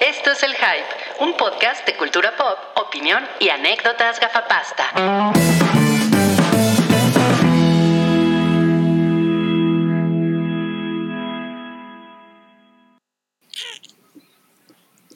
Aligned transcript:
Esto 0.00 0.30
es 0.30 0.42
El 0.44 0.52
Hype, 0.54 1.24
un 1.24 1.36
podcast 1.36 1.84
de 1.84 1.96
cultura 1.96 2.36
pop, 2.36 2.56
opinión 2.76 3.24
y 3.40 3.48
anécdotas 3.48 4.20
gafapasta. 4.20 4.84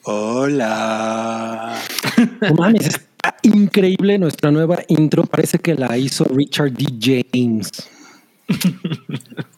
Hola. 0.03 1.79
No 2.41 2.53
mames, 2.55 2.87
está 2.87 3.35
increíble 3.41 4.17
nuestra 4.17 4.51
nueva 4.51 4.79
intro. 4.87 5.23
Parece 5.23 5.59
que 5.59 5.75
la 5.75 5.97
hizo 5.97 6.25
Richard 6.25 6.71
D. 6.73 6.85
James, 6.99 7.71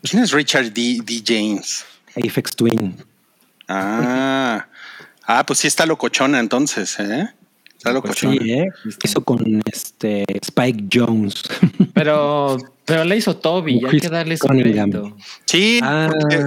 ¿Quién 0.03 0.23
es 0.23 0.31
Richard 0.31 0.71
D. 0.71 0.99
D. 1.03 1.23
James? 1.25 1.83
Apex 2.15 2.55
Twin. 2.55 2.95
Ah, 3.67 4.67
ah, 5.27 5.45
pues 5.45 5.59
sí 5.59 5.67
está 5.67 5.85
locochona 5.85 6.39
entonces, 6.39 6.99
¿eh? 6.99 7.29
Está 7.77 7.91
locochona. 7.91 8.41
Sí, 8.41 8.51
¿eh? 8.51 8.67
Hizo 9.03 9.23
con 9.23 9.61
este 9.71 10.25
Spike 10.41 10.85
Jones. 10.91 11.43
Pero, 11.93 12.57
pero 12.83 13.03
la 13.05 13.15
hizo 13.15 13.37
Toby, 13.37 13.81
hay 13.89 13.99
que 14.01 14.09
darle 14.09 14.35
su 14.35 14.47
crédito. 14.47 15.15
Sí, 15.45 15.79
Ah. 15.81 16.09
porque 16.11 16.37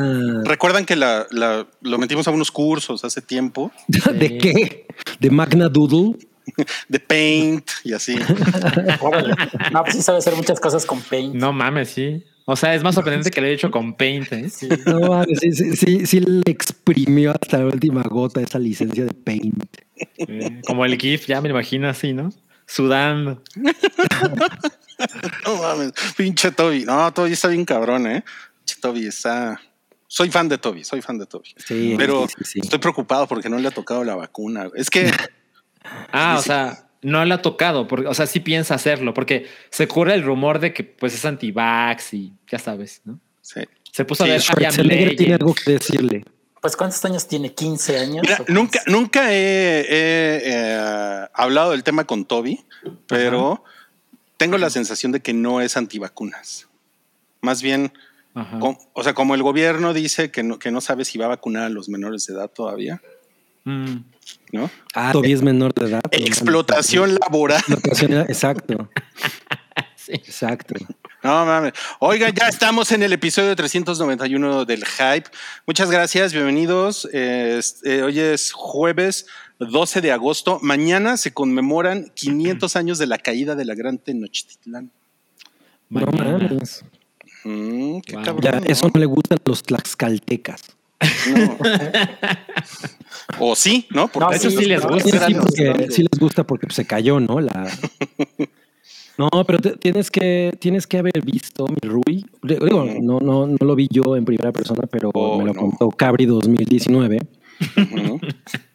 recuerdan 0.45 0.85
que 0.85 0.95
la, 0.95 1.27
la- 1.31 1.67
lo 1.81 1.97
metimos 1.99 2.29
a 2.29 2.31
unos 2.33 2.51
cursos 2.51 3.03
hace 3.05 3.23
tiempo 3.23 3.73
¿De 4.13 4.37
qué? 4.37 4.87
De 5.19 5.31
Magna 5.31 5.69
Doodle. 5.71 6.17
de 6.89 7.01
Paint 7.01 7.69
y 7.85 7.93
así. 7.95 8.17
Órale. 9.01 9.35
No, 9.73 9.83
pues 9.85 9.97
sí 9.97 10.03
sabe 10.03 10.19
hacer 10.19 10.35
muchas 10.37 10.61
cosas 10.61 10.85
con 10.87 11.01
Paint. 11.01 11.35
No 11.35 11.53
mames, 11.53 11.91
sí. 11.91 12.23
O 12.51 12.57
sea, 12.57 12.75
es 12.75 12.83
más 12.83 12.95
sorprendente 12.95 13.31
que 13.31 13.43
lo 13.43 13.47
haya 13.47 13.55
hecho 13.57 13.71
con 13.71 13.93
Paint. 13.95 14.33
¿eh? 14.33 14.49
No 14.87 15.01
mames, 15.01 15.39
sí, 15.41 15.53
sí, 15.53 15.77
sí, 15.77 16.07
sí 16.07 16.21
le 16.21 16.51
exprimió 16.51 17.33
hasta 17.33 17.59
la 17.59 17.67
última 17.67 18.03
gota 18.05 18.41
esa 18.41 18.59
licencia 18.59 19.05
de 19.05 19.13
Paint. 19.13 19.65
Eh, 20.17 20.63
Como 20.67 20.87
el 20.87 20.97
GIF, 20.99 21.27
ya 21.27 21.43
me 21.43 21.51
imagino 21.51 21.89
así, 21.91 22.15
¿no? 22.15 22.33
Sudando. 22.67 23.43
No 25.47 25.57
mames, 25.63 25.93
pinche 26.17 26.51
Toby. 26.51 26.85
No, 26.85 27.13
Toby 27.13 27.33
está 27.33 27.49
bien 27.49 27.65
cabrón, 27.65 28.07
¿eh? 28.07 28.25
Pinche 28.65 28.81
Toby 28.81 29.07
está. 29.07 29.61
Soy 30.09 30.31
fan 30.31 30.49
de 30.49 30.59
Toby, 30.59 30.83
soy 30.85 31.03
fan 31.03 31.19
de 31.19 31.27
Toby. 31.27 31.55
Sí, 31.57 31.95
Pero 31.99 32.27
sí, 32.27 32.35
sí, 32.39 32.45
sí. 32.55 32.61
estoy 32.65 32.79
preocupado 32.81 33.27
porque 33.29 33.49
no 33.49 33.59
le 33.59 33.69
ha 33.69 33.71
tocado 33.71 34.03
la 34.05 34.17
vacuna. 34.17 34.69
Es 34.75 34.91
que 34.91 35.11
Ah, 36.13 36.37
o 36.39 36.43
Sí. 36.43 36.49
sea, 36.49 36.88
no 37.03 37.25
le 37.25 37.35
ha 37.35 37.43
tocado, 37.43 37.87
porque, 37.87 38.09
o 38.09 38.15
sea, 38.15 38.27
sí 38.27 38.41
piensa 38.41 38.75
hacerlo, 38.75 39.15
porque 39.15 39.47
se 39.71 39.87
corre 39.87 40.15
el 40.15 40.23
rumor 40.23 40.59
de 40.59 40.73
que 40.73 40.85
pues 40.85 41.15
es 41.15 41.25
anti-vax 41.25 42.15
y 42.15 42.33
ya 42.51 42.59
sabes, 42.59 43.03
¿no? 43.05 43.21
sí. 43.41 43.61
Se 43.91 44.05
puso 44.05 44.25
Sí, 44.25 44.31
a 44.31 44.33
ver 44.35 44.43
Schwarzenegger 44.43 45.17
tiene 45.17 45.35
algo 45.35 45.55
que 45.55 45.73
decirle. 45.73 46.25
Pues 46.61 46.77
¿cuántos 46.77 47.03
años 47.05 47.27
tiene? 47.27 47.55
¿15 47.55 47.99
años? 47.99 48.23
Mira, 48.23 48.45
nunca, 48.47 48.81
nunca 48.87 49.33
he, 49.33 49.81
he, 49.81 50.43
eh, 50.45 51.27
hablado 51.33 51.71
del 51.71 51.83
tema 51.83 52.05
con 52.05 52.25
Toby, 52.27 52.65
pero 53.07 53.65
tengo 54.37 54.59
la 54.59 54.71
sensación 54.71 55.11
de 55.11 55.21
que 55.21 55.33
no 55.33 55.61
es 55.61 55.77
antivacunas. 55.77 56.69
Más 57.41 57.63
bien, 57.63 57.93
o 58.93 59.03
sea, 59.03 59.15
como 59.15 59.35
el 59.35 59.43
gobierno 59.43 59.95
dice 59.95 60.31
que 60.31 60.43
no, 60.43 60.59
que 60.59 60.71
no 60.71 60.81
sabe 60.81 61.05
si 61.05 61.19
va 61.19 61.25
a 61.25 61.29
vacunar 61.29 61.65
a 61.65 61.69
los 61.71 61.89
menores 61.89 62.27
de 62.27 62.35
edad 62.35 62.51
todavía, 62.51 63.01
Mm. 63.69 63.99
¿No? 64.53 64.71
Ah, 64.95 65.11
todavía 65.13 65.35
es 65.35 65.43
menor 65.43 65.73
de 65.75 65.87
edad. 65.87 66.01
Explotación 66.11 67.17
laboral. 67.21 67.59
Explotación, 67.59 68.13
exacto. 68.23 68.89
Sí. 69.95 70.15
Exacto. 70.15 70.75
No 71.23 71.45
mames. 71.45 71.75
Oigan, 71.99 72.33
ya 72.35 72.49
estamos 72.49 72.91
en 72.93 73.03
el 73.03 73.13
episodio 73.13 73.55
391 73.55 74.65
del 74.65 74.83
Hype. 74.87 75.29
Muchas 75.67 75.91
gracias, 75.91 76.33
bienvenidos. 76.33 77.07
Eh, 77.13 77.61
eh, 77.85 78.03
hoy 78.03 78.19
es 78.19 78.53
jueves 78.53 79.27
12 79.59 80.01
de 80.01 80.13
agosto. 80.13 80.61
Mañana 80.63 81.19
se 81.19 81.35
conmemoran 81.35 82.11
500 82.15 82.75
años 82.77 82.99
de 82.99 83.07
la 83.07 83.19
caída 83.19 83.55
de 83.55 83.67
la 83.67 83.75
Gran 83.75 83.99
Tenochtitlán. 83.99 84.91
No 85.91 86.01
Mañana. 86.07 86.39
mames. 86.49 86.85
Mm, 87.45 88.01
qué 88.01 88.15
Wow. 88.15 88.25
cabrón. 88.25 88.43
Ya, 88.43 88.61
¿no? 88.61 88.67
eso 88.67 88.89
no 88.93 88.99
le 89.01 89.07
gusta 89.07 89.35
a 89.35 89.39
los 89.45 89.63
tlaxcaltecas. 89.63 90.63
No. 91.35 91.59
o 93.39 93.55
sí, 93.55 93.87
¿no? 93.91 94.11
No, 94.19 94.31
De 94.31 94.37
hecho, 94.37 94.51
sí, 94.51 94.57
sí 94.59 94.65
les 94.67 94.85
gusta. 94.85 95.27
Sí, 95.27 95.35
porque, 95.35 95.87
sí 95.91 96.03
les 96.03 96.19
gusta 96.19 96.45
porque 96.45 96.67
se 96.71 96.85
cayó, 96.87 97.21
¿no? 97.21 97.41
La... 97.41 97.69
No, 99.17 99.29
pero 99.47 99.59
te- 99.59 99.77
tienes 99.77 100.11
que 100.11 100.53
tienes 100.61 100.87
que 100.87 100.99
haber 100.99 101.25
visto 101.25 101.67
mi 101.67 101.89
Rui. 101.89 102.25
Digo, 102.43 102.85
no, 103.03 103.19
no, 103.21 103.47
no 103.49 103.57
lo 103.61 103.75
vi 103.75 103.89
yo 103.91 104.17
en 104.17 104.25
primera 104.25 104.53
persona, 104.53 104.83
pero 104.91 105.11
Oh, 105.15 105.39
me 105.39 105.45
lo 105.47 105.55
no. 105.55 105.61
contó 105.61 105.89
Cabri 105.91 106.25
2019. 106.27 107.19
Ujú. 107.77 108.21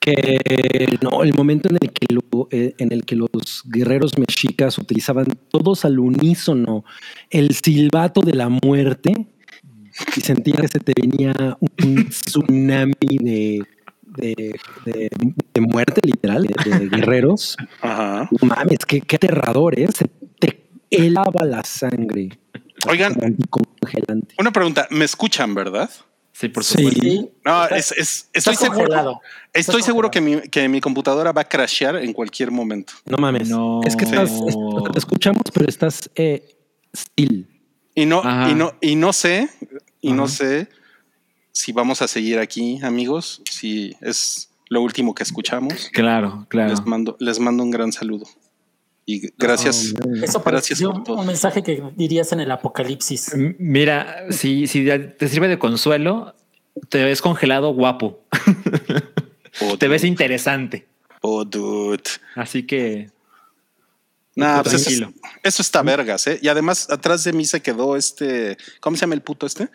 Que 0.02 0.98
no, 1.02 1.24
el 1.24 1.34
momento 1.34 1.70
en 1.70 1.78
el 1.82 1.92
que 1.94 2.14
lo- 2.14 2.50
eh, 2.52 2.76
en 2.78 2.92
el 2.92 3.06
que 3.06 3.16
los 3.16 3.30
guerreros 3.66 4.18
mexicas 4.18 4.78
utilizaban 4.78 5.28
todos 5.50 5.86
al 5.86 5.98
unísono 6.00 6.84
el 7.30 7.56
silbato 7.56 8.20
de 8.20 8.34
la 8.34 8.50
muerte 8.50 9.28
y 10.16 10.22
sentías 10.22 10.62
que 10.62 10.68
se 10.68 10.80
te 10.80 10.94
venía 11.00 11.58
un 11.60 12.10
tsunami 12.10 12.94
de, 13.20 13.64
de, 14.06 14.56
de- 14.86 15.10
de 15.54 15.62
muerte 15.62 16.02
literal, 16.04 16.44
de, 16.48 16.80
de 16.80 16.90
guerreros. 16.90 17.56
Ajá. 17.82 18.30
No 18.32 18.48
mames, 18.48 18.80
qué, 18.88 19.02
qué 19.02 19.16
aterrador, 19.18 19.78
¿eh? 19.80 19.88
Se 19.96 20.06
te 20.40 20.68
helaba 20.90 21.46
la 21.46 21.64
sangre. 21.64 22.30
Oigan. 22.90 23.14
Anticongelante. 23.24 24.36
Una 24.40 24.52
pregunta, 24.52 24.88
¿me 24.92 25.06
escuchan, 25.06 25.54
verdad? 25.56 25.90
Sí, 26.34 26.50
por 26.50 26.64
supuesto. 26.64 27.00
Sí. 27.00 27.30
No, 27.46 27.66
es, 27.68 28.28
estoy 28.34 28.56
seguro. 28.56 29.22
Estoy 29.54 29.84
seguro 29.84 30.10
que 30.10 30.20
mi, 30.20 30.42
que 30.42 30.68
mi 30.68 30.82
computadora 30.82 31.32
va 31.32 31.42
a 31.42 31.48
crashear 31.48 31.96
en 31.98 32.12
cualquier 32.12 32.50
momento. 32.50 32.94
No 33.06 33.18
mames. 33.18 33.50
No. 33.50 33.82
Es 33.84 33.96
que 33.96 34.06
estás, 34.06 34.32
es- 34.32 34.56
te 34.92 34.98
escuchamos, 35.00 35.44
pero 35.54 35.68
estás 35.70 36.10
eh, 36.16 36.44
still. 36.96 37.48
Y 37.96 38.06
no, 38.06 38.20
Ajá. 38.20 38.50
y 38.50 38.56
no, 38.56 38.74
y 38.82 38.96
no 38.96 39.14
sé, 39.14 39.50
y 40.02 40.14
no 40.14 40.28
sé 40.28 40.68
si 41.52 41.72
vamos 41.72 42.02
a 42.02 42.08
seguir 42.08 42.40
aquí, 42.40 42.80
amigos, 42.84 43.42
si 43.50 43.96
es 44.02 44.50
lo 44.70 44.82
último 44.82 45.14
que 45.14 45.24
escuchamos. 45.24 45.90
Claro, 45.94 46.46
claro. 46.50 46.72
Les 46.72 46.86
mando, 46.86 47.16
les 47.20 47.40
mando 47.40 47.64
un 47.64 47.72
gran 47.72 47.92
saludo. 47.92 48.26
Y 49.06 49.32
gracias. 49.38 49.94
Oh. 50.04 50.24
Eso 50.24 50.42
Gracias 50.44 50.82
por 50.82 51.04
todo. 51.04 51.20
un 51.20 51.28
mensaje 51.28 51.62
que 51.62 51.84
dirías 51.96 52.32
en 52.32 52.40
el 52.40 52.50
apocalipsis. 52.50 53.34
Mira, 53.60 54.26
si, 54.32 54.66
si 54.66 54.86
te 54.86 55.28
sirve 55.28 55.48
de 55.50 55.60
consuelo, 55.60 56.34
te 56.90 57.04
ves 57.04 57.22
congelado 57.22 57.74
guapo. 57.74 58.22
Oh, 59.62 59.78
Te 59.78 59.88
ves 59.88 60.04
interesante. 60.06 60.88
Oh, 61.22 61.44
dude. 61.44 62.02
Así 62.36 62.64
que 62.64 63.10
Nah, 64.36 64.64
pues 64.64 64.74
eso, 64.76 64.90
es- 64.90 64.98
Tranquilo. 64.98 65.22
eso 65.44 65.62
está 65.62 65.82
vergas, 65.84 66.26
¿eh? 66.28 66.40
Y 66.42 66.48
además, 66.48 66.90
atrás 66.90 67.24
de 67.24 67.34
mí 67.34 67.46
se 67.46 67.62
quedó 67.62 67.96
este. 67.96 68.58
¿Cómo 68.80 68.96
se 68.98 69.02
llama 69.02 69.14
el 69.16 69.22
puto 69.22 69.46
este? 69.46 69.70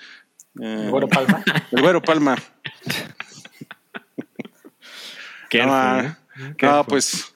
Eh, 0.61 0.89
Bueno, 0.91 1.07
Palma. 1.09 1.45
el 1.71 1.81
güero 1.83 2.03
Palma. 2.03 2.37
qué 5.49 5.63
no, 5.65 5.69
fue, 5.69 6.07
¿eh? 6.07 6.55
Qué 6.57 6.67
no, 6.67 6.85
fue. 6.85 6.91
pues. 6.91 7.35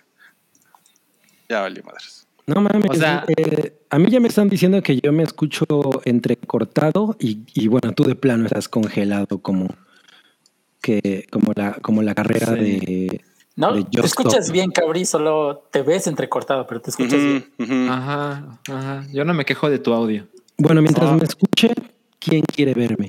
Ya 1.49 1.61
valió 1.61 1.83
madres. 1.85 2.27
No 2.47 2.61
mames. 2.61 2.91
O 2.91 2.95
sea- 2.95 3.25
eh, 3.37 3.79
a 3.91 3.99
mí 3.99 4.11
ya 4.11 4.21
me 4.21 4.29
están 4.29 4.49
diciendo 4.49 4.83
que 4.83 4.99
yo 5.01 5.13
me 5.13 5.23
escucho 5.23 5.67
entrecortado 6.05 7.17
y, 7.21 7.45
y 7.55 7.69
bueno, 7.69 7.93
tú 7.93 8.05
de 8.05 8.15
plano 8.17 8.47
estás 8.47 8.69
congelado 8.69 9.41
como 9.41 9.69
que 10.81 11.27
como 11.31 11.53
la 11.55 11.75
como 11.75 12.03
la 12.03 12.15
carrera 12.15 12.55
Sí. 12.57 12.61
de 12.61 13.25
No, 13.55 13.75
de 13.75 13.85
te 13.85 14.01
escuchas 14.07 14.45
Stop. 14.45 14.53
bien, 14.53 14.71
Cabri, 14.71 15.05
solo 15.05 15.69
te 15.71 15.83
ves 15.83 16.07
entrecortado, 16.07 16.67
pero 16.67 16.81
te 16.81 16.91
escuchas 16.91 17.21
bien. 17.21 17.89
Ajá, 17.91 18.59
ajá. 18.71 19.05
Yo 19.13 19.25
no 19.25 19.35
me 19.35 19.45
quejo 19.45 19.69
de 19.69 19.79
tu 19.79 19.93
audio. 19.93 20.27
Bueno, 20.57 20.81
mientras 20.83 21.11
Ah. 21.11 21.17
me 21.17 21.25
escuche, 21.25 21.73
¿quién 22.19 22.43
quiere 22.43 22.73
verme? 22.75 23.09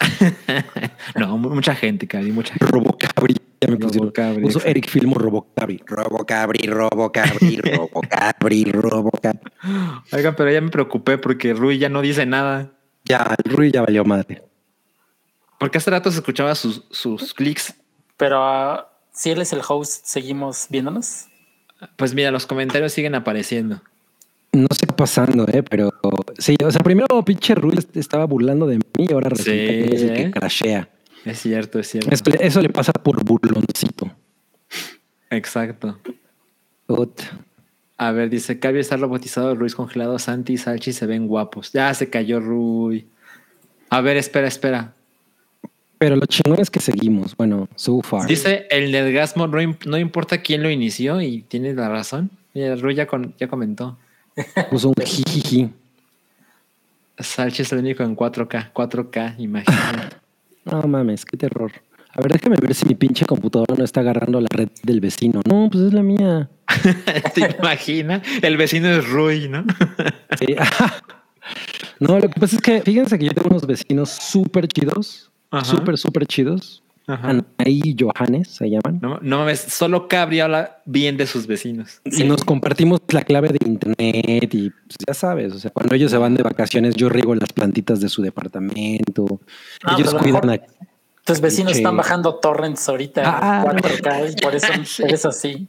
No, 1.16 1.38
mu- 1.38 1.50
mucha 1.50 1.74
gente, 1.74 2.06
Cari, 2.06 2.32
mucha 2.32 2.54
gente. 2.54 2.66
Robocabri. 2.66 3.34
Ya 3.60 3.68
me 3.70 3.76
pusieron. 3.76 4.08
Robocabri, 4.08 4.42
Puso 4.42 4.58
exacto. 4.58 4.70
Eric 4.70 4.88
Filmo 4.88 5.14
Robocabri. 5.14 5.80
Robocabri, 5.86 6.66
Robocabri, 6.66 7.56
Robocabri, 7.62 8.64
Robocabri. 8.72 9.40
Oigan, 10.12 10.34
pero 10.36 10.50
ya 10.52 10.60
me 10.60 10.68
preocupé 10.70 11.16
porque 11.18 11.54
Rui 11.54 11.78
ya 11.78 11.88
no 11.88 12.02
dice 12.02 12.26
nada. 12.26 12.72
Ya, 13.04 13.34
Rui 13.44 13.70
ya 13.70 13.80
valió 13.82 14.04
madre. 14.04 14.42
Porque 15.58 15.78
hace 15.78 15.90
rato 15.90 16.10
se 16.10 16.18
escuchaba 16.18 16.54
sus, 16.54 16.84
sus 16.90 17.32
clics. 17.32 17.74
Pero 18.18 18.42
ah, 18.44 18.90
si 19.14 19.30
él 19.30 19.40
es 19.40 19.52
el 19.52 19.60
host, 19.66 20.04
¿seguimos 20.04 20.66
viéndonos? 20.68 21.26
Pues 21.96 22.14
mira, 22.14 22.30
los 22.30 22.46
comentarios 22.46 22.92
siguen 22.92 23.14
apareciendo. 23.14 23.80
No 24.52 24.66
sé 24.70 24.80
qué 24.80 24.84
está 24.84 24.96
pasando, 24.96 25.46
eh, 25.48 25.62
pero 25.62 25.92
sí, 26.38 26.56
o 26.64 26.70
sea, 26.70 26.80
primero 26.80 27.24
pinche 27.24 27.54
Rui 27.54 27.74
est- 27.76 27.96
estaba 27.96 28.24
burlando 28.26 28.66
de 28.66 28.76
mí 28.78 28.82
y 28.98 29.12
ahora 29.12 29.30
resulta 29.30 29.50
Sí, 29.52 29.56
que 29.56 29.84
es 29.94 30.02
el 30.02 30.10
¿eh? 30.10 30.14
que 30.14 30.30
crashea. 30.30 30.88
Es 31.24 31.40
cierto, 31.40 31.78
es 31.78 31.88
cierto. 31.88 32.10
Eso, 32.12 32.24
le- 32.30 32.46
eso 32.46 32.60
le 32.60 32.68
pasa 32.68 32.92
por 32.92 33.24
burloncito. 33.24 34.10
Exacto. 35.30 35.98
Ut. 36.86 37.20
A 37.96 38.10
ver, 38.12 38.28
dice, 38.30 38.58
Cavi 38.58 38.80
está 38.80 38.96
robotizado, 38.96 39.54
Ruiz 39.54 39.74
congelado, 39.74 40.18
Santi 40.18 40.54
y 40.54 40.58
Salchi 40.58 40.92
se 40.92 41.06
ven 41.06 41.26
guapos. 41.26 41.72
Ya 41.72 41.92
se 41.94 42.10
cayó 42.10 42.40
Rui. 42.40 43.06
A 43.90 44.00
ver, 44.00 44.16
espera, 44.16 44.48
espera. 44.48 44.94
Pero 46.04 46.16
lo 46.16 46.26
chingón 46.26 46.60
es 46.60 46.68
que 46.70 46.80
seguimos. 46.80 47.34
Bueno, 47.34 47.66
so 47.76 48.02
far. 48.02 48.26
Dice 48.26 48.66
el 48.68 48.92
Nedgasmo, 48.92 49.46
no, 49.46 49.56
no 49.86 49.96
importa 49.98 50.42
quién 50.42 50.62
lo 50.62 50.68
inició 50.68 51.22
y 51.22 51.40
tiene 51.48 51.72
la 51.72 51.88
razón. 51.88 52.28
Rui 52.54 52.94
ya, 52.94 53.06
con- 53.06 53.32
ya 53.40 53.48
comentó. 53.48 53.96
Puso 54.70 54.88
un 54.88 54.94
jijiji. 55.02 55.70
Salchi 57.18 57.62
es 57.62 57.72
el 57.72 57.78
único 57.78 58.02
en 58.02 58.14
4K. 58.14 58.72
4K, 58.74 59.36
imagínate. 59.38 60.16
No 60.66 60.82
mames, 60.82 61.24
qué 61.24 61.38
terror. 61.38 61.72
A 62.12 62.20
ver, 62.20 62.32
déjame 62.32 62.56
ver 62.60 62.74
si 62.74 62.84
mi 62.84 62.94
pinche 62.94 63.24
computadora 63.24 63.74
no 63.74 63.84
está 63.84 64.00
agarrando 64.00 64.42
la 64.42 64.48
red 64.50 64.68
del 64.82 65.00
vecino. 65.00 65.40
No, 65.48 65.70
pues 65.72 65.84
es 65.84 65.94
la 65.94 66.02
mía. 66.02 66.50
¿Te 67.34 67.56
imaginas? 67.58 68.20
El 68.42 68.58
vecino 68.58 68.88
es 68.90 69.08
Rui, 69.08 69.48
¿no? 69.48 69.64
Sí. 70.38 70.54
no, 71.98 72.18
lo 72.18 72.28
que 72.28 72.38
pasa 72.40 72.56
es 72.56 72.60
que 72.62 72.82
fíjense 72.82 73.18
que 73.18 73.24
yo 73.24 73.32
tengo 73.32 73.48
unos 73.48 73.66
vecinos 73.66 74.10
súper 74.10 74.68
chidos. 74.68 75.30
Súper, 75.62 75.98
súper 75.98 76.26
chidos. 76.26 76.80
Ajá. 77.06 77.28
Anaí 77.58 77.82
y 77.84 77.94
Johannes 78.02 78.48
se 78.48 78.70
llaman. 78.70 78.98
No, 79.02 79.18
no 79.20 79.38
mames, 79.40 79.60
solo 79.60 80.08
Cabri 80.08 80.40
habla 80.40 80.78
bien 80.86 81.18
de 81.18 81.26
sus 81.26 81.46
vecinos. 81.46 82.00
Y 82.06 82.24
nos 82.24 82.42
compartimos 82.44 83.00
la 83.08 83.22
clave 83.22 83.48
de 83.48 83.58
internet 83.68 84.54
y 84.54 84.70
pues, 84.70 84.96
ya 85.06 85.12
sabes, 85.12 85.52
o 85.52 85.58
sea, 85.58 85.70
cuando 85.70 85.94
ellos 85.94 86.10
se 86.10 86.16
van 86.16 86.34
de 86.34 86.42
vacaciones 86.42 86.94
yo 86.94 87.10
riego 87.10 87.34
las 87.34 87.52
plantitas 87.52 88.00
de 88.00 88.08
su 88.08 88.22
departamento. 88.22 89.38
Ah, 89.82 89.96
ellos 89.98 90.14
cuidan 90.14 90.48
a- 90.48 90.60
Tus 91.26 91.40
vecinos 91.42 91.76
están 91.76 91.94
bajando 91.94 92.36
torrents 92.36 92.88
ahorita 92.88 93.22
Ah, 93.26 93.64
en 93.70 93.78
4K 93.78 94.32
y 94.38 94.42
por 94.42 94.54
eso 94.54 94.66
eres 95.04 95.26
así. 95.26 95.68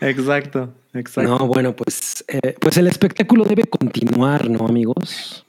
Exacto, 0.00 0.74
exacto. 0.92 1.38
No, 1.38 1.46
bueno, 1.46 1.74
pues, 1.74 2.24
eh, 2.28 2.54
pues 2.60 2.76
el 2.76 2.86
espectáculo 2.86 3.44
debe 3.44 3.64
continuar, 3.64 4.50
¿no, 4.50 4.66
amigos? 4.66 5.45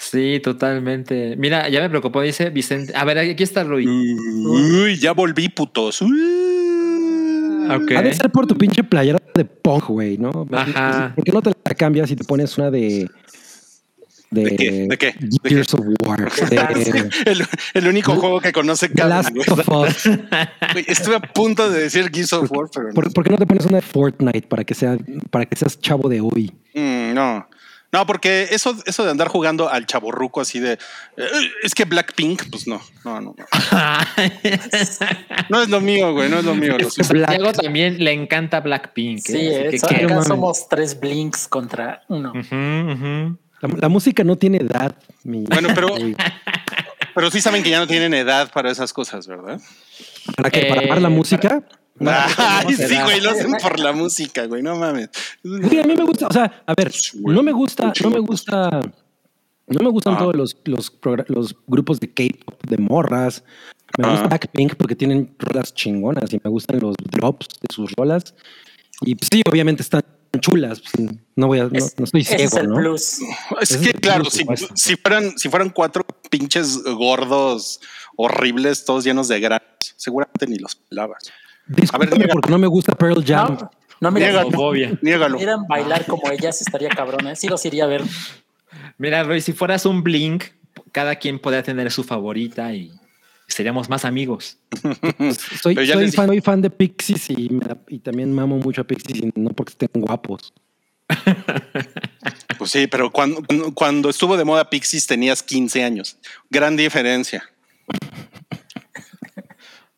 Sí, 0.00 0.40
totalmente. 0.42 1.36
Mira, 1.36 1.68
ya 1.68 1.82
me 1.82 1.90
preocupó, 1.90 2.22
dice 2.22 2.48
Vicente. 2.48 2.94
A 2.96 3.04
ver, 3.04 3.18
aquí 3.18 3.42
está 3.42 3.64
Rui. 3.64 3.86
Uy, 3.86 4.98
ya 4.98 5.12
volví, 5.12 5.50
putos. 5.50 6.00
Uy. 6.00 7.68
Ok. 7.70 7.92
Ha 7.94 8.02
de 8.02 8.14
ser 8.14 8.30
por 8.30 8.46
tu 8.46 8.56
pinche 8.56 8.82
playera 8.82 9.18
de 9.34 9.44
punk, 9.44 9.88
güey, 9.88 10.16
¿no? 10.16 10.48
Ajá. 10.52 11.12
¿Por 11.14 11.22
qué 11.22 11.32
no 11.32 11.42
te 11.42 11.50
la 11.50 11.74
cambias 11.74 12.10
y 12.10 12.16
te 12.16 12.24
pones 12.24 12.56
una 12.56 12.70
de... 12.70 13.10
De, 14.30 14.44
¿De 14.44 14.56
qué? 14.56 14.86
¿De 14.88 14.96
qué? 14.96 15.14
¿De 15.18 15.50
Gears 15.50 15.74
of 15.74 15.80
War. 16.06 16.32
De, 16.50 17.10
El, 17.26 17.44
el 17.74 17.86
único 17.86 18.14
juego 18.14 18.40
que 18.40 18.52
conoce. 18.52 18.88
Güey, 20.72 20.84
Estuve 20.86 21.16
a 21.16 21.20
punto 21.20 21.68
de 21.68 21.82
decir 21.82 22.10
Gears 22.10 22.32
of 22.32 22.50
War, 22.50 22.68
pero 22.72 22.88
no. 22.88 22.94
¿Por, 22.94 23.12
por 23.12 23.24
qué 23.24 23.30
no 23.30 23.36
te 23.36 23.46
pones 23.46 23.66
una 23.66 23.76
de 23.76 23.82
Fortnite 23.82 24.48
para 24.48 24.64
que, 24.64 24.72
sea, 24.72 24.96
para 25.30 25.44
que 25.44 25.56
seas 25.56 25.78
chavo 25.78 26.08
de 26.08 26.22
hoy? 26.22 26.52
Mm, 26.74 27.12
no. 27.12 27.46
No, 27.92 28.06
porque 28.06 28.46
eso, 28.52 28.76
eso 28.86 29.04
de 29.04 29.10
andar 29.10 29.26
jugando 29.28 29.68
al 29.68 29.84
chaborruco 29.84 30.40
así 30.40 30.60
de 30.60 30.74
eh, 31.16 31.26
es 31.64 31.74
que 31.74 31.84
Blackpink, 31.86 32.44
pues 32.50 32.68
no, 32.68 32.80
no, 33.04 33.20
no. 33.20 33.34
No, 33.34 33.40
No 35.48 35.62
es 35.62 35.68
lo 35.68 35.80
mío, 35.80 36.12
güey, 36.12 36.28
no 36.30 36.38
es 36.38 36.44
lo 36.44 36.54
mío. 36.54 36.76
lo. 36.78 36.90
Santiago 36.90 37.52
también 37.52 38.02
le 38.02 38.12
encanta 38.12 38.60
Blackpink. 38.60 39.18
¿eh? 39.18 39.22
Sí, 39.32 39.38
eh, 39.38 39.80
que 39.88 39.96
acá 40.04 40.08
mames. 40.14 40.26
somos 40.28 40.68
tres 40.68 40.98
blinks 41.00 41.48
contra 41.48 42.02
uno. 42.08 42.32
La, 43.60 43.68
la 43.76 43.88
música 43.88 44.24
no 44.24 44.36
tiene 44.36 44.58
edad. 44.58 44.94
mi- 45.24 45.44
Bueno, 45.44 45.68
pero- 45.74 45.94
Pero 47.12 47.28
sí 47.32 47.40
saben 47.40 47.64
que 47.64 47.70
ya 47.70 47.80
no 47.80 47.88
tienen 47.88 48.14
edad 48.14 48.52
para 48.52 48.70
esas 48.70 48.92
cosas, 48.92 49.26
¿verdad? 49.26 49.60
¿Para 50.36 50.48
qué? 50.48 50.66
¿Para 50.66 50.82
Eh, 50.82 50.84
amar 50.84 51.02
la 51.02 51.08
música? 51.08 51.60
Ay, 52.06 52.74
sí, 52.74 52.96
güey, 53.02 53.20
lo 53.20 53.30
hacen 53.30 53.52
por 53.60 53.78
la 53.78 53.92
música, 53.92 54.46
güey, 54.46 54.62
no 54.62 54.76
mames. 54.76 55.10
Sí, 55.42 55.78
a 55.78 55.82
mí 55.84 55.94
me 55.96 56.04
gusta, 56.04 56.26
o 56.28 56.32
sea, 56.32 56.62
a 56.66 56.74
ver, 56.74 56.92
no 57.22 57.42
me 57.42 57.52
gusta, 57.52 57.92
no 58.02 58.10
me 58.10 58.18
gusta, 58.20 58.80
no 59.66 59.84
me 59.84 59.90
gustan 59.90 60.14
Ah. 60.14 60.18
todos 60.18 60.34
los, 60.34 60.56
los, 60.64 61.56
grupos 61.66 62.00
de 62.00 62.12
K-pop 62.12 62.62
de 62.66 62.78
morras. 62.78 63.44
Me 63.98 64.06
Ah. 64.06 64.10
gusta 64.12 64.28
Blackpink 64.28 64.76
porque 64.76 64.96
tienen 64.96 65.34
rolas 65.38 65.74
chingonas 65.74 66.32
y 66.32 66.40
me 66.42 66.50
gustan 66.50 66.80
los 66.80 66.94
drops 66.98 67.48
de 67.60 67.74
sus 67.74 67.92
rolas. 67.92 68.34
Y 69.02 69.14
pues, 69.14 69.28
sí, 69.32 69.42
obviamente 69.50 69.82
están 69.82 70.02
chulas. 70.40 70.80
pues, 70.80 71.08
no 71.36 71.48
voy 71.48 71.58
a, 71.58 71.64
no, 71.64 71.70
Es- 71.72 71.98
no 71.98 72.04
estoy 72.04 72.22
ciego, 72.24 72.42
es 72.44 72.54
el 72.54 72.68
¿no? 72.68 72.76
plus. 72.76 73.18
Es 73.60 73.72
Es 73.72 73.76
que, 73.78 73.90
el 73.90 74.00
claro, 74.00 74.24
si 74.26 74.44
fueran, 74.96 75.36
si 75.36 75.48
fueran 75.48 75.70
cuatro 75.70 76.04
pinches 76.30 76.82
gordos 76.84 77.80
horribles, 78.16 78.84
todos 78.84 79.02
llenos 79.04 79.26
de 79.28 79.40
granos, 79.40 79.66
seguramente 79.96 80.46
ni 80.46 80.56
los 80.58 80.76
pelabas. 80.76 81.30
Discúlpame 81.70 82.18
niega. 82.18 82.32
porque 82.32 82.50
no 82.50 82.58
me 82.58 82.66
gusta 82.66 82.92
Pearl 82.94 83.24
Jam. 83.24 83.56
No, 83.58 83.70
no 84.00 84.10
me 84.10 84.20
Niégalo. 84.20 84.72
Niégalo. 85.02 85.38
Miran 85.38 85.66
bailar 85.68 86.04
como 86.06 86.30
ellas 86.30 86.60
estaría 86.60 86.88
cabrón, 86.88 87.28
¿eh? 87.28 87.36
Sí 87.36 87.48
los 87.48 87.64
iría 87.64 87.84
a 87.84 87.86
ver. 87.86 88.02
Mira, 88.98 89.22
Rui, 89.22 89.40
si 89.40 89.52
fueras 89.52 89.86
un 89.86 90.02
Blink, 90.02 90.44
cada 90.90 91.16
quien 91.16 91.38
podría 91.38 91.62
tener 91.62 91.90
su 91.92 92.02
favorita 92.02 92.74
y 92.74 92.92
seríamos 93.46 93.88
más 93.88 94.04
amigos. 94.04 94.58
Soy, 95.62 95.74
fan, 96.12 96.28
soy 96.28 96.40
fan 96.40 96.62
de 96.62 96.70
Pixies 96.70 97.30
y, 97.30 97.48
me 97.50 97.98
también 97.98 98.32
mamo 98.32 98.58
mucho 98.58 98.80
a 98.80 98.84
Pixies 98.84 99.18
y 99.18 99.32
no 99.34 99.50
porque 99.50 99.72
estén 99.72 99.88
guapos. 99.94 100.52
Pues 102.58 102.72
sí, 102.72 102.86
pero 102.88 103.10
cuando, 103.10 103.42
cuando 103.72 104.10
estuvo 104.10 104.36
de 104.36 104.44
moda 104.44 104.68
Pixies 104.68 105.06
tenías 105.06 105.42
15 105.42 105.82
años. 105.82 106.18
Gran 106.50 106.76
diferencia. 106.76 107.42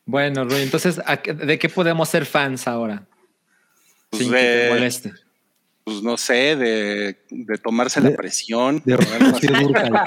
Bueno, 0.04 0.44
Rui, 0.44 0.62
entonces, 0.62 1.00
¿a 1.06 1.16
qué- 1.18 1.32
¿de 1.32 1.58
qué 1.58 1.68
podemos 1.68 2.08
ser 2.08 2.26
fans 2.26 2.66
ahora? 2.66 3.06
Pues 4.10 4.22
Sin 4.24 4.32
que 4.32 4.38
te 4.38 4.44
de- 4.44 4.68
moleste. 4.70 5.12
Pues 5.84 6.00
no 6.00 6.16
sé, 6.16 6.54
de, 6.54 7.24
de 7.28 7.58
tomarse 7.58 8.00
De- 8.00 8.10
la 8.10 8.16
presión. 8.16 8.80
De. 8.84 8.96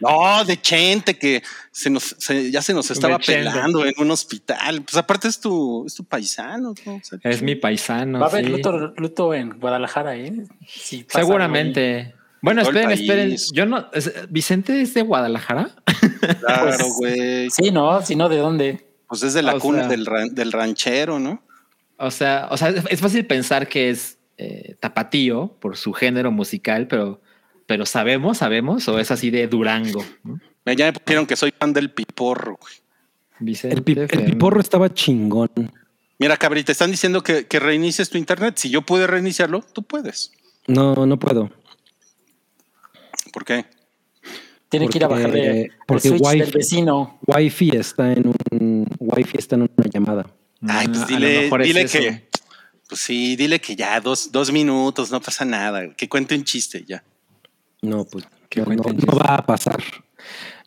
No, 0.00 0.44
de 0.44 0.60
Chente, 0.60 1.16
que 1.18 1.42
se 1.70 1.88
nos, 1.90 2.16
se- 2.18 2.50
ya 2.50 2.60
se 2.62 2.74
nos 2.74 2.90
estaba 2.90 3.18
De 3.18 3.24
pelando 3.24 3.84
en 3.84 3.92
un 3.98 4.10
hospital. 4.10 4.82
Pues 4.82 4.96
aparte 4.96 5.28
es 5.28 5.38
tu, 5.40 5.84
es 5.86 5.94
tu 5.94 6.04
paisano. 6.04 6.74
¿no? 6.86 6.94
O 6.94 7.00
sea, 7.02 7.18
Es 7.22 7.42
mi 7.42 7.54
paisano. 7.54 8.18
Va 8.18 8.26
a 8.26 8.28
haber 8.28 8.44
sí. 8.46 8.50
luto, 8.50 8.72
luto 8.96 9.34
en 9.34 9.58
Guadalajara, 9.60 10.16
¿eh? 10.16 10.32
Sí, 10.66 11.04
pasa 11.04 11.20
Seguramente. 11.20 12.14
Bueno, 12.42 12.62
esperen, 12.62 12.90
esperen. 12.90 13.36
Yo 13.54 13.66
no. 13.66 13.88
¿Vicente 14.28 14.80
es 14.82 14.94
de 14.94 15.02
Guadalajara? 15.02 15.70
Claro, 16.40 16.66
Pues, 16.78 16.92
güey. 16.98 17.50
Sí, 17.50 17.70
no, 17.70 18.02
si 18.02 18.16
no, 18.16 18.28
¿de 18.28 18.36
dónde? 18.38 18.86
Pues 19.08 19.22
es 19.22 19.34
de 19.34 19.42
la 19.42 19.54
o 19.54 19.58
cuna 19.60 19.80
sea- 19.80 19.88
del, 19.88 20.06
ran- 20.06 20.34
del 20.34 20.52
ranchero, 20.52 21.18
¿no? 21.18 21.42
O 21.98 22.10
sea, 22.10 22.48
o 22.50 22.56
sea, 22.56 22.70
es 22.70 23.00
fácil 23.00 23.26
pensar 23.26 23.68
que 23.68 23.90
es 23.90 24.18
eh, 24.38 24.76
tapatío 24.80 25.56
por 25.60 25.76
su 25.76 25.92
género 25.92 26.32
musical, 26.32 26.88
pero, 26.88 27.20
pero 27.66 27.86
sabemos, 27.86 28.38
sabemos, 28.38 28.88
o 28.88 28.98
es 28.98 29.10
así 29.12 29.30
de 29.30 29.46
Durango. 29.46 30.04
¿no? 30.24 30.40
Me- 30.64 30.74
Ya 30.74 30.86
me 30.86 30.92
pusieron 30.94 31.26
que 31.26 31.36
soy 31.36 31.52
fan 31.56 31.72
del 31.72 31.90
piporro. 31.92 32.58
güey. 32.60 32.74
Vicente 33.38 33.76
El, 33.76 33.82
pi- 33.82 33.96
el 33.98 34.24
piporro 34.24 34.60
estaba 34.60 34.92
chingón. 34.92 35.50
Mira, 36.18 36.36
Cabri, 36.36 36.62
te 36.64 36.72
están 36.72 36.90
diciendo 36.90 37.22
que, 37.22 37.46
que 37.46 37.58
reinicies 37.60 38.08
tu 38.10 38.18
internet. 38.18 38.54
Si 38.56 38.70
yo 38.70 38.82
pude 38.82 39.06
reiniciarlo, 39.06 39.60
tú 39.72 39.82
puedes. 39.82 40.32
No, 40.68 40.94
no 41.06 41.18
puedo. 41.18 41.50
¿Por 43.32 43.44
qué? 43.44 43.64
Tiene 44.68 44.88
que 44.88 44.98
ir 44.98 45.04
a 45.04 45.08
Porque- 45.08 45.22
bajarle 45.24 45.60
el 45.62 45.72
porque 45.86 46.08
switch 46.08 46.22
wifi- 46.22 46.38
del 46.40 46.50
vecino. 46.52 47.18
Wi-Fi 47.26 47.70
está 47.76 48.12
en 48.12 48.28
un 48.28 48.86
Wi-Fi 48.98 49.38
está 49.38 49.56
en 49.56 49.62
una 49.62 49.90
llamada. 49.92 50.26
Ay, 50.66 50.88
pues 50.88 51.00
Ah, 51.00 51.06
dile, 51.08 51.46
es 51.46 51.52
dile 51.64 51.86
que. 51.86 52.28
Pues 52.88 53.00
sí, 53.00 53.36
dile 53.36 53.60
que 53.60 53.74
ya, 53.76 54.00
dos, 54.00 54.30
dos 54.32 54.52
minutos, 54.52 55.10
no 55.10 55.20
pasa 55.20 55.44
nada. 55.44 55.92
Que 55.94 56.08
cuente 56.08 56.34
un 56.34 56.44
chiste 56.44 56.84
ya. 56.86 57.02
No, 57.82 58.04
pues 58.04 58.24
Que 58.48 58.60
no, 58.60 58.66
no- 58.74 58.82
cuenten 58.82 59.06
no 59.06 59.18
va 59.18 59.36
a 59.36 59.46
pasar. 59.46 59.82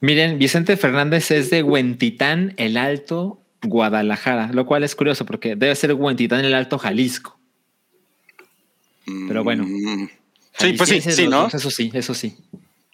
Miren, 0.02 0.38
Vicente 0.38 0.76
Fernández 0.78 1.32
es 1.32 1.50
de 1.50 1.64
Huentitán, 1.64 2.54
el 2.58 2.78
Alto, 2.78 3.40
Guadalajara, 3.64 4.52
lo 4.52 4.66
cual 4.66 4.84
es 4.84 4.96
curioso 4.96 5.26
porque 5.26 5.56
debe 5.56 5.76
ser 5.76 5.94
Huentitán, 5.94 6.44
el 6.46 6.54
Alto, 6.54 6.78
Jalisco. 6.78 7.40
Pero 9.28 9.44
bueno. 9.44 9.64
Mm. 9.68 10.10
Sí, 10.58 10.74
pues 10.74 10.90
sí, 10.90 11.02
sí, 11.02 11.28
¿no? 11.28 11.48
Eso 11.48 11.70
sí, 11.70 11.92
eso 11.94 12.14
sí. 12.14 12.36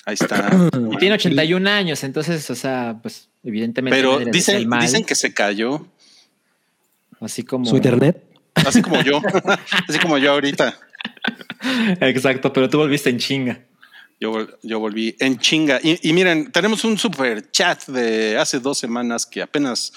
Ahí 0.06 0.16
está. 0.20 0.70
Y 0.92 0.98
tiene 0.98 1.16
81 1.16 1.70
años, 1.70 2.04
entonces, 2.04 2.50
o 2.50 2.56
sea, 2.56 2.98
pues 3.02 3.30
evidentemente. 3.44 3.96
Pero 3.96 4.20
dicen, 4.20 4.68
mal, 4.68 4.82
dicen 4.82 5.04
que 5.04 5.16
se 5.16 5.34
cayó. 5.34 5.86
Así 7.20 7.44
como. 7.44 7.66
Su 7.66 7.76
internet. 7.76 8.24
Así 8.56 8.82
como 8.82 9.02
yo. 9.02 9.22
Así 9.88 10.00
como 10.00 10.18
yo 10.18 10.32
ahorita. 10.32 10.78
Exacto, 12.02 12.52
pero 12.52 12.70
tú 12.70 12.80
volviste 12.80 13.10
en 13.10 13.20
chinga. 13.20 13.62
Yo, 14.20 14.48
yo 14.62 14.80
volví 14.80 15.16
en 15.20 15.38
chinga. 15.38 15.80
Y, 15.82 16.00
y 16.10 16.14
miren, 16.14 16.52
tenemos 16.52 16.84
un 16.84 16.98
super 16.98 17.50
chat 17.52 17.86
de 17.88 18.38
hace 18.38 18.60
dos 18.60 18.78
semanas 18.78 19.26
que 19.26 19.42
apenas. 19.42 19.94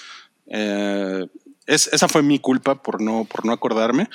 eh, 0.47 1.25
es, 1.65 1.87
esa 1.91 2.07
fue 2.07 2.21
mi 2.21 2.39
culpa 2.39 2.81
por 2.81 3.01
no, 3.01 3.25
por 3.25 3.45
no 3.45 3.51
acordarme. 3.51 4.09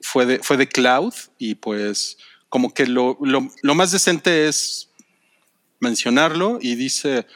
Fue 0.00 0.26
de, 0.26 0.38
fue 0.38 0.56
de 0.56 0.68
Cloud 0.68 1.14
y 1.38 1.54
pues 1.54 2.18
como 2.54 2.72
que 2.72 2.86
lo, 2.86 3.18
lo, 3.20 3.50
lo 3.62 3.74
más 3.74 3.90
decente 3.90 4.46
es 4.46 4.88
mencionarlo 5.80 6.60
y 6.62 6.76
dice, 6.76 7.26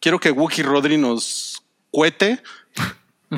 quiero 0.00 0.18
que 0.18 0.32
Wookie 0.32 0.64
Rodri 0.64 0.98
nos 0.98 1.62
cuete. 1.92 2.42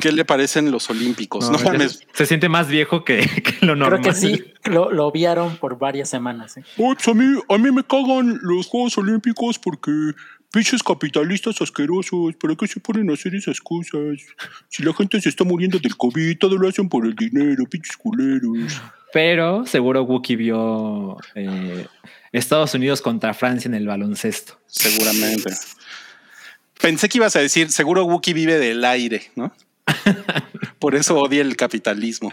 ¿Qué 0.01 0.11
le 0.11 0.25
parecen 0.25 0.71
los 0.71 0.89
olímpicos? 0.89 1.51
No, 1.51 1.59
No, 1.59 1.63
mames. 1.63 1.99
Se 2.15 2.25
siente 2.25 2.49
más 2.49 2.67
viejo 2.67 3.05
que, 3.05 3.19
que 3.43 3.63
lo 3.63 3.75
normal. 3.75 4.01
Creo 4.01 4.11
que 4.11 4.19
sí, 4.19 4.53
lo, 4.63 4.91
lo 4.91 5.05
obviaron 5.05 5.55
por 5.57 5.77
varias 5.77 6.09
semanas. 6.09 6.57
¿eh? 6.57 6.63
A, 6.79 7.13
mí, 7.13 7.39
a 7.47 7.57
mí 7.59 7.71
me 7.71 7.83
cagan 7.83 8.39
los 8.41 8.65
Juegos 8.65 8.97
Olímpicos 8.97 9.59
porque 9.59 9.91
Pinches 10.53 10.83
capitalistas 10.83 11.59
asquerosos, 11.61 12.35
¿para 12.35 12.55
qué 12.55 12.67
se 12.67 12.79
ponen 12.79 13.09
a 13.09 13.13
hacer 13.13 13.33
esas 13.33 13.59
cosas? 13.59 14.19
Si 14.69 14.83
la 14.83 14.93
gente 14.93 15.19
se 15.19 15.29
está 15.29 15.43
muriendo 15.43 15.79
del 15.79 15.97
COVID, 15.97 16.37
todo 16.37 16.57
lo 16.57 16.67
hacen 16.67 16.87
por 16.87 17.07
el 17.07 17.15
dinero, 17.15 17.65
pinches 17.65 17.97
culeros. 17.97 18.79
Pero 19.13 19.65
seguro 19.67 20.03
Wookie 20.03 20.35
vio 20.35 21.17
eh, 21.35 21.85
Estados 22.31 22.73
Unidos 22.73 23.01
contra 23.01 23.33
Francia 23.35 23.69
en 23.69 23.75
el 23.75 23.87
baloncesto. 23.87 24.59
Seguramente. 24.65 25.53
Pensé 26.81 27.07
que 27.07 27.19
ibas 27.19 27.35
a 27.35 27.39
decir, 27.39 27.69
seguro 27.69 28.05
Wookie 28.05 28.33
vive 28.33 28.57
del 28.57 28.83
aire, 28.83 29.31
¿no? 29.35 29.53
Por 30.79 30.95
eso 30.95 31.17
odia 31.19 31.41
el 31.41 31.55
capitalismo. 31.55 32.31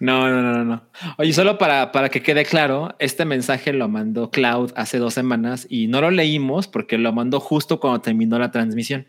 No, 0.00 0.28
no, 0.28 0.42
no, 0.42 0.52
no, 0.52 0.64
no. 0.64 0.82
Oye, 1.16 1.32
solo 1.32 1.58
para, 1.58 1.92
para 1.92 2.08
que 2.08 2.22
quede 2.22 2.44
claro, 2.44 2.94
este 2.98 3.24
mensaje 3.24 3.72
lo 3.72 3.88
mandó 3.88 4.30
Cloud 4.30 4.72
hace 4.74 4.98
dos 4.98 5.14
semanas 5.14 5.66
y 5.70 5.86
no 5.86 6.00
lo 6.00 6.10
leímos 6.10 6.66
porque 6.66 6.98
lo 6.98 7.12
mandó 7.12 7.38
justo 7.38 7.78
cuando 7.78 8.00
terminó 8.00 8.38
la 8.38 8.50
transmisión. 8.50 9.06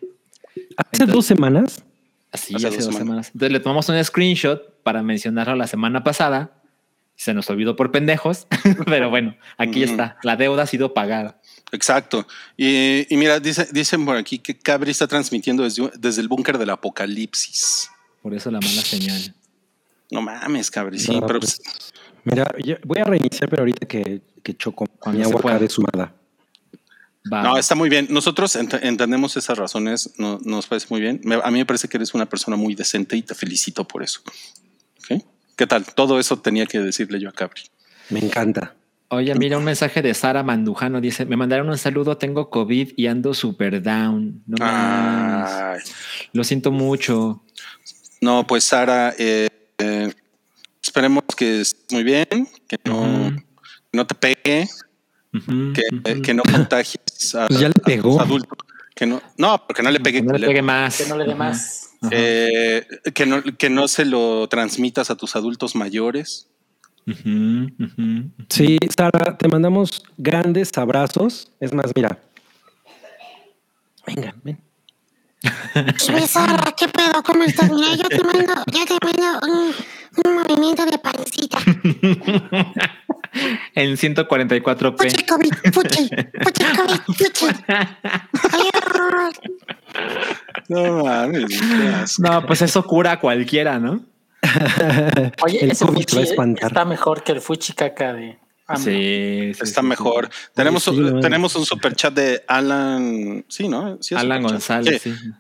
Hace 0.78 1.08
dos 1.08 1.26
semanas. 1.26 1.84
Así, 2.32 2.56
hace, 2.56 2.70
dos, 2.70 2.96
semanas. 2.96 3.32
Entonces 3.34 3.52
le 3.52 3.60
tomamos 3.60 3.90
un 3.90 4.02
screenshot 4.04 4.82
para 4.84 5.02
mencionarlo 5.02 5.56
la 5.56 5.68
semana 5.68 6.04
pasada. 6.04 6.61
Se 7.22 7.36
nos 7.36 7.48
olvidó 7.52 7.76
por 7.76 7.92
pendejos, 7.92 8.48
pero 8.88 9.12
bueno, 9.12 9.36
aquí 9.60 9.84
está. 9.84 10.18
La 10.24 10.38
deuda 10.38 10.64
ha 10.64 10.66
sido 10.66 10.96
pagada. 10.96 11.40
Exacto. 11.72 12.28
Y, 12.58 13.06
y 13.14 13.16
mira, 13.16 13.40
dice, 13.40 13.68
dicen 13.72 14.04
por 14.06 14.18
aquí 14.18 14.40
que 14.40 14.58
Cabri 14.58 14.90
está 14.90 15.06
transmitiendo 15.06 15.62
desde, 15.62 15.92
desde 16.00 16.22
el 16.22 16.28
búnker 16.28 16.58
del 16.58 16.72
apocalipsis. 16.72 17.92
Por 18.24 18.34
eso 18.34 18.50
la 18.50 18.60
mala 18.60 18.82
señal. 18.82 19.36
No 20.10 20.24
mames, 20.24 20.72
Cabri, 20.72 20.98
sí, 20.98 21.12
No, 21.14 21.28
pero 21.28 21.40
pues, 21.42 21.62
mira, 22.24 22.48
yo 22.66 22.78
voy 22.86 22.98
a 23.00 23.04
reiniciar, 23.04 23.48
pero 23.52 23.62
ahorita 23.62 23.86
que, 23.86 24.22
que 24.42 24.58
choco 24.58 24.88
Cuando 25.00 25.20
mi 25.20 25.26
agua 25.32 25.60
de 25.60 25.70
sumada. 25.70 26.16
Va. 27.32 27.44
No, 27.44 27.56
está 27.56 27.76
muy 27.76 27.88
bien. 27.90 28.08
Nosotros 28.10 28.56
ent- 28.56 28.80
entendemos 28.82 29.38
esas 29.38 29.60
razones, 29.60 30.10
no, 30.18 30.40
nos 30.44 30.66
parece 30.66 30.88
muy 30.90 31.00
bien. 31.02 31.22
Me- 31.24 31.36
a 31.44 31.52
mí 31.52 31.60
me 31.60 31.68
parece 31.68 31.88
que 31.88 31.98
eres 31.98 32.16
una 32.16 32.26
persona 32.26 32.58
muy 32.58 32.74
decente 32.74 33.16
y 33.16 33.22
te 33.22 33.36
felicito 33.36 33.88
por 33.88 34.02
eso. 34.02 34.22
¿Qué 35.56 35.68
tal? 35.68 35.86
Todo 35.86 36.20
eso 36.20 36.38
tenía 36.40 36.66
que 36.66 36.80
decirle 36.80 37.20
yo 37.20 37.30
a 37.30 37.32
Cabri. 37.32 37.64
Me 38.10 38.20
encanta. 38.20 38.76
Oye, 39.10 39.36
mira 39.36 39.58
un 39.58 39.64
mensaje 39.66 40.02
de 40.02 40.14
Sara 40.14 40.42
Mandujano. 40.44 41.02
Dice: 41.02 41.26
Me 41.26 41.36
mandaron 41.36 41.70
un 41.70 41.78
saludo, 41.78 42.18
tengo 42.18 42.50
COVID 42.50 42.94
y 42.96 43.08
ando 43.08 43.34
super 43.34 43.82
down. 43.82 44.42
No. 44.48 44.56
Ay. 44.62 45.80
Lo 46.34 46.44
siento 46.44 46.72
mucho. 46.72 47.44
No, 48.22 48.48
pues 48.48 48.64
Sara, 48.64 49.14
eh, 49.18 49.50
eh, 49.80 50.14
esperemos 50.82 51.24
que 51.36 51.62
estés 51.62 51.92
muy 51.92 52.04
bien, 52.04 52.26
que 52.68 52.78
no, 52.86 53.34
que 53.92 53.98
no 53.98 54.08
te 54.08 54.16
pegue, 54.16 54.68
Ujú, 55.34 55.74
que, 56.22 56.34
no 56.34 56.44
contagies 56.44 57.36
a, 57.36 57.48
Pues 57.48 57.60
ya 57.60 57.68
le 57.68 57.74
a 57.78 57.84
pegó. 57.84 58.20
adultos. 58.22 58.58
Que 58.96 59.06
no, 59.06 59.22
no, 59.38 59.66
porque 59.66 59.82
no 59.82 59.90
le 59.92 60.00
pegue. 60.00 60.20
Que 60.20 60.26
no 60.28 60.38
le 60.38 60.48
pegue 60.48 60.62
más. 60.62 60.98
Que 60.98 61.08
no 61.08 61.18
le 61.18 61.26
dé 61.26 61.36
más. 61.36 61.90
Eh, 62.10 62.88
que, 63.14 63.26
no, 63.26 63.44
que 63.44 63.70
no 63.70 63.88
se 63.88 64.06
lo 64.06 64.48
transmitas 64.48 65.12
a 65.12 65.16
tus 65.16 65.36
adultos 65.36 65.76
mayores. 65.76 66.48
Sí, 68.50 68.78
Sara, 68.96 69.38
te 69.38 69.48
mandamos 69.48 70.04
grandes 70.18 70.76
abrazos. 70.78 71.52
Es 71.60 71.74
más, 71.74 71.92
mira. 71.96 72.18
Venga, 74.08 74.34
ven. 74.44 74.60
Oye, 76.14 76.28
Sara, 76.28 76.74
¿qué 76.78 76.88
pedo? 76.88 77.24
¿Cómo 77.24 77.44
estás? 77.44 77.72
Mira, 77.72 77.96
yo 77.96 78.08
te 78.10 78.24
mando, 78.24 78.54
yo 78.68 78.86
te 78.86 78.98
mando 79.04 79.40
un, 79.48 79.74
un 80.26 80.36
movimiento 80.36 80.86
de 80.86 80.98
pancita. 80.98 81.58
En 83.76 83.96
144p. 83.96 84.98
Fuchi 84.98 85.26
COVID, 85.26 85.54
fuchi, 85.72 86.10
fuchi 86.44 86.64
COVID, 86.76 87.00
fuchi. 87.16 87.46
No 90.70 91.04
mames. 91.04 92.20
No, 92.20 92.46
pues 92.46 92.62
eso 92.62 92.84
cura 92.84 93.14
a 93.14 93.20
cualquiera, 93.20 93.80
¿no? 93.80 94.02
Oye, 95.44 95.64
El 95.64 95.72
ese 95.72 95.86
COVID 95.86 96.06
te 96.06 96.16
va 96.16 96.22
a 96.22 96.24
fuchi 96.26 96.30
espantar. 96.32 96.72
está 96.72 96.86
mejor 96.86 97.24
que 97.24 97.32
el 97.34 97.42
fuchi 97.42 97.74
caca 97.74 98.14
de 98.14 98.40
AMLO. 98.68 98.84
Sí, 98.84 99.52
sí, 99.54 99.60
Está 99.64 99.82
sí, 99.82 99.88
mejor. 99.88 100.30
Tenemos, 100.56 100.84
sí, 100.84 100.92
no, 100.98 101.20
tenemos 101.20 101.56
un 101.56 101.66
super 101.66 101.94
chat 101.96 102.14
de 102.14 102.44
Alan. 102.48 103.46
Sí, 103.48 103.68
¿no? 103.68 103.98
Alan. 104.16 104.44
González, 104.44 105.02
Sí. 105.02 105.14
sí. 105.14 105.32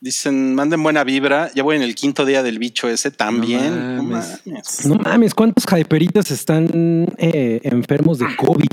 Dicen, 0.00 0.54
manden 0.54 0.82
buena 0.82 1.02
vibra. 1.02 1.50
Ya 1.54 1.62
voy 1.62 1.76
en 1.76 1.82
el 1.82 1.94
quinto 1.94 2.26
día 2.26 2.42
del 2.42 2.58
bicho 2.58 2.88
ese 2.88 3.10
también. 3.10 3.96
No 3.96 4.02
No 4.02 4.02
mames. 4.02 4.86
No 4.86 4.94
mames, 4.96 5.34
¿cuántos 5.34 5.64
hyperitas 5.78 6.30
están 6.30 7.08
eh, 7.16 7.60
enfermos 7.64 8.18
de 8.18 8.26
COVID? 8.36 8.68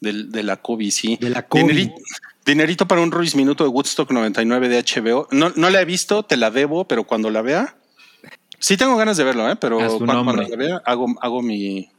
Del- 0.00 0.32
de 0.32 0.42
la 0.42 0.56
COVID, 0.56 0.90
sí. 0.90 1.18
De 1.20 1.28
la 1.30 1.46
COVID. 1.46 1.90
Dinerito, 2.44 2.86
para 2.86 3.00
un 3.00 3.10
Ruiz 3.10 3.34
Minuto 3.34 3.64
de 3.64 3.70
Woodstock 3.70 4.10
99 4.10 4.68
de 4.68 4.82
HBO. 4.82 5.28
No, 5.30 5.50
no 5.56 5.70
la 5.70 5.80
he 5.80 5.84
visto, 5.84 6.22
te 6.24 6.36
la 6.36 6.50
debo, 6.50 6.86
pero 6.86 7.04
cuando 7.04 7.30
la 7.30 7.42
vea, 7.42 7.76
sí 8.58 8.76
tengo 8.76 8.96
ganas 8.96 9.16
de 9.16 9.24
verlo, 9.24 9.50
¿eh? 9.50 9.56
pero 9.56 9.78
cuando, 9.98 10.32
la 10.34 10.56
vea, 10.56 10.82
hago, 10.84 11.06
hago 11.20 11.42
mi, 11.42 11.90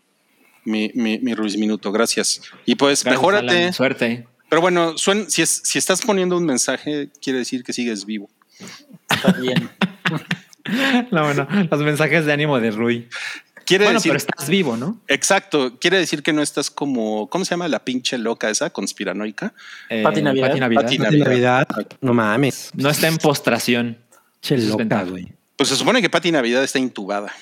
mi, 0.64 0.92
mi, 0.94 1.20
mi 1.20 1.34
Ruiz 1.34 1.58
Minuto. 1.58 1.92
Gracias. 1.92 2.42
Y 2.66 2.76
pues, 2.76 3.04
Gracias, 3.04 3.20
mejórate. 3.20 3.58
Alan. 3.58 3.74
Suerte. 3.74 4.28
Pero 4.50 4.62
bueno, 4.62 4.94
suen- 4.94 5.28
si, 5.30 5.42
es, 5.42 5.62
si 5.64 5.80
estás 5.80 6.02
poniendo 6.04 6.38
un 6.38 6.46
mensaje, 6.46 7.10
quiere 7.22 7.40
decir 7.40 7.64
que 7.64 7.74
sigues 7.74 8.06
vivo. 8.06 8.30
Está 9.10 9.32
bien. 9.34 9.70
No, 11.12 11.24
bueno, 11.24 11.48
los 11.70 11.80
mensajes 11.82 12.26
de 12.26 12.34
ánimo 12.34 12.60
de 12.60 12.72
Rui. 12.72 13.08
Quiere 13.66 13.86
Bueno, 13.86 13.98
decir, 14.00 14.12
pero 14.12 14.18
estás 14.18 14.48
vivo, 14.48 14.78
¿no? 14.78 15.02
exacto, 15.08 15.80
quiere 15.80 15.98
decir 15.98 16.22
que 16.22 16.34
no 16.34 16.42
estás 16.44 16.70
como, 16.70 17.28
¿cómo 17.30 17.46
se 17.46 17.52
llama 17.52 17.68
la 17.68 17.84
pinche 17.84 18.18
loca 18.18 18.50
esa 18.50 18.70
conspiranoica? 18.70 19.54
Eh, 19.90 20.04
Pati 20.04 20.22
Navidad. 20.22 20.50
Pati 20.50 21.00
Navidad. 21.00 21.68
Pati. 21.68 21.96
No 22.02 22.14
mames. 22.14 22.70
No 22.76 22.90
está 22.90 23.08
en 23.08 23.18
postración. 23.18 23.98
Che 24.42 24.58
loca, 24.58 25.04
güey. 25.04 25.34
Pues 25.56 25.70
se 25.70 25.76
supone 25.76 26.02
que 26.02 26.10
Pati 26.10 26.32
Navidad 26.32 26.64
está 26.64 26.78
intubada. 26.78 27.34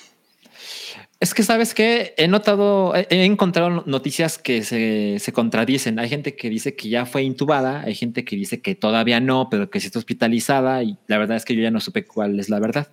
Es 1.20 1.34
que 1.34 1.44
sabes 1.44 1.74
que 1.74 2.14
he 2.18 2.28
notado, 2.28 2.94
he 2.96 3.08
he 3.10 3.24
encontrado 3.26 3.84
noticias 3.86 4.38
que 4.38 4.62
se, 4.64 5.18
se 5.20 5.32
contradicen. 5.32 5.98
Hay 6.00 6.10
gente 6.10 6.36
que 6.36 6.50
dice 6.50 6.76
que 6.76 6.90
ya 6.90 7.06
fue 7.06 7.24
intubada, 7.24 7.82
hay 7.82 7.96
gente 7.96 8.26
que 8.26 8.36
dice 8.36 8.62
que 8.62 8.76
todavía 8.76 9.22
no, 9.22 9.48
pero 9.50 9.70
que 9.70 9.80
sí 9.80 9.88
está 9.88 10.00
hospitalizada 10.00 10.84
y 10.84 10.98
la 11.08 11.18
verdad 11.18 11.38
es 11.38 11.46
que 11.46 11.56
yo 11.56 11.62
ya 11.62 11.72
no 11.72 11.80
supe 11.80 12.06
cuál 12.06 12.40
es 12.40 12.50
la 12.50 12.60
verdad. 12.60 12.88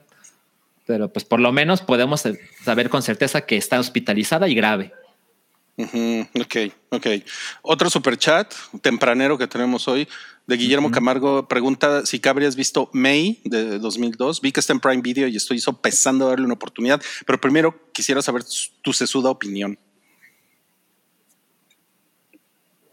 Pero 0.90 1.12
pues 1.12 1.24
por 1.24 1.38
lo 1.38 1.52
menos 1.52 1.82
podemos 1.82 2.24
saber 2.64 2.90
con 2.90 3.00
certeza 3.00 3.42
que 3.42 3.56
está 3.56 3.78
hospitalizada 3.78 4.48
y 4.48 4.56
grave. 4.56 4.92
Ok, 5.78 6.56
ok. 6.90 7.06
Otro 7.62 7.88
super 7.88 8.16
chat 8.18 8.52
tempranero 8.82 9.38
que 9.38 9.46
tenemos 9.46 9.86
hoy 9.86 10.08
de 10.48 10.56
Guillermo 10.56 10.90
Camargo 10.90 11.46
pregunta 11.46 12.04
si 12.04 12.18
Cabri 12.18 12.44
has 12.44 12.56
visto 12.56 12.90
May 12.92 13.40
de 13.44 13.78
2002. 13.78 14.40
Vi 14.40 14.50
que 14.50 14.58
está 14.58 14.72
en 14.72 14.80
Prime 14.80 15.00
Video 15.00 15.28
y 15.28 15.36
estoy 15.36 15.60
sopesando 15.60 16.28
darle 16.28 16.44
una 16.44 16.54
oportunidad, 16.54 17.00
pero 17.24 17.40
primero 17.40 17.88
quisiera 17.92 18.20
saber 18.20 18.42
tu 18.82 18.92
sesuda 18.92 19.30
opinión. 19.30 19.78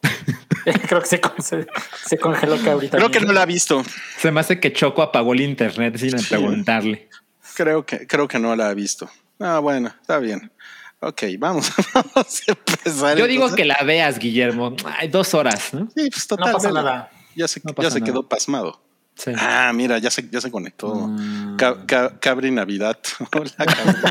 Creo 0.88 1.02
que 1.02 1.08
se, 1.08 1.20
con- 1.20 1.42
se, 1.42 1.66
se 2.06 2.18
congeló 2.20 2.62
que 2.62 2.70
ahorita. 2.70 2.98
Creo 2.98 3.10
que 3.10 3.22
no 3.22 3.34
la 3.34 3.42
ha 3.42 3.46
visto. 3.48 3.84
Se 4.20 4.32
me 4.32 4.40
hace 4.42 4.60
que 4.60 4.72
Choco 4.72 5.02
apagó 5.02 5.34
el 5.34 5.42
internet 5.42 5.98
sin 5.98 6.12
preguntarle. 6.30 7.10
Creo 7.58 7.84
que, 7.88 8.06
creo 8.06 8.28
que 8.28 8.38
no 8.38 8.56
la 8.56 8.70
ha 8.70 8.74
visto. 8.76 9.10
Ah, 9.40 9.58
bueno, 9.58 9.88
está 10.00 10.20
bien. 10.20 10.52
Ok, 11.00 11.24
vamos, 11.40 11.72
vamos 11.94 12.42
a 12.48 12.52
empezar. 12.52 13.18
Yo 13.18 13.26
digo 13.26 13.52
que 13.56 13.66
la 13.66 13.80
veas, 13.84 14.20
Guillermo. 14.20 14.76
Hay 15.00 15.08
dos 15.08 15.34
horas, 15.34 15.74
¿no? 15.74 15.90
Sí, 15.96 16.08
pues 16.12 16.28
No 16.30 16.38
total. 16.38 16.54
pasa 16.54 16.68
vela. 16.68 16.84
nada. 16.84 17.12
Ya 17.36 17.48
se, 17.48 17.60
No 17.64 17.72
ya 17.72 17.76
pasa 17.76 17.90
se 17.90 18.00
nada. 18.00 18.12
quedó 18.12 18.30
pasmado. 18.30 18.80
Sí. 19.16 19.32
Ah, 19.36 19.72
mira, 19.74 19.98
ya 19.98 20.12
se, 20.12 20.30
ya 20.30 20.40
se 20.40 20.52
conectó. 20.52 20.94
Mm. 20.94 21.56
Ca- 21.58 21.84
ca- 21.88 22.20
Cabri 22.20 22.52
Navidad. 22.52 23.00
Hola, 23.34 23.52
Cabri. 23.66 24.02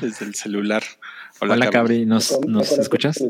Desde 0.00 0.24
el 0.24 0.34
celular. 0.34 0.82
Hola, 1.40 1.68
Cabri, 1.68 2.06
¿nos, 2.06 2.40
¿nos 2.46 2.72
escuchas? 2.72 3.22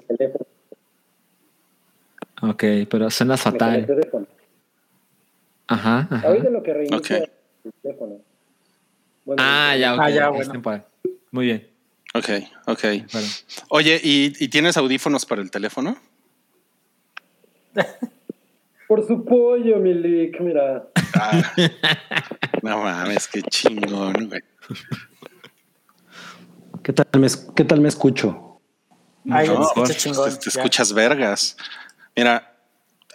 Ok, 2.42 2.62
pero 2.88 3.10
suenas 3.10 3.40
fatal. 3.40 3.86
Ajá. 5.66 6.06
ajá. 6.10 6.28
Ahorita 6.28 6.50
lo 6.50 6.62
que 6.62 6.72
reinicia 6.74 7.16
Ok. 7.18 7.28
El 7.68 7.82
teléfono. 7.82 8.20
Bueno, 9.24 9.42
Ah, 9.44 9.76
ya, 9.76 9.94
ok. 9.94 10.00
Ah, 10.00 10.10
ya, 10.10 10.24
es 10.28 10.30
bueno. 10.32 10.52
temporal. 10.52 10.86
Muy 11.30 11.46
bien. 11.46 11.70
Ok, 12.14 12.28
ok. 12.66 12.82
Bueno. 13.12 13.28
Oye, 13.68 14.00
¿y, 14.02 14.32
y 14.42 14.48
tienes 14.48 14.76
audífonos 14.76 15.26
para 15.26 15.42
el 15.42 15.50
teléfono? 15.50 15.96
Por 18.86 19.06
su 19.06 19.24
pollo, 19.24 19.76
Milik, 19.78 20.40
mira. 20.40 20.88
Ah, 21.14 21.42
no 22.62 22.82
mames, 22.82 23.28
qué 23.28 23.42
chingón, 23.42 24.28
güey. 24.28 24.40
¿Qué 26.82 26.92
tal 26.94 27.20
me, 27.20 27.26
es- 27.26 27.36
qué 27.54 27.64
tal 27.64 27.80
me 27.82 27.88
escucho? 27.88 28.60
Ay, 29.30 29.46
No, 29.48 29.68
te 29.68 29.74
pues, 29.74 29.98
te, 30.40 30.48
escuchas 30.48 30.92
vergas. 30.94 31.56
Mira, 32.16 32.57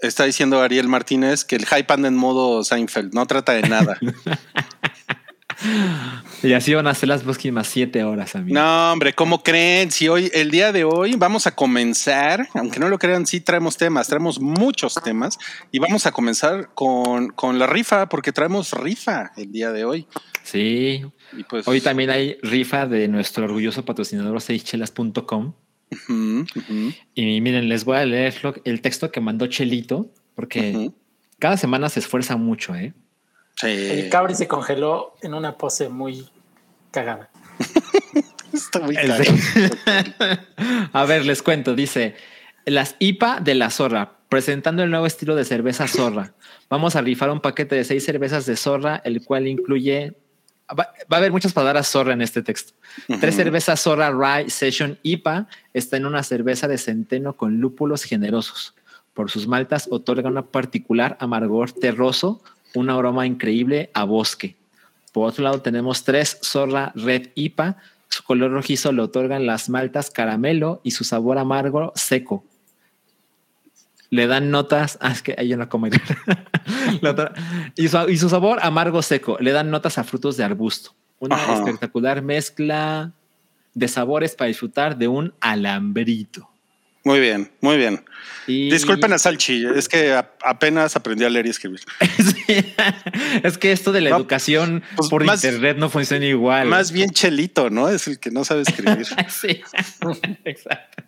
está 0.04 0.26
diciendo 0.26 0.62
Ariel 0.62 0.88
Martínez 0.88 1.44
que 1.46 1.56
el 1.56 1.66
hype 1.66 1.92
anda 1.92 2.08
en 2.08 2.16
modo 2.16 2.64
Seinfeld, 2.64 3.14
no 3.14 3.26
trata 3.26 3.54
de 3.54 3.64
nada. 3.64 3.98
Y 6.42 6.52
así 6.54 6.74
van 6.74 6.88
a 6.88 6.94
ser 6.94 7.10
las 7.10 7.24
próximas 7.24 7.68
siete 7.68 8.04
horas, 8.04 8.36
amigo. 8.36 8.60
No, 8.60 8.92
hombre, 8.92 9.14
¿cómo 9.14 9.44
creen? 9.44 9.92
Si 9.92 10.10
hoy, 10.10 10.30
el 10.34 10.52
día 10.52 10.74
de 10.74 10.84
hoy, 10.84 11.16
vamos 11.16 11.48
a 11.48 11.56
comenzar, 11.56 12.50
aunque 12.54 12.80
no 12.80 12.90
lo 12.90 13.00
crean, 13.00 13.26
sí 13.26 13.40
traemos 13.40 13.78
temas, 13.78 14.08
traemos 14.08 14.42
muchos 14.42 14.96
temas 14.96 15.40
y 15.72 15.80
vamos 15.80 16.06
a 16.06 16.12
comenzar 16.12 16.70
con, 16.74 17.30
con 17.30 17.60
la 17.60 17.68
rifa, 17.68 18.10
porque 18.10 18.34
traemos 18.34 18.74
rifa 18.74 19.32
el 19.38 19.52
día 19.52 19.72
de 19.72 19.86
hoy. 19.86 20.08
Sí. 20.44 21.06
Y 21.32 21.44
pues, 21.44 21.66
Hoy 21.68 21.80
también 21.80 22.10
hay 22.10 22.38
rifa 22.42 22.86
de 22.88 23.08
nuestro 23.08 23.46
orgulloso 23.46 23.86
patrocinador 23.86 24.42
seichelas.com. 24.42 25.54
Y 27.16 27.42
miren, 27.42 27.70
les 27.70 27.86
voy 27.86 27.98
a 27.98 28.06
leer 28.06 28.36
lo- 28.44 28.56
el 28.66 28.82
texto 28.82 29.12
que 29.12 29.22
mandó 29.22 29.48
Chelito, 29.48 30.10
porque 30.36 30.92
cada 31.40 31.58
semana 31.58 31.90
se 31.90 32.00
esfuerza 32.00 32.38
mucho, 32.38 32.76
¿eh? 32.76 32.94
Sí. 33.56 33.68
El 33.68 34.10
cabri 34.10 34.34
se 34.36 34.48
congeló 34.48 35.16
en 35.22 35.34
una 35.34 35.58
pose 35.58 35.90
muy 35.90 36.28
cagada. 36.92 37.30
Está 38.54 38.80
muy 38.80 38.96
caro. 38.96 39.24
A 40.94 41.06
ver, 41.06 41.26
les 41.26 41.42
cuento. 41.42 41.76
Dice 41.76 42.16
las 42.66 42.96
IPA 43.00 43.40
de 43.42 43.56
la 43.56 43.70
Zorra, 43.70 44.18
presentando 44.30 44.84
el 44.84 44.90
nuevo 44.90 45.06
estilo 45.06 45.36
de 45.36 45.44
cerveza 45.46 45.88
Zorra. 45.88 46.34
Vamos 46.70 46.96
a 46.96 47.02
rifar 47.02 47.30
un 47.30 47.42
paquete 47.42 47.76
de 47.76 47.84
seis 47.84 48.06
cervezas 48.06 48.46
de 48.46 48.56
Zorra, 48.56 49.02
el 49.06 49.24
cual 49.24 49.48
incluye. 49.48 50.16
Va, 50.70 50.94
va 51.12 51.18
a 51.18 51.18
haber 51.18 51.32
muchas 51.32 51.54
palabras 51.54 51.90
Zorra 51.90 52.14
en 52.14 52.22
este 52.22 52.42
texto. 52.42 52.74
Tres 53.20 53.36
cervezas 53.36 53.82
Zorra 53.82 54.12
Rye 54.12 54.50
Session 54.50 54.98
IPA 55.04 55.48
está 55.74 55.98
en 55.98 56.06
una 56.06 56.24
cerveza 56.24 56.68
de 56.68 56.78
centeno 56.78 57.36
con 57.36 57.60
lúpulos 57.60 58.04
generosos. 58.04 58.74
Por 59.14 59.30
sus 59.30 59.48
maltas 59.48 59.88
otorga 59.92 60.30
una 60.30 60.46
particular 60.48 61.18
amargor 61.20 61.72
terroso, 61.72 62.42
un 62.74 62.90
aroma 62.90 63.28
increíble 63.28 63.92
a 63.94 64.06
bosque. 64.06 64.56
Por 65.12 65.30
otro 65.30 65.44
lado, 65.44 65.62
tenemos 65.62 66.04
tres 66.04 66.40
Zorra 66.44 66.92
Red 66.96 67.30
IPA. 67.36 67.78
Su 68.10 68.24
color 68.24 68.52
rojizo 68.52 68.92
le 68.92 69.04
otorgan 69.04 69.46
las 69.46 69.70
maltas 69.70 70.10
caramelo 70.10 70.82
y 70.84 70.92
su 70.92 71.04
sabor 71.04 71.38
amargo 71.38 71.94
seco. 71.96 72.44
Le 74.14 74.28
dan 74.28 74.52
notas. 74.52 75.00
Ah, 75.02 75.12
es 75.12 75.24
que 75.24 75.36
coma. 75.70 75.90
La 77.02 77.12
otra- 77.12 77.34
y, 77.76 77.88
su, 77.88 77.98
y 78.10 78.18
su 78.18 78.30
sabor 78.30 78.60
amargo 78.62 79.02
seco. 79.02 79.38
Le 79.40 79.52
dan 79.52 79.72
notas 79.72 79.98
a 79.98 80.04
frutos 80.04 80.38
de 80.38 80.44
arbusto. 80.44 80.94
Una 81.18 81.36
Ajá. 81.36 81.56
espectacular 81.56 82.22
mezcla 82.22 83.12
de 83.74 83.88
sabores 83.88 84.36
para 84.36 84.50
disfrutar 84.50 84.98
de 84.98 85.08
un 85.08 85.34
alambrito. 85.42 86.48
Muy 87.04 87.20
bien, 87.20 87.52
muy 87.60 87.76
bien. 87.78 88.06
Y- 88.46 88.70
Disculpen 88.70 89.12
a 89.14 89.18
Salchi, 89.18 89.66
es 89.76 89.90
que 89.90 90.14
a- 90.14 90.30
apenas 90.46 90.96
aprendí 90.96 91.26
a 91.26 91.30
leer 91.32 91.48
y 91.48 91.50
escribir. 91.50 91.80
Sí. 92.20 92.74
es 93.42 93.58
que 93.58 93.72
esto 93.72 93.92
de 93.92 94.02
la 94.02 94.12
No, 94.12 94.18
educación 94.18 94.84
pues 94.96 95.10
por 95.10 95.24
más- 95.26 95.44
internet 95.44 95.78
no 95.80 95.90
funciona 95.90 96.24
igual. 96.26 96.68
Más 96.68 96.92
bien 96.92 97.10
Chelito, 97.10 97.72
¿no? 97.72 97.90
Es 97.90 98.08
el 98.08 98.20
que 98.20 98.30
no 98.30 98.46
sabe 98.46 98.62
escribir. 98.62 99.08
Sí, 99.30 99.60
exacto. 100.46 101.04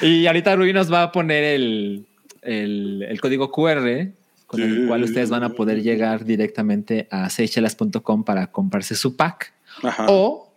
Y 0.00 0.26
ahorita 0.26 0.56
Rubí 0.56 0.72
nos 0.72 0.90
va 0.90 1.02
a 1.02 1.12
poner 1.12 1.44
el, 1.44 2.06
el, 2.44 3.04
el 3.08 3.20
código 3.20 3.50
QR 3.50 4.12
con 4.46 4.62
el 4.62 4.86
cual 4.86 5.02
ustedes 5.02 5.30
van 5.30 5.42
a 5.42 5.50
poder 5.50 5.82
llegar 5.82 6.24
directamente 6.24 7.08
a 7.10 7.28
seychelas.com 7.30 8.24
para 8.24 8.46
comprarse 8.48 8.94
su 8.94 9.16
pack. 9.16 9.52
Ajá. 9.82 10.06
O, 10.08 10.54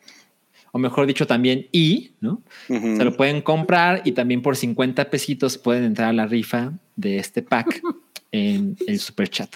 o 0.71 0.79
mejor 0.79 1.07
dicho, 1.07 1.25
también 1.25 1.67
y, 1.71 2.11
¿no? 2.19 2.41
Se 2.67 3.03
lo 3.03 3.15
pueden 3.15 3.41
comprar 3.41 4.01
y 4.05 4.11
también 4.11 4.41
por 4.41 4.55
50 4.55 5.09
pesitos 5.09 5.57
pueden 5.57 5.83
entrar 5.83 6.09
a 6.09 6.13
la 6.13 6.27
rifa 6.27 6.73
de 6.95 7.17
este 7.17 7.41
pack 7.41 7.81
en 8.31 8.77
el 8.87 8.99
super 8.99 9.29
chat. 9.29 9.55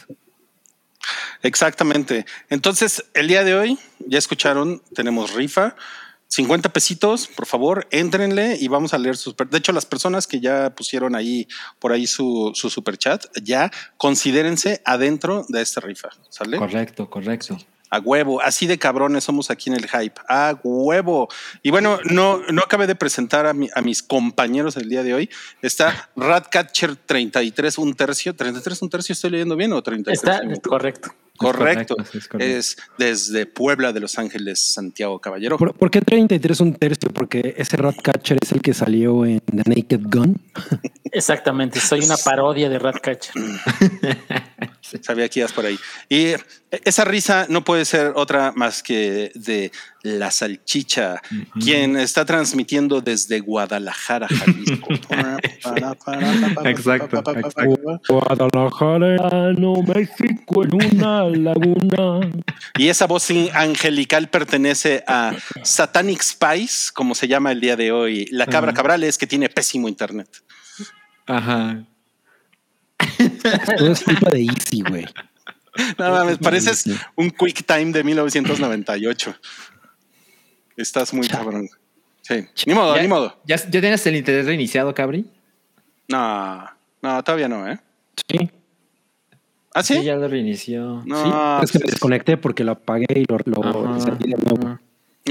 Exactamente. 1.43 2.25
Entonces, 2.49 3.03
el 3.13 3.27
día 3.27 3.43
de 3.43 3.55
hoy, 3.55 3.79
ya 3.99 4.17
escucharon, 4.17 4.81
tenemos 4.93 5.33
rifa. 5.33 5.75
50 6.33 6.69
pesitos, 6.71 7.27
por 7.27 7.45
favor, 7.45 7.87
éntrenle 7.91 8.55
y 8.57 8.69
vamos 8.69 8.93
a 8.93 8.97
leer 8.97 9.17
sus. 9.17 9.35
De 9.35 9.57
hecho, 9.57 9.73
las 9.73 9.85
personas 9.85 10.27
que 10.27 10.39
ya 10.39 10.73
pusieron 10.73 11.13
ahí 11.13 11.45
por 11.77 11.91
ahí 11.91 12.07
su, 12.07 12.51
su 12.55 12.69
super 12.69 12.97
chat, 12.97 13.25
ya 13.43 13.69
considérense 13.97 14.81
adentro 14.85 15.45
de 15.49 15.61
esta 15.61 15.81
rifa. 15.81 16.07
¿Sale? 16.29 16.57
Correcto, 16.57 17.09
correcto. 17.09 17.57
A 17.93 17.99
huevo, 17.99 18.41
así 18.41 18.67
de 18.67 18.79
cabrones 18.79 19.25
somos 19.25 19.51
aquí 19.51 19.69
en 19.69 19.75
el 19.75 19.89
hype. 19.89 20.21
A 20.29 20.57
huevo. 20.63 21.27
Y 21.61 21.71
bueno, 21.71 21.99
no, 22.05 22.39
no 22.49 22.61
acabé 22.61 22.87
de 22.87 22.95
presentar 22.95 23.45
a, 23.45 23.53
mi- 23.53 23.67
a 23.75 23.81
mis 23.81 24.01
compañeros 24.01 24.77
el 24.77 24.87
día 24.87 25.03
de 25.03 25.13
hoy. 25.13 25.29
Está 25.61 26.09
Ratcatcher 26.15 26.95
33, 26.95 27.77
un 27.77 27.93
tercio. 27.93 28.33
¿33, 28.33 28.81
un 28.81 28.89
tercio? 28.89 29.11
¿Estoy 29.11 29.31
leyendo 29.31 29.57
bien 29.57 29.73
o 29.73 29.83
33? 29.83 30.23
Está 30.53 30.69
correcto. 30.69 31.13
Correcto. 31.41 31.95
correcto, 31.95 32.11
sí, 32.11 32.17
es 32.17 32.27
correcto. 32.27 32.57
Es 32.57 32.77
desde 32.97 33.45
Puebla 33.45 33.93
de 33.93 33.99
Los 33.99 34.17
Ángeles, 34.17 34.73
Santiago 34.73 35.19
Caballero. 35.19 35.57
¿Por, 35.57 35.73
por 35.73 35.91
qué 35.91 36.01
33 36.01 36.59
un 36.61 36.73
tercio? 36.75 37.09
Porque 37.11 37.55
ese 37.57 37.77
Ratcatcher 37.77 38.37
es 38.41 38.51
el 38.51 38.61
que 38.61 38.73
salió 38.73 39.25
en 39.25 39.39
The 39.39 39.63
Naked 39.65 40.01
Gun. 40.03 40.41
Exactamente. 41.11 41.79
Soy 41.79 42.01
una 42.01 42.17
parodia 42.17 42.69
de 42.69 42.79
Ratcatcher. 42.79 43.33
Sabía 45.01 45.29
que 45.29 45.39
ibas 45.39 45.53
por 45.53 45.65
ahí. 45.65 45.77
Y 46.09 46.33
esa 46.85 47.05
risa 47.05 47.45
no 47.49 47.63
puede 47.63 47.85
ser 47.85 48.13
otra 48.15 48.51
más 48.55 48.83
que 48.83 49.31
de 49.35 49.71
la 50.03 50.31
salchicha, 50.31 51.21
quien 51.59 51.95
está 51.97 52.25
transmitiendo 52.25 53.01
desde 53.01 53.39
Guadalajara, 53.39 54.27
Jalisco. 54.27 54.87
Exacto, 56.65 57.23
Guadalajara, 58.07 59.53
no 59.53 59.81
México 59.83 60.63
en 60.63 60.73
una 60.75 61.23
laguna. 61.25 62.31
Y 62.77 62.87
esa 62.87 63.07
voz 63.07 63.29
angelical 63.53 64.29
pertenece 64.29 65.03
a 65.07 65.35
Satanic 65.63 66.21
Spice, 66.21 66.91
como 66.93 67.15
se 67.15 67.27
llama 67.27 67.51
el 67.51 67.61
día 67.61 67.75
de 67.75 67.91
hoy. 67.91 68.27
La 68.31 68.47
cabra 68.47 68.73
cabrales 68.73 69.17
que 69.17 69.27
tiene 69.27 69.49
pésimo 69.49 69.87
internet. 69.87 70.29
Ajá. 71.27 71.85
Todo 73.77 73.91
es 73.91 74.01
culpa 74.01 74.29
de 74.29 74.43
Easy, 74.43 74.81
güey. 74.81 75.05
No 75.97 76.11
mames, 76.11 76.37
pareces 76.37 76.83
un 77.15 77.31
quick 77.31 77.65
time 77.65 77.91
de 77.91 78.03
1998. 78.03 79.35
Estás 80.77 81.13
muy 81.13 81.27
cabrón. 81.27 81.69
Sí, 82.21 82.45
ni 82.65 82.73
modo, 82.73 82.95
¿Ya, 82.95 83.01
ni 83.01 83.07
modo. 83.07 83.35
¿Ya, 83.45 83.55
ya 83.57 83.81
tienes 83.81 84.05
el 84.05 84.15
internet 84.15 84.45
reiniciado, 84.45 84.93
Cabri? 84.93 85.25
No, 86.07 86.65
no, 87.01 87.23
todavía 87.23 87.47
no, 87.47 87.67
¿eh? 87.69 87.79
Sí. 88.29 88.49
¿Ah, 89.73 89.83
sí? 89.83 90.03
ya 90.03 90.15
lo 90.15 90.27
reinició. 90.27 91.01
No, 91.05 91.23
sí, 91.23 91.63
es 91.63 91.71
que 91.71 91.79
me 91.79 91.83
pues- 91.83 91.91
desconecté 91.93 92.37
porque 92.37 92.63
lo 92.63 92.73
apagué 92.73 93.05
y 93.15 93.25
lo, 93.25 93.37
lo 93.45 93.87
Ajá, 93.87 94.11
de 94.11 94.27
nuevo. 94.27 94.79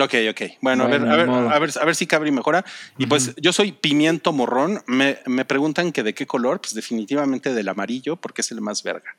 Ok, 0.00 0.14
ok. 0.30 0.52
Bueno, 0.62 0.84
a 0.84 0.86
ver, 0.86 1.02
a 1.02 1.16
ver, 1.16 1.28
a 1.28 1.58
ver, 1.58 1.70
a 1.80 1.84
ver 1.84 1.94
si 1.96 2.06
Cabri 2.06 2.30
mejora. 2.30 2.64
Y 2.96 3.06
pues 3.06 3.34
yo 3.36 3.52
soy 3.52 3.72
pimiento 3.72 4.32
morrón. 4.32 4.82
Me, 4.86 5.18
me 5.26 5.44
preguntan 5.44 5.90
que 5.92 6.02
de 6.04 6.14
qué 6.14 6.26
color, 6.26 6.60
pues 6.60 6.74
definitivamente 6.74 7.52
del 7.52 7.68
amarillo, 7.68 8.16
porque 8.16 8.40
es 8.40 8.50
el 8.52 8.60
más 8.60 8.82
verga. 8.82 9.16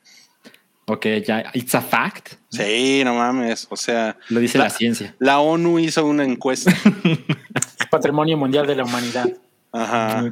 Ok, 0.92 1.06
ya. 1.26 1.50
It's 1.54 1.74
a 1.74 1.80
fact. 1.80 2.34
Sí, 2.50 3.02
no 3.04 3.14
mames. 3.14 3.66
O 3.70 3.76
sea, 3.76 4.16
Lo 4.28 4.40
dice 4.40 4.58
La- 4.58 4.64
la 4.64 4.70
ciencia. 4.70 5.14
la 5.18 5.40
ONU 5.40 5.78
hizo 5.78 6.04
una 6.04 6.24
encuesta. 6.24 6.72
Patrimonio 7.90 8.36
Mundial 8.36 8.66
de 8.66 8.76
la 8.76 8.84
Humanidad. 8.84 9.28
Ajá. 9.72 10.24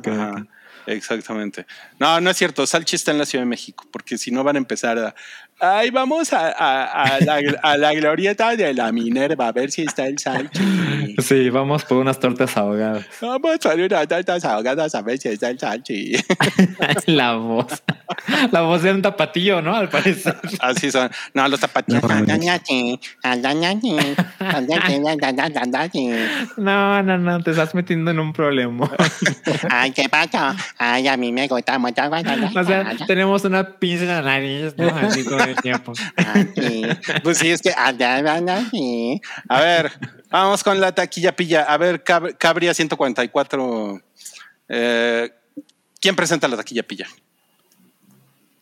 Exactamente. 0.86 1.66
No, 1.98 2.20
no 2.20 2.30
es 2.30 2.36
cierto. 2.36 2.66
Salchi 2.66 2.96
está 2.96 3.10
en 3.10 3.18
la 3.18 3.26
Ciudad 3.26 3.42
de 3.42 3.48
México, 3.48 3.84
porque 3.92 4.18
si 4.18 4.30
no 4.30 4.42
van 4.44 4.56
a 4.56 4.58
empezar 4.58 4.98
a. 4.98 5.14
Ay, 5.60 5.90
vamos 5.90 6.32
a, 6.32 6.48
a- 6.50 6.84
a 7.16 7.20
la, 7.20 7.40
a 7.62 7.76
la 7.76 7.92
glorieta 7.94 8.56
de 8.56 8.72
la 8.72 8.90
Minerva 8.92 9.48
a 9.48 9.52
ver 9.52 9.70
si 9.70 9.82
está 9.82 10.06
el 10.06 10.18
Salchi. 10.18 11.16
Sí, 11.18 11.50
vamos 11.50 11.84
por 11.84 11.98
unas 11.98 12.18
tortas 12.18 12.56
ahogadas. 12.56 13.04
Vamos 13.20 13.66
a 13.66 13.74
ver 13.74 13.92
unas 13.92 14.08
tortas 14.08 14.44
ahogadas 14.44 14.94
a 14.94 15.02
ver 15.02 15.18
si 15.18 15.28
está 15.28 15.50
el 15.50 15.58
Salchi. 15.58 16.12
la 17.06 17.34
voz. 17.34 17.82
La 18.52 18.62
voz 18.62 18.82
de 18.82 18.90
un 18.92 19.02
tapatillo, 19.02 19.60
¿no? 19.62 19.74
Al 19.76 19.88
parecer. 19.88 20.36
Así 20.60 20.90
son. 20.90 21.10
No, 21.34 21.46
los 21.48 21.60
zapatillos. 21.60 22.02
No, 26.56 27.02
no, 27.02 27.18
no, 27.18 27.42
te 27.42 27.50
estás 27.50 27.74
metiendo 27.74 28.10
en 28.10 28.18
un 28.18 28.32
problema. 28.32 28.90
Ay, 29.70 29.90
¿qué 29.92 30.08
pasa? 30.08 30.56
Ay, 30.78 31.06
a 31.08 31.16
mí 31.16 31.32
me 31.32 31.46
gusta 31.48 31.78
mucho. 31.78 32.02
O 32.56 32.64
sea, 32.64 32.96
tenemos 33.06 33.44
una 33.44 33.64
pinza 33.78 34.04
en 34.04 34.08
la 34.08 34.22
nariz, 34.22 34.74
¿no? 34.76 34.88
Así 34.88 35.24
todo 35.24 35.38
el 35.50 35.56
tiempo. 35.56 35.92
Pues 37.22 37.38
sí, 37.38 37.50
es 37.50 37.60
que. 37.62 37.72
A 37.76 39.60
ver, 39.60 39.92
vamos 40.30 40.62
con 40.64 40.80
la 40.80 40.94
taquilla 40.94 41.34
pilla. 41.36 41.62
A 41.62 41.76
ver, 41.76 42.02
Cab- 42.04 42.36
Cabria 42.38 42.72
144. 42.74 44.00
Eh, 44.68 45.30
¿Quién 46.00 46.16
presenta 46.16 46.48
la 46.48 46.56
taquilla 46.56 46.82
pilla? 46.82 47.06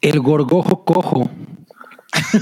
El 0.01 0.21
gorgojo 0.21 0.85
cojo. 0.85 1.31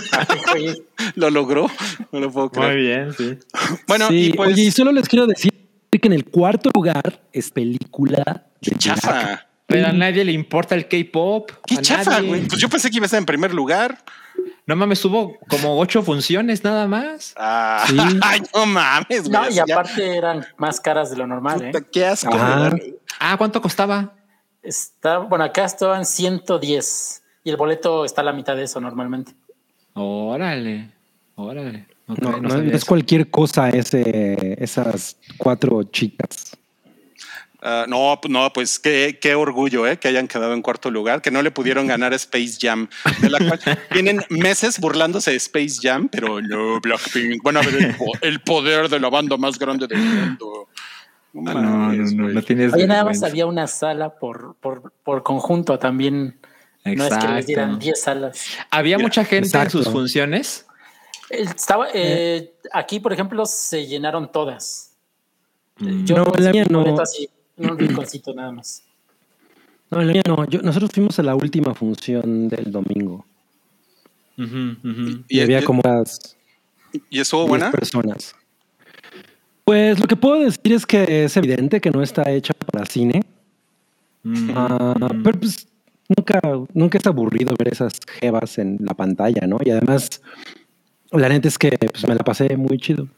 ¿Lo 1.16 1.30
logró? 1.30 1.70
No 2.12 2.20
lo 2.20 2.30
puedo 2.30 2.50
creer. 2.50 2.72
Muy 2.72 2.82
bien, 2.82 3.12
sí. 3.12 3.38
Bueno, 3.86 4.08
Sí, 4.08 4.26
y 4.26 4.32
pues. 4.32 4.52
Oye, 4.52 4.62
y 4.64 4.70
solo 4.70 4.92
les 4.92 5.08
quiero 5.08 5.26
decir 5.26 5.52
que 5.90 6.08
en 6.08 6.12
el 6.12 6.24
cuarto 6.26 6.70
lugar 6.74 7.20
es 7.32 7.50
película 7.50 8.44
de 8.60 8.76
chafa. 8.76 9.46
Pero 9.66 9.88
a 9.88 9.92
nadie 9.92 10.24
le 10.24 10.32
importa 10.32 10.74
el 10.74 10.86
K-pop. 10.88 11.50
¿Qué 11.66 11.76
a 11.78 11.82
chafa, 11.82 12.20
güey? 12.20 12.46
Pues 12.46 12.60
yo 12.60 12.68
pensé 12.68 12.90
que 12.90 12.96
iba 12.98 13.04
a 13.04 13.06
estar 13.06 13.18
en 13.18 13.26
primer 13.26 13.52
lugar. 13.52 13.98
No 14.66 14.76
mames, 14.76 15.04
hubo 15.04 15.36
como 15.48 15.78
ocho 15.78 16.02
funciones 16.02 16.62
nada 16.64 16.86
más. 16.86 17.34
Ah, 17.36 17.84
Sí. 17.88 17.96
ay, 18.22 18.42
no 18.54 18.66
mames, 18.66 19.28
güey. 19.28 19.32
No, 19.32 19.48
y 19.50 19.54
ya- 19.54 19.64
aparte 19.70 20.16
eran 20.16 20.44
más 20.56 20.80
caras 20.80 21.10
de 21.10 21.16
lo 21.16 21.26
normal, 21.26 21.62
¿eh? 21.62 21.72
Qué 21.92 22.04
asco. 22.06 22.30
Güey. 22.36 22.96
Ah, 23.20 23.36
¿cuánto 23.36 23.60
costaba? 23.62 24.12
Está, 24.62 25.18
bueno, 25.18 25.44
acá 25.44 25.64
estaban 25.64 26.04
110 26.04 27.22
y 27.44 27.50
el 27.50 27.56
boleto 27.56 28.04
está 28.04 28.22
a 28.22 28.24
la 28.24 28.32
mitad 28.32 28.56
de 28.56 28.64
eso 28.64 28.80
normalmente. 28.80 29.32
Órale, 29.94 30.90
órale. 31.36 31.86
No, 32.06 32.14
no 32.32 32.40
no 32.40 32.50
sabía 32.50 32.70
es 32.70 32.76
eso. 32.76 32.86
cualquier 32.86 33.30
cosa 33.30 33.68
ese, 33.70 34.62
esas 34.62 35.16
cuatro 35.38 35.82
chicas. 35.84 36.56
Ah, 37.68 37.84
no, 37.88 38.20
no, 38.28 38.52
pues 38.52 38.78
qué, 38.78 39.18
qué 39.20 39.34
orgullo, 39.34 39.88
¿eh? 39.88 39.98
Que 39.98 40.06
hayan 40.06 40.28
quedado 40.28 40.52
en 40.54 40.62
cuarto 40.62 40.88
lugar, 40.88 41.20
que 41.20 41.32
no 41.32 41.42
le 41.42 41.50
pudieron 41.50 41.88
ganar 41.88 42.12
a 42.12 42.16
Space 42.16 42.58
Jam, 42.60 42.88
de 43.20 43.28
la 43.28 43.38
cual 43.38 43.58
tienen 43.92 44.22
meses 44.30 44.78
burlándose 44.78 45.32
de 45.32 45.36
Space 45.38 45.78
Jam, 45.82 46.08
pero 46.08 46.40
no, 46.40 46.80
Blackpink. 46.80 47.42
Van 47.42 47.56
a 47.56 47.62
ver 47.62 47.74
el, 47.74 47.96
po- 47.96 48.12
el 48.20 48.40
poder 48.40 48.88
de 48.88 49.00
la 49.00 49.08
banda 49.10 49.36
más 49.36 49.58
grande 49.58 49.88
del 49.88 49.98
mundo. 49.98 50.68
No, 51.32 51.50
Ah, 51.50 51.54
No, 51.54 51.92
no, 51.92 52.28
no, 52.28 52.42
tienes. 52.42 52.72
Oye, 52.72 52.86
nada 52.86 53.04
más 53.04 53.22
había 53.24 53.46
una 53.46 53.66
sala 53.66 54.10
por, 54.16 54.54
por, 54.60 54.92
por 55.02 55.22
conjunto 55.24 55.76
también. 55.78 56.38
No 56.84 57.04
es 57.04 57.16
que 57.18 57.26
les 57.28 57.46
dieran 57.46 57.70
Exacto. 57.70 57.84
10 57.84 58.00
salas. 58.00 58.44
Había 58.70 58.96
Mira, 58.96 59.08
mucha 59.08 59.24
gente 59.24 59.48
exacto. 59.48 59.78
en 59.78 59.84
sus 59.84 59.92
funciones. 59.92 60.66
Estaba, 61.30 61.88
eh, 61.92 62.54
aquí, 62.72 63.00
por 63.00 63.12
ejemplo, 63.12 63.44
se 63.44 63.86
llenaron 63.88 64.30
todas. 64.30 64.92
Mm. 65.78 66.04
Yo 66.04 66.16
No, 66.16 66.32
la 66.38 66.52
mía 66.52 66.64
no. 66.70 66.84
Así, 67.56 67.66
un 67.70 67.78
rinconcito 67.78 68.34
nada 68.34 68.52
más. 68.52 68.82
No, 69.90 70.02
la 70.02 70.12
mía 70.12 70.22
no. 70.26 70.44
Yo- 70.48 70.62
nosotros 70.62 70.90
fuimos 70.92 71.18
a 71.18 71.22
la 71.22 71.34
última 71.34 71.74
función 71.74 72.48
del 72.48 72.70
domingo. 72.72 73.24
Y, 74.36 75.24
¿Y- 75.28 75.40
había 75.40 75.60
y- 75.60 75.64
como 75.64 75.80
unas 75.84 76.36
¿Y 77.10 77.20
estuvo 77.20 77.42
10 77.42 77.48
buena? 77.48 77.70
personas. 77.70 78.34
Pues 79.64 79.98
lo 79.98 80.06
que 80.06 80.16
puedo 80.16 80.40
decir 80.40 80.72
es 80.72 80.86
que 80.86 81.24
es 81.24 81.36
evidente 81.36 81.80
que 81.80 81.90
no 81.90 82.02
está 82.02 82.30
hecha 82.30 82.52
para 82.54 82.84
cine. 82.86 83.22
Mm, 84.22 84.50
Ah, 84.54 84.94
pero 85.24 85.38
pues 85.40 85.66
nunca, 86.08 86.40
nunca 86.74 86.98
es 86.98 87.06
aburrido 87.06 87.54
ver 87.58 87.72
esas 87.72 87.98
jevas 88.20 88.58
en 88.58 88.76
la 88.80 88.94
pantalla, 88.94 89.46
¿no? 89.46 89.58
Y 89.64 89.70
además, 89.70 90.20
la 91.12 91.28
neta 91.28 91.48
es 91.48 91.58
que 91.58 91.70
pues, 91.70 92.06
me 92.06 92.14
la 92.14 92.22
pasé 92.24 92.56
muy 92.56 92.78
chido. 92.78 93.08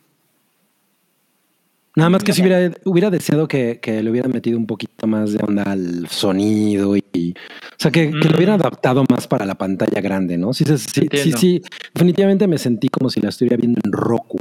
Nada 1.99 2.11
más 2.11 2.23
que 2.23 2.33
si 2.33 2.43
hubiera, 2.43 2.73
hubiera 2.85 3.11
deseado 3.11 3.49
que, 3.49 3.81
que 3.81 4.05
le 4.05 4.09
hubieran 4.09 4.31
metido 4.31 4.57
un 4.57 4.69
poquito 4.69 5.09
más 5.09 5.33
de 5.33 5.41
onda 5.45 5.65
al 5.65 6.07
sonido 6.09 6.97
y, 6.97 7.35
o 7.35 7.75
sea, 7.77 7.91
que, 7.91 8.13
que 8.13 8.29
lo 8.29 8.37
hubieran 8.37 8.61
adaptado 8.61 9.05
más 9.11 9.27
para 9.27 9.45
la 9.45 9.57
pantalla 9.57 10.01
grande, 10.01 10.39
¿no? 10.39 10.55
Sí, 10.55 10.65
sí, 10.65 10.79
sí, 10.79 10.89
sí, 10.89 11.01
Entiendo. 11.03 11.39
sí, 11.39 11.63
definitivamente 11.93 12.47
me 12.47 12.57
sentí 12.57 12.89
como 12.89 13.11
si 13.11 13.21
la 13.21 13.31
estuviera 13.31 13.57
viendo 13.57 13.81
en 13.83 13.91
Roku. 13.91 14.39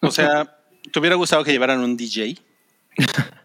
O 0.00 0.10
sea, 0.10 0.60
¿te 0.90 0.98
hubiera 0.98 1.16
gustado 1.16 1.44
que 1.44 1.52
llevaran 1.52 1.80
un 1.80 1.94
DJ? 1.94 2.38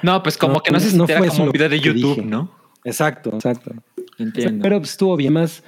No, 0.00 0.22
pues 0.22 0.38
como 0.38 0.54
No, 0.54 0.60
que 0.60 0.70
no 0.70 0.78
se 0.78 0.96
no 0.96 1.08
fue 1.08 1.28
como 1.28 1.44
un 1.44 1.50
video 1.50 1.68
de 1.68 1.80
YouTube, 1.80 2.16
dije. 2.16 2.22
¿no? 2.22 2.52
Exacto, 2.84 3.34
exacto. 3.34 3.72
Entiendo. 4.16 4.62
Pero 4.62 4.78
pues, 4.78 4.92
estuvo 4.92 5.16
bien, 5.16 5.32
más 5.32 5.64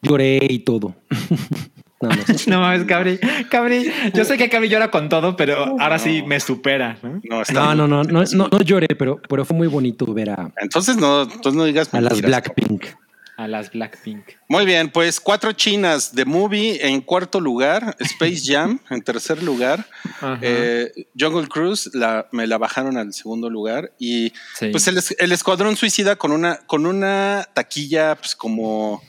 lloré 0.00 0.40
y 0.48 0.60
todo. 0.60 0.96
Nada 2.00 2.16
más. 2.16 2.46
No 2.46 2.60
mames, 2.60 2.84
Cabri. 2.84 3.18
Cabri, 3.50 3.90
yo 4.14 4.24
sé 4.24 4.36
que 4.36 4.48
Cabri 4.48 4.68
llora 4.68 4.90
con 4.90 5.08
todo, 5.08 5.36
pero 5.36 5.76
ahora 5.80 5.98
sí 5.98 6.22
me 6.22 6.38
supera. 6.40 6.98
¿no? 7.02 7.20
No, 7.24 7.42
No, 7.52 7.74
no, 7.74 7.86
no, 7.88 8.04
no, 8.04 8.24
no, 8.32 8.48
no 8.48 8.60
lloré, 8.62 8.88
pero, 8.98 9.20
pero 9.28 9.44
fue 9.44 9.56
muy 9.56 9.68
bonito 9.68 10.04
ver 10.12 10.30
a, 10.30 10.52
Entonces 10.60 10.96
no, 10.96 11.22
entonces 11.22 11.54
no 11.54 11.64
digas 11.64 11.92
a 11.94 12.00
las. 12.00 12.20
Blackpink. 12.20 12.84
A 13.38 13.46
las 13.48 13.70
Blackpink. 13.70 14.24
Muy 14.48 14.64
bien, 14.64 14.88
pues 14.88 15.20
cuatro 15.20 15.52
chinas 15.52 16.14
de 16.14 16.24
movie 16.24 16.86
en 16.88 17.02
cuarto 17.02 17.38
lugar, 17.38 17.94
Space 17.98 18.40
Jam 18.46 18.78
en 18.88 19.02
tercer 19.02 19.42
lugar, 19.42 19.84
eh, 20.40 20.90
Jungle 21.18 21.46
Cruise 21.46 21.90
la, 21.92 22.28
me 22.32 22.46
la 22.46 22.56
bajaron 22.56 22.96
al 22.96 23.12
segundo 23.12 23.50
lugar 23.50 23.92
y 23.98 24.32
Sí. 24.54 24.68
pues 24.70 24.88
el, 24.88 24.98
el 25.18 25.32
Escuadrón 25.32 25.76
Suicida 25.76 26.16
con 26.16 26.32
una, 26.32 26.56
con 26.66 26.86
una 26.86 27.46
taquilla 27.52 28.14
pues 28.14 28.34
como 28.34 29.02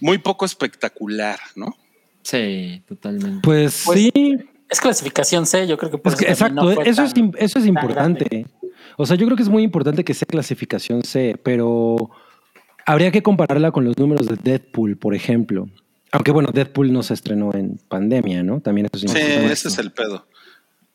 muy 0.00 0.18
poco 0.18 0.44
espectacular, 0.44 1.40
¿no? 1.56 1.76
Sí, 2.22 2.82
totalmente. 2.86 3.40
Pues, 3.42 3.82
Pues, 3.84 3.98
sí, 4.14 4.36
Es 4.68 4.80
clasificación 4.80 5.44
C, 5.46 5.66
yo 5.66 5.76
creo 5.76 5.90
que 5.90 5.98
por 5.98 6.12
es 6.12 6.18
que, 6.18 6.26
exacto, 6.30 6.54
no 6.62 6.70
eso, 6.70 6.82
es, 6.82 7.12
eso 7.36 7.58
es 7.58 7.64
tan 7.64 7.66
importante. 7.68 8.46
O 8.96 9.04
sea, 9.06 9.16
yo 9.16 9.26
creo 9.26 9.36
que 9.36 9.42
es 9.42 9.48
muy 9.48 9.62
importante 9.62 10.04
que 10.04 10.14
sea 10.14 10.26
clasificación 10.26 11.02
C, 11.02 11.36
pero 11.42 12.10
habría 12.86 13.10
que 13.10 13.22
compararla 13.22 13.70
con 13.70 13.84
los 13.84 13.98
números 13.98 14.26
de 14.26 14.36
Deadpool, 14.36 14.96
por 14.96 15.14
ejemplo. 15.14 15.68
Aunque 16.10 16.30
bueno, 16.30 16.50
Deadpool 16.52 16.92
no 16.92 17.02
se 17.02 17.14
estrenó 17.14 17.52
en 17.54 17.78
pandemia, 17.88 18.42
¿no? 18.42 18.60
También 18.60 18.86
eso 18.92 19.04
es 19.06 19.12
Sí, 19.12 19.18
importante. 19.18 19.52
ese 19.52 19.68
es 19.68 19.78
el 19.78 19.92
pedo. 19.92 20.26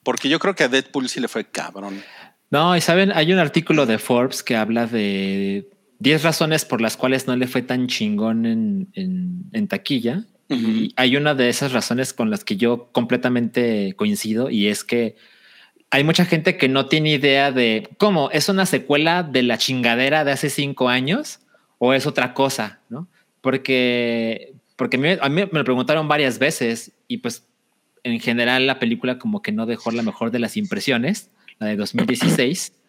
Porque 0.03 0.29
yo 0.29 0.39
creo 0.39 0.55
que 0.55 0.63
a 0.63 0.69
Deadpool 0.69 1.09
sí 1.09 1.19
le 1.19 1.27
fue 1.27 1.45
cabrón. 1.45 2.01
No, 2.49 2.77
y 2.77 2.81
saben, 2.81 3.11
hay 3.13 3.33
un 3.33 3.39
artículo 3.39 3.85
de 3.85 3.97
Forbes 3.97 4.41
que 4.43 4.55
habla 4.55 4.85
de 4.87 5.69
10 5.99 6.23
razones 6.23 6.65
por 6.65 6.81
las 6.81 6.95
cuales 6.97 7.27
no 7.27 7.35
le 7.35 7.47
fue 7.47 7.61
tan 7.61 7.87
chingón 7.87 8.45
en, 8.45 8.87
en- 8.93 9.43
en 9.53 9.67
taquilla. 9.67 10.23
Y 10.49 10.93
hay 10.95 11.17
una 11.17 11.35
de 11.35 11.49
esas 11.49 11.73
razones 11.73 12.13
con 12.13 12.29
las 12.29 12.43
que 12.45 12.55
yo 12.55 12.89
completamente 12.93 13.93
coincido 13.97 14.49
y 14.49 14.67
es 14.67 14.83
que 14.85 15.15
hay 15.89 16.03
mucha 16.03 16.25
gente 16.25 16.57
que 16.57 16.69
no 16.69 16.85
tiene 16.87 17.11
idea 17.11 17.51
de 17.51 17.89
cómo 17.97 18.29
es 18.31 18.47
una 18.49 18.65
secuela 18.65 19.23
de 19.23 19.43
la 19.43 19.57
chingadera 19.57 20.23
de 20.23 20.31
hace 20.31 20.49
cinco 20.49 20.87
años 20.89 21.39
o 21.79 21.93
es 21.93 22.05
otra 22.07 22.33
cosa, 22.33 22.79
¿no? 22.89 23.07
Porque, 23.41 24.53
porque 24.75 24.97
me- 24.97 25.17
a 25.21 25.29
mí 25.29 25.43
me 25.51 25.59
lo 25.59 25.63
preguntaron 25.63 26.07
varias 26.07 26.39
veces 26.39 26.91
y 27.07 27.17
pues 27.17 27.45
en 28.03 28.19
general 28.19 28.67
la 28.67 28.79
película 28.79 29.19
como 29.19 29.41
que 29.41 29.51
no 29.51 29.65
dejó 29.65 29.91
la 29.91 30.01
mejor 30.03 30.31
de 30.31 30.39
las 30.39 30.55
impresiones, 30.57 31.29
la 31.59 31.67
de 31.67 31.75
2016. 31.75 32.73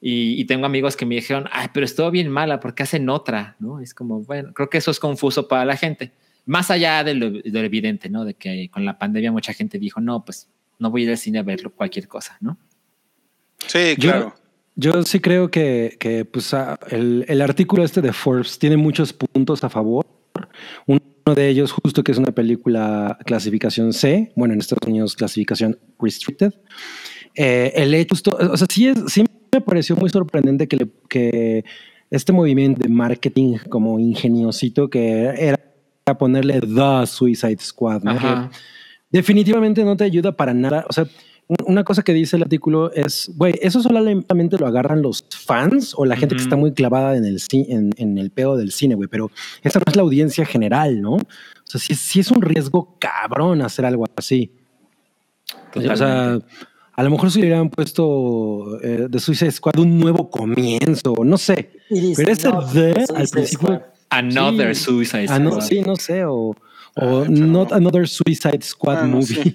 Y, 0.00 0.40
y 0.40 0.44
tengo 0.44 0.64
amigos 0.64 0.96
que 0.96 1.04
me 1.06 1.16
dijeron, 1.16 1.48
ay, 1.50 1.70
pero 1.74 1.84
estuvo 1.84 2.08
bien 2.12 2.28
mala 2.28 2.60
porque 2.60 2.84
hacen 2.84 3.08
otra, 3.08 3.56
¿no? 3.58 3.80
Es 3.80 3.94
como, 3.94 4.20
bueno, 4.22 4.52
creo 4.54 4.70
que 4.70 4.78
eso 4.78 4.92
es 4.92 5.00
confuso 5.00 5.48
para 5.48 5.64
la 5.64 5.76
gente. 5.76 6.12
Más 6.48 6.70
allá 6.70 7.04
de 7.04 7.14
lo, 7.14 7.30
de 7.30 7.42
lo 7.50 7.60
evidente, 7.60 8.08
¿no? 8.08 8.24
De 8.24 8.32
que 8.34 8.70
con 8.70 8.84
la 8.84 8.98
pandemia 8.98 9.30
mucha 9.30 9.52
gente 9.52 9.78
dijo, 9.78 10.00
no, 10.00 10.24
pues 10.24 10.48
no 10.78 10.90
voy 10.90 11.02
a 11.02 11.04
ir 11.04 11.10
al 11.10 11.18
cine 11.18 11.38
a 11.38 11.42
ver 11.42 11.62
cualquier 11.70 12.08
cosa, 12.08 12.36
¿no? 12.40 12.56
Sí, 13.66 13.94
Yo- 13.98 14.10
claro. 14.10 14.34
Yo 14.80 15.02
sí 15.02 15.18
creo 15.18 15.50
que, 15.50 15.96
que, 15.98 16.24
pues, 16.24 16.54
ah, 16.54 16.78
el, 16.90 17.24
el 17.26 17.40
artículo 17.42 17.82
este 17.84 18.00
de 18.00 18.12
Forbes 18.12 18.60
tiene 18.60 18.76
muchos 18.76 19.12
puntos 19.12 19.64
a 19.64 19.68
favor. 19.68 20.06
Uno 20.86 21.00
de 21.34 21.48
ellos, 21.48 21.72
justo 21.72 22.04
que 22.04 22.12
es 22.12 22.18
una 22.18 22.30
película 22.30 23.18
clasificación 23.26 23.92
C, 23.92 24.32
bueno, 24.36 24.54
en 24.54 24.60
Estados 24.60 24.86
Unidos 24.88 25.16
clasificación 25.16 25.76
restricted. 26.00 26.52
Eh, 27.34 27.72
el 27.74 27.92
hecho, 27.92 28.10
justo, 28.14 28.38
o 28.40 28.56
sea, 28.56 28.68
sí, 28.70 28.86
es, 28.86 28.98
sí 29.08 29.24
me 29.52 29.60
pareció 29.60 29.96
muy 29.96 30.10
sorprendente 30.10 30.68
que, 30.68 30.76
le- 30.76 30.88
que 31.08 31.64
este 32.10 32.32
movimiento 32.32 32.80
de 32.80 32.88
marketing 32.88 33.56
como 33.68 33.98
ingeniosito 33.98 34.88
que 34.88 35.22
era 35.36 35.58
ponerle 36.16 36.60
The 36.60 37.06
Suicide 37.06 37.58
Squad, 37.60 38.02
¿no? 38.04 38.18
Que 38.18 38.56
definitivamente 39.10 39.84
no 39.84 39.96
te 39.96 40.04
ayuda 40.04 40.32
para 40.36 40.54
nada. 40.54 40.84
O 40.88 40.92
sea, 40.92 41.06
un- 41.48 41.56
una 41.66 41.82
cosa 41.84 42.02
que 42.02 42.12
dice 42.12 42.36
el 42.36 42.42
artículo 42.42 42.92
es, 42.92 43.30
güey, 43.36 43.58
eso 43.62 43.82
solamente 43.82 44.58
lo 44.58 44.66
agarran 44.66 45.02
los 45.02 45.24
fans 45.30 45.94
o 45.96 46.04
la 46.04 46.16
gente 46.16 46.36
que 46.36 46.42
está 46.42 46.56
muy 46.56 46.72
clavada 46.72 47.16
en 47.16 47.24
el, 47.24 47.40
en, 47.52 47.90
en 47.96 48.18
el 48.18 48.30
pedo 48.30 48.56
del 48.56 48.70
cine, 48.70 48.94
güey, 48.94 49.08
pero 49.08 49.30
esa 49.62 49.78
no 49.78 49.84
es 49.88 49.96
la 49.96 50.02
audiencia 50.02 50.44
general, 50.44 51.00
¿no? 51.00 51.14
O 51.14 51.20
sea, 51.64 51.80
sí, 51.80 51.94
sí 51.94 52.20
es 52.20 52.30
un 52.30 52.42
riesgo 52.42 52.96
cabrón 52.98 53.62
hacer 53.62 53.84
algo 53.86 54.04
así. 54.16 54.52
O 55.74 55.96
sea, 55.96 56.38
a 56.94 57.02
lo 57.02 57.10
mejor 57.10 57.30
si 57.30 57.40
le 57.40 57.46
hubieran 57.46 57.70
puesto 57.70 58.78
eh, 58.82 59.06
de 59.08 59.18
Suicide 59.20 59.52
Squad 59.52 59.78
un 59.78 59.98
nuevo 59.98 60.28
comienzo, 60.30 61.14
no 61.24 61.38
sé. 61.38 61.70
Pero 62.16 62.32
ese 62.32 62.48
no, 62.50 62.60
de 62.62 63.04
al 63.14 63.28
principio... 63.28 63.68
Squad. 63.68 63.80
Another 64.10 64.74
sí. 64.74 64.84
Suicide 64.84 65.26
Ah, 65.28 65.38
no, 65.38 65.50
Squad. 65.52 65.64
sí, 65.66 65.80
no 65.82 65.96
sé, 65.96 66.24
o, 66.24 66.34
o 66.34 66.54
Ay, 66.94 67.24
pero- 67.28 67.30
Not 67.46 67.72
Another 67.72 68.08
Suicide 68.08 68.62
Squad 68.62 68.98
Ah, 68.98 69.02
no 69.06 69.16
Movie. 69.16 69.26
sé. 69.42 69.54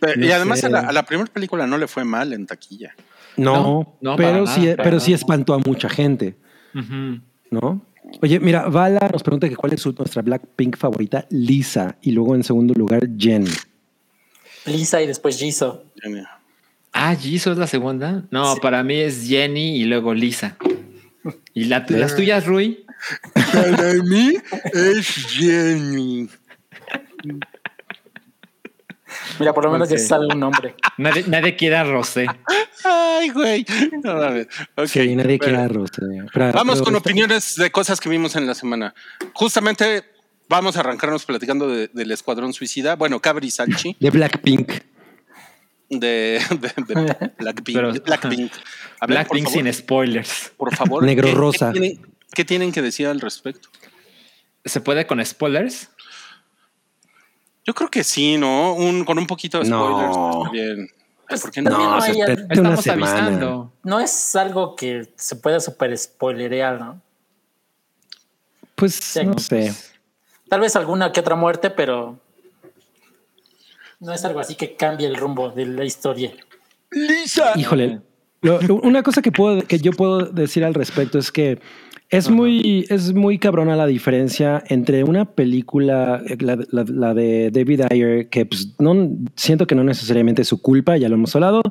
Pero- 0.00 0.24
y 0.24 0.28
no 0.28 0.34
además 0.34 0.60
sé. 0.60 0.66
a 0.66 0.70
la, 0.70 0.80
a 0.80 0.92
la 0.92 1.02
primera 1.04 1.30
película 1.32 1.66
no 1.66 1.78
le 1.78 1.86
fue 1.86 2.04
mal 2.04 2.32
en 2.32 2.46
taquilla. 2.46 2.94
No, 3.36 3.54
No, 3.54 3.96
no, 4.00 4.16
para 4.16 4.28
pero, 4.32 4.44
nada, 4.44 4.54
sí, 4.54 4.66
para 4.70 4.82
pero 4.84 5.00
sí 5.00 5.12
espantó 5.12 5.54
a 5.54 5.58
mucha 5.58 5.88
gente. 5.88 6.36
¿no? 7.50 7.84
Oye, 8.22 8.38
mira, 8.40 8.68
Vala 8.68 9.08
nos 9.12 9.22
pregunta 9.22 9.48
que 9.48 9.56
cuál 9.56 9.72
es 9.72 9.80
su- 9.80 9.92
nuestra 9.92 10.22
Blackpink 10.22 10.76
favorita, 10.76 11.26
Lisa, 11.30 11.96
y 12.02 12.12
luego 12.12 12.34
en 12.34 12.44
segundo 12.44 12.74
lugar, 12.74 13.08
Jen. 13.18 13.46
Lisa 14.66 15.02
y 15.02 15.06
después 15.06 15.38
Jisoo. 15.38 15.82
Ah, 16.92 17.14
Jisoo 17.16 17.52
es 17.52 17.58
la 17.58 17.66
segunda. 17.66 18.24
No, 18.30 18.56
para 18.56 18.82
mí 18.84 18.94
es 18.94 19.26
Jenny 19.26 19.76
y 19.80 19.84
luego 19.84 20.14
Lisa. 20.14 20.56
¿Y 21.54 21.64
la 21.64 21.84
las 21.88 22.14
tuyas, 22.16 22.46
Rui? 22.46 22.83
Para 23.34 23.92
mí 24.02 24.34
es 24.72 25.08
Jenny. 25.30 26.28
Mira, 29.38 29.52
por 29.52 29.64
lo 29.64 29.72
menos 29.72 29.88
Ok. 29.88 29.96
ya 29.96 29.98
sale 29.98 30.26
un 30.32 30.40
nombre. 30.40 30.74
Nadie, 30.98 31.24
nadie 31.26 31.56
quiere 31.56 31.76
a 31.76 31.84
Rosé. 31.84 32.26
Ay, 32.84 33.30
güey. 33.30 33.64
No 34.02 34.86
Sí, 34.86 35.14
nadie 35.16 35.38
quiere 35.38 35.58
arroz. 35.58 35.90
eh. 35.98 36.26
Pero- 36.32 36.52
Vamos 36.52 36.74
pero 36.76 36.84
con 36.84 36.96
está- 36.96 37.08
opiniones 37.08 37.54
de 37.56 37.70
cosas 37.70 38.00
que 38.00 38.08
vimos 38.08 38.36
en 38.36 38.46
la 38.46 38.54
semana. 38.54 38.94
Justamente 39.32 40.04
Vamos 40.46 40.76
a 40.76 40.80
arrancarnos 40.80 41.24
platicando 41.24 41.66
de- 41.68 41.88
del 41.88 42.10
Escuadrón 42.12 42.52
Suicida. 42.52 42.96
Bueno, 42.96 43.18
Cabri 43.18 43.50
Salchi 43.50 43.96
De 43.98 44.10
Blackpink. 44.10 44.72
de, 45.88 46.38
de- 46.50 46.94
de 46.94 47.30
Blackpink. 47.38 47.74
Pero- 47.76 47.92
Blackpink. 48.04 48.52
A 49.00 49.50
sin 49.50 49.72
spoilers. 49.72 50.52
Por 50.58 50.76
favor. 50.76 51.02
Negro 51.02 51.28
¿qué- 51.28 51.34
rosa. 51.34 51.72
¿qué 51.72 51.80
tienen, 51.80 52.13
qué 52.34 52.44
tienen 52.44 52.72
que 52.72 52.82
decir 52.82 53.06
al 53.06 53.20
respecto? 53.20 53.68
¿Se 54.64 54.80
puede 54.80 55.06
con 55.06 55.24
spoilers? 55.24 55.90
Yo 57.66 57.74
creo 57.74 57.90
que 57.90 58.04
sí, 58.04 58.36
¿no? 58.36 58.74
Un, 58.74 59.04
con 59.04 59.18
un 59.18 59.26
poquito 59.26 59.60
de 59.60 59.68
No. 59.68 59.84
spoilers. 59.84 60.16
pues, 60.16 60.36
está 60.36 60.50
bien. 60.52 60.88
Pues, 61.28 61.40
¿Por 61.40 61.50
qué 61.50 61.62
no? 61.62 61.70
No, 61.70 61.94
no 61.94 62.00
se 62.02 62.10
Estamos 62.50 62.86
avisando. 62.86 63.72
no 63.82 64.00
es 64.00 64.36
algo 64.36 64.76
que 64.76 65.08
se 65.16 65.36
pueda 65.36 65.58
super 65.60 65.96
spoilerear, 65.96 66.78
¿no? 66.80 67.00
Pues 68.74 69.16
no, 69.16 69.32
no 69.32 69.38
sé. 69.38 69.72
Tal 70.48 70.60
vez 70.60 70.76
alguna 70.76 71.12
que 71.12 71.20
otra 71.20 71.36
muerte, 71.36 71.70
pero 71.70 72.18
no 74.00 74.12
es 74.12 74.24
algo 74.24 74.40
así 74.40 74.54
que 74.56 74.76
cambie 74.76 75.06
el 75.06 75.16
rumbo 75.16 75.50
de 75.50 75.64
la 75.66 75.84
historia. 75.84 76.32
Híjole. 77.56 78.00
lo- 78.42 78.58
una 78.82 79.02
cosa 79.02 79.22
que 79.22 79.32
puedo, 79.32 79.62
que 79.66 79.78
yo 79.78 79.92
puedo 79.92 80.26
decir 80.26 80.64
al 80.64 80.74
respecto 80.74 81.18
es 81.18 81.32
que 81.32 81.58
es 82.16 82.30
muy, 82.30 82.86
es 82.90 83.12
muy 83.12 83.38
cabrona 83.38 83.76
la 83.76 83.86
diferencia 83.86 84.62
entre 84.68 85.04
una 85.04 85.24
película, 85.24 86.22
eh, 86.26 86.36
la, 86.40 86.56
la- 86.70 86.84
la 86.88 87.14
de 87.14 87.50
David 87.50 87.82
Ayer, 87.90 88.28
que 88.28 88.46
pues, 88.46 88.74
no 88.78 89.10
siento 89.36 89.66
que 89.66 89.74
no 89.74 89.84
necesariamente 89.84 90.42
es 90.42 90.48
su 90.48 90.60
culpa, 90.62 90.96
ya 90.96 91.08
lo 91.08 91.16
hemos 91.16 91.34
hablado, 91.34 91.62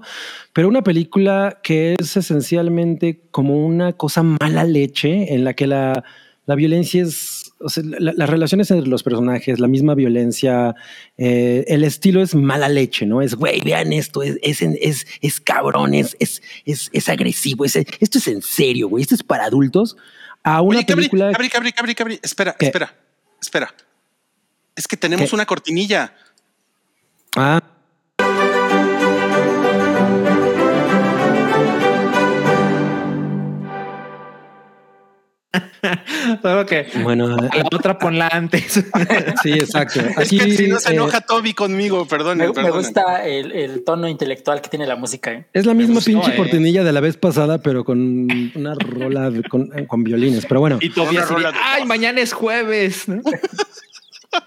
pero 0.53 0.67
una 0.67 0.83
película 0.83 1.59
que 1.63 1.95
es 1.99 2.17
esencialmente 2.17 3.21
como 3.31 3.65
una 3.65 3.93
cosa 3.93 4.23
mala 4.23 4.63
leche 4.63 5.33
en 5.33 5.43
la 5.43 5.53
que 5.53 5.67
la, 5.67 6.03
la 6.45 6.55
violencia 6.55 7.03
es, 7.03 7.53
o 7.59 7.69
sea, 7.69 7.83
la- 7.85 8.13
las 8.13 8.29
relaciones 8.29 8.69
entre 8.71 8.89
los 8.89 9.03
personajes, 9.03 9.59
la 9.59 9.67
misma 9.69 9.95
violencia, 9.95 10.75
eh, 11.17 11.63
el 11.67 11.83
estilo 11.85 12.21
es 12.21 12.35
mala 12.35 12.67
leche, 12.67 13.05
¿no? 13.05 13.21
Es, 13.21 13.35
güey, 13.35 13.61
vean 13.61 13.93
esto, 13.93 14.21
es, 14.23 14.37
es, 14.41 14.61
es, 14.61 15.07
es 15.21 15.39
cabrón, 15.39 15.93
es, 15.93 16.17
es, 16.19 16.41
es, 16.65 16.89
es 16.91 17.07
agresivo, 17.07 17.63
es, 17.63 17.75
esto 17.77 18.17
es 18.17 18.27
en 18.27 18.41
serio, 18.41 18.89
güey, 18.89 19.03
esto 19.03 19.15
es 19.15 19.23
para 19.23 19.45
adultos. 19.45 19.95
A 20.43 20.61
una 20.61 20.79
Oye, 20.79 20.85
película... 20.85 21.31
Cabri, 21.31 21.49
Cabri, 21.49 21.71
Cabri, 21.71 21.95
Cabri, 21.95 22.19
espera, 22.21 22.53
¿Qué? 22.53 22.65
espera, 22.65 22.93
espera. 23.41 23.73
Es 24.75 24.87
que 24.87 24.97
tenemos 24.97 25.29
¿Qué? 25.29 25.35
una 25.35 25.45
cortinilla. 25.45 26.13
Ah, 27.37 27.61
Solo 36.41 36.65
que 36.65 36.87
bueno, 37.03 37.27
la 37.37 37.49
otra 37.71 37.99
ponla 37.99 38.27
antes. 38.31 38.73
sí, 39.43 39.51
exacto. 39.53 39.99
Es 40.19 40.29
que 40.29 40.51
si 40.51 40.67
no 40.67 40.79
se 40.79 40.89
eh, 40.89 40.93
enoja 40.95 41.21
Toby 41.21 41.53
conmigo, 41.53 42.07
perdón. 42.07 42.39
Me, 42.39 42.51
me 42.51 42.71
gusta 42.71 43.23
el, 43.25 43.51
el 43.51 43.83
tono 43.83 44.07
intelectual 44.07 44.61
que 44.61 44.69
tiene 44.69 44.87
la 44.87 44.95
música. 44.95 45.31
¿eh? 45.31 45.45
Es 45.53 45.65
la 45.65 45.73
misma 45.73 45.95
gustó, 45.95 46.09
pinche 46.11 46.31
eh. 46.33 46.35
cortinilla 46.35 46.83
de 46.83 46.91
la 46.91 46.99
vez 47.01 47.17
pasada, 47.17 47.59
pero 47.61 47.83
con 47.85 48.27
una 48.55 48.73
rola 48.75 49.29
de- 49.29 49.43
con, 49.43 49.67
con 49.87 50.03
violines. 50.03 50.45
Pero 50.47 50.59
bueno, 50.59 50.79
Y 50.81 50.89
de 50.89 51.01
ay, 51.01 51.79
voz". 51.81 51.87
mañana 51.87 52.21
es 52.21 52.33
jueves. 52.33 53.07
¿no? 53.07 53.21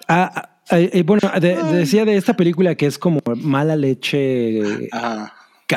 Ah, 0.08 0.50
ah, 0.68 0.78
eh, 0.80 0.90
eh, 0.94 1.02
bueno, 1.04 1.30
de- 1.40 1.62
decía 1.72 2.04
de 2.04 2.16
esta 2.16 2.34
película 2.36 2.74
que 2.74 2.86
es 2.86 2.98
como 2.98 3.20
mala 3.36 3.76
leche 3.76 4.88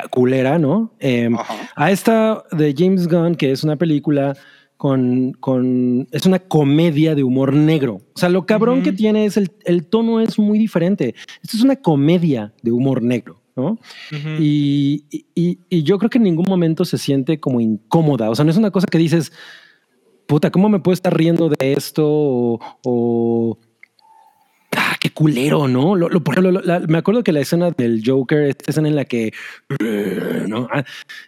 culera, 0.09 0.57
¿no? 0.57 0.93
Eh, 0.99 1.29
Ajá. 1.37 1.55
a 1.75 1.91
esta 1.91 2.43
de 2.51 2.73
James 2.75 3.07
Gunn, 3.07 3.35
que 3.35 3.51
es 3.51 3.63
una 3.63 3.75
película 3.75 4.35
con, 4.79 5.33
con 5.41 6.07
es 6.13 6.25
una 6.25 6.39
comedia 6.39 7.13
de 7.13 7.25
humor 7.25 7.51
negro. 7.53 7.95
O 8.15 8.17
sea, 8.17 8.29
lo 8.29 8.45
cabrón 8.45 8.81
que 8.81 8.93
tiene 8.93 9.25
es 9.25 9.35
el, 9.35 9.51
el 9.65 9.85
tono 9.85 10.21
es 10.21 10.39
muy 10.39 10.57
diferente. 10.57 11.15
Esto 11.43 11.57
es 11.57 11.63
una 11.65 11.75
comedia 11.75 12.53
de 12.63 12.71
humor 12.71 13.03
negro, 13.03 13.41
¿no? 13.57 13.77
Y, 14.39 15.03
y- 15.35 15.59
y 15.69 15.83
yo 15.83 15.97
creo 15.97 16.09
que 16.09 16.17
en 16.17 16.23
ningún 16.23 16.45
momento 16.47 16.85
se 16.85 16.97
siente 16.97 17.41
como 17.41 17.59
incómoda. 17.59 18.29
O 18.29 18.35
sea, 18.35 18.45
no 18.45 18.51
es 18.51 18.57
una 18.57 18.71
cosa 18.71 18.87
que 18.89 18.97
dices, 18.97 19.33
puta, 20.27 20.49
¿cómo 20.49 20.69
me 20.69 20.79
puedo 20.79 20.93
estar 20.93 21.13
riendo 21.13 21.49
de 21.49 21.73
esto? 21.73 22.07
O, 22.85 23.57
culero, 25.19 25.67
¿no? 25.67 25.95
Lo, 25.95 26.07
lo- 26.07 26.23
por 26.23 26.33
ejemplo, 26.35 26.51
lo- 26.53 26.61
la- 26.61 26.79
me 26.79 26.97
acuerdo 26.97 27.23
que 27.23 27.33
la 27.33 27.41
escena 27.41 27.71
del 27.71 28.01
Joker, 28.05 28.43
esta 28.43 28.71
escena 28.71 28.87
en 28.87 28.95
la 28.95 29.03
que, 29.05 29.33
¿no? 30.47 30.67
Ah, 30.71 30.83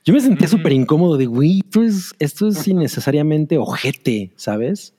yo 0.06 0.14
me 0.14 0.22
sentía 0.22 0.48
Ujú. 0.48 0.58
súper 0.58 0.72
incómodo 0.72 1.18
de, 1.18 1.26
güey, 1.26 1.60
esto 1.60 1.84
es, 1.84 2.14
esto 2.20 2.48
es 2.48 2.68
innecesariamente 2.68 3.58
ojete, 3.58 4.32
¿sabes? 4.38 4.94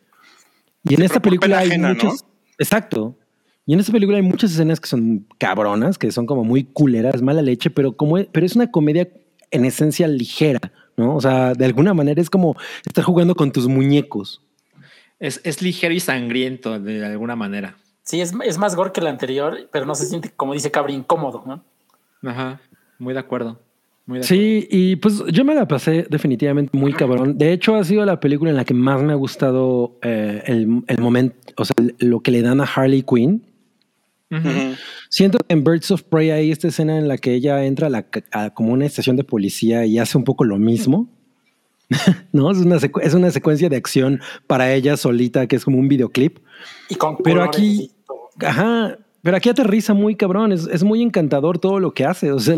Y 0.85 0.94
en 0.94 0.98
Sí, 1.00 1.05
esta 1.07 1.22
película 1.22 1.59
hay 1.59 1.68
ajena, 1.68 1.88
¿no? 1.88 1.94
muchas, 1.94 2.24
exacto. 2.59 3.16
Y 3.64 3.72
en 3.74 3.81
esta 3.81 3.92
película 3.92 4.18
hay 4.18 4.22
muchas 4.22 4.52
escenas 4.52 4.78
que 4.81 4.88
son 4.88 5.26
cabronas, 5.38 5.96
que 5.96 6.11
son 6.12 6.26
como 6.26 6.44
muy 6.44 6.64
culeras, 6.64 7.22
mala 7.22 7.40
leche, 7.40 7.70
pero 7.70 7.96
como, 7.96 8.22
pero 8.31 8.44
es 8.44 8.57
una 8.57 8.70
comedia 8.70 9.09
en 9.50 9.64
esencia 9.64 10.07
ligera, 10.07 10.61
¿no? 10.98 11.16
O 11.16 11.20
sea, 11.20 11.55
de 11.55 11.64
alguna 11.64 11.94
manera 11.94 12.20
es 12.20 12.28
como 12.28 12.57
estar 12.85 13.05
jugando 13.05 13.35
con 13.35 13.52
tus 13.52 13.68
muñecos. 13.68 14.42
Es, 15.20 15.40
es 15.44 15.62
ligero 15.62 15.94
y 15.94 16.00
sangriento 16.00 16.78
de 16.81 17.07
alguna 17.07 17.37
manera. 17.37 17.76
Sí, 18.02 18.20
es, 18.20 18.32
es 18.44 18.58
más 18.58 18.74
gore 18.74 18.92
que 18.92 19.00
la 19.00 19.10
anterior, 19.10 19.68
pero 19.70 19.86
no 19.86 19.94
se 19.94 20.06
siente, 20.06 20.30
como 20.34 20.54
dice 20.54 20.70
Cabri, 20.70 20.94
incómodo. 20.94 21.42
¿no? 21.46 21.64
Ajá. 22.28 22.60
Muy 22.98 23.14
de 23.14 23.20
acuerdo. 23.20 23.60
Muy 24.06 24.18
de 24.18 24.24
acuerdo. 24.24 24.42
Sí, 24.42 24.66
y 24.70 24.96
pues 24.96 25.22
yo 25.32 25.44
me 25.44 25.54
la 25.54 25.68
pasé 25.68 26.06
definitivamente 26.10 26.76
muy 26.76 26.92
cabrón. 26.92 27.38
De 27.38 27.52
hecho, 27.52 27.76
ha 27.76 27.84
sido 27.84 28.04
la 28.04 28.18
película 28.20 28.50
en 28.50 28.56
la 28.56 28.64
que 28.64 28.74
más 28.74 29.02
me 29.02 29.12
ha 29.12 29.16
gustado 29.16 29.98
eh, 30.02 30.42
el, 30.46 30.82
el 30.86 31.00
momento, 31.00 31.36
o 31.56 31.64
sea, 31.64 31.74
lo 31.98 32.20
que 32.20 32.30
le 32.32 32.42
dan 32.42 32.60
a 32.60 32.64
Harley 32.64 33.02
Quinn. 33.02 33.46
Siento 35.10 35.38
que 35.38 35.52
en 35.52 35.62
Birds 35.62 35.90
of 35.90 36.04
Prey 36.04 36.30
hay 36.30 36.50
esta 36.50 36.68
escena 36.68 36.96
en 36.96 37.06
la 37.06 37.18
que 37.18 37.34
ella 37.34 37.64
entra 37.66 37.88
a, 37.88 37.90
la, 37.90 38.06
a 38.30 38.48
como 38.54 38.72
una 38.72 38.86
estación 38.86 39.16
de 39.16 39.24
policía 39.24 39.84
y 39.84 39.98
hace 39.98 40.16
un 40.16 40.24
poco 40.24 40.44
lo 40.44 40.56
mismo. 40.56 41.06
no, 42.33 42.50
es 42.50 42.59
una, 42.59 42.76
es 43.02 43.14
una 43.14 43.31
secuencia 43.31 43.68
de 43.68 43.76
acción 43.76 44.20
para 44.46 44.72
ella 44.74 44.96
solita 44.96 45.46
que 45.46 45.57
es 45.57 45.64
como 45.64 45.78
un 45.78 45.88
videoclip. 45.88 46.38
Y 46.88 46.94
con 46.96 47.16
Pero 47.18 47.42
aquí-. 47.42 47.90
Ajá, 48.40 48.98
pero 49.24 49.37
aquí 49.37 49.48
aterriza 49.50 49.94
muy 49.94 50.16
cabrón, 50.16 50.50
es, 50.50 50.66
es 50.66 50.83
muy 50.83 51.00
encantador 51.00 51.59
todo 51.59 51.78
lo 51.78 51.94
que 51.94 52.05
hace, 52.05 52.33
o 52.33 52.40
sea, 52.40 52.57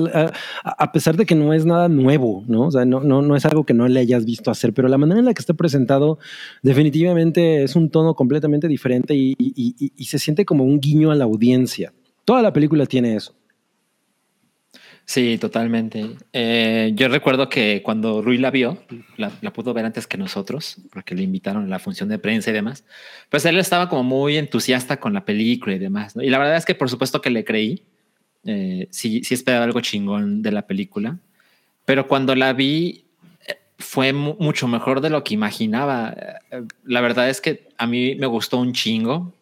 a, 0.65 0.71
a 0.85 0.93
pesar 0.93 1.15
de 1.17 1.27
que 1.27 1.35
no 1.35 1.53
es 1.53 1.67
nada 1.67 1.89
nuevo, 1.91 2.43
¿no? 2.47 2.69
O 2.69 2.71
sea, 2.71 2.87
no, 2.87 3.01
no, 3.01 3.21
no 3.21 3.37
es 3.37 3.45
algo 3.45 3.65
que 3.65 3.75
no 3.75 3.87
le 3.87 4.01
hayas 4.01 4.25
visto 4.25 4.51
hacer, 4.51 4.73
pero 4.73 4.89
la 4.89 4.97
manera 4.97 5.19
en 5.19 5.27
la 5.27 5.35
que 5.35 5.41
está 5.41 5.53
presentado 5.53 6.19
definitivamente 6.63 7.63
es 7.63 7.77
un 7.77 7.91
tono 7.91 8.15
completamente 8.15 8.67
diferente 8.69 9.15
y, 9.15 9.35
y- 9.39 9.75
y- 9.79 9.93
y 9.97 10.05
se 10.07 10.19
siente 10.19 10.45
como 10.45 10.65
un 10.65 10.81
guiño 10.81 11.11
a 11.11 11.15
la 11.15 11.25
audiencia. 11.25 11.93
Toda 12.25 12.43
la 12.43 12.53
película 12.53 12.87
tiene 12.87 13.15
eso. 13.15 13.35
Sí, 15.07 15.37
totalmente. 15.39 16.13
Eh, 16.33 16.93
yo 16.95 17.09
recuerdo 17.09 17.49
que 17.51 17.83
cuando 17.85 18.23
Rui 18.23 18.39
la 18.39 18.51
vio, 18.51 18.83
la, 19.19 19.31
la 19.43 19.53
pudo 19.53 19.75
ver 19.75 19.85
antes 19.85 20.07
que 20.07 20.17
nosotros, 20.17 20.77
porque 20.93 21.15
le 21.15 21.23
invitaron 21.23 21.65
a 21.65 21.69
la 21.69 21.79
función 21.79 22.09
de 22.09 22.19
prensa 22.19 22.51
y 22.51 22.55
demás, 22.55 22.85
pues 23.29 23.45
él 23.45 23.59
estaba 23.59 23.89
como 23.91 24.03
muy 24.03 24.39
entusiasta 24.39 24.99
con 24.99 25.13
la 25.13 25.25
película 25.27 25.75
y 25.75 25.79
demás. 25.79 26.15
Y 26.21 26.31
la 26.31 26.39
verdad 26.39 26.57
es 26.57 26.65
que 26.65 26.75
por 26.75 26.89
supuesto 26.89 27.21
que 27.21 27.31
le 27.31 27.45
creí. 27.45 27.83
Eh, 28.47 28.89
sí, 28.91 29.23
sí 29.25 29.35
esperaba 29.35 29.65
algo 29.65 29.81
chingón 29.81 30.43
de 30.43 30.53
la 30.53 30.67
película, 30.67 31.19
pero 31.87 32.07
cuando 32.09 32.35
la 32.35 32.53
vi 32.53 33.05
eh, 33.47 33.57
fue 33.79 34.13
mu- 34.13 34.37
mucho 34.39 34.69
mejor 34.69 35.01
de 35.03 35.11
lo 35.11 35.23
que 35.23 35.35
imaginaba. 35.35 36.15
Eh, 36.51 36.63
La 36.85 37.01
verdad 37.03 37.29
es 37.29 37.41
que 37.43 37.69
a 37.79 37.87
mí 37.87 38.15
me 38.17 38.27
gustó 38.27 38.59
un 38.59 38.73
chingo. 38.73 39.33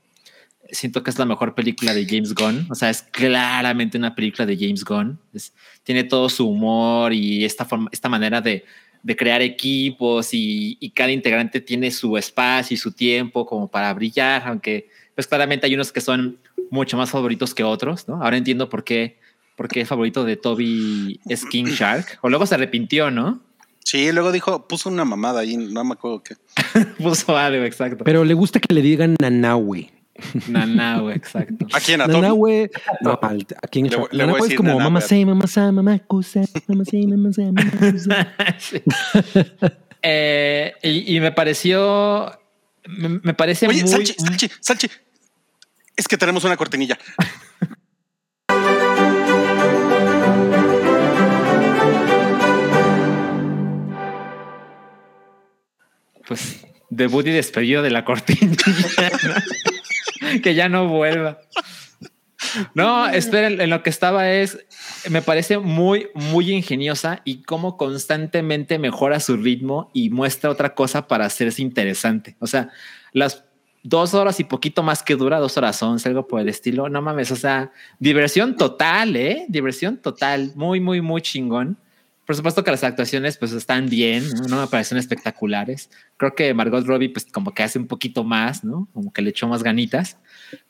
Siento 0.72 1.02
que 1.02 1.10
es 1.10 1.18
la 1.18 1.26
mejor 1.26 1.54
película 1.54 1.92
de 1.94 2.06
James 2.06 2.34
Gunn. 2.34 2.66
O 2.70 2.74
sea, 2.74 2.90
es 2.90 3.02
claramente 3.02 3.96
una 3.98 4.14
película 4.14 4.46
de 4.46 4.56
James 4.56 4.84
Gunn. 4.84 5.18
Es- 5.34 5.52
tiene 5.84 6.02
todo 6.04 6.28
su 6.28 6.48
humor 6.48 7.12
y 7.12 7.44
esta 7.44 7.64
forma, 7.64 7.88
esta 7.92 8.08
manera 8.08 8.40
de, 8.40 8.64
de 9.02 9.16
crear 9.16 9.42
equipos 9.42 10.32
y, 10.32 10.78
y 10.80 10.90
cada 10.90 11.12
integrante 11.12 11.60
tiene 11.60 11.90
su 11.90 12.16
espacio 12.16 12.74
y 12.74 12.78
su 12.78 12.90
tiempo 12.92 13.44
como 13.46 13.68
para 13.68 13.92
brillar, 13.94 14.42
aunque 14.46 14.88
pues 15.14 15.26
claramente 15.26 15.66
hay 15.66 15.74
unos 15.74 15.92
que 15.92 16.00
son 16.00 16.38
mucho 16.70 16.96
más 16.96 17.10
favoritos 17.10 17.54
que 17.54 17.62
otros, 17.64 18.08
¿no? 18.08 18.22
Ahora 18.22 18.38
entiendo 18.38 18.68
por 18.70 18.82
qué, 18.82 19.18
por 19.56 19.68
qué 19.68 19.82
el 19.82 19.86
favorito 19.86 20.24
de 20.24 20.36
Toby 20.36 21.20
es 21.28 21.44
King 21.44 21.64
Shark. 21.66 22.18
O 22.22 22.30
luego 22.30 22.46
se 22.46 22.54
arrepintió, 22.54 23.10
¿no? 23.10 23.42
Sí, 23.84 24.10
luego 24.12 24.32
dijo, 24.32 24.66
puso 24.68 24.88
una 24.88 25.04
mamada 25.04 25.40
ahí, 25.40 25.56
no 25.58 25.84
me 25.84 25.92
acuerdo 25.92 26.22
qué. 26.22 26.36
Puso 27.02 27.36
algo, 27.36 27.64
exacto. 27.64 28.04
Pero 28.04 28.24
le 28.24 28.32
gusta 28.32 28.58
que 28.60 28.72
le 28.72 28.80
digan 28.80 29.16
Nanahue. 29.20 29.90
Nanahue, 30.48 31.14
exacto. 31.14 31.66
¿A 31.72 31.80
quién? 31.80 32.00
¿A 32.00 32.06
Toby? 32.06 32.20
Nanahue, 32.20 32.70
no, 33.00 33.18
al- 33.22 33.46
aquí 33.62 33.80
en 33.80 33.90
Le 33.90 33.96
voy- 33.96 34.08
le 34.12 34.16
voy 34.18 34.22
a 34.22 34.26
Nanahue 34.26 34.48
es 34.48 34.54
como 34.54 34.78
mamá 34.78 35.00
sé, 35.00 35.24
mamá 35.26 35.46
sa, 35.46 35.72
mamá 35.72 35.98
cosa, 36.00 36.40
mamá 36.68 36.84
sé, 36.84 37.06
mamá 37.06 37.32
sa, 37.32 37.42
mamá 37.42 37.70
cosa. 37.92 38.34
Sí. 38.58 38.82
Eh, 40.02 40.72
y, 40.82 41.16
y 41.16 41.20
me 41.20 41.30
pareció, 41.32 42.30
me, 42.88 43.08
me 43.22 43.34
parece 43.34 43.66
Oye, 43.68 43.82
muy... 43.82 43.88
Salchi, 43.90 44.14
Salchi, 44.18 44.50
Salchi. 44.60 44.88
Es 45.96 46.08
que 46.08 46.16
tenemos 46.16 46.42
una 46.44 46.56
cortinilla. 46.56 46.98
pues 56.26 56.64
debut 56.90 57.26
y 57.26 57.30
despedido 57.30 57.82
de 57.82 57.90
la 57.90 58.04
cortinilla. 58.04 58.56
que 60.42 60.54
ya 60.54 60.68
no 60.68 60.88
vuelva. 60.88 61.38
No, 62.74 63.08
esperen, 63.08 63.60
en 63.60 63.70
lo 63.70 63.82
que 63.82 63.90
estaba 63.90 64.30
es, 64.30 64.58
me 65.08 65.22
parece 65.22 65.58
muy, 65.58 66.08
muy 66.14 66.50
ingeniosa 66.50 67.20
y 67.24 67.42
cómo 67.42 67.76
constantemente 67.76 68.78
mejora 68.78 69.20
su 69.20 69.36
ritmo 69.36 69.90
y 69.94 70.10
muestra 70.10 70.50
otra 70.50 70.74
cosa 70.74 71.06
para 71.06 71.26
hacerse 71.26 71.62
interesante. 71.62 72.36
O 72.40 72.46
sea, 72.46 72.70
las 73.12 73.44
dos 73.82 74.14
horas 74.14 74.38
y 74.40 74.44
poquito 74.44 74.82
más 74.82 75.02
que 75.02 75.16
dura, 75.16 75.38
dos 75.38 75.56
horas 75.56 75.82
once, 75.82 76.08
algo 76.08 76.26
por 76.26 76.40
el 76.40 76.48
estilo. 76.48 76.88
No 76.88 77.00
mames, 77.00 77.30
o 77.30 77.36
sea, 77.36 77.72
diversión 77.98 78.56
total, 78.56 79.16
¿eh? 79.16 79.46
Diversión 79.48 79.98
total, 79.98 80.52
muy, 80.54 80.80
muy, 80.80 81.00
muy 81.00 81.22
chingón. 81.22 81.78
Por 82.26 82.36
supuesto 82.36 82.62
que 82.62 82.70
las 82.70 82.84
actuaciones 82.84 83.36
pues 83.36 83.52
están 83.52 83.88
bien, 83.88 84.24
no, 84.42 84.48
no 84.48 84.60
me 84.60 84.66
parecen 84.68 84.96
espectaculares. 84.96 85.90
Creo 86.16 86.34
que 86.34 86.54
Margot 86.54 86.86
Robbie 86.86 87.08
pues 87.08 87.26
como 87.26 87.52
que 87.52 87.64
hace 87.64 87.78
un 87.78 87.88
poquito 87.88 88.22
más, 88.22 88.62
¿no? 88.62 88.88
Como 88.92 89.12
que 89.12 89.22
le 89.22 89.30
echó 89.30 89.48
más 89.48 89.62
ganitas, 89.62 90.18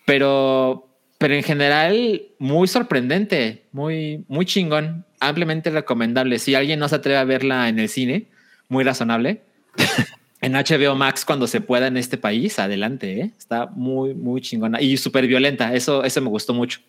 pero 0.07 0.89
pero 1.19 1.35
en 1.35 1.43
general 1.43 2.23
muy 2.39 2.67
sorprendente, 2.69 3.65
muy 3.73 4.25
muy 4.29 4.47
chingón, 4.47 5.05
ampliamente 5.21 5.71
recomendable. 5.71 6.39
Si 6.39 6.55
alguien 6.55 6.81
no 6.81 6.89
se 6.89 6.97
atreve 6.97 7.19
a 7.19 7.25
verla 7.25 7.69
en 7.69 7.79
el 7.79 7.89
cine, 7.89 8.27
muy 8.69 8.83
razonable. 8.83 9.43
en 10.41 10.55
HBO 10.55 10.97
Max 10.97 11.25
cuando 11.25 11.47
se 11.47 11.61
pueda 11.61 11.87
en 11.87 11.97
este 11.97 12.17
país, 12.17 12.59
adelante, 12.59 13.21
¿eh? 13.21 13.31
está 13.39 13.67
muy 13.67 14.15
muy 14.15 14.41
chingona 14.41 14.81
y 14.81 14.97
súper 14.97 15.27
violenta. 15.27 15.75
Eso 15.75 16.03
eso 16.03 16.21
me 16.23 16.29
gustó 16.29 16.55
mucho. 16.55 16.81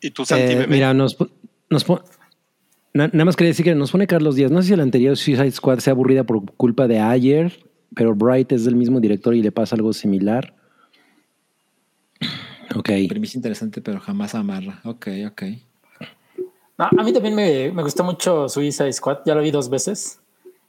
¿Y 0.00 0.10
tú, 0.10 0.24
Santi, 0.24 0.52
Eh, 0.54 0.66
mira, 0.68 0.94
nos, 0.94 1.16
nos 1.68 1.84
na- 2.94 3.08
nada 3.12 3.24
más 3.24 3.36
quería 3.36 3.50
decir 3.50 3.64
que 3.64 3.74
nos 3.74 3.90
pone 3.92 4.06
Carlos 4.06 4.34
Díaz. 4.36 4.50
No 4.50 4.62
sé 4.62 4.68
si 4.68 4.76
la 4.76 4.82
anterior 4.82 5.16
Suicide 5.16 5.50
Squad 5.52 5.78
sea 5.80 5.92
aburrida 5.92 6.24
por 6.24 6.44
culpa 6.54 6.86
de 6.88 6.98
ayer, 7.00 7.64
pero 7.94 8.14
Bright 8.14 8.52
es 8.52 8.64
del 8.64 8.76
mismo 8.76 9.00
director 9.00 9.34
y 9.34 9.42
le 9.42 9.52
pasa 9.52 9.76
algo 9.76 9.92
similar. 9.92 10.54
Ok. 12.76 12.90
Premisa 13.08 13.36
interesante, 13.36 13.80
pero 13.80 14.00
jamás 14.00 14.34
amarra. 14.34 14.80
Ok, 14.84 15.08
ok. 15.26 15.42
No, 16.78 16.88
a 16.98 17.02
mí 17.04 17.12
también 17.12 17.34
me, 17.34 17.70
me 17.72 17.82
gustó 17.82 18.04
mucho 18.04 18.48
Suicide 18.48 18.92
Squad, 18.92 19.18
ya 19.26 19.34
lo 19.34 19.42
vi 19.42 19.50
dos 19.50 19.68
veces. 19.68 20.20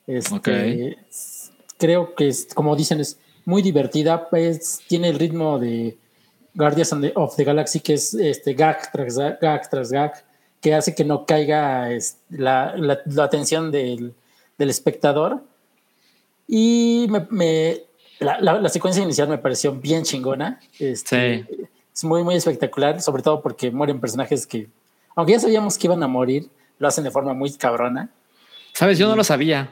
Este, 0.08 0.34
Ok. 0.36 0.50
Creo 1.78 2.14
que, 2.16 2.28
es, 2.28 2.48
como 2.54 2.76
dicen, 2.76 3.00
es 3.00 3.18
muy 3.46 3.62
divertida, 3.62 4.30
pues, 4.30 4.82
tiene 4.88 5.10
el 5.10 5.18
ritmo 5.18 5.58
de 5.58 5.98
Guardians 6.54 6.94
of 6.94 7.02
the, 7.02 7.12
of 7.16 7.36
the 7.38 7.44
Galaxy, 7.44 7.80
que 7.80 7.94
es 7.94 8.14
este, 8.14 8.54
gag 8.54 8.92
tras 8.92 9.18
gag, 9.18 9.40
gag 9.40 9.70
tras 9.70 9.92
gag, 9.92 10.14
que 10.62 10.74
hace 10.76 10.94
que 10.96 11.04
no 11.04 11.26
caiga 11.26 11.90
la, 12.30 12.76
la- 12.78 13.00
la 13.06 13.24
atención 13.24 13.72
del, 13.72 14.14
del 14.58 14.70
espectador. 14.70 15.42
Y 16.48 17.08
me, 17.10 17.26
me- 17.30 17.82
la, 18.20 18.40
la- 18.40 18.60
la 18.62 18.70
secuencia 18.70 19.02
inicial 19.04 19.28
me 19.28 19.38
pareció 19.38 19.74
bien 19.74 20.04
chingona. 20.04 20.60
Este, 20.80 21.46
Sí. 21.50 21.66
Es 21.94 22.04
muy, 22.06 22.24
muy 22.24 22.36
espectacular, 22.36 23.02
sobre 23.02 23.22
todo 23.22 23.42
porque 23.42 23.70
mueren 23.70 24.00
personajes 24.00 24.48
que, 24.48 24.70
aunque 25.14 25.34
ya 25.34 25.40
sabíamos 25.42 25.78
que 25.78 25.88
iban 25.88 26.02
a 26.04 26.08
morir, 26.08 26.50
lo 26.80 26.88
hacen 26.88 27.04
de 27.04 27.12
forma 27.12 27.34
muy 27.34 27.52
cabrona. 27.54 28.10
Sabes, 28.74 28.98
yo 28.98 29.10
no 29.10 29.16
lo 29.18 29.26
sabía. 29.26 29.70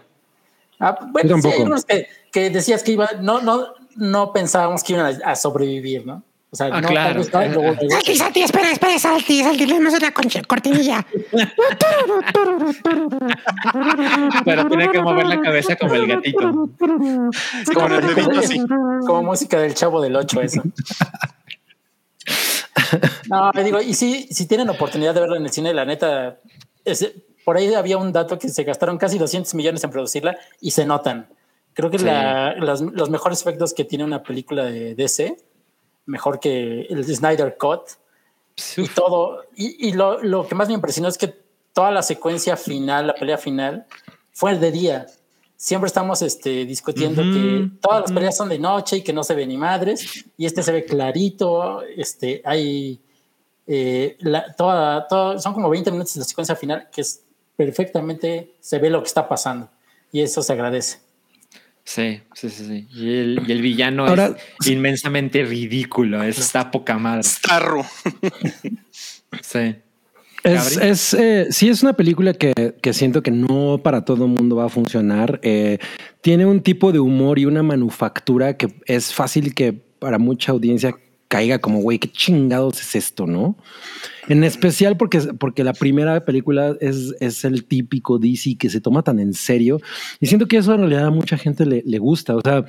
Ah, 0.81 0.99
bueno, 1.11 1.37
sí, 1.41 1.47
hay 1.47 1.61
unos 1.61 1.85
que, 1.85 2.07
que 2.31 2.49
decías 2.49 2.83
que 2.83 2.91
iban, 2.91 3.07
no, 3.23 3.41
no, 3.41 3.67
no 3.95 4.33
pensábamos 4.33 4.83
que 4.83 4.93
iban 4.93 5.05
a, 5.23 5.31
a 5.31 5.35
sobrevivir, 5.37 6.05
¿no? 6.05 6.21
O 6.51 6.55
sea, 6.55 6.67
Ah, 6.71 6.81
no, 6.81 6.87
claro. 6.87 7.19
vez, 7.19 7.31
luego- 7.31 7.61
luego- 7.79 7.89
Salti, 7.91 8.15
Salti, 8.15 8.41
espera, 8.41 8.71
espera, 8.71 8.97
Salti, 8.97 9.43
Salti, 9.43 9.65
le 9.67 9.73
damos 9.75 9.93
una 9.93 10.11
concha- 10.11 10.41
cortinilla. 10.43 11.05
Pero 14.45 14.67
tiene 14.67 14.89
que 14.89 15.01
mover 15.01 15.27
la 15.27 15.41
cabeza 15.41 15.75
como 15.75 15.93
el 15.93 16.07
gatito. 16.07 16.69
Sí, 17.65 17.73
Como 17.73 17.87
el 17.87 18.01
dedito 18.15 18.39
así. 18.39 18.59
como 19.05 19.23
música 19.23 19.59
del 19.59 19.73
chavo 19.75 20.01
del 20.01 20.15
8, 20.15 20.41
eso. 20.41 20.63
No, 23.29 23.51
me 23.53 23.63
digo, 23.63 23.79
y 23.81 23.93
sí, 23.93 24.27
si 24.31 24.47
tienen 24.47 24.67
oportunidad 24.69 25.13
de 25.13 25.19
verla 25.21 25.37
en 25.37 25.43
el 25.43 25.51
cine, 25.51 25.73
la 25.75 25.85
neta, 25.85 26.39
es- 26.83 27.11
por 27.45 27.55
ahí 27.57 27.71
había 27.75 27.97
un 27.97 28.11
dato 28.11 28.39
que 28.39 28.49
se 28.49 28.63
gastaron 28.63 28.97
casi 28.97 29.19
200 29.19 29.53
millones 29.53 29.83
en 29.83 29.91
producirla 29.91 30.37
y 30.59 30.71
se 30.71 30.85
notan. 30.85 31.27
Creo 31.73 31.91
que 31.91 31.99
Sí. 31.99 32.05
la- 32.05 32.55
las- 32.55 32.81
los 32.81 33.09
mejores 33.11 33.41
efectos 33.41 33.73
que 33.75 33.85
tiene 33.85 34.03
una 34.03 34.23
película 34.23 34.65
de 34.65 34.95
DC, 34.95 35.37
mejor 36.09 36.39
que 36.39 36.81
el 36.89 37.03
Snyder 37.05 37.57
Cut 37.57 37.81
y 38.77 38.87
todo. 38.89 39.43
Y, 39.55 39.87
y 39.89 39.93
lo, 39.93 40.21
lo 40.21 40.47
que 40.47 40.55
más 40.55 40.67
me 40.67 40.73
impresionó 40.73 41.07
es 41.07 41.17
que 41.17 41.33
toda 41.73 41.91
la 41.91 42.01
secuencia 42.03 42.57
final, 42.57 43.07
la 43.07 43.13
pelea 43.15 43.37
final, 43.37 43.85
fue 44.33 44.57
de 44.57 44.71
día. 44.71 45.05
Siempre 45.55 45.87
estamos 45.87 46.21
este, 46.21 46.65
discutiendo 46.65 47.21
Ujú, 47.21 47.31
que 47.31 47.69
todas 47.81 48.01
las 48.01 48.11
peleas 48.11 48.35
son 48.37 48.49
de 48.49 48.59
noche 48.59 48.97
y 48.97 49.01
que 49.03 49.13
no 49.13 49.23
se 49.23 49.35
ve 49.35 49.45
ni 49.45 49.57
madres, 49.57 50.25
y 50.37 50.45
este 50.45 50.63
se 50.63 50.71
ve 50.71 50.85
clarito. 50.85 51.81
Este, 51.83 52.41
hay 52.45 52.99
eh, 53.67 54.17
la- 54.21 54.53
toda, 54.55 55.07
toda- 55.07 55.37
son 55.39 55.53
como 55.53 55.69
20 55.69 55.91
minutos 55.91 56.13
de 56.15 56.21
la 56.21 56.25
secuencia 56.25 56.55
final 56.55 56.89
que 56.91 57.01
es 57.01 57.23
perfectamente 57.55 58.55
se 58.61 58.79
ve 58.79 58.89
lo 58.89 59.01
que 59.01 59.07
está 59.07 59.27
pasando, 59.27 59.69
y 60.11 60.21
eso 60.21 60.41
se 60.41 60.53
agradece. 60.53 60.99
Sí, 61.89 62.21
sí, 62.35 62.49
sí, 62.51 62.65
sí. 62.67 62.87
Y 62.93 63.09
el, 63.17 63.41
y 63.47 63.51
el 63.51 63.63
villano 63.63 64.05
Ahora- 64.05 64.35
es 64.61 64.67
inmensamente 64.67 65.43
ridículo. 65.43 66.21
Es, 66.21 66.37
está 66.37 66.69
poca 66.69 66.99
madre. 66.99 67.23
Starro. 67.23 67.83
Sí. 69.41 69.75
Es, 70.43 70.77
es, 70.77 71.13
eh, 71.15 71.47
sí, 71.49 71.67
es 71.67 71.81
una 71.81 71.93
película 71.93 72.33
que, 72.33 72.53
que 72.79 72.93
siento 72.93 73.23
que 73.23 73.31
no 73.31 73.79
para 73.83 74.05
todo 74.05 74.25
el 74.25 74.31
mundo 74.31 74.57
va 74.57 74.65
a 74.65 74.69
funcionar. 74.69 75.39
Eh, 75.41 75.79
tiene 76.21 76.45
un 76.45 76.61
tipo 76.61 76.91
de 76.91 76.99
humor 76.99 77.39
y 77.39 77.45
una 77.45 77.63
manufactura 77.63 78.55
que 78.55 78.67
es 78.85 79.11
fácil 79.11 79.55
que 79.55 79.73
para 79.73 80.19
mucha 80.19 80.51
audiencia 80.51 80.95
caiga 81.29 81.59
como, 81.59 81.79
güey, 81.79 81.99
qué 81.99 82.11
chingados 82.11 82.81
es 82.81 82.95
esto, 82.95 83.25
¿no? 83.27 83.55
En 84.27 84.43
especial 84.43 84.97
porque, 84.97 85.19
porque 85.39 85.63
la 85.63 85.73
primera 85.73 86.25
película 86.25 86.75
es, 86.81 87.15
es 87.21 87.45
el 87.45 87.63
típico 87.63 88.19
DC 88.19 88.57
que 88.59 88.69
se 88.69 88.81
toma 88.81 89.01
tan 89.03 89.19
en 89.19 89.33
serio. 89.33 89.79
Y 90.19 90.25
siento 90.27 90.47
que 90.47 90.57
eso 90.57 90.73
en 90.73 90.81
realidad 90.81 91.05
a 91.05 91.11
mucha 91.11 91.37
gente 91.37 91.65
le, 91.65 91.81
le 91.85 91.97
gusta. 91.99 92.35
O 92.35 92.41
sea, 92.41 92.65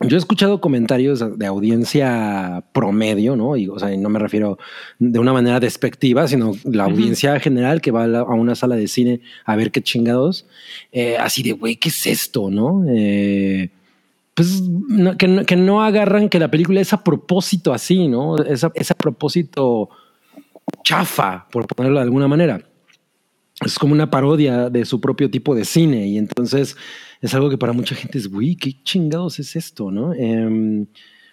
yo 0.00 0.16
he 0.16 0.18
escuchado 0.18 0.60
comentarios 0.62 1.22
de 1.38 1.46
audiencia 1.46 2.64
promedio, 2.72 3.36
¿no? 3.36 3.56
Y, 3.56 3.68
o 3.68 3.78
sea, 3.78 3.94
no 3.96 4.08
me 4.08 4.18
refiero 4.18 4.58
de 4.98 5.18
una 5.18 5.32
manera 5.34 5.60
despectiva, 5.60 6.26
sino 6.26 6.52
la 6.64 6.84
audiencia 6.84 7.38
general 7.38 7.80
que 7.82 7.90
va 7.90 8.04
a, 8.04 8.06
la- 8.06 8.20
a 8.20 8.34
una 8.34 8.54
sala 8.54 8.76
de 8.76 8.88
cine 8.88 9.20
a 9.44 9.56
ver 9.56 9.70
qué 9.70 9.82
chingados, 9.82 10.46
eh, 10.92 11.16
así 11.18 11.42
de, 11.42 11.52
güey, 11.52 11.76
¿qué 11.76 11.90
es 11.90 12.06
esto, 12.06 12.50
no? 12.50 12.84
Eh, 12.88 13.68
pues 14.34 14.62
no- 14.62 15.16
que, 15.16 15.56
no, 15.56 15.82
agarran 15.82 16.28
que 16.28 16.38
la 16.38 16.50
película 16.50 16.80
es 16.80 16.92
a 16.92 17.02
propósito 17.04 17.72
así, 17.72 18.08
¿no? 18.08 18.36
Es 18.38 18.64
a, 18.64 18.94
propósito 18.94 19.90
chafa, 20.84 21.46
por 21.50 21.66
ponerlo 21.66 21.98
de 21.98 22.04
alguna 22.04 22.28
manera 22.28 22.64
es 23.64 23.78
como 23.78 23.92
una 23.92 24.10
parodia 24.10 24.70
de 24.70 24.84
su 24.86 25.00
propio 25.00 25.30
tipo 25.30 25.54
de 25.54 25.66
cine 25.66 26.06
y 26.06 26.16
entonces 26.16 26.76
es 27.20 27.34
algo 27.34 27.50
que 27.50 27.58
para 27.58 27.74
mucha 27.74 27.94
gente 27.94 28.16
es, 28.16 28.28
güey, 28.28 28.56
qué 28.56 28.72
chingados 28.82 29.38
es 29.38 29.54
esto, 29.54 29.90
¿no? 29.90 30.14
Em, 30.14 30.86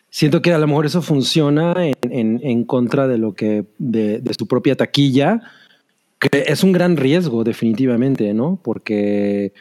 siento 0.10 0.41
que 0.41 0.51
a 0.51 0.57
lo 0.57 0.67
mejor 0.67 0.86
eso 0.86 1.01
funciona 1.01 1.73
en 2.01 2.63
contra 2.65 3.07
de 3.07 3.17
lo 3.17 3.33
que, 3.33 3.65
de, 3.77 4.19
de 4.19 4.33
su 4.38 4.45
propia 4.45 4.75
taquilla, 4.75 5.41
que 6.19 6.45
es 6.47 6.63
un 6.63 6.71
gran 6.71 6.97
riesgo 6.97 7.43
definitivamente, 7.43 8.33
¿no? 8.33 8.60
Porque, 8.62 9.53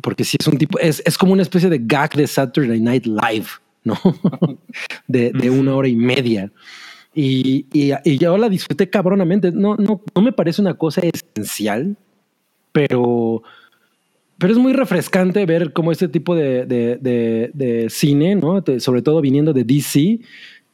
porque 0.00 0.24
si 0.24 0.36
es 0.40 0.46
un 0.46 0.56
tipo, 0.58 0.78
es, 0.78 1.02
es 1.04 1.18
como 1.18 1.32
una 1.32 1.42
especie 1.42 1.68
de 1.68 1.80
gag 1.82 2.14
de 2.14 2.26
Saturday 2.26 2.80
Night 2.80 3.06
Live, 3.06 3.46
¿no? 3.84 3.98
de, 5.06 5.30
de 5.32 5.50
una 5.50 5.74
hora 5.74 5.88
y 5.88 5.96
media. 5.96 6.50
Y, 7.14 7.66
y, 7.72 7.92
y 8.04 8.18
yo 8.18 8.38
la 8.38 8.48
disfruté 8.48 8.88
cabronamente. 8.88 9.52
No, 9.52 9.76
no, 9.76 10.00
no 10.14 10.22
me 10.22 10.32
parece 10.32 10.62
una 10.62 10.74
cosa 10.74 11.02
esencial, 11.02 11.96
pero, 12.72 13.42
pero 14.38 14.52
es 14.52 14.58
muy 14.58 14.72
refrescante 14.72 15.44
ver 15.46 15.72
cómo 15.72 15.92
este 15.92 16.08
tipo 16.08 16.34
de, 16.34 16.64
de, 16.66 16.96
de- 16.96 17.50
de 17.52 17.90
cine, 17.90 18.34
¿no? 18.34 18.64
Sobre 18.78 19.02
todo 19.02 19.20
viniendo 19.20 19.52
de 19.52 19.64
DC, 19.64 20.20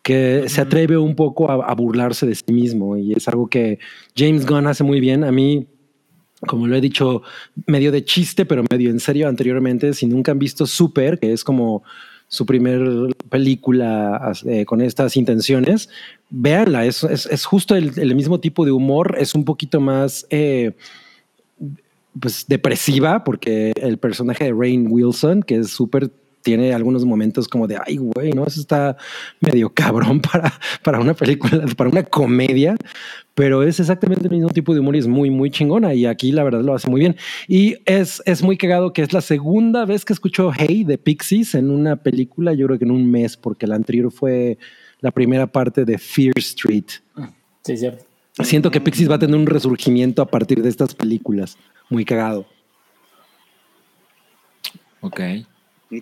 que 0.02 0.44
se 0.48 0.61
atreve 0.61 0.96
un 0.96 1.16
poco 1.16 1.50
a, 1.50 1.54
a 1.66 1.74
burlarse 1.74 2.24
de 2.26 2.35
sí 2.37 2.52
mismo. 2.52 2.96
Y 2.96 3.12
es 3.14 3.26
algo 3.28 3.48
que 3.48 3.78
James 4.16 4.46
Gunn 4.46 4.68
hace 4.68 4.85
muy 4.85 5.00
bien. 5.00 5.24
A 5.24 5.33
mí, 5.33 5.66
como 6.46 6.66
lo 6.66 6.77
he 6.77 6.81
dicho, 6.81 7.22
medio 7.66 7.91
de 7.91 8.05
chiste, 8.05 8.45
pero 8.47 8.64
medio 8.70 8.91
en 8.91 9.01
serio 9.01 9.28
anteriormente, 9.28 9.93
si 9.95 10.07
nunca 10.07 10.32
han 10.32 10.39
visto 10.39 10.66
Super, 10.66 11.18
que 11.18 11.32
es 11.32 11.43
como 11.43 11.82
su 12.28 12.45
primer 12.45 12.80
película 13.30 14.32
eh, 14.45 14.64
con 14.64 14.82
estas 14.82 15.16
intenciones, 15.16 15.89
véanla, 16.30 16.84
es, 16.84 17.03
es, 17.05 17.26
es 17.26 17.45
justo 17.45 17.74
el, 17.74 17.99
el, 17.99 18.14
mismo 18.14 18.39
tipo 18.39 18.64
de 18.64 18.70
humor, 18.70 19.16
es 19.18 19.34
un 19.34 19.45
poquito 19.45 19.80
más 19.80 20.26
eh, 20.28 20.72
pues 22.20 22.45
depresiva, 22.47 23.24
porque 23.24 23.72
el 23.80 23.99
personaje 23.99 24.45
de 24.45 24.53
Rain 24.53 24.86
Wilson, 24.91 25.43
que 25.43 25.57
es 25.57 25.70
súper 25.70 26.11
tiene 26.43 26.72
algunos 26.72 27.05
momentos 27.05 27.49
como 27.49 27.66
de, 27.66 27.78
ay, 27.84 27.97
güey, 27.97 28.32
no, 28.32 28.47
eso 28.47 28.61
está 28.61 28.97
medio 29.41 29.70
cabrón 29.74 30.20
para, 30.20 30.53
para 30.82 31.01
una 31.01 31.14
película, 31.14 31.64
para 31.76 31.91
una 31.91 32.03
comedia, 32.03 32.76
pero 33.34 33.62
es 33.62 33.78
exactamente 33.80 34.24
el 34.24 34.30
mismo 34.30 34.51
tipo 34.51 34.74
de 34.74 34.80
humor 34.80 34.97
y 34.97 35.01
es 35.01 35.07
muy, 35.07 35.30
muy 35.30 35.51
chingona. 35.51 35.95
Y 35.95 36.07
aquí 36.07 36.32
la 36.32 36.43
verdad 36.43 36.62
lo 36.62 36.74
hace 36.74 36.91
muy 36.91 37.01
bien. 37.01 37.16
Y 37.47 37.76
es, 37.84 38.22
es 38.26 38.43
muy 38.43 38.57
cagado 38.57 38.93
que 38.93 39.03
es 39.03 39.12
la 39.12 39.20
segunda 39.20 39.84
vez 39.84 40.05
que 40.05 40.12
escucho 40.12 40.51
Hey 40.53 40.84
de 40.84 40.99
Pixies 40.99 41.55
en 41.55 41.70
una 41.70 41.97
película, 41.97 42.53
yo 42.55 42.66
creo 42.66 42.78
que 42.78 42.84
en 42.84 42.91
un 42.91 43.11
mes, 43.11 43.36
porque 43.36 43.66
la 43.66 43.76
anterior 43.76 44.11
fue 44.11 44.59
la 45.01 45.11
primera 45.11 45.47
parte 45.47 45.84
de 45.84 45.99
Fear 45.99 46.32
Street. 46.36 46.86
Sí, 47.62 47.72
es 47.72 47.80
cierto. 47.80 48.05
Siento 48.43 48.70
que 48.70 48.80
Pixies 48.80 49.11
va 49.11 49.16
a 49.16 49.18
tener 49.18 49.36
un 49.36 49.47
resurgimiento 49.47 50.22
a 50.22 50.26
partir 50.26 50.62
de 50.62 50.68
estas 50.68 50.95
películas. 50.95 51.59
Muy 51.91 52.05
cagado. 52.05 52.47
Ok. 55.01 55.20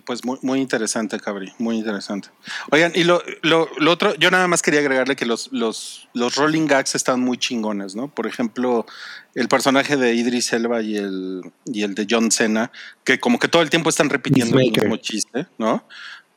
Pues 0.05 0.25
muy, 0.25 0.37
muy 0.41 0.59
interesante, 0.59 1.17
Cabri, 1.17 1.53
muy 1.59 1.77
interesante. 1.77 2.27
Oigan, 2.71 2.91
y 2.93 3.05
lo, 3.05 3.23
lo, 3.41 3.69
lo 3.77 3.91
otro, 3.91 4.13
yo 4.15 4.29
nada 4.29 4.45
más 4.49 4.61
quería 4.61 4.81
agregarle 4.81 5.15
que 5.15 5.25
los, 5.25 5.47
los, 5.53 6.09
los 6.13 6.35
rolling 6.35 6.67
gags 6.67 6.93
están 6.95 7.21
muy 7.21 7.37
chingones, 7.37 7.95
¿no? 7.95 8.09
Por 8.13 8.27
ejemplo, 8.27 8.85
el 9.33 9.47
personaje 9.47 9.95
de 9.95 10.13
Idris 10.13 10.51
Elba 10.51 10.81
y 10.81 10.97
el, 10.97 11.41
y 11.65 11.83
el 11.83 11.95
de 11.95 12.05
John 12.09 12.31
Cena, 12.31 12.69
que 13.05 13.17
como 13.21 13.39
que 13.39 13.47
todo 13.47 13.61
el 13.61 13.69
tiempo 13.69 13.89
están 13.89 14.09
repitiendo 14.09 14.59
el 14.59 14.71
mismo 14.71 14.97
chiste, 14.97 15.47
¿no? 15.57 15.87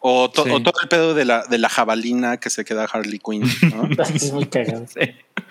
O, 0.02 0.30
to- 0.30 0.44
Sí. 0.44 0.50
o 0.50 0.62
todo 0.62 0.80
el 0.82 0.88
pedo 0.88 1.12
de 1.14 1.24
la, 1.24 1.44
de 1.44 1.58
la 1.58 1.68
jabalina 1.68 2.38
que 2.38 2.48
se 2.50 2.64
queda 2.64 2.84
Harley 2.84 3.18
Quinn, 3.18 3.42
¿no? 3.74 3.88
Es 4.14 4.32
muy 4.32 4.46
cagado. 4.46 4.86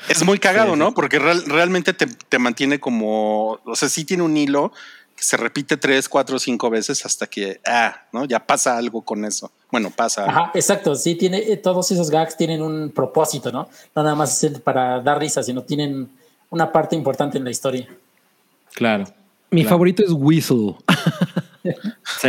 Es 0.08 0.24
muy 0.24 0.40
cagado, 0.40 0.70
Sí, 0.70 0.74
sí. 0.74 0.80
¿no? 0.80 0.94
Porque 0.94 1.20
real- 1.20 1.44
realmente 1.46 1.94
te, 1.94 2.08
te 2.08 2.40
mantiene 2.40 2.80
como, 2.80 3.60
o 3.66 3.76
sea, 3.76 3.90
sí 3.90 4.06
tiene 4.06 4.24
un 4.24 4.36
hilo 4.38 4.72
que 5.20 5.26
se 5.26 5.36
repite 5.36 5.76
tres, 5.76 6.08
cuatro, 6.08 6.40
cinco 6.40 6.70
veces 6.70 7.06
hasta 7.06 7.28
que, 7.28 7.60
ah, 7.68 8.04
¿no? 8.14 8.24
Ya 8.24 8.40
pasa 8.40 8.78
algo 8.78 9.02
con 9.02 9.26
eso. 9.26 9.52
Bueno, 9.70 9.92
pasa. 9.92 10.24
algo. 10.24 10.32
Ajá, 10.40 10.52
exacto. 10.56 10.96
Sí, 10.96 11.16
tiene, 11.16 11.40
eh, 11.40 11.58
todos 11.58 11.92
esos 11.92 12.10
gags 12.10 12.38
tienen 12.38 12.62
un 12.62 12.90
propósito, 12.92 13.52
¿no? 13.52 13.68
No 13.94 14.02
nada 14.04 14.16
más 14.16 14.42
es 14.46 14.60
para 14.62 15.02
dar 15.02 15.20
risa, 15.20 15.44
sino 15.44 15.62
tienen 15.64 16.10
una 16.50 16.72
parte 16.72 16.96
importante 16.96 17.38
en 17.38 17.44
la 17.44 17.52
historia. 17.52 17.86
Claro. 18.74 19.04
Mi 19.52 19.62
Claro. 19.64 19.76
favorito 19.76 20.04
es 20.04 20.12
Whistle. 20.14 20.76
Sí, 22.22 22.28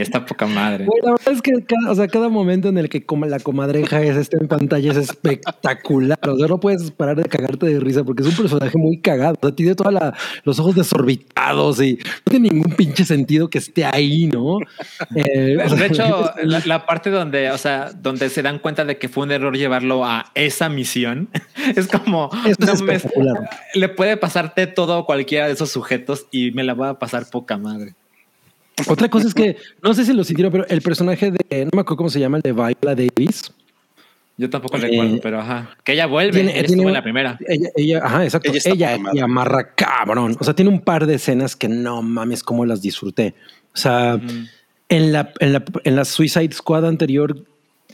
está 0.00 0.24
poca 0.24 0.46
madre. 0.46 0.86
La 1.02 1.12
verdad 1.12 1.32
es 1.32 1.42
que 1.42 1.52
cada, 1.64 1.90
o 1.90 1.94
sea, 1.94 2.08
cada 2.08 2.28
momento 2.28 2.68
en 2.68 2.78
el 2.78 2.88
que 2.88 3.04
como 3.04 3.26
la 3.26 3.38
comadreja 3.38 4.00
es 4.02 4.16
está 4.16 4.38
en 4.38 4.48
pantalla 4.48 4.92
es 4.92 4.96
espectacular. 4.96 6.18
O 6.28 6.36
sea, 6.36 6.46
no 6.46 6.60
puedes 6.60 6.90
parar 6.90 7.16
de 7.16 7.24
cagarte 7.24 7.66
de 7.66 7.80
risa 7.80 8.04
porque 8.04 8.22
es 8.22 8.28
un 8.28 8.36
personaje 8.36 8.76
muy 8.78 9.00
cagado. 9.00 9.34
O 9.40 9.46
sea, 9.46 9.54
tiene 9.54 9.74
todos 9.74 9.94
los 10.44 10.58
ojos 10.60 10.74
desorbitados 10.74 11.80
y 11.82 11.94
no 11.94 12.30
tiene 12.30 12.50
ningún 12.50 12.72
pinche 12.74 13.04
sentido 13.04 13.48
que 13.50 13.58
esté 13.58 13.84
ahí, 13.84 14.26
¿no? 14.26 14.58
Eh, 15.14 15.56
o 15.64 15.68
sea, 15.68 15.78
De 15.78 15.86
hecho, 15.86 16.32
la, 16.42 16.62
la 16.64 16.86
parte 16.86 17.10
donde, 17.10 17.50
o 17.50 17.58
sea, 17.58 17.90
donde 17.92 18.28
se 18.28 18.42
dan 18.42 18.58
cuenta 18.58 18.84
de 18.84 18.98
que 18.98 19.08
fue 19.08 19.24
un 19.24 19.32
error 19.32 19.56
llevarlo 19.56 20.04
a 20.04 20.30
esa 20.34 20.68
misión, 20.68 21.28
es 21.76 21.86
como 21.86 22.30
Eso 22.44 22.56
es 22.58 22.58
no 22.60 22.74
mames, 22.74 23.04
espectacular. 23.04 23.50
le 23.74 23.88
puede 23.88 24.16
pasarte 24.16 24.66
todo 24.66 24.98
a 24.98 25.06
cualquiera 25.06 25.46
de 25.46 25.52
esos 25.52 25.70
sujetos 25.70 26.26
y 26.30 26.50
me 26.52 26.64
la 26.64 26.74
va 26.74 26.90
a 26.90 26.98
pasar 26.98 27.28
poca 27.30 27.56
madre. 27.58 27.94
Otra 28.88 29.08
cosa 29.08 29.28
es 29.28 29.34
que 29.34 29.56
no 29.82 29.94
sé 29.94 30.04
si 30.04 30.12
lo 30.12 30.24
sintieron, 30.24 30.52
pero 30.52 30.66
el 30.68 30.80
personaje 30.82 31.30
de 31.30 31.64
no 31.64 31.70
me 31.74 31.80
acuerdo 31.80 31.96
cómo 31.96 32.10
se 32.10 32.20
llama, 32.20 32.36
el 32.38 32.42
de 32.42 32.52
Viola 32.52 32.94
Davis. 32.94 33.52
Yo 34.36 34.48
tampoco 34.48 34.78
Eh, 34.78 34.80
recuerdo, 34.80 35.18
pero 35.22 35.40
ajá. 35.40 35.70
Que 35.84 35.92
ella 35.92 36.06
vuelve, 36.06 36.32
Tiene- 36.32 36.52
ella 36.52 36.60
tiene 36.62 36.74
estuvo 36.76 36.88
en 36.88 36.94
la 36.94 37.02
primera. 37.02 37.38
Ella, 37.46 37.68
ella, 37.76 38.00
ajá, 38.02 38.24
exacto. 38.24 38.50
Ella 38.50 38.60
Ella, 38.72 38.98
ella, 39.12 39.24
amarra 39.24 39.74
cabrón. 39.74 40.34
O 40.40 40.44
sea, 40.44 40.54
tiene 40.54 40.70
un 40.70 40.80
par 40.80 41.06
de 41.06 41.16
escenas 41.16 41.56
que 41.56 41.68
no 41.68 42.00
mames 42.00 42.42
cómo 42.42 42.64
las 42.64 42.80
disfruté. 42.80 43.34
O 43.74 43.76
sea, 43.76 44.18
en, 44.88 45.12
la, 45.12 45.32
en, 45.40 45.52
la, 45.52 45.64
en 45.84 45.94
la 45.96 46.04
Suicide 46.06 46.52
Squad 46.52 46.86
anterior 46.86 47.44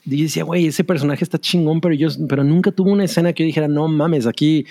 decía, 0.04 0.44
güey, 0.44 0.68
ese 0.68 0.84
personaje 0.84 1.24
está 1.24 1.36
chingón, 1.40 1.80
pero 1.80 1.94
yo, 1.94 2.08
pero 2.28 2.44
nunca 2.44 2.70
tuvo 2.70 2.92
una 2.92 3.04
escena 3.04 3.32
que 3.32 3.42
yo 3.42 3.46
dijera, 3.48 3.66
no 3.66 3.88
mames, 3.88 4.26
aquí 4.28 4.66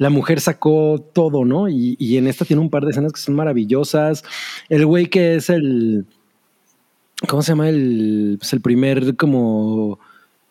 la 0.00 0.08
mujer 0.08 0.40
sacó 0.40 0.98
todo, 1.12 1.44
¿no? 1.44 1.68
Y, 1.68 1.94
y 1.98 2.16
en 2.16 2.26
esta 2.26 2.46
tiene 2.46 2.62
un 2.62 2.70
par 2.70 2.84
de 2.84 2.90
escenas 2.90 3.12
que 3.12 3.20
son 3.20 3.34
maravillosas. 3.34 4.24
El 4.70 4.86
güey 4.86 5.10
que 5.10 5.34
es 5.34 5.50
el, 5.50 6.06
¿cómo 7.28 7.42
se 7.42 7.52
llama? 7.52 7.68
El, 7.68 8.36
pues 8.40 8.50
el 8.54 8.62
primer 8.62 9.14
como 9.16 9.98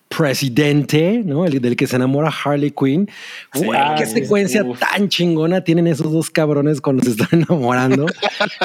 presidente, 0.08 1.24
¿no? 1.26 1.48
El 1.48 1.60
del 1.62 1.76
que 1.76 1.88
se 1.88 1.96
enamora 1.96 2.32
Harley 2.46 2.70
Quinn. 2.70 3.10
Ah, 3.74 3.96
qué 3.98 4.06
sí, 4.06 4.22
secuencia 4.22 4.64
uf. 4.64 4.80
tan 4.80 5.10
chingona 5.10 5.64
tienen 5.64 5.88
esos 5.88 6.12
dos 6.12 6.30
cabrones 6.30 6.80
cuando 6.80 7.04
se 7.04 7.12
están 7.12 7.30
enamorando. 7.32 8.06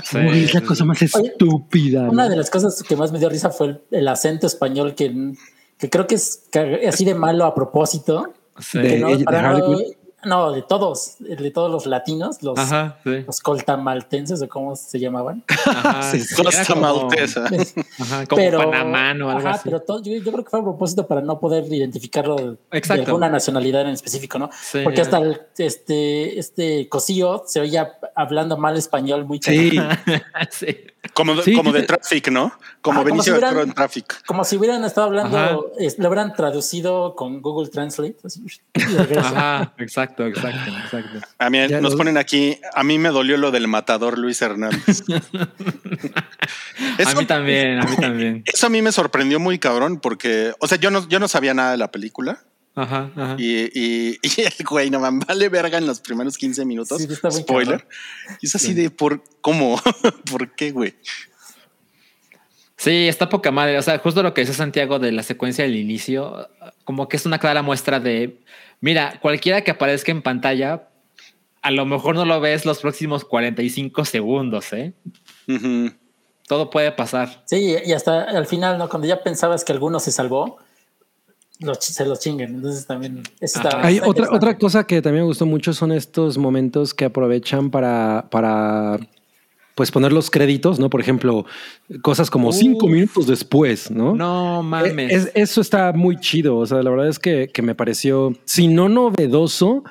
Sí, 0.05 0.18
es 0.18 0.53
la 0.53 0.61
sí, 0.61 0.66
cosa 0.66 0.82
sí. 0.82 0.85
más 0.85 1.01
estúpida. 1.01 2.11
Una 2.11 2.24
¿no? 2.24 2.28
de 2.28 2.37
las 2.37 2.51
cosas 2.51 2.82
que 2.82 2.95
más 2.95 3.11
me 3.11 3.18
dio 3.18 3.30
risa 3.30 3.49
fue 3.49 3.68
el, 3.68 3.80
el 3.91 4.09
acento 4.09 4.47
español 4.47 4.95
que, 4.95 5.32
que 5.78 5.89
creo 5.89 6.07
que 6.07 6.16
es 6.16 6.43
así 6.87 7.07
de 7.07 7.14
malo 7.14 7.47
a 7.47 7.55
propósito. 7.55 8.35
Sí. 8.59 8.80
De- 8.80 8.99
no, 8.99 9.16
de 9.16 9.24
Harley 9.26 9.62
Quinn. 9.62 10.03
No, 10.27 10.53
de 10.53 10.62
todos, 10.62 11.16
de 11.18 11.51
todos 11.51 11.70
los 11.70 11.87
latinos, 11.87 12.43
los, 12.43 12.59
Ajá, 12.59 12.99
sí. 13.05 13.22
los 13.27 13.41
coltamaltenses 13.41 14.43
o 14.43 14.49
cómo 14.49 14.77
se 14.77 14.99
llamaban. 14.99 15.43
Ajá. 15.49 16.03
Sí, 16.12 16.18
Era 16.35 16.45
Costa 16.45 16.75
como- 16.75 16.81
Maltesa. 17.09 17.45
Ajá, 18.01 18.27
como 18.27 18.37
pero, 18.37 18.59
Panamá 18.59 19.11
o 19.25 19.31
algo 19.31 19.39
ajá, 19.39 19.51
así. 19.53 19.62
pero 19.64 19.81
todo- 19.81 20.03
yo, 20.03 20.12
yo 20.12 20.33
creo 20.33 20.45
que 20.45 20.51
fue 20.51 20.61
a 20.61 20.62
propósito 20.62 21.07
para 21.07 21.20
no 21.20 21.39
poder 21.41 21.64
identificarlo 21.72 22.37
de, 22.37 22.83
alguna 22.91 23.29
nacionalidad 23.29 23.83
en 23.83 23.89
específico, 23.95 24.39
¿no? 24.39 24.51
Sí. 24.61 24.81
Porque 24.85 25.01
hasta 25.01 25.18
el, 25.18 25.41
este, 25.59 26.39
este 26.39 26.89
cosío 26.89 27.43
se 27.47 27.61
oía 27.61 27.99
hablando 28.14 28.57
mal 28.57 28.77
español 28.77 29.25
muy 29.25 29.41
Sí, 29.43 29.79
sí. 30.51 30.77
Como, 31.12 31.40
Sí, 31.42 31.55
como 31.55 31.72
de 31.72 31.82
Traffic, 31.82 32.28
¿no? 32.30 32.52
Como 32.80 33.00
Ah, 33.00 33.02
como 33.02 33.05
Benicio 33.05 33.24
si 33.24 33.30
hubieran- 33.32 33.50
Toro 33.55 33.62
en 33.64 33.72
Traffic. 33.74 34.22
Como 34.26 34.44
si 34.44 34.57
hubieran 34.57 34.84
estado 34.84 35.07
hablando, 35.09 35.70
es- 35.78 35.98
lo 35.98 36.09
hubieran 36.09 36.32
traducido 36.34 37.14
con 37.14 37.42
Google 37.42 37.68
Translate. 37.70 38.16
Ajá, 39.18 39.74
exacto, 39.78 40.26
exacto, 40.26 40.70
exacto. 40.84 41.26
A 41.38 41.50
mí 41.50 41.59
Ya 41.68 41.80
nos 41.80 41.92
los- 41.92 41.96
ponen 41.96 42.16
aquí, 42.16 42.59
a 42.74 42.82
mí 42.84 42.98
me 42.98 43.11
dolió 43.11 43.36
lo 43.36 43.50
del 43.50 43.68
matador 43.68 44.18
Luis 44.18 44.40
Hernández. 44.42 45.02
a 47.05 47.14
mí 47.14 47.26
también, 47.26 47.78
a 47.80 47.84
mí 47.84 47.96
también. 47.96 48.42
Eso 48.46 48.66
a 48.66 48.70
mí 48.70 48.82
me 48.82 48.92
sorprendió 48.92 49.38
muy 49.40 49.59
cabrón 49.59 50.00
porque, 50.00 50.52
o 50.59 50.66
sea, 50.66 50.78
yo 50.78 50.90
no, 50.90 51.07
yo 51.09 51.20
no 51.20 51.28
sabía 51.28 51.55
nada 51.55 51.72
de 51.72 51.76
la 51.76 51.90
película 51.90 52.38
Ajá, 52.77 53.11
ajá. 53.14 53.37
y, 53.39 53.70
y, 53.72 54.18
y 54.22 54.41
el 54.41 54.66
güey 54.68 54.91
no 54.91 54.99
man, 54.99 55.20
vale 55.20 55.49
verga 55.49 55.79
en 55.79 55.87
los 55.87 56.01
primeros 56.01 56.37
15 56.37 56.64
minutos. 56.64 57.01
Sí, 57.01 57.09
está 57.11 57.31
muy 57.31 57.41
Spoiler. 57.41 57.87
Y 58.41 58.47
es 58.47 58.55
así 58.55 58.75
de 58.75 58.91
por 58.91 59.22
cómo, 59.41 59.81
por 60.31 60.55
qué, 60.55 60.72
güey. 60.72 60.95
Sí, 62.77 63.09
está 63.09 63.29
poca 63.29 63.51
madre. 63.51 63.79
O 63.79 63.83
sea, 63.83 63.99
justo 63.99 64.22
lo 64.22 64.35
que 64.35 64.43
dice 64.43 64.53
Santiago 64.53 64.99
de 64.99 65.12
la 65.12 65.22
secuencia 65.22 65.64
del 65.64 65.77
inicio, 65.77 66.49
como 66.85 67.09
que 67.09 67.16
es 67.16 67.25
una 67.25 67.39
clara 67.39 67.62
muestra 67.62 68.01
de, 68.01 68.41
mira, 68.81 69.18
cualquiera 69.22 69.62
que 69.62 69.70
aparezca 69.70 70.12
en 70.12 70.20
pantalla, 70.20 70.89
a 71.62 71.70
lo 71.70 71.87
mejor 71.87 72.14
no 72.14 72.27
lo 72.27 72.41
ves 72.41 72.66
los 72.66 72.81
próximos 72.81 73.25
45 73.25 74.05
segundos, 74.05 74.72
¿eh? 74.75 74.93
Todo 76.47 76.68
puede 76.68 76.93
pasar. 76.93 77.43
Sí, 77.47 77.77
y 77.87 77.93
hasta 77.93 78.25
al 78.25 78.47
final, 78.47 78.77
¿no? 78.77 78.91
Cuando 78.91 79.09
ya 79.09 79.22
pensabas 79.22 79.64
que 79.64 79.72
alguno 79.72 79.99
se 79.99 80.12
salvó, 80.12 80.59
se 81.80 82.05
los 82.05 82.20
chinguen. 82.20 82.55
Entonces 82.57 82.86
también 82.86 83.22
eso 83.40 83.59
está-. 83.61 83.84
Hay 83.86 83.96
está 83.96 84.09
otra, 84.09 84.28
otra 84.32 84.59
cosa 84.59 84.86
que 84.86 85.00
también 85.02 85.22
me 85.24 85.28
gustó 85.28 85.46
mucho 85.46 85.72
son 85.72 85.92
estos 85.92 86.36
momentos 86.38 86.94
que 86.94 87.05
aprovechan 87.05 87.70
para, 87.70 88.26
para 88.30 88.98
pues 89.74 89.90
poner 89.90 90.12
los 90.12 90.30
créditos, 90.30 90.78
¿no? 90.78 90.88
Por 90.90 91.00
ejemplo, 91.00 91.46
cosas 92.02 92.30
como 92.30 92.52
cinco 92.52 92.86
minutos 92.86 93.26
después, 93.26 93.90
¿no? 93.90 94.14
No 94.14 94.62
mames. 94.62 95.12
Es- 95.12 95.30
eso 95.34 95.61
está 95.61 95.92
muy 95.92 96.16
chido. 96.18 96.57
O 96.59 96.66
sea, 96.66 96.82
la 96.82 96.90
verdad 96.90 97.09
es 97.09 97.18
que, 97.18 97.48
que 97.52 97.62
me 97.62 97.74
pareció, 97.74 98.32
si 98.44 98.68
no 98.68 98.88
novedoso, 98.88 99.82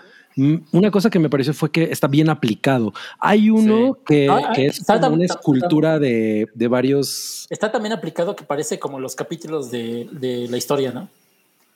una 0.72 0.90
cosa 0.90 1.10
que 1.12 1.20
me 1.20 1.30
pareció 1.30 1.54
fue 1.54 1.70
que 1.70 1.84
está 1.92 2.08
bien 2.08 2.28
aplicado. 2.30 2.92
Hay 3.20 3.50
uno 3.52 3.98
que, 4.06 4.28
Ah, 4.30 4.52
que 4.56 4.66
es 4.68 4.80
está 4.80 4.96
como 5.00 5.08
tam- 5.08 5.14
una 5.20 5.26
tam- 5.26 5.36
escultura 5.38 6.00
de, 6.00 6.48
de 6.56 6.68
varios. 6.68 7.46
Está 7.50 7.72
también 7.72 7.94
aplicado 7.94 8.36
que 8.36 8.44
parece 8.44 8.80
como 8.80 9.00
los 9.00 9.16
capítulos 9.16 9.70
de, 9.70 10.08
de 10.12 10.48
la 10.50 10.58
historia, 10.58 10.92
¿no? 10.92 11.08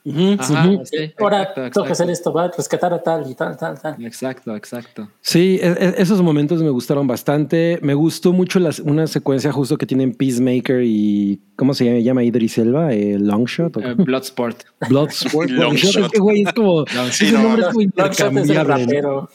Ujú, 0.06 0.38
Ajá. 0.39 0.70
ujú. 0.70 0.86
Sí, 0.86 1.12
Ahora 1.20 1.41
exacto, 1.41 1.54
tengo 1.56 1.68
exacto. 1.68 1.84
que 1.84 1.91
hacer 1.91 2.10
esto, 2.10 2.32
va 2.34 2.43
a 2.45 2.52
rescatar 2.52 2.93
a 2.93 3.04
tal 3.04 3.30
y 3.30 3.36
tal, 3.36 3.58
tal, 3.58 3.78
tal. 3.82 4.06
Exacto, 4.06 4.56
exacto. 4.56 5.10
Sí, 5.22 5.60
e- 5.62 5.68
e- 5.68 5.95
esos 5.98 6.22
momentos 6.22 6.64
me 6.64 6.70
gustaron 6.70 7.08
bastante. 7.08 7.78
Me 7.82 7.93
gustó 7.93 8.32
mucho 8.32 8.60
las- 8.60 8.80
una 8.80 9.06
secuencia 9.08 9.52
justo 9.52 9.78
que 9.78 9.86
tienen 9.86 10.14
Peacemaker 10.14 10.82
y 10.84 11.41
¿cómo 11.58 11.74
se 11.74 11.84
llama? 11.86 12.00
llama 12.00 12.24
Idris 12.24 12.58
Elba? 12.58 12.93
Eh, 12.93 13.18
Longshot 13.20 13.76
Eh, 13.78 13.95
Bloodsport. 13.98 14.64
Bloodsport. 14.88 15.50
Longshot. 15.52 16.06
Es 16.06 16.12
que 16.12 16.20
güey 16.20 16.43
es 16.43 16.54
como 16.54 16.86
Sí, 17.12 17.26
ese 17.26 17.32
no, 17.34 17.43
nombre 17.43 17.64
Longshot 17.64 17.72
es 17.72 17.76
el 17.76 17.84
intercambiable. 17.84 18.54
¿no? 18.54 18.64
rapero. 18.64 19.30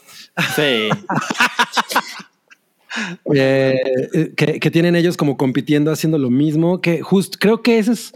Sí. 0.55 0.89
Eh, 3.33 3.75
eh, 4.13 4.33
que, 4.35 4.59
que 4.59 4.69
tienen 4.71 4.95
ellos 4.95 5.17
como 5.17 5.35
compitiendo 5.35 5.91
haciendo 5.91 6.17
lo 6.19 6.29
mismo. 6.29 6.79
Que 6.81 7.01
justo 7.01 7.37
creo 7.39 7.61
que 7.63 7.79
ese 7.79 7.93
es. 7.93 8.13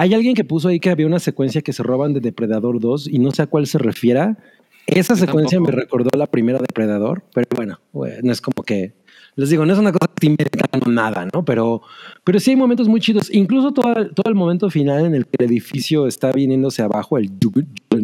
Hay 0.00 0.14
alguien 0.14 0.36
que 0.36 0.44
puso 0.44 0.68
ahí 0.68 0.78
que 0.78 0.90
había 0.90 1.08
una 1.08 1.18
secuencia 1.18 1.60
que 1.60 1.72
se 1.72 1.82
roban 1.82 2.14
de 2.14 2.20
Depredador 2.20 2.78
2 2.78 3.08
y 3.08 3.18
no 3.18 3.32
sé 3.32 3.42
a 3.42 3.48
cuál 3.48 3.66
se 3.66 3.78
refiera. 3.78 4.38
Esa 4.86 5.14
Yo 5.14 5.26
secuencia 5.26 5.56
tampoco. 5.58 5.76
me 5.76 5.82
recordó 5.82 6.10
la 6.16 6.28
primera 6.28 6.60
Depredador, 6.60 7.24
pero 7.34 7.48
bueno, 7.56 7.80
no 8.22 8.32
es 8.32 8.40
como 8.40 8.62
que 8.62 8.94
Les 9.34 9.50
digo, 9.50 9.66
no 9.66 9.72
es 9.72 9.78
una 9.80 9.90
cosa 9.90 10.08
que 10.18 10.28
inventando 10.28 10.88
nada, 10.88 11.28
¿no? 11.34 11.44
Pero, 11.44 11.82
pero 12.22 12.38
sí 12.38 12.50
hay 12.52 12.56
momentos 12.56 12.88
muy 12.88 13.00
chidos. 13.00 13.28
Incluso 13.34 13.72
todo, 13.72 13.92
todo 14.10 14.28
el 14.28 14.36
momento 14.36 14.70
final 14.70 15.04
en 15.04 15.16
el 15.16 15.26
que 15.26 15.44
el 15.44 15.50
edificio 15.50 16.06
está 16.06 16.30
viniéndose 16.30 16.80
abajo, 16.80 17.18
el 17.18 17.32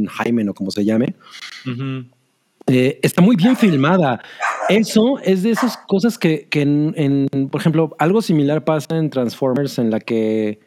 Jaime 0.08 0.48
o 0.48 0.52
como 0.54 0.72
se 0.72 0.84
llame, 0.84 1.14
eh, 2.66 2.98
está 3.02 3.22
muy 3.22 3.36
bien 3.36 3.56
filmada. 3.56 4.20
Eso 4.68 5.20
es 5.22 5.44
de 5.44 5.50
esas 5.50 5.76
cosas 5.86 6.18
que, 6.18 6.48
que 6.50 6.62
en, 6.62 6.92
en, 6.96 7.48
por 7.50 7.60
ejemplo, 7.60 7.94
algo 8.00 8.20
similar 8.20 8.64
pasa 8.64 8.96
en 8.96 9.10
Transformers 9.10 9.78
en 9.78 9.90
la 9.90 10.00
que 10.00 10.58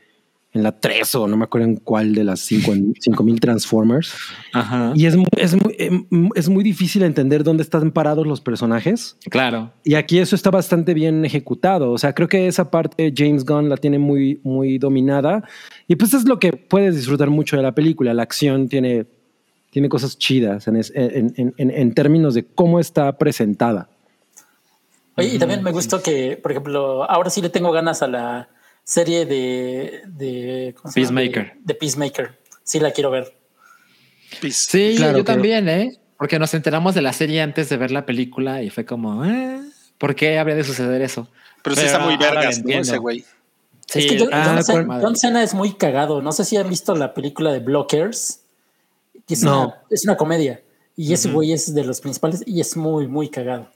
en 0.57 0.63
la 0.63 0.73
3 0.79 1.15
o 1.15 1.27
no 1.27 1.37
me 1.37 1.45
acuerdo 1.45 1.67
en 1.67 1.75
cuál 1.77 2.13
de 2.13 2.23
las 2.23 2.41
5000 2.41 3.39
Transformers. 3.39 4.13
Ajá. 4.53 4.91
Y 4.95 5.05
es, 5.05 5.15
es, 5.37 5.53
muy, 5.61 5.75
em, 5.79 6.05
es 6.35 6.49
muy 6.49 6.63
difícil 6.63 7.03
entender 7.03 7.43
dónde 7.43 7.63
están 7.63 7.91
parados 7.91 8.27
los 8.27 8.41
personajes. 8.41 9.17
Claro. 9.29 9.71
Y 9.83 9.93
aquí 9.95 10.19
eso 10.19 10.35
está 10.35 10.49
bastante 10.51 10.93
bien 10.93 11.23
ejecutado. 11.25 11.91
O 11.91 11.97
sea, 11.97 12.13
creo 12.13 12.27
que 12.27 12.47
esa 12.47 12.69
parte 12.71 13.13
James 13.15 13.45
Gunn 13.45 13.69
la 13.69 13.77
tiene 13.77 13.99
muy, 13.99 14.39
muy 14.43 14.77
dominada. 14.77 15.43
Y 15.87 15.95
pues 15.95 16.13
es 16.13 16.25
lo 16.25 16.39
que 16.39 16.51
puedes 16.53 16.95
disfrutar 16.95 17.29
mucho 17.29 17.55
de 17.55 17.63
la 17.63 17.73
película. 17.73 18.13
La 18.13 18.23
acción 18.23 18.67
tiene, 18.67 19.05
tiene 19.69 19.89
cosas 19.89 20.17
chidas 20.17 20.67
en, 20.67 20.75
es- 20.77 20.91
en- 20.95 21.33
en- 21.37 21.53
en- 21.57 21.71
en 21.71 21.93
términos 21.93 22.33
de 22.33 22.43
cómo 22.45 22.79
está 22.79 23.17
presentada. 23.17 23.89
Oye, 25.15 25.33
y 25.35 25.39
también 25.39 25.63
me 25.63 25.71
gustó 25.71 26.01
que, 26.03 26.37
por 26.41 26.51
ejemplo, 26.51 27.09
ahora 27.09 27.29
sí 27.29 27.41
le 27.41 27.49
tengo 27.49 27.71
ganas 27.71 28.03
a 28.03 28.07
la 28.07 28.49
serie 28.87 29.25
de, 29.25 30.01
de. 30.07 30.73
Peacemaker. 30.95 31.53
De, 31.55 31.59
de 31.65 31.75
Peacemaker. 31.75 32.37
Sí, 32.63 32.79
la 32.79 32.91
quiero 32.91 33.11
ver. 33.11 33.35
Peace. 34.41 34.67
Sí, 34.69 34.93
Claro 34.97 35.19
yo 35.19 35.23
también, 35.25 35.67
¿eh? 35.69 35.97
Porque 36.17 36.39
nos 36.39 36.53
enteramos 36.53 36.95
de 36.95 37.01
la 37.01 37.13
serie 37.13 37.41
antes 37.41 37.69
de 37.69 37.77
ver 37.77 37.91
la 37.91 38.05
película 38.05 38.63
y 38.63 38.69
fue 38.69 38.85
como, 38.85 39.23
eh, 39.25 39.59
¿por 39.97 40.15
qué 40.15 40.39
habría 40.39 40.55
de 40.55 40.63
suceder 40.63 41.01
eso? 41.01 41.27
Pero 41.63 41.75
sí 41.75 41.81
Pero 41.83 41.93
está 41.93 41.99
muy 41.99 42.17
vergas, 42.17 42.63
¿no? 42.63 42.69
Ese 42.71 42.97
güey. 42.97 43.23
Sí, 43.87 43.99
es 43.99 44.05
que 44.07 44.19
John, 44.19 44.29
ah, 44.33 44.43
John 44.55 44.63
Cena- 44.63 44.79
acuerdo. 44.81 45.01
John 45.05 45.15
Cena 45.15 45.43
es 45.43 45.53
muy 45.53 45.73
cagado. 45.73 46.21
No 46.21 46.31
sé 46.31 46.43
si 46.45 46.57
han 46.57 46.69
visto 46.69 46.95
la 46.95 47.13
película 47.13 47.51
de 47.53 47.59
Blockers. 47.59 48.41
que 49.27 49.33
Es, 49.35 49.43
No. 49.43 49.65
una, 49.65 49.81
es 49.89 50.03
una 50.05 50.17
comedia. 50.17 50.61
Y 50.95 51.13
ese 51.13 51.29
güey 51.29 51.53
es 51.53 51.73
de 51.75 51.83
los 51.83 52.01
principales 52.01 52.43
y 52.45 52.59
es 52.59 52.75
muy, 52.75 53.07
muy 53.07 53.29
cagado. 53.29 53.69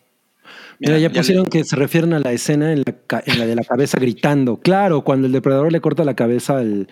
Mira, 0.79 0.97
ya 0.97 1.09
pusieron 1.11 1.45
que 1.45 1.63
se 1.63 1.75
refieren 1.75 2.13
a 2.13 2.19
la 2.19 2.31
escena 2.31 2.71
en 2.73 2.79
la, 2.85 2.93
ca- 3.07 3.23
en 3.25 3.37
la 3.39 3.45
de 3.45 3.55
la 3.55 3.63
cabeza 3.63 3.97
gritando. 3.99 4.57
Claro, 4.57 5.01
cuando 5.03 5.27
el 5.27 5.33
depredador 5.33 5.71
le 5.71 5.79
corta 5.81 6.03
la 6.03 6.15
cabeza 6.15 6.57
al, 6.57 6.87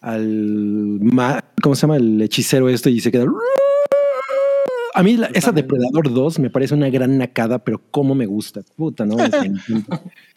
al 0.00 1.00
¿cómo 1.62 1.74
se 1.74 1.82
llama? 1.82 1.96
El 1.96 2.20
hechicero 2.22 2.68
esto 2.68 2.88
y 2.88 3.00
se 3.00 3.10
queda. 3.12 3.26
A 4.94 5.02
mí 5.02 5.16
la- 5.18 5.26
esa 5.34 5.52
Depredador 5.52 6.12
2 6.12 6.38
me 6.38 6.48
parece 6.48 6.72
una 6.74 6.88
gran 6.88 7.18
nacada, 7.18 7.58
pero 7.62 7.82
cómo 7.90 8.14
me 8.14 8.24
gusta. 8.24 8.62
Puta, 8.76 9.04
¿no? 9.04 9.16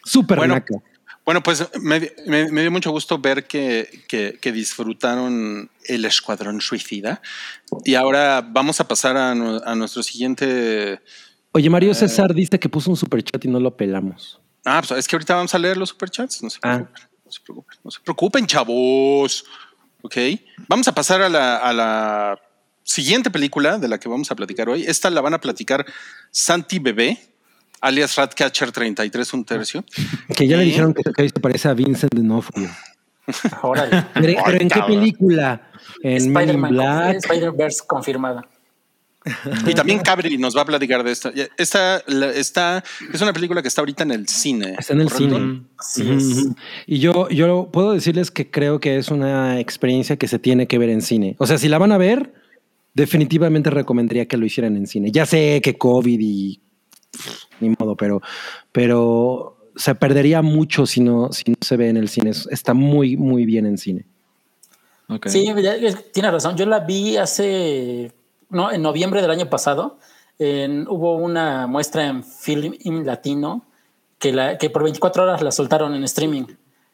Súper 0.04 0.36
Bueno, 0.38 0.54
naca. 0.54 0.74
Bueno, 1.24 1.42
pues 1.42 1.66
me, 1.80 2.00
me- 2.26 2.50
me 2.50 2.60
dio 2.62 2.70
mucho 2.70 2.90
gusto 2.90 3.18
ver 3.18 3.44
que, 3.44 3.88
que- 4.08 4.38
que 4.40 4.52
disfrutaron 4.52 5.70
el 5.86 6.04
Escuadrón 6.04 6.60
Suicida. 6.60 7.22
Y 7.84 7.94
ahora 7.94 8.46
vamos 8.46 8.80
a 8.80 8.88
pasar 8.88 9.16
a, 9.16 9.30
a 9.30 9.74
nuestro 9.74 10.02
siguiente. 10.02 11.00
Oye, 11.52 11.66
Eh. 11.66 11.70
Mario 11.70 11.94
César 11.94 12.34
dice 12.34 12.58
que 12.58 12.68
puso 12.68 12.90
un 12.90 12.96
superchat 12.96 13.44
y 13.44 13.48
no 13.48 13.60
lo 13.60 13.76
pelamos. 13.76 14.40
Ah, 14.64 14.82
pues 14.86 14.98
es 14.98 15.08
que 15.08 15.16
ahorita 15.16 15.34
vamos 15.34 15.54
a 15.54 15.58
leer 15.58 15.76
los 15.76 15.88
superchats. 15.90 16.42
No 16.42 16.50
se 16.50 16.58
Ah. 16.62 16.76
preocupen, 16.78 17.08
no 17.24 17.30
se 17.32 17.40
preocupen, 17.40 17.78
no 17.84 17.90
se 17.90 18.00
preocupen, 18.00 18.46
chavos. 18.46 19.44
Ok. 20.02 20.16
Vamos 20.68 20.88
a 20.88 20.94
pasar 20.94 21.22
a 21.22 21.28
la, 21.28 21.56
a 21.56 21.72
la 21.72 22.38
siguiente 22.82 23.30
película 23.30 23.78
de 23.78 23.88
la 23.88 23.98
que 23.98 24.08
vamos 24.08 24.30
a 24.30 24.34
platicar 24.34 24.68
hoy. 24.68 24.84
Esta 24.84 25.10
la 25.10 25.20
van 25.20 25.34
a 25.34 25.40
platicar 25.40 25.84
Santi 26.30 26.78
Bebé, 26.78 27.18
alias 27.80 28.16
Ratcatcher 28.16 28.72
33 28.72 29.32
un 29.34 29.44
tercio. 29.44 29.84
Que 30.36 30.46
ya 30.46 30.56
le 30.58 30.64
dijeron 30.64 30.94
que, 30.94 31.02
que 31.04 31.28
se 31.28 31.40
parece 31.40 31.68
a 31.68 31.74
Vincent 31.74 32.14
D'Onofrio. 32.14 32.68
Ahora, 33.62 34.10
Pero, 34.14 34.42
pero 34.44 34.60
¿en 34.60 34.68
qué 34.68 34.82
película? 34.82 35.70
En 36.02 36.16
Spider-Man, 36.16 36.70
Black. 36.72 37.16
Spider-Verse 37.16 37.82
confirmada. 37.86 38.48
Y 39.66 39.74
también 39.74 39.98
Cabri 39.98 40.38
nos 40.38 40.56
va 40.56 40.62
a 40.62 40.64
platicar 40.64 41.04
de 41.04 41.12
esta. 41.12 41.30
Esta 41.58 42.02
la- 42.06 42.30
está, 42.32 42.82
es 43.12 43.20
una 43.20 43.32
película 43.32 43.60
que 43.60 43.68
está 43.68 43.82
ahorita 43.82 44.02
en 44.04 44.12
el 44.12 44.28
cine. 44.28 44.76
Está 44.78 44.94
en 44.94 45.02
el 45.02 45.10
¿correcto? 45.10 45.36
cine. 45.38 45.62
Así 45.78 46.10
es. 46.10 46.46
Y 46.86 46.98
yo, 47.00 47.28
yo 47.28 47.68
puedo 47.70 47.92
decirles 47.92 48.30
que 48.30 48.50
creo 48.50 48.80
que 48.80 48.96
es 48.96 49.10
una 49.10 49.60
experiencia 49.60 50.16
que 50.16 50.26
se 50.28 50.38
tiene 50.38 50.66
que 50.66 50.78
ver 50.78 50.88
en 50.88 51.02
cine. 51.02 51.36
O 51.38 51.46
sea, 51.46 51.58
si 51.58 51.68
la 51.68 51.76
van 51.78 51.92
a 51.92 51.98
ver, 51.98 52.32
definitivamente 52.94 53.68
recomendaría 53.70 54.26
que 54.26 54.36
lo 54.38 54.46
hicieran 54.46 54.76
en 54.76 54.86
cine. 54.86 55.10
Ya 55.12 55.26
sé 55.26 55.60
que 55.62 55.76
COVID 55.76 56.18
y 56.20 56.60
ni 57.60 57.74
modo, 57.78 57.96
pero, 57.96 58.22
pero 58.72 59.58
se 59.76 59.94
perdería 59.94 60.40
mucho 60.40 60.86
si 60.86 61.00
no, 61.00 61.30
si 61.32 61.44
no 61.50 61.56
se 61.60 61.76
ve 61.76 61.88
en 61.90 61.98
el 61.98 62.08
cine. 62.08 62.30
Es- 62.30 62.48
Está 62.50 62.72
muy, 62.72 63.16
muy 63.18 63.44
bien 63.44 63.66
en 63.66 63.76
cine. 63.76 64.06
Sí, 65.26 65.44
tiene 66.12 66.30
razón. 66.30 66.56
Yo 66.56 66.66
la 66.66 66.80
vi 66.80 67.16
hace, 67.16 68.12
no, 68.50 68.70
en 68.70 68.82
noviembre 68.82 69.22
del 69.22 69.30
año 69.30 69.48
pasado. 69.48 69.98
Hubo 70.38 71.16
una 71.16 71.66
muestra 71.66 72.06
en 72.06 72.24
Film 72.24 72.74
in 72.80 73.04
Latino 73.04 73.66
que, 74.18 74.32
la, 74.32 74.58
que 74.58 74.70
por 74.70 74.82
24 74.82 75.22
horas 75.24 75.42
la 75.42 75.52
soltaron 75.52 75.94
en 75.94 76.04
streaming. 76.04 76.44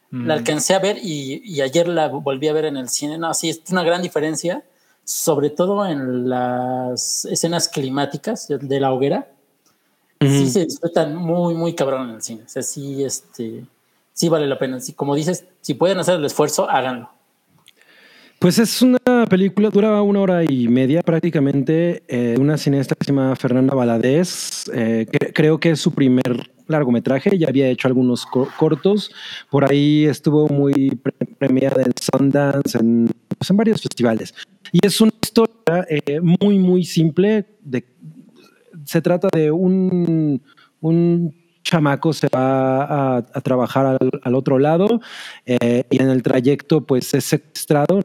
La 0.09 0.35
alcancé 0.35 0.73
a 0.73 0.79
ver 0.79 0.97
y, 1.01 1.41
y 1.43 1.59
ayer 1.61 1.87
la 1.87 2.07
volví 2.07 2.47
a 2.47 2.53
ver 2.53 2.65
en 2.65 2.77
el 2.77 2.87
cine. 2.87 3.17
No, 3.17 3.33
sí, 3.33 3.49
es 3.49 3.61
una 3.69 3.83
gran 3.83 4.01
diferencia, 4.01 4.63
sobre 5.03 5.49
todo 5.49 5.85
en 5.85 6.29
las 6.29 7.25
escenas 7.25 7.67
climáticas 7.67 8.47
de, 8.47 8.79
la 8.79 8.93
hoguera. 8.93 9.29
Sí 10.21 10.49
se 10.49 10.65
disfrutan 10.65 11.15
muy, 11.15 11.55
muy 11.55 11.75
cabrón 11.75 12.09
en 12.09 12.15
el 12.15 12.21
cine. 12.21 12.43
O 12.45 12.49
sea, 12.49 12.61
sí, 12.61 13.03
este, 13.03 13.65
sí 14.13 14.29
vale 14.29 14.47
la 14.47 14.57
pena. 14.57 14.79
Sí, 14.79 14.93
como 14.93 15.13
dices, 15.13 15.45
si 15.61 15.73
pueden 15.73 15.99
hacer 15.99 16.15
el 16.15 16.25
esfuerzo, 16.25 16.69
háganlo. 16.69 17.09
Pues 18.39 18.59
es 18.59 18.81
una 18.83 19.25
película, 19.27 19.69
dura 19.71 19.99
una 20.03 20.21
hora 20.21 20.43
y 20.43 20.67
media 20.67 21.01
prácticamente, 21.01 22.03
eh, 22.07 22.35
una 22.39 22.55
cineasta 22.57 22.93
que 22.93 23.03
se 23.05 23.11
llama 23.11 23.35
Fernanda 23.35 23.73
Valadez, 23.73 24.69
eh, 24.75 25.07
creo 25.33 25.59
que 25.59 25.71
es 25.71 25.81
su 25.81 25.91
primer 25.91 26.51
largometraje, 26.67 27.35
ya 27.39 27.47
había 27.47 27.67
hecho 27.67 27.87
algunos 27.87 28.27
co- 28.27 28.47
cortos, 28.59 29.09
por 29.49 29.69
ahí 29.69 30.05
estuvo 30.05 30.47
muy 30.49 30.91
pre- 31.01 31.13
premiada 31.39 31.81
en 31.81 31.91
Sundance, 31.99 32.77
en, 32.77 33.09
pues, 33.39 33.49
en 33.49 33.57
varios 33.57 33.81
festivales. 33.81 34.35
Y 34.71 34.85
es 34.85 35.01
una 35.01 35.11
historia 35.19 35.87
eh, 35.89 36.19
muy, 36.21 36.59
muy 36.59 36.85
simple, 36.85 37.43
se 38.85 39.01
trata 39.01 39.29
de 39.35 39.49
un 39.49 40.39
chamaco 41.67 42.13
se 42.13 42.27
va 42.33 43.17
a, 43.17 43.41
trabajar 43.41 43.97
al, 44.23 44.35
otro 44.35 44.57
lado 44.57 45.01
eh, 45.45 45.83
y 45.89 46.01
en 46.01 46.09
el 46.09 46.23
trayecto 46.23 46.85
pues 46.85 47.13
es 47.13 47.25
secuestrado, 47.25 47.99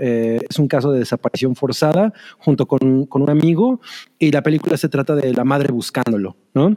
eh, 0.00 0.40
es 0.48 0.58
un 0.58 0.68
caso 0.68 0.92
de 0.92 0.98
desaparición 0.98 1.56
forzada 1.56 2.12
junto 2.38 2.66
con, 2.66 3.06
con 3.06 3.22
un 3.22 3.30
amigo 3.30 3.80
y 4.18 4.30
la 4.30 4.42
película 4.42 4.76
se 4.76 4.88
trata 4.90 5.14
de 5.14 5.32
la 5.32 5.44
madre 5.44 5.72
buscándolo, 5.72 6.36
¿no? 6.52 6.76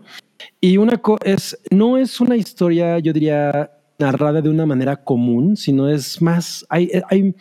Y 0.62 0.78
una 0.78 0.98
co- 0.98 1.20
es, 1.24 1.60
no 1.72 1.98
es 1.98 2.22
una 2.22 2.38
historia, 2.38 3.00
yo 3.00 3.12
diría, 3.12 3.72
narrada 4.00 4.42
de 4.42 4.50
una 4.50 4.66
manera 4.66 4.96
común, 4.96 5.58
sino 5.58 5.90
es 5.90 6.22
más, 6.22 6.66
hay, 6.70 6.90
hay, 7.10 7.36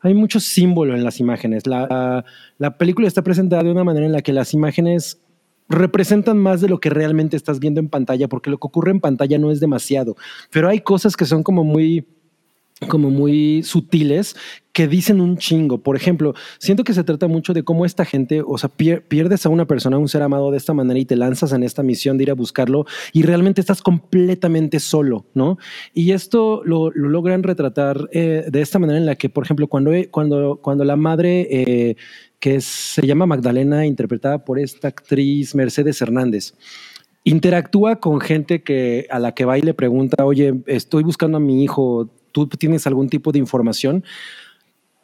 hay 0.00 0.14
mucho 0.14 0.40
símbolo 0.40 0.94
en 0.94 1.04
las 1.04 1.20
imágenes. 1.20 1.66
La, 1.66 2.24
la 2.58 2.76
película 2.76 3.08
está 3.08 3.22
presentada 3.22 3.62
de 3.62 3.70
una 3.70 3.84
manera 3.84 4.06
en 4.06 4.12
la 4.12 4.22
que 4.22 4.32
las 4.32 4.52
imágenes 4.52 5.23
representan 5.68 6.38
más 6.38 6.60
de 6.60 6.68
lo 6.68 6.78
que 6.78 6.90
realmente 6.90 7.36
estás 7.36 7.58
viendo 7.58 7.80
en 7.80 7.88
pantalla, 7.88 8.28
porque 8.28 8.50
lo 8.50 8.58
que 8.58 8.66
ocurre 8.66 8.90
en 8.90 9.00
pantalla 9.00 9.38
no 9.38 9.50
es 9.50 9.60
demasiado, 9.60 10.16
pero 10.50 10.68
hay 10.68 10.80
cosas 10.80 11.16
que 11.16 11.24
son 11.24 11.42
como 11.42 11.64
muy 11.64 12.06
como 12.88 13.08
muy 13.08 13.62
sutiles 13.62 14.34
que 14.72 14.88
dicen 14.88 15.20
un 15.20 15.38
chingo. 15.38 15.78
Por 15.78 15.94
ejemplo, 15.96 16.34
siento 16.58 16.82
que 16.82 16.92
se 16.92 17.04
trata 17.04 17.28
mucho 17.28 17.54
de 17.54 17.62
cómo 17.62 17.86
esta 17.86 18.04
gente, 18.04 18.42
o 18.44 18.58
sea, 18.58 18.68
pier- 18.68 19.02
pierdes 19.06 19.46
a 19.46 19.48
una 19.48 19.64
persona, 19.64 19.96
a 19.96 20.00
un 20.00 20.08
ser 20.08 20.22
amado 20.22 20.50
de 20.50 20.56
esta 20.58 20.74
manera 20.74 20.98
y 20.98 21.04
te 21.04 21.14
lanzas 21.16 21.52
en 21.52 21.62
esta 21.62 21.84
misión 21.84 22.18
de 22.18 22.24
ir 22.24 22.30
a 22.32 22.34
buscarlo 22.34 22.84
y 23.12 23.22
realmente 23.22 23.60
estás 23.60 23.80
completamente 23.80 24.80
solo, 24.80 25.24
¿no? 25.34 25.56
Y 25.94 26.10
esto 26.10 26.62
lo, 26.64 26.90
lo 26.90 27.08
logran 27.08 27.44
retratar 27.44 28.08
eh, 28.12 28.44
de 28.50 28.60
esta 28.60 28.80
manera 28.80 28.98
en 28.98 29.06
la 29.06 29.14
que, 29.14 29.30
por 29.30 29.44
ejemplo, 29.44 29.68
cuando, 29.68 29.92
cuando, 30.10 30.58
cuando 30.60 30.84
la 30.84 30.96
madre, 30.96 31.46
eh, 31.50 31.96
que 32.44 32.60
se 32.60 33.06
llama 33.06 33.24
Magdalena, 33.24 33.86
interpretada 33.86 34.44
por 34.44 34.58
esta 34.58 34.88
actriz 34.88 35.54
Mercedes 35.54 36.02
Hernández, 36.02 36.52
interactúa 37.24 38.00
con 38.00 38.20
gente 38.20 38.62
que 38.62 39.06
a 39.08 39.18
la 39.18 39.32
que 39.32 39.46
va 39.46 39.56
y 39.56 39.62
le 39.62 39.72
pregunta, 39.72 40.26
oye, 40.26 40.52
estoy 40.66 41.04
buscando 41.04 41.38
a 41.38 41.40
mi 41.40 41.64
hijo, 41.64 42.10
¿tú 42.32 42.46
tienes 42.46 42.86
algún 42.86 43.08
tipo 43.08 43.32
de 43.32 43.38
información? 43.38 44.04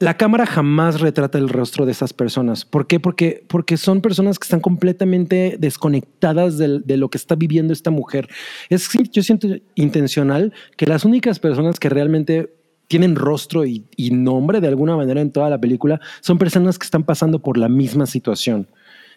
La 0.00 0.18
cámara 0.18 0.44
jamás 0.44 1.00
retrata 1.00 1.38
el 1.38 1.48
rostro 1.48 1.86
de 1.86 1.92
esas 1.92 2.12
personas. 2.12 2.66
¿Por 2.66 2.86
qué? 2.86 3.00
Porque, 3.00 3.42
porque 3.48 3.78
son 3.78 4.02
personas 4.02 4.38
que 4.38 4.44
están 4.44 4.60
completamente 4.60 5.56
desconectadas 5.58 6.58
de, 6.58 6.96
lo 6.98 7.08
que 7.08 7.16
está 7.16 7.36
viviendo 7.36 7.72
esta 7.72 7.90
mujer. 7.90 8.28
Es, 8.68 8.90
yo 9.12 9.22
siento 9.22 9.48
intencional 9.76 10.52
que 10.76 10.84
las 10.84 11.06
únicas 11.06 11.38
personas 11.38 11.80
que 11.80 11.88
realmente 11.88 12.59
tienen 12.90 13.14
rostro 13.14 13.64
y, 13.64 13.84
y 13.96 14.10
nombre 14.10 14.60
de 14.60 14.66
alguna 14.66 14.96
manera 14.96 15.20
en 15.20 15.30
toda 15.30 15.48
la 15.48 15.60
película 15.60 16.00
son 16.22 16.38
personas 16.38 16.76
que 16.76 16.84
están 16.84 17.04
pasando 17.04 17.38
por 17.38 17.56
la 17.56 17.68
misma 17.68 18.04
situación. 18.04 18.66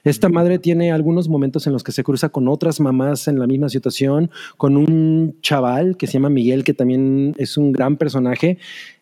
Esta 0.04 0.30
madre 0.30 0.60
tiene 0.60 0.92
algunos 0.92 1.28
momentos 1.28 1.66
en 1.66 1.74
los 1.74 1.84
que 1.84 1.92
se 1.92 2.04
cruza 2.04 2.30
con 2.30 2.48
otras 2.48 2.80
mamás 2.80 3.28
en 3.28 3.40
la 3.40 3.48
misma 3.48 3.70
situación, 3.70 4.30
con 4.58 4.78
un 4.78 5.38
chaval 5.42 5.98
que 5.98 6.06
se 6.06 6.14
llama 6.14 6.30
Miguel, 6.30 6.64
que 6.64 6.76
también 6.76 7.34
es 7.40 7.58
un 7.58 7.72
gran 7.72 7.98
personaje. 7.98 8.60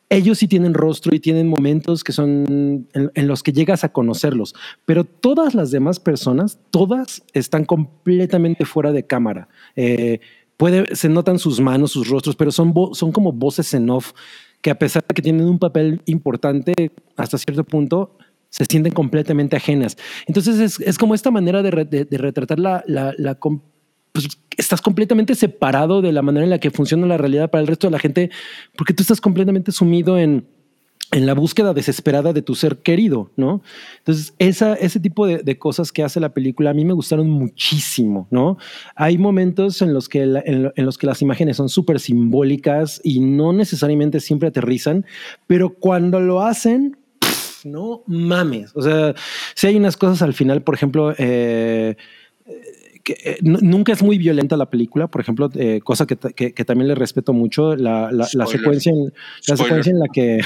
Ellos 0.08 0.38
sí 0.38 0.48
tienen 0.48 0.74
rostro 0.74 1.14
y 1.14 1.20
tienen 1.20 1.50
momentos 1.50 2.02
que 2.06 2.14
son 2.14 2.88
en, 2.94 3.12
en 3.14 3.28
los 3.28 3.44
que 3.44 3.52
llegas 3.52 3.84
a 3.84 3.92
conocerlos, 3.92 4.56
pero 4.86 5.04
todas 5.04 5.54
las 5.54 5.72
demás 5.72 6.00
personas, 6.00 6.60
todas 6.70 7.24
están 7.34 7.66
completamente 7.66 8.64
fuera 8.64 8.94
de 8.94 9.06
cámara. 9.06 9.50
Eh, 9.76 10.22
puede, 10.56 10.96
se 10.96 11.10
notan 11.10 11.40
sus 11.40 11.60
manos, 11.60 11.92
sus 11.92 12.08
rostros, 12.08 12.36
pero 12.36 12.52
son, 12.52 12.74
son 12.94 13.12
como 13.12 13.34
voces 13.34 13.74
en 13.74 13.90
off 13.90 14.14
que 14.62 14.70
a 14.72 14.80
pesar 14.80 15.03
de 15.07 15.14
que 15.14 15.22
tienen 15.22 15.47
un 15.47 15.59
papel 15.59 16.01
importante 16.05 16.74
hasta 17.18 17.38
cierto 17.38 17.64
punto, 17.64 18.18
se 18.49 18.66
sienten 18.66 18.93
completamente 18.93 19.55
ajenas. 19.55 19.97
Entonces 20.28 20.59
es, 20.59 20.80
es 20.80 20.97
como 20.97 21.16
esta 21.16 21.32
manera 21.32 21.64
de, 21.64 22.05
de- 22.05 22.18
retratar 22.18 22.59
la... 22.59 22.84
la, 22.88 23.14
pues, 24.12 24.28
estás 24.57 24.82
completamente 24.82 25.36
separado 25.36 26.01
de 26.01 26.12
la 26.12 26.22
manera 26.22 26.43
en 26.43 26.49
la 26.49 26.59
que 26.59 26.70
funciona 26.70 27.07
la 27.07 27.18
realidad 27.18 27.49
para 27.49 27.62
el 27.62 27.68
resto 27.68 27.88
de 27.88 27.91
la 27.91 27.99
gente, 27.99 28.30
porque 28.78 28.93
tú 28.93 29.01
estás 29.01 29.22
completamente 29.22 29.72
sumido 29.72 30.20
en, 30.20 30.45
en 31.14 31.26
la 31.26 31.34
búsqueda 31.34 31.74
desesperada 31.74 32.32
de 32.32 32.41
tu 32.41 32.55
ser 32.55 32.78
querido, 32.78 33.32
¿no? 33.36 33.62
Entonces, 33.97 34.34
esa, 34.39 34.76
ese 34.76 34.99
tipo 35.01 35.28
de, 35.28 35.39
de 35.39 35.57
cosas 35.59 35.91
que 35.91 36.03
hace 36.03 36.20
la 36.22 36.34
película 36.34 36.70
a 36.70 36.74
mí 36.74 36.86
me 36.86 36.93
gustaron 36.93 37.30
muchísimo, 37.30 38.28
¿no? 38.32 38.57
Hay 38.95 39.18
momentos 39.18 39.82
en 39.82 39.93
los 39.93 40.07
que, 40.07 40.26
la- 40.26 40.41
en, 40.45 40.64
lo- 40.64 40.74
en 40.76 40.86
los 40.86 40.97
que 40.97 41.07
las 41.07 41.22
imágenes 41.22 41.57
son 41.57 41.68
súper 41.68 41.99
simbólicas 41.99 43.01
y 43.03 43.20
no 43.20 43.51
necesariamente 43.51 44.20
siempre 44.22 44.47
aterrizan, 44.47 45.05
pero 45.47 45.74
cuando 45.74 46.22
lo 46.22 46.41
hacen, 46.43 46.97
pff, 47.20 47.66
no 47.66 48.03
mames. 48.07 48.72
O 48.74 48.82
sea, 48.82 49.14
si 49.53 49.68
hay 49.68 49.76
unas 49.76 49.97
cosas 49.97 50.22
al 50.22 50.34
final, 50.34 50.62
por 50.64 50.76
ejemplo, 50.76 51.14
eh, 51.18 51.97
que 53.03 53.18
eh, 53.26 53.38
nunca 53.41 53.91
es 53.93 54.03
muy 54.03 54.18
violenta 54.18 54.55
la 54.55 54.70
película, 54.70 55.07
por 55.07 55.22
ejemplo, 55.22 55.49
eh, 55.55 55.82
cosa 55.84 56.05
que, 56.05 56.16
que- 56.36 56.53
que 56.53 56.66
también 56.66 56.88
le 56.88 56.95
respeto 56.95 57.34
mucho, 57.34 57.76
la, 57.76 58.12
la- 58.12 58.28
secuencia, 58.45 58.91
en, 58.93 59.05
la 59.47 59.57
secuencia 59.57 59.91
en 59.91 59.99
la 59.99 60.05
que 60.14 60.39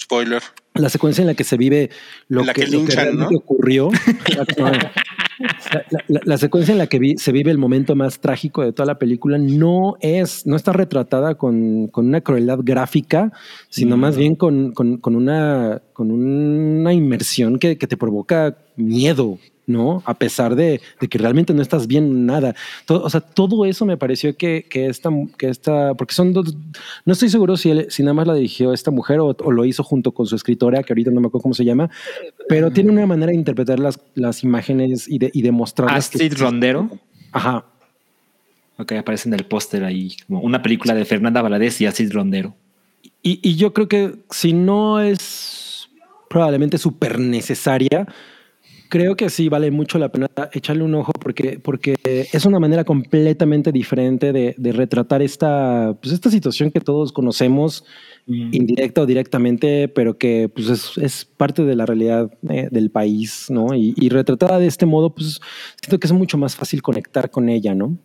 Spoiler. 0.00 0.42
la 0.74 0.88
secuencia 0.88 1.22
en 1.22 1.28
la 1.28 1.34
que 1.34 1.44
se 1.44 1.56
vive 1.56 1.90
lo 2.28 2.42
la 2.44 2.52
que, 2.54 2.62
que 2.62 2.66
lo 2.68 2.72
que 2.72 2.76
linchan, 2.78 3.04
realmente 3.04 3.32
¿no? 3.34 3.38
ocurrió. 3.38 3.90
la, 4.36 4.44
la- 5.90 6.04
la- 6.08 6.20
la 6.24 6.38
secuencia 6.38 6.72
en 6.72 6.78
la 6.78 6.86
que 6.86 6.98
vi- 6.98 7.16
se 7.16 7.32
vive 7.32 7.50
el 7.50 7.58
momento 7.58 7.94
más 7.96 8.20
trágico 8.20 8.62
de 8.62 8.72
toda 8.72 8.86
la 8.86 8.98
película 8.98 9.38
no 9.38 9.96
es, 10.00 10.46
no 10.46 10.56
está 10.56 10.72
retratada 10.72 11.34
con, 11.36 11.88
con 11.88 12.06
una 12.08 12.20
crueldad 12.20 12.58
gráfica, 12.62 13.32
sino 13.68 13.96
más 13.96 14.16
bien 14.16 14.34
con, 14.36 14.72
con- 14.72 14.98
con 14.98 15.16
una, 15.16 15.80
con 15.92 16.10
una 16.10 16.92
inmersión 16.92 17.58
que, 17.58 17.78
que 17.78 17.86
te 17.86 17.96
provoca 17.96 18.56
miedo. 18.76 19.38
¿No? 19.70 20.02
A 20.04 20.14
pesar 20.18 20.54
de, 20.56 20.80
de 21.00 21.08
que 21.08 21.16
realmente 21.18 21.54
no 21.54 21.62
estás 21.62 21.86
viendo 21.86 22.14
nada. 22.14 22.54
Todo, 22.84 23.02
o 23.04 23.08
sea, 23.10 23.20
todo 23.20 23.64
eso 23.64 23.86
me 23.86 23.96
pareció 23.96 24.36
que, 24.36 24.66
que 24.68 24.86
esta, 24.86 25.08
que 25.38 25.48
esta, 25.48 25.94
porque 25.94 26.14
son 26.14 26.32
dos, 26.32 26.54
no 27.04 27.12
estoy 27.12 27.30
seguro 27.30 27.56
si, 27.56 27.70
él- 27.70 27.86
si 27.88 28.02
nada 28.02 28.14
más 28.14 28.26
la 28.26 28.34
dirigió 28.34 28.72
esta 28.74 28.90
mujer 28.90 29.20
o, 29.20 29.28
o 29.28 29.50
lo 29.52 29.64
hizo 29.64 29.82
junto 29.82 30.12
con 30.12 30.26
su 30.26 30.36
escritora, 30.36 30.82
que 30.82 30.92
ahorita 30.92 31.10
no 31.10 31.20
me 31.20 31.28
acuerdo 31.28 31.42
cómo 31.42 31.54
se 31.54 31.64
llama, 31.64 31.88
pero 32.48 32.70
tiene 32.70 32.90
una 32.90 33.06
manera 33.06 33.30
de 33.30 33.36
interpretar 33.38 33.78
las, 33.78 33.98
las 34.14 34.42
imágenes 34.44 35.06
y 35.08 35.18
de, 35.18 35.30
y 35.32 35.42
de 35.42 35.52
mostrarlas. 35.52 36.08
que- 36.10 36.16
Astrid 36.24 36.38
Rondero. 36.38 36.90
Ajá. 37.32 37.64
Ok, 38.78 38.92
aparece 38.92 39.28
en 39.28 39.34
el 39.34 39.44
póster 39.44 39.84
ahí, 39.84 40.16
como 40.26 40.40
una 40.40 40.62
película 40.62 40.94
de 40.94 41.04
Fernanda 41.04 41.42
Valadez 41.42 41.80
y 41.80 41.86
Astrid 41.86 42.12
Rondero. 42.12 42.54
Y, 43.22 43.38
y 43.46 43.56
yo 43.56 43.74
creo 43.74 43.88
que 43.88 44.14
si 44.30 44.54
no 44.54 45.00
es 45.00 45.88
probablemente 46.30 46.78
súper 46.78 47.18
necesaria, 47.18 48.06
creo 48.90 49.16
que 49.16 49.30
sí 49.30 49.48
vale 49.48 49.70
mucho 49.70 49.98
la 49.98 50.10
pena 50.10 50.28
echarle 50.52 50.82
un 50.82 50.94
ojo 50.94 51.12
porque, 51.12 51.58
porque 51.58 51.94
es 52.04 52.44
una 52.44 52.58
manera 52.58 52.84
completamente 52.84 53.72
diferente 53.72 54.32
de, 54.34 54.54
de 54.58 54.72
retratar 54.72 55.22
esta, 55.22 55.96
pues 56.02 56.12
esta 56.12 56.30
situación 56.30 56.70
que 56.70 56.80
todos 56.80 57.12
conocemos, 57.12 57.84
indirecta 58.26 59.00
o 59.00 59.06
directamente, 59.06 59.88
pero 59.88 60.18
que 60.18 60.50
pues 60.54 60.68
es, 60.68 60.98
es 60.98 61.24
parte 61.24 61.64
de 61.64 61.74
la 61.74 61.86
realidad 61.86 62.30
eh, 62.48 62.68
del 62.70 62.90
país, 62.90 63.46
¿no? 63.48 63.74
Y, 63.74 63.94
y 63.96 64.08
retratada 64.10 64.58
de 64.58 64.66
este 64.66 64.84
modo, 64.86 65.14
pues 65.14 65.40
siento 65.80 65.98
que 65.98 66.06
es 66.06 66.12
mucho 66.12 66.36
más 66.36 66.54
fácil 66.54 66.82
conectar 66.82 67.30
con 67.30 67.48
ella, 67.48 67.74
¿no? 67.74 67.96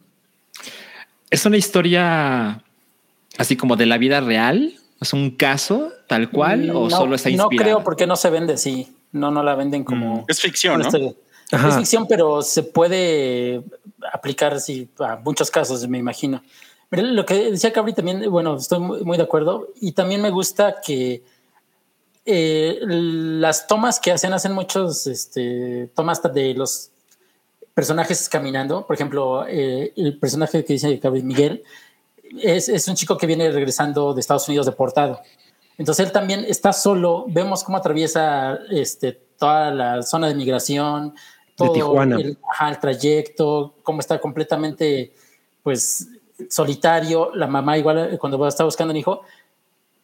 ¿Es 1.30 1.46
una 1.46 1.58
historia 1.58 2.64
así 3.38 3.56
como 3.58 3.76
de 3.76 3.86
la 3.88 3.98
vida 3.98 4.22
real? 4.22 4.76
¿Es 5.02 5.14
un 5.14 5.32
caso 5.32 5.92
tal 6.08 6.30
cual 6.30 6.70
o 6.70 6.84
No, 6.86 6.90
solo 6.90 7.16
está 7.16 7.30
No 7.30 7.36
inspirada? 7.36 7.64
creo 7.72 7.84
porque 7.84 8.08
no 8.08 8.16
se 8.16 8.30
vende 8.30 8.54
así. 8.54 8.95
No, 9.16 9.32
no 9.32 9.42
la 9.44 9.56
venden 9.56 9.86
como. 9.86 10.26
Es 10.28 10.42
ficción, 10.42 10.82
¿no? 10.82 10.90
Es 10.90 11.76
ficción, 11.78 12.06
pero 12.06 12.42
se 12.42 12.64
puede 12.64 13.64
aplicar 14.12 14.54
así 14.54 14.90
a 15.00 15.16
muchos 15.16 15.50
casos, 15.50 15.88
me 15.88 15.98
imagino. 15.98 16.44
Mira, 16.92 17.04
lo 17.04 17.26
que 17.26 17.52
decía 17.52 17.72
Cabri 17.72 17.94
también, 17.94 18.30
bueno, 18.30 18.58
estoy 18.58 18.80
muy, 18.80 19.04
muy 19.06 19.16
de 19.16 19.24
acuerdo. 19.24 19.70
Y 19.80 19.94
también 19.94 20.22
me 20.22 20.32
gusta 20.32 20.82
que 20.86 21.24
eh, 22.26 22.78
las 22.82 23.68
tomas 23.68 24.02
que 24.02 24.12
hacen, 24.12 24.34
hacen 24.34 24.52
muchos 24.52 25.08
este, 25.08 25.90
tomas 25.96 26.22
de 26.22 26.54
los 26.54 26.92
personajes 27.74 28.28
caminando. 28.28 28.86
Por 28.86 28.96
ejemplo, 28.96 29.48
eh, 29.48 29.94
el 29.96 30.20
personaje 30.20 30.66
que 30.66 30.74
dice 30.74 31.00
Cabri, 31.00 31.24
Miguel, 31.24 31.64
es, 32.42 32.68
es 32.68 32.86
un 32.90 32.96
chico 32.96 33.18
que 33.18 33.28
viene 33.28 33.50
regresando 33.50 34.14
de 34.14 34.20
Estados 34.20 34.46
Unidos 34.50 34.66
deportado. 34.66 35.22
Entonces 35.78 36.06
él 36.06 36.12
también 36.12 36.46
está 36.48 36.74
solo. 36.74 37.26
Vemos 37.28 37.64
cómo 37.64 37.78
atraviesa 37.78 38.60
este, 38.70 39.12
toda 39.12 39.72
la 39.72 40.04
zona 40.04 40.28
de 40.28 40.36
migración, 40.36 41.14
todo 41.56 41.74
Tijuana. 41.74 42.18
El, 42.18 42.38
ajá, 42.50 42.70
el 42.70 42.80
trayecto, 42.80 43.76
cómo 43.84 44.00
está 44.00 44.20
completamente, 44.20 45.14
pues, 45.64 46.08
solitario. 46.50 47.32
La 47.34 47.48
mamá 47.48 47.78
igual 47.78 48.14
eh, 48.14 48.18
cuando 48.18 48.48
está 48.48 48.64
buscando 48.64 48.92
un 48.92 48.98
hijo. 48.98 49.22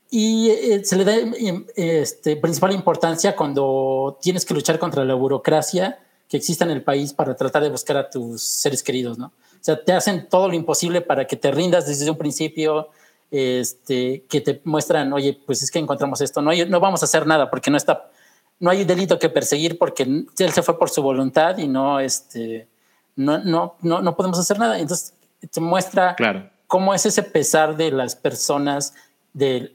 Y 0.09 0.49
eh, 0.49 0.83
se 0.83 0.97
le 0.97 1.05
da 1.05 1.15
eh, 1.15 1.65
este, 1.75 2.35
principal 2.35 2.73
importancia 2.73 3.35
cuando 3.35 4.17
tienes 4.21 4.43
que 4.43 4.53
luchar 4.53 4.77
contra 4.77 5.05
la 5.05 5.13
burocracia 5.13 5.99
que 6.27 6.37
existe 6.37 6.63
en 6.63 6.71
el 6.71 6.83
país 6.83 7.13
para 7.13 7.35
tratar 7.35 7.63
de 7.63 7.69
buscar 7.69 7.97
a 7.97 8.09
tus 8.09 8.41
seres 8.41 8.83
queridos, 8.83 9.17
¿no? 9.17 9.27
O 9.27 9.63
sea, 9.63 9.81
te 9.81 9.93
hacen 9.93 10.27
todo 10.27 10.47
lo 10.47 10.53
imposible 10.53 11.01
para 11.01 11.27
que 11.27 11.35
te 11.35 11.51
rindas 11.51 11.87
desde 11.87 12.09
un 12.09 12.17
principio, 12.17 12.89
este, 13.31 14.25
que 14.29 14.41
te 14.41 14.61
muestran, 14.65 15.11
oye, 15.13 15.39
pues 15.45 15.63
es 15.63 15.71
que 15.71 15.79
encontramos 15.79 16.19
esto, 16.21 16.41
no, 16.41 16.49
hay- 16.51 16.65
no 16.69 16.79
vamos 16.79 17.01
a 17.01 17.05
hacer 17.05 17.25
nada 17.25 17.49
porque 17.49 17.71
no 17.71 17.77
está, 17.77 18.11
no 18.59 18.69
hay 18.69 18.83
delito 18.83 19.17
que 19.17 19.29
perseguir 19.29 19.77
porque 19.79 20.03
él 20.03 20.51
se 20.51 20.61
fue 20.61 20.77
por 20.77 20.89
su 20.89 21.01
voluntad 21.01 21.57
y 21.57 21.67
no, 21.67 21.99
este, 21.99 22.67
no, 23.15 23.39
no, 23.39 23.75
no, 23.81 24.01
no 24.01 24.15
podemos 24.15 24.37
hacer 24.37 24.59
nada. 24.59 24.77
Entonces 24.79 25.13
te 25.49 25.59
muestra 25.61 26.15
Claro. 26.15 26.49
cómo 26.67 26.93
es 26.93 27.05
ese 27.05 27.23
pesar 27.23 27.75
de 27.77 27.91
las 27.91 28.15
personas 28.15 28.93
de 29.33 29.73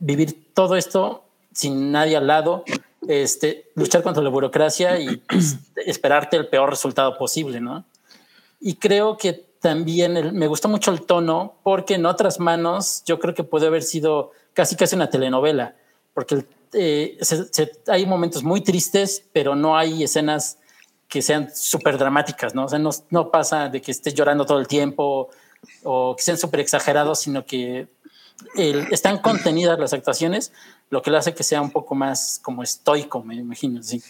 vivir 0.00 0.52
todo 0.54 0.76
esto 0.76 1.24
sin 1.52 1.92
nadie 1.92 2.16
al 2.16 2.26
lado, 2.26 2.64
este, 3.06 3.70
luchar 3.74 4.02
contra 4.02 4.22
la 4.22 4.30
burocracia 4.30 4.98
y 4.98 5.16
pues, 5.18 5.56
esperarte 5.86 6.36
el 6.36 6.48
peor 6.48 6.70
resultado 6.70 7.16
posible, 7.18 7.60
¿no? 7.60 7.84
Y 8.60 8.74
creo 8.76 9.16
que 9.16 9.46
también 9.60 10.36
me 10.36 10.46
gustó 10.46 10.68
mucho 10.68 10.90
el 10.90 11.02
tono 11.02 11.56
porque 11.62 11.94
en 11.94 12.06
otras 12.06 12.40
manos 12.40 13.02
yo 13.04 13.18
creo 13.18 13.34
que 13.34 13.44
puede 13.44 13.66
haber 13.66 13.82
sido 13.82 14.32
casi 14.52 14.76
casi 14.76 14.96
una 14.96 15.10
telenovela, 15.10 15.76
porque 16.14 16.44
eh, 16.72 17.18
hay 17.86 18.06
momentos 18.06 18.42
muy 18.42 18.60
tristes, 18.60 19.24
pero 19.32 19.54
no 19.54 19.76
hay 19.76 20.04
escenas 20.04 20.58
que 21.08 21.22
sean 21.22 21.50
súper 21.54 21.96
dramáticas, 21.96 22.54
¿no? 22.54 22.66
O 22.66 22.68
sea, 22.68 22.78
no, 22.78 22.90
no 23.10 23.30
pasa 23.30 23.68
de 23.68 23.80
que 23.80 23.90
estés 23.90 24.14
llorando 24.14 24.44
todo 24.44 24.58
el 24.58 24.68
tiempo 24.68 25.30
o 25.82 26.14
que 26.16 26.22
sean 26.22 26.36
súper 26.36 26.60
exagerados, 26.60 27.20
sino 27.20 27.44
que 27.44 27.88
están 28.56 29.18
contenidas 29.18 29.78
las 29.78 29.92
actuaciones, 29.92 30.52
lo 30.90 31.02
que 31.02 31.10
le 31.10 31.18
hace 31.18 31.34
que 31.34 31.42
sea 31.42 31.60
un 31.60 31.70
poco 31.70 31.94
más 31.94 32.38
como 32.42 32.62
estoico, 32.62 33.22
me 33.22 33.34
imagino, 33.34 33.82
sí. 33.82 34.02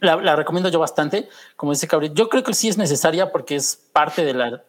La, 0.00 0.36
recomiendo 0.36 0.68
yo 0.68 0.78
bastante, 0.78 1.28
como 1.56 1.72
dice 1.72 1.88
Cabri. 1.88 2.12
Yo 2.14 2.28
creo 2.28 2.42
que 2.42 2.54
sí 2.54 2.68
es 2.68 2.78
necesaria 2.78 3.32
porque 3.32 3.56
es 3.56 3.76
parte 3.92 4.24
de 4.24 4.34
la, 4.34 4.64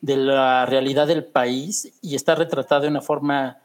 de 0.00 0.16
la 0.16 0.66
realidad 0.66 1.06
del 1.06 1.24
país 1.24 1.92
y 2.02 2.14
está 2.14 2.34
retratada 2.34 2.82
de 2.82 2.88
una 2.88 3.00
forma 3.00 3.58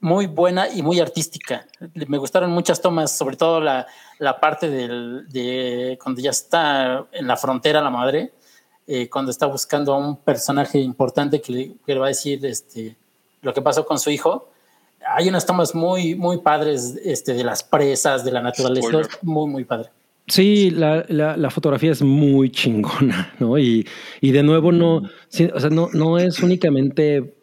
muy 0.00 0.26
buena 0.26 0.68
y 0.68 0.82
muy 0.82 1.00
artística. 1.00 1.66
Me 1.94 2.18
gustaron 2.18 2.50
muchas 2.50 2.80
tomas, 2.80 3.16
sobre 3.16 3.36
todo 3.36 3.60
la, 3.60 3.86
la 4.18 4.38
parte 4.38 4.70
del, 4.70 5.26
de 5.28 5.98
cuando 6.02 6.20
ya 6.20 6.30
está 6.30 7.06
en 7.12 7.26
la 7.26 7.36
frontera 7.36 7.80
la 7.80 7.90
madre, 7.90 8.32
eh, 8.86 9.08
cuando 9.08 9.30
está 9.30 9.46
buscando 9.46 9.94
a 9.94 9.98
un 9.98 10.16
personaje 10.16 10.78
importante 10.78 11.40
que 11.40 11.52
le, 11.52 11.74
que 11.84 11.94
le 11.94 11.98
va 11.98 12.06
a 12.06 12.08
decir 12.10 12.44
este, 12.46 12.96
lo 13.42 13.52
que 13.52 13.62
pasó 13.62 13.84
con 13.84 13.98
su 13.98 14.10
hijo. 14.10 14.50
Hay 15.16 15.28
unas 15.28 15.46
tomas 15.46 15.74
muy, 15.74 16.14
muy 16.14 16.38
padres 16.38 16.98
este, 17.04 17.34
de 17.34 17.44
las 17.44 17.62
presas, 17.62 18.24
de 18.24 18.32
la 18.32 18.42
naturaleza. 18.42 18.88
Spoiler. 18.88 19.10
Muy, 19.22 19.50
muy 19.50 19.64
padre. 19.64 19.90
Sí, 20.28 20.70
la, 20.70 21.04
la, 21.08 21.36
la 21.36 21.50
fotografía 21.50 21.92
es 21.92 22.02
muy 22.02 22.50
chingona, 22.50 23.32
¿no? 23.38 23.56
Y, 23.58 23.86
y 24.20 24.32
de 24.32 24.42
nuevo 24.42 24.72
no, 24.72 25.02
sí, 25.28 25.48
o 25.54 25.60
sea, 25.60 25.70
no, 25.70 25.88
no 25.92 26.18
es 26.18 26.42
únicamente 26.42 27.35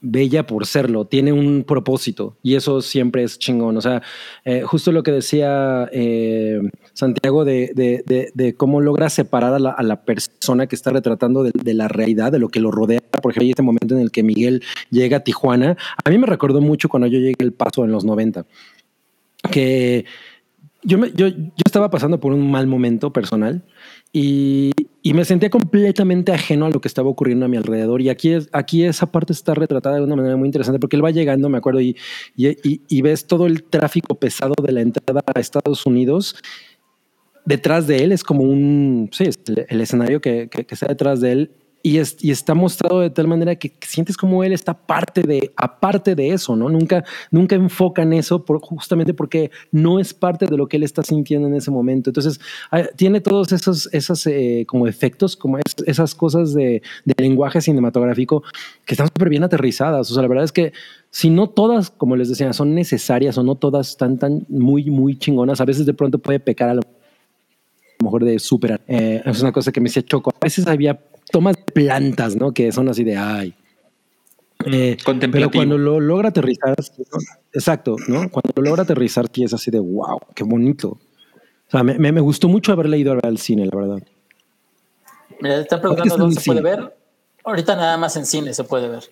bella 0.00 0.46
por 0.46 0.66
serlo, 0.66 1.06
tiene 1.06 1.32
un 1.32 1.64
propósito 1.64 2.36
y 2.42 2.54
eso 2.54 2.80
siempre 2.80 3.24
es 3.24 3.38
chingón. 3.38 3.76
O 3.76 3.80
sea, 3.80 4.02
eh, 4.44 4.62
justo 4.62 4.92
lo 4.92 5.02
que 5.02 5.10
decía 5.10 5.88
eh, 5.92 6.60
Santiago 6.92 7.44
de, 7.44 7.72
de- 7.74 8.54
cómo 8.54 8.80
logra 8.80 9.10
separar 9.10 9.54
a 9.54 9.82
la, 9.82 10.04
persona 10.04 10.66
que 10.66 10.76
está 10.76 10.90
retratando 10.90 11.42
de, 11.42 11.74
la 11.74 11.88
realidad, 11.88 12.32
de 12.32 12.38
lo 12.38 12.48
que 12.48 12.60
lo 12.60 12.70
rodea. 12.70 13.00
Por 13.00 13.32
ejemplo, 13.32 13.42
hay 13.44 13.50
este 13.50 13.62
momento 13.62 13.94
en 13.94 14.00
el 14.00 14.10
que 14.10 14.22
Miguel 14.22 14.62
llega 14.90 15.18
a 15.18 15.20
Tijuana. 15.20 15.76
A 16.04 16.10
mí 16.10 16.18
me 16.18 16.26
recordó 16.26 16.60
mucho 16.60 16.88
cuando 16.88 17.06
yo 17.08 17.18
llegué 17.18 17.36
al 17.40 17.52
paso 17.52 17.84
en 17.84 17.90
los 17.92 18.04
90, 18.04 18.46
que 19.50 20.04
yo, 20.82 21.04
yo, 21.06 21.28
yo 21.28 21.52
estaba 21.64 21.90
pasando 21.90 22.20
por 22.20 22.32
un 22.32 22.50
mal 22.50 22.66
momento 22.66 23.12
personal 23.12 23.64
y, 24.12 24.72
y 25.02 25.14
me 25.14 25.24
sentía 25.24 25.50
completamente 25.50 26.32
ajeno 26.32 26.66
a 26.66 26.70
lo 26.70 26.80
que 26.80 26.88
estaba 26.88 27.08
ocurriendo 27.08 27.44
a 27.44 27.48
mi 27.48 27.56
alrededor. 27.56 28.00
Y 28.00 28.08
aquí, 28.08 28.32
es, 28.32 28.48
aquí 28.52 28.84
esa 28.84 29.10
parte 29.12 29.32
está 29.32 29.54
retratada 29.54 29.96
de 29.96 30.02
una 30.02 30.16
manera 30.16 30.36
muy 30.36 30.48
interesante 30.48 30.78
porque 30.80 30.96
él 30.96 31.04
va 31.04 31.10
llegando, 31.10 31.48
me 31.48 31.58
acuerdo, 31.58 31.80
y, 31.80 31.96
y, 32.36 32.80
y- 32.88 33.02
ves 33.02 33.26
todo 33.26 33.46
el 33.46 33.64
tráfico 33.64 34.14
pesado 34.18 34.54
de 34.62 34.72
la 34.72 34.80
entrada 34.80 35.22
a 35.34 35.40
Estados 35.40 35.84
Unidos. 35.86 36.36
Detrás 37.44 37.86
de 37.86 38.04
él 38.04 38.12
es 38.12 38.24
como 38.24 38.42
un, 38.44 39.10
sí, 39.12 39.24
es 39.24 39.38
el, 39.46 39.80
escenario 39.80 40.20
que, 40.20 40.48
que 40.48 40.66
está 40.70 40.86
detrás 40.86 41.20
de 41.20 41.32
él. 41.32 41.50
Y, 41.80 41.98
es, 41.98 42.16
y 42.20 42.32
está 42.32 42.54
mostrado 42.54 43.00
de 43.00 43.08
tal 43.08 43.28
manera 43.28 43.54
que 43.54 43.72
sientes 43.82 44.16
como 44.16 44.42
él 44.42 44.52
está 44.52 44.74
parte 44.74 45.22
de, 45.22 45.52
aparte 45.56 46.16
de 46.16 46.30
eso, 46.30 46.56
¿no? 46.56 46.68
Nunca, 46.68 47.04
nunca 47.30 47.54
enfoca 47.54 48.02
en 48.02 48.12
eso 48.14 48.44
por, 48.44 48.60
justamente 48.60 49.14
porque 49.14 49.52
no 49.70 50.00
es 50.00 50.12
parte 50.12 50.46
de 50.46 50.56
lo 50.56 50.66
que 50.66 50.76
él 50.76 50.82
está 50.82 51.04
sintiendo 51.04 51.46
en 51.46 51.54
ese 51.54 51.70
momento. 51.70 52.10
Entonces, 52.10 52.40
ah, 52.72 52.82
tiene 52.96 53.20
todos 53.20 53.52
esos, 53.52 53.88
esos 53.92 54.26
eh, 54.26 54.64
como 54.66 54.88
efectos, 54.88 55.36
como 55.36 55.58
es- 55.58 55.62
esas 55.86 56.16
cosas 56.16 56.52
de, 56.52 56.82
de 57.04 57.14
lenguaje 57.16 57.60
cinematográfico 57.60 58.42
que 58.84 58.94
están 58.94 59.06
súper 59.06 59.28
bien 59.28 59.44
aterrizadas. 59.44 60.10
O 60.10 60.14
sea, 60.14 60.22
la 60.22 60.28
verdad 60.28 60.44
es 60.44 60.52
que 60.52 60.72
si 61.10 61.30
no 61.30 61.48
todas, 61.48 61.90
como 61.90 62.16
les 62.16 62.28
decía, 62.28 62.52
son 62.52 62.74
necesarias 62.74 63.38
o 63.38 63.44
no 63.44 63.54
todas 63.54 63.90
están 63.90 64.18
tan 64.18 64.44
muy, 64.48 64.90
muy 64.90 65.16
chingonas, 65.16 65.60
a 65.60 65.64
veces 65.64 65.86
de 65.86 65.94
pronto 65.94 66.18
puede 66.18 66.40
pecar 66.40 66.68
a 66.70 66.74
lo 66.74 66.82
mejor 68.02 68.24
de 68.24 68.38
superar. 68.38 68.80
Eh, 68.86 69.22
es 69.24 69.40
una 69.40 69.52
cosa 69.52 69.72
que 69.72 69.80
me 69.80 69.88
decía 69.88 70.02
Choco. 70.04 70.30
A 70.30 70.44
veces 70.44 70.66
había 70.66 70.98
tomas 71.30 71.56
de 71.56 71.62
plantas, 71.72 72.36
¿no? 72.36 72.52
Que 72.52 72.70
son 72.72 72.88
así 72.88 73.04
de 73.04 73.16
ay. 73.16 73.54
Eh, 74.66 74.96
pero 75.30 75.50
cuando 75.50 75.78
lo 75.78 76.00
logra 76.00 76.30
aterrizar, 76.30 76.74
exacto, 77.52 77.96
¿no? 78.08 78.28
Cuando 78.28 78.50
lo 78.56 78.62
logra 78.62 78.82
aterrizar, 78.82 79.26
sí 79.32 79.44
es 79.44 79.54
así 79.54 79.70
de 79.70 79.78
wow, 79.78 80.20
qué 80.34 80.42
bonito. 80.44 80.88
O 80.90 81.70
sea, 81.70 81.82
me, 81.82 81.98
me- 81.98 82.12
me 82.12 82.20
gustó 82.20 82.48
mucho 82.48 82.72
haber 82.72 82.88
leído 82.88 83.16
al 83.22 83.38
cine, 83.38 83.66
la 83.66 83.76
verdad. 83.76 84.02
Mira, 85.40 85.60
están 85.60 85.80
preguntando 85.80 86.16
dónde 86.16 86.40
se 86.40 86.46
puede 86.50 86.62
ver. 86.62 86.96
Ahorita 87.44 87.76
nada 87.76 87.96
más 87.98 88.16
en 88.16 88.26
cine 88.26 88.52
se 88.52 88.64
puede 88.64 88.88
ver. 88.88 89.04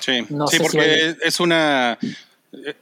Sí, 0.00 0.24
No 0.28 0.46
sí 0.48 0.58
sé 0.58 0.64
si 0.64 0.70
porque 0.76 0.80
hay- 0.90 1.16
es 1.24 1.40
una 1.40 1.98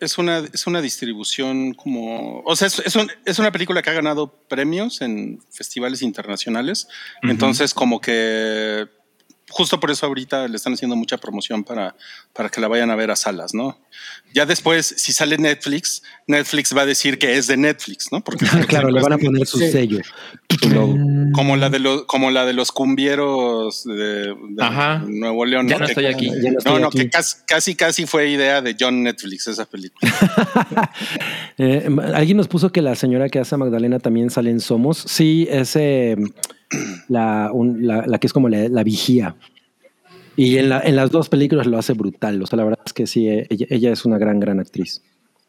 es 0.01 0.19
una 0.19 0.39
es 0.53 0.67
una 0.67 0.81
distribución 0.81 1.75
como, 1.75 2.41
o 2.45 2.57
sea, 2.57 2.69
es, 2.69 2.79
es, 2.81 2.97
un- 2.97 3.11
es 3.25 3.39
una 3.39 3.53
película 3.53 3.83
que 3.83 3.91
ha 3.91 3.95
ganado 3.95 4.33
premios 4.49 5.01
en 5.01 5.41
festivales 5.51 6.03
internacionales, 6.03 6.89
entonces 7.23 7.75
como 7.75 8.01
que 8.01 8.87
justo 9.51 9.79
por 9.79 9.91
eso 9.91 10.07
ahorita 10.07 10.49
le 10.49 10.57
están 10.57 10.73
haciendo 10.75 10.97
mucha 10.97 11.17
promoción 11.19 11.63
para, 11.65 11.95
para 12.33 12.49
que 12.49 12.61
la 12.61 12.69
vayan 12.69 12.91
a 12.91 12.97
ver 12.97 13.11
a 13.11 13.17
salas, 13.17 13.55
¿no? 13.55 13.79
Ya 14.35 14.45
después, 14.45 14.95
si 14.99 15.13
sale 15.13 15.39
Netflix, 15.39 16.03
Netflix 16.27 16.77
va 16.77 16.83
a 16.83 16.87
decir 16.87 17.19
que 17.19 17.37
es 17.39 17.47
de 17.47 17.57
Netflix, 17.57 18.09
¿no? 18.13 18.23
Porque 18.23 18.45
claro, 18.69 18.91
le 18.91 19.01
van 19.01 19.13
a 19.15 19.19
poner 19.19 19.47
su 19.47 19.59
Sí. 19.59 19.71
sello. 19.71 20.01
como 21.33 21.57
la 21.57 21.71
de 21.71 21.79
los 21.79 22.05
como 22.05 22.31
la 22.31 22.45
de 22.45 22.53
los 22.53 22.73
cumbieros 22.73 23.85
de, 23.85 24.35
de 24.35 24.63
Ajá. 24.63 25.05
Nuevo 25.07 25.45
León. 25.45 25.69
Ya 25.69 25.75
¿no? 25.77 25.81
no 25.81 25.87
Que- 25.87 25.93
estoy 25.93 26.07
aquí. 26.07 26.27
Ya 26.43 26.53
no 26.53 26.59
estoy 26.59 26.73
no, 26.75 26.79
no, 26.81 26.87
aquí. 26.89 26.99
que 26.99 27.11
casi, 27.11 27.37
casi 27.47 27.75
casi 27.75 28.07
fue 28.07 28.29
idea 28.31 28.61
de 28.61 28.77
John 28.79 29.03
Netflix 29.03 29.47
esa 29.49 29.65
película. 29.65 30.13
Eh, 31.59 31.89
Alguien 32.15 32.37
nos 32.37 32.49
puso 32.49 32.71
que 32.71 32.83
la 32.83 32.95
señora 32.95 33.31
que 33.31 33.39
hace 33.39 33.55
a 33.55 33.59
Magdalena 33.59 33.99
también 33.99 34.29
sale 34.29 34.51
en 34.51 34.61
Somos. 34.61 34.99
Sí, 35.07 35.47
es 35.51 35.75
eh, 35.77 36.17
la, 37.09 37.51
un- 37.53 37.87
la, 37.87 38.05
la 38.07 38.19
que 38.19 38.27
es 38.27 38.33
como 38.33 38.49
la, 38.49 38.69
la 38.69 38.83
vigía. 38.83 39.37
Y 40.37 40.59
en, 40.59 40.69
la- 40.69 40.81
en 40.81 40.97
las 40.97 41.11
dos 41.11 41.29
películas 41.29 41.67
lo 41.67 41.79
hace 41.79 41.93
brutal. 41.95 42.43
O 42.43 42.47
sea, 42.47 42.57
la 42.59 42.65
verdad 42.65 42.81
es 42.85 42.93
que 42.93 43.07
sí, 43.07 43.29
eh, 43.29 43.47
ella, 43.51 43.67
ella 43.71 43.93
es 43.93 44.05
una 44.05 44.19
gran, 44.19 44.39
gran 44.41 44.61
actriz. 44.61 45.01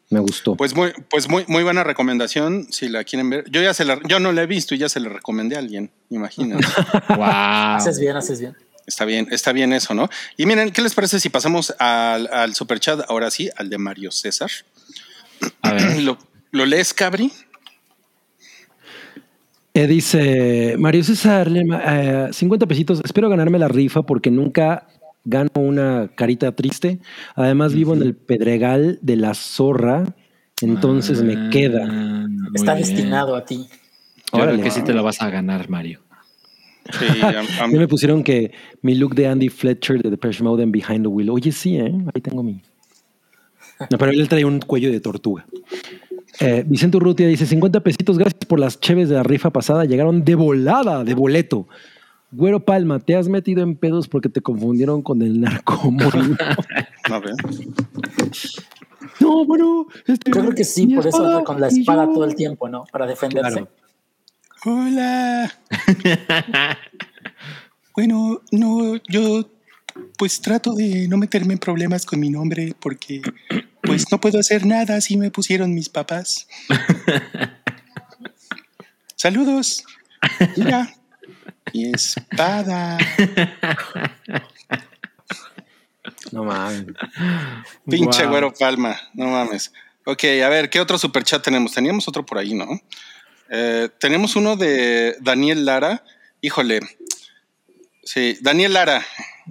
Me 0.10 0.20
gustó. 0.22 0.56
Pues 0.56 0.74
muy, 0.74 0.94
pues 1.10 1.28
muy, 1.30 1.44
muy 1.50 1.64
buena 1.64 1.84
recomendación 1.84 2.68
si 2.72 2.88
la 2.88 3.04
quieren 3.04 3.30
ver. 3.30 3.44
Yo 3.52 3.62
ya 3.62 3.74
se 3.74 3.84
la, 3.84 4.00
yo 4.08 4.22
no 4.22 4.32
la 4.32 4.44
he 4.44 4.46
visto 4.46 4.74
y 4.74 4.78
ya 4.78 4.88
se 4.88 5.02
la 5.02 5.10
recomendé 5.10 5.58
a 5.58 5.60
alguien. 5.60 5.92
Imagínate. 6.10 6.66
Wow. 7.10 7.24
Haces 7.26 8.00
bien, 8.00 8.16
haces 8.16 8.40
bien. 8.40 8.56
está 8.86 9.04
bien, 9.04 9.28
está 9.32 9.52
bien 9.52 9.74
eso, 9.74 9.94
¿no? 9.94 10.10
Y 10.38 10.46
miren, 10.46 10.72
¿qué 10.72 10.82
les 10.82 10.94
parece 10.94 11.20
si 11.20 11.28
pasamos 11.28 11.76
al, 11.80 12.28
al 12.32 12.56
superchat 12.56 13.02
ahora 13.10 13.30
sí, 13.32 13.50
al 13.58 13.70
de 13.70 13.78
Mario 13.78 14.12
César? 14.12 14.50
A 15.62 15.74
ver. 15.74 16.00
¿Lo, 16.02 16.18
lo 16.52 16.66
lees, 16.66 16.94
Cabri? 16.94 17.30
Eh, 19.78 19.86
dice 19.86 20.76
Mario 20.80 21.04
César, 21.04 21.52
eh, 21.56 22.30
50 22.32 22.66
pesitos. 22.66 23.00
Espero 23.06 23.30
ganarme 23.30 23.60
la 23.60 23.68
rifa 23.68 24.02
porque 24.02 24.32
nunca 24.32 24.88
gano 25.24 25.52
una 25.54 26.10
carita 26.16 26.52
triste. 26.56 26.98
Además, 27.36 27.76
vivo 27.76 27.94
en 27.94 28.02
el 28.02 28.16
Pedregal 28.16 28.98
de 29.04 29.18
la 29.18 29.36
Zorra. 29.36 30.16
Entonces 30.64 31.22
me 31.22 31.52
queda. 31.52 31.86
Ah, 31.88 32.26
muy 32.28 32.56
Está 32.56 32.74
bien. 32.74 32.88
destinado 32.88 33.36
a 33.36 33.46
ti. 33.46 33.68
Yo 34.34 34.40
Órale. 34.40 34.54
creo 34.54 34.64
que 34.64 34.72
sí 34.72 34.82
te 34.84 34.94
lo 34.94 35.04
vas 35.04 35.22
a 35.22 35.30
ganar, 35.30 35.70
Mario. 35.70 36.02
Sí, 36.98 37.06
Ya 37.22 37.68
me 37.68 37.88
pusieron 37.88 38.24
que 38.24 38.54
mi 38.82 38.96
look 38.96 39.14
de 39.14 39.28
Andy 39.28 39.50
Fletcher 39.50 40.02
de 40.02 40.10
Depeche 40.10 40.44
Mode 40.44 40.64
en 40.64 40.72
Behind 40.72 41.04
the 41.04 41.08
Wheel. 41.08 41.30
Oye, 41.30 41.52
sí, 41.52 41.78
¿eh? 41.78 41.94
ahí 42.16 42.22
tengo 42.22 42.42
mi. 42.42 42.64
No, 43.92 44.00
pero 44.00 44.10
él 44.12 44.28
trae 44.28 44.44
un 44.44 44.60
cuello 44.60 44.92
de 44.92 45.00
tortuga. 45.02 45.46
Eh, 46.40 46.64
Vicente 46.68 46.98
Urrutia 46.98 47.28
dice: 47.28 47.46
50 47.46 47.80
pesitos, 47.82 48.18
gracias 48.18 48.46
por 48.46 48.60
las 48.60 48.80
cheves 48.80 49.10
de 49.10 49.16
la 49.16 49.24
rifa 49.24 49.50
pasada. 49.50 49.86
Llegaron 49.86 50.24
de 50.24 50.36
volada, 50.36 51.04
de 51.04 51.14
boleto. 51.14 51.68
Güero 52.32 52.60
Palma, 52.60 53.00
te 53.00 53.16
has 53.16 53.30
metido 53.30 53.64
en 53.64 53.76
pedos 53.76 54.08
porque 54.08 54.28
te 54.30 54.42
confundieron 54.42 55.02
con 55.02 55.22
el 55.22 55.40
narcomorino. 55.40 56.36
a 57.06 57.20
ver. 57.20 57.36
no, 59.22 59.46
bueno. 59.46 59.88
este, 60.06 60.32
Yo 60.32 60.42
creo 60.42 60.54
que 60.54 60.64
sí, 60.66 60.88
por 60.88 61.08
eso 61.08 61.26
anda 61.26 61.44
con 61.44 61.62
la 61.62 61.68
espada 61.70 62.06
yo- 62.06 62.14
todo 62.14 62.26
el 62.26 62.36
tiempo, 62.36 62.68
¿no? 62.68 62.84
Para 62.92 63.08
defenderse. 63.08 63.52
Claro. 63.52 63.70
Hola. 64.66 65.52
bueno, 67.96 68.42
no, 68.52 68.96
yo 69.08 69.50
pues 70.18 70.42
trato 70.42 70.74
de 70.74 71.08
no 71.08 71.18
meterme 71.18 71.54
en 71.54 71.60
problemas 71.60 72.06
con 72.06 72.20
mi 72.20 72.30
nombre 72.30 72.74
porque 72.80 73.22
pues 73.88 74.12
no 74.12 74.20
puedo 74.20 74.40
hacer 74.40 74.66
nada 74.66 75.00
si 75.02 75.18
me 75.18 75.32
pusieron 75.32 75.74
mis 75.74 75.90
papás. 75.90 76.48
Saludos. 79.16 79.84
Mira. 80.56 80.94
Mi 81.74 81.92
espada. 81.92 82.98
No 86.32 86.44
mames. 86.44 86.86
Pinche 87.90 88.24
Wow. 88.24 88.32
güero 88.32 88.54
palma. 88.54 89.00
No 89.14 89.28
mames. 89.28 89.72
Ok, 90.06 90.24
a 90.44 90.50
ver, 90.50 90.70
¿qué 90.70 90.80
otro 90.80 90.98
superchat 90.98 91.44
tenemos? 91.44 91.74
Teníamos 91.74 92.08
otro 92.08 92.26
por 92.26 92.38
ahí, 92.38 92.54
¿no? 92.54 92.68
Eh, 93.50 93.90
tenemos 94.00 94.36
uno 94.36 94.56
de 94.56 95.18
Daniel 95.20 95.66
Lara. 95.66 96.04
Híjole. 96.42 96.80
Sí, 98.04 98.38
Daniel 98.42 98.74
Lara. 98.74 99.04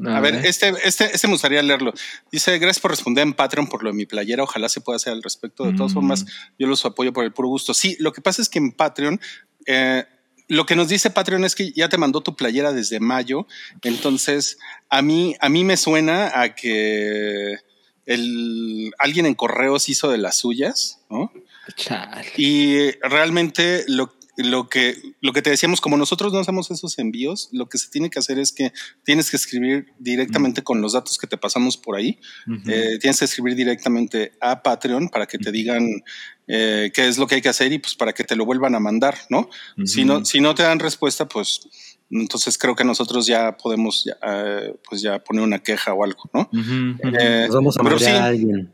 A, 0.04 0.16
A 0.16 0.20
ver, 0.20 0.34
ver. 0.36 0.46
este, 0.46 0.72
este, 0.84 1.04
este 1.14 1.26
me 1.28 1.34
gustaría 1.34 1.62
leerlo. 1.62 1.92
Dice, 2.30 2.58
gracias 2.58 2.80
por 2.80 2.90
responder 2.90 3.22
en 3.22 3.32
Patreon 3.34 3.66
por 3.68 3.82
lo 3.82 3.90
de 3.90 3.96
mi 3.96 4.06
playera. 4.06 4.42
Ojalá 4.42 4.68
se 4.68 4.80
pueda 4.80 4.96
hacer 4.96 5.12
al 5.12 5.22
respecto. 5.22 5.64
De 5.64 5.72
todas 5.74 5.92
Mm. 5.92 5.94
formas, 5.94 6.26
yo 6.58 6.66
los 6.66 6.84
apoyo 6.84 7.12
por 7.12 7.24
el 7.24 7.32
puro 7.32 7.48
gusto. 7.48 7.72
Sí, 7.74 7.96
lo 8.00 8.12
que 8.12 8.20
pasa 8.20 8.42
es 8.42 8.48
que 8.48 8.58
en 8.58 8.72
Patreon, 8.72 9.20
eh, 9.66 10.04
lo 10.48 10.64
que 10.66 10.76
nos 10.76 10.88
dice 10.88 11.10
Patreon 11.10 11.44
es 11.44 11.54
que 11.54 11.72
ya 11.72 11.88
te 11.88 11.98
mandó 11.98 12.20
tu 12.20 12.36
playera 12.36 12.72
desde 12.72 13.00
mayo. 13.00 13.46
Entonces, 13.82 14.58
a 14.90 15.02
mí, 15.02 15.34
a 15.40 15.48
mí 15.48 15.64
me 15.64 15.76
suena 15.76 16.40
a 16.40 16.54
que 16.54 17.56
el, 18.06 18.92
alguien 18.98 19.26
en 19.26 19.34
correos 19.34 19.88
hizo 19.88 20.08
de 20.10 20.18
las 20.18 20.36
suyas, 20.38 21.00
¿no? 21.10 21.32
Chale. 21.74 22.30
Y 22.36 22.92
realmente 23.00 23.84
lo, 23.88 24.14
lo, 24.36 24.68
que, 24.68 24.96
lo 25.20 25.32
que 25.32 25.42
te 25.42 25.50
decíamos, 25.50 25.80
como 25.80 25.96
nosotros 25.96 26.32
no 26.32 26.40
hacemos 26.40 26.70
esos 26.70 26.98
envíos, 26.98 27.48
lo 27.52 27.68
que 27.68 27.78
se 27.78 27.90
tiene 27.90 28.10
que 28.10 28.18
hacer 28.18 28.38
es 28.38 28.52
que 28.52 28.72
tienes 29.04 29.30
que 29.30 29.36
escribir 29.36 29.86
directamente 29.98 30.62
con 30.62 30.80
los 30.80 30.92
datos 30.92 31.18
que 31.18 31.26
te 31.26 31.36
pasamos 31.36 31.76
por 31.76 31.96
ahí. 31.96 32.18
Eh, 32.66 32.98
tienes 33.00 33.18
que 33.18 33.24
escribir 33.24 33.54
directamente 33.54 34.32
a 34.40 34.62
Patreon 34.62 35.08
para 35.08 35.26
que 35.26 35.38
te 35.38 35.50
digan 35.50 36.02
eh, 36.46 36.90
qué 36.94 37.08
es 37.08 37.18
lo 37.18 37.26
que 37.26 37.36
hay 37.36 37.42
que 37.42 37.48
hacer 37.48 37.72
y 37.72 37.78
pues 37.78 37.94
para 37.94 38.12
que 38.12 38.24
te 38.24 38.36
lo 38.36 38.44
vuelvan 38.44 38.74
a 38.74 38.80
mandar, 38.80 39.16
¿no? 39.30 39.48
si, 39.84 40.04
no 40.04 40.24
si 40.24 40.40
no 40.40 40.54
te 40.54 40.62
dan 40.62 40.78
respuesta, 40.78 41.26
pues 41.26 41.96
entonces 42.10 42.56
creo 42.56 42.76
que 42.76 42.84
nosotros 42.84 43.26
ya 43.26 43.56
podemos 43.56 44.04
ya, 44.04 44.16
eh, 44.22 44.74
pues 44.88 45.00
ya 45.02 45.18
poner 45.22 45.42
una 45.42 45.58
queja 45.58 45.92
o 45.92 46.04
algo, 46.04 46.30
¿no? 46.32 46.48
Eh, 47.18 47.48
vamos 47.50 47.76
a 47.76 47.82
pero 47.82 47.98
sí, 47.98 48.06
a 48.06 48.26
alguien. 48.26 48.72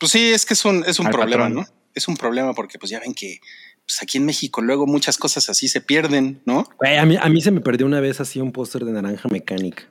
pues 0.00 0.12
sí, 0.12 0.30
es 0.30 0.44
que 0.44 0.54
es 0.54 0.64
un, 0.64 0.84
es 0.84 0.98
un 0.98 1.06
Al 1.06 1.12
problema, 1.12 1.44
patrón. 1.44 1.62
¿no? 1.62 1.66
Es 1.94 2.08
un 2.08 2.16
problema 2.16 2.52
porque 2.54 2.78
pues 2.78 2.90
ya 2.90 3.00
ven 3.00 3.14
que 3.14 3.40
pues 3.88 4.02
aquí 4.02 4.18
en 4.18 4.26
México 4.26 4.60
luego 4.60 4.86
muchas 4.86 5.16
cosas 5.16 5.48
así 5.48 5.66
se 5.66 5.80
pierden, 5.80 6.40
¿no? 6.44 6.68
Güey, 6.78 6.98
a, 6.98 7.06
mí, 7.06 7.16
a 7.18 7.28
mí 7.30 7.40
se 7.40 7.50
me 7.50 7.62
perdió 7.62 7.86
una 7.86 8.00
vez 8.00 8.20
así 8.20 8.38
un 8.38 8.52
póster 8.52 8.84
de 8.84 8.92
naranja 8.92 9.28
mecánica. 9.30 9.84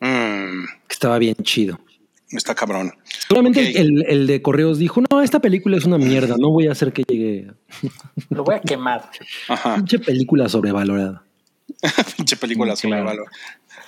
Mm, 0.00 0.64
que 0.86 0.92
estaba 0.92 1.18
bien 1.18 1.34
chido. 1.42 1.80
está 2.30 2.54
cabrón. 2.54 2.92
Seguramente 3.26 3.60
Ok. 3.62 3.76
el, 3.76 4.04
el 4.06 4.26
de 4.28 4.42
Correos 4.42 4.78
dijo, 4.78 5.02
no, 5.10 5.20
esta 5.22 5.40
película 5.40 5.76
es 5.76 5.84
una 5.86 5.98
mierda, 5.98 6.36
no 6.38 6.50
voy 6.50 6.68
a 6.68 6.72
hacer 6.72 6.92
que 6.92 7.02
llegue. 7.02 7.50
Lo 8.30 8.44
voy 8.44 8.54
a 8.54 8.60
quemar. 8.60 9.10
Ajá. 9.48 9.74
Pinche 9.76 9.98
película 9.98 10.48
sobrevalorada. 10.48 11.24
Pinche 12.16 12.36
película 12.36 12.74
Mm, 12.74 12.76
claro. 12.76 12.94
sobrevalor. 12.96 13.26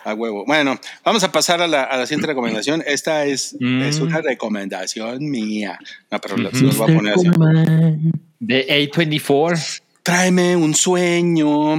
A 0.05 0.15
huevo. 0.15 0.45
Bueno, 0.47 0.79
vamos 1.05 1.23
a 1.25 1.31
pasar 1.33 1.61
a 1.61 1.67
la, 1.69 1.83
a 1.85 1.97
la 1.97 2.07
siguiente 2.07 2.27
recomendación. 2.29 2.83
Esta 2.87 3.27
es, 3.27 3.57
Mm. 3.61 3.83
es 3.83 3.99
una 4.01 4.21
recomendación 4.21 5.29
mía. 5.31 5.79
No, 6.11 6.21
pero 6.21 6.37
se 6.53 6.63
los 6.63 6.77
voy 6.77 6.91
a 6.91 6.97
poner 6.97 7.15
así. 7.15 7.29
De 8.39 8.67
A24. 8.91 9.83
Tráeme 10.03 10.57
un 10.57 10.75
sueño. 10.75 11.75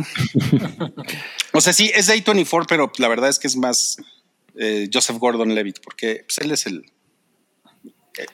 o 1.53 1.61
sea, 1.61 1.73
sí, 1.73 1.91
es 1.93 2.07
de 2.07 2.23
A24, 2.23 2.65
pero 2.69 2.91
la 2.97 3.07
verdad 3.07 3.29
es 3.29 3.39
que 3.39 3.47
es 3.47 3.55
más 3.55 3.97
eh, 4.55 4.87
Joseph 4.93 5.17
Gordon 5.17 5.55
Levitt, 5.55 5.79
porque 5.83 6.23
pues, 6.27 6.37
él 6.39 6.51
es 6.51 6.65
el. 6.67 6.85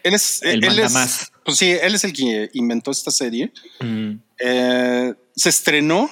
Él 0.03 0.13
es. 0.13 0.41
El 0.43 0.63
él 0.63 0.79
es 0.79 0.91
mandamás. 0.91 1.31
pues 1.45 1.57
sí, 1.57 1.71
él 1.71 1.95
es 1.95 2.03
el 2.03 2.11
que 2.11 2.49
inventó 2.53 2.91
esta 2.91 3.11
serie. 3.11 3.51
Mm. 3.79 4.11
Eh, 4.39 5.13
se 5.35 5.49
estrenó 5.49 6.09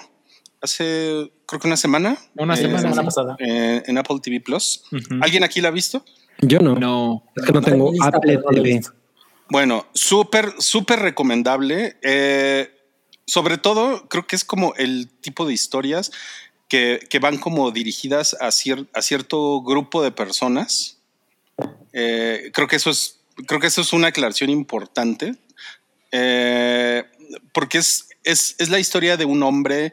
hace, 0.66 1.32
creo 1.46 1.60
que 1.62 1.68
una 1.68 1.78
semana. 1.78 2.18
Una 2.36 2.54
eh, 2.56 2.58
semana, 2.58 2.80
semana 2.82 3.02
sí. 3.02 3.06
pasada. 3.06 3.36
eh, 3.40 3.84
en 3.86 3.98
Apple 3.98 4.18
TV 4.22 4.42
Plus. 4.42 4.84
Ujú. 4.92 5.20
¿Alguien 5.22 5.44
aquí 5.44 5.62
la 5.62 5.70
ha 5.70 5.72
visto? 5.72 6.04
Yo 6.42 6.60
no. 6.60 6.76
No. 6.76 7.24
Es 7.36 7.46
que 7.46 7.52
no 7.54 7.62
tengo 7.62 7.92
Lista, 7.92 8.08
Apple 8.08 8.40
TV. 8.52 8.82
Bueno, 9.50 9.86
súper, 9.94 10.54
súper 10.60 11.00
recomendable. 11.00 11.98
Eh, 12.02 12.70
sobre 13.26 13.58
todo, 13.58 14.08
creo 14.10 14.28
que 14.28 14.36
es 14.36 14.44
como 14.44 14.74
el 14.76 15.08
tipo 15.22 15.46
de 15.48 15.54
historias 15.54 16.12
que, 16.68 17.00
que 17.10 17.20
van 17.20 17.38
como 17.38 17.72
dirigidas 17.72 18.36
a, 18.42 18.48
cier- 18.48 18.88
a 18.94 19.02
cierto 19.02 19.62
grupo 19.62 20.04
de 20.04 20.12
personas. 20.12 20.98
Eh, 21.94 22.52
creo 22.54 22.68
que 22.68 22.76
eso 22.76 22.90
es, 22.90 23.22
creo 23.48 23.60
que 23.60 23.68
eso 23.68 23.82
es 23.82 23.94
una 23.94 24.08
aclaración 24.08 24.50
importante. 24.50 25.36
Eh, 26.12 27.04
porque 27.54 27.78
es, 27.80 28.10
es, 28.24 28.56
es 28.60 28.70
la 28.70 28.80
historia 28.80 29.18
de 29.18 29.26
un 29.26 29.44
hombre 29.44 29.92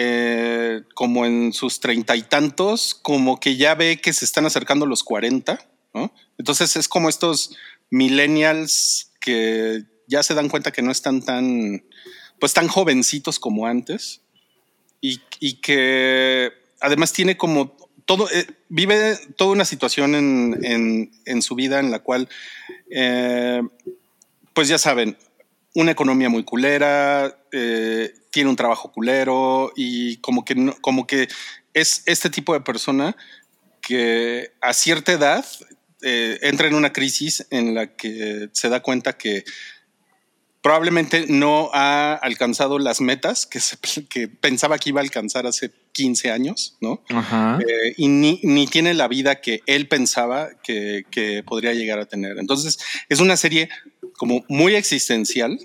eh, 0.00 0.82
como 0.94 1.26
en 1.26 1.52
sus 1.52 1.80
treinta 1.80 2.14
y 2.14 2.22
tantos, 2.22 2.94
como 2.94 3.40
que 3.40 3.56
ya 3.56 3.74
ve 3.74 4.00
que 4.00 4.12
se 4.12 4.24
están 4.24 4.46
acercando 4.46 4.86
los 4.86 5.02
40, 5.02 5.58
¿no? 5.92 6.14
Entonces 6.38 6.76
es 6.76 6.86
como 6.86 7.08
estos 7.08 7.56
millennials 7.90 9.10
que 9.20 9.82
ya 10.06 10.22
se 10.22 10.34
dan 10.34 10.48
cuenta 10.48 10.70
que 10.70 10.82
no 10.82 10.92
están 10.92 11.20
tan, 11.22 11.82
pues 12.38 12.54
tan 12.54 12.68
jovencitos 12.68 13.40
como 13.40 13.66
antes 13.66 14.20
y, 15.00 15.20
y 15.40 15.54
que 15.54 16.52
además 16.80 17.12
tiene 17.12 17.36
como 17.36 17.76
todo, 18.04 18.30
eh, 18.30 18.46
vive 18.68 19.16
toda 19.36 19.50
una 19.52 19.64
situación 19.64 20.14
en, 20.14 20.58
en- 20.62 21.10
en 21.24 21.42
su 21.42 21.54
vida 21.56 21.80
en 21.80 21.90
la 21.90 21.98
cual, 21.98 22.28
eh, 22.90 23.62
pues 24.54 24.68
ya 24.68 24.78
saben, 24.78 25.16
una 25.80 25.92
economía 25.92 26.28
muy 26.28 26.44
culera, 26.44 27.38
eh, 27.52 28.12
tiene 28.30 28.50
un 28.50 28.56
trabajo 28.56 28.90
culero 28.92 29.72
y 29.76 30.16
como 30.18 30.44
que, 30.44 30.54
no- 30.54 30.76
como 30.80 31.06
que 31.06 31.28
es 31.72 32.02
este 32.06 32.30
tipo 32.30 32.52
de 32.52 32.60
persona 32.60 33.16
que 33.80 34.50
a 34.60 34.72
cierta 34.72 35.12
edad 35.12 35.44
eh, 36.02 36.38
entra 36.42 36.66
en 36.68 36.74
una 36.74 36.92
crisis 36.92 37.46
en 37.50 37.74
la 37.74 37.94
que 37.96 38.48
se 38.52 38.68
da 38.68 38.80
cuenta 38.80 39.16
que 39.16 39.44
probablemente 40.62 41.26
no 41.28 41.70
ha 41.72 42.14
alcanzado 42.14 42.78
las 42.78 43.00
metas 43.00 43.46
que, 43.46 43.60
se- 43.60 43.76
que 44.10 44.28
pensaba 44.28 44.78
que 44.78 44.90
iba 44.90 45.00
a 45.00 45.04
alcanzar 45.04 45.46
hace 45.46 45.70
15 45.92 46.30
años, 46.30 46.76
¿no? 46.80 47.02
Ajá. 47.08 47.58
Eh, 47.60 47.94
y 47.96 48.08
ni, 48.08 48.40
ni 48.42 48.66
tiene 48.66 48.94
la 48.94 49.08
vida 49.08 49.40
que 49.40 49.60
él 49.66 49.88
pensaba 49.88 50.48
que, 50.62 51.04
que 51.10 51.42
podría 51.44 51.72
llegar 51.74 51.98
a 51.98 52.06
tener. 52.06 52.38
Entonces, 52.38 52.78
es 53.08 53.20
una 53.20 53.36
serie 53.36 53.68
como 54.18 54.44
muy 54.48 54.74
existencial. 54.74 55.58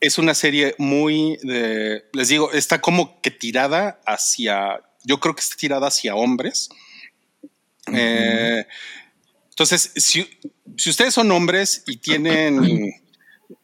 Es 0.00 0.16
una 0.16 0.34
serie 0.34 0.74
muy, 0.78 1.38
de, 1.42 2.04
les 2.12 2.28
digo, 2.28 2.52
está 2.52 2.80
como 2.80 3.20
que 3.20 3.30
tirada 3.30 4.00
hacia, 4.06 4.80
yo 5.04 5.20
creo 5.20 5.34
que 5.34 5.42
está 5.42 5.56
tirada 5.56 5.88
hacia 5.88 6.14
hombres. 6.14 6.70
Eh, 7.92 8.64
entonces, 9.50 9.92
si, 9.96 10.26
si 10.76 10.90
ustedes 10.90 11.12
son 11.12 11.30
hombres 11.32 11.82
y 11.86 11.96
tienen, 11.98 12.94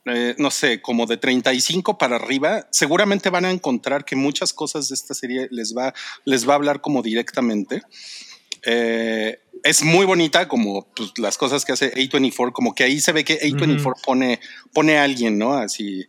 eh, 0.05 0.35
no 0.37 0.51
sé, 0.51 0.83
como 0.83 1.07
de 1.07 1.17
35 1.17 1.97
para 1.97 2.17
arriba, 2.17 2.69
seguramente 2.71 3.31
van 3.31 3.47
a 3.47 3.51
encontrar 3.51 4.05
que 4.05 4.17
muchas 4.17 4.53
cosas 4.53 4.89
de 4.89 4.95
esta 4.95 5.15
serie 5.15 5.49
les 5.51 5.75
va, 5.75 5.95
les 6.27 6.47
va 6.47 6.53
a 6.53 6.57
hablar 6.57 6.83
como 6.83 7.03
directamente. 7.03 7.83
Eh, 8.67 9.39
es 9.67 9.83
muy 9.83 10.07
bonita 10.07 10.49
como 10.49 10.87
pues, 10.95 11.13
las 11.19 11.37
cosas 11.37 11.65
que 11.65 11.73
hace 11.73 11.93
A24, 11.95 12.53
como 12.53 12.75
que 12.75 12.85
ahí 12.85 13.01
se 13.01 13.13
ve 13.13 13.25
que 13.25 13.39
A24 13.41 13.95
pone, 14.05 14.41
pone 14.73 14.99
a 14.99 15.03
alguien, 15.05 15.39
¿no? 15.39 15.55
Así. 15.55 16.07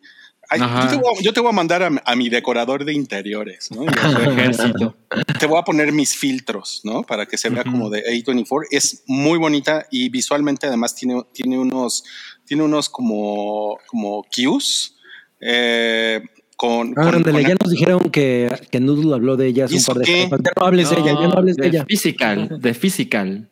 Ay, 0.49 0.61
yo, 0.61 0.87
te 0.89 0.95
voy 0.95 1.13
a, 1.17 1.21
yo 1.21 1.33
te 1.33 1.39
voy 1.41 1.49
a 1.49 1.53
mandar 1.53 1.83
a, 1.83 1.89
a 2.05 2.15
mi 2.15 2.29
decorador 2.29 2.85
de 2.85 2.93
interiores, 2.93 3.69
¿no? 3.71 3.83
Y 3.83 3.87
Su 3.87 4.21
ejército. 4.31 4.95
te 5.39 5.45
voy 5.45 5.59
a 5.59 5.63
poner 5.63 5.91
mis 5.91 6.15
filtros, 6.15 6.81
¿no? 6.85 7.03
Para 7.03 7.25
que 7.25 7.37
se 7.37 7.49
vea 7.49 7.63
como 7.65 7.89
de 7.89 8.03
A24. 8.05 8.67
Es 8.71 9.03
muy 9.07 9.37
bonita 9.37 9.85
y 9.91 10.07
visualmente 10.09 10.67
además 10.67 10.95
tiene, 10.95 11.21
tiene 11.33 11.57
unos, 11.59 12.03
tiene 12.45 12.63
unos 12.63 12.87
como, 12.89 13.77
como 13.87 14.23
cues. 14.23 14.95
eh, 15.41 16.21
con, 16.57 16.89
Ah, 16.97 17.03
con- 17.03 17.15
ándale, 17.15 17.41
con- 17.43 17.49
ya 17.51 17.55
nos 17.61 17.71
dijeron 17.71 18.09
que, 18.09 18.51
que 18.71 18.79
Noodle 18.81 19.13
habló 19.13 19.37
de 19.37 19.47
ellas 19.47 19.71
¿Y 19.71 19.77
un 19.77 19.83
par 19.85 19.97
de 19.99 20.03
qué? 20.05 20.27
Ya 20.29 20.37
no 20.59 20.65
hables 20.65 20.89
de 20.89 20.95
ella, 20.97 21.13
ya 21.13 21.27
no 21.27 21.33
hables 21.37 21.55
de 21.55 21.67
ella. 21.67 21.85
physical, 21.85 22.59
de 22.59 22.73
physical. 22.73 23.49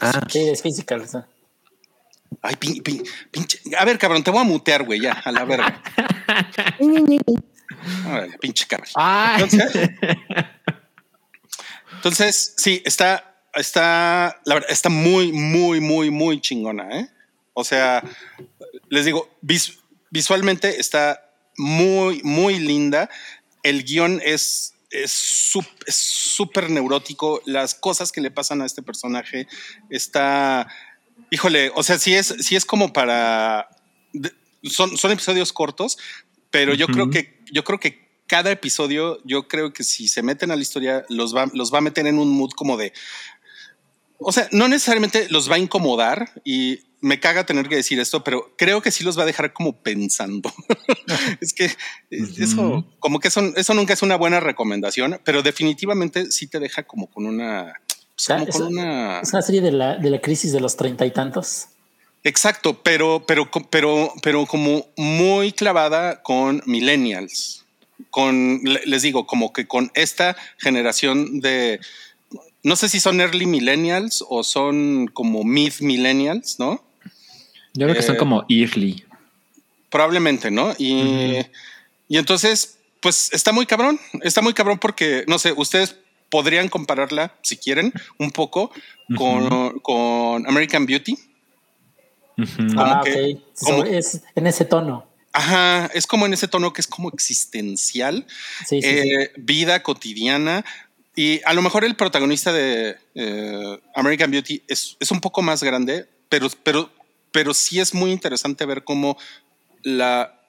Ah, 0.00 0.20
Sí, 0.28 0.40
es 0.40 0.60
physical. 0.62 1.00
o 1.00 1.06
sea. 1.06 1.26
Ay, 2.42 2.56
pin- 2.56 2.82
pin- 2.82 3.02
pinche. 3.30 3.58
A 3.78 3.84
ver, 3.86 3.96
cabrón, 3.98 4.22
te 4.22 4.30
voy 4.30 4.40
a 4.40 4.44
mutear, 4.44 4.84
güey, 4.84 5.00
ya, 5.00 5.12
a 5.12 5.32
la 5.32 5.44
verga. 5.44 5.82
Pinche 8.40 8.66
cabrón. 8.66 8.88
Ah, 8.96 9.38
Entonces, 9.40 9.90
entonces, 11.96 12.54
sí, 12.56 12.82
está, 12.84 13.34
está, 13.54 14.40
la 14.44 14.54
verdad, 14.54 14.70
está 14.70 14.88
muy, 14.88 15.32
muy, 15.32 15.80
muy, 15.80 16.10
muy 16.10 16.40
chingona, 16.40 16.88
¿eh? 17.00 17.08
O 17.54 17.64
sea, 17.64 18.02
les 18.88 19.04
digo, 19.04 19.28
vis- 19.40 19.78
visualmente 20.10 20.78
está 20.80 21.27
muy, 21.58 22.22
muy 22.22 22.58
linda. 22.58 23.10
El 23.62 23.84
guion 23.84 24.20
es 24.24 24.74
es 24.90 25.12
súper 25.86 26.70
neurótico. 26.70 27.42
Las 27.44 27.74
cosas 27.74 28.12
que 28.12 28.20
le 28.20 28.30
pasan 28.30 28.62
a 28.62 28.66
este 28.66 28.82
personaje 28.82 29.46
está, 29.90 30.66
híjole, 31.30 31.70
o 31.74 31.82
sea, 31.82 31.98
sí 31.98 32.14
es, 32.14 32.34
sí 32.40 32.56
es 32.56 32.64
como 32.64 32.92
para, 32.92 33.68
son, 34.62 34.96
son 34.96 35.12
episodios 35.12 35.52
cortos, 35.52 35.98
pero 36.50 36.74
yo 36.74 36.86
creo 36.86 37.10
que, 37.10 37.42
yo 37.52 37.64
creo 37.64 37.78
que 37.78 38.08
cada 38.26 38.50
episodio, 38.50 39.20
yo 39.24 39.48
creo 39.48 39.72
que 39.72 39.84
si 39.84 40.08
se 40.08 40.22
meten 40.22 40.50
a 40.50 40.56
la 40.56 40.62
historia, 40.62 41.04
los 41.08 41.34
va, 41.34 41.50
los 41.52 41.72
va 41.72 41.78
a 41.78 41.82
meter 41.82 42.06
en 42.06 42.18
un 42.18 42.30
mood 42.30 42.50
como 42.50 42.76
de, 42.76 42.92
o 44.18 44.32
sea, 44.32 44.48
no 44.52 44.68
necesariamente 44.68 45.28
los 45.30 45.50
va 45.50 45.56
a 45.56 45.60
incomodar 45.60 46.32
y 46.44 46.80
me 47.00 47.20
caga 47.20 47.46
tener 47.46 47.68
que 47.68 47.76
decir 47.76 48.00
esto, 48.00 48.24
pero 48.24 48.54
creo 48.56 48.82
que 48.82 48.90
sí 48.90 49.04
los 49.04 49.16
va 49.18 49.22
a 49.22 49.26
dejar 49.26 49.52
como 49.52 49.76
pensando. 49.82 50.52
es 51.40 51.52
que 51.52 51.70
eso, 52.10 52.84
como 52.98 53.20
que 53.20 53.28
eso, 53.28 53.40
eso 53.56 53.74
nunca 53.74 53.92
es 53.92 54.02
una 54.02 54.16
buena 54.16 54.40
recomendación, 54.40 55.20
pero 55.24 55.42
definitivamente 55.42 56.30
sí 56.32 56.46
te 56.48 56.58
deja 56.58 56.82
como 56.82 57.06
con 57.08 57.26
una, 57.26 57.74
pues, 58.14 58.26
como 58.28 58.44
es- 58.44 58.50
con 58.50 58.66
una. 58.66 59.20
Es 59.20 59.32
una 59.32 59.42
serie 59.42 59.60
de 59.60 59.72
la, 59.72 59.96
de 59.96 60.10
la 60.10 60.20
crisis 60.20 60.52
de 60.52 60.60
los 60.60 60.76
treinta 60.76 61.06
y 61.06 61.10
tantos. 61.12 61.66
Exacto, 62.24 62.82
pero, 62.82 63.24
pero, 63.26 63.48
pero, 63.70 64.12
pero 64.22 64.44
como 64.46 64.86
muy 64.96 65.52
clavada 65.52 66.20
con 66.22 66.60
millennials, 66.66 67.64
con, 68.10 68.60
le- 68.64 68.82
les 68.86 69.02
digo, 69.02 69.26
como 69.26 69.52
que 69.52 69.68
con 69.68 69.90
esta 69.94 70.36
generación 70.58 71.38
de, 71.40 71.78
no 72.64 72.74
sé 72.74 72.88
si 72.88 72.98
son 72.98 73.20
early 73.20 73.46
millennials 73.46 74.24
o 74.28 74.42
son 74.42 75.06
como 75.06 75.44
mid 75.44 75.74
millennials, 75.80 76.58
¿no? 76.58 76.84
Yo 77.74 77.86
creo 77.86 77.94
que 77.96 78.02
son 78.02 78.16
Eh, 78.16 78.18
como 78.18 78.44
early. 78.48 79.04
Probablemente, 79.90 80.50
¿no? 80.50 80.74
Y, 80.78 81.38
y 82.08 82.16
entonces, 82.18 82.78
pues 83.00 83.30
está 83.32 83.52
muy 83.52 83.66
cabrón, 83.66 83.98
está 84.22 84.42
muy 84.42 84.52
cabrón 84.54 84.78
porque, 84.78 85.24
no 85.26 85.38
sé, 85.38 85.52
ustedes 85.56 85.96
podrían 86.30 86.68
compararla, 86.68 87.34
si 87.42 87.56
quieren, 87.56 87.92
un 88.18 88.30
poco 88.30 88.70
con, 89.16 89.78
con 89.80 90.46
American 90.46 90.84
Beauty. 90.84 91.16
Como 92.36 92.80
Ah, 92.80 93.00
que- 93.04 93.34
ok. 93.34 93.42
como- 93.60 93.84
es 93.84 94.20
en 94.34 94.46
ese 94.46 94.64
tono. 94.64 95.06
Ajá, 95.32 95.86
es 95.94 96.06
como 96.06 96.26
en 96.26 96.32
ese 96.32 96.48
tono 96.48 96.72
que 96.72 96.80
es 96.80 96.86
como 96.86 97.08
existencial, 97.10 98.26
Sí, 98.66 98.80
sí, 98.80 98.82
sí. 98.82 98.88
eh, 98.88 99.30
vida 99.36 99.82
cotidiana. 99.82 100.64
Y 101.14 101.40
a 101.44 101.52
lo 101.52 101.62
mejor 101.62 101.84
el 101.84 101.96
protagonista 101.96 102.52
de 102.52 102.96
eh, 103.14 103.80
American 103.94 104.30
Beauty 104.30 104.62
es, 104.68 104.96
es 105.00 105.10
un 105.10 105.20
poco 105.20 105.42
más 105.42 105.62
grande, 105.62 106.06
pero, 106.28 106.48
pero, 106.62 106.90
pero 107.38 107.54
sí 107.54 107.78
es 107.78 107.94
muy 107.94 108.10
interesante 108.10 108.66
ver 108.66 108.82
cómo 108.82 109.16
la, 109.84 110.40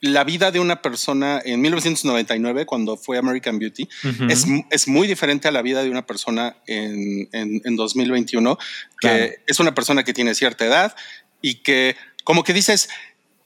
la 0.00 0.24
vida 0.24 0.50
de 0.50 0.60
una 0.60 0.80
persona 0.80 1.42
en 1.44 1.60
1999, 1.60 2.64
cuando 2.64 2.96
fue 2.96 3.18
American 3.18 3.58
Beauty, 3.58 3.86
Ujú. 4.02 4.24
es, 4.30 4.46
mu- 4.46 4.64
es 4.70 4.88
muy 4.88 5.06
diferente 5.06 5.46
a 5.46 5.50
la 5.50 5.60
vida 5.60 5.82
de 5.82 5.90
una 5.90 6.06
persona 6.06 6.56
en, 6.66 7.28
en- 7.32 7.60
en 7.66 7.76
2021, 7.76 8.56
que 8.56 8.62
Claro. 9.08 9.32
es 9.46 9.60
una 9.60 9.74
persona 9.74 10.04
que 10.04 10.14
tiene 10.14 10.34
cierta 10.34 10.64
edad 10.64 10.96
y 11.42 11.56
que 11.56 11.96
como 12.24 12.44
que 12.44 12.54
dices, 12.54 12.88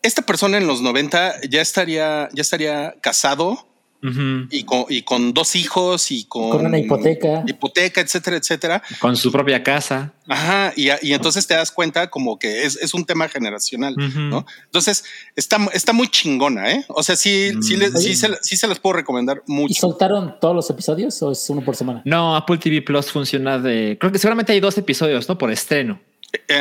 esta 0.02 0.22
persona 0.22 0.58
en 0.58 0.68
los 0.68 0.80
90 0.80 1.40
ya 1.50 1.60
estaría, 1.60 2.28
ya 2.32 2.40
estaría 2.42 2.94
casado 3.00 3.66
Y 4.50 4.64
con, 4.64 4.84
y 4.88 5.02
con 5.02 5.32
dos 5.32 5.54
hijos 5.54 6.10
y 6.10 6.24
con, 6.24 6.50
Con 6.50 6.66
una 6.66 6.76
hipoteca. 6.78 7.44
hipoteca, 7.46 8.00
etcétera, 8.00 8.36
etcétera. 8.36 8.82
Con 8.98 9.16
su 9.16 9.30
propia 9.30 9.62
casa. 9.62 10.12
Ajá, 10.28 10.72
y, 10.76 10.88
y 11.02 11.12
entonces 11.12 11.46
te 11.46 11.54
das 11.54 11.70
cuenta 11.70 12.10
como 12.10 12.36
que 12.38 12.64
es, 12.64 12.76
es 12.76 12.94
un 12.94 13.04
tema 13.04 13.28
generacional. 13.28 13.94
¿no? 13.96 14.44
Entonces 14.64 15.04
está, 15.36 15.58
está 15.72 15.92
muy 15.92 16.08
chingona, 16.08 16.72
¿eh? 16.72 16.84
O 16.88 17.02
sea, 17.04 17.14
sí, 17.14 17.52
sí, 17.62 17.76
sí, 17.96 18.14
se, 18.16 18.28
sí 18.42 18.56
se 18.56 18.66
las 18.66 18.78
puedo 18.80 18.94
recomendar 18.94 19.42
¿Y 19.46 19.52
mucho. 19.52 19.74
soltaron 19.80 20.34
todos 20.40 20.56
los 20.56 20.68
episodios 20.70 21.22
o 21.22 21.30
es 21.30 21.48
uno 21.50 21.64
por 21.64 21.76
semana? 21.76 22.02
No, 22.04 22.34
Apple 22.34 22.58
TV 22.58 22.82
Plus 22.82 23.10
funciona 23.12 23.58
de. 23.58 23.96
Creo 24.00 24.10
que 24.10 24.18
seguramente 24.18 24.52
hay 24.52 24.58
dos 24.60 24.76
episodios, 24.78 25.28
¿no? 25.28 25.38
Por 25.38 25.52
estreno. 25.52 26.00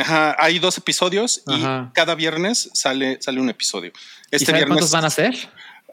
Ajá, 0.00 0.36
hay 0.38 0.58
dos 0.58 0.76
episodios 0.78 1.42
y 1.48 1.62
cada 1.94 2.14
viernes 2.14 2.70
sale, 2.74 3.18
sale 3.20 3.40
un 3.40 3.48
episodio. 3.48 3.90
¿Y 4.30 4.36
Este 4.36 4.46
sabe 4.46 4.58
viernes. 4.58 4.74
cuántos 4.76 4.90
van 4.92 5.04
a 5.06 5.10
ser? 5.10 5.34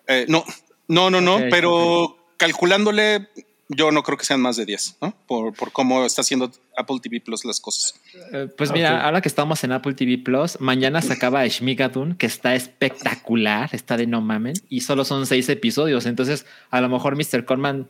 eh, 0.07 0.25
no, 0.27 0.43
no, 0.89 1.09
no, 1.09 1.21
no, 1.21 1.39
pero 1.49 2.17
calculándole, 2.37 3.29
yo 3.69 3.91
no 3.91 4.03
creo 4.03 4.17
que 4.17 4.25
sean 4.25 4.41
más 4.41 4.57
de 4.57 4.65
10, 4.65 4.97
¿no? 5.01 5.13
Por, 5.27 5.53
por 5.53 5.71
cómo 5.71 6.03
está 6.03 6.21
haciendo 6.21 6.51
Apple 6.75 6.97
TV 7.01 7.21
Plus 7.21 7.45
las 7.45 7.59
cosas. 7.59 7.93
Eh, 8.33 8.47
Pues 8.57 8.71
mira, 8.71 9.05
ahora 9.05 9.21
que 9.21 9.29
estamos 9.29 9.63
en 9.63 9.71
Apple 9.71 9.93
TV 9.93 10.17
Plus, 10.17 10.59
mañana 10.59 11.01
se 11.01 11.13
acaba 11.13 11.47
Shmigadun, 11.47 12.15
que 12.15 12.25
está 12.25 12.55
espectacular, 12.55 13.69
está 13.73 13.95
de 13.95 14.07
no 14.07 14.19
mamen, 14.19 14.55
y 14.67 14.81
solo 14.81 15.05
son 15.05 15.25
seis 15.25 15.47
episodios. 15.47 16.05
Entonces, 16.05 16.45
a 16.71 16.81
lo 16.81 16.89
mejor 16.89 17.15
Mr. 17.15 17.45
Corman 17.45 17.87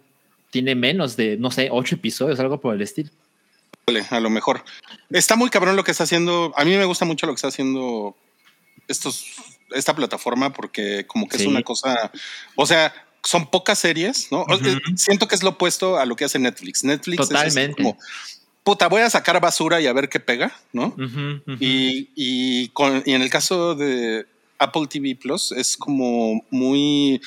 tiene 0.51 0.75
menos 0.75 1.15
de, 1.15 1.37
no 1.37 1.51
sé, 1.51 1.69
ocho 1.71 1.95
episodios, 1.95 2.39
algo 2.39 2.59
por 2.59 2.75
el 2.75 2.81
estilo. 2.81 3.09
A 4.11 4.19
lo 4.19 4.29
mejor. 4.29 4.63
Está 5.09 5.35
muy 5.35 5.49
cabrón 5.49 5.75
lo 5.75 5.83
que 5.83 5.91
está 5.91 6.03
haciendo. 6.03 6.53
A 6.55 6.63
mí 6.65 6.75
me 6.75 6.85
gusta 6.85 7.05
mucho 7.05 7.25
lo 7.25 7.33
que 7.33 7.37
está 7.37 7.47
haciendo 7.47 8.15
estos, 8.87 9.25
esta 9.75 9.95
plataforma 9.95 10.51
porque 10.53 11.05
como 11.07 11.27
que 11.27 11.37
Sí. 11.37 11.43
es 11.43 11.49
una 11.49 11.61
cosa, 11.63 12.11
o 12.55 12.65
sea, 12.65 12.93
son 13.23 13.47
pocas 13.47 13.79
series, 13.79 14.31
¿no? 14.31 14.41
Ujú. 14.43 14.65
eh, 14.67 14.77
Siento 14.95 15.27
que 15.27 15.35
es 15.35 15.43
lo 15.43 15.49
opuesto 15.51 15.97
a 15.97 16.05
lo 16.05 16.15
que 16.15 16.25
hace 16.25 16.39
Netflix. 16.39 16.83
Netflix 16.83 17.21
es 17.23 17.27
Totalmente. 17.29 17.75
como, 17.83 17.97
puta, 18.63 18.87
voy 18.87 19.01
a 19.01 19.09
sacar 19.09 19.39
basura 19.41 19.81
y 19.81 19.87
a 19.87 19.93
ver 19.93 20.07
qué 20.09 20.19
pega, 20.19 20.53
¿no? 20.73 20.87
Ujú, 20.97 21.41
ujú. 21.45 21.57
Y, 21.59 22.09
y, 22.15 22.69
con- 22.69 23.03
y 23.05 23.13
en 23.13 23.21
el 23.21 23.29
caso 23.29 23.75
de 23.75 24.25
Apple 24.57 24.87
TV 24.87 25.15
Plus 25.15 25.51
es 25.51 25.75
como 25.77 26.45
muy, 26.49 27.21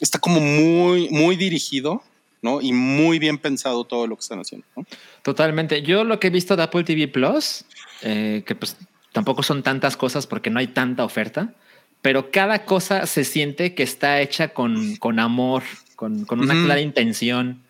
está 0.00 0.18
como 0.18 0.40
muy, 0.40 1.08
muy 1.10 1.36
dirigido, 1.36 2.02
¿no? 2.42 2.60
Y 2.60 2.72
muy 2.72 3.18
bien 3.18 3.38
pensado 3.38 3.84
todo 3.84 4.06
lo 4.06 4.16
que 4.16 4.20
están 4.22 4.40
haciendo, 4.40 4.66
¿no? 4.76 4.84
Totalmente. 5.22 5.82
Yo 5.82 6.04
lo 6.04 6.18
que 6.20 6.26
he 6.28 6.30
visto 6.30 6.56
de 6.56 6.62
Apple 6.64 6.84
TV 6.84 7.08
Plus, 7.08 7.64
eh, 8.02 8.42
que 8.46 8.54
pues 8.54 8.76
tampoco 9.12 9.42
son 9.42 9.62
tantas 9.62 9.96
cosas 9.96 10.26
porque 10.26 10.50
no 10.50 10.58
hay 10.60 10.68
tanta 10.68 11.04
oferta, 11.04 11.54
pero 12.02 12.30
cada 12.30 12.64
cosa 12.64 13.06
se 13.06 13.24
siente 13.24 13.74
que 13.74 13.82
está 13.82 14.20
hecha 14.20 14.48
con, 14.48 14.96
con 14.96 15.18
amor, 15.18 15.62
con, 15.96 16.24
con 16.24 16.40
una 16.40 16.54
Ujú. 16.54 16.64
clara 16.64 16.80
intención. 16.80 17.62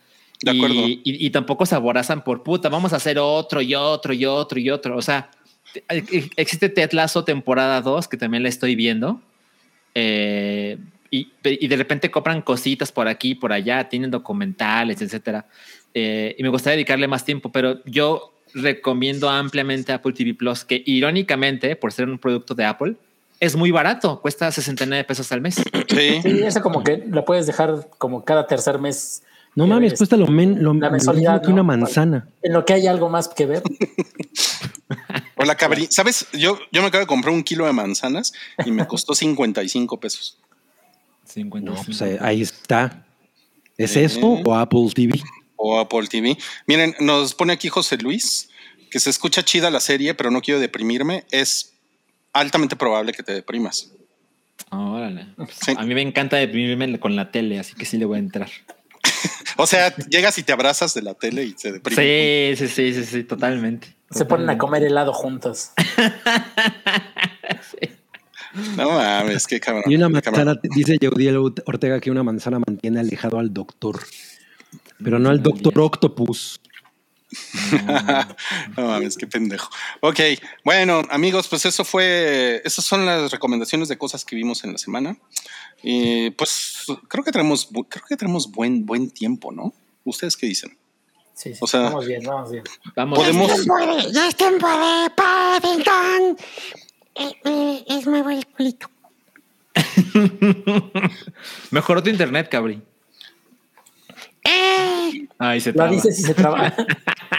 De 0.42 0.52
y, 0.52 0.56
acuerdo. 0.58 0.86
y- 0.88 1.00
y 1.04 1.30
tampoco 1.30 1.64
se 1.64 1.74
aborazan 1.74 2.22
por 2.22 2.42
puta, 2.42 2.68
vamos 2.68 2.92
a 2.92 2.96
hacer 2.96 3.18
otro 3.18 3.62
y 3.62 3.74
otro 3.74 4.12
y 4.12 4.26
otro 4.26 4.60
y 4.60 4.68
otro. 4.70 4.96
O 4.96 5.02
sea, 5.02 5.30
eh, 5.88 6.28
existe 6.36 6.68
Ted 6.68 6.92
Lasso 6.92 7.24
temporada 7.24 7.80
2, 7.80 8.06
que 8.08 8.16
también 8.18 8.42
la 8.42 8.48
estoy 8.50 8.74
viendo. 8.76 9.22
eh, 9.94 10.76
y, 11.10 11.28
y 11.44 11.68
de 11.68 11.76
repente 11.76 12.10
compran 12.10 12.42
cositas 12.42 12.90
por 12.92 13.06
aquí, 13.08 13.34
por 13.34 13.52
allá, 13.52 13.88
tienen 13.88 14.10
documentales, 14.10 15.00
etcétera. 15.00 15.46
Eh, 15.94 16.34
y 16.36 16.42
me 16.42 16.48
gustaría 16.50 16.74
dedicarle 16.76 17.06
más 17.08 17.24
tiempo, 17.24 17.50
pero 17.50 17.82
yo 17.86 18.34
recomiendo 18.52 19.30
ampliamente 19.30 19.92
Apple 19.92 20.12
TV 20.12 20.34
Plus, 20.34 20.64
que 20.64 20.82
irónicamente, 20.84 21.76
por 21.76 21.92
ser 21.92 22.08
un 22.10 22.18
producto 22.18 22.54
de 22.54 22.64
Apple, 22.64 22.96
es 23.40 23.56
muy 23.56 23.70
barato, 23.70 24.20
cuesta 24.20 24.50
69 24.50 25.04
pesos 25.04 25.30
al 25.32 25.40
mes. 25.40 25.56
Sí. 25.56 26.20
Sí, 26.22 26.40
eso 26.42 26.60
como 26.62 26.82
que 26.82 27.04
lo 27.08 27.24
puedes 27.24 27.46
dejar 27.46 27.88
como 27.98 28.24
cada 28.24 28.46
tercer 28.46 28.78
mes. 28.78 29.22
No 29.54 29.64
Eh, 29.64 29.68
mames, 29.68 29.92
es- 29.94 29.98
cuesta 29.98 30.16
lo, 30.16 30.26
men- 30.26 30.62
lo, 30.62 30.74
la 30.74 30.90
mensualidad, 30.90 31.40
que 31.42 31.48
una 31.50 31.62
manzana. 31.62 32.28
En 32.42 32.52
lo 32.52 32.64
que 32.64 32.74
hay 32.74 32.86
algo 32.86 33.08
más 33.08 33.28
que 33.28 33.46
ver. 33.46 33.62
Hola, 35.36 35.54
cabrí. 35.56 35.86
¿Sabes? 35.90 36.26
Yo, 36.32 36.58
yo 36.72 36.82
me 36.82 36.88
acabo 36.88 37.00
de 37.00 37.06
comprar 37.06 37.32
un 37.34 37.42
kilo 37.42 37.66
de 37.66 37.72
manzanas 37.72 38.32
y 38.64 38.70
me 38.70 38.86
costó 38.86 39.14
55 39.14 39.98
pesos. 40.00 40.38
55. 41.24 41.60
No, 41.60 41.84
pues 41.84 42.00
ahí, 42.02 42.16
ahí 42.20 42.42
está. 42.42 43.04
¿Es 43.76 43.92
Sí. 43.92 44.00
eso 44.00 44.20
o 44.26 44.54
Apple 44.54 44.88
TV? 44.94 45.20
O 45.56 45.78
Apple 45.78 46.06
TV. 46.08 46.36
Miren, 46.66 46.94
nos 47.00 47.34
pone 47.34 47.52
aquí 47.52 47.68
José 47.68 47.96
Luis 47.98 48.48
que 48.90 49.00
se 49.00 49.10
escucha 49.10 49.42
chida 49.44 49.70
la 49.70 49.80
serie, 49.80 50.14
pero 50.14 50.30
no 50.30 50.40
quiero 50.40 50.60
deprimirme. 50.60 51.24
Es 51.30 51.74
altamente 52.38 52.76
probable 52.76 53.12
que 53.12 53.22
te 53.22 53.32
deprimas. 53.32 53.92
Órale. 54.70 55.26
Sí. 55.50 55.74
A 55.76 55.84
mí 55.84 55.94
me 55.94 56.02
encanta 56.02 56.36
deprimirme 56.36 56.98
con 56.98 57.14
la 57.16 57.30
tele, 57.30 57.58
así 57.58 57.74
que 57.74 57.84
sí 57.84 57.98
le 57.98 58.04
voy 58.04 58.16
a 58.16 58.20
entrar. 58.20 58.48
O 59.58 59.66
sea, 59.66 59.94
llegas 60.10 60.36
y 60.36 60.42
te 60.42 60.52
abrazas 60.52 60.92
de 60.92 61.00
la 61.00 61.14
tele 61.14 61.44
y 61.44 61.54
se 61.56 61.72
deprime. 61.72 62.54
Sí, 62.56 62.68
sí, 62.68 62.92
sí, 62.92 62.92
sí, 62.92 63.10
sí, 63.10 63.24
totalmente. 63.24 63.96
Se 64.10 64.26
ponen 64.26 64.50
a 64.50 64.58
comer 64.58 64.82
helado 64.82 65.14
juntos. 65.14 65.70
No 68.76 68.90
mames, 68.90 69.46
qué 69.46 69.60
cabrón. 69.60 69.84
Y 69.86 69.96
una 69.96 70.08
manzana, 70.08 70.58
dice 70.62 70.96
Yeudiel 70.98 71.36
Ortega 71.66 72.00
que 72.00 72.10
una 72.10 72.22
manzana 72.22 72.58
mantiene 72.66 73.00
alejado 73.00 73.38
al 73.38 73.52
doctor, 73.52 74.00
pero 75.02 75.18
no 75.18 75.28
al 75.28 75.42
doctor 75.42 75.78
Octopus. 75.78 76.60
No 78.76 78.86
mames, 78.86 79.16
qué 79.16 79.26
pendejo. 79.26 79.68
Ok, 80.00 80.20
bueno, 80.64 81.02
amigos, 81.10 81.48
pues 81.48 81.64
eso 81.66 81.84
fue, 81.84 82.62
esas 82.64 82.84
son 82.84 83.04
las 83.06 83.30
recomendaciones 83.30 83.88
de 83.88 83.98
cosas 83.98 84.24
que 84.24 84.36
vimos 84.36 84.64
en 84.64 84.72
la 84.72 84.78
semana. 84.78 85.16
Y 85.82 86.30
pues 86.30 86.84
creo 87.08 87.24
que 87.24 87.32
tenemos, 87.32 87.68
creo 87.88 88.04
que 88.08 88.16
tenemos 88.16 88.50
buen, 88.50 88.86
buen 88.86 89.10
tiempo, 89.10 89.52
¿no? 89.52 89.72
¿Ustedes 90.04 90.36
qué 90.36 90.46
dicen? 90.46 90.76
Sí, 91.34 91.52
sí, 91.52 91.58
O 91.60 91.66
sea- 91.66 91.80
vamos 91.82 92.06
bien, 92.06 92.22
vamos 92.24 92.50
bien. 92.50 92.64
Vamos. 92.94 93.18
Podemos- 93.18 93.48
Ya 93.48 93.54
es 93.56 93.64
tiempo 93.66 93.78
de, 93.96 94.12
ya 94.12 94.28
es 94.28 94.36
tiempo 94.36 94.68
de 94.68 95.10
Paddington. 95.10 96.36
Eh, 97.14 97.32
eh, 97.44 97.84
es 97.88 98.06
nuevo 98.06 98.30
el 98.30 98.46
culito. 98.46 98.88
Mejoró 101.70 102.02
tu 102.02 102.08
internet, 102.10 102.48
cabri. 102.50 102.82
Eh, 104.46 105.28
Ay, 105.38 105.60
se 105.60 105.72
traba. 105.72 105.90
dices 105.90 106.18
y 106.18 106.22
se 106.22 106.34
traba. 106.34 106.72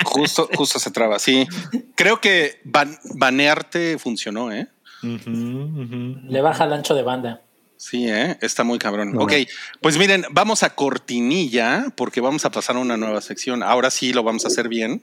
Justo, 0.06 0.50
justo 0.56 0.80
se 0.80 0.92
traba, 0.92 1.20
sí. 1.20 1.48
Creo 1.96 2.20
que 2.22 2.60
ban- 2.64 3.00
banearte 3.16 3.98
funcionó, 3.98 4.52
¿eh? 4.52 4.68
Le 5.02 6.42
baja 6.42 6.66
el 6.66 6.74
ancho 6.74 6.94
de 6.96 7.04
banda. 7.04 7.42
Sí, 7.78 8.08
¿eh? 8.10 8.38
está 8.42 8.64
muy 8.64 8.80
cabrón. 8.80 9.14
No. 9.14 9.22
Ok, 9.22 9.34
pues 9.82 9.98
miren, 9.98 10.26
vamos 10.32 10.64
a 10.64 10.72
cortinilla 10.76 11.86
porque 11.96 12.22
vamos 12.22 12.44
a 12.46 12.50
pasar 12.52 12.76
a 12.76 12.80
una 12.80 12.98
nueva 12.98 13.22
sección. 13.22 13.62
Ahora 13.62 13.92
sí 13.92 14.14
lo 14.14 14.24
vamos 14.24 14.46
a 14.46 14.48
hacer 14.48 14.68
bien. 14.68 15.00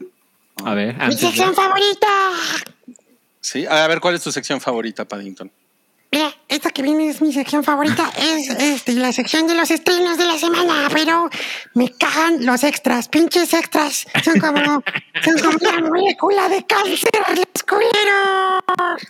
A 0.65 0.75
ver, 0.75 0.97
mi 0.97 1.15
de- 1.15 1.17
sección 1.21 1.55
favorita. 1.55 2.09
Sí, 3.41 3.67
a 3.67 3.87
ver, 3.87 4.01
¿cuál 4.01 4.15
es 4.17 4.23
tu 4.23 4.33
sección 4.33 4.61
favorita, 4.61 5.05
Paddington? 5.05 5.51
Mira, 6.15 6.33
esta 6.49 6.71
que 6.71 6.81
viene 6.81 7.09
es 7.09 7.21
mi 7.21 7.33
sección 7.33 7.65
favorita. 7.65 8.09
Es 8.17 8.49
este, 8.49 8.93
la 8.93 9.13
sección 9.13 9.49
de 9.49 9.55
los 9.57 9.69
estrenos 9.73 10.17
de 10.17 10.25
la 10.25 10.39
semana, 10.39 10.89
pero 10.93 11.29
me 11.75 11.91
cagan 11.91 12.47
los 12.47 12.63
extras. 12.63 13.09
Pinches 13.09 13.53
extras. 13.53 14.07
Son 14.23 14.39
como, 14.39 14.81
son 15.25 15.39
como 15.43 15.59
la 15.59 15.81
molécula 15.81 16.49
de 16.49 16.65
cáncer, 16.67 17.11
los 17.35 17.63
culeros. 17.65 19.03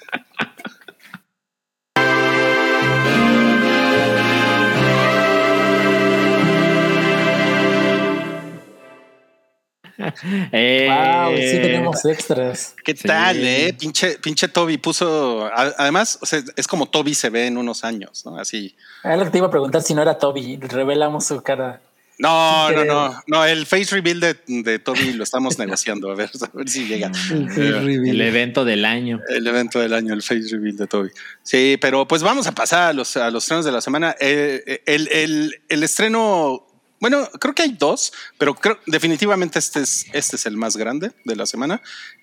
Eh, 10.52 10.88
Wow, 10.88 11.36
sí 11.36 11.58
tenemos 11.62 12.04
extras. 12.04 12.74
¿Qué 12.84 12.96
Sí. 12.96 13.06
tal, 13.06 13.36
eh? 13.44 13.74
Pinche, 13.78 14.18
pinche 14.18 14.48
Toby 14.48 14.78
puso. 14.78 15.48
Además, 15.54 16.18
o 16.20 16.26
sea, 16.26 16.42
es 16.56 16.66
como 16.66 16.86
Toby 16.86 17.14
se 17.14 17.30
ve 17.30 17.46
en 17.46 17.56
unos 17.58 17.84
años, 17.84 18.24
¿no? 18.24 18.36
Así. 18.38 18.74
Era 19.02 19.16
lo 19.16 19.24
que 19.24 19.30
te 19.30 19.38
iba 19.38 19.46
a 19.46 19.50
preguntar 19.50 19.82
si 19.82 19.94
no 19.94 20.02
era 20.02 20.18
Toby. 20.18 20.56
Revelamos 20.56 21.26
su 21.26 21.42
cara. 21.42 21.80
No, 22.16 22.70
no, 22.70 22.84
no. 22.84 23.22
No, 23.26 23.44
el 23.44 23.66
face 23.66 23.92
reveal 23.96 24.20
de, 24.20 24.36
de 24.46 24.78
Toby 24.78 25.14
lo 25.14 25.24
estamos 25.24 25.58
negociando. 25.58 26.12
A 26.12 26.14
ver, 26.14 26.30
a 26.40 26.56
ver 26.56 26.68
si 26.68 26.86
llega. 26.86 27.10
El 27.30 28.20
evento 28.20 28.64
del 28.64 28.84
año. 28.84 29.20
El 29.28 29.44
evento 29.46 29.80
del 29.80 29.92
año, 29.94 30.14
el 30.14 30.22
face 30.22 30.44
reveal 30.52 30.76
de 30.76 30.86
Toby. 30.86 31.10
Sí, 31.42 31.76
pero 31.80 32.06
pues 32.06 32.22
vamos 32.22 32.46
a 32.46 32.52
pasar 32.52 32.90
a 32.90 32.92
los, 32.92 33.16
a 33.16 33.30
los 33.32 33.42
estrenos 33.42 33.64
de 33.64 33.72
la 33.72 33.80
semana. 33.80 34.14
Eh, 34.20 34.82
el, 34.86 35.08
el- 35.10 35.60
el 35.68 35.82
estreno, 35.82 36.64
bueno, 37.00 37.28
creo 37.40 37.54
que 37.54 37.62
hay 37.62 37.72
dos, 37.78 38.12
pero 38.38 38.54
creo 38.54 38.78
definitivamente 38.86 39.58
este 39.58 39.80
es, 39.80 40.06
este 40.12 40.36
es 40.36 40.46
el 40.46 40.56
más 40.56 40.76
grande 40.76 41.12
de 41.24 41.36
la 41.36 41.46
semana. 41.46 41.80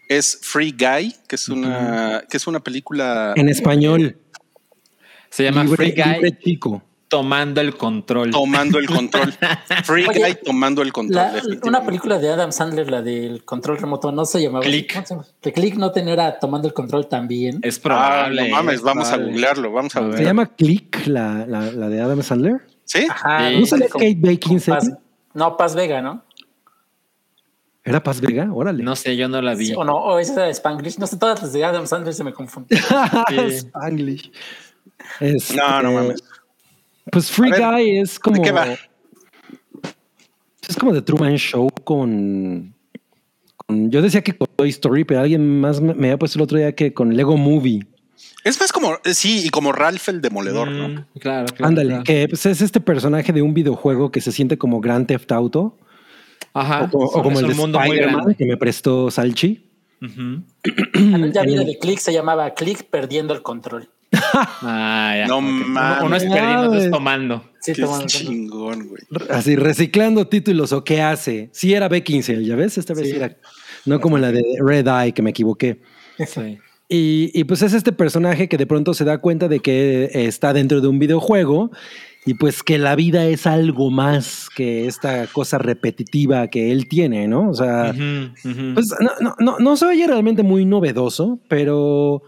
Es 0.09 0.39
Free 0.41 0.72
Guy, 0.78 1.15
que 1.28 1.36
es 1.36 1.47
una, 1.49 2.24
que 2.30 2.38
es 2.38 2.47
una 2.47 2.59
película. 2.61 3.34
En 3.36 3.47
español. 3.49 4.17
Se 5.30 5.43
llama 5.43 5.63
Libre- 5.63 5.93
Free 5.93 6.03
Guy 6.22 6.38
chico. 6.43 6.84
tomando 7.07 7.61
el 7.61 7.78
control. 7.78 8.32
Tomando 8.32 8.80
el 8.80 8.88
control. 8.88 9.34
Free 9.86 10.05
Oye, 10.07 10.19
Guy 10.19 10.38
tomando 10.43 10.82
el 10.82 10.91
control. 10.91 11.15
La- 11.15 11.41
una 11.63 11.86
película 11.86 12.17
de 12.19 12.30
Adam 12.30 12.51
Sandler, 12.51 12.89
la 12.89 13.01
del 13.01 13.45
control 13.45 13.78
remoto, 13.78 14.11
no 14.11 14.26
se 14.26 14.41
llamaba. 14.41 14.65
Click. 14.65 15.01
Click 15.53 15.76
no 15.76 15.91
tenía 15.91 16.38
tomando 16.39 16.67
el 16.67 16.74
control 16.74 17.07
también. 17.07 17.59
Es 17.63 17.78
Ah, 17.78 17.82
probable. 17.84 18.49
no 18.49 18.55
mames, 18.55 18.76
es 18.76 18.82
vamos 18.82 19.09
a 19.09 19.17
googlearlo, 19.17 19.72
vamos 19.72 19.95
a 19.95 19.99
A 19.99 20.03
ver. 20.03 20.17
Se 20.17 20.24
llama 20.26 20.47
Click, 20.47 21.05
la, 21.07 21.45
la, 21.47 21.72
la 21.72 21.88
de 21.89 22.01
Adam 22.01 22.22
Sandler. 22.24 22.61
¿Sí? 22.91 23.07
Ajá. 23.09 23.49
Sí. 23.49 23.59
¿No 23.59 23.65
sale 23.65 23.89
como- 23.89 24.03
Kate 24.03 24.17
Beckinsale? 24.19 24.79
Paz- 24.79 24.97
no, 25.33 25.55
Paz 25.57 25.75
Vega, 25.75 26.01
¿no? 26.01 26.23
¿Era 27.83 28.03
Paz 28.03 28.19
Vega? 28.21 28.49
Órale. 28.53 28.83
No 28.83 28.95
sé, 28.95 29.15
yo 29.15 29.27
no 29.27 29.41
la 29.41 29.55
vi. 29.55 29.67
Sí, 29.67 29.73
o 29.75 29.83
no, 29.83 29.95
o 29.95 30.19
esa 30.19 30.33
era 30.33 30.43
de 30.45 30.51
Spanglish. 30.51 30.97
No 30.99 31.07
sé, 31.07 31.17
todas 31.17 31.41
las 31.41 31.53
de 31.53 31.63
Adam 31.65 31.87
Sandler 31.87 32.13
se 32.13 32.23
me 32.23 32.33
confunden. 32.33 32.77
Spanglish. 33.49 34.31
Este, 35.19 35.55
No, 35.55 35.81
no 35.81 35.91
mames. 35.93 36.23
Pues 37.11 37.31
Free 37.31 37.49
ver, 37.51 37.61
Guy 37.61 37.97
es 37.99 38.19
como. 38.19 38.41
qué 38.41 38.51
va? 38.51 38.67
Es 40.67 40.77
como 40.77 40.93
The 40.93 41.01
Truman 41.01 41.35
Show 41.37 41.69
con, 41.83 42.73
con- 43.65 43.89
Yo 43.89 44.01
decía 44.01 44.21
que 44.21 44.37
con 44.37 44.47
Toy 44.55 44.69
Story, 44.69 45.03
pero 45.03 45.21
alguien 45.21 45.59
más 45.59 45.81
me, 45.81 45.93
me 45.95 46.07
había 46.07 46.19
puesto 46.19 46.37
el 46.37 46.43
otro 46.43 46.57
día 46.57 46.75
que 46.75 46.93
con 46.93 47.15
Lego 47.15 47.35
Movie. 47.37 47.85
Es 48.43 48.59
más 48.59 48.71
como, 48.71 48.93
eh, 49.03 49.13
sí, 49.13 49.43
y 49.45 49.49
como 49.49 49.71
Ralph 49.71 50.09
el 50.09 50.21
Demoledor, 50.21 50.69
Mm, 50.71 50.77
¿no? 50.77 51.05
Claro, 51.19 51.45
claro. 51.47 51.67
Ándale, 51.67 51.89
claro. 51.89 52.03
que 52.03 52.27
pues, 52.27 52.45
es 52.45 52.61
este 52.61 52.79
personaje 52.81 53.31
de 53.33 53.41
un 53.41 53.53
videojuego 53.53 54.11
que 54.11 54.19
se 54.21 54.31
siente 54.31 54.57
como 54.57 54.81
Grand 54.81 55.05
Theft 55.07 55.31
Auto. 55.31 55.77
Ajá. 56.53 56.83
o, 56.85 56.89
como- 56.89 57.05
o 57.05 57.17
es 57.17 57.23
como 57.23 57.39
el 57.39 57.47
de 57.47 57.53
mundo 57.53 57.79
muy 57.79 57.87
Spider-Man 57.89 58.15
grande. 58.15 58.35
que 58.35 58.45
me 58.45 58.57
prestó 58.57 59.09
Salchi. 59.11 59.67
Ya 60.01 61.43
vi 61.43 61.55
la 61.55 61.63
de 61.63 61.77
Click, 61.79 61.99
se 61.99 62.11
llamaba 62.11 62.53
Click 62.53 62.83
perdiendo 62.89 63.33
el 63.33 63.41
control. 63.41 63.89
Ah, 64.63 65.13
ya. 65.17 65.27
No 65.27 65.37
ok. 65.37 65.43
Uno- 65.43 65.65
mames. 65.67 66.03
Uno 66.03 66.15
es 66.15 66.23
perdiendo, 66.25 66.73
es 66.75 66.91
tomando. 66.91 67.43
Sí, 67.61 67.73
Qué 67.73 67.81
tomando 67.83 68.07
chingón, 68.07 68.87
güey. 68.89 69.01
Así, 69.29 69.55
reciclando 69.55 70.27
títulos 70.27 70.71
o 70.73 70.83
qué 70.83 71.01
hace. 71.01 71.49
Sí 71.53 71.73
era 71.73 71.87
B15, 71.89 72.41
ya 72.43 72.55
ves, 72.55 72.77
esta 72.77 72.93
vez 72.93 73.09
Sí. 73.09 73.15
era. 73.15 73.37
No 73.85 73.99
como 74.01 74.17
la 74.17 74.31
de 74.31 74.43
Red 74.59 74.87
Eye, 74.87 75.13
que 75.13 75.21
me 75.21 75.29
equivoqué. 75.29 75.79
Sí. 76.27 76.57
Y, 76.93 77.31
y, 77.33 77.45
pues 77.45 77.61
es 77.61 77.73
este 77.73 77.93
personaje 77.93 78.49
que 78.49 78.57
de 78.57 78.67
pronto 78.67 78.93
se 78.93 79.05
da 79.05 79.19
cuenta 79.19 79.47
de 79.47 79.61
que 79.61 80.09
está 80.13 80.51
dentro 80.51 80.81
de 80.81 80.89
un 80.89 80.99
videojuego 80.99 81.71
y 82.25 82.33
pues 82.33 82.63
que 82.63 82.77
la 82.77 82.95
vida 82.95 83.25
es 83.25 83.47
algo 83.47 83.89
más 83.89 84.49
que 84.55 84.85
esta 84.87 85.25
cosa 85.27 85.57
repetitiva 85.57 86.49
que 86.49 86.71
él 86.71 86.87
tiene, 86.87 87.27
¿no? 87.27 87.49
O 87.49 87.53
sea, 87.53 87.95
pues 88.73 88.93
no, 88.99 89.11
no, 89.21 89.35
no, 89.39 89.59
no 89.59 89.77
se 89.77 89.85
oye 89.85 90.05
realmente 90.05 90.43
muy 90.43 90.65
novedoso, 90.65 91.39
pero 91.47 92.21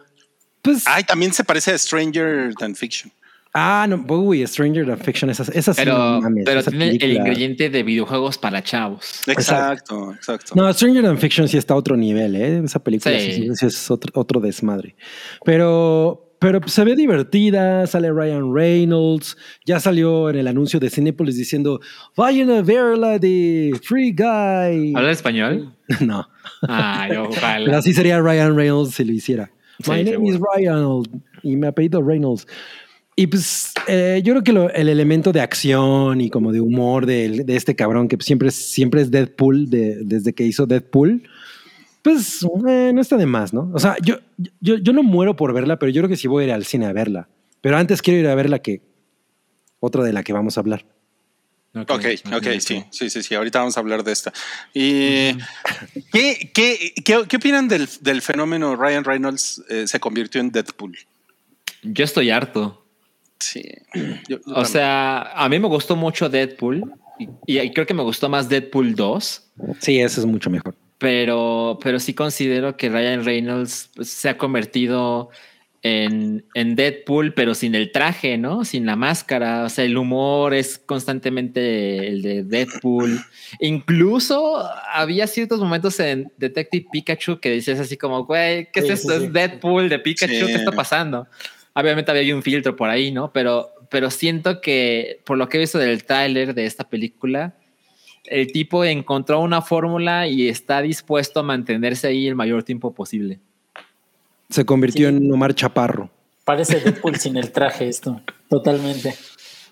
pues... 0.61 0.83
Ay, 0.87 1.03
también 1.03 1.33
se 1.33 1.43
parece 1.43 1.71
a 1.71 1.77
Stranger 1.77 2.55
Than 2.55 2.75
Fiction. 2.75 3.11
Ah, 3.55 3.85
no, 3.87 4.03
uy, 4.15 4.45
Stranger 4.47 4.85
Than 4.87 4.97
Fiction, 4.97 5.29
esa, 5.29 5.43
esa 5.53 5.73
sí, 5.75 5.81
pero 5.83 5.95
no 5.97 6.21
mames, 6.21 6.43
pero 6.43 6.59
esa 6.59 6.71
tiene 6.71 6.89
el 6.89 6.97
película- 6.97 7.19
ingrediente 7.19 7.69
de 7.69 7.83
videojuegos 7.83 8.37
para 8.39 8.63
chavos. 8.63 9.21
Exacto, 9.27 10.11
exacto. 10.13 10.55
No, 10.55 10.73
Stranger 10.73 11.03
Than 11.03 11.17
Fiction 11.19 11.47
sí 11.47 11.57
está 11.57 11.75
a 11.75 11.77
otro 11.77 11.95
nivel, 11.95 12.35
¿eh? 12.35 12.61
Esa 12.65 12.83
película 12.83 13.17
sí, 13.19 13.31
Sí. 13.33 13.49
sí, 13.55 13.65
es 13.67 13.91
otro, 13.91 14.11
otro 14.19 14.39
desmadre. 14.39 14.95
Pero, 15.45 16.35
pero 16.39 16.59
se 16.67 16.83
ve 16.83 16.95
divertida, 16.95 17.85
sale 17.85 18.11
Ryan 18.11 18.53
Reynolds, 18.55 19.37
ya 19.65 19.79
salió 19.79 20.31
en 20.31 20.37
el 20.37 20.47
anuncio 20.47 20.79
de 20.79 20.89
Cinepolis 20.89 21.37
diciendo, 21.37 21.79
vayan 22.17 22.49
a 22.49 22.61
ver 22.63 22.97
la 22.97 23.19
de 23.19 23.71
Free 23.83 24.13
Guy. 24.13 24.93
¿Habla 24.95 25.11
español? 25.11 25.75
no, 26.01 26.27
pero 26.61 27.29
ojalá. 27.29 27.77
así 27.77 27.93
sería 27.93 28.19
Ryan 28.19 28.55
Reynolds 28.55 28.95
si 28.95 29.03
lo 29.05 29.13
hiciera. 29.13 29.51
Sí, 29.83 29.91
My 29.91 29.97
name 30.03 30.11
seguro. 30.11 30.35
is 30.35 30.41
Ryan 30.55 31.03
y 31.43 31.55
mi 31.55 31.67
apellido 31.67 32.01
Reynolds. 32.01 32.47
Y 33.15 33.27
pues 33.27 33.71
eh, 33.87 34.21
yo 34.23 34.33
creo 34.33 34.43
que 34.43 34.51
lo- 34.53 34.69
el 34.71 34.89
elemento 34.89 35.31
de 35.31 35.41
acción 35.41 36.19
y 36.21 36.29
como 36.29 36.51
de 36.51 36.61
humor 36.61 37.05
de, 37.05 37.43
de 37.43 37.55
este 37.55 37.75
cabrón 37.75 38.07
que 38.07 38.17
siempre, 38.21 38.47
es- 38.49 38.55
siempre 38.71 39.01
es 39.01 39.11
Deadpool 39.11 39.69
de- 39.69 39.97
desde 40.03 40.33
que 40.33 40.43
hizo 40.43 40.65
Deadpool, 40.65 41.23
pues 42.01 42.39
eh, 42.67 42.91
no 42.93 42.99
está 43.01 43.15
de 43.17 43.25
más, 43.27 43.53
¿no? 43.53 43.69
O 43.73 43.79
sea, 43.79 43.95
yo, 44.01 44.17
yo, 44.59 44.77
yo 44.77 44.93
no 44.93 45.03
muero 45.03 45.35
por 45.35 45.53
verla, 45.53 45.77
pero 45.77 45.91
yo 45.91 46.01
creo 46.01 46.09
que 46.09 46.17
sí 46.17 46.27
voy 46.27 46.43
a 46.43 46.47
ir 46.47 46.53
al 46.53 46.65
cine 46.65 46.85
a 46.87 46.93
verla. 46.93 47.29
Pero 47.61 47.77
antes 47.77 48.01
quiero 48.01 48.19
ir 48.19 48.27
a 48.27 48.35
ver 48.35 48.49
la 48.49 48.59
que, 48.59 48.81
otra 49.79 50.03
de 50.03 50.11
la 50.11 50.23
que 50.23 50.33
vamos 50.33 50.57
a 50.57 50.61
hablar. 50.61 50.85
Ok, 51.75 51.91
ok, 52.35 52.47
sí, 52.59 52.83
sí, 52.91 53.09
sí, 53.09 53.23
sí. 53.23 53.33
Ahorita 53.35 53.59
vamos 53.59 53.77
a 53.77 53.79
hablar 53.79 54.03
de 54.03 54.11
esta. 54.11 54.31
Y 54.73 55.33
¿qué, 56.11 56.51
qué, 56.53 56.93
qué, 57.03 57.23
qué 57.27 57.37
opinan 57.37 57.67
del, 57.67 57.87
del 58.01 58.21
fenómeno 58.21 58.75
Ryan 58.75 59.03
Reynolds 59.03 59.63
eh, 59.69 59.87
se 59.87 59.99
convirtió 59.99 60.39
en 60.41 60.51
Deadpool? 60.51 60.95
Yo 61.83 62.03
estoy 62.03 62.29
harto. 62.29 62.82
Sí. 63.43 63.63
Yo- 63.93 64.11
yo 64.27 64.37
O 64.37 64.41
también. 64.53 64.65
sea, 64.65 65.21
a 65.33 65.49
mí 65.49 65.59
me 65.59 65.67
gustó 65.67 65.95
mucho 65.95 66.29
Deadpool 66.29 66.83
y, 67.19 67.59
y 67.59 67.71
creo 67.73 67.85
que 67.85 67.93
me 67.93 68.03
gustó 68.03 68.29
más 68.29 68.49
Deadpool 68.49 68.95
2, 68.95 69.51
Sí, 69.79 69.99
ese 69.99 70.19
es 70.21 70.25
mucho 70.25 70.49
mejor. 70.49 70.75
pero, 70.97 71.77
pero 71.83 71.99
sí 71.99 72.13
considero 72.13 72.75
que 72.77 72.89
Ryan 72.89 73.23
Reynolds 73.23 73.91
pues, 73.95 74.09
se 74.09 74.29
ha 74.29 74.37
convertido 74.37 75.29
en, 75.85 76.45
en 76.53 76.75
Deadpool, 76.77 77.33
pero 77.33 77.53
sin 77.53 77.75
el 77.75 77.91
traje, 77.91 78.37
¿no? 78.37 78.63
Sin 78.63 78.85
la 78.85 78.95
máscara. 78.95 79.65
O 79.65 79.69
sea, 79.69 79.83
el 79.83 79.97
humor 79.97 80.53
es 80.53 80.77
constantemente 80.79 82.07
el 82.07 82.21
de 82.21 82.43
Deadpool. 82.43 83.19
Incluso 83.59 84.63
había 84.93 85.27
ciertos 85.27 85.59
momentos 85.59 85.99
en 85.99 86.31
Detective 86.37 86.85
Pikachu 86.91 87.39
que 87.39 87.51
dices 87.51 87.79
así 87.81 87.97
como, 87.97 88.23
güey, 88.25 88.69
¿qué 88.71 88.79
es 88.79 88.85
Sí, 88.87 88.91
esto? 88.93 89.11
sí, 89.13 89.19
sí. 89.19 89.25
Es 89.25 89.33
Deadpool 89.33 89.89
de 89.89 89.99
Pikachu, 89.99 90.33
Sí. 90.33 90.45
¿qué 90.45 90.53
está 90.55 90.71
pasando? 90.71 91.27
Obviamente 91.75 92.11
había 92.11 92.35
un 92.35 92.43
filtro 92.43 92.75
por 92.75 92.89
ahí, 92.89 93.11
¿no? 93.11 93.31
Pero, 93.31 93.69
pero 93.89 94.09
siento 94.11 94.61
que 94.61 95.21
por 95.25 95.37
lo 95.37 95.49
que 95.49 95.57
he 95.57 95.59
visto 95.59 95.77
del 95.79 96.03
tráiler 96.03 96.53
de 96.53 96.65
esta 96.65 96.87
película, 96.87 97.55
el 98.25 98.51
tipo 98.51 98.83
encontró 98.85 99.39
una 99.39 99.61
fórmula 99.61 100.27
y 100.27 100.47
está 100.47 100.81
dispuesto 100.81 101.39
a 101.39 101.43
mantenerse 101.43 102.07
ahí 102.07 102.27
el 102.27 102.35
mayor 102.35 102.63
tiempo 102.63 102.93
posible. 102.93 103.39
Se 104.49 104.65
convirtió 104.65 105.09
Sí. 105.09 105.15
en 105.15 105.31
Omar 105.31 105.55
Chaparro. 105.55 106.09
Parece 106.45 106.79
Deadpool 106.79 107.15
sin 107.17 107.37
el 107.37 107.51
traje 107.51 107.87
esto. 107.87 108.21
Totalmente. 108.49 109.15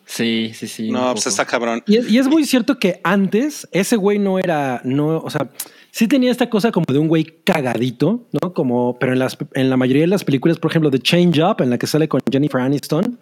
Sí, 0.06 0.52
sí, 0.56 0.68
sí. 0.68 0.88
un 0.88 0.94
no, 0.94 1.14
pues 1.14 1.28
está 1.28 1.46
cabrón. 1.46 1.84
Y 1.86 1.98
es, 1.98 2.10
y 2.10 2.18
es 2.18 2.28
muy 2.28 2.44
cierto 2.46 2.80
que 2.80 3.00
antes 3.04 3.68
ese 3.72 3.96
güey 3.96 4.20
no 4.20 4.40
era, 4.40 4.82
no, 4.84 5.18
o 5.20 5.30
sea, 5.30 5.50
sí 5.92 6.08
tenía 6.08 6.32
esta 6.32 6.50
cosa 6.50 6.72
como 6.72 6.86
de 6.92 7.00
un 7.00 7.08
güey 7.08 7.24
cagadito, 7.44 8.28
¿no? 8.42 8.54
Como, 8.54 8.98
pero 8.98 9.14
en, 9.14 9.20
las, 9.20 9.38
en 9.54 9.70
la 9.70 9.78
mayoría 9.78 10.04
de 10.04 10.08
las 10.08 10.24
películas, 10.24 10.58
por 10.58 10.72
ejemplo, 10.72 10.90
The 10.90 11.00
Change 11.00 11.40
Up, 11.40 11.62
en 11.62 11.70
la 11.70 11.78
que 11.78 11.88
sale 11.88 12.08
con 12.08 12.22
Jennifer 12.32 12.62
Aniston, 12.62 13.20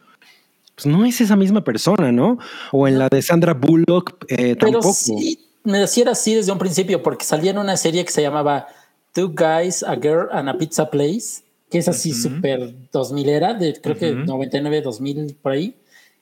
pues 0.76 0.86
no 0.86 1.04
es 1.04 1.20
esa 1.20 1.36
misma 1.36 1.64
persona, 1.64 2.12
¿no? 2.12 2.38
O 2.72 2.88
en 2.88 2.98
la 3.00 3.10
de 3.10 3.22
Sandra 3.22 3.54
Bullock, 3.54 4.24
eh, 4.30 4.56
Pero 4.58 4.72
tampoco. 4.72 4.94
sí, 4.94 5.40
me 5.64 5.80
decía 5.80 6.04
era 6.04 6.12
así 6.14 6.36
desde 6.36 6.52
un 6.52 6.58
principio, 6.60 7.04
porque 7.04 7.26
salía 7.26 7.52
en 7.52 7.58
una 7.58 7.76
serie 7.76 8.06
que 8.06 8.12
se 8.12 8.22
llamaba 8.22 8.68
Two 9.14 9.34
Guys, 9.36 9.84
a 9.84 9.96
Girl 9.96 10.30
and 10.32 10.48
a 10.48 10.58
Pizza 10.58 10.90
Place, 10.90 11.44
que 11.70 11.80
es 11.80 11.88
así 11.88 12.14
súper 12.14 12.74
2000 12.92 13.30
era, 13.30 13.54
de 13.54 13.80
creo 13.80 13.98
que 13.98 14.14
Ujú. 14.14 14.26
99, 14.26 14.82
2000 14.82 15.36
por 15.42 15.52
ahí. 15.52 15.76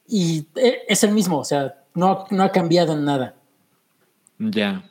Y 0.07 0.47
eh, 0.55 0.79
es 0.87 1.03
el 1.03 1.11
mismo, 1.11 1.39
o 1.39 1.45
sea, 1.45 1.75
no, 1.93 2.25
no 2.31 2.43
ha 2.43 2.51
cambiado 2.51 2.93
en 2.93 3.05
nada. 3.05 3.35
Ya, 4.39 4.83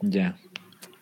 ya. 0.00 0.38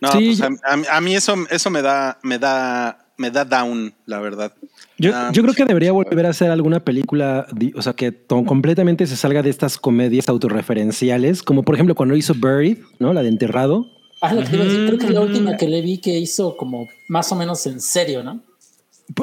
No, 0.05 0.13
Sí, 0.13 0.35
pues 0.39 0.41
a, 0.43 0.97
a 0.97 1.01
mí 1.01 1.15
eso, 1.15 1.35
eso 1.51 1.71
me 1.71 1.83
da, 1.83 2.19
me 2.23 2.39
da, 2.39 3.07
me 3.17 3.31
da 3.31 3.45
down, 3.45 3.95
la 4.07 4.21
verdad. 4.21 4.53
Yo, 4.99 5.11
Ah, 5.15 5.31
yo 5.33 5.43
creo 5.43 5.55
que 5.55 5.65
debería 5.65 5.93
volver 5.93 6.27
a 6.27 6.31
hacer 6.31 6.51
alguna 6.51 6.81
película, 6.81 7.47
o 7.75 7.83
sea, 7.83 7.93
que 7.95 8.13
completamente 8.27 9.07
se 9.07 9.17
salga 9.17 9.43
de 9.43 9.51
estas 9.51 9.77
comedias 9.79 10.29
autorreferenciales, 10.29 11.43
como 11.43 11.63
por 11.65 11.75
ejemplo 11.75 11.95
cuando 11.95 12.17
hizo 12.17 12.35
Buried, 12.35 12.79
¿no? 12.99 13.13
La 13.13 13.23
de 13.23 13.29
Enterrado. 13.29 13.87
Ah, 14.21 14.33
lo 14.33 14.43
que 14.43 14.57
decir, 14.57 14.87
creo 14.87 14.99
que 14.99 15.07
es 15.07 15.13
la 15.13 15.21
última 15.21 15.57
que 15.57 15.69
le 15.69 15.83
vi 15.83 15.99
que 15.99 16.17
hizo 16.19 16.57
como 16.57 16.89
más 17.09 17.31
o 17.33 17.37
menos 17.37 17.67
en 17.67 17.81
serio, 17.81 18.23
¿no? 18.23 18.41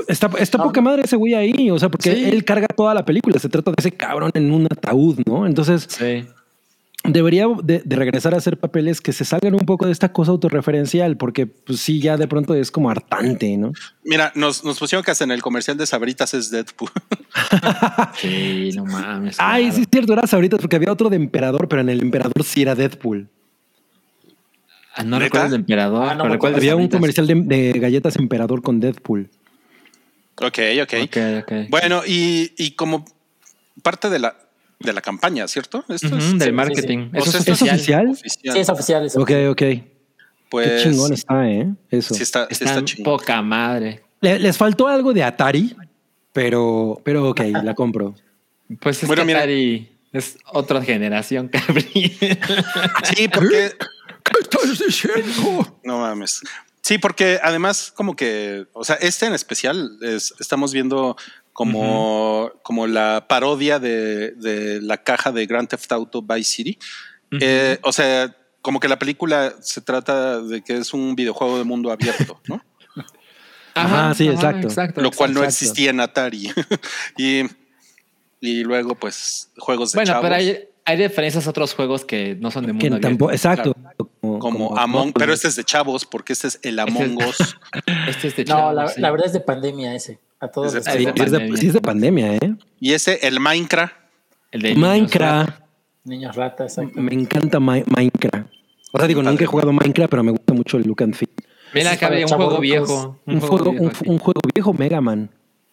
Está, 0.07 0.29
está 0.37 0.59
Ah. 0.59 0.63
poca 0.63 0.79
madre 0.81 1.01
ese 1.05 1.15
güey 1.15 1.33
ahí, 1.33 1.71
o 1.71 1.79
sea, 1.79 1.89
porque 1.89 2.13
Sí. 2.13 2.25
él 2.25 2.45
carga 2.45 2.67
toda 2.67 2.93
la 2.93 3.03
película, 3.03 3.39
se 3.39 3.49
trata 3.49 3.71
de 3.71 3.75
ese 3.79 3.91
cabrón 3.91 4.29
en 4.35 4.51
un 4.51 4.65
ataúd, 4.65 5.19
¿no? 5.25 5.47
Entonces 5.47 5.87
Sí. 5.89 6.23
Debería 7.03 7.47
de, 7.63 7.81
de 7.83 7.95
regresar 7.95 8.33
a 8.33 8.37
hacer 8.37 8.57
papeles 8.57 9.01
que 9.01 9.11
se 9.13 9.25
salgan 9.25 9.53
un 9.53 9.65
poco 9.65 9.85
de 9.85 9.91
esta 9.91 10.11
cosa 10.13 10.31
autorreferencial, 10.31 11.17
porque 11.17 11.47
pues 11.47 11.79
sí, 11.79 11.99
ya 11.99 12.17
de 12.17 12.27
pronto 12.27 12.53
es 12.53 12.69
como 12.71 12.89
hartante, 12.89 13.57
¿no? 13.57 13.73
Mira, 14.03 14.31
nos, 14.35 14.63
nos 14.63 14.77
pusieron 14.79 15.03
que 15.03 15.11
hasta 15.11 15.23
en 15.23 15.31
el 15.31 15.41
comercial 15.41 15.77
de 15.77 15.85
Sabritas 15.85 16.33
es 16.33 16.51
Deadpool. 16.51 16.89
Sí, 18.19 18.71
no 18.75 18.85
mames. 18.85 19.37
Ay, 19.39 19.63
claro. 19.63 19.75
sí 19.75 19.81
es 19.83 19.87
cierto, 19.91 20.13
era 20.13 20.23
ahorita 20.29 20.57
porque 20.57 20.75
había 20.75 20.91
otro 20.91 21.09
de 21.09 21.15
Emperador, 21.15 21.67
pero 21.67 21.81
en 21.81 21.89
el 21.89 22.01
Emperador 22.01 22.43
sí 22.43 22.61
era 22.61 22.75
Deadpool. 22.75 23.29
Ah, 24.95 25.03
no 25.03 25.17
recuerdo 25.19 25.47
el 25.47 25.53
emperador. 25.53 26.07
Ah, 26.09 26.15
no 26.15 26.23
pero 26.23 26.33
recuerdo 26.33 26.57
Había 26.57 26.75
un 26.75 26.81
Sabritas. 26.91 26.97
comercial 26.99 27.27
de, 27.27 27.35
de 27.71 27.79
galletas 27.79 28.17
Emperador 28.17 28.61
con 28.61 28.79
Deadpool. 28.81 29.29
ok, 30.35 30.59
ok. 30.83 30.93
Ok, 31.03 31.17
ok. 31.43 31.51
Bueno, 31.69 32.01
y, 32.05 32.51
y 32.57 32.71
como 32.71 33.05
parte 33.81 34.09
de 34.09 34.19
la, 34.19 34.35
de 34.83 34.93
la 34.93 35.01
campaña, 35.01 35.47
¿cierto? 35.47 35.83
Esto 35.89 36.17
es, 36.17 36.37
del 36.39 36.53
marketing. 36.53 37.09
o 37.13 37.17
Eso 37.17 37.31
sea, 37.31 37.39
es 37.41 37.47
esto 37.47 37.65
¿Es 37.65 37.71
oficial? 37.73 38.07
oficial. 38.09 38.53
Sí, 38.53 38.59
es 38.59 38.69
oficial. 38.69 39.05
es 39.05 39.15
Ok, 39.15 39.21
oficial. 39.23 39.47
ok. 39.49 39.57
Qué 39.57 39.83
Pues, 40.49 40.83
chingón 40.83 41.13
está, 41.13 41.49
¿eh? 41.49 41.73
Eso. 41.89 42.13
Sí 42.13 42.23
está, 42.23 42.41
sí 42.47 42.53
Está 42.53 42.65
está 42.65 42.79
en 42.79 42.85
chingón. 42.85 43.17
poca 43.17 43.41
madre. 43.41 44.03
Le- 44.19 44.39
les 44.39 44.57
faltó 44.57 44.87
algo 44.87 45.13
de 45.13 45.23
Atari, 45.23 45.75
Pero, 46.33 47.01
pero 47.03 47.29
ok, 47.29 47.41
la 47.63 47.73
compro. 47.73 48.15
Pues 48.79 49.01
es 49.03 49.07
Bueno, 49.07 49.23
que 49.23 49.27
mira. 49.27 49.39
Atari 49.39 49.89
es 50.13 50.37
otra 50.45 50.81
generación, 50.81 51.47
Cabri. 51.51 52.17
Sí, 53.15 53.27
porque 53.27 53.71
¿Qué 54.23 54.39
estás 54.41 54.79
diciendo? 54.79 55.79
no 55.83 55.99
mames. 55.99 56.41
Sí, 56.81 56.97
porque 56.97 57.39
además 57.43 57.91
como 57.95 58.15
que, 58.15 58.65
o 58.73 58.83
sea, 58.83 58.95
este 58.95 59.25
en 59.25 59.33
especial 59.33 59.97
es, 60.01 60.33
estamos 60.39 60.73
viendo 60.73 61.15
como, 61.53 62.51
como 62.63 62.87
la 62.87 63.25
parodia 63.27 63.79
de, 63.79 64.31
de 64.31 64.81
la 64.81 64.97
caja 65.03 65.31
de 65.31 65.45
Grand 65.45 65.67
Theft 65.67 65.91
Auto 65.91 66.21
Vice 66.21 66.51
City. 66.51 66.79
Eh, 67.39 67.79
o 67.83 67.91
sea, 67.91 68.35
como 68.61 68.79
que 68.79 68.87
la 68.87 68.99
película 68.99 69.53
se 69.61 69.81
trata 69.81 70.41
de 70.41 70.61
que 70.61 70.77
es 70.77 70.93
un 70.93 71.15
videojuego 71.15 71.57
de 71.57 71.63
mundo 71.63 71.91
abierto, 71.91 72.39
¿no? 72.47 72.61
Ajá, 73.73 74.13
sí, 74.13 74.27
exacto. 74.27 75.01
Lo 75.01 75.11
cual 75.11 75.33
no 75.33 75.43
exacto. 75.43 75.43
existía 75.43 75.91
en 75.91 75.99
Atari. 76.01 76.51
y, 77.17 77.43
y 78.41 78.63
luego, 78.63 78.95
pues, 78.95 79.49
juegos 79.57 79.93
de 79.93 79.97
Bueno, 79.97 80.11
chavos. 80.11 80.23
pero 80.23 80.35
hay, 80.35 80.67
hay 80.85 80.97
referencias 80.97 81.45
a 81.47 81.49
otros 81.49 81.73
juegos 81.73 82.03
que 82.05 82.35
no 82.39 82.51
son 82.51 82.65
de 82.65 82.73
mundo 82.73 82.85
abierto. 82.87 83.07
tampoco, 83.07 83.31
exacto. 83.31 83.75
Como, 84.21 84.39
como 84.39 84.77
Among, 84.77 85.13
pero 85.13 85.33
este 85.33 85.47
es 85.47 85.55
de 85.55 85.63
chavos, 85.63 86.05
porque 86.05 86.33
este 86.33 86.47
es 86.47 86.59
el 86.63 86.79
Among 86.79 87.17
Us. 87.27 87.57
Este 88.07 88.27
es 88.29 88.35
de 88.35 88.45
No, 88.45 88.55
chavos, 88.55 88.75
la, 88.75 88.87
sí. 88.87 89.01
la 89.01 89.11
verdad 89.11 89.27
es 89.27 89.33
de 89.33 89.39
pandemia 89.41 89.93
ese. 89.95 90.19
A 90.39 90.47
todos 90.47 90.73
Es 90.73 90.85
de 90.85 90.91
les 90.91 90.97
Sí, 90.99 91.05
de 91.05 91.13
pega. 91.13 91.25
es 91.25 91.31
de, 91.31 91.37
pandemia. 91.39 91.57
sí 91.61 91.67
es 91.67 91.73
de 91.73 91.81
pandemia, 91.81 92.35
¿eh? 92.35 92.55
y 92.79 92.93
ese, 92.93 93.19
el 93.27 93.39
Minecraft. 93.39 93.93
El 94.51 94.61
de 94.63 94.69
niños, 94.75 94.89
Minecraft. 94.89 95.61
Niños 96.03 96.35
ratas, 96.35 96.77
exacto. 96.77 96.99
Me 96.99 97.13
encanta 97.13 97.59
Mi- 97.59 97.83
Minecraft. 97.85 98.49
O 98.91 98.97
sea, 98.97 99.07
digo, 99.07 99.21
nunca 99.23 99.43
he 99.43 99.47
jugado 99.47 99.71
Minecraft, 99.71 100.09
pero 100.09 100.23
me 100.23 100.31
gusta 100.31 100.53
mucho 100.53 100.77
el 100.77 100.83
look 100.83 101.03
and 101.03 101.13
feel. 101.15 101.29
Mira, 101.73 101.95
Cabri, 101.95 102.23
un 102.23 102.29
juego 102.29 102.59
viejo. 102.59 103.19
Un, 103.25 103.39
juego, 103.39 103.69
un, 103.71 103.91
un 104.05 104.17
juego 104.17 104.41
viejo 104.53 104.73
Mega 104.73 104.99
Man. 104.99 105.29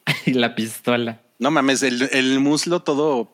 y 0.26 0.34
la 0.34 0.54
pistola. 0.54 1.22
No 1.40 1.50
mames, 1.50 1.82
el, 1.82 2.08
el 2.12 2.38
muslo 2.40 2.80
todo. 2.82 3.32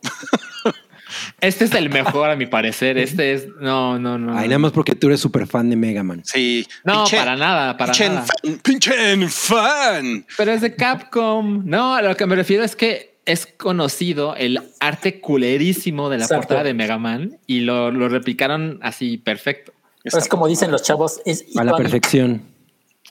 Este 1.41 1.65
es 1.67 1.73
el 1.75 1.91
mejor, 1.91 2.31
a 2.31 2.37
mi 2.37 2.47
parecer. 2.47 2.97
Este 2.99 3.33
es. 3.35 3.47
No, 3.61 3.99
no, 3.99 4.19
no. 4.19 4.37
Ay, 4.37 4.49
nada 4.49 4.59
más 4.59 4.73
porque 4.73 4.95
tú 4.95 5.09
eres 5.09 5.21
súper 5.21 5.47
fan 5.47 5.69
de 5.71 5.77
Mega 5.77 6.03
Man. 6.03 6.23
Sí. 6.25 6.67
No, 6.85 7.05
pinche- 7.05 7.17
para 7.19 7.37
nada, 7.37 7.77
para 7.77 7.93
pinche 7.93 8.09
nada. 8.09 8.27
fan, 8.27 8.59
pinche 8.63 9.29
fan. 9.29 10.27
Pero 10.37 10.53
es 10.53 10.61
de 10.61 10.75
Capcom. 10.75 11.63
No, 11.65 11.95
a 11.95 12.03
lo 12.03 12.17
que 12.17 12.27
me 12.27 12.37
refiero 12.37 12.65
es 12.65 12.75
que 12.77 13.15
es 13.27 13.47
conocido 13.57 14.35
el 14.37 14.61
arte 14.81 15.21
culerísimo 15.21 16.11
de 16.11 16.19
la 16.19 16.25
Exacto. 16.25 16.41
portada 16.49 16.65
de 16.65 16.75
Mega 16.75 16.99
Man 16.99 17.39
y 17.47 17.61
lo, 17.61 17.91
lo 17.91 18.09
replicaron 18.09 18.79
así 18.83 19.17
perfecto. 19.19 19.73
Pero 20.03 20.19
es 20.19 20.29
como 20.29 20.47
dicen 20.47 20.71
los 20.71 20.83
chavos, 20.83 21.23
es 21.25 21.47
A 21.57 21.65
la 21.65 21.75
perfección. 21.77 22.43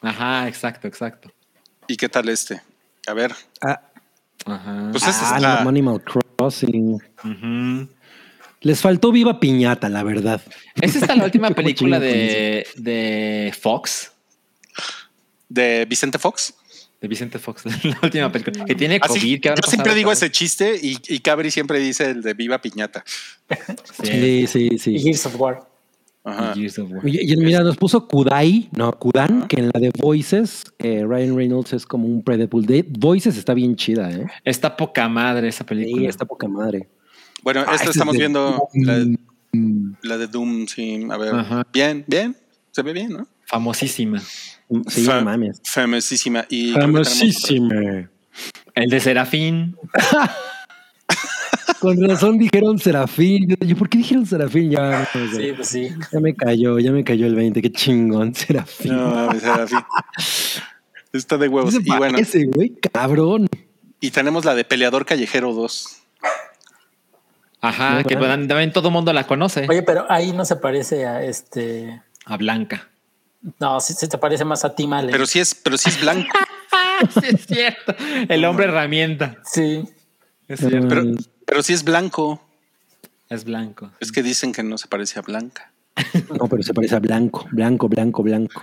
Ajá, 0.02 0.48
exacto, 0.48 0.88
exacto. 0.88 1.32
¿Y 1.88 1.98
qué 1.98 2.10
tal 2.10 2.30
este? 2.30 2.61
A 3.07 3.14
ver. 3.14 3.32
Ah, 3.61 3.82
Ajá. 4.45 4.90
Pues 4.91 5.03
ah, 5.06 5.61
no, 5.64 5.70
Animal 5.70 6.02
Crossing. 6.03 7.02
Les 8.61 8.82
faltó 8.82 9.11
Viva 9.11 9.40
Piñata, 9.40 9.90
la 9.90 10.03
verdad. 10.03 10.41
¿Es 10.82 10.95
esta 10.95 11.15
la 11.15 11.26
última 11.26 11.49
película 11.56 11.99
de, 11.99 12.65
de 12.78 13.53
Fox? 13.60 14.14
de 15.53 15.86
Vicente 15.88 16.18
Fox. 16.18 16.56
De 16.99 17.07
Vicente 17.07 17.38
Fox, 17.38 17.64
la 17.84 17.99
última 18.02 18.32
película. 18.32 18.65
Que 18.65 18.76
tiene 18.76 18.99
Así, 19.02 19.20
COVID. 19.20 19.41
¿qué 19.41 19.49
habrá 19.49 19.61
yo 19.61 19.70
siempre 19.70 19.94
digo 19.94 20.11
ese 20.11 20.32
chiste 20.32 20.80
y, 20.82 20.98
y 21.07 21.20
Cabri 21.20 21.52
siempre 21.52 21.80
dice 21.80 22.11
el 22.11 22.22
de 22.22 22.34
Viva 22.34 22.60
Piñata. 22.60 23.03
Sí, 24.02 24.48
sí, 24.48 24.70
Y 24.72 24.80
sí. 24.80 24.99
Gears 24.99 25.26
of 25.28 25.40
War. 25.40 25.72
Ajá. 26.25 26.53
Gears 26.55 26.79
of 26.79 26.89
War. 26.91 27.07
Y, 27.07 27.31
y 27.33 27.35
mira, 27.37 27.61
nos 27.61 27.75
puso 27.77 28.07
Kudai, 28.07 28.69
no, 28.71 28.91
Kudan, 28.93 29.47
que 29.47 29.59
en 29.59 29.69
la 29.73 29.79
de 29.79 29.91
Voices, 29.99 30.63
eh, 30.79 31.03
Ryan 31.05 31.35
Reynolds 31.35 31.73
es 31.73 31.85
como 31.85 32.07
un 32.07 32.23
Predator. 32.23 32.61
De 32.65 32.85
Voices 32.89 33.37
está 33.37 33.53
bien 33.53 33.75
chida, 33.75 34.09
¿eh? 34.11 34.27
Está 34.45 34.77
poca 34.77 35.09
madre 35.09 35.49
esa 35.49 35.63
Sí, 35.63 35.69
película. 35.69 36.09
está 36.09 36.25
poca 36.25 36.47
madre. 36.47 36.87
Bueno, 37.43 37.61
Ah, 37.67 37.73
esta 37.75 37.85
es 37.89 37.89
estamos 37.91 38.13
de 38.13 38.19
viendo 38.19 38.67
la, 38.73 39.05
Mm, 39.55 39.93
la 40.01 40.17
de 40.17 40.27
Doom, 40.27 40.65
sí. 40.67 41.05
A 41.11 41.17
ver. 41.17 41.35
Ajá. 41.35 41.67
Bien, 41.71 42.03
bien. 42.07 42.35
Se 42.71 42.81
ve 42.81 42.91
bien, 42.93 43.09
¿no? 43.11 43.27
Famosísima. 43.45 44.19
Sí, 44.87 45.03
Fa- 45.03 45.19
no 45.19 45.25
mames. 45.25 45.61
Famosísima. 45.63 46.45
Y. 46.49 46.71
Famosísima. 46.71 48.09
El 48.73 48.89
de 48.89 48.99
Serafín. 48.99 49.75
Con 51.80 52.02
razón 52.07 52.38
dijeron 52.38 52.80
Serafín. 52.80 53.49
Yo, 53.49 53.68
yo, 53.68 53.76
¿por 53.76 53.90
qué 53.90 53.98
dijeron 53.99 54.26
Serafín? 54.26 54.72
Ya, 54.72 55.07
no 55.14 55.31
sé. 55.31 55.38
Sí, 55.38 55.52
pues 55.56 55.68
sí. 55.68 55.90
ya 56.11 56.19
me 56.19 56.34
cayó, 56.35 56.80
ya 56.80 56.91
me 56.91 57.03
cayó 57.03 57.26
el 57.27 57.35
20. 57.35 57.61
Qué 57.61 57.72
chingón, 57.72 58.34
Serafín. 58.35 58.95
No, 58.95 59.30
así. 59.30 59.76
Está 61.11 61.38
de 61.38 61.48
huevos. 61.48 61.76
Y 61.76 61.80
bueno, 61.90 62.14
parece, 62.14 62.45
güey, 62.45 62.73
cabrón. 62.91 63.48
y 63.99 64.11
tenemos 64.11 64.45
la 64.45 64.56
de 64.56 64.64
Peleador 64.64 65.06
Callejero 65.06 65.53
2. 65.53 65.98
Ajá, 67.61 67.99
No, 67.99 68.03
que 68.07 68.15
¿verdad? 68.15 68.45
también 68.48 68.73
todo 68.73 68.91
mundo 68.91 69.14
la 69.14 69.26
conoce. 69.26 69.65
Oye, 69.69 69.84
pero 69.84 70.06
ahí 70.10 70.34
no 70.34 70.44
se 70.44 70.57
parece 70.57 71.06
a 71.06 71.23
este. 71.23 72.02
A 72.26 72.35
Blanca. 72.38 72.90
No, 73.60 73.80
sí 73.80 73.94
se 73.94 74.07
te 74.07 74.18
parece 74.18 74.44
más 74.45 74.65
a 74.65 74.76
Tim 74.76 74.91
Allen. 74.94 75.11
Pero 75.11 75.26
sí 75.26 75.40
es, 75.40 75.53
pero 75.56 75.77
sí 75.77 75.90
es 75.90 76.02
blanco. 76.02 76.27
sí, 77.14 77.19
es 77.35 77.45
cierto. 77.45 77.95
El 78.27 78.44
hombre 78.45 78.65
herramienta. 78.65 79.38
Sí. 79.45 79.84
Es 80.48 80.60
cierto. 80.60 80.88
Pero, 80.90 81.03
pero 81.45 81.61
sí 81.64 81.74
es 81.74 81.84
blanco. 81.84 82.41
Es 83.30 83.44
blanco. 83.45 83.91
Es 83.99 84.11
que 84.11 84.22
dicen 84.24 84.52
que 84.53 84.64
no 84.64 84.78
se 84.78 84.88
parece 84.88 85.20
a 85.20 85.22
Blanca. 85.22 85.72
No, 86.38 86.48
pero 86.48 86.61
se 86.64 86.74
parece 86.74 86.95
a 86.95 86.99
blanco, 86.99 87.45
blanco, 87.52 87.88
blanco, 87.88 88.24
blanco. 88.24 88.61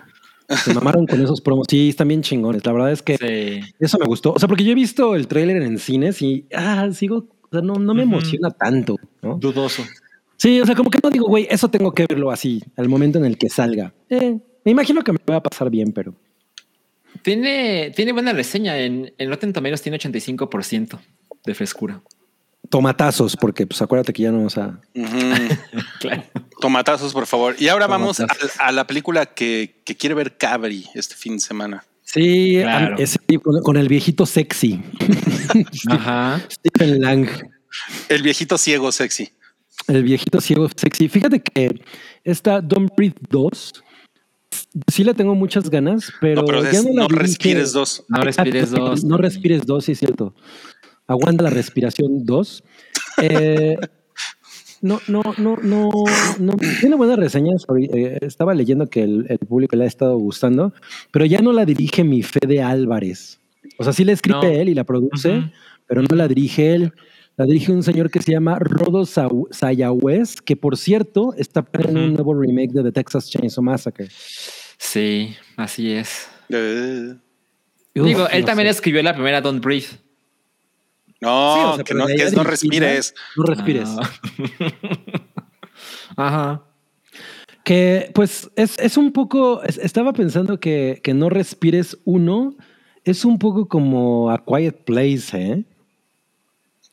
Se 0.64 0.74
mamaron 0.74 1.06
con 1.06 1.22
esos 1.22 1.40
promos. 1.40 1.66
Sí, 1.70 1.90
están 1.90 2.08
bien 2.08 2.22
chingones. 2.22 2.64
La 2.66 2.72
verdad 2.72 2.90
es 2.92 3.02
que 3.02 3.16
Sí. 3.16 3.72
eso 3.78 3.98
me 3.98 4.06
gustó. 4.06 4.32
O 4.32 4.38
sea, 4.38 4.48
porque 4.48 4.64
yo 4.64 4.72
he 4.72 4.74
visto 4.74 5.14
el 5.14 5.28
tráiler 5.28 5.62
en 5.62 5.78
cines 5.78 6.20
y 6.22 6.46
ah, 6.54 6.88
sigo, 6.92 7.28
o 7.42 7.48
sea, 7.52 7.60
no, 7.62 7.74
no 7.74 7.94
me 7.94 8.02
emociona 8.02 8.50
tanto, 8.50 8.96
¿no? 9.22 9.36
Dudoso. 9.36 9.84
Sí, 10.36 10.60
o 10.60 10.66
sea, 10.66 10.74
como 10.74 10.90
que 10.90 10.98
no 11.02 11.10
digo, 11.10 11.26
güey, 11.28 11.46
eso 11.50 11.68
tengo 11.70 11.92
que 11.92 12.06
verlo 12.08 12.30
así, 12.32 12.62
al 12.76 12.88
momento 12.88 13.18
en 13.18 13.26
el 13.26 13.38
que 13.38 13.48
salga. 13.48 13.92
Eh, 14.08 14.38
me 14.64 14.72
imagino 14.72 15.02
que 15.04 15.12
me 15.12 15.18
va 15.28 15.36
a 15.36 15.42
pasar 15.42 15.70
bien, 15.70 15.92
pero 15.92 16.14
Tiene, 17.22 17.92
tiene 17.94 18.12
buena 18.12 18.32
reseña. 18.32 18.78
En, 18.78 19.12
en 19.18 19.28
Rotten 19.30 19.52
Tomatoes 19.52 19.82
tiene 19.82 19.98
85% 19.98 20.98
de 21.44 21.54
frescura. 21.54 22.00
Tomatazos, 22.70 23.36
porque 23.36 23.66
pues 23.66 23.82
acuérdate 23.82 24.12
que 24.14 24.22
ya 24.22 24.30
no 24.30 24.38
vamos 24.38 24.56
a. 24.56 24.80
Claro. 26.00 26.22
Tomatazos, 26.60 27.12
por 27.12 27.26
favor. 27.26 27.54
Y 27.58 27.68
ahora 27.68 27.86
vamos 27.86 28.18
a, 28.58 28.72
la 28.72 28.86
película 28.86 29.26
que, 29.26 29.82
que 29.84 29.96
quiere 29.96 30.14
ver 30.14 30.36
Cabri 30.38 30.86
este 30.94 31.14
fin 31.14 31.34
de 31.34 31.40
semana. 31.40 31.84
Sí, 32.02 32.58
Claro. 32.62 32.96
con, 33.42 33.62
con 33.62 33.76
el 33.76 33.88
viejito 33.88 34.24
sexy, 34.26 34.82
Ajá. 35.88 36.40
Stephen 36.50 37.00
Lang. 37.00 37.28
El 38.08 38.22
viejito 38.22 38.56
ciego 38.58 38.90
sexy. 38.92 39.30
El 39.86 40.02
viejito 40.02 40.40
ciego 40.40 40.68
sexy. 40.74 41.08
Fíjate 41.08 41.40
que 41.40 41.82
esta 42.24 42.60
Don't 42.60 42.90
Breathe 42.96 43.16
2 43.30 43.72
sí 44.92 45.04
le 45.04 45.14
tengo 45.14 45.34
muchas 45.34 45.70
ganas, 45.70 46.12
pero, 46.20 46.40
no, 46.42 46.46
pero 46.46 46.62
ya 46.64 46.70
es 46.70 46.84
no 46.84 46.90
la 46.94 47.02
no 47.02 47.08
dirige- 47.08 47.18
respires 47.20 47.72
dos. 47.72 48.04
No 48.08 48.20
respires 48.22 48.70
dos. 48.70 49.04
No 49.04 49.16
respires 49.16 49.64
dos, 49.66 49.84
sí 49.84 49.92
es 49.92 49.98
cierto. 49.98 50.34
Aguanta 51.10 51.42
la 51.42 51.50
respiración 51.50 52.24
dos. 52.24 52.62
Eh, 53.20 53.76
no, 54.80 55.00
no, 55.08 55.22
no, 55.38 55.56
no, 55.60 55.90
no. 56.38 56.52
Tiene 56.80 56.94
buenas 56.94 57.18
reseñas. 57.18 57.66
eh, 57.92 58.18
estaba 58.22 58.54
leyendo 58.54 58.88
que 58.88 59.02
el, 59.02 59.26
el 59.28 59.38
público 59.38 59.74
le 59.76 59.84
ha 59.84 59.88
estado 59.88 60.16
gustando, 60.16 60.72
pero 61.10 61.24
ya 61.26 61.40
no 61.40 61.52
la 61.52 61.64
dirige 61.64 62.04
mi 62.04 62.22
Fede 62.22 62.62
Álvarez. 62.62 63.40
O 63.76 63.82
sea, 63.84 63.92
sí 63.92 64.04
la 64.04 64.12
escribe 64.12 64.38
No. 64.40 64.48
él 64.48 64.68
y 64.68 64.74
la 64.74 64.84
produce, 64.84 65.50
pero 65.86 66.02
no 66.02 66.14
la 66.14 66.28
dirige 66.28 66.74
él. 66.74 66.92
La 67.36 67.44
dirige 67.46 67.72
un 67.72 67.82
señor 67.82 68.10
que 68.10 68.22
se 68.22 68.32
llama 68.32 68.58
Rodo 68.60 69.04
Sayawes, 69.50 70.40
que 70.42 70.56
por 70.56 70.76
cierto 70.76 71.34
está 71.36 71.66
en 71.72 71.96
un 71.96 72.04
Ujú. 72.04 72.14
nuevo 72.14 72.34
remake 72.40 72.70
de 72.72 72.82
The 72.84 72.92
Texas 72.92 73.28
Chainsaw 73.30 73.64
Massacre. 73.64 74.08
Sí, 74.78 75.34
así 75.56 75.90
es. 75.92 76.28
Eh, 76.50 77.14
Uf, 77.96 78.06
Digo, 78.06 78.28
él 78.28 78.40
no 78.42 78.46
también 78.46 78.68
sé. 78.68 78.72
escribió 78.72 79.02
la 79.02 79.14
primera 79.14 79.40
Don't 79.40 79.62
Breathe. 79.64 79.88
No, 81.20 81.54
Sí, 81.54 81.60
o 81.64 81.74
sea, 81.76 81.84
que 81.84 81.94
no, 81.94 82.06
que 82.06 82.14
es 82.14 82.32
no 82.32 82.44
respires. 82.44 83.14
No 83.36 83.42
respires. 83.44 83.88
Ah. 83.98 84.10
Ajá. 86.16 86.62
Que 87.64 88.10
pues 88.14 88.50
es, 88.56 88.78
es 88.78 88.96
un 88.96 89.12
poco, 89.12 89.62
es- 89.62 89.78
estaba 89.78 90.12
pensando 90.12 90.58
que, 90.58 91.00
que 91.02 91.14
no 91.14 91.28
respires 91.28 91.98
uno, 92.04 92.56
es 93.04 93.24
un 93.24 93.38
poco 93.38 93.68
como 93.68 94.30
A 94.30 94.42
Quiet 94.44 94.84
Place, 94.84 95.36
¿eh? 95.38 95.64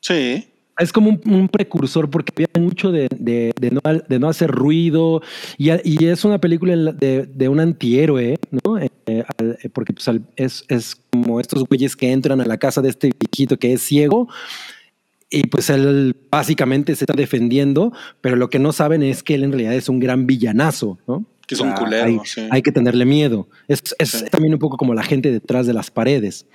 Sí. 0.02 0.48
Es 0.80 0.94
como 0.94 1.10
un, 1.10 1.22
un 1.34 1.48
precursor 1.50 2.10
porque 2.10 2.32
había 2.36 2.64
mucho 2.68 2.92
de, 2.92 3.08
de- 3.18 3.52
de 3.60 3.72
no, 3.72 3.82
de 4.08 4.20
no 4.20 4.30
hacer 4.30 4.52
ruido 4.52 5.22
y, 5.58 5.70
a- 5.72 5.82
y 5.84 6.06
es 6.06 6.24
una 6.26 6.38
película 6.40 6.76
de, 6.92 7.26
de 7.26 7.50
un 7.50 7.60
antihéroe, 7.60 8.38
¿no? 8.64 8.78
Eh, 8.78 8.92
eh, 9.08 9.24
eh, 9.64 9.70
porque 9.70 9.94
pues, 9.94 10.08
es, 10.36 10.66
es 10.68 11.02
como 11.28 11.42
estos 11.42 11.66
güeyes 11.66 11.96
que 11.98 12.12
entran 12.14 12.40
a 12.40 12.46
la 12.46 12.58
casa 12.58 12.82
de 12.82 12.88
este 12.90 13.12
viejito 13.20 13.58
que 13.60 13.74
es 13.74 13.82
ciego 13.82 14.30
y 15.30 15.48
pues 15.48 15.70
él 15.70 16.16
básicamente 16.32 16.96
se 16.96 17.04
está 17.04 17.14
defendiendo, 17.14 17.92
pero 18.22 18.38
lo 18.38 18.50
que 18.50 18.60
no 18.60 18.72
saben 18.72 19.04
es 19.04 19.24
que 19.24 19.36
él 19.36 19.44
en 19.44 19.52
realidad 19.52 19.74
es 19.74 19.90
un 19.90 20.00
gran 20.00 20.26
villanazo, 20.26 20.98
¿no? 21.06 21.26
Que 21.46 21.56
es 21.56 21.62
un 21.62 21.74
culero, 21.74 22.06
Hay, 22.06 22.20
sí. 22.24 22.48
hay 22.50 22.62
que 22.62 22.72
tenerle 22.72 23.04
miedo. 23.06 23.50
Es, 23.68 23.82
es 24.00 24.10
Sí. 24.10 24.26
también 24.32 24.54
un 24.54 24.60
poco 24.60 24.78
como 24.78 24.94
la 24.94 25.04
gente 25.04 25.30
detrás 25.32 25.68
de 25.68 25.74
las 25.74 25.92
paredes. 25.92 26.46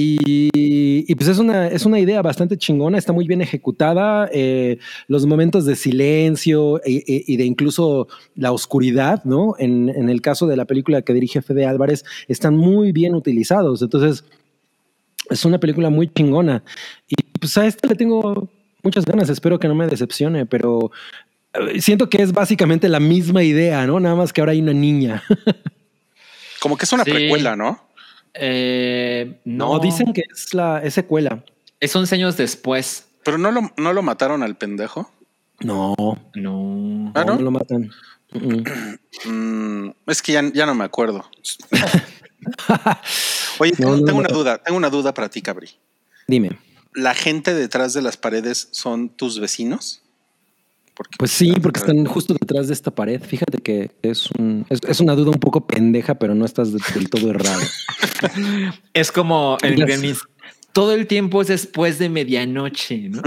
Y, 0.00 1.02
y 1.10 1.14
pues 1.16 1.28
es 1.28 1.38
una, 1.38 1.66
es 1.66 1.84
una 1.84 1.98
idea 1.98 2.22
bastante 2.22 2.56
chingona, 2.56 2.98
está 2.98 3.12
muy 3.12 3.26
bien 3.26 3.40
ejecutada. 3.42 4.28
eh, 4.32 4.78
los 5.08 5.26
momentos 5.26 5.64
de 5.66 5.74
silencio 5.74 6.78
e- 6.84 7.02
e- 7.06 7.24
y 7.26 7.36
de 7.36 7.44
incluso 7.44 8.06
la 8.36 8.52
oscuridad, 8.52 9.24
¿no? 9.24 9.54
En, 9.58 9.88
en 9.88 10.08
el 10.08 10.20
caso 10.20 10.46
de 10.46 10.56
la 10.56 10.66
película 10.66 11.02
que 11.02 11.12
dirige 11.14 11.42
Fede 11.42 11.66
Álvarez, 11.66 12.04
están 12.28 12.56
muy 12.56 12.92
bien 12.92 13.14
utilizados. 13.14 13.82
Entonces, 13.82 14.24
es 15.30 15.44
una 15.44 15.58
película 15.58 15.90
muy 15.90 16.08
chingona. 16.12 16.62
Y 17.08 17.14
pues 17.40 17.58
a 17.58 17.66
esta 17.66 17.88
le 17.88 17.94
tengo 17.96 18.48
muchas 18.84 19.04
ganas, 19.04 19.28
espero 19.30 19.58
que 19.58 19.66
no 19.68 19.74
me 19.74 19.86
decepcione, 19.88 20.46
pero 20.46 20.92
eh, 21.54 21.80
siento 21.80 22.08
que 22.08 22.22
es 22.22 22.32
básicamente 22.32 22.88
la 22.88 23.00
misma 23.00 23.42
idea, 23.42 23.86
¿no? 23.86 23.98
Nada 23.98 24.14
más 24.14 24.32
que 24.32 24.40
ahora 24.40 24.52
hay 24.52 24.60
una 24.60 24.72
niña. 24.74 25.22
Como 26.60 26.76
que 26.76 26.84
es 26.84 26.92
una 26.92 27.04
Sí. 27.04 27.10
precuela, 27.10 27.56
¿no? 27.56 27.87
Eh, 28.34 29.40
No, 29.44 29.74
no, 29.74 29.78
dicen 29.80 30.12
que 30.12 30.22
es 30.32 30.54
la 30.54 30.82
es 30.82 30.94
secuela. 30.94 31.44
Es 31.80 31.94
11 31.94 32.14
años 32.16 32.36
después. 32.36 33.08
Pero 33.24 33.38
no 33.38 33.50
lo, 33.50 33.72
no 33.76 33.92
lo 33.92 34.02
mataron 34.02 34.42
al 34.42 34.56
pendejo. 34.56 35.10
No, 35.60 35.94
No. 36.34 37.12
¿Ah, 37.14 37.24
no, 37.24 37.36
lo 37.36 37.50
matan. 37.50 37.90
Mm, 39.24 39.90
es 40.06 40.22
que 40.22 40.32
ya, 40.32 40.42
ya 40.52 40.66
no 40.66 40.74
me 40.74 40.84
acuerdo. 40.84 41.24
Oye, 43.58 43.72
No, 43.72 43.76
tengo, 43.76 43.90
no, 43.96 44.04
tengo 44.04 44.10
no. 44.12 44.18
una 44.18 44.28
duda, 44.28 44.58
tengo 44.58 44.76
una 44.76 44.90
duda 44.90 45.14
para 45.14 45.28
ti, 45.28 45.42
Cabri. 45.42 45.70
Dime. 46.26 46.58
¿La 46.94 47.14
gente 47.14 47.54
detrás 47.54 47.92
de 47.94 48.02
las 48.02 48.16
paredes 48.16 48.68
son 48.72 49.08
tus 49.08 49.40
vecinos? 49.40 50.02
Porque, 50.98 51.16
Pues 51.18 51.30
sí, 51.30 51.54
porque 51.62 51.78
están 51.80 52.04
justo 52.06 52.34
detrás 52.34 52.66
de 52.66 52.74
esta 52.74 52.90
pared. 52.90 53.22
Fíjate 53.22 53.58
que 53.58 53.92
es, 54.02 54.28
un, 54.32 54.66
es, 54.68 54.80
es 54.86 54.98
una 55.00 55.14
duda 55.14 55.30
un 55.30 55.38
poco 55.38 55.64
pendeja, 55.66 56.16
pero 56.16 56.34
no 56.34 56.44
estás 56.44 56.72
de- 56.72 56.80
del 56.94 57.08
todo 57.08 57.30
errado. 57.30 57.60
Es 58.92 59.12
como 59.12 59.56
el 59.62 59.76
Gremlins. 59.76 60.20
Todo 60.72 60.92
el 60.92 61.06
tiempo 61.06 61.40
es 61.42 61.48
después 61.48 61.98
de 61.98 62.08
medianoche, 62.08 63.08
¿no? 63.08 63.22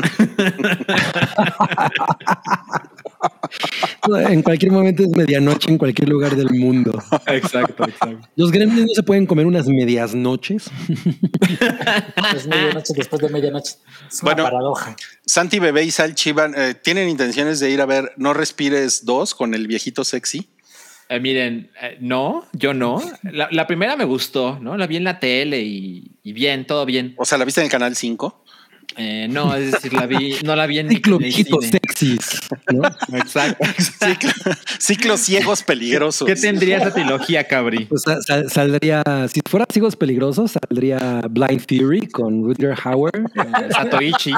En 4.29 4.41
cualquier 4.41 4.71
momento 4.71 5.03
es 5.03 5.09
medianoche 5.09 5.69
en 5.71 5.77
cualquier 5.77 6.09
lugar 6.09 6.35
del 6.35 6.49
mundo. 6.51 7.01
exacto, 7.27 7.83
exacto. 7.85 8.27
Los 8.35 8.51
gremlins 8.51 8.87
no 8.87 8.93
se 8.93 9.03
pueden 9.03 9.25
comer 9.25 9.45
unas 9.45 9.67
medias 9.67 10.15
noches. 10.15 10.69
Es 12.35 12.47
medianoche 12.47 12.93
después 12.95 13.21
de 13.21 13.29
medianoche. 13.29 13.75
Es 14.09 14.21
una 14.23 14.33
Bueno. 14.33 14.43
paradoja. 14.49 14.95
Santi 15.31 15.59
Bebé 15.59 15.85
y 15.85 15.91
Sal 15.91 16.13
Chivan 16.13 16.53
eh, 16.57 16.73
tienen 16.73 17.07
intenciones 17.07 17.61
de 17.61 17.69
ir 17.71 17.79
a 17.79 17.85
ver 17.85 18.11
No 18.17 18.33
Respires 18.33 19.05
2 19.05 19.33
con 19.33 19.53
el 19.53 19.65
viejito 19.65 20.03
sexy. 20.03 20.49
Eh, 21.07 21.21
miren, 21.21 21.71
eh, 21.81 21.95
no, 22.01 22.45
yo 22.51 22.73
no. 22.73 23.01
La, 23.23 23.47
la 23.49 23.65
primera 23.65 23.95
me 23.95 24.03
gustó, 24.03 24.59
¿no? 24.59 24.75
La 24.75 24.87
vi 24.87 24.97
en 24.97 25.05
la 25.05 25.21
tele 25.21 25.61
y, 25.61 26.11
y 26.21 26.33
bien, 26.33 26.67
todo 26.67 26.85
bien. 26.85 27.15
O 27.17 27.23
sea, 27.23 27.37
¿la 27.37 27.45
viste 27.45 27.61
en 27.61 27.65
el 27.67 27.71
canal 27.71 27.95
5? 27.95 28.43
Eh, 28.97 29.27
no, 29.29 29.55
es 29.55 29.71
decir, 29.71 29.93
la 29.93 30.05
vi, 30.05 30.35
no 30.43 30.53
la 30.53 30.65
vi 30.67 30.79
en, 30.79 30.89
Ciclo 30.95 31.15
en 31.15 31.21
el 31.23 31.27
viejitos 31.29 31.63
cine. 31.63 31.79
sexys. 31.81 32.39
¿no? 32.73 32.81
Exacto. 33.17 33.63
Ciclo- 33.77 34.57
ciclos 34.79 35.21
ciegos 35.21 35.63
peligrosos. 35.63 36.27
¿Qué 36.27 36.35
tendría 36.35 36.79
esa 36.79 36.93
trilogía, 36.93 37.45
Cabri? 37.47 37.85
Pues 37.85 38.01
sal- 38.01 38.21
sal- 38.27 38.51
saldría, 38.51 39.01
si 39.33 39.39
fuera 39.49 39.65
Higos 39.73 39.95
Peligrosos, 39.95 40.51
saldría 40.51 41.21
Blind 41.29 41.61
Fury 41.65 42.07
con 42.07 42.43
Rutger 42.43 42.75
Hauer. 42.83 43.13
Eh, 43.15 43.69
Satoichi. 43.71 44.33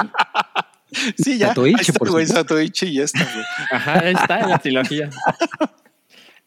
Sí, 1.16 1.38
ya. 1.38 1.48
Satoichi, 1.48 1.76
Ahí 1.78 1.80
está, 1.86 1.98
por 1.98 2.10
güey. 2.10 2.26
Satoichi 2.26 2.86
y 2.86 2.94
ya 2.94 3.04
está. 3.04 3.24
güey. 3.24 3.44
Ajá, 3.70 4.00
ahí 4.00 4.14
está 4.14 4.40
en 4.40 4.50
la 4.50 4.58
trilogía. 4.58 5.10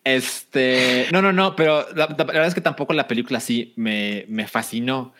Este, 0.03 1.07
no, 1.11 1.21
no, 1.21 1.33
no, 1.33 1.55
pero 1.55 1.85
la, 1.93 2.07
la 2.07 2.23
verdad 2.23 2.47
es 2.47 2.55
que 2.55 2.61
tampoco 2.61 2.93
la 2.93 3.07
película 3.07 3.39
sí 3.39 3.73
me, 3.75 4.25
me 4.29 4.47
fascinó. 4.47 5.13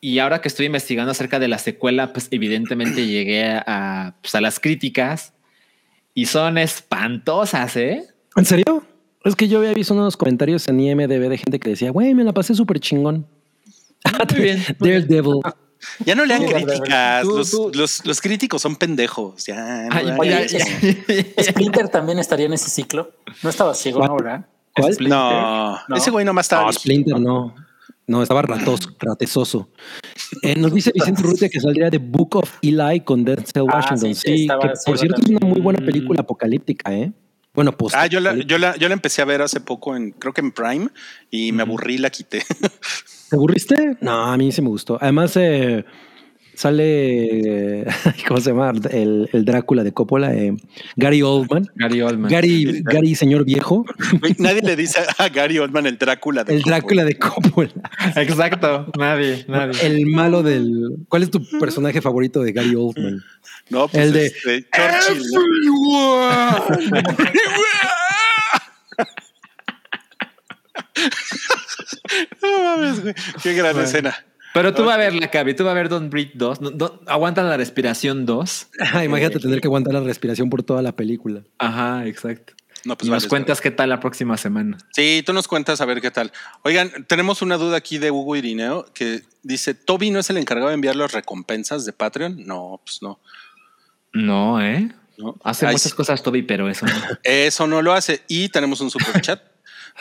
Y 0.00 0.18
ahora 0.18 0.42
que 0.42 0.48
estoy 0.48 0.66
investigando 0.66 1.12
acerca 1.12 1.38
de 1.38 1.48
la 1.48 1.56
secuela, 1.56 2.12
pues 2.12 2.28
evidentemente 2.30 3.06
llegué 3.06 3.54
a, 3.66 4.14
pues, 4.20 4.34
a 4.34 4.42
las 4.42 4.60
críticas 4.60 5.32
y 6.12 6.26
son 6.26 6.58
espantosas, 6.58 7.74
¿eh? 7.76 8.04
¿En 8.36 8.44
serio? 8.44 8.84
Es 9.24 9.34
que 9.34 9.48
yo 9.48 9.60
había 9.60 9.72
visto 9.72 9.94
unos 9.94 10.18
comentarios 10.18 10.68
en 10.68 10.78
IMDB 10.78 11.30
de 11.30 11.38
gente 11.38 11.58
que 11.58 11.70
decía, 11.70 11.90
güey, 11.90 12.12
me 12.12 12.22
la 12.22 12.34
pasé 12.34 12.54
súper 12.54 12.80
chingón. 12.80 13.26
Muy 14.34 14.42
bien. 14.42 14.62
muy 14.78 14.90
bien. 14.90 15.08
Daredevil. 15.08 15.40
Ya 16.04 16.14
no 16.14 16.24
lean 16.24 16.44
críticas. 16.44 17.22
tú- 17.22 17.36
los, 17.36 17.50
tú- 17.50 17.70
los- 17.74 18.04
los 18.06 18.20
críticos 18.20 18.62
son 18.62 18.76
pendejos. 18.76 19.44
Ya, 19.46 19.88
no 19.88 20.22
Ay, 20.22 20.48
ya- 20.48 21.44
Splinter 21.44 21.88
también 21.88 22.18
estaría 22.18 22.46
en 22.46 22.52
ese 22.54 22.70
ciclo. 22.70 23.12
No 23.42 23.50
estaba 23.50 23.74
ciego, 23.74 24.06
¿no? 24.06 24.16
¿verdad? 24.16 24.46
¿Cuál? 24.74 24.92
Splinter. 24.94 25.18
No, 25.18 25.78
¿No? 25.88 25.96
ese 25.96 26.10
güey 26.10 26.24
nomás 26.24 26.46
estaba. 26.46 26.62
No, 26.66 26.72
Splinter 26.72 27.20
no. 27.20 27.54
No, 28.06 28.22
estaba 28.22 28.42
ratos, 28.42 28.80
ratesoso. 28.98 29.70
Eh, 30.42 30.56
nos 30.56 30.74
dice 30.74 30.90
Vicente 30.92 31.22
Urrutia 31.22 31.48
que 31.48 31.58
saldría 31.60 31.88
de 31.88 31.98
Book 31.98 32.36
of 32.36 32.50
Eli 32.60 33.00
con 33.00 33.24
Denzel 33.24 33.64
Ah, 33.68 33.76
Washington. 33.76 34.14
sí, 34.14 34.38
sí, 34.38 34.46
que 34.46 34.68
por 34.84 34.98
cierto 34.98 35.20
es 35.22 35.28
una 35.30 35.46
muy 35.46 35.60
buena 35.60 35.78
película 35.84 36.20
apocalíptica, 36.20 36.92
¿eh? 36.92 37.12
Bueno, 37.54 37.70
post. 37.76 37.94
Ah, 37.96 38.06
yo 38.06 38.18
la, 38.20 38.34
yo, 38.34 38.58
la, 38.58 38.76
yo 38.76 38.88
la 38.88 38.94
empecé 38.94 39.22
a 39.22 39.24
ver 39.24 39.40
hace 39.40 39.60
poco 39.60 39.94
en, 39.96 40.10
creo 40.10 40.32
que 40.34 40.40
en 40.40 40.50
Prime, 40.52 40.88
y 41.30 41.52
me 41.52 41.62
aburrí 41.62 41.94
y 41.94 41.98
la 41.98 42.10
quité. 42.10 42.42
¿Te 43.34 43.38
aburriste? 43.38 43.96
No, 44.00 44.26
a 44.26 44.36
mí 44.36 44.52
sí 44.52 44.62
me 44.62 44.68
gustó. 44.68 44.96
Además, 45.00 45.36
eh, 45.36 45.84
sale, 46.54 47.80
eh, 47.80 47.84
¿cómo 48.28 48.40
se 48.40 48.50
llama? 48.50 48.70
El, 48.92 49.28
el 49.32 49.44
Drácula 49.44 49.82
de 49.82 49.90
Coppola, 49.90 50.32
eh, 50.32 50.54
Gary 50.94 51.20
Oldman. 51.22 51.66
Gary 51.74 52.00
Oldman. 52.00 52.30
Gary, 52.30 52.80
Gary, 52.84 53.16
señor 53.16 53.44
viejo. 53.44 53.84
Nadie 54.38 54.62
le 54.62 54.76
dice 54.76 55.00
a 55.18 55.28
Gary 55.30 55.58
Oldman 55.58 55.86
el 55.86 55.98
Drácula 55.98 56.44
de 56.44 56.54
El 56.54 56.62
Drácula 56.62 57.04
de 57.04 57.18
Coppola. 57.18 57.70
Exacto. 58.14 58.86
Nadie, 58.96 59.44
nadie. 59.48 59.84
El 59.84 60.06
malo 60.06 60.44
del. 60.44 60.98
¿Cuál 61.08 61.24
es 61.24 61.30
tu 61.32 61.44
personaje 61.58 62.00
favorito 62.00 62.40
de 62.40 62.52
Gary 62.52 62.76
Oldman? 62.76 63.20
No, 63.68 63.88
pues 63.88 64.00
El 64.04 64.12
de- 64.12 64.26
este. 64.26 64.66
¿no? 72.42 72.64
Mames, 72.64 73.02
güey. 73.02 73.14
Qué 73.42 73.54
gran 73.54 73.72
Bueno. 73.72 73.88
escena. 73.88 74.14
Pero 74.52 74.72
tú 74.72 74.84
vas 74.84 74.94
a 74.94 74.98
ver 74.98 75.14
la 75.14 75.28
Cabri, 75.30 75.54
tú 75.54 75.64
vas 75.64 75.72
a 75.72 75.74
ver 75.74 75.88
Don't 75.88 76.10
Breathe 76.12 76.32
2. 76.34 76.60
No, 76.60 76.70
no, 76.70 77.00
aguanta 77.06 77.42
la 77.42 77.56
respiración 77.56 78.24
2. 78.24 78.68
Ah, 78.92 79.04
imagínate 79.04 79.40
tener 79.40 79.60
que 79.60 79.66
aguantar 79.66 79.94
la 79.94 80.00
respiración 80.00 80.48
por 80.48 80.62
toda 80.62 80.80
la 80.80 80.92
película. 80.94 81.42
Ajá, 81.58 82.06
exacto. 82.06 82.52
No, 82.84 82.96
pues 82.96 83.08
y 83.08 83.10
nos 83.10 83.26
cuentas 83.26 83.60
qué 83.60 83.70
tal 83.72 83.88
la 83.88 83.98
próxima 83.98 84.36
semana. 84.36 84.76
Sí, 84.92 85.22
tú 85.26 85.32
nos 85.32 85.48
cuentas 85.48 85.80
a 85.80 85.86
ver 85.86 86.00
qué 86.00 86.10
tal. 86.10 86.30
Oigan, 86.62 87.04
tenemos 87.08 87.40
una 87.42 87.56
duda 87.56 87.78
aquí 87.78 87.98
de 87.98 88.10
Hugo 88.12 88.36
Irineo 88.36 88.86
que 88.94 89.22
dice: 89.42 89.74
¿Toby 89.74 90.10
no 90.10 90.20
es 90.20 90.30
el 90.30 90.36
encargado 90.36 90.68
de 90.68 90.74
enviar 90.74 90.94
las 90.94 91.10
recompensas 91.12 91.84
de 91.84 91.92
Patreon? 91.92 92.46
No, 92.46 92.80
pues 92.84 93.00
no. 93.02 93.18
No, 94.12 94.62
¿eh? 94.62 94.92
no. 95.18 95.34
Hace 95.42 95.66
Ay, 95.66 95.72
muchas 95.72 95.90
sí. 95.90 95.96
cosas 95.96 96.22
Toby, 96.22 96.42
pero 96.42 96.68
eso 96.68 96.86
no. 96.86 96.92
Eso 97.24 97.66
no 97.66 97.82
lo 97.82 97.92
hace. 97.92 98.22
Y 98.28 98.50
tenemos 98.50 98.80
un 98.80 98.90
super 98.90 99.20
chat 99.20 99.40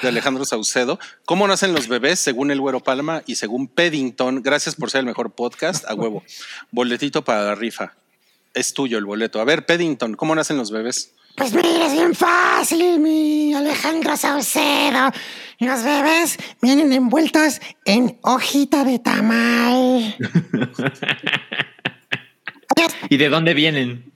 de 0.01 0.07
Alejandro 0.07 0.45
Saucedo. 0.45 0.99
¿Cómo 1.25 1.47
nacen 1.47 1.73
los 1.73 1.87
bebés 1.87 2.19
según 2.19 2.51
el 2.51 2.59
Güero 2.59 2.79
Palma 2.79 3.23
y 3.25 3.35
según 3.35 3.67
Peddington? 3.67 4.41
Gracias 4.41 4.75
por 4.75 4.89
ser 4.89 4.99
el 4.99 5.05
mejor 5.05 5.31
podcast. 5.31 5.85
A 5.87 5.93
huevo. 5.93 6.23
Boletito 6.71 7.23
para 7.23 7.43
la 7.43 7.55
rifa. 7.55 7.93
Es 8.53 8.73
tuyo 8.73 8.97
el 8.97 9.05
boleto. 9.05 9.39
A 9.39 9.45
ver, 9.45 9.65
Peddington, 9.65 10.15
¿cómo 10.15 10.35
nacen 10.35 10.57
los 10.57 10.71
bebés? 10.71 11.13
Pues 11.35 11.53
mira, 11.53 11.87
es 11.87 11.93
bien 11.93 12.13
fácil, 12.13 12.99
mi 12.99 13.53
Alejandro 13.53 14.15
Saucedo. 14.15 15.11
Los 15.59 15.83
bebés 15.83 16.37
vienen 16.61 16.93
envueltos 16.93 17.59
en 17.85 18.19
hojita 18.21 18.83
de 18.83 18.99
tamal. 18.99 20.15
¿Y 23.09 23.17
de 23.17 23.29
dónde 23.29 23.55
vienen? 23.55 24.11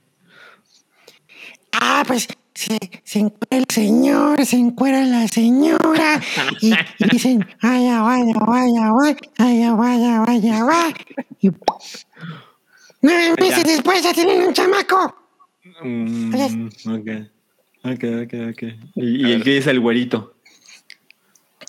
Ah, 1.71 2.03
pues 2.05 2.27
se, 2.57 2.79
se 3.03 3.31
el 3.51 3.65
señor, 3.69 4.43
se 4.43 4.55
encuera 4.55 5.05
la 5.05 5.27
señora 5.27 6.19
y, 6.59 6.73
y 6.73 7.09
dicen, 7.11 7.45
vaya, 7.61 8.01
vaya, 8.01 8.33
vaya, 8.33 8.91
vaya, 8.91 9.73
vaya, 9.73 10.19
vaya, 10.21 10.63
vaya, 10.63 10.93
y 11.39 11.51
nueve 13.03 13.35
meses 13.39 13.63
después 13.63 14.01
ya 14.03 14.11
tienen 14.11 14.41
un 14.41 14.53
chamaco. 14.53 15.15
Mm, 15.83 16.33
ok, 16.87 17.09
ok, 17.83 18.03
ok, 18.23 18.33
ok. 18.49 18.63
¿Y, 18.95 19.33
y 19.33 19.41
que 19.41 19.57
es 19.59 19.67
el 19.67 19.79
güerito? 19.79 20.33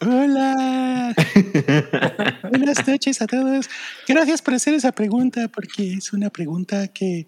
Hola. 0.00 1.14
Buenas 2.48 2.88
noches 2.88 3.20
a 3.20 3.26
todos. 3.26 3.68
Gracias 4.06 4.40
por 4.40 4.54
hacer 4.54 4.72
esa 4.72 4.92
pregunta 4.92 5.48
porque 5.48 5.92
es 5.92 6.14
una 6.14 6.30
pregunta 6.30 6.88
que 6.88 7.26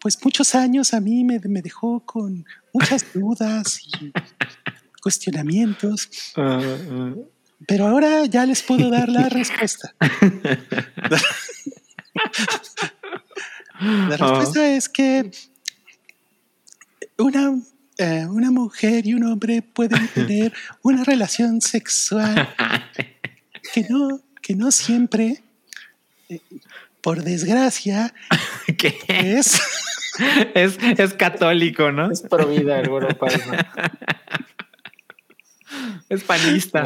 pues, 0.00 0.18
muchos 0.24 0.54
años 0.54 0.94
a 0.94 1.00
mí 1.00 1.24
me, 1.24 1.38
me 1.40 1.62
dejó 1.62 2.00
con 2.00 2.44
muchas 2.72 3.12
dudas 3.12 3.80
y 4.00 4.12
cuestionamientos. 5.02 6.08
Pero 7.66 7.86
ahora 7.88 8.24
ya 8.26 8.46
les 8.46 8.62
puedo 8.62 8.90
dar 8.90 9.08
la 9.08 9.28
respuesta. 9.28 9.94
La 13.80 14.16
respuesta 14.16 14.68
es 14.74 14.88
que 14.88 15.30
una, 17.16 17.60
eh, 17.96 18.26
una 18.26 18.50
mujer 18.50 19.06
y 19.06 19.14
un 19.14 19.24
hombre 19.24 19.62
pueden 19.62 20.08
tener 20.14 20.52
una 20.82 21.04
relación 21.04 21.60
sexual 21.60 22.48
que 23.72 23.86
no, 23.88 24.20
que 24.42 24.56
no 24.56 24.72
siempre 24.72 25.42
por 27.00 27.22
desgracia, 27.22 28.12
¿Qué? 28.76 28.98
es... 29.08 29.60
Es, 30.54 30.78
es 30.80 31.14
católico, 31.14 31.92
¿no? 31.92 32.10
Es 32.10 32.22
pro 32.22 32.46
vida 32.46 32.80
el 32.80 32.88
güero 32.88 33.08
Palma. 33.16 33.72
Es 36.08 36.24
panista. 36.24 36.82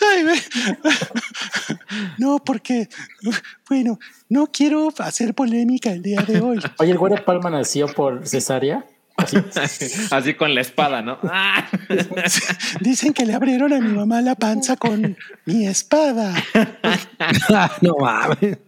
Ay, 0.00 0.24
ve. 0.24 0.34
No, 2.18 2.38
porque, 2.44 2.88
bueno, 3.68 3.98
no 4.28 4.48
quiero 4.48 4.92
hacer 4.98 5.34
polémica 5.34 5.90
el 5.90 6.02
día 6.02 6.22
de 6.22 6.40
hoy. 6.40 6.58
Oye, 6.78 6.90
el 6.90 6.98
güero 6.98 7.24
Palma 7.24 7.50
nació 7.50 7.86
por 7.86 8.26
cesárea. 8.26 8.84
Así. 9.16 9.36
Así 10.10 10.34
con 10.34 10.54
la 10.54 10.62
espada, 10.62 11.02
¿no? 11.02 11.18
Dicen 12.80 13.12
que 13.12 13.26
le 13.26 13.34
abrieron 13.34 13.72
a 13.72 13.80
mi 13.80 13.92
mamá 13.92 14.20
la 14.22 14.34
panza 14.34 14.76
con 14.76 15.16
mi 15.44 15.66
espada. 15.66 16.34
no 17.82 17.96
mames. 18.00 18.58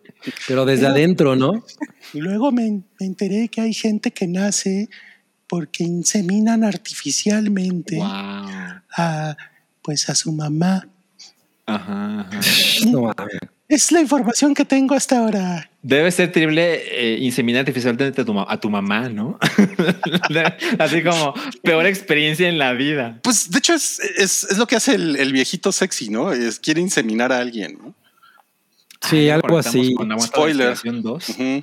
Pero 0.48 0.64
desde 0.64 0.86
adentro, 0.86 1.36
¿no? 1.36 1.64
Y 2.12 2.20
luego 2.20 2.50
me, 2.52 2.70
me 3.00 3.06
enteré 3.06 3.48
que 3.48 3.60
hay 3.60 3.74
gente 3.74 4.10
que 4.10 4.26
nace 4.26 4.88
porque 5.48 5.84
inseminan 5.84 6.64
artificialmente 6.64 7.96
Wow. 7.96 8.06
a, 8.96 9.36
pues 9.82 10.08
a 10.08 10.14
su 10.14 10.32
mamá. 10.32 10.88
Ajá, 11.66 12.20
ajá. 12.20 12.40
No. 12.90 13.12
Es 13.66 13.90
la 13.92 14.00
información 14.02 14.54
que 14.54 14.64
tengo 14.66 14.94
hasta 14.94 15.18
ahora. 15.18 15.70
Debe 15.82 16.10
ser 16.10 16.30
terrible 16.30 16.82
eh, 16.90 17.18
inseminar 17.20 17.60
artificialmente 17.60 18.20
a 18.20 18.24
tu, 18.24 18.34
ma- 18.34 18.46
a 18.46 18.60
tu 18.60 18.68
mamá, 18.68 19.08
¿no? 19.08 19.38
Así 20.78 21.02
como 21.02 21.34
peor 21.62 21.86
experiencia 21.86 22.48
en 22.48 22.58
la 22.58 22.72
vida. 22.74 23.18
Pues 23.22 23.50
de 23.50 23.58
hecho 23.58 23.72
es, 23.74 24.00
es, 24.18 24.44
es 24.44 24.58
lo 24.58 24.66
que 24.66 24.76
hace 24.76 24.94
el, 24.94 25.16
el 25.16 25.32
viejito 25.32 25.72
sexy, 25.72 26.10
¿no? 26.10 26.32
Es 26.32 26.60
quiere 26.60 26.80
inseminar 26.82 27.32
a 27.32 27.38
alguien, 27.38 27.78
¿no? 27.82 27.94
Sí, 29.08 29.28
algo 29.30 29.58
así. 29.58 29.94
Spoiler. 30.20 30.74
2. 30.82 31.28
Ujú. 31.28 31.62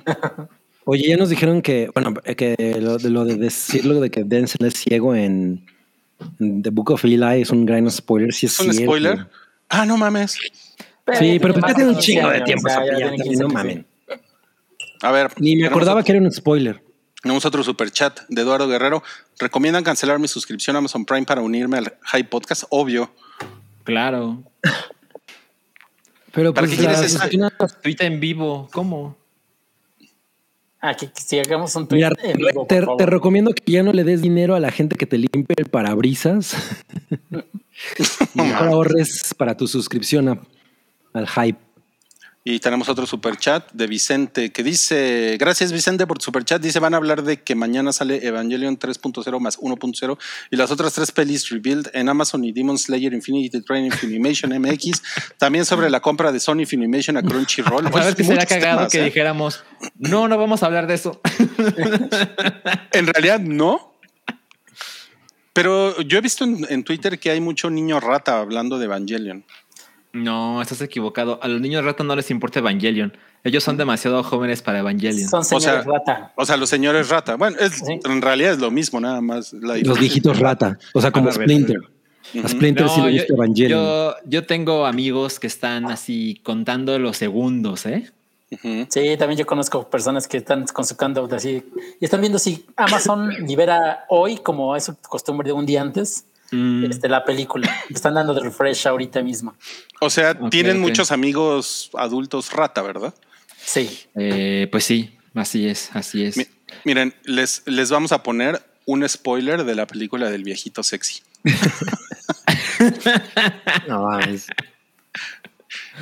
Oye, 0.84 1.08
ya 1.08 1.16
nos 1.16 1.28
dijeron 1.28 1.62
que, 1.62 1.90
bueno, 1.94 2.14
que 2.36 2.56
lo 2.80 2.98
de, 2.98 3.10
lo 3.10 3.24
de 3.24 3.36
decirlo 3.36 4.00
de 4.00 4.10
que 4.10 4.24
Denzel 4.24 4.66
es 4.66 4.74
ciego 4.74 5.14
en, 5.14 5.64
en 6.40 6.62
The 6.62 6.70
Book 6.70 6.90
of 6.90 7.04
Eli 7.04 7.40
es 7.40 7.50
un 7.50 7.64
gran 7.66 7.88
spoiler. 7.90 8.32
Sí, 8.32 8.46
es, 8.46 8.54
¿Es 8.54 8.60
un 8.66 8.72
cierto. 8.72 8.90
spoiler? 8.90 9.26
Ah, 9.68 9.86
no 9.86 9.96
mames. 9.96 10.32
Sí, 11.18 11.38
pero 11.40 11.54
pues 11.54 11.66
ya 11.68 11.74
tiene 11.74 11.90
un 11.90 11.98
chingo 11.98 12.28
de 12.30 12.40
tiempo. 12.42 12.66
o 12.66 12.70
sea, 12.70 12.84
esa 12.84 12.92
ya 12.98 13.06
película, 13.10 13.10
tiene 13.16 13.24
15 13.30 13.42
no 13.42 13.48
mamen. 13.48 13.86
A 15.02 15.10
ver. 15.12 15.30
Ni 15.38 15.56
me 15.56 15.66
acordaba 15.66 16.00
otro- 16.00 16.04
que 16.06 16.12
era 16.12 16.20
un 16.20 16.30
spoiler. 16.32 16.82
Tenemos 17.22 17.44
otro 17.44 17.62
super 17.62 17.90
chat 17.90 18.20
de 18.28 18.42
Eduardo 18.42 18.66
Guerrero. 18.68 19.02
¿Recomiendan 19.38 19.84
cancelar 19.84 20.18
mi 20.18 20.26
suscripción 20.28 20.74
a 20.74 20.80
Amazon 20.80 21.04
Prime 21.04 21.24
para 21.24 21.40
unirme 21.40 21.78
al 21.78 21.94
High 22.02 22.24
Podcast? 22.28 22.64
Obvio. 22.70 23.10
Claro. 23.84 24.42
Pero 26.32 26.52
¿Para 26.54 26.66
pues 26.66 26.78
qué 26.78 26.84
quieres 26.86 27.00
la- 27.00 27.06
esa? 27.26 27.36
una- 27.36 27.50
Twitter 27.82 28.06
en 28.12 28.20
vivo. 28.20 28.68
¿Cómo? 28.72 29.16
Ah, 30.80 30.94
que, 30.94 31.06
que 31.12 31.20
si 31.20 31.38
hagamos 31.38 31.76
un 31.76 31.86
tweet 31.86 31.98
Mira, 32.08 32.12
en 32.24 32.38
vivo, 32.38 32.66
te, 32.68 32.76
por 32.76 32.84
favor. 32.86 32.96
te 32.96 33.06
recomiendo 33.06 33.52
que 33.54 33.70
ya 33.72 33.82
no 33.84 33.92
le 33.92 34.02
des 34.02 34.20
dinero 34.20 34.56
a 34.56 34.60
la 34.60 34.72
gente 34.72 34.96
que 34.96 35.06
te 35.06 35.16
limpie 35.18 35.54
el 35.56 35.66
parabrisas. 35.66 36.56
y 38.34 38.40
mejor 38.40 38.68
ahorres 38.68 39.32
para 39.36 39.56
tu 39.56 39.68
suscripción 39.68 40.28
a- 40.28 40.40
al 41.12 41.28
hype. 41.28 41.58
Y 42.44 42.58
tenemos 42.58 42.88
otro 42.88 43.06
super 43.06 43.36
chat 43.36 43.70
de 43.72 43.86
Vicente 43.86 44.50
que 44.50 44.64
dice: 44.64 45.36
Gracias, 45.38 45.70
Vicente, 45.70 46.08
por 46.08 46.18
tu 46.18 46.24
super 46.24 46.44
chat. 46.44 46.60
Dice: 46.60 46.80
Van 46.80 46.92
a 46.92 46.96
hablar 46.96 47.22
de 47.22 47.40
que 47.40 47.54
mañana 47.54 47.92
sale 47.92 48.26
Evangelion 48.26 48.78
3.0 48.78 49.38
más 49.38 49.58
1.0 49.58 50.18
y 50.50 50.56
las 50.56 50.72
otras 50.72 50.92
tres 50.92 51.12
pelis 51.12 51.48
Rebuild 51.50 51.90
en 51.92 52.08
Amazon 52.08 52.44
y 52.44 52.50
Demon 52.50 52.78
Slayer 52.78 53.12
Infinity 53.12 53.62
Train 53.62 53.86
y 53.86 53.90
Funimation 53.90 54.50
MX. 54.60 55.02
También 55.38 55.64
sobre 55.64 55.88
la 55.88 56.00
compra 56.00 56.32
de 56.32 56.40
Sony 56.40 56.66
Funimation 56.68 57.16
a 57.16 57.22
Crunchyroll. 57.22 57.84
¿Sabes 57.84 58.06
Oye, 58.06 58.14
que 58.16 58.24
sería 58.24 58.46
cagado 58.46 58.78
temas, 58.78 58.92
que 58.92 59.00
¿eh? 59.00 59.04
dijéramos, 59.04 59.62
no, 59.98 60.26
no 60.26 60.36
vamos 60.36 60.64
a 60.64 60.66
hablar 60.66 60.86
de 60.86 60.94
eso? 60.94 61.20
En 62.92 63.06
realidad 63.06 63.40
no. 63.40 63.94
Pero 65.52 66.00
yo 66.02 66.18
he 66.18 66.20
visto 66.20 66.44
en, 66.44 66.66
en 66.68 66.84
Twitter 66.84 67.18
que 67.18 67.30
hay 67.30 67.40
mucho 67.40 67.70
niño 67.70 68.00
rata 68.00 68.38
hablando 68.38 68.78
de 68.78 68.86
Evangelion. 68.86 69.44
No, 70.12 70.60
estás 70.60 70.80
equivocado. 70.82 71.38
A 71.42 71.48
los 71.48 71.60
niños 71.60 71.84
rato 71.84 72.04
no 72.04 72.14
les 72.14 72.30
importa 72.30 72.58
Evangelion. 72.58 73.16
Ellos 73.44 73.64
son 73.64 73.76
demasiado 73.78 74.22
jóvenes 74.22 74.60
para 74.60 74.80
Evangelion. 74.80 75.28
Son 75.28 75.42
señores 75.44 75.84
sea, 75.84 75.92
rata. 75.92 76.32
O 76.36 76.44
sea, 76.44 76.56
los 76.58 76.68
señores 76.68 77.08
rata. 77.08 77.36
Bueno, 77.36 77.56
es- 77.58 77.72
Sí. 77.78 77.98
en 78.04 78.20
realidad 78.22 78.52
es 78.52 78.58
lo 78.58 78.70
mismo, 78.70 79.00
nada 79.00 79.20
más. 79.22 79.52
La 79.54 79.76
Los 79.78 79.98
viejitos 79.98 80.38
rata. 80.38 80.78
O 80.92 81.00
sea, 81.00 81.10
como 81.12 81.30
A 81.30 81.32
ver, 81.32 81.48
Splinter. 81.48 81.78
A 82.44 82.48
Splinter 82.48 82.88
sí 82.90 83.00
No, 83.00 83.06
le 83.06 83.12
yo, 83.14 83.18
gusta 83.22 83.34
Evangelion. 83.34 83.70
yo, 83.80 84.14
yo 84.26 84.46
tengo 84.46 84.84
amigos 84.86 85.40
que 85.40 85.46
están 85.46 85.86
así 85.86 86.40
contando 86.44 86.98
los 86.98 87.16
segundos, 87.16 87.86
¿eh? 87.86 88.10
Sí, 88.90 89.16
también 89.18 89.38
yo 89.38 89.46
conozco 89.46 89.88
personas 89.88 90.28
que 90.28 90.36
están 90.36 90.66
con 90.66 90.84
su 90.84 90.94
countdown 90.94 91.32
así 91.32 91.64
y 91.98 92.04
están 92.04 92.20
viendo 92.20 92.38
si 92.38 92.66
Amazon 92.76 93.30
libera 93.46 94.04
hoy, 94.10 94.36
como 94.36 94.76
es 94.76 94.84
su 94.84 94.96
costumbre 95.08 95.46
de 95.48 95.52
un 95.54 95.64
día 95.64 95.80
antes, 95.80 96.26
Mm, 96.52 96.84
este, 96.84 97.08
la 97.08 97.24
película. 97.24 97.68
Están 97.90 98.14
dando 98.14 98.34
de 98.34 98.40
refresh 98.40 98.86
ahorita 98.86 99.22
mismo. 99.22 99.54
O 100.00 100.10
sea, 100.10 100.38
tienen 100.50 100.80
muchos 100.80 101.10
amigos 101.10 101.90
adultos 101.94 102.52
rata, 102.52 102.82
¿verdad? 102.82 103.14
Sí. 103.64 103.98
eh, 104.14 104.68
pues 104.70 104.84
sí, 104.84 105.16
así 105.34 105.66
es, 105.68 105.90
así 105.94 106.24
es. 106.24 106.36
Mi- 106.36 106.46
miren, 106.84 107.14
les, 107.24 107.62
les 107.66 107.90
vamos 107.90 108.12
a 108.12 108.22
poner 108.22 108.60
un 108.86 109.08
spoiler 109.08 109.64
de 109.64 109.74
la 109.74 109.86
película 109.86 110.30
del 110.30 110.44
viejito 110.44 110.82
sexy. 110.82 111.22
No, 113.88 114.02
mames. 114.04 114.46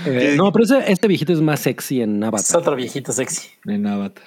Eh, 0.06 0.35
no, 0.36 0.51
pero 0.52 0.64
ese- 0.64 0.90
este 0.90 1.09
viejito 1.09 1.32
es 1.32 1.40
más 1.40 1.60
sexy 1.60 2.01
en 2.02 2.22
Es 2.22 2.27
Avatar. 2.28 2.56
otro 2.59 2.77
viejito 2.77 3.12
sexy. 3.12 3.48
En 3.66 3.86
Avatar. 3.86 4.24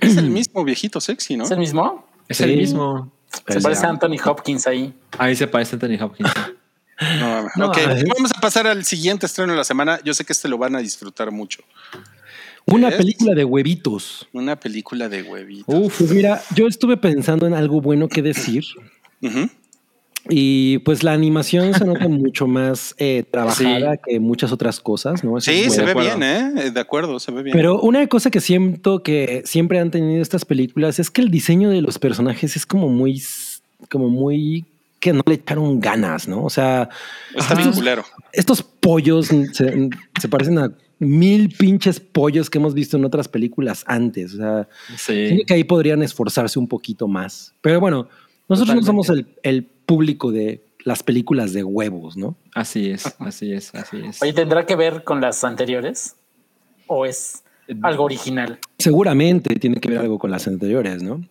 Es 0.00 0.16
el 0.16 0.30
mismo 0.30 0.64
viejito 0.64 1.00
sexy, 1.00 1.36
¿no? 1.36 1.44
¿Es 1.44 1.50
el 1.50 1.58
mismo? 1.58 2.06
Es 2.28 2.38
Sí. 2.38 2.44
el 2.44 2.56
mismo. 2.56 3.12
Se 3.32 3.60
parece 3.60 3.82
ya. 3.82 3.88
a 3.88 3.90
Anthony 3.90 4.16
Hopkins 4.24 4.66
ahí. 4.66 4.92
Ahí 5.18 5.36
se 5.36 5.46
parece 5.46 5.76
a 5.76 5.78
Anthony 5.78 6.02
Hopkins. 6.04 6.30
No. 7.18 7.46
No, 7.56 7.66
ok, 7.68 7.78
ay. 7.78 8.04
vamos 8.14 8.30
a 8.36 8.40
pasar 8.40 8.66
al 8.66 8.84
siguiente 8.84 9.24
estreno 9.26 9.52
de 9.52 9.58
la 9.58 9.64
semana. 9.64 10.00
Yo 10.04 10.12
sé 10.12 10.24
que 10.24 10.32
este 10.34 10.48
lo 10.48 10.58
van 10.58 10.76
a 10.76 10.80
disfrutar 10.80 11.30
mucho. 11.30 11.62
Una 12.66 12.88
¿Es? 12.88 12.96
película 12.96 13.34
de 13.34 13.44
huevitos. 13.44 14.28
Una 14.32 14.56
película 14.56 15.08
de 15.08 15.22
huevito. 15.22 15.64
Uf, 15.72 15.98
Pues 15.98 16.10
mira, 16.10 16.42
yo 16.54 16.66
estuve 16.66 16.96
pensando 16.98 17.46
en 17.46 17.54
algo 17.54 17.80
bueno 17.80 18.06
que 18.08 18.20
decir. 18.20 18.64
Ujú. 19.22 19.48
Y 20.28 20.78
pues 20.78 21.02
la 21.02 21.12
animación 21.12 21.72
se 21.74 21.84
nota 21.84 22.06
mucho 22.08 22.46
más 22.46 22.94
eh, 22.98 23.24
trabajada 23.30 23.96
que 23.96 24.20
muchas 24.20 24.52
otras 24.52 24.78
cosas, 24.80 25.24
¿no? 25.24 25.38
Eso 25.38 25.50
Sí, 25.50 25.70
se 25.70 25.82
ve 25.82 25.92
acuerdo. 25.92 26.18
bien, 26.18 26.22
¿eh? 26.22 26.70
De 26.70 26.80
acuerdo, 26.80 27.18
se 27.18 27.32
ve 27.32 27.42
bien. 27.42 27.56
Pero 27.56 27.80
una 27.80 28.06
cosa 28.06 28.30
que 28.30 28.40
siento 28.40 29.02
que 29.02 29.42
siempre 29.46 29.78
han 29.78 29.90
tenido 29.90 30.20
estas 30.20 30.44
películas 30.44 30.98
es 30.98 31.10
que 31.10 31.22
el 31.22 31.30
diseño 31.30 31.70
de 31.70 31.80
los 31.80 31.98
personajes 31.98 32.54
es 32.56 32.66
como 32.66 32.88
muy, 32.88 33.22
como 33.90 34.08
muy 34.08 34.66
que 35.00 35.14
no 35.14 35.22
le 35.26 35.34
echaron 35.36 35.80
ganas, 35.80 36.28
¿no? 36.28 36.44
O 36.44 36.50
sea, 36.50 36.90
Está 37.34 37.54
bien 37.54 37.68
estos, 37.68 37.76
culero. 37.78 38.04
estos 38.32 38.62
pollos 38.62 39.28
se, 39.28 39.88
se 40.20 40.28
parecen 40.28 40.58
a 40.58 40.70
mil 40.98 41.48
pinches 41.58 41.98
pollos 41.98 42.50
que 42.50 42.58
hemos 42.58 42.74
visto 42.74 42.98
en 42.98 43.06
otras 43.06 43.26
películas 43.26 43.82
antes. 43.86 44.34
O 44.34 44.36
sea, 44.36 44.68
sí. 44.98 45.40
que 45.46 45.54
ahí 45.54 45.64
podrían 45.64 46.02
esforzarse 46.02 46.58
un 46.58 46.68
poquito 46.68 47.08
más. 47.08 47.54
Pero 47.62 47.80
bueno, 47.80 48.08
nosotros 48.50 48.76
no 48.76 48.82
somos 48.82 49.08
el, 49.08 49.26
el 49.42 49.66
público 49.90 50.30
de 50.30 50.62
las 50.84 51.02
películas 51.02 51.52
de 51.52 51.64
huevos, 51.64 52.16
¿no? 52.16 52.36
Así 52.54 52.90
es, 52.92 53.12
así 53.18 53.52
es, 53.52 53.74
así 53.74 53.96
es. 54.06 54.22
Oye, 54.22 54.32
¿tendrá 54.32 54.64
que 54.64 54.76
ver 54.76 55.02
con 55.02 55.20
las 55.20 55.42
anteriores? 55.42 56.14
¿O 56.86 57.06
es 57.06 57.42
algo 57.82 58.04
original? 58.04 58.60
Seguramente 58.78 59.56
tiene 59.56 59.80
que 59.80 59.88
ver 59.88 59.98
algo 59.98 60.16
con 60.20 60.30
las 60.30 60.46
anteriores, 60.46 61.02
¿no? 61.02 61.24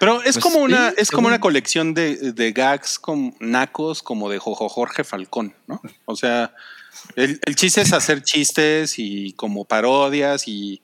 Pero 0.00 0.22
es 0.22 0.32
Pues 0.36 0.38
como 0.38 0.60
una, 0.60 0.88
sí, 0.88 0.96
es 1.00 1.10
como 1.10 1.28
una 1.28 1.38
colección 1.38 1.92
de, 1.92 2.32
de 2.32 2.52
gags 2.52 2.98
con 2.98 3.34
nacos 3.40 4.02
como 4.02 4.30
de 4.30 4.38
Jojo 4.38 4.70
Jorge 4.70 5.04
Falcón, 5.04 5.52
¿no? 5.66 5.82
O 6.06 6.16
sea, 6.16 6.54
el, 7.14 7.38
el 7.44 7.56
chiste 7.56 7.82
es 7.82 7.92
hacer 7.92 8.22
chistes 8.22 8.98
y 8.98 9.34
como 9.34 9.66
parodias 9.66 10.48
y, 10.48 10.80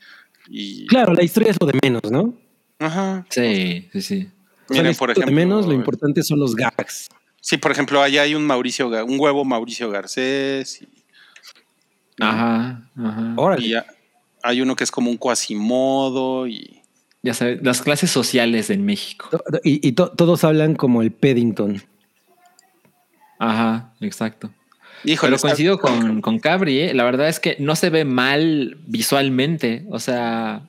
y 0.47 0.87
Claro, 0.89 1.15
la 1.15 1.25
historia 1.25 1.53
es 1.53 1.57
lo 1.59 1.67
de 1.67 1.79
menos, 1.83 2.03
¿no? 2.11 2.35
ajá. 2.79 3.25
Sí, 3.31 3.89
sí, 3.95 4.03
sí. 4.03 4.29
O 4.70 4.74
sea, 4.74 4.82
Miren, 4.82 4.97
por 4.97 5.11
ejemplo, 5.11 5.31
de 5.31 5.35
menos, 5.36 5.66
lo 5.66 5.73
importante 5.73 6.23
son 6.23 6.39
los 6.41 6.55
gags. 6.55 7.09
Sí, 7.41 7.59
por 7.59 7.70
ejemplo, 7.70 8.01
allá 8.03 8.23
hay 8.23 8.35
un 8.35 8.47
Mauricio, 8.47 8.89
un 9.05 9.20
huevo 9.20 9.45
Mauricio 9.45 9.91
Garcés 9.91 10.81
y, 10.82 10.89
Ajá, 12.20 12.89
ajá. 12.97 13.35
Órale. 13.36 13.66
y 13.66 13.70
ya 13.70 13.85
hay 14.43 14.61
uno 14.62 14.77
que 14.77 14.85
es 14.85 14.91
como 14.91 15.11
un 15.11 15.16
cuasimodo 15.16 16.47
y 16.47 16.81
Ya 17.23 17.35
sabes, 17.35 17.61
las 17.62 17.82
clases 17.82 18.11
sociales 18.11 18.70
en 18.70 18.85
México. 18.85 19.28
Y, 19.65 19.86
y 19.86 19.93
to- 19.93 20.11
todos 20.11 20.45
hablan 20.45 20.74
como 20.74 21.03
el 21.03 21.11
Paddington. 21.12 21.82
Ajá, 23.39 23.93
exacto. 24.01 24.51
híjole, 25.05 25.32
Pero 25.32 25.43
coincido 25.43 25.78
con, 25.78 26.20
con 26.20 26.39
Cabri, 26.39 26.81
¿eh? 26.81 26.95
la 26.95 27.05
verdad 27.05 27.28
es 27.28 27.41
que 27.41 27.57
no 27.59 27.77
se 27.77 27.91
ve 27.91 28.05
mal 28.05 28.78
visualmente. 28.86 29.85
O 29.91 29.99
sea, 29.99 30.62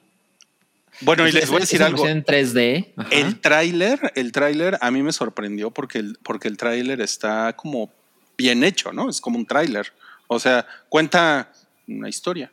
Bueno, 1.01 1.25
y 1.25 1.29
es- 1.29 1.35
les 1.35 1.47
voy 1.49 1.57
a 1.57 1.59
decir 1.61 1.83
algo. 1.83 2.07
en 2.07 2.23
3D. 2.23 2.93
Ajá. 2.95 3.09
El 3.11 3.39
tráiler, 3.39 3.99
el 4.15 4.31
tráiler 4.31 4.77
a 4.81 4.91
mí 4.91 5.03
me 5.03 5.11
sorprendió 5.11 5.71
porque 5.71 5.99
el, 5.99 6.17
porque 6.23 6.47
el 6.47 6.57
tráiler 6.57 7.01
está 7.01 7.53
como 7.55 7.91
bien 8.37 8.63
hecho, 8.63 8.91
¿no? 8.93 9.09
Es 9.09 9.19
como 9.21 9.37
un 9.37 9.45
tráiler. 9.45 9.87
O 10.27 10.39
sea, 10.39 10.65
cuenta 10.89 11.51
una 11.87 12.09
historia. 12.09 12.51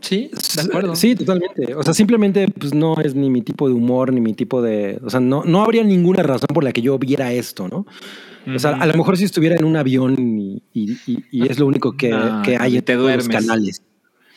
Sí, 0.00 0.30
de 0.56 0.62
acuerdo. 0.62 0.94
Sí, 0.94 1.14
totalmente. 1.16 1.74
O 1.74 1.82
sea, 1.82 1.92
simplemente 1.94 2.46
pues, 2.48 2.74
no 2.74 2.96
es 3.02 3.14
ni 3.14 3.30
mi 3.30 3.42
tipo 3.42 3.66
de 3.68 3.74
humor, 3.74 4.12
ni 4.12 4.20
mi 4.20 4.34
tipo 4.34 4.62
de. 4.62 5.00
O 5.02 5.10
sea, 5.10 5.20
no, 5.20 5.42
no 5.44 5.62
habría 5.62 5.82
ninguna 5.84 6.22
razón 6.22 6.48
por 6.54 6.62
la 6.64 6.72
que 6.72 6.82
yo 6.82 6.98
viera 6.98 7.32
esto, 7.32 7.66
¿no? 7.68 7.86
O 8.54 8.58
sea, 8.60 8.76
a 8.76 8.86
lo 8.86 8.94
mejor 8.94 9.16
si 9.16 9.24
estuviera 9.24 9.56
en 9.56 9.64
un 9.64 9.76
avión 9.76 10.14
y, 10.18 10.62
y- 10.72 10.92
y- 11.06 11.24
y 11.32 11.48
es 11.50 11.58
lo 11.58 11.66
único 11.66 11.96
que, 11.96 12.10
No, 12.10 12.42
que 12.42 12.56
hay 12.56 12.76
en 12.76 12.84
te 12.84 12.94
todos 12.94 13.12
los 13.16 13.28
canales. 13.28 13.82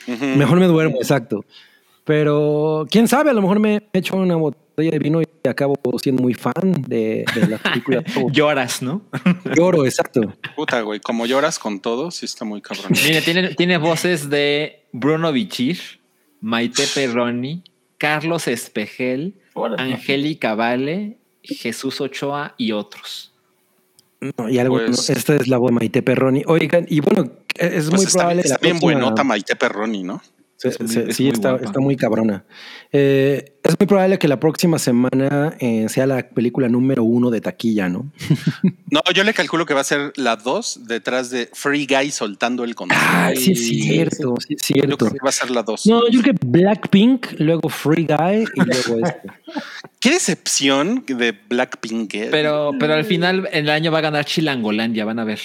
Mejor 0.07 0.59
me 0.59 0.65
duermo, 0.65 0.95
exacto. 0.97 1.45
Pero 2.09 2.87
quién 2.89 3.07
sabe, 3.07 3.29
a 3.29 3.33
lo 3.33 3.41
mejor 3.43 3.59
me 3.59 3.83
echo 3.93 4.15
una 4.17 4.35
botella 4.35 4.89
de 4.89 4.97
vino 4.97 5.21
y 5.21 5.27
acabo 5.47 5.75
siendo 6.01 6.23
muy 6.23 6.33
fan 6.33 6.53
de, 6.87 7.23
de 7.35 7.47
la 7.47 7.59
película. 7.59 8.03
Lloras, 8.31 8.81
¿no? 8.81 9.03
Lloro, 9.55 9.85
exacto. 9.85 10.21
Puta, 10.55 10.81
güey, 10.81 10.99
como 11.01 11.27
lloras 11.27 11.59
con 11.59 11.79
todo, 11.79 12.09
sí 12.09 12.25
está 12.25 12.45
muy 12.45 12.61
cabrón. 12.63 12.93
Mire, 13.05 13.21
tiene, 13.21 13.53
tiene 13.53 13.77
voces 13.77 14.27
de 14.31 14.85
Bruno 14.91 15.31
Bichir, 15.31 15.77
Maite 16.41 16.85
Perroni, 16.95 17.61
Carlos 17.99 18.47
Espejel. 18.47 19.35
Angélica 19.77 20.55
Vale, 20.55 21.17
Jesús 21.43 22.01
Ochoa 22.01 22.55
y 22.57 22.71
otros. 22.71 23.33
No, 24.35 24.49
y 24.49 24.57
algo, 24.57 24.77
Pues- 24.79 25.09
no, 25.09 25.15
esta 25.15 25.35
es 25.35 25.47
la 25.47 25.59
voz 25.59 25.69
de 25.69 25.75
Maite 25.75 26.01
Perroni. 26.01 26.41
Oigan, 26.47 26.87
y 26.89 27.01
bueno, 27.01 27.29
es 27.55 27.69
Pues 27.87 27.91
muy 27.91 28.05
está, 28.05 28.17
probable. 28.21 28.41
está 28.41 28.55
la 28.55 28.59
bien 28.61 28.79
buenota 28.79 29.23
Maite 29.23 29.55
Perroni, 29.55 30.01
¿no? 30.01 30.23
Sí, 30.61 30.67
Es 30.67 30.79
muy- 30.81 30.89
sí, 30.89 30.99
es 31.07 31.15
sí, 31.15 31.23
muy 31.23 31.31
está, 31.31 31.55
está 31.55 31.79
muy 31.79 31.95
cabrona. 31.95 32.43
Eh, 32.91 33.53
es 33.63 33.79
muy 33.79 33.87
probable 33.87 34.19
que 34.19 34.27
la 34.27 34.41
próxima 34.41 34.77
semana 34.77 35.55
eh, 35.59 35.85
sea 35.87 36.05
la 36.05 36.27
película 36.27 36.67
número 36.67 37.03
uno 37.05 37.29
de 37.29 37.39
taquilla, 37.39 37.87
¿no? 37.87 38.11
No, 38.91 39.01
yo 39.13 39.23
le 39.23 39.33
calculo 39.33 39.65
que 39.65 39.73
va 39.73 39.81
a 39.81 39.83
ser 39.85 40.11
la 40.17 40.35
2 40.35 40.81
detrás 40.87 41.29
de 41.29 41.49
Free 41.53 41.85
Guy 41.87 42.11
soltando 42.11 42.63
el 42.65 42.75
control. 42.75 42.99
Ay, 43.01 43.37
sí 43.37 43.51
es 43.53 43.67
cierto, 43.67 44.33
sí 44.45 44.55
es 44.55 44.61
yo 44.67 44.73
cierto. 44.81 44.97
creo 44.97 45.11
que 45.13 45.19
va 45.23 45.29
a 45.29 45.31
ser 45.31 45.51
la 45.51 45.63
2. 45.63 45.85
No, 45.85 46.09
yo 46.09 46.21
creo 46.21 46.33
que 46.33 46.45
Blackpink, 46.45 47.27
luego 47.39 47.69
Free 47.69 48.05
Guy 48.05 48.45
y 48.55 48.61
luego 48.61 49.05
este. 49.07 49.29
Qué 50.01 50.09
decepción 50.11 51.05
de 51.07 51.31
Blackpink. 51.47 52.13
eh. 52.15 52.27
Pero, 52.31 52.71
pero 52.79 52.95
al 52.95 53.05
final 53.05 53.47
el 53.53 53.69
año 53.69 53.91
va 53.93 53.99
a 53.99 54.01
ganar 54.01 54.25
Chilangolandia, 54.25 55.05
van 55.05 55.19
a 55.19 55.23
ver. 55.23 55.39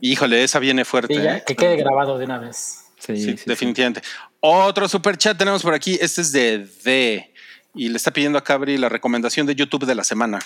Híjole, 0.00 0.42
esa 0.42 0.58
viene 0.58 0.84
fuerte. 0.84 1.14
Sí, 1.14 1.22
ya, 1.22 1.36
eh. 1.38 1.44
que 1.46 1.54
quede 1.54 1.76
grabado 1.76 2.18
de 2.18 2.24
una 2.24 2.38
vez. 2.38 2.85
Sí, 3.06 3.16
Sí, 3.16 3.22
sí, 3.32 3.36
sí. 3.38 3.44
definitivamente. 3.46 4.02
Otro 4.40 4.88
super 4.88 5.16
chat 5.16 5.36
tenemos 5.38 5.62
por 5.62 5.74
aquí. 5.74 5.98
Este 6.00 6.20
es 6.22 6.32
de 6.32 6.66
D. 6.84 7.32
Y 7.74 7.88
le 7.90 7.96
está 7.96 8.10
pidiendo 8.10 8.38
a 8.38 8.44
Cabri 8.44 8.78
la 8.78 8.88
recomendación 8.88 9.46
de 9.46 9.54
YouTube 9.54 9.84
de 9.86 9.94
la 9.94 10.02
semana. 10.04 10.38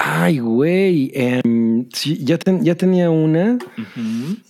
Ay, 0.00 0.38
güey. 0.38 1.10
em, 1.14 1.88
sí, 1.92 2.18
ya, 2.24 2.38
ten- 2.38 2.64
ya 2.64 2.74
tenía 2.76 3.10
una. 3.10 3.58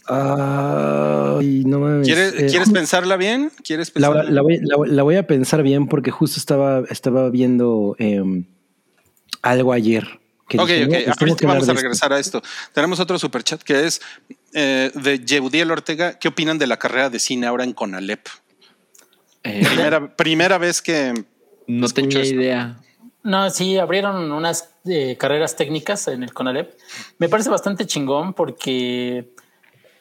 Ay, 0.07 1.63
no 1.65 1.81
mames. 1.81 2.07
¿Quieres, 2.07 2.35
Eh, 2.35 2.47
¿quieres 2.51 2.71
pensarla 2.71 3.17
bien? 3.17 3.51
¿Quieres 3.65 3.89
La, 3.95 4.09
pensarla? 4.09 4.31
la 4.31 4.43
voy, 4.43 4.59
la- 4.63 4.77
la 4.95 5.03
voy 5.03 5.17
a 5.17 5.27
pensar 5.27 5.63
bien 5.63 5.87
porque 5.89 6.11
justo 6.11 6.39
estaba, 6.39 6.83
estaba 6.91 7.31
viendo 7.31 7.97
em, 7.99 8.45
algo 9.43 9.73
ayer. 9.73 10.07
que 10.49 10.59
Ok, 10.59 10.67
dije, 10.67 10.85
ok. 10.85 10.91
pues 10.91 11.09
Ahorita 11.21 11.47
vamos 11.47 11.69
a 11.69 11.73
esto. 11.73 11.83
regresar 11.83 12.13
a 12.15 12.19
esto. 12.19 12.43
Tenemos 12.73 12.99
otro 13.01 13.19
superchat 13.19 13.61
que 13.63 13.87
es 13.87 14.01
eh, 14.61 14.91
de 14.95 15.25
Yeudiel 15.25 15.71
Ortega. 15.71 16.19
¿Qué 16.19 16.29
opinan 16.29 16.59
de 16.59 16.67
la 16.67 16.77
carrera 16.79 17.11
de 17.11 17.19
cine 17.19 17.47
ahora 17.47 17.65
en 17.65 17.73
Conalep? 17.73 18.27
Eh, 19.45 19.63
Primera, 19.65 20.17
primera 20.17 20.59
vez 20.59 20.83
que 20.83 21.15
no 21.67 21.89
tenía 21.89 22.21
esto. 22.21 22.35
idea. 22.35 22.81
No, 23.23 23.51
sí, 23.51 23.77
abrieron 23.79 24.33
unas 24.33 24.71
eh, 24.85 25.17
carreras 25.19 25.55
técnicas 25.57 26.09
en 26.09 26.23
el 26.23 26.33
CONALEP. 26.33 26.73
Me 27.19 27.29
parece 27.29 27.51
bastante 27.51 27.87
chingón 27.87 28.33
porque 28.33 29.33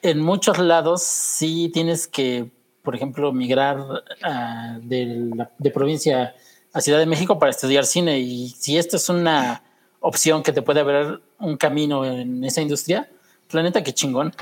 en 0.02 0.22
muchos 0.22 0.58
lados 0.60 1.04
sí 1.04 1.70
tienes 1.74 2.08
que, 2.08 2.50
por 2.84 2.96
ejemplo, 2.96 3.34
migrar 3.34 3.78
ah, 4.24 4.78
de, 4.82 5.30
la- 5.36 5.52
de 5.58 5.72
provincia 5.72 6.36
a 6.74 6.82
Ciudad 6.82 7.00
de 7.00 7.06
México 7.06 7.38
para 7.38 7.50
estudiar 7.52 7.86
cine. 7.86 8.20
Y 8.20 8.50
si 8.50 8.78
esto 8.78 8.98
es 8.98 9.10
una 9.10 9.62
opción 10.00 10.42
que 10.44 10.54
te 10.54 10.62
puede 10.62 10.80
abrir 10.80 11.20
un 11.40 11.58
camino 11.58 12.06
en 12.06 12.44
esa 12.44 12.62
industria, 12.62 13.10
planeta 13.48 13.84
que 13.84 13.94
chingón. 13.94 14.34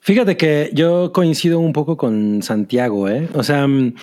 Fíjate 0.00 0.36
que 0.36 0.70
yo 0.74 1.12
coincido 1.12 1.58
un 1.58 1.72
poco 1.72 1.96
con 1.96 2.42
Santiago, 2.42 3.08
¿eh? 3.08 3.28
O 3.32 3.42
sea, 3.42 3.66
mm, 3.66 3.94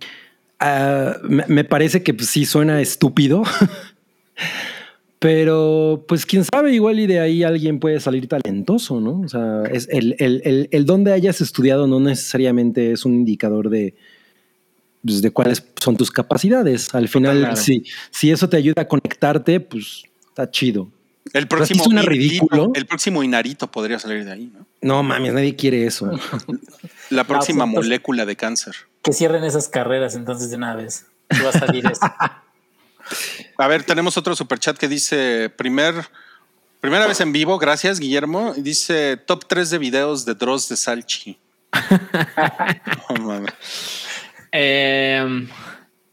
ah, 0.60 1.18
me, 1.24 1.46
me 1.48 1.64
parece 1.64 2.02
que 2.02 2.14
pues, 2.14 2.30
sí 2.30 2.46
suena 2.46 2.82
estúpido, 2.82 3.44
pero 5.20 6.04
pues 6.08 6.26
quién 6.26 6.44
sabe, 6.44 6.74
igual 6.74 7.00
y 7.00 7.06
de 7.06 7.20
ahí 7.20 7.44
alguien 7.44 7.80
puede 7.80 8.00
salir 8.00 8.28
talentoso, 8.28 9.00
¿no? 9.00 9.22
O 9.22 9.30
sea, 9.30 9.64
es 9.72 9.88
el, 9.92 10.16
el, 10.18 10.42
el, 10.44 10.70
el 10.72 10.86
donde 10.88 11.14
hayas 11.14 11.40
estudiado 11.42 11.86
no 11.86 12.00
necesariamente 12.00 12.92
es 12.92 13.06
un 13.06 13.14
indicador 13.14 13.70
de, 13.70 13.94
pues, 15.04 15.22
de 15.22 15.30
cuáles 15.30 15.64
son 15.80 15.98
tus 15.98 16.10
capacidades. 16.10 16.96
Al 16.96 17.08
final, 17.08 17.40
claro. 17.40 17.56
si, 17.56 17.84
si 18.10 18.32
eso 18.32 18.50
te 18.50 18.58
ayuda 18.58 18.82
a 18.82 18.88
conectarte, 18.88 19.60
pues 19.60 20.04
está 20.30 20.50
chido. 20.50 20.90
El 21.34 21.48
próximo, 21.48 21.84
suena 21.84 22.02
Inarito- 22.02 22.10
ridículo. 22.10 22.72
el 22.74 22.86
próximo 22.86 23.24
Inarito 23.24 23.70
podría 23.70 24.00
salir 24.00 24.26
de 24.26 24.32
ahí, 24.32 24.52
¿no? 24.54 24.66
No 24.82 25.04
mames, 25.04 25.34
nadie 25.34 25.56
quiere 25.56 25.86
eso. 25.86 26.12
La 27.10 27.24
próxima 27.26 27.66
pues, 27.66 27.86
molécula 27.86 28.26
de 28.26 28.36
cáncer. 28.36 28.76
Que 29.04 29.14
cierren 29.14 29.44
esas 29.44 29.68
carreras 29.68 30.16
entonces 30.16 30.50
de 30.50 30.56
una 30.58 30.76
vez. 30.76 31.06
Va 31.44 31.50
a 31.50 31.54
salir 31.54 31.86
eso. 31.86 32.02
A 33.58 33.68
ver, 33.68 33.84
tenemos 33.84 34.16
otro 34.18 34.36
superchat 34.36 34.78
que 34.78 34.88
dice 34.88 35.50
primer, 35.50 35.94
primera 36.80 37.06
vez 37.08 37.20
en 37.20 37.32
vivo, 37.34 37.58
gracias 37.58 38.00
Guillermo. 38.00 38.54
y 38.56 38.62
Dice 38.62 39.18
top 39.18 39.46
3 39.48 39.70
de 39.70 39.78
videos 39.78 40.26
de 40.26 40.34
Dross 40.36 40.70
de 40.70 40.78
Salchi. 40.78 41.38
No 43.10 43.26
mames. 43.26 43.54
Eh, 44.52 45.48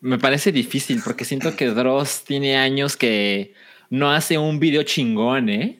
me 0.00 0.18
parece 0.18 0.52
difícil 0.52 1.00
porque 1.04 1.24
siento 1.24 1.54
que 1.56 1.66
Dross 1.68 2.22
tiene 2.24 2.56
años 2.56 2.96
que 2.96 3.54
no 3.90 4.10
hace 4.10 4.36
un 4.38 4.58
video 4.58 4.82
chingón, 4.82 5.48
¿eh? 5.48 5.78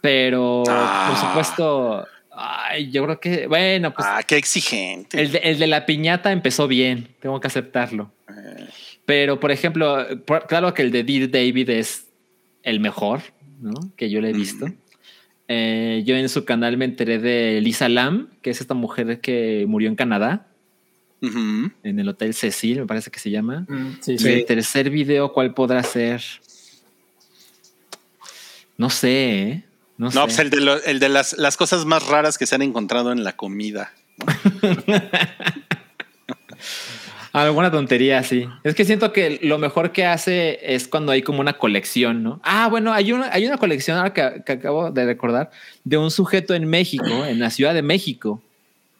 Pero 0.00 0.62
Ah. 0.68 1.08
por 1.10 1.28
supuesto, 1.28 2.06
ay, 2.34 2.90
yo 2.90 3.04
creo 3.04 3.20
que, 3.20 3.46
bueno, 3.46 3.92
pues 3.92 4.06
ah, 4.08 4.22
qué 4.26 4.36
exigente. 4.36 5.20
el, 5.20 5.32
de, 5.32 5.38
el 5.38 5.58
de 5.58 5.66
la 5.66 5.84
piñata 5.86 6.32
empezó 6.32 6.66
bien, 6.68 7.08
tengo 7.20 7.40
que 7.40 7.46
aceptarlo. 7.48 8.10
Pero, 9.04 9.40
por 9.40 9.50
ejemplo, 9.50 10.06
por- 10.24 10.46
claro 10.46 10.72
que 10.72 10.82
el 10.82 10.90
de 10.92 11.02
Dear 11.04 11.30
David 11.30 11.68
es 11.70 12.06
el 12.62 12.80
mejor, 12.80 13.20
¿no? 13.60 13.72
Que 13.96 14.08
yo 14.08 14.20
le 14.20 14.30
he 14.30 14.32
visto. 14.32 14.66
Eh, 15.48 16.02
yo 16.06 16.14
en 16.16 16.28
su 16.28 16.44
canal 16.44 16.76
me 16.76 16.84
enteré 16.84 17.18
de 17.18 17.60
Lisa 17.60 17.88
Lam, 17.88 18.28
que 18.40 18.50
es 18.50 18.60
esta 18.60 18.74
mujer 18.74 19.20
que 19.20 19.64
murió 19.66 19.88
en 19.88 19.96
Canadá, 19.96 20.46
en 21.22 21.98
el 21.98 22.08
Hotel 22.08 22.32
Cecil, 22.34 22.78
me 22.80 22.86
parece 22.86 23.10
que 23.10 23.18
se 23.18 23.30
llama. 23.30 23.66
Mm, 23.68 23.98
sí, 24.00 24.12
Y 24.12 24.18
sí. 24.18 24.28
el 24.28 24.44
tercer 24.46 24.88
video, 24.90 25.32
¿cuál 25.32 25.52
podrá 25.52 25.82
ser? 25.82 26.22
No 28.80 28.88
sé, 28.90 29.42
¿eh? 29.42 29.64
No, 29.98 30.06
No, 30.06 30.10
sé. 30.12 30.20
pues 30.20 30.38
el 30.38 30.48
de, 30.50 30.60
lo- 30.62 30.82
el 30.84 30.98
de 31.00 31.08
las, 31.10 31.36
las 31.36 31.56
cosas 31.58 31.84
más 31.84 32.06
raras 32.06 32.38
que 32.38 32.46
se 32.46 32.54
han 32.54 32.62
encontrado 32.62 33.12
en 33.12 33.22
la 33.24 33.36
comida. 33.36 33.92
Alguna 37.32 37.70
tontería, 37.70 38.22
sí. 38.24 38.48
Es 38.64 38.74
que 38.74 38.84
siento 38.84 39.12
que 39.12 39.38
lo 39.42 39.58
mejor 39.58 39.92
que 39.92 40.04
hace 40.04 40.58
es 40.74 40.88
cuando 40.88 41.12
hay 41.12 41.22
como 41.22 41.40
una 41.40 41.52
colección, 41.52 42.24
¿no? 42.24 42.40
Ah, 42.42 42.66
bueno, 42.68 42.92
hay 42.92 43.12
una, 43.12 43.30
hay 43.32 43.46
una 43.46 43.56
colección 43.56 43.98
ahora 43.98 44.12
que, 44.12 44.42
que 44.44 44.52
acabo 44.52 44.90
de 44.90 45.04
recordar 45.06 45.50
de 45.84 45.96
un 45.96 46.10
sujeto 46.10 46.54
en 46.54 46.66
México, 46.68 47.24
en 47.24 47.38
la 47.38 47.50
Ciudad 47.50 47.72
de 47.72 47.82
México, 47.82 48.42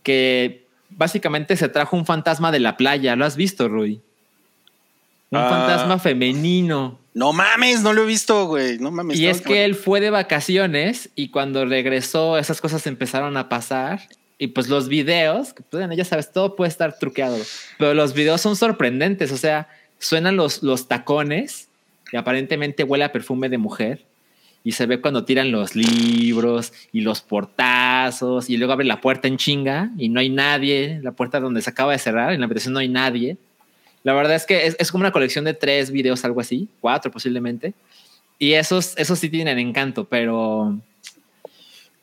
que 0.04 0.64
básicamente 0.90 1.56
se 1.56 1.68
trajo 1.68 1.96
un 1.96 2.06
fantasma 2.06 2.52
de 2.52 2.60
la 2.60 2.76
playa. 2.76 3.16
¿Lo 3.16 3.24
has 3.24 3.34
visto, 3.34 3.68
Rui? 3.68 4.00
Un 5.30 5.38
Ah. 5.38 5.48
fantasma 5.50 5.98
femenino. 5.98 6.99
No 7.12 7.32
mames, 7.32 7.82
no 7.82 7.92
lo 7.92 8.04
he 8.04 8.06
visto, 8.06 8.46
güey. 8.46 8.78
No 8.78 8.90
mames. 8.90 9.18
Y 9.18 9.24
no, 9.24 9.30
es 9.30 9.40
que 9.40 9.64
él 9.64 9.74
fue 9.74 10.00
de 10.00 10.10
vacaciones 10.10 11.10
y 11.14 11.28
cuando 11.30 11.64
regresó 11.64 12.38
esas 12.38 12.60
cosas 12.60 12.86
empezaron 12.86 13.36
a 13.36 13.48
pasar 13.48 14.00
y 14.38 14.48
pues 14.48 14.68
los 14.68 14.88
videos, 14.88 15.52
que, 15.52 15.62
bueno, 15.70 15.92
ya 15.94 16.04
sabes, 16.04 16.32
todo 16.32 16.56
puede 16.56 16.70
estar 16.70 16.98
truqueado, 16.98 17.36
pero 17.78 17.92
los 17.92 18.14
videos 18.14 18.40
son 18.40 18.56
sorprendentes, 18.56 19.32
o 19.32 19.36
sea, 19.36 19.68
suenan 19.98 20.36
los, 20.36 20.62
los 20.62 20.88
tacones 20.88 21.68
y 22.10 22.16
aparentemente 22.16 22.84
huele 22.84 23.04
a 23.04 23.12
perfume 23.12 23.50
de 23.50 23.58
mujer 23.58 24.06
y 24.64 24.72
se 24.72 24.86
ve 24.86 25.00
cuando 25.00 25.24
tiran 25.24 25.52
los 25.52 25.74
libros 25.74 26.72
y 26.92 27.02
los 27.02 27.20
portazos 27.20 28.48
y 28.48 28.56
luego 28.56 28.72
abre 28.72 28.86
la 28.86 29.00
puerta 29.00 29.28
en 29.28 29.36
chinga 29.36 29.90
y 29.98 30.08
no 30.08 30.20
hay 30.20 30.30
nadie, 30.30 31.00
la 31.02 31.12
puerta 31.12 31.38
donde 31.38 31.62
se 31.62 31.70
acaba 31.70 31.92
de 31.92 31.98
cerrar, 31.98 32.32
en 32.32 32.40
la 32.40 32.46
habitación 32.46 32.74
no 32.74 32.80
hay 32.80 32.88
nadie. 32.88 33.36
La 34.02 34.14
verdad 34.14 34.34
es 34.36 34.46
que 34.46 34.66
es, 34.66 34.76
es 34.78 34.90
como 34.90 35.02
una 35.02 35.12
colección 35.12 35.44
de 35.44 35.54
tres 35.54 35.90
videos, 35.90 36.24
algo 36.24 36.40
así, 36.40 36.68
cuatro 36.80 37.10
posiblemente. 37.10 37.74
Y 38.38 38.52
esos, 38.54 38.96
esos 38.96 39.18
sí 39.18 39.28
tienen 39.28 39.58
encanto, 39.58 40.04
pero. 40.04 40.78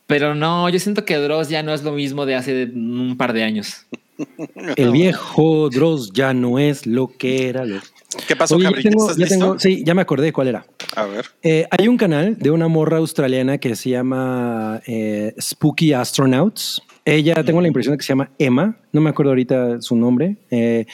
Pero 0.05 0.35
no, 0.35 0.69
yo 0.69 0.79
siento 0.79 1.03
que 1.03 1.17
Dross 1.17 1.49
ya 1.49 1.63
no 1.63 1.73
es 1.73 1.83
lo 1.83 1.91
mismo 1.91 2.25
de 2.25 2.35
hace 2.35 2.65
un 2.65 3.15
par 3.17 3.33
de 3.33 3.43
años. 3.43 3.85
El 4.77 4.91
viejo 4.91 5.69
Dross 5.69 6.11
ya 6.13 6.33
no 6.33 6.59
es 6.59 6.85
lo 6.87 7.07
que 7.07 7.49
era. 7.49 7.65
Lo... 7.65 7.79
¿Qué 8.27 8.35
pasó, 8.35 8.55
Oye, 8.55 8.63
ya 8.65 8.71
tengo- 8.81 9.01
¿Estás 9.03 9.17
ya 9.17 9.25
listo? 9.25 9.39
tengo- 9.45 9.59
sí, 9.59 9.83
ya 9.85 9.93
me 9.93 10.01
acordé 10.01 10.31
cuál 10.31 10.47
era. 10.47 10.65
A 10.95 11.05
ver. 11.05 11.25
Eh, 11.43 11.67
hay 11.69 11.87
un 11.89 11.97
canal 11.97 12.37
de 12.37 12.51
una 12.51 12.67
morra 12.69 12.97
australiana 12.97 13.57
que 13.57 13.75
se 13.75 13.89
llama 13.89 14.81
eh, 14.87 15.33
Spooky 15.41 15.91
Astronauts. 15.93 16.81
Ella, 17.03 17.43
tengo 17.43 17.61
la 17.61 17.67
impresión 17.67 17.93
de 17.93 17.97
que 17.97 18.03
se 18.03 18.09
llama 18.09 18.31
Emma, 18.39 18.77
no 18.91 19.01
me 19.01 19.09
acuerdo 19.09 19.31
ahorita 19.31 19.81
su 19.81 19.95
nombre. 19.95 20.37
Eh, 20.51 20.85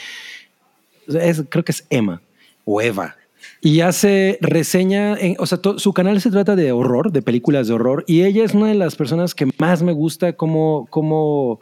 es- 1.08 1.44
creo 1.50 1.64
que 1.64 1.72
es 1.72 1.86
Emma 1.90 2.22
o 2.66 2.82
Eva. 2.82 3.16
Y 3.62 3.82
hace 3.82 4.38
reseña, 4.42 5.18
en- 5.18 5.36
o 5.40 5.46
sea, 5.46 5.60
su 5.78 5.94
canal 5.94 6.20
se 6.22 6.32
trata 6.32 6.56
de 6.56 6.72
horror, 6.72 7.12
de 7.12 7.22
películas 7.22 7.68
de 7.68 7.74
horror. 7.74 8.04
Y 8.08 8.24
ella 8.24 8.44
es 8.44 8.54
una 8.54 8.68
de 8.68 8.76
las 8.76 8.96
personas 8.96 9.36
que 9.36 9.48
más 9.58 9.82
me 9.84 9.92
gusta 9.92 10.34
cómo, 10.34 10.88
cómo 10.90 11.60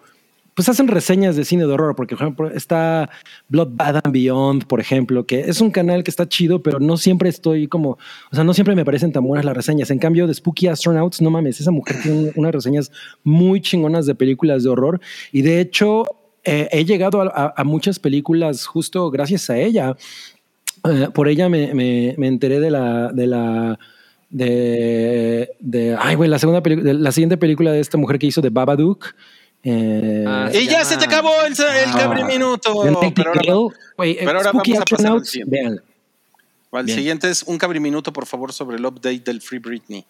pues 0.53 0.67
hacen 0.67 0.89
reseñas 0.89 1.37
de 1.37 1.45
cine 1.45 1.65
de 1.65 1.71
horror, 1.71 1.95
porque 1.95 2.15
por 2.15 2.23
ejemplo 2.25 2.51
está 2.51 3.09
Blood 3.47 3.69
Bad 3.71 4.01
and 4.03 4.13
Beyond, 4.13 4.65
por 4.65 4.81
ejemplo, 4.81 5.25
que 5.25 5.39
es 5.39 5.61
un 5.61 5.71
canal 5.71 6.03
que 6.03 6.11
está 6.11 6.27
chido, 6.27 6.61
pero 6.61 6.79
no 6.79 6.97
siempre 6.97 7.29
estoy 7.29 7.67
como, 7.67 7.91
o 7.91 8.35
sea, 8.35 8.43
no 8.43 8.53
siempre 8.53 8.75
me 8.75 8.83
parecen 8.83 9.13
tan 9.13 9.23
buenas 9.23 9.45
las 9.45 9.55
reseñas. 9.55 9.89
En 9.91 9.97
cambio, 9.97 10.27
de 10.27 10.33
Spooky 10.33 10.67
Astronauts, 10.67 11.21
no 11.21 11.29
mames, 11.29 11.61
esa 11.61 11.71
mujer 11.71 11.95
tiene 12.03 12.17
un- 12.19 12.31
unas 12.35 12.51
reseñas 12.51 12.91
muy 13.23 13.61
chingonas 13.61 14.05
de 14.05 14.13
películas 14.13 14.63
de 14.63 14.69
horror 14.69 14.99
y 15.31 15.41
de 15.41 15.61
hecho 15.61 16.03
eh, 16.43 16.67
he 16.71 16.85
llegado 16.85 17.21
a, 17.21 17.27
a- 17.27 17.53
a 17.57 17.63
muchas 17.63 17.99
películas 17.99 18.65
justo 18.65 19.09
gracias 19.11 19.49
a 19.49 19.57
ella. 19.57 19.95
Eh, 20.89 21.07
por 21.13 21.27
ella 21.27 21.47
me, 21.49 21.73
me- 21.73 22.15
me 22.17 22.27
enteré 22.27 22.59
de 22.59 22.71
la, 22.71 23.09
de 23.11 23.27
la, 23.27 23.77
de, 24.29 25.51
de, 25.59 25.95
ay, 25.99 26.15
güey, 26.15 26.29
la 26.29 26.39
segunda 26.39 26.61
película, 26.63 26.93
la 26.93 27.11
siguiente 27.11 27.37
película 27.37 27.71
de 27.71 27.79
esta 27.79 27.97
mujer 27.97 28.17
que 28.17 28.27
hizo 28.27 28.41
de 28.41 28.49
Babadook. 28.49 29.13
Eh, 29.63 30.25
Ah, 30.27 30.49
Y 30.53 30.67
ya 30.67 30.83
se 30.83 30.97
te 30.97 31.05
acabó 31.05 31.31
el, 31.45 31.51
el 31.53 31.89
Ah. 31.89 31.95
Cabri 31.97 32.23
Minuto. 32.23 32.81
Pero 33.13 33.29
ahora, 33.29 33.75
Güey, 33.97 34.17
pero 34.17 34.31
ahora 34.39 34.51
vamos 34.53 34.79
a 34.79 34.85
pasar 34.85 35.11
al 35.11 35.25
siguiente. 35.25 35.55
véanla. 35.59 35.81
el 36.73 36.85
Bien. 36.85 36.97
siguiente 36.97 37.29
es 37.29 37.43
un 37.43 37.57
Cabri 37.59 37.79
Minuto, 37.79 38.11
por 38.11 38.25
favor, 38.25 38.53
sobre 38.53 38.77
el 38.77 38.85
update 38.85 39.19
del 39.25 39.41
Free 39.41 39.59
Britney. 39.59 40.03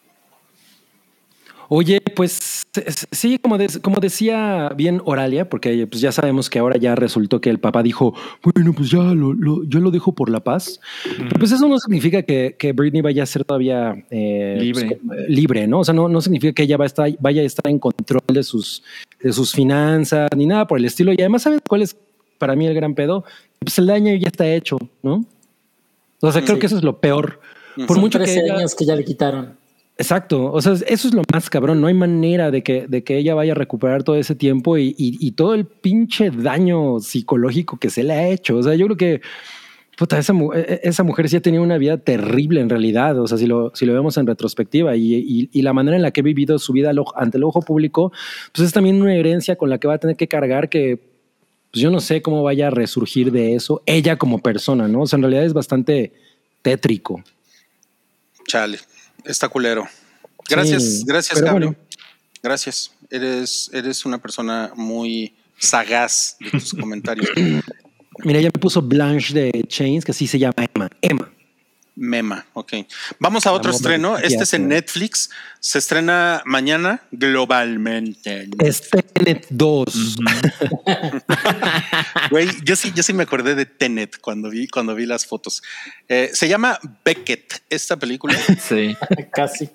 Oye, 1.74 2.02
pues 2.18 2.64
sí, 3.12 3.38
como, 3.40 3.58
de- 3.58 3.80
como 3.82 4.02
decía 4.02 4.74
bien 4.76 5.02
Oralia, 5.06 5.50
porque 5.50 5.88
pues 5.88 6.02
ya 6.02 6.12
sabemos 6.12 6.50
que 6.50 6.60
ahora 6.60 6.76
ya 6.78 6.96
resultó 6.96 7.40
que 7.40 7.50
el 7.50 7.60
papá 7.62 7.82
dijo, 7.82 8.14
bueno, 8.44 8.74
pues 8.74 8.90
ya 8.90 8.98
lo, 9.00 9.32
lo- 9.32 9.64
yo 9.64 9.80
lo 9.80 9.90
dejo 9.90 10.12
por 10.14 10.30
la 10.30 10.42
paz. 10.42 10.82
Pero, 11.18 11.30
pues 11.40 11.54
eso 11.54 11.70
no 11.70 11.80
significa 11.80 12.24
que, 12.24 12.58
que 12.60 12.74
Britney 12.74 13.02
vaya 13.02 13.24
a 13.24 13.26
ser 13.26 13.46
todavía 13.46 13.96
eh, 14.12 14.58
Libre. 14.60 15.00
pues, 15.02 15.20
eh, 15.20 15.26
libre, 15.30 15.66
¿no? 15.66 15.80
O 15.80 15.84
sea, 15.86 15.94
no, 15.94 16.10
no 16.10 16.20
significa 16.20 16.52
que 16.52 16.64
ella 16.64 16.76
va 16.76 16.84
a 16.84 16.88
estar, 16.88 17.10
vaya 17.22 17.42
a 17.42 17.46
estar 17.46 17.66
en 17.72 17.80
control 17.80 18.22
de 18.28 18.44
sus, 18.44 18.84
de 19.22 19.32
sus 19.32 19.54
finanzas 19.54 20.28
ni 20.36 20.48
nada 20.48 20.68
por 20.68 20.78
el 20.78 20.84
estilo. 20.84 21.14
Y 21.14 21.22
además, 21.22 21.44
¿sabes 21.44 21.62
cuál 21.66 21.84
es 21.84 21.96
para 22.38 22.54
mí 22.54 22.66
el 22.68 22.74
gran 22.74 22.96
pedo? 22.96 23.24
Pues 23.60 23.78
el 23.80 23.88
daño 23.88 24.14
ya 24.16 24.28
está 24.28 24.46
hecho, 24.46 24.78
¿no? 25.04 25.24
O 26.20 26.32
sea, 26.34 26.42
creo 26.42 26.56
Sí. 26.56 26.60
que 26.60 26.66
eso 26.68 26.76
es 26.76 26.84
lo 26.84 27.00
peor. 27.00 27.40
Por 27.78 27.88
Son 27.96 28.00
mucho 28.02 28.20
que 28.20 28.26
13 28.26 28.42
ella- 28.42 28.58
años 28.58 28.76
que 28.76 28.84
ya 28.86 28.94
le 28.98 29.06
quitaron. 29.06 29.61
Exacto, 29.98 30.52
o 30.52 30.62
sea, 30.62 30.74
eso 30.88 31.08
es 31.08 31.14
lo 31.14 31.22
más 31.32 31.50
cabrón, 31.50 31.80
no 31.80 31.86
hay 31.88 31.94
manera 31.94 32.50
de 32.50 32.64
que, 32.64 32.88
de 32.88 33.04
que 33.04 33.18
ella 33.18 33.36
vaya 33.36 33.52
a 33.52 33.56
recuperar 33.56 34.04
todo 34.04 34.16
ese 34.16 34.34
tiempo 34.34 34.78
y, 34.78 34.96
y- 34.98 35.32
todo 35.34 35.54
el 35.54 35.66
pinche 35.66 36.32
daño 36.32 37.00
psicológico 37.00 37.78
que 37.78 37.90
se 37.92 38.04
le 38.04 38.14
ha 38.14 38.28
hecho. 38.30 38.58
O 38.58 38.64
sea, 38.64 38.74
yo 38.74 38.86
creo 38.88 38.98
que 38.98 39.22
puta, 39.98 40.18
esa, 40.18 40.34
e- 40.34 40.60
e- 40.60 40.80
esa 40.84 41.04
mujer 41.04 41.30
sí 41.30 41.36
ha 41.36 41.42
tenido 41.42 41.62
una 41.62 41.78
vida 41.78 41.98
terrible 41.98 42.62
en 42.62 42.70
realidad, 42.70 43.20
o 43.20 43.28
sea, 43.28 43.38
si 43.38 43.46
lo, 43.46 43.72
si 43.76 43.86
lo 43.86 43.94
vemos 43.94 44.18
en 44.18 44.26
retrospectiva 44.26 44.96
y, 44.96 45.50
y- 45.52 45.62
la 45.62 45.74
manera 45.74 45.98
en 45.98 46.02
la 46.02 46.10
que 46.12 46.22
ha 46.22 46.24
vivido 46.24 46.58
su 46.58 46.74
vida 46.74 46.92
ante 47.16 47.38
el 47.38 47.44
ojo 47.44 47.62
público, 47.62 48.12
pues 48.54 48.66
es 48.68 48.74
también 48.74 49.00
una 49.00 49.14
herencia 49.14 49.56
con 49.56 49.70
la 49.70 49.78
que 49.78 49.88
va 49.88 49.96
a 49.96 50.00
tener 50.00 50.16
que 50.16 50.28
cargar 50.28 50.70
que 50.70 50.98
pues 51.72 51.82
yo 51.84 51.92
no 51.92 52.00
sé 52.00 52.24
cómo 52.24 52.42
vaya 52.42 52.68
a 52.68 52.72
resurgir 52.72 53.32
de 53.32 53.54
eso 53.54 53.84
ella 53.86 54.18
como 54.18 54.40
persona, 54.40 54.88
¿no? 54.88 55.02
O 55.02 55.06
sea, 55.08 55.18
en 55.18 55.24
realidad 55.24 55.46
es 55.46 55.54
bastante 55.54 56.12
tétrico. 56.64 57.24
Chale, 58.48 58.80
está 59.26 59.50
culero. 59.50 59.88
Gracias, 60.50 60.84
Sí, 60.84 61.04
gracias, 61.06 61.42
bueno. 61.42 61.76
Gracias. 62.44 62.92
Eres, 63.10 63.70
eres 63.74 64.06
una 64.06 64.18
persona 64.18 64.72
muy 64.76 65.36
sagaz 65.58 66.38
de 66.40 66.52
tus 66.52 66.74
comentarios. 66.74 67.28
Mira, 68.24 68.40
ella 68.40 68.50
me 68.54 68.60
puso 68.60 68.82
Blanche 68.82 69.34
de 69.34 69.64
Chains, 69.68 70.06
que 70.06 70.12
así 70.12 70.28
se 70.28 70.38
llama 70.38 70.56
Emma. 70.74 70.90
Emma. 71.02 71.32
Mema, 71.96 72.46
ok. 72.54 72.74
Vamos 73.20 73.46
a 73.46 73.52
otro 73.52 73.72
Vamos, 73.72 73.82
estreno. 73.82 74.18
Este 74.18 74.44
es 74.44 74.54
en. 74.54 74.70
Netflix. 74.70 75.30
Se 75.60 75.78
estrena 75.78 76.42
mañana 76.46 77.02
globalmente. 77.12 78.50
Es 78.60 78.90
Tenet 78.90 79.48
2. 79.50 80.18
Güey, 82.30 82.48
yo 82.64 82.76
sí, 82.76 82.92
yo 82.96 83.04
sí 83.04 83.14
me 83.14 83.24
acordé 83.24 83.56
de 83.56 83.66
Tenet 83.66 84.20
cuando 84.22 84.50
vi, 84.50 84.68
cuando 84.68 84.96
vi 84.96 85.06
las 85.06 85.26
fotos. 85.26 85.62
Eh, 86.08 86.30
se 86.34 86.48
llama 86.48 86.80
Beckett, 87.04 87.62
esta 87.70 87.98
película. 87.98 88.36
Sí. 88.60 88.96
Casi. 89.34 89.70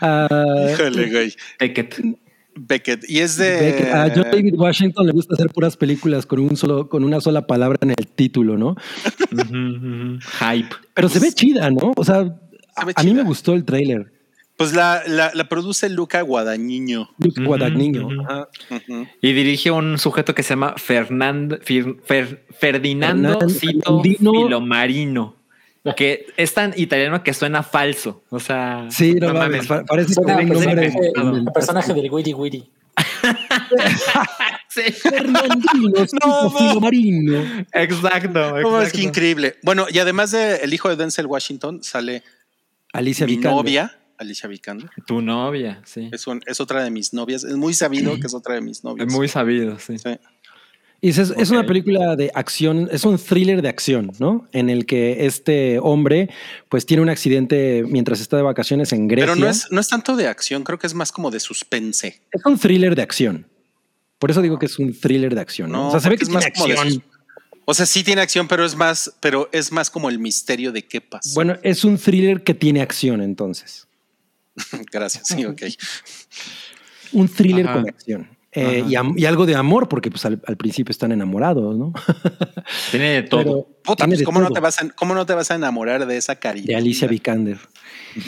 Ah, 0.00 0.68
Híjole, 0.72 1.10
güey. 1.10 1.36
Beckett. 1.58 2.00
Beckett. 2.54 3.08
Y 3.08 3.18
es 3.20 3.36
de. 3.36 3.50
Beckett. 3.60 3.92
A 3.94 4.10
John 4.14 4.26
David 4.30 4.54
Washington 4.56 5.06
le 5.06 5.12
gusta 5.12 5.34
hacer 5.34 5.48
puras 5.48 5.76
películas 5.76 6.26
con 6.26 6.40
un 6.40 6.56
solo, 6.56 6.88
con 6.88 7.04
una 7.04 7.20
sola 7.20 7.46
palabra 7.46 7.78
en 7.82 7.90
el 7.90 8.06
título, 8.06 8.56
¿no? 8.58 8.76
Hype. 10.40 10.74
Pero 10.94 11.08
se 11.08 11.18
ve 11.18 11.32
chida, 11.32 11.70
¿no? 11.70 11.92
O 11.96 12.04
sea, 12.04 12.24
Se 12.24 12.92
a 12.94 13.02
mí 13.02 13.14
me 13.14 13.22
gustó 13.22 13.54
el 13.54 13.64
tráiler. 13.64 14.12
Pues 14.56 14.74
la, 14.74 15.02
la, 15.08 15.32
la 15.34 15.48
produce 15.48 15.88
Luca 15.88 16.20
Guadagnino. 16.20 17.08
Ajá. 18.22 18.48
Ujú. 18.70 19.06
Y 19.20 19.32
dirige 19.32 19.70
un 19.70 19.98
sujeto 19.98 20.34
que 20.34 20.42
se 20.42 20.50
llama 20.50 20.74
Fernando, 20.76 21.58
Fir- 21.60 22.00
Fer- 22.06 22.40
Ferdinando 22.50 23.38
Cito. 23.48 24.02
Filomarino. 24.44 25.36
Que 25.96 26.26
es 26.36 26.54
tan 26.54 26.72
italiano 26.76 27.22
que 27.24 27.34
suena 27.34 27.62
falso. 27.62 28.22
O 28.30 28.38
sea, 28.38 28.86
Sí, 28.90 29.14
no, 29.14 29.34
mames, 29.34 29.66
pa- 29.66 29.84
parece 29.84 30.14
Suena 30.14 30.38
que 30.38 30.44
nombre 30.46 31.42
a 31.48 31.52
personaje 31.52 31.92
del 31.92 32.10
Witty 32.10 32.34
Witty. 32.34 32.70
sí. 34.68 34.82
Fernandino, 34.92 35.90
No, 36.24 36.42
no. 36.44 36.50
Filomarino. 36.50 37.64
Exacto. 37.72 38.60
No, 38.60 38.80
es 38.80 38.86
exacto. 38.88 38.98
que 38.98 39.02
increíble. 39.04 39.56
Bueno, 39.62 39.86
y 39.90 39.98
además 39.98 40.30
de 40.30 40.56
el 40.56 40.72
hijo 40.74 40.88
de 40.88 40.96
Denzel 40.96 41.26
Washington, 41.26 41.82
sale 41.82 42.22
Alicia 42.92 43.26
mi 43.26 43.36
Vikander. 43.36 43.56
novia, 43.56 43.98
Alicia 44.18 44.48
Vikander. 44.48 44.90
Tu 45.06 45.20
novia, 45.22 45.80
sí. 45.84 46.10
Es, 46.12 46.26
un- 46.26 46.42
es 46.46 46.60
otra 46.60 46.84
de 46.84 46.90
mis 46.90 47.12
novias. 47.12 47.44
Es 47.44 47.56
muy 47.56 47.74
sabido 47.74 48.14
que 48.20 48.26
es 48.26 48.34
otra 48.34 48.54
de 48.54 48.60
mis 48.60 48.84
novias. 48.84 49.08
Es 49.08 49.12
muy 49.14 49.28
sabido, 49.28 49.78
sí. 49.78 49.98
Sí. 49.98 50.10
Y 51.04 51.08
es, 51.08 51.18
es 51.18 51.50
una 51.50 51.66
película 51.66 52.14
de 52.14 52.30
acción, 52.32 52.88
es 52.92 53.04
un 53.04 53.18
thriller 53.18 53.60
de 53.60 53.68
acción, 53.68 54.12
¿no? 54.20 54.46
En 54.52 54.70
el 54.70 54.86
que 54.86 55.26
este 55.26 55.80
hombre 55.80 56.30
pues 56.68 56.86
tiene 56.86 57.02
un 57.02 57.08
accidente 57.08 57.84
mientras 57.88 58.20
está 58.20 58.36
de 58.36 58.44
vacaciones 58.44 58.92
en 58.92 59.08
Grecia. 59.08 59.34
Pero 59.34 59.44
no 59.44 59.50
es, 59.50 59.66
no 59.72 59.80
es 59.80 59.88
tanto 59.88 60.14
de 60.14 60.28
acción, 60.28 60.62
creo 60.62 60.78
que 60.78 60.86
es 60.86 60.94
más 60.94 61.10
como 61.10 61.32
de 61.32 61.40
suspense. 61.40 62.22
Es 62.30 62.46
un 62.46 62.56
thriller 62.56 62.94
de 62.94 63.02
acción. 63.02 63.48
Por 64.20 64.30
eso 64.30 64.40
digo 64.42 64.60
que 64.60 64.66
es 64.66 64.78
un 64.78 64.96
thriller 64.96 65.34
de 65.34 65.40
acción, 65.40 65.72
¿no? 65.72 65.78
No, 65.78 65.88
o 65.88 65.90
sea, 65.90 65.98
se 65.98 66.08
ve 66.08 66.16
que 66.16 66.22
es 66.22 66.30
más 66.30 66.46
como 66.54 66.68
de 66.68 66.74
acción. 66.74 67.02
O 67.64 67.74
sea, 67.74 67.84
sí 67.84 68.04
tiene 68.04 68.22
acción, 68.22 68.46
pero 68.46 68.64
es 68.64 68.76
más, 68.76 69.12
pero 69.18 69.48
es 69.50 69.72
más 69.72 69.90
como 69.90 70.08
el 70.08 70.20
misterio 70.20 70.70
de 70.70 70.86
qué 70.86 71.00
pasa. 71.00 71.30
Bueno, 71.34 71.58
es 71.64 71.84
un 71.84 71.98
thriller 71.98 72.44
que 72.44 72.54
tiene 72.54 72.80
acción, 72.80 73.22
entonces. 73.22 73.88
Gracias. 74.92 75.26
Sí, 75.26 75.44
ok. 75.44 75.62
Un 77.10 77.28
thriller 77.28 77.66
Ajá. 77.66 77.80
con 77.80 77.88
acción. 77.88 78.41
Eh, 78.54 78.84
y, 78.86 79.24
algo 79.24 79.46
de 79.46 79.54
amor, 79.54 79.88
porque 79.88 80.10
pues 80.10 80.26
al, 80.26 80.40
al 80.46 80.56
principio 80.58 80.90
están 80.90 81.10
enamorados, 81.10 81.76
¿no? 81.78 81.92
Tiene 82.90 83.10
de 83.10 83.22
todo. 83.22 83.42
Pero 83.42 83.68
Puta, 83.82 84.04
tiene 84.04 84.10
pues, 84.10 84.18
de 84.20 84.24
¿cómo, 84.26 84.40
no 84.40 84.46
todo. 84.48 84.54
te 84.54 84.60
vas 84.60 84.82
a, 84.82 84.88
¿cómo 84.90 85.14
no 85.14 85.24
te 85.26 85.34
vas 85.34 85.50
a 85.50 85.54
enamorar 85.54 86.06
de 86.06 86.16
esa 86.18 86.36
carita? 86.36 86.66
de 86.68 86.76
Alicia 86.76 87.08
Vikander. 87.08 87.56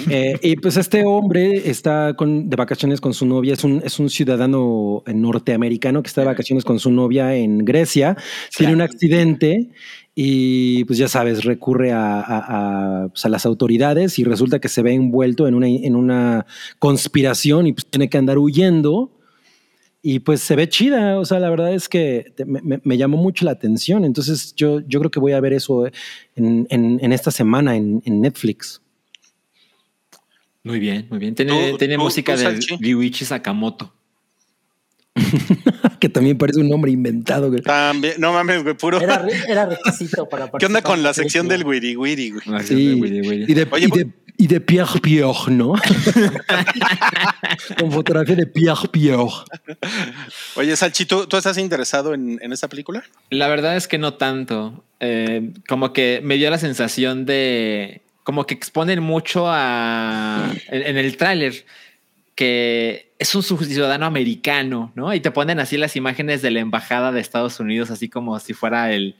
Eh, 0.09 0.39
y 0.43 0.57
pues 0.57 0.79
este 0.79 1.05
hombre 1.05 1.69
está 1.69 2.15
con, 2.17 2.49
de 2.49 2.57
vacaciones 2.57 3.03
con 3.03 3.13
su 3.13 3.27
novia, 3.27 3.53
es 3.53 3.65
un, 3.65 3.83
es 3.85 3.99
un 4.01 4.09
ciudadano 4.09 5.03
norteamericano 5.07 6.03
que 6.03 6.09
está 6.09 6.23
de 6.23 6.27
vacaciones 6.29 6.65
con 6.65 6.79
su 6.79 6.91
novia 6.91 7.35
en 7.35 7.59
Grecia, 7.59 8.17
tiene 8.57 8.73
un 8.73 8.81
accidente 8.81 9.69
y 10.15 10.85
pues 10.85 10.99
ya 10.99 11.09
sabes, 11.09 11.45
recurre 11.45 11.93
a, 11.93 12.19
a- 12.21 13.03
a, 13.05 13.09
pues, 13.09 13.27
a 13.27 13.29
las 13.29 13.45
autoridades 13.45 14.19
y 14.19 14.25
resulta 14.25 14.59
que 14.59 14.69
se 14.71 14.81
ve 14.83 14.95
envuelto 14.95 15.47
en 15.47 15.55
una, 15.55 15.69
en 15.69 15.95
una 15.97 16.47
conspiración 16.79 17.67
y 17.67 17.75
pues 17.75 17.85
tiene 17.87 18.09
que 18.09 18.17
andar 18.17 18.39
huyendo. 18.39 19.11
Y 20.07 20.19
pues 20.19 20.43
se 20.43 20.55
ve 20.55 20.69
chida, 20.69 21.19
o 21.19 21.25
sea, 21.25 21.41
la 21.41 21.49
verdad 21.49 21.73
es 21.73 21.89
que 21.89 22.35
me, 22.47 22.61
me- 22.61 22.81
me 22.85 22.99
llamó 22.99 23.17
mucho 23.17 23.47
la 23.47 23.53
atención. 23.53 24.05
Entonces 24.05 24.55
yo, 24.55 24.81
yo 24.87 24.99
creo 24.99 25.11
que 25.11 25.19
voy 25.19 25.33
a 25.33 25.41
ver 25.41 25.55
eso 25.55 25.87
en, 26.37 26.67
en- 26.69 26.99
en 27.03 27.13
esta 27.13 27.31
semana 27.31 27.75
en, 27.75 28.03
en 28.05 28.21
Netflix. 28.21 28.83
Muy 30.63 30.79
bien, 30.79 31.07
muy 31.09 31.19
bien. 31.19 31.35
Tiene, 31.35 31.71
Tú- 31.73 31.79
tiene 31.79 31.95
tú- 31.97 32.03
música 32.03 32.35
tú, 32.37 32.41
de. 32.43 32.61
Ryuichi 32.81 33.25
Sakamoto. 33.25 33.95
que 36.01 36.09
también 36.09 36.37
parece 36.37 36.61
un 36.61 36.69
nombre 36.69 36.91
inventado. 36.91 37.49
güey. 37.49 37.63
También, 37.63 38.15
no 38.19 38.33
mames, 38.33 38.63
güey, 38.63 38.77
puro. 38.77 39.01
Era, 39.01 39.27
era 39.49 39.65
requisito 39.67 40.29
para 40.29 40.51
¿Qué 40.59 40.67
onda 40.67 40.83
con 40.83 41.03
la 41.03 41.15
sección 41.15 41.49
del 41.49 41.65
wiri 41.65 41.97
wiri, 41.97 42.31
güey? 42.31 42.43
Sí. 42.65 42.95
Willy, 43.01 43.21
Willy. 43.27 43.45
Y 43.49 43.55
de, 43.55 43.67
Oye, 43.71 43.87
y 43.87 43.91
de, 43.99 44.09
y 44.37 44.49
de 44.49 44.61
Pierre 44.61 45.01
Pierre, 45.01 45.51
¿no? 45.51 45.75
Con 47.79 47.93
fotografía 47.93 48.37
de 48.37 48.47
Pierre 48.47 48.89
Pierre. 48.91 49.29
Oye, 50.57 50.77
Salchi, 50.77 51.07
¿tú, 51.07 51.27
tú 51.27 51.37
estás 51.37 51.59
interesado 51.59 52.15
en, 52.15 52.39
en 52.43 52.53
esta 52.53 52.69
película? 52.69 53.05
La 53.31 53.49
verdad 53.49 53.77
es 53.77 53.89
que 53.89 53.99
no 53.99 54.15
tanto. 54.15 54.85
eh, 55.01 55.53
como 55.69 55.93
que 55.93 56.21
me 56.23 56.37
dio 56.37 56.51
la 56.51 56.59
sensación 56.59 57.27
de 57.27 58.03
como 58.23 58.47
que 58.47 58.55
exponen 58.55 59.03
mucho 59.03 59.45
a 59.47 60.51
en, 60.69 60.83
en 60.83 60.97
el 60.97 61.17
tráiler 61.17 61.67
que 62.35 63.13
es 63.19 63.35
un 63.35 63.43
ciudadano 63.43 64.07
americano, 64.07 64.93
¿no? 64.97 65.15
Y 65.15 65.21
te 65.21 65.31
ponen 65.31 65.61
así 65.61 65.77
las 65.77 65.95
imágenes 65.95 66.43
de 66.43 66.51
la 66.51 66.61
embajada 66.61 67.13
de 67.13 67.21
Estados 67.21 67.61
Unidos, 67.61 67.91
así 67.91 68.09
como 68.09 68.39
si 68.41 68.55
fuera 68.55 68.93
el, 68.93 69.15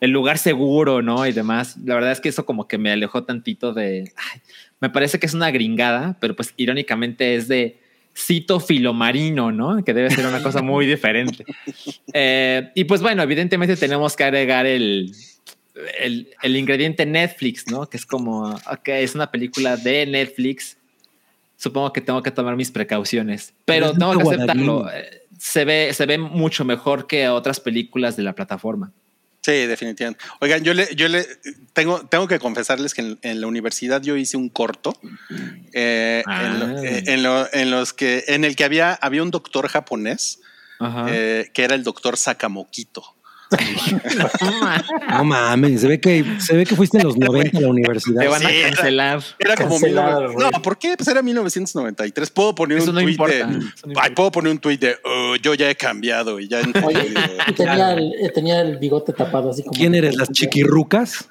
el 0.00 0.10
lugar 0.10 0.38
seguro, 0.38 1.02
¿no? 1.02 1.26
Y 1.26 1.32
demás. 1.32 1.76
La 1.84 1.94
verdad 1.94 2.12
es 2.12 2.20
que 2.20 2.28
eso 2.30 2.46
como 2.46 2.66
que 2.66 2.78
me 2.78 2.90
alejó 2.90 3.24
tantito 3.24 3.72
de... 3.72 4.12
ay, 4.16 4.40
me 4.80 4.90
parece 4.90 5.18
que 5.18 5.26
es 5.26 5.34
una 5.34 5.50
gringada, 5.50 6.16
pero 6.20 6.34
pues 6.34 6.54
irónicamente 6.56 7.34
es 7.34 7.48
de 7.48 7.78
cito 8.16 8.60
filomarino, 8.60 9.52
¿no? 9.52 9.84
Que 9.84 9.94
debe 9.94 10.10
ser 10.10 10.26
una 10.26 10.42
cosa 10.42 10.62
muy 10.62 10.86
diferente. 10.86 11.44
Eh, 12.12 12.70
y 12.74 12.84
pues 12.84 13.02
bueno, 13.02 13.22
evidentemente 13.22 13.76
tenemos 13.76 14.16
que 14.16 14.24
agregar 14.24 14.66
el, 14.66 15.12
el, 16.00 16.28
el 16.42 16.56
ingrediente 16.56 17.06
Netflix, 17.06 17.66
¿no? 17.70 17.88
Que 17.88 17.96
es 17.98 18.06
como, 18.06 18.48
ok, 18.50 18.88
es 18.88 19.14
una 19.14 19.30
película 19.30 19.76
de 19.76 20.06
Netflix. 20.06 20.76
Supongo 21.56 21.92
que 21.92 22.00
tengo 22.00 22.22
que 22.22 22.30
tomar 22.30 22.56
mis 22.56 22.70
precauciones, 22.70 23.52
pero 23.66 23.92
tengo 23.92 24.16
que 24.16 24.22
aceptarlo. 24.22 24.90
Eh, 24.90 25.22
Se 25.38 25.66
ve, 25.66 25.90
se 25.92 26.06
ve 26.06 26.16
mucho 26.16 26.64
mejor 26.64 27.06
que 27.06 27.28
otras 27.28 27.60
películas 27.60 28.16
de 28.16 28.22
la 28.22 28.34
plataforma. 28.34 28.92
Sí, 29.42 29.52
definitivamente. 29.66 30.22
Oigan, 30.40 30.62
yo 30.64 30.74
le, 30.74 30.94
yo 30.94 31.08
le 31.08 31.26
tengo, 31.72 32.06
tengo 32.06 32.28
que 32.28 32.38
confesarles 32.38 32.92
que 32.92 33.00
en, 33.00 33.18
en 33.22 33.40
la 33.40 33.46
universidad 33.46 34.02
yo 34.02 34.16
hice 34.16 34.36
un 34.36 34.50
corto 34.50 34.92
eh, 35.72 36.22
en, 36.26 36.60
lo- 36.60 36.66
Ah. 36.66 36.82
eh, 36.84 37.02
en 37.06 37.22
lo- 37.22 37.52
en 37.54 37.70
los 37.70 37.92
que 37.94 38.24
en 38.28 38.44
el 38.44 38.54
que 38.54 38.64
había 38.64 38.92
había 38.94 39.22
un 39.22 39.30
doctor 39.30 39.66
japonés 39.68 40.40
eh, 41.10 41.50
que 41.54 41.62
era 41.64 41.74
el 41.74 41.84
doctor 41.84 42.16
Sakamoquito. 42.16 43.02
No 45.10 45.24
mames, 45.24 45.80
se 45.80 45.88
ve 45.88 46.00
que 46.00 46.24
se 46.38 46.56
ve 46.56 46.64
que 46.64 46.76
fuiste 46.76 46.98
en 46.98 47.04
los 47.04 47.16
90 47.16 47.58
a 47.58 47.60
la 47.62 47.68
universidad. 47.68 48.20
Te 48.20 48.28
van 48.28 48.40
Sí, 48.40 48.46
a 48.46 48.50
era- 48.50 48.68
cancelar. 48.70 49.22
Era 49.38 49.56
como 49.56 49.70
Cancelado, 49.70 50.20
19- 50.28 50.32
güey. 50.34 50.50
No, 50.52 50.62
¿por 50.62 50.78
qué? 50.78 50.96
Pues 50.96 51.08
era 51.08 51.22
1993. 51.22 52.30
Puedo 52.30 52.54
poner 52.54 52.78
Eso 52.78 52.90
un 52.90 52.94
no 52.96 53.00
tuit 53.02 53.12
importa, 53.12 53.34
de. 53.34 53.46
no 53.46 54.00
Ay, 54.00 54.10
puedo 54.10 54.30
poner 54.30 54.52
un 54.52 54.58
tuit 54.58 54.80
de 54.80 54.96
"Oh, 55.04 55.36
yo 55.36 55.54
ya 55.54 55.68
he 55.70 55.74
cambiado 55.74 56.38
y 56.40 56.48
ya 56.48 56.58
Oye, 56.58 56.98
entendido". 57.00 57.22
y 57.48 57.52
tenía 57.52 57.92
el, 57.92 58.12
tenía 58.34 58.60
el 58.60 58.78
bigote 58.78 59.12
tapado 59.12 59.50
así 59.50 59.62
como. 59.62 59.72
¿Quién 59.72 59.94
eres? 59.94 60.16
¿Las 60.16 60.30
chiquirrucas? 60.30 61.28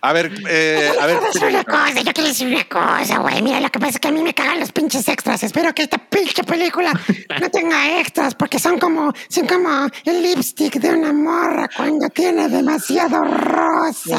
A 0.00 0.12
ver, 0.12 0.32
eh, 0.48 0.90
a 1.00 1.06
ver. 1.06 1.16
Quiero 1.18 1.32
decir 1.32 1.44
una 1.48 1.64
cosa, 1.64 2.00
yo 2.02 2.12
quiero 2.12 2.28
decir 2.28 2.48
una 2.48 2.64
cosa, 2.64 3.18
güey. 3.18 3.42
Mira, 3.42 3.60
lo 3.60 3.70
que 3.70 3.78
pasa 3.78 3.92
es 3.92 4.00
que 4.00 4.08
a 4.08 4.12
mí 4.12 4.22
me 4.22 4.34
cagan 4.34 4.60
los 4.60 4.72
pinches 4.72 5.06
extras. 5.08 5.42
Espero 5.42 5.72
que 5.74 5.82
esta 5.82 5.98
pinche 5.98 6.42
película 6.44 6.92
no 7.40 7.50
tenga 7.50 8.00
extras 8.00 8.34
porque 8.34 8.58
son 8.58 8.78
como, 8.78 9.12
son 9.28 9.46
como 9.46 9.61
el 10.04 10.22
lipstick 10.22 10.74
de 10.80 10.90
una 10.90 11.12
morra 11.12 11.68
cuando 11.76 12.08
tiene 12.08 12.48
demasiado 12.48 13.22
rosa. 13.24 14.18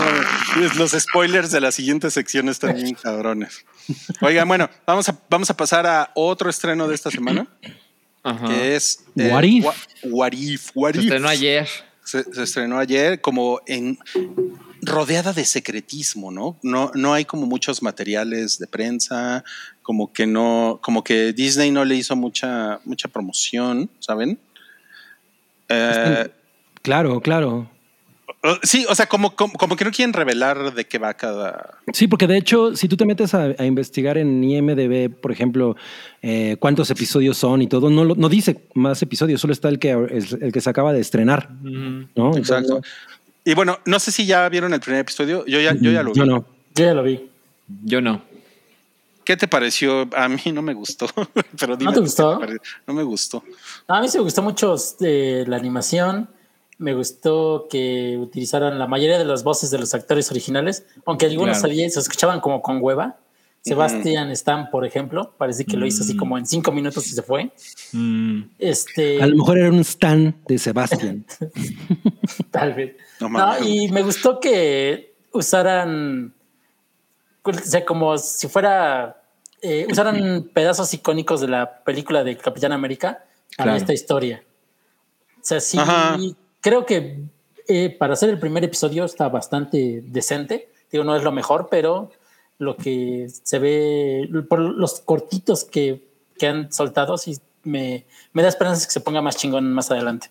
Los 0.77 0.91
spoilers 0.91 1.51
de 1.51 1.61
la 1.61 1.71
siguiente 1.71 2.09
sección 2.11 2.49
están 2.49 2.75
bien 2.75 2.95
cabrones. 2.95 3.65
Oigan, 4.21 4.47
bueno, 4.47 4.69
vamos 4.85 5.09
a, 5.09 5.17
vamos 5.29 5.49
a 5.49 5.57
pasar 5.57 5.85
a 5.85 6.11
otro 6.15 6.49
estreno 6.49 6.87
de 6.87 6.95
esta 6.95 7.11
semana, 7.11 7.47
Ajá. 8.23 8.47
que 8.47 8.75
es 8.75 9.03
What 9.15 9.43
If. 9.43 9.65
What 10.03 10.31
If, 10.33 10.69
What 10.75 10.93
Se 10.93 10.97
If. 10.99 11.03
estrenó 11.05 11.27
ayer. 11.29 11.67
Se, 12.05 12.23
se 12.23 12.43
estrenó 12.43 12.79
ayer 12.79 13.21
como 13.21 13.61
en 13.65 13.97
rodeada 14.81 15.31
de 15.31 15.45
secretismo, 15.45 16.31
¿no? 16.31 16.57
No, 16.61 16.91
no 16.95 17.13
hay 17.13 17.23
como 17.25 17.45
muchos 17.45 17.81
materiales 17.81 18.59
de 18.59 18.67
prensa, 18.67 19.43
como 19.81 20.11
que 20.11 20.27
no, 20.27 20.79
como 20.81 21.03
que 21.03 21.31
Disney 21.33 21.71
no 21.71 21.85
le 21.85 21.95
hizo 21.95 22.15
mucha, 22.15 22.79
mucha 22.83 23.07
promoción, 23.07 23.89
¿saben? 23.99 24.39
Eh, 25.73 26.29
Claro, 26.81 27.21
claro. 27.21 27.69
Uh, 28.43 28.57
Sí, 28.63 28.85
o 28.89 28.95
sea, 28.95 29.05
como, 29.05 29.35
como, 29.35 29.53
como 29.53 29.75
que 29.77 29.85
no 29.85 29.91
quieren 29.91 30.11
revelar 30.11 30.73
de 30.73 30.85
qué 30.85 30.97
va 30.97 31.13
cada. 31.13 31.75
Sí, 31.93 32.07
porque 32.07 32.27
de 32.27 32.37
hecho, 32.37 32.75
si 32.75 32.89
tú 32.89 32.97
te 32.97 33.05
metes 33.05 33.33
a, 33.33 33.53
a 33.57 33.65
investigar 33.65 34.17
en 34.17 34.43
IMDB, 34.43 35.09
por 35.21 35.31
ejemplo, 35.31 35.77
eh, 36.21 36.57
cuántos 36.59 36.89
episodios 36.91 37.37
son 37.37 37.61
y 37.61 37.67
todo, 37.67 37.89
no, 37.89 38.03
lo- 38.03 38.15
no 38.15 38.27
dice 38.27 38.57
más 38.73 39.01
episodios, 39.01 39.39
solo 39.39 39.53
está 39.53 39.69
el 39.69 39.79
que, 39.79 39.91
el, 39.91 40.25
el 40.41 40.51
que 40.51 40.59
se 40.61 40.69
acaba 40.69 40.91
de 40.91 40.99
estrenar, 40.99 41.49
¿no? 41.61 42.35
Exacto. 42.37 42.81
Y 43.45 43.53
bueno, 43.55 43.79
no 43.85 43.99
sé 43.99 44.11
si 44.11 44.25
ya 44.25 44.47
vieron 44.49 44.73
el 44.73 44.79
primer 44.81 45.01
episodio. 45.01 45.45
Yo 45.45 45.59
ya, 45.61 45.73
yo 45.79 45.91
ya 45.91 46.03
lo 46.03 46.11
vi. 46.11 46.19
Yo 46.19 46.25
no. 46.25 46.45
Yo 46.75 46.85
ya 46.85 46.93
lo 46.93 47.03
vi. 47.03 47.29
Yo 47.85 48.01
no. 48.01 48.21
¿Qué 49.25 49.37
te 49.37 49.47
pareció? 49.47 50.07
A 50.15 50.27
mí 50.29 50.39
no 50.53 50.61
me 50.61 50.73
gustó. 50.73 51.07
Pero 51.59 51.75
dime 51.77 51.91
te 51.91 51.95
tú 51.97 52.01
qué 52.01 52.05
gustó? 52.07 52.39
No 52.87 52.93
me 52.93 53.03
gustó. 53.03 53.43
A 53.87 54.01
mí 54.01 54.09
sí 54.09 54.17
me 54.17 54.23
gustó 54.23 54.41
mucho 54.41 54.75
eh, 55.01 55.45
la 55.47 55.57
animación. 55.57 56.29
Me 56.79 56.93
gustó 56.93 57.67
que 57.69 58.17
utilizaran 58.19 58.77
la 58.79 58.87
mayoría 58.87 59.17
de 59.17 59.25
las 59.25 59.43
voces 59.43 59.69
de 59.71 59.77
los 59.77 59.93
actores 59.93 60.29
originales, 60.31 60.85
aunque 61.05 61.27
algunos 61.27 61.57
Claro. 61.57 61.61
salían, 61.61 61.89
se 61.91 61.99
escuchaban 61.99 62.39
como 62.41 62.61
con 62.61 62.79
hueva. 62.81 63.17
Sebastian 63.61 64.29
Stan, 64.31 64.69
por 64.69 64.85
ejemplo, 64.85 65.33
parece 65.37 65.63
que 65.63 65.77
lo 65.77 65.85
hizo 65.85 66.03
así 66.03 66.17
como 66.17 66.37
en 66.37 66.45
cinco 66.45 66.73
minutos 66.73 67.07
y 67.07 67.11
se 67.11 67.21
fue. 67.21 67.49
Mm. 67.93 68.41
Este, 68.59 69.23
A 69.23 69.27
lo 69.27 69.37
mejor 69.37 69.57
era 69.57 69.69
un 69.69 69.79
stand 69.79 70.35
de 70.45 70.57
Sebastián. 70.57 71.25
Tal 72.51 72.73
vez. 72.73 72.97
No 73.21 73.29
No, 73.29 73.63
y 73.65 73.87
me 73.89 74.01
gustó 74.03 74.41
que 74.41 75.15
usaran, 75.31 76.33
o 77.43 77.53
sea, 77.53 77.85
como 77.85 78.17
si 78.17 78.47
fuera, 78.47 79.21
eh, 79.61 79.85
usaran 79.89 80.49
pedazos 80.53 80.93
icónicos 80.93 81.41
de 81.41 81.47
la 81.47 81.83
película 81.83 82.23
de 82.23 82.37
Capitán 82.37 82.71
América 82.71 83.23
para 83.57 83.71
Claro. 83.71 83.77
esta 83.77 83.93
historia. 83.93 84.43
O 85.37 85.45
sea, 85.45 85.59
sí, 85.59 85.77
Ajá. 85.77 86.17
creo 86.61 86.85
que 86.85 87.19
eh, 87.67 87.89
para 87.97 88.13
hacer 88.13 88.29
el 88.29 88.39
primer 88.39 88.63
episodio 88.63 89.05
está 89.05 89.29
bastante 89.29 90.01
decente. 90.05 90.69
Digo, 90.91 91.03
no 91.03 91.15
es 91.15 91.23
lo 91.23 91.31
mejor, 91.31 91.67
pero 91.71 92.11
lo 92.59 92.75
que 92.77 93.27
se 93.43 93.59
ve, 93.59 94.29
por 94.49 94.59
los 94.59 94.99
cortitos 95.01 95.63
que, 95.63 96.07
que 96.37 96.47
han 96.47 96.71
soltado, 96.73 97.17
sí 97.17 97.39
me, 97.63 98.05
me 98.33 98.41
da 98.41 98.49
esperanzas 98.49 98.85
que 98.85 98.91
se 98.93 98.99
ponga 99.01 99.21
más 99.21 99.37
chingón 99.37 99.71
más 99.73 99.89
adelante. 99.91 100.29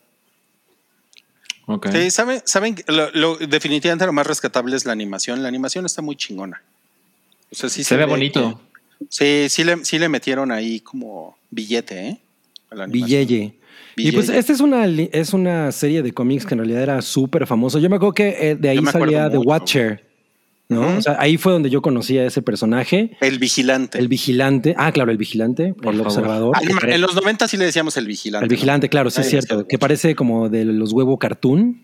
Ok. 1.66 1.88
Sí, 1.92 2.10
saben, 2.10 2.42
saben 2.44 2.74
que 2.74 2.84
lo, 2.92 3.10
lo- 3.12 3.36
definitivamente 3.36 4.04
lo 4.06 4.12
más 4.12 4.26
rescatable 4.26 4.74
es 4.76 4.84
la 4.84 4.92
animación. 4.92 5.42
La 5.42 5.48
animación 5.48 5.86
está 5.86 6.02
muy 6.02 6.16
chingona. 6.16 6.62
O 7.52 7.54
sea, 7.54 7.68
sí 7.68 7.84
Se 7.84 7.96
ve 7.96 8.06
bonito. 8.06 8.60
que- 8.98 9.06
sí, 9.10 9.48
sí 9.48 9.64
le, 9.64 9.84
sí 9.84 9.98
le 9.98 10.08
metieron 10.08 10.50
ahí 10.50 10.80
como 10.80 11.36
billete, 11.50 12.08
¿eh? 12.08 12.18
Villeye. 12.88 13.54
Y 13.96 14.12
pues 14.12 14.30
esta 14.30 14.52
es 14.54 14.60
una, 14.60 14.86
es 14.86 15.34
una 15.34 15.70
serie 15.70 16.02
de 16.02 16.12
cómics 16.12 16.46
que 16.46 16.54
en 16.54 16.60
realidad 16.60 16.82
era 16.82 17.02
súper 17.02 17.46
famoso. 17.46 17.78
Yo 17.78 17.90
me 17.90 17.96
acuerdo 17.96 18.14
que 18.14 18.36
eh, 18.40 18.54
de 18.56 18.70
ahí 18.70 18.78
salía 18.90 19.28
The 19.30 19.36
Watcher, 19.36 20.02
¿no? 20.70 20.96
O 20.96 21.02
sea, 21.02 21.16
ahí 21.18 21.36
fue 21.36 21.52
donde 21.52 21.68
yo 21.68 21.82
conocí 21.82 22.16
a 22.16 22.24
ese 22.24 22.40
personaje. 22.40 23.18
El 23.20 23.38
vigilante. 23.38 23.98
El 23.98 24.08
vigilante. 24.08 24.74
Ah, 24.78 24.90
claro, 24.92 25.10
el 25.10 25.18
vigilante, 25.18 25.74
Por 25.74 25.92
el 25.92 25.98
favor. 26.00 26.06
observador. 26.06 26.56
Ah, 26.56 26.62
en 26.88 27.00
los 27.02 27.14
90 27.14 27.46
sí 27.48 27.58
le 27.58 27.66
decíamos 27.66 27.94
el 27.98 28.06
vigilante. 28.06 28.44
el 28.46 28.48
vigilante, 28.48 28.88
claro, 28.88 29.10
sí 29.10 29.20
es 29.20 29.28
cierto. 29.28 29.66
Que 29.68 29.78
parece 29.78 30.14
como 30.14 30.48
de 30.48 30.64
los 30.64 30.92
huevos 30.94 31.18
cartoon. 31.18 31.82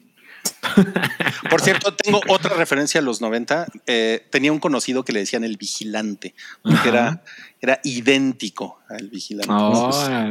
Por 1.51 1.61
cierto, 1.61 1.95
tengo 1.95 2.21
otra 2.29 2.55
referencia 2.57 3.01
a 3.01 3.03
los 3.03 3.21
90. 3.21 3.67
Eh, 3.87 4.27
tenía 4.31 4.53
un 4.53 4.59
conocido 4.59 5.05
que 5.05 5.13
le 5.13 5.21
decían 5.21 5.45
el 5.45 5.57
vigilante, 5.57 6.35
porque 6.63 6.89
era, 6.89 7.23
era 7.61 7.81
idéntico 7.85 8.81
al 8.89 9.09
vigilante. 9.09 9.53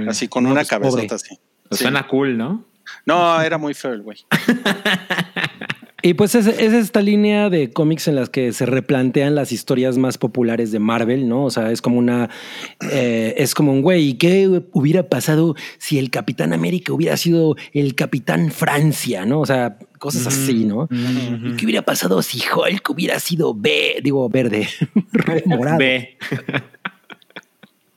Así 0.10 0.28
con 0.28 0.44
No, 0.44 0.52
una 0.52 0.62
pues, 0.62 0.70
cabezota 0.70 1.02
pobre. 1.04 1.16
así. 1.16 1.40
Pues 1.70 1.80
Sí. 1.80 1.84
Suena 1.84 2.08
cool, 2.08 2.38
¿no? 2.38 2.66
No, 3.06 3.42
era 3.42 3.58
muy 3.58 3.74
feo 3.74 3.92
el 3.94 4.02
güey. 4.02 4.26
Y 6.04 6.14
pues 6.14 6.36
es, 6.36 6.46
es 6.46 6.74
esta 6.74 7.02
línea 7.02 7.50
de 7.50 7.72
cómics 7.72 8.08
en 8.08 8.16
las 8.16 8.30
que 8.30 8.54
se 8.54 8.68
replantean 8.68 9.34
las 9.34 9.52
historias 9.52 9.98
más 9.98 10.20
populares 10.20 10.72
de 10.72 10.78
Marvel, 10.78 11.28
¿no? 11.28 11.46
O 11.46 11.50
sea, 11.50 11.72
es 11.72 11.82
como 11.82 11.98
una, 11.98 12.30
eh, 12.92 13.34
es 13.38 13.56
como 13.56 13.72
un 13.72 13.82
güey, 13.82 14.10
¿y 14.10 14.14
qué 14.14 14.62
hubiera 14.74 15.10
pasado 15.10 15.56
si 15.80 15.98
el 15.98 16.12
Capitán 16.12 16.54
América 16.54 16.94
hubiera 16.94 17.18
sido 17.18 17.56
el 17.74 17.96
Capitán 17.96 18.52
Francia, 18.52 19.26
¿no? 19.26 19.42
O 19.42 19.46
sea, 19.48 19.80
cosas 19.98 20.28
así, 20.28 20.66
¿no? 20.66 20.88
¿Y 20.92 21.56
qué 21.56 21.66
hubiera 21.66 21.82
pasado 21.82 22.22
si 22.22 22.40
Hulk 22.40 22.88
hubiera 22.92 23.20
sido 23.20 23.56
B, 23.56 24.00
digo, 24.04 24.30
verde, 24.30 24.68
morado? 25.46 25.80
Ve. 25.80 26.18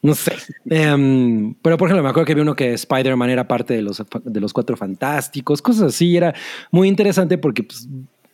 No 0.02 0.14
sé. 0.14 0.32
Em, 0.68 1.54
pero 1.62 1.76
por 1.76 1.88
ejemplo, 1.88 2.02
me 2.02 2.08
acuerdo 2.08 2.26
que 2.26 2.34
vi 2.34 2.40
uno 2.40 2.56
que 2.56 2.72
Spider-Man 2.72 3.28
era 3.30 3.46
parte 3.46 3.74
de 3.74 3.82
los, 3.82 4.02
de 4.24 4.40
los 4.40 4.52
cuatro 4.52 4.76
fantásticos, 4.76 5.60
cosas 5.60 5.82
así. 5.94 6.16
Era 6.16 6.34
muy 6.70 6.88
interesante 6.88 7.36
porque 7.36 7.64
pues, 7.64 7.86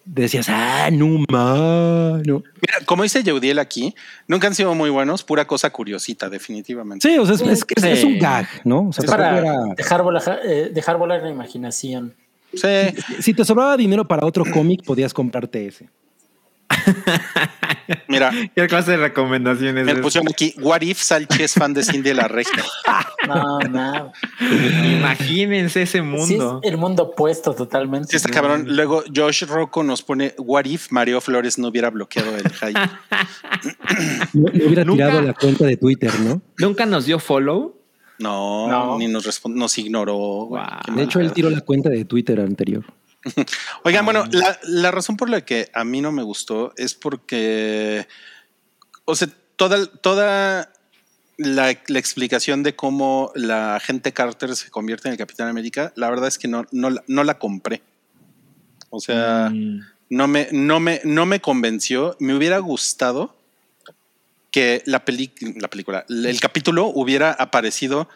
decías, 0.04 0.46
ah, 0.48 0.88
no 0.92 1.24
ma, 1.28 2.20
no. 2.24 2.44
Mira, 2.62 2.84
como 2.86 3.02
dice 3.02 3.24
Yeudiel 3.24 3.58
aquí, 3.58 3.94
nunca 4.28 4.46
han 4.46 4.54
sido 4.54 4.74
muy 4.76 4.90
buenos, 4.90 5.24
pura 5.24 5.44
cosa 5.46 5.70
curiosita, 5.70 6.28
definitivamente. 6.30 7.08
Sí, 7.08 7.18
o 7.18 7.26
sea, 7.26 7.34
es, 7.34 7.40
es, 7.42 7.64
es- 7.76 7.84
es 7.84 8.04
un 8.04 8.18
gag, 8.20 8.46
¿no? 8.64 8.88
O 8.88 8.92
sea, 8.92 9.04
Es 9.04 9.10
para 9.10 9.36
era- 9.38 9.56
dejar 9.76 10.02
volar, 10.04 10.40
eh, 10.44 10.70
dejar 10.72 10.96
volar 10.98 11.22
la 11.22 11.30
imaginación. 11.30 12.14
Sí, 12.54 12.68
si 13.20 13.34
te 13.34 13.44
sobraba 13.44 13.76
dinero 13.76 14.06
para 14.06 14.24
otro 14.24 14.44
cómic, 14.50 14.84
podías 14.84 15.12
comprarte 15.12 15.66
ese. 15.66 15.88
Mira, 18.08 18.30
¿Qué 18.54 18.66
clase 18.66 18.92
de 18.92 18.96
recomendaciones? 18.98 19.84
me 19.84 19.92
es? 19.92 19.98
pusieron 19.98 20.28
aquí, 20.28 20.54
What 20.60 20.80
if 20.82 21.00
Salchi 21.00 21.42
es 21.42 21.54
fan 21.54 21.72
de 21.74 21.84
Cindy 21.84 22.12
la 22.14 22.28
Regia? 22.28 22.64
No, 23.26 23.58
no. 23.58 24.12
Imagínense 24.98 25.82
ese 25.82 25.98
Sí, 25.98 26.02
mundo. 26.04 26.60
es 26.62 26.70
el 26.70 26.78
mundo 26.78 27.02
opuesto 27.04 27.54
totalmente. 27.54 28.08
Sí, 28.10 28.16
está 28.16 28.28
cabrón. 28.30 28.66
Luego 28.68 29.02
Josh 29.14 29.42
Rocco 29.46 29.82
nos 29.82 30.02
pone, 30.02 30.34
What 30.38 30.66
if 30.66 30.92
Mario 30.92 31.20
Flores 31.20 31.58
no 31.58 31.68
hubiera 31.68 31.90
bloqueado 31.90 32.36
el 32.36 32.48
hype? 32.50 32.78
No, 34.32 34.42
no 34.52 34.66
hubiera 34.66 34.84
Nunca- 34.84 35.06
tirado 35.06 35.22
la 35.22 35.34
cuenta 35.34 35.64
de 35.66 35.76
Twitter, 35.76 36.12
¿no? 36.20 36.40
Nunca 36.58 36.86
nos 36.86 37.06
dio 37.06 37.18
follow. 37.18 37.74
No, 38.18 38.68
No. 38.68 38.98
ni 38.98 39.08
nos 39.08 39.24
respondió, 39.26 39.58
nos 39.60 39.76
ignoró. 39.78 40.16
Wow. 40.16 40.60
De 40.94 41.02
hecho, 41.02 41.20
él 41.20 41.32
tiró 41.32 41.50
la 41.50 41.60
cuenta 41.62 41.88
de 41.88 42.04
Twitter 42.04 42.40
anterior. 42.40 42.84
Oigan, 43.84 44.04
bueno, 44.04 44.24
la, 44.30 44.58
la 44.62 44.90
razón 44.90 45.16
por 45.16 45.28
la 45.30 45.44
que 45.44 45.68
a 45.74 45.84
mí 45.84 46.00
no 46.00 46.12
me 46.12 46.22
gustó 46.22 46.72
es 46.76 46.94
porque, 46.94 48.06
o 49.04 49.14
sea, 49.14 49.28
toda, 49.56 49.86
toda 49.86 50.72
la, 51.36 51.76
la 51.88 51.98
explicación 51.98 52.62
de 52.62 52.74
cómo 52.76 53.32
la 53.34 53.76
agente 53.76 54.12
Carter 54.12 54.54
se 54.56 54.70
convierte 54.70 55.08
en 55.08 55.12
el 55.12 55.18
Capitán 55.18 55.48
América, 55.48 55.92
la 55.96 56.08
verdad 56.10 56.28
es 56.28 56.38
que 56.38 56.48
no, 56.48 56.66
no, 56.72 56.90
la- 56.90 57.04
no 57.06 57.24
la 57.24 57.38
compré. 57.38 57.82
O 58.90 59.00
sea, 59.00 59.50
Mm, 59.50 59.80
no, 60.10 60.28
me, 60.28 60.48
no, 60.52 60.78
me, 60.80 61.00
no 61.04 61.26
me 61.26 61.40
convenció. 61.40 62.16
Me 62.20 62.34
hubiera 62.34 62.58
gustado 62.58 63.34
que 64.52 64.82
la, 64.86 65.04
peli- 65.04 65.32
la 65.56 65.68
película, 65.68 66.06
el 66.08 66.40
capítulo 66.40 66.86
hubiera 66.86 67.32
aparecido 67.32 68.08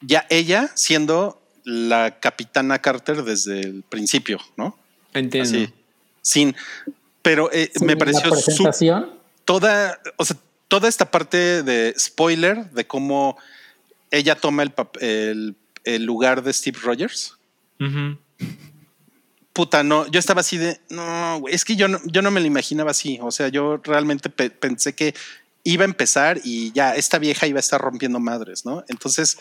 ya 0.00 0.26
ella 0.30 0.70
siendo 0.74 1.42
la 1.64 2.18
capitana 2.20 2.78
Carter 2.80 3.22
desde 3.24 3.60
el 3.60 3.82
principio, 3.82 4.38
¿no? 4.56 4.78
entiendo. 5.12 5.48
Así, 5.58 5.72
sin, 6.22 6.54
pero 7.22 7.50
eh, 7.52 7.70
me 7.80 7.92
la 7.94 7.98
pareció 7.98 8.22
su- 8.34 8.44
presentación. 8.44 9.10
toda, 9.44 9.98
o 10.16 10.24
sea, 10.24 10.36
toda 10.68 10.88
esta 10.88 11.10
parte 11.10 11.62
de 11.62 11.94
spoiler 11.98 12.70
de 12.70 12.86
cómo 12.86 13.36
ella 14.10 14.34
toma 14.34 14.62
el, 14.62 14.74
pap- 14.74 14.98
el, 15.00 15.54
el 15.84 16.04
lugar 16.04 16.42
de 16.42 16.52
Steve 16.52 16.78
Rogers. 16.82 17.36
Ujú. 17.80 18.18
Puta, 19.52 19.84
no, 19.84 20.06
yo 20.08 20.18
estaba 20.18 20.40
así 20.40 20.56
de, 20.58 20.80
no, 20.90 21.38
güey, 21.40 21.54
es 21.54 21.64
que 21.64 21.76
yo 21.76 21.86
no, 21.86 22.00
yo 22.06 22.22
no 22.22 22.30
me 22.32 22.40
lo 22.40 22.46
imaginaba 22.46 22.90
así. 22.90 23.18
O 23.22 23.30
sea, 23.30 23.48
yo 23.48 23.76
realmente 23.84 24.28
pe- 24.28 24.50
pensé 24.50 24.94
que 24.96 25.14
iba 25.62 25.84
a 25.84 25.86
empezar 25.86 26.40
y 26.42 26.72
ya 26.72 26.96
esta 26.96 27.18
vieja 27.18 27.46
iba 27.46 27.58
a 27.58 27.60
estar 27.60 27.80
rompiendo 27.80 28.18
madres, 28.18 28.66
¿no? 28.66 28.84
Entonces, 28.88 29.38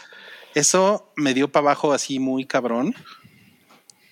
eso 0.53 1.11
me 1.15 1.33
dio 1.33 1.51
para 1.51 1.67
abajo 1.67 1.93
así 1.93 2.19
muy 2.19 2.45
cabrón. 2.45 2.95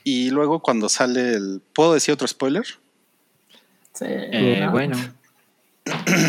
Y 0.04 0.30
luego 0.32 0.60
cuando 0.62 0.90
sale 0.90 1.34
el, 1.34 1.62
¿puedo 1.74 1.94
decir 1.94 2.14
otro 2.14 2.28
spoiler? 2.28 2.66
Sí, 3.94 4.06
Eh, 4.08 4.60
no. 4.62 4.72
Bueno. 4.72 4.98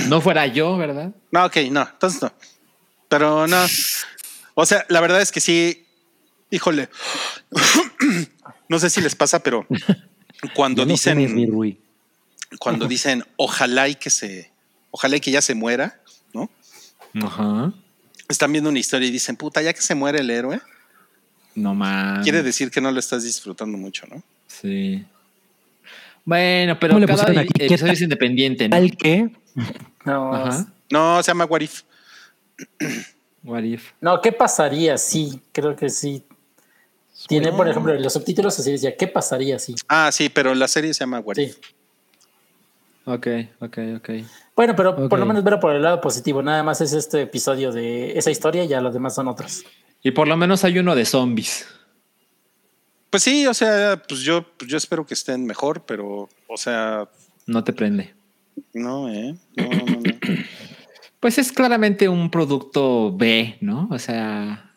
No 0.09 0.20
fuera 0.20 0.47
yo, 0.47 0.76
¿verdad? 0.76 1.12
No, 1.30 1.44
ok, 1.47 1.56
no, 1.70 1.82
entonces 1.82 2.22
no. 2.22 2.32
Pero 3.09 3.47
no. 3.47 3.64
O 4.55 4.66
sea, 4.66 4.84
la 4.89 5.01
verdad 5.01 5.20
es 5.20 5.30
que 5.32 5.40
sí, 5.40 5.86
híjole, 6.51 6.89
no 8.68 8.78
sé 8.78 8.90
si 8.90 9.01
les 9.01 9.14
pasa, 9.14 9.43
pero 9.43 9.66
cuando 10.55 10.84
no 10.84 10.93
dicen, 10.93 11.18
tienes 11.18 11.34
mi 11.34 11.47
Rui. 11.47 11.80
cuando 12.59 12.86
dicen 12.86 13.24
ojalá 13.36 13.89
y 13.89 13.94
que 13.94 14.10
se, 14.10 14.51
ojalá 14.90 15.16
y 15.16 15.20
que 15.20 15.30
ya 15.30 15.43
se 15.43 15.55
muera, 15.55 16.01
¿no? 16.32 16.51
Ajá. 17.22 17.72
Están 18.33 18.51
viendo 18.51 18.71
una 18.71 18.79
historia 18.79 19.07
y 19.09 19.11
dicen, 19.11 19.37
puta, 19.37 19.61
ya 19.63 19.73
que 19.73 19.83
se 19.83 19.95
muere 19.95 20.21
el 20.21 20.31
héroe, 20.31 20.61
No 21.55 21.75
más. 21.75 22.23
quiere 22.25 22.43
decir 22.43 22.71
que 22.71 22.81
no 22.81 22.91
lo 22.91 22.99
estás 22.99 23.23
disfrutando 23.25 23.77
mucho, 23.77 24.07
¿no? 24.07 24.23
Sí. 24.47 25.05
Bueno, 26.25 26.79
pero 26.81 26.95
¿Cómo 26.95 27.01
le 27.01 27.07
cada 27.15 27.41
aquí? 27.41 27.49
¿Qué 27.55 27.67
episodio 27.67 27.93
es 27.93 28.01
independiente, 28.01 28.69
¿no? 28.69 28.77
Tal 28.77 28.97
que 28.97 29.31
No, 30.05 30.35
Ajá. 30.35 30.67
No, 30.91 31.23
se 31.23 31.31
llama 31.31 31.45
What 31.45 31.61
If. 31.61 31.83
What 33.45 33.63
if? 33.65 33.91
no, 34.01 34.21
¿qué 34.21 34.31
pasaría? 34.33 34.97
Sí, 34.99 35.41
creo 35.53 35.75
que 35.77 35.91
sí. 35.91 36.25
Tiene, 37.29 37.53
por 37.53 37.69
ejemplo, 37.69 37.93
los 37.95 38.13
subtítulos 38.13 38.59
así 38.59 38.73
decía, 38.73 38.97
¿qué 38.97 39.07
pasaría 39.07 39.59
si? 39.59 39.75
Ah, 39.89 40.11
sí, 40.13 40.29
pero 40.29 40.55
la 40.55 40.69
serie 40.69 40.93
se 40.95 41.01
llama 41.01 41.21
What 41.21 41.37
Sí. 41.37 41.43
If. 41.43 41.57
Ok, 43.05 43.27
ok, 43.61 43.79
ok. 43.97 44.11
Bueno, 44.55 44.77
pero 44.77 45.09
por 45.09 45.19
lo 45.19 45.27
menos 45.27 45.43
verlo 45.45 45.61
por 45.61 45.74
el 45.74 45.83
lado 45.83 46.01
positivo. 46.01 46.43
Nada 46.43 46.62
más 46.62 46.81
es 46.81 46.93
este 46.93 47.23
episodio 47.23 47.73
de 47.73 48.19
esa 48.19 48.31
historia 48.31 48.65
y 48.65 48.69
ya 48.69 48.81
los 48.81 48.93
demás 48.93 49.15
son 49.15 49.29
otros. 49.29 49.65
Y 50.03 50.11
por 50.11 50.29
lo 50.29 50.37
menos 50.37 50.65
hay 50.65 50.79
uno 50.79 50.95
de 50.95 51.05
zombies. 51.05 51.66
Pues 53.09 53.23
sí, 53.23 53.47
o 53.47 53.55
sea, 53.55 54.03
pues 54.09 54.20
yo, 54.20 54.43
pues 54.57 54.70
yo 54.70 54.77
espero 54.77 55.07
que 55.07 55.15
estén 55.15 55.45
mejor, 55.47 55.85
pero, 55.87 56.29
o 56.49 56.57
sea, 56.57 57.09
No 57.47 57.62
te 57.65 57.73
prende. 57.73 58.15
no, 58.73 59.09
eh. 59.11 59.35
No, 59.57 59.65
no, 59.69 59.85
no. 59.87 60.03
Pues 61.20 61.39
es 61.39 61.53
claramente 61.53 62.09
un 62.09 62.33
producto 62.33 63.12
B, 63.16 63.57
¿no? 63.61 63.87
O 63.93 63.99
sea, 64.01 64.74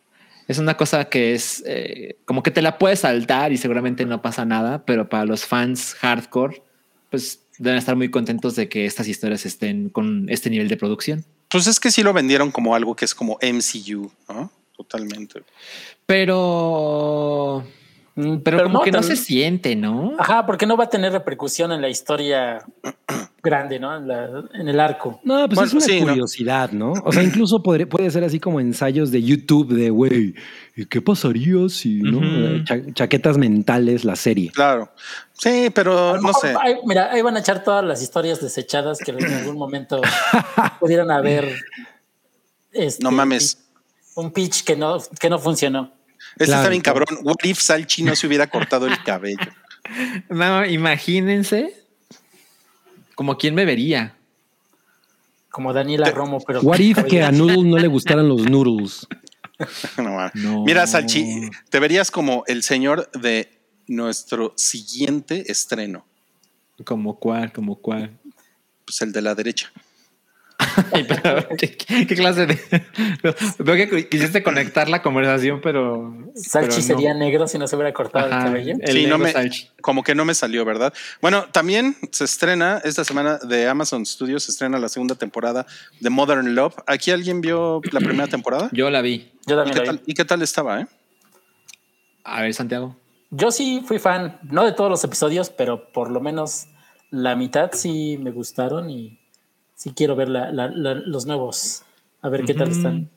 es 0.47 0.59
una 0.59 0.77
cosa 0.77 1.05
que 1.05 1.33
es 1.33 1.63
eh, 1.65 2.19
como 2.25 2.43
que 2.43 2.51
te 2.51 2.61
la 2.61 2.77
puedes 2.77 2.99
saltar 2.99 3.51
y 3.51 3.57
seguramente 3.57 4.05
no 4.05 4.21
pasa 4.21 4.45
nada, 4.45 4.85
pero 4.85 5.09
para 5.09 5.25
los 5.25 5.43
fans 5.43 5.95
hardcore, 5.95 6.61
pues 7.09 7.44
deben 7.57 7.77
estar 7.77 7.95
muy 7.95 8.09
contentos 8.09 8.55
de 8.55 8.69
que 8.69 8.85
estas 8.85 9.07
historias 9.07 9.45
estén 9.45 9.89
con 9.89 10.27
este 10.29 10.49
nivel 10.49 10.67
de 10.67 10.77
producción. 10.77 11.25
Pues 11.49 11.67
es 11.67 11.79
que 11.79 11.91
sí 11.91 12.03
lo 12.03 12.13
vendieron 12.13 12.51
como 12.51 12.75
algo 12.75 12.95
que 12.95 13.05
es 13.05 13.15
como 13.15 13.37
MCU, 13.41 14.11
¿no? 14.27 14.51
Totalmente. 14.75 15.41
Pero, 16.05 17.63
Mm, 18.15 18.37
pero, 18.37 18.63
como 18.63 18.81
que 18.81 18.91
no 18.91 19.03
se 19.03 19.17
siente, 19.17 19.75
¿no? 19.75 20.13
Ajá, 20.17 20.45
porque 20.45 20.65
no 20.65 20.77
va 20.77 20.85
a 20.85 20.89
tener 20.89 21.11
repercusión 21.11 21.71
en 21.73 21.81
la 21.81 21.89
historia 21.89 22.65
grande, 23.45 23.79
¿no? 23.79 23.95
En, 23.95 24.07
la- 24.07 24.43
en 24.53 24.67
el 24.67 24.79
arco. 24.79 25.21
No, 25.23 25.47
pues 25.47 25.55
Bueno, 25.71 25.79
es 25.79 25.87
una 25.87 26.07
curiosidad, 26.07 26.71
¿no? 26.71 26.91
O 27.05 27.11
sea, 27.13 27.23
incluso 27.23 27.63
podría- 27.63 27.87
puede 27.87 28.11
ser 28.11 28.23
así 28.25 28.39
como 28.39 28.59
ensayos 28.59 29.11
de 29.11 29.23
YouTube 29.23 29.73
de, 29.73 29.89
güey, 29.91 30.35
¿y 30.75 30.85
qué 30.87 31.01
pasaría 31.01 31.69
si, 31.69 32.01
no? 32.01 32.19
Eh, 32.23 32.63
cha- 32.65 32.81
chaquetas 32.93 33.37
mentales, 33.37 34.03
la 34.03 34.15
serie. 34.17 34.51
Claro. 34.53 34.91
Sí, 35.33 35.69
pero 35.73 36.19
no 36.19 36.33
sé. 36.33 36.53
ahí- 36.61 36.75
mira, 36.85 37.11
ahí 37.11 37.21
van 37.21 37.37
a 37.37 37.39
echar 37.39 37.63
todas 37.63 37.85
las 37.85 38.01
historias 38.01 38.41
desechadas 38.41 38.97
que 38.99 39.11
en 39.11 39.23
algún 39.23 39.57
momento 39.57 40.01
pudieran 40.79 41.11
haber. 41.11 41.55
este, 42.73 43.03
No 43.03 43.11
mames. 43.11 43.59
Un 44.15 44.31
pitch 44.31 44.63
que 44.63 44.75
no, 44.75 44.97
que 45.19 45.29
no 45.29 45.39
funcionó. 45.39 45.93
Este 46.33 46.45
Claro, 46.45 46.61
está 46.61 46.69
bien 46.69 46.81
cabrón. 46.81 47.07
What 47.23 47.35
if 47.43 47.59
Salchi 47.59 48.01
no 48.03 48.15
se 48.15 48.27
hubiera 48.27 48.47
cortado 48.47 48.87
el 48.87 49.01
cabello? 49.03 49.37
No, 50.29 50.65
imagínense 50.65 51.84
como 53.15 53.37
quién 53.37 53.55
me 53.55 53.65
vería. 53.65 54.15
Como 55.49 55.73
Daniela 55.73 56.11
Romo, 56.11 56.39
pero. 56.45 56.61
What 56.61 56.79
if 56.79 57.03
que 57.05 57.23
a 57.23 57.31
Noodle 57.31 57.63
no 57.63 57.77
le 57.77 57.87
gustaran 57.87 58.27
los 58.27 58.49
noodles? 58.49 59.07
No. 60.33 60.65
Mira, 60.65 60.85
Salchi, 60.85 61.49
te 61.69 61.79
verías 61.79 62.11
como 62.11 62.43
el 62.45 62.61
señor 62.61 63.09
de 63.11 63.49
nuestro 63.87 64.53
siguiente 64.57 65.49
estreno. 65.49 66.05
Como 66.83 67.17
cuál, 67.17 67.53
como 67.53 67.77
cuál. 67.77 68.19
Pues 68.85 69.01
el 69.01 69.13
de 69.13 69.21
la 69.21 69.33
derecha. 69.33 69.71
Ay, 70.91 71.05
pero, 71.07 71.47
¿qué, 71.57 71.75
qué 71.75 72.15
clase 72.15 72.45
de.? 72.45 72.59
Veo 73.59 73.75
que 73.75 74.09
quisiste 74.09 74.43
conectar 74.43 74.89
la 74.89 75.01
conversación, 75.01 75.61
pero. 75.61 76.15
Salchi 76.35 76.67
pero 76.67 76.75
no. 76.77 76.81
sería 76.81 77.13
negro 77.13 77.47
si 77.47 77.57
no 77.57 77.67
se 77.67 77.75
hubiera 77.75 77.93
cortado 77.93 78.27
Ajá, 78.27 78.37
el 78.39 78.43
cabello. 78.45 78.75
el 78.81 78.87
sí, 78.93 79.03
no 79.03 79.17
negro 79.17 79.17
me, 79.19 79.31
Salchi. 79.31 79.69
como 79.81 80.03
que 80.03 80.15
no 80.15 80.25
me 80.25 80.33
salió, 80.33 80.65
¿verdad? 80.65 80.93
Bueno, 81.21 81.45
también 81.51 81.95
se 82.11 82.25
estrena 82.25 82.81
esta 82.83 83.03
semana 83.03 83.37
de 83.37 83.67
Amazon 83.67 84.05
Studios, 84.05 84.43
se 84.43 84.51
estrena 84.51 84.77
la 84.79 84.89
segunda 84.89 85.15
temporada 85.15 85.65
de 85.99 86.09
Modern 86.09 86.55
Love. 86.55 86.75
¿Aquí 86.87 87.11
alguien 87.11 87.41
vio 87.41 87.81
la 87.91 87.99
primera 87.99 88.27
temporada? 88.27 88.69
Yo 88.71 88.89
la 88.89 89.01
vi. 89.01 89.31
Yo 89.45 89.55
¿Y 89.55 89.57
también 89.57 89.73
qué, 89.73 89.85
lo 89.85 89.91
vi. 89.91 89.97
tal, 89.97 90.01
y 90.05 90.13
qué 90.13 90.25
tal 90.25 90.41
estaba, 90.41 90.81
eh? 90.81 90.87
A 92.23 92.41
ver, 92.41 92.53
Santiago. 92.53 92.95
Yo 93.31 93.51
sí 93.51 93.83
fui 93.85 93.99
fan, 93.99 94.39
no 94.43 94.63
de 94.65 94.71
todos 94.71 94.89
los 94.89 95.03
episodios, 95.03 95.49
pero 95.49 95.91
por 95.91 96.09
lo 96.09 96.21
menos 96.21 96.67
la 97.11 97.35
mitad 97.35 97.71
sí 97.73 98.17
me 98.21 98.31
gustaron 98.31 98.89
y 98.89 99.19
sí 99.75 99.91
quiero 99.95 100.15
ver 100.15 100.29
la- 100.29 100.51
la- 100.51 100.69
la- 100.69 100.93
los 100.95 101.25
nuevos. 101.25 101.83
A 102.21 102.29
ver 102.29 102.43
qué 102.45 102.53
tal 102.55 102.71
están. 102.71 103.09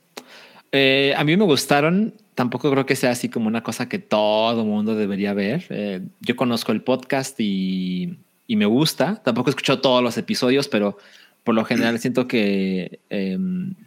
Eh, 0.72 1.14
a 1.16 1.24
mí 1.24 1.36
me 1.36 1.44
gustaron. 1.44 2.14
Tampoco 2.34 2.70
creo 2.70 2.84
que 2.86 2.94
sea 2.94 3.10
así 3.10 3.28
como 3.28 3.48
una 3.48 3.62
cosa 3.62 3.88
que 3.88 3.98
todo 3.98 4.64
mundo 4.64 4.94
debería 4.94 5.32
ver. 5.32 5.64
Eh, 5.70 6.00
yo 6.20 6.36
conozco 6.36 6.72
el 6.72 6.82
podcast 6.82 7.38
y, 7.40 8.18
y 8.46 8.56
me 8.56 8.66
gusta. 8.66 9.22
Tampoco 9.24 9.48
he 9.48 9.52
escuchado 9.52 9.80
todos 9.80 10.02
los 10.02 10.18
episodios, 10.18 10.68
pero 10.68 10.98
por 11.42 11.54
lo 11.54 11.64
general 11.64 11.98
siento 11.98 12.28
que 12.28 13.00
eh, 13.08 13.38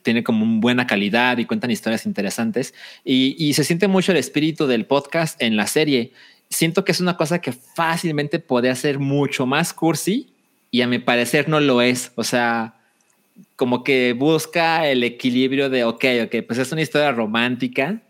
tiene 0.02 0.24
como 0.24 0.44
una 0.44 0.60
buena 0.60 0.88
calidad 0.88 1.38
y 1.38 1.46
cuentan 1.46 1.70
historias 1.72 2.06
interesantes. 2.08 2.74
Y, 3.06 3.36
y 3.38 3.54
se 3.54 3.64
siente 3.64 3.88
mucho 3.88 4.12
el 4.12 4.18
espíritu 4.18 4.66
del 4.66 4.86
podcast 4.86 5.40
en 5.42 5.56
la 5.56 5.68
serie. 5.68 6.12
Siento 6.50 6.84
que 6.84 6.92
es 6.92 7.00
una 7.00 7.16
cosa 7.16 7.40
que 7.40 7.52
fácilmente 7.54 8.40
podría 8.40 8.76
ser 8.76 8.98
mucho 9.00 9.46
más 9.46 9.72
cursi 9.74 10.31
y 10.72 10.82
a 10.82 10.88
mi 10.88 11.00
parecer 11.00 11.50
no 11.50 11.60
lo 11.60 11.82
es. 11.82 12.14
O 12.16 12.24
sea, 12.24 12.76
como 13.56 13.84
que 13.84 14.14
busca 14.14 14.88
el 14.88 15.04
equilibrio 15.04 15.70
de, 15.70 15.84
ok, 15.84 16.06
ok, 16.26 16.36
pues 16.48 16.58
es 16.58 16.72
una 16.72 16.82
historia 16.82 17.12
romántica, 17.12 18.02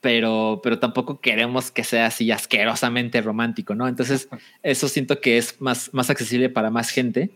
pero, 0.00 0.60
pero 0.62 0.78
tampoco 0.78 1.20
queremos 1.20 1.70
que 1.70 1.82
sea 1.82 2.06
así 2.06 2.30
asquerosamente 2.30 3.20
romántico, 3.20 3.74
¿no? 3.74 3.88
Entonces, 3.88 4.28
eso 4.62 4.88
siento 4.88 5.20
que 5.20 5.36
es 5.36 5.60
más, 5.60 5.92
más 5.92 6.08
accesible 6.08 6.48
para 6.48 6.70
más 6.70 6.90
gente. 6.90 7.30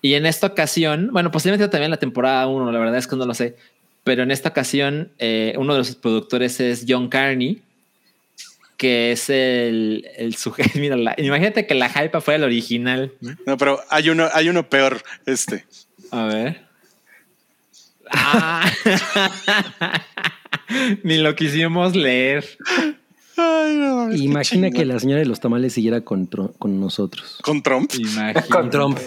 Y 0.00 0.14
en 0.14 0.24
esta 0.24 0.46
ocasión, 0.46 1.10
bueno, 1.12 1.30
posiblemente 1.30 1.68
también 1.68 1.90
la 1.90 1.98
temporada 1.98 2.46
1, 2.46 2.72
la 2.72 2.78
verdad 2.78 2.96
es 2.96 3.06
que 3.06 3.16
no 3.16 3.26
lo 3.26 3.34
sé, 3.34 3.56
pero 4.04 4.22
en 4.22 4.30
esta 4.30 4.48
ocasión 4.48 5.12
eh, 5.18 5.54
uno 5.58 5.74
de 5.74 5.80
los 5.80 5.96
productores 5.96 6.60
es 6.60 6.86
John 6.88 7.08
Carney, 7.08 7.60
que 8.76 9.12
es 9.12 9.30
el, 9.30 10.08
el 10.16 10.34
sujeto. 10.36 10.70
Mira, 10.78 10.96
la- 10.96 11.14
imagínate 11.18 11.66
que 11.66 11.74
la 11.74 11.88
hype 11.88 12.20
fuera 12.20 12.36
el 12.36 12.44
original. 12.44 13.12
No, 13.46 13.56
pero 13.56 13.80
hay 13.90 14.10
uno, 14.10 14.28
hay 14.32 14.48
uno 14.48 14.68
peor, 14.68 15.02
este. 15.26 15.64
A 16.10 16.24
ver. 16.24 16.66
Ah. 18.10 18.70
Ni 21.02 21.18
lo 21.18 21.34
quisimos 21.34 21.94
leer. 21.94 22.44
Ay, 23.36 23.76
no, 23.76 24.12
Imagina 24.14 24.70
que 24.70 24.84
la 24.84 24.98
señora 24.98 25.20
de 25.20 25.26
los 25.26 25.40
tamales 25.40 25.72
siguiera 25.74 26.00
con, 26.00 26.26
con 26.26 26.80
nosotros. 26.80 27.38
Con 27.42 27.62
Trump. 27.62 27.92
Imagínate. 27.98 28.48
Con 28.48 28.70
Trump. 28.70 28.98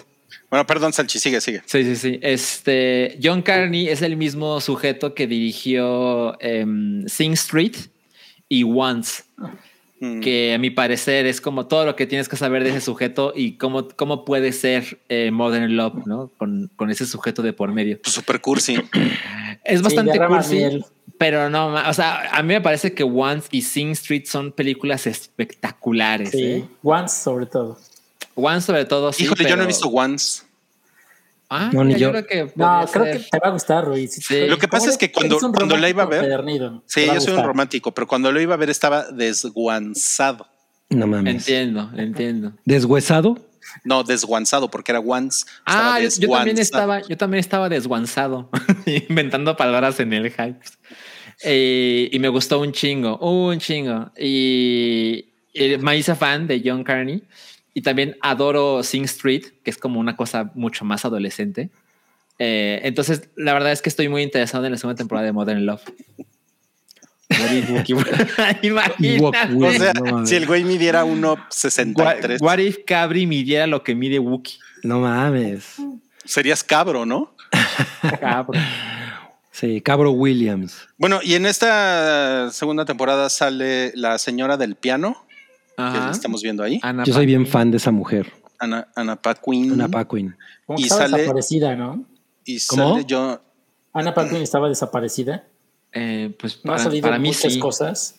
Bueno, 0.49 0.65
perdón, 0.65 0.93
Salchi, 0.93 1.19
sigue, 1.19 1.41
sigue. 1.41 1.61
Sí, 1.65 1.83
sí, 1.83 1.95
sí. 1.95 2.19
Este 2.21 3.17
John 3.21 3.41
Carney 3.41 3.87
es 3.87 4.01
el 4.01 4.17
mismo 4.17 4.59
sujeto 4.61 5.13
que 5.13 5.27
dirigió 5.27 6.39
em, 6.41 7.07
Sing 7.07 7.33
Street 7.33 7.75
y 8.49 8.63
Once, 8.63 9.23
Mm. 10.01 10.21
que 10.21 10.53
a 10.53 10.57
mi 10.57 10.69
parecer 10.69 11.25
es 11.25 11.41
como 11.41 11.67
todo 11.67 11.85
lo 11.85 11.97
que 11.97 12.07
tienes 12.07 12.29
que 12.29 12.37
saber 12.37 12.63
de 12.63 12.69
ese 12.69 12.79
sujeto 12.79 13.33
y 13.35 13.53
cómo, 13.57 13.89
cómo 13.89 14.23
puede 14.23 14.53
ser 14.53 14.97
eh, 15.09 15.29
Modern 15.29 15.75
Love, 15.75 16.05
¿no? 16.05 16.31
Con, 16.37 16.71
con 16.77 16.89
ese 16.89 17.05
sujeto 17.05 17.41
de 17.41 17.51
por 17.51 17.73
medio. 17.73 17.99
Pues 18.01 18.13
super 18.15 18.39
cursi. 18.39 18.77
Es 19.65 19.81
bastante 19.81 20.17
cursi, 20.25 20.81
pero 21.17 21.49
no, 21.49 21.73
o 21.73 21.93
sea, 21.93 22.29
a 22.31 22.41
mí 22.41 22.53
me 22.53 22.61
parece 22.61 22.93
que 22.93 23.03
Once 23.03 23.49
y 23.51 23.61
Sing 23.61 23.91
Street 23.91 24.23
son 24.25 24.53
películas 24.53 25.05
espectaculares. 25.05 26.31
Sí, 26.31 26.43
¿eh? 26.43 26.65
Once 26.81 27.21
sobre 27.21 27.45
todo. 27.45 27.77
One 28.35 28.61
sobre 28.61 28.85
todo. 28.85 29.11
sí, 29.11 29.25
Híjole, 29.25 29.49
yo 29.49 29.57
no 29.57 29.63
he 29.63 29.67
visto 29.67 29.89
Once. 29.89 30.43
Ah, 31.49 31.71
No, 31.73 31.83
ni 31.83 31.95
yo. 31.95 32.11
creo 32.11 32.27
que 32.27 32.51
No, 32.55 32.85
creo 32.91 33.05
ser. 33.05 33.17
que 33.17 33.27
te 33.31 33.39
va 33.39 33.47
a 33.47 33.51
gustar, 33.51 33.85
Ruiz. 33.85 34.11
Sí. 34.13 34.45
Lo 34.47 34.57
que 34.57 34.67
pasa 34.67 34.89
es 34.89 34.97
que 34.97 35.11
cuando, 35.11 35.39
cuando 35.39 35.77
la 35.77 35.89
iba 35.89 36.03
a 36.03 36.05
ver. 36.05 36.43
Sí, 36.85 37.05
yo 37.11 37.19
soy 37.19 37.33
un 37.33 37.43
romántico, 37.43 37.91
pero 37.93 38.07
cuando 38.07 38.31
lo 38.31 38.39
iba 38.39 38.53
a 38.53 38.57
ver 38.57 38.69
estaba 38.69 39.05
desguanzado. 39.11 40.47
No 40.89 41.07
mames. 41.07 41.35
Entiendo, 41.35 41.91
entiendo. 41.97 42.53
¿Deshuesado? 42.65 43.37
No, 43.83 44.03
desguanzado, 44.03 44.69
porque 44.71 44.91
era 44.91 44.99
once. 44.99 45.45
Ah, 45.65 45.99
yo, 46.01 46.09
yo 46.19 46.29
también 46.29 46.57
estaba, 46.57 47.01
yo 47.01 47.17
también 47.17 47.39
estaba 47.39 47.69
desguanzado, 47.69 48.49
inventando 49.09 49.55
palabras 49.55 49.99
en 49.99 50.13
el 50.13 50.31
hype. 50.31 50.59
Eh, 51.43 52.09
y 52.11 52.19
me 52.19 52.27
gustó 52.29 52.59
un 52.59 52.71
chingo, 52.71 53.17
un 53.19 53.59
chingo. 53.59 54.11
Y, 54.17 55.25
y 55.53 55.77
me 55.77 55.97
hice 55.97 56.15
fan 56.15 56.47
de 56.47 56.61
John 56.65 56.83
Carney. 56.83 57.23
Y 57.79 57.81
también 57.81 58.17
adoro 58.19 58.83
Sing 58.83 59.05
Street, 59.05 59.45
que 59.63 59.71
es 59.71 59.77
como 59.77 60.01
una 60.01 60.17
cosa 60.17 60.51
mucho 60.53 60.83
más 60.83 61.05
adolescente. 61.05 61.69
Eh, 62.37 62.81
entonces, 62.83 63.29
la 63.37 63.53
verdad 63.53 63.71
es 63.71 63.81
que 63.81 63.87
estoy 63.87 64.09
muy 64.09 64.21
interesado 64.21 64.65
en 64.65 64.73
la 64.73 64.77
segunda 64.77 64.97
temporada 64.97 65.25
de 65.25 65.31
Modern 65.31 65.65
Love. 65.65 65.83
Imagínate. 68.61 69.17
güey. 69.53 69.75
O 69.77 69.79
sea, 69.79 69.93
No 69.93 70.27
si 70.27 70.35
el 70.35 70.45
güey 70.45 70.65
midiera 70.65 71.05
What, 71.05 71.37
1.63, 71.51 72.41
what 72.41 72.57
if 72.57 72.79
Cabri 72.85 73.25
midiera 73.25 73.65
lo 73.65 73.81
que 73.81 73.95
mide 73.95 74.19
Wookiee? 74.19 74.59
No 74.83 74.99
mames. 74.99 75.77
serías 76.25 76.61
cabro, 76.61 77.05
¿no? 77.05 77.33
Cabrón. 78.19 78.61
Sí, 79.53 79.79
Cabro 79.79 80.11
Williams. 80.11 80.85
Bueno, 80.97 81.21
y 81.23 81.35
en 81.35 81.45
esta 81.45 82.49
segunda 82.51 82.83
temporada 82.83 83.29
sale 83.29 83.93
la 83.95 84.17
señora 84.17 84.57
del 84.57 84.75
piano, 84.75 85.25
que 85.93 86.11
estamos 86.11 86.41
viendo 86.41 86.63
ahí, 86.63 86.79
Ana 86.83 87.03
Yo 87.03 87.13
soy 87.13 87.25
bien 87.25 87.45
fan 87.47 87.71
de 87.71 87.77
esa 87.77 87.91
mujer, 87.91 88.31
Ana, 88.59 88.87
Ana 88.95 89.15
Paquin. 89.15 89.71
Ana 89.73 89.87
Paquin. 89.87 90.35
Como 90.65 90.77
que 90.77 90.83
Y 90.83 90.85
estaba 90.85 91.01
sale- 91.07 91.17
desaparecida, 91.19 91.75
¿no? 91.75 92.05
Y 92.45 92.59
¿Cómo? 92.67 92.91
sale 92.93 93.05
yo. 93.05 93.41
Ana 93.93 94.13
Paquin 94.13 94.37
estaba 94.37 94.67
desaparecida. 94.69 95.45
Eh, 95.93 96.35
pues 96.39 96.59
No 96.63 96.71
ha 96.71 96.75
para, 96.75 96.83
salido 96.83 97.01
para 97.07 97.17
mí 97.19 97.29
muchas 97.29 97.53
sí. 97.53 97.59
cosas. 97.59 98.15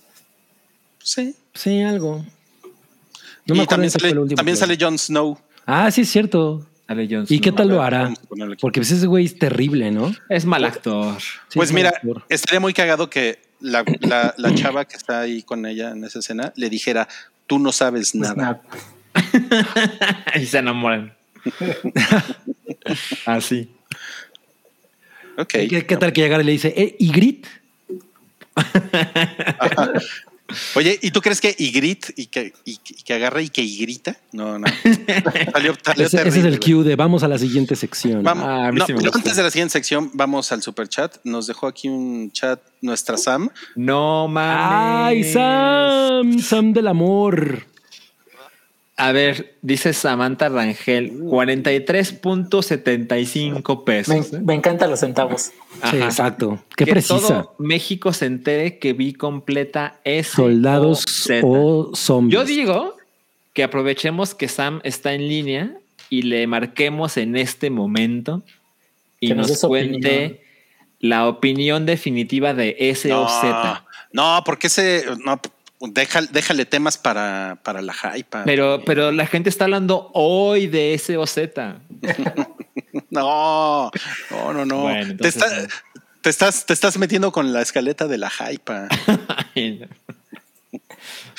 Sí. 1.03 1.35
Sí, 1.55 1.81
algo. 1.83 2.25
No 3.47 3.55
me 3.55 3.61
y 3.61 3.61
acuerdo 3.63 3.67
también, 3.69 3.91
sale, 3.91 4.35
también 4.37 4.57
sale 4.57 4.77
Jon 4.81 4.99
Snow. 4.99 5.39
Ah, 5.67 5.91
sí, 5.91 6.03
es 6.03 6.11
cierto. 6.11 6.67
Sale 6.87 7.09
Jon 7.11 7.25
¿Y 7.29 7.41
qué 7.41 7.51
Snow. 7.51 7.57
tal 7.57 7.69
lo 7.69 7.83
hará? 7.83 8.13
Porque 8.61 8.81
pues, 8.81 8.91
ese 8.91 9.07
güey 9.07 9.25
es 9.27 9.39
terrible, 9.39 9.91
¿no? 9.91 10.13
Es 10.29 10.45
mal 10.45 10.65
actor. 10.65 11.21
Sí, 11.21 11.55
pues 11.55 11.71
es 11.71 11.75
mira, 11.75 11.91
actor. 11.91 12.25
estaría 12.29 12.61
muy 12.61 12.73
cagado 12.75 13.09
que 13.11 13.41
la, 13.61 13.85
la- 14.01 14.35
la 14.37 14.55
chava 14.55 14.85
que 14.85 14.97
está 14.97 15.21
ahí 15.21 15.43
con 15.43 15.67
ella 15.67 15.91
en 15.91 16.05
esa 16.05 16.19
escena 16.21 16.53
le 16.57 16.69
dijera, 16.71 17.09
tú 17.51 17.59
no 17.59 17.73
sabes 17.73 18.13
Pues 18.13 18.23
nada. 18.37 18.63
nada. 19.13 20.23
y 20.41 20.47
se 20.47 20.59
enamoran. 20.59 21.13
Así. 23.27 23.69
Ok. 25.37 25.49
¿Qué, 25.49 25.85
qué 25.85 25.97
tal 25.97 26.13
que 26.13 26.21
llegara 26.21 26.45
y 26.45 26.47
le 26.47 26.53
dice, 26.53 26.73
eh, 26.77 26.95
¿y 26.97 27.11
Grit? 27.11 27.47
Oye, 30.75 30.99
¿y 31.03 31.11
tú 31.11 31.21
crees 31.21 31.41
que 31.41 31.55
y 31.59 31.71
grit 31.71 32.07
y 32.17 32.27
que, 32.27 32.53
y, 32.65 32.77
que- 32.77 32.95
y 32.99 33.03
que 33.03 33.15
agarra 33.15 33.43
y 33.43 33.49
que 33.49 33.63
y 33.63 33.79
grita? 33.79 34.17
No, 34.33 34.59
no. 34.59 34.67
Salió, 35.53 35.75
salió 35.85 36.07
Ese, 36.07 36.21
ese 36.29 36.39
es 36.41 36.45
el 36.45 36.61
cue 36.61 36.85
de 36.85 36.97
vamos 36.97 37.23
a 37.23 37.29
la 37.29 37.39
siguiente 37.39 37.77
sección. 37.77 38.23
Vamos, 38.23 38.45
Ah, 38.47 38.71
no, 38.73 38.87
sí 38.87 38.93
pero 38.97 39.11
antes 39.15 39.37
de 39.37 39.43
la 39.43 39.51
siguiente 39.51 39.73
sección, 39.73 40.11
vamos 40.15 40.51
al 40.53 40.63
super 40.63 40.89
chat. 40.89 41.17
Nos 41.25 41.47
dejó 41.47 41.67
aquí 41.67 41.89
un 41.89 42.31
chat 42.33 42.61
nuestra 42.83 43.17
Sam. 43.17 43.51
No 43.77 44.25
¡Ay, 44.37 45.21
mames. 45.21 45.33
Sam! 45.33 46.39
Sam 46.41 46.73
del 46.73 46.87
amor. 46.89 47.67
A 49.01 49.13
ver, 49.13 49.55
dice 49.63 49.95
Samantha 49.95 50.51
Rangel, 50.51 51.15
43.75 51.21 53.85
pesos. 53.85 54.33
Me, 54.33 54.41
me 54.41 54.53
encantan 54.55 54.91
los 54.91 55.01
centavos. 55.01 55.53
Sí, 55.91 55.97
exacto. 55.97 56.63
Qué 56.77 56.85
que 56.85 56.93
precisa. 56.93 57.19
todo 57.19 57.55
México 57.57 58.13
se 58.13 58.27
entere 58.27 58.79
que 58.79 58.93
vi 58.93 59.15
completa 59.15 59.99
ese 60.05 60.33
Soldados 60.33 61.07
o 61.43 61.93
zombies. 61.97 62.39
Yo 62.39 62.45
digo 62.45 62.95
que 63.55 63.63
aprovechemos 63.63 64.35
que 64.35 64.49
Sam 64.49 64.83
está 64.85 65.15
en 65.15 65.29
línea 65.29 65.73
y 66.11 66.21
le 66.23 66.47
marquemos 66.47 67.17
en 67.17 67.37
este 67.37 67.71
momento 67.71 68.43
y 69.19 69.29
Que 69.29 69.35
nos 69.35 69.63
cuente 69.63 70.27
opinión. 70.27 70.39
la 71.01 71.27
opinión 71.27 71.87
definitiva 71.87 72.53
de 72.53 72.77
S 72.79 73.11
o 73.15 73.27
Z. 73.27 73.87
No, 74.13 74.37
no, 74.37 74.45
porque 74.45 74.67
ese 74.67 75.07
no, 75.25 75.41
déjale, 75.81 76.29
déjale 76.33 76.67
temas 76.67 76.99
para, 76.99 77.59
para 77.63 77.81
la 77.83 77.93
hype. 77.95 78.39
Pero, 78.45 78.83
pero 78.85 79.11
la 79.13 79.27
gente 79.27 79.49
está 79.49 79.65
hablando 79.65 80.11
hoy 80.15 80.67
de 80.67 80.95
S 80.95 81.17
o 81.17 81.27
Z. 81.27 81.81
No, 83.11 83.91
no, 84.31 84.53
no, 84.53 84.65
no. 84.65 84.83
Bueno, 84.83 85.17
te, 85.17 85.29
está- 85.29 85.67
estás, 86.25 86.65
te 86.67 86.73
estás 86.73 86.97
metiendo 86.99 87.33
con 87.33 87.53
la 87.53 87.61
escaleta 87.63 88.07
de 88.09 88.19
la 88.19 88.31
hype. 88.31 88.73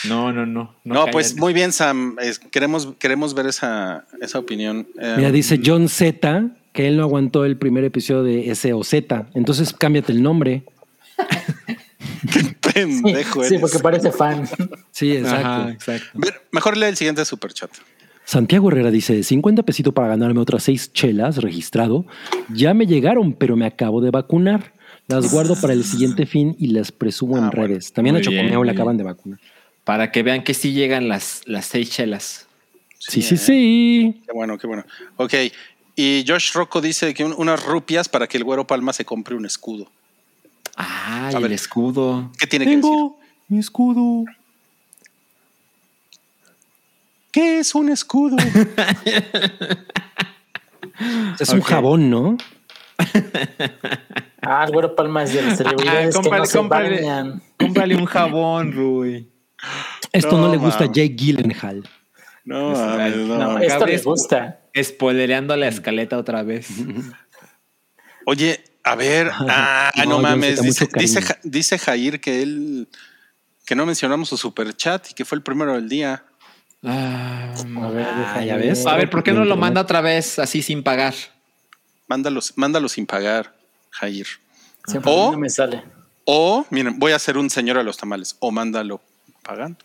No, 0.07 0.33
no, 0.33 0.45
no. 0.45 0.75
No, 0.83 1.05
pues 1.11 1.35
muy 1.37 1.53
bien, 1.53 1.71
Sam. 1.71 2.17
Es- 2.19 2.39
queremos, 2.39 2.89
queremos 2.99 3.33
ver 3.33 3.45
esa, 3.47 4.05
esa 4.19 4.39
opinión. 4.39 4.87
Eh, 4.99 5.13
Mira, 5.17 5.31
dice 5.31 5.59
John 5.63 5.87
Z 5.87 6.47
que 6.73 6.87
él 6.87 6.97
no 6.97 7.03
aguantó 7.03 7.45
el 7.45 7.57
primer 7.57 7.83
episodio 7.83 8.23
de 8.23 8.49
S 8.49 8.73
o 8.73 8.83
Z. 8.83 9.27
Entonces 9.35 9.73
cámbiate 9.73 10.11
el 10.11 10.21
nombre. 10.23 10.63
pendejo 12.73 13.41
Sí, 13.43 13.47
eres. 13.55 13.61
porque 13.61 13.79
parece 13.79 14.11
fan. 14.11 14.47
Sí, 14.91 15.11
exacto. 15.15 15.47
Ajá, 15.47 15.71
exacto. 15.71 16.19
Mejor 16.51 16.77
lee 16.77 16.85
el 16.87 16.97
siguiente 16.97 17.23
superchat. 17.25 17.71
Santiago 18.25 18.69
Herrera 18.69 18.91
dice 18.91 19.23
50 19.23 19.63
pesitos 19.63 19.93
para 19.93 20.07
ganarme 20.09 20.39
otras 20.39 20.63
seis 20.63 20.91
chelas 20.93 21.37
registrado. 21.37 22.05
Ya 22.53 22.73
me 22.73 22.85
llegaron, 22.85 23.33
pero 23.33 23.55
me 23.55 23.65
acabo 23.65 23.99
de 24.01 24.11
vacunar. 24.11 24.73
Las 25.07 25.31
guardo 25.31 25.55
para 25.59 25.73
el 25.73 25.83
siguiente 25.83 26.25
fin 26.25 26.55
y 26.59 26.67
las 26.67 26.91
presumo 26.91 27.37
en 27.37 27.45
Ah, 27.45 27.51
bueno. 27.53 27.67
redes. 27.67 27.91
También 27.91 28.15
a 28.15 28.21
Chocomeo 28.21 28.63
le 28.63 28.71
acaban 28.71 28.95
de 28.97 29.03
vacunar. 29.03 29.39
Para 29.83 30.11
que 30.11 30.23
vean 30.23 30.43
que 30.43 30.53
sí 30.53 30.71
llegan 30.73 31.09
las, 31.09 31.41
las 31.45 31.65
seis 31.65 31.89
chelas. 31.89 32.47
Sí, 32.99 33.21
sí, 33.21 33.35
eh. 33.35 33.37
sí. 33.37 34.21
Qué 34.25 34.31
bueno, 34.31 34.57
qué 34.57 34.67
bueno. 34.67 34.85
Ok. 35.17 35.33
Y 35.95 36.23
Josh 36.25 36.53
Rocco 36.53 36.79
dice 36.79 37.13
que 37.13 37.25
un- 37.25 37.33
unas 37.37 37.65
rupias 37.65 38.07
para 38.07 38.27
que 38.27 38.37
el 38.37 38.43
güero 38.43 38.65
Palma 38.67 38.93
se 38.93 39.03
compre 39.03 39.35
un 39.35 39.45
escudo. 39.45 39.91
Ah, 40.77 41.27
A 41.27 41.31
y 41.31 41.35
el 41.35 41.41
ver. 41.43 41.51
escudo. 41.53 42.31
¿Qué 42.39 42.47
tiene 42.47 42.65
que 42.65 42.71
decir? 42.71 42.81
Tengo 42.83 43.19
mi 43.49 43.59
escudo. 43.59 44.25
¿Qué 47.31 47.59
es 47.59 47.73
un 47.75 47.89
escudo? 47.89 48.37
Es 51.39 51.49
un 51.49 51.61
jabón, 51.61 52.09
¿no? 52.09 52.37
Ah, 54.43 54.63
el 54.65 54.71
güero 54.73 54.95
Palma 54.95 55.21
es 55.23 55.33
de 55.33 55.41
las 55.43 55.55
celebridades 55.59 56.17
que 56.17 56.29
no 56.31 56.45
se 56.45 56.57
cómprale, 56.57 56.95
bañan. 56.95 57.43
cómprale 57.59 57.95
un 57.95 58.05
jabón, 58.07 58.71
Rui. 58.71 59.29
Esto 60.11 60.31
no, 60.35 60.47
No, 60.47 60.51
le 60.51 60.57
gusta 60.57 60.85
a. 60.85 60.87
Jake 60.87 61.13
Gyllenhaal. 61.15 61.87
No, 62.43 62.71
mames, 62.71 63.17
no. 63.17 63.59
Esto 63.59 63.85
les 63.85 63.97
es- 63.99 64.03
gusta. 64.03 64.59
Spoilereando 64.75 65.55
la 65.55 65.67
escaleta 65.67 66.17
otra 66.17 66.41
vez. 66.41 66.69
Oye, 68.25 68.63
a 68.83 68.95
ver. 68.95 69.31
Ah, 69.49 69.91
No, 70.07 70.19
mames. 70.19 70.61
Dice, 70.61 70.87
dice, 70.95 71.21
dice 71.43 71.77
Jair 71.79 72.19
que 72.21 72.41
él 72.41 72.87
que 73.65 73.75
no 73.75 73.85
mencionamos 73.85 74.27
su 74.29 74.37
super 74.37 74.75
chat 74.75 75.11
y 75.11 75.13
que 75.13 75.23
fue 75.23 75.37
el 75.37 75.43
primero 75.43 75.73
del 75.73 75.87
día. 75.87 76.25
Ah, 76.83 77.53
A 77.83 77.89
ver, 77.89 78.45
ya 78.45 78.55
ves. 78.57 78.85
a 78.87 78.95
ver, 78.97 79.09
¿por 79.09 79.23
qué 79.23 79.31
no 79.33 79.45
lo 79.45 79.55
manda 79.55 79.81
otra 79.81 80.01
vez 80.01 80.39
así 80.39 80.61
sin 80.61 80.81
pagar? 80.83 81.13
Mándalos, 82.07 82.53
mándalo 82.57 82.89
sin 82.89 83.05
pagar, 83.05 83.53
Jair. 83.91 84.27
Siempre 84.87 85.11
O- 85.13 85.31
no 85.31 85.37
me 85.37 85.49
sale. 85.49 85.83
O, 86.25 86.65
miren, 86.69 86.97
voy 86.99 87.11
a 87.13 87.19
ser 87.19 87.37
un 87.37 87.49
señor 87.49 87.77
a 87.77 87.83
los 87.83 87.97
tamales. 87.97 88.35
O 88.39 88.51
mándalo 88.51 88.99
pagando. 89.43 89.77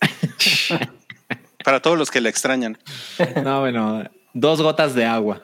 Para 1.64 1.80
todos 1.80 1.98
los 1.98 2.10
que 2.10 2.20
le 2.20 2.28
extrañan. 2.28 2.78
No, 3.42 3.60
bueno, 3.60 4.04
dos 4.32 4.62
gotas 4.62 4.94
de 4.94 5.04
agua. 5.04 5.42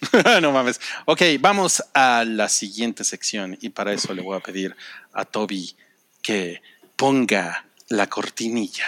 no 0.42 0.52
mames. 0.52 0.80
Ok, 1.06 1.22
vamos 1.40 1.82
a 1.94 2.24
la 2.24 2.48
siguiente 2.48 3.04
sección. 3.04 3.58
Y 3.60 3.70
para 3.70 3.92
eso 3.92 4.14
le 4.14 4.22
voy 4.22 4.36
a 4.36 4.40
pedir 4.40 4.76
a 5.12 5.24
Toby 5.24 5.76
que 6.22 6.62
ponga 6.96 7.66
la 7.88 8.06
cortinilla. 8.08 8.86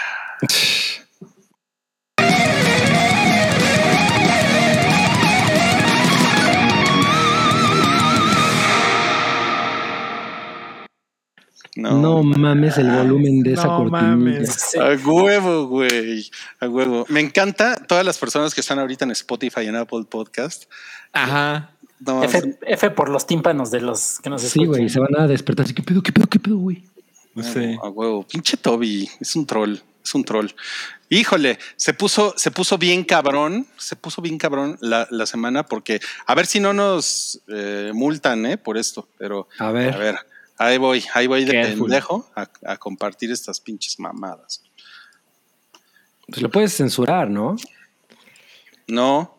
No 11.76 12.22
mames 12.22 12.78
el 12.78 12.90
volumen 12.90 13.42
de 13.42 13.52
esa 13.52 13.64
No 13.66 13.76
cortinilla. 13.78 14.16
mames. 14.16 14.74
A 14.80 14.96
huevo, 15.06 15.66
güey. 15.68 16.28
A 16.58 16.68
huevo. 16.68 17.06
Me 17.08 17.20
encanta 17.20 17.76
todas 17.76 18.04
las 18.04 18.18
personas 18.18 18.54
que 18.54 18.60
están 18.60 18.78
ahorita 18.80 19.04
en 19.04 19.12
Spotify 19.12 19.60
y 19.62 19.68
en 19.68 19.76
Apple 19.76 20.04
Podcast. 20.10 20.64
Ajá. 21.12 21.70
No, 22.00 22.22
F, 22.24 22.58
F 22.66 22.90
por 22.90 23.08
los 23.10 23.26
tímpanos 23.26 23.70
de 23.70 23.80
los 23.82 24.20
que 24.20 24.30
nos 24.30 24.40
Sí, 24.40 24.46
escuchan. 24.46 24.66
güey, 24.68 24.88
se 24.88 25.00
van 25.00 25.18
a 25.18 25.26
despertar 25.26 25.64
así, 25.66 25.74
¿qué 25.74 25.82
pedo, 25.82 26.02
qué 26.02 26.12
pedo, 26.12 26.26
qué 26.26 26.38
pedo, 26.38 26.56
güey? 26.56 26.84
Sí. 27.42 27.76
A 27.82 27.88
huevo. 27.88 28.26
Pinche 28.26 28.56
Toby. 28.56 29.08
Es 29.20 29.36
un 29.36 29.46
troll. 29.46 29.76
Es 30.02 30.14
un 30.14 30.24
troll. 30.24 30.48
Híjole, 31.10 31.58
se 31.76 31.92
puso, 31.94 32.34
se 32.36 32.50
puso 32.50 32.78
bien 32.78 33.04
cabrón. 33.04 33.66
Se 33.76 33.96
puso 33.96 34.20
bien 34.22 34.38
cabrón 34.38 34.78
la, 34.80 35.06
la 35.10 35.26
semana 35.26 35.64
porque 35.64 36.00
a 36.26 36.34
ver 36.34 36.46
si 36.46 36.58
no 36.60 36.72
nos 36.72 37.40
eh, 37.48 37.92
multan, 37.94 38.46
eh, 38.46 38.56
por 38.58 38.78
esto. 38.78 39.08
Pero 39.18 39.48
A 39.58 39.70
ver. 39.70 39.94
a 39.94 39.98
ver, 39.98 40.16
ahí 40.58 40.78
voy, 40.78 41.04
ahí 41.14 41.26
voy 41.26 41.44
de 41.44 41.52
pendejo 41.52 42.28
a, 42.34 42.48
a 42.66 42.76
compartir 42.78 43.30
estas 43.30 43.60
pinches 43.60 43.98
mamadas. 44.00 44.62
Pues 46.28 46.42
lo 46.42 46.50
puedes 46.50 46.74
censurar, 46.76 47.28
¿no? 47.30 47.56
No, 48.86 49.38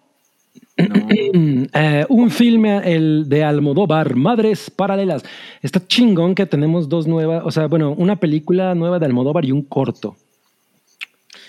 Eh, 1.73 2.05
un 2.09 2.29
filme 2.29 2.81
el 2.83 3.29
de 3.29 3.43
Almodóvar, 3.43 4.15
Madres 4.15 4.69
Paralelas. 4.69 5.23
Está 5.61 5.85
chingón 5.85 6.35
que 6.35 6.45
tenemos 6.45 6.89
dos 6.89 7.07
nuevas, 7.07 7.43
o 7.45 7.51
sea, 7.51 7.67
bueno, 7.67 7.93
una 7.97 8.17
película 8.17 8.75
nueva 8.75 8.99
de 8.99 9.05
Almodóvar 9.05 9.45
y 9.45 9.51
un 9.51 9.61
corto. 9.61 10.15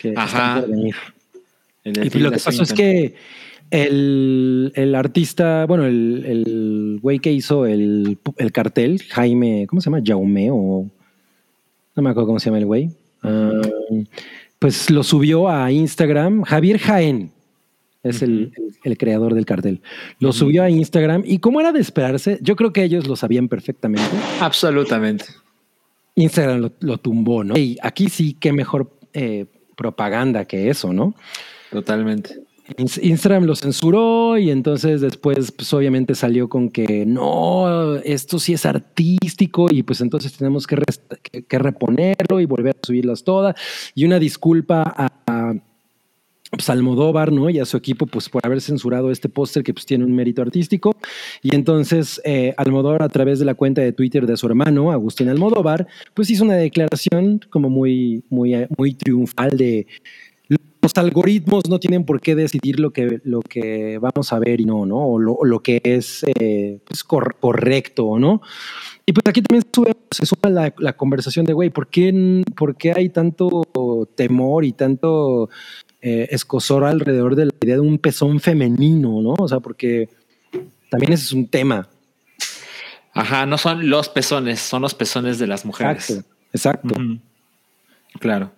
Que 0.01 0.15
Ajá. 0.17 0.61
por 0.61 0.71
venir. 0.71 0.95
Y 1.85 2.19
lo 2.19 2.31
que 2.31 2.39
pasó 2.39 2.63
es 2.63 2.73
que 2.73 3.15
el, 3.71 4.73
el 4.77 4.95
artista, 4.95 5.67
bueno, 5.67 5.87
el, 5.87 6.25
el 6.27 6.99
güey 7.03 7.19
que 7.19 7.33
hizo 7.33 7.67
el, 7.67 8.19
el 8.37 8.53
cartel, 8.53 9.03
Jaime, 9.09 9.67
¿cómo 9.69 9.81
se 9.81 9.91
llama? 9.91 10.03
Jaume 10.05 10.51
o... 10.53 10.87
No 11.95 12.03
me 12.03 12.11
acuerdo 12.11 12.29
cómo 12.29 12.39
se 12.39 12.47
llama 12.47 12.59
el 12.59 12.67
güey. 12.67 12.91
Ah, 13.23 13.61
pues 14.59 14.91
lo 14.91 15.03
subió 15.03 15.49
a 15.49 15.71
Instagram. 15.71 16.43
Javier 16.43 16.79
Jaén 16.79 17.33
es 18.03 18.23
el, 18.23 18.53
el- 18.57 18.73
el 18.85 18.99
creador 18.99 19.35
del 19.35 19.47
cartel. 19.47 19.81
Lo 20.19 20.33
subió 20.33 20.63
a 20.65 20.71
Instagram 20.71 21.23
y 21.25 21.39
como 21.39 21.61
era 21.61 21.73
de 21.73 21.81
esperarse, 21.81 22.39
yo 22.43 22.57
creo 22.57 22.73
que 22.73 22.83
ellos 22.83 23.07
lo 23.07 23.15
sabían 23.17 23.49
perfectamente. 23.49 24.03
Absolutamente. 24.41 25.27
Instagram 26.15 26.61
lo, 26.61 26.73
lo 26.81 26.99
tumbó, 26.99 27.43
¿no? 27.45 27.57
Y 27.57 27.79
aquí 27.83 28.09
sí, 28.09 28.37
qué 28.39 28.53
mejor 28.53 28.91
eh, 29.15 29.47
propaganda 29.77 30.45
que 30.45 30.69
eso, 30.69 30.93
¿no? 30.93 31.15
Totalmente. 31.71 32.39
Ins- 32.77 33.01
Instagram 33.03 33.45
lo 33.45 33.57
censuró 33.57 34.39
y 34.39 34.51
entonces 34.51 35.01
después 35.01 35.51
pues 35.53 35.73
obviamente 35.75 36.15
salió 36.15 36.49
con 36.49 36.71
que 36.71 37.05
no, 37.07 37.97
esto 37.97 38.39
sí 38.39 38.53
es 38.53 38.65
artístico 38.67 39.67
y 39.71 39.83
pues 39.83 40.01
entonces 40.01 40.33
tenemos 40.37 40.67
que, 40.67 40.77
que- 41.23 41.43
que 41.45 41.59
reponerlo 41.59 42.41
y 42.41 42.47
volver 42.47 42.77
a 42.81 42.87
subirlas 42.87 43.25
todas 43.25 43.57
y 43.95 44.05
una 44.05 44.19
disculpa 44.19 44.83
a, 44.97 45.07
pues, 46.53 46.69
Almodóvar, 46.71 47.33
¿no? 47.33 47.49
Y 47.51 47.59
a 47.59 47.65
su 47.65 47.77
equipo 47.79 48.07
pues 48.07 48.29
por 48.29 48.45
haber 48.45 48.61
censurado 48.61 49.11
este 49.11 49.29
póster 49.29 49.63
que 49.63 49.73
pues 49.73 49.87
tiene 49.87 50.05
un 50.05 50.15
mérito 50.15 50.43
artístico 50.43 50.95
y 51.43 51.55
entonces 51.55 52.21
eh, 52.25 52.55
Almodóvar 52.59 53.03
a 53.03 53.09
través 53.09 53.39
de 53.39 53.47
la 53.47 53.55
cuenta 53.55 53.81
de 53.81 53.93
Twitter 53.93 54.27
de 54.27 54.37
su 54.37 54.47
hermano 54.47 54.93
Agustín 54.93 55.29
Almodóvar 55.31 55.87
pues 56.15 56.29
hizo 56.31 56.45
una 56.45 56.55
declaración 56.57 57.41
como 57.51 57.71
muy 57.71 58.23
muy 58.29 58.55
muy 58.77 58.95
triunfal 58.95 59.57
de 59.57 59.87
los 60.83 60.93
algoritmos 60.97 61.69
no 61.71 61.79
tienen 61.79 62.05
por 62.05 62.21
qué 62.21 62.35
decidir 62.35 62.81
lo 62.81 62.93
que, 62.93 63.21
lo 63.23 63.41
que 63.41 63.99
vamos 63.99 64.33
a 64.33 64.41
ver 64.41 64.61
y 64.61 64.65
no, 64.65 64.85
¿no? 64.85 64.97
O 64.99 65.19
lo, 65.21 65.61
que 65.61 65.81
es 65.85 66.25
eh, 66.41 66.81
pues, 66.85 67.05
cor- 67.05 67.37
correcto 67.39 68.19
no. 68.19 68.43
Y 69.07 69.13
pues 69.13 69.23
aquí 69.29 69.43
también 69.43 69.63
sube- 69.73 69.97
se 70.11 70.27
suma 70.27 70.51
la, 70.51 70.75
la 70.79 70.97
conversación 70.97 71.47
de, 71.47 71.53
güey, 71.53 71.71
¿por 71.71 71.87
qué, 71.87 72.43
¿por 72.57 72.75
qué 72.77 72.93
hay 72.97 73.11
tanto 73.11 73.63
temor 74.17 74.65
y 74.65 74.73
tanto 74.73 75.49
eh, 76.03 76.29
escosor 76.31 76.85
alrededor 76.85 77.37
de 77.37 77.47
la 77.47 77.53
idea 77.63 77.77
de 77.77 77.81
un 77.81 77.99
pezón 77.99 78.41
femenino, 78.41 79.23
¿no? 79.23 79.35
O 79.39 79.49
sea, 79.49 79.61
porque 79.61 80.09
también 80.91 81.13
ese 81.13 81.25
es 81.25 81.33
un 81.33 81.47
tema. 81.47 81.89
Ajá, 83.15 83.47
no 83.47 83.57
son 83.57 83.89
los 83.89 84.09
pezones, 84.09 84.61
son 84.61 84.83
los 84.83 84.95
pezones 84.95 85.39
de 85.39 85.47
las 85.47 85.65
mujeres. 85.65 86.11
Exacto. 86.11 86.29
Exacto. 86.53 86.95
Claro. 88.19 88.53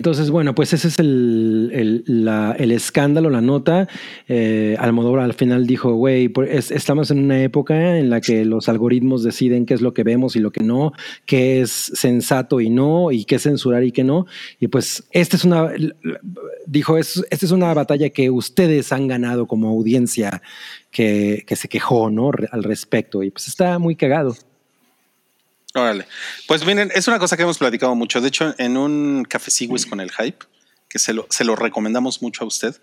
Entonces, 0.00 0.30
bueno, 0.30 0.54
pues 0.54 0.72
ese 0.72 0.88
es 0.88 0.98
el, 0.98 1.70
el, 1.74 2.72
escándalo, 2.72 3.28
la 3.28 3.42
nota. 3.42 3.86
Eh, 4.28 4.74
Almodóvar 4.78 5.24
al 5.24 5.34
final 5.34 5.66
dijo, 5.66 5.92
güey, 5.92 6.32
estamos 6.48 7.10
en 7.10 7.18
una 7.18 7.42
época 7.42 7.98
en 7.98 8.08
la 8.08 8.22
que 8.22 8.46
los 8.46 8.70
algoritmos 8.70 9.22
deciden 9.22 9.66
qué 9.66 9.74
es 9.74 9.82
lo 9.82 9.92
que 9.92 10.02
vemos 10.02 10.36
y 10.36 10.38
lo 10.38 10.52
que 10.52 10.64
no, 10.64 10.94
qué 11.26 11.60
es 11.60 11.92
sensato 11.92 12.62
y 12.62 12.70
no, 12.70 13.12
y 13.12 13.26
qué 13.26 13.38
censurar 13.38 13.84
y 13.84 13.92
qué 13.92 14.02
no. 14.02 14.24
Y 14.58 14.68
pues 14.68 15.04
esta 15.10 15.36
es 15.36 15.44
una, 15.44 15.70
dijo, 16.66 16.96
es, 16.96 17.22
esta 17.28 17.44
es 17.44 17.52
una 17.52 17.74
batalla 17.74 18.08
que 18.08 18.30
ustedes 18.30 18.94
han 18.94 19.06
ganado 19.06 19.46
como 19.46 19.68
audiencia 19.68 20.40
que, 20.90 21.44
que 21.46 21.56
se 21.56 21.68
quejó, 21.68 22.08
¿no? 22.08 22.30
Al 22.52 22.64
respecto. 22.64 23.22
Y 23.22 23.30
pues 23.30 23.48
está 23.48 23.78
muy 23.78 23.96
cagado. 23.96 24.34
Órale. 25.74 26.06
Pues 26.48 26.64
miren, 26.66 26.90
es 26.94 27.06
una 27.08 27.18
cosa 27.18 27.36
que 27.36 27.44
hemos 27.44 27.58
platicado 27.58 27.94
mucho. 27.94 28.20
De 28.20 28.28
hecho, 28.28 28.54
en 28.58 28.76
un 28.76 29.24
café 29.28 29.50
con 29.88 30.00
el 30.00 30.10
hype, 30.10 30.44
que 30.88 30.98
se 30.98 31.12
lo, 31.12 31.26
se 31.30 31.44
lo 31.44 31.54
recomendamos 31.54 32.22
mucho 32.22 32.44
a 32.44 32.46
usted, 32.48 32.74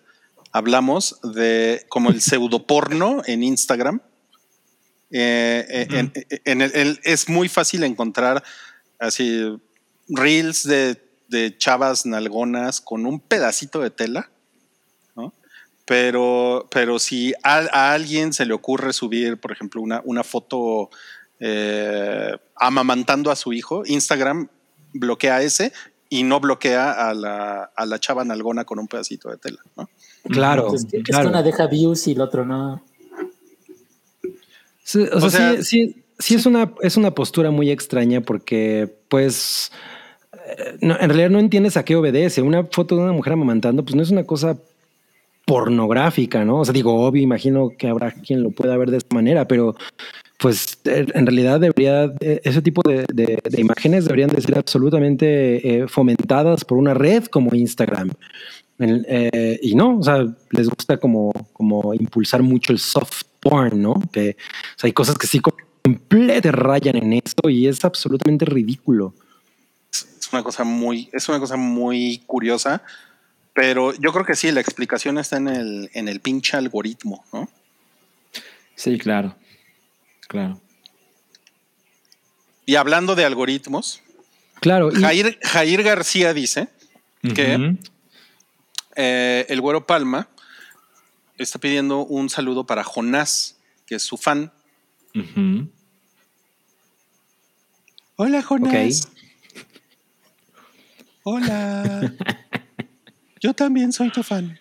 hablamos 0.54 1.20
de 1.22 1.86
como 1.90 2.10
el 2.10 2.22
pseudoporno 2.22 3.22
en 3.26 3.44
Instagram. 3.44 4.02
Eh, 5.12 5.66
eh, 5.70 5.88
en- 5.92 6.14
en 6.46 6.62
el- 6.62 6.72
el- 6.76 7.00
es 7.04 7.30
muy 7.30 7.48
fácil 7.50 7.84
encontrar 7.84 8.44
así 9.00 9.58
reels 10.10 10.64
de, 10.64 11.02
de 11.28 11.58
chavas 11.58 12.06
nalgonas 12.06 12.82
con 12.82 13.06
un 13.06 13.20
pedacito 13.20 13.80
de 13.82 13.90
tela, 13.90 14.30
¿no? 15.16 15.34
Pero, 15.86 16.68
pero 16.72 17.00
si 17.00 17.34
a, 17.44 17.58
a 17.72 17.94
alguien 17.94 18.34
se 18.34 18.46
le 18.46 18.54
ocurre 18.54 18.92
subir, 18.94 19.38
por 19.38 19.52
ejemplo, 19.52 19.82
una, 19.82 20.02
una 20.06 20.24
foto 20.24 20.90
eh, 21.40 22.32
amamantando 22.56 23.32
a 23.32 23.36
su 23.36 23.54
hijo, 23.54 23.84
Instagram 23.86 24.48
bloquea 24.94 25.42
ese 25.42 25.72
y 26.10 26.24
no 26.24 26.40
bloquea 26.40 27.10
a 27.10 27.14
la, 27.14 27.72
a 27.76 27.86
la 27.86 28.00
chava 28.00 28.24
nalgona 28.24 28.66
con 28.66 28.80
un 28.80 28.88
pedacito 28.88 29.30
de 29.30 29.38
tela. 29.38 29.60
¿no? 29.76 29.90
Claro, 30.30 30.74
Es 30.74 30.86
que, 30.86 30.98
es 30.98 31.04
que 31.04 31.12
claro. 31.12 31.30
una 31.30 31.44
deja 31.44 31.68
views 31.68 32.08
y 32.08 32.14
el 32.14 32.22
otro 32.22 32.46
no. 32.46 32.82
Sí, 34.84 35.00
o, 35.12 35.18
O 35.18 35.30
sea, 35.30 35.30
sea, 35.30 35.64
sí, 35.64 35.64
sí, 35.64 36.04
sí 36.20 36.36
es 36.36 36.46
una, 36.46 36.74
es 36.82 36.98
una 36.98 37.12
postura 37.12 37.52
muy 37.52 37.70
extraña 37.70 38.22
porque, 38.22 38.94
pues, 39.10 39.72
eh, 40.34 40.78
no, 40.82 40.98
en 41.00 41.10
realidad 41.10 41.30
no 41.30 41.40
entiendes 41.40 41.78
a 41.78 41.84
qué 41.84 41.96
obedece. 41.96 42.42
Una 42.42 42.64
foto 42.64 42.96
de 42.96 43.04
una 43.04 43.12
mujer 43.12 43.34
amamantando, 43.34 43.84
pues 43.84 43.96
no 43.96 44.04
es 44.04 44.12
una 44.12 44.24
cosa 44.24 44.58
pornográfica, 45.46 46.44
¿no? 46.44 46.60
O 46.60 46.66
sea, 46.66 46.74
digo, 46.74 47.06
obvio, 47.06 47.22
imagino 47.22 47.72
que 47.78 47.88
habrá 47.88 48.12
quien 48.12 48.44
lo 48.44 48.52
pueda 48.52 48.76
ver 48.78 48.92
de 48.92 48.98
esa 48.98 49.08
manera, 49.14 49.48
pero 49.48 49.76
pues 50.38 50.80
en 50.86 51.26
realidad 51.26 51.60
debería, 51.60 52.12
eh, 52.20 52.42
ese 52.44 52.62
tipo 52.62 52.82
de, 52.88 53.06
de- 53.12 53.40
de 53.44 53.62
imágenes 53.62 54.06
deberían 54.06 54.30
de 54.30 54.42
ser 54.42 54.58
absolutamente 54.58 55.78
eh, 55.82 55.88
fomentadas 55.88 56.64
por 56.64 56.78
una 56.78 56.94
red 56.94 57.26
como 57.26 57.56
Instagram. 57.56 58.12
En- 58.80 59.04
eh, 59.10 59.60
y 59.64 59.74
no, 59.74 59.98
o 59.98 60.04
sea, 60.04 60.24
les 60.52 60.70
gusta 60.70 60.98
como, 60.98 61.32
como 61.54 61.94
impulsar 61.96 62.44
mucho 62.44 62.72
el 62.72 62.78
soft 62.80 63.24
porn, 63.40 63.82
¿no? 63.82 63.96
Que 64.12 64.32
o 64.76 64.80
sea, 64.80 64.88
hay 64.88 64.94
cosas 64.94 65.18
que 65.18 65.26
sí 65.26 65.40
completamente 65.40 66.52
rayan 66.52 66.96
en 66.98 67.14
eso 67.14 67.50
y 67.50 67.68
es 67.68 67.84
absolutamente 67.84 68.46
ridículo. 68.46 69.16
Es 69.92 70.30
una 70.32 70.44
cosa 70.44 70.64
muy, 70.64 71.10
es 71.14 71.28
una 71.30 71.40
cosa 71.40 71.56
muy 71.56 72.22
curiosa, 72.28 72.84
pero 73.54 73.92
yo 73.96 74.12
creo 74.14 74.26
que 74.26 74.36
sí, 74.36 74.52
la 74.52 74.62
explicación 74.62 75.18
está 75.18 75.38
en 75.38 75.48
el, 75.48 75.90
en 75.94 76.08
el 76.08 76.20
pinche 76.20 76.56
algoritmo, 76.58 77.26
¿no? 77.34 77.50
Sí, 78.76 79.00
claro. 79.00 79.36
Claro. 80.28 80.60
Y 82.66 82.76
hablando 82.76 83.16
de 83.16 83.26
algoritmos, 83.26 84.02
Claro, 84.60 84.92
y- 84.92 84.96
Jair, 85.02 85.40
Jair 85.44 85.84
García 85.84 86.34
dice 86.34 86.70
que 87.36 87.78
eh, 88.96 89.46
el 89.50 89.62
güero 89.62 89.86
Palma 89.86 90.30
está 91.38 91.60
pidiendo 91.60 92.00
un 92.06 92.30
saludo 92.30 92.66
para 92.66 92.84
Jonás, 92.84 93.58
que 93.86 93.96
es 93.96 94.04
su 94.04 94.18
fan. 94.18 94.52
Hola, 98.16 98.42
Jonás. 98.42 99.10
Hola. 101.24 102.14
Yo 103.40 103.54
también 103.54 103.92
soy 103.94 104.10
tu 104.12 104.24
fan. 104.24 104.60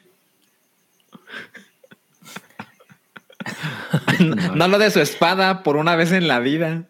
No 4.55 4.69
lo 4.69 4.79
de 4.79 4.91
su 4.91 5.01
espada 5.01 5.63
por 5.63 5.77
una 5.77 5.97
vez 5.97 6.13
en 6.13 6.29
la 6.29 6.41
vida. 6.41 6.89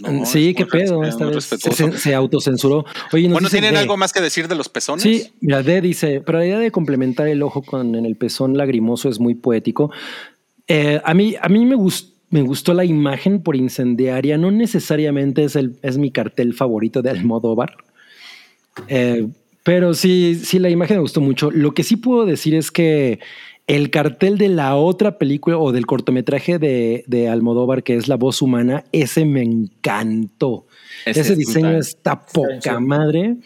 No, 0.00 0.24
sí, 0.26 0.50
es 0.50 0.56
qué 0.56 0.66
pedo. 0.66 1.02
Esta 1.04 1.24
vez 1.26 1.44
se, 1.44 1.56
respetuoso. 1.56 1.92
se- 1.92 1.98
se 1.98 2.14
autocensuró. 2.14 2.84
Oye, 3.12 3.24
Bueno, 3.28 3.40
dice 3.48 3.56
¿tienen 3.58 3.72
D. 3.74 3.78
algo 3.80 3.96
más 3.96 4.12
que 4.12 4.20
decir 4.20 4.46
de 4.46 4.54
los 4.54 4.68
pezones? 4.68 5.02
Sí, 5.02 5.32
mira, 5.40 5.62
D 5.62 5.80
dice, 5.80 6.20
pero 6.24 6.38
la 6.38 6.46
idea 6.46 6.58
de 6.58 6.70
complementar 6.70 7.26
el 7.26 7.42
ojo 7.42 7.62
con 7.62 7.94
en 7.96 8.06
el 8.06 8.14
pezón 8.16 8.56
lagrimoso 8.56 9.08
es 9.08 9.18
muy 9.18 9.34
poético. 9.34 9.90
Eh, 10.68 11.00
a 11.04 11.14
mí, 11.14 11.34
a 11.40 11.48
mí 11.48 11.64
me, 11.66 11.74
gus- 11.74 12.12
me 12.30 12.42
gustó 12.42 12.74
la 12.74 12.84
imagen 12.84 13.42
por 13.42 13.56
incendiaria. 13.56 14.38
No 14.38 14.50
necesariamente 14.52 15.42
es, 15.44 15.56
el, 15.56 15.76
es 15.82 15.98
mi 15.98 16.12
cartel 16.12 16.54
favorito 16.54 17.02
de 17.02 17.10
Almodóvar. 17.10 17.74
Eh, 18.86 19.26
pero 19.64 19.94
sí, 19.94 20.40
sí, 20.42 20.58
la 20.60 20.70
imagen 20.70 20.98
me 20.98 21.02
gustó 21.02 21.20
mucho. 21.20 21.50
Lo 21.50 21.74
que 21.74 21.82
sí 21.82 21.96
puedo 21.96 22.24
decir 22.24 22.54
es 22.54 22.70
que 22.70 23.18
el 23.68 23.90
cartel 23.90 24.38
de 24.38 24.48
la 24.48 24.74
otra 24.76 25.18
película 25.18 25.58
o 25.58 25.72
del 25.72 25.86
cortometraje 25.86 26.58
de, 26.58 27.04
de 27.06 27.28
Almodóvar, 27.28 27.82
que 27.82 27.96
es 27.96 28.08
La 28.08 28.16
Voz 28.16 28.40
Humana, 28.42 28.84
ese 28.92 29.26
me 29.26 29.42
encantó. 29.42 30.66
Ese 31.04 31.20
Ese, 31.20 31.32
es 31.34 31.38
diseño 31.38 31.66
brutal. 31.66 31.80
está 31.80 32.26
poca 32.26 32.80
madre. 32.80 33.36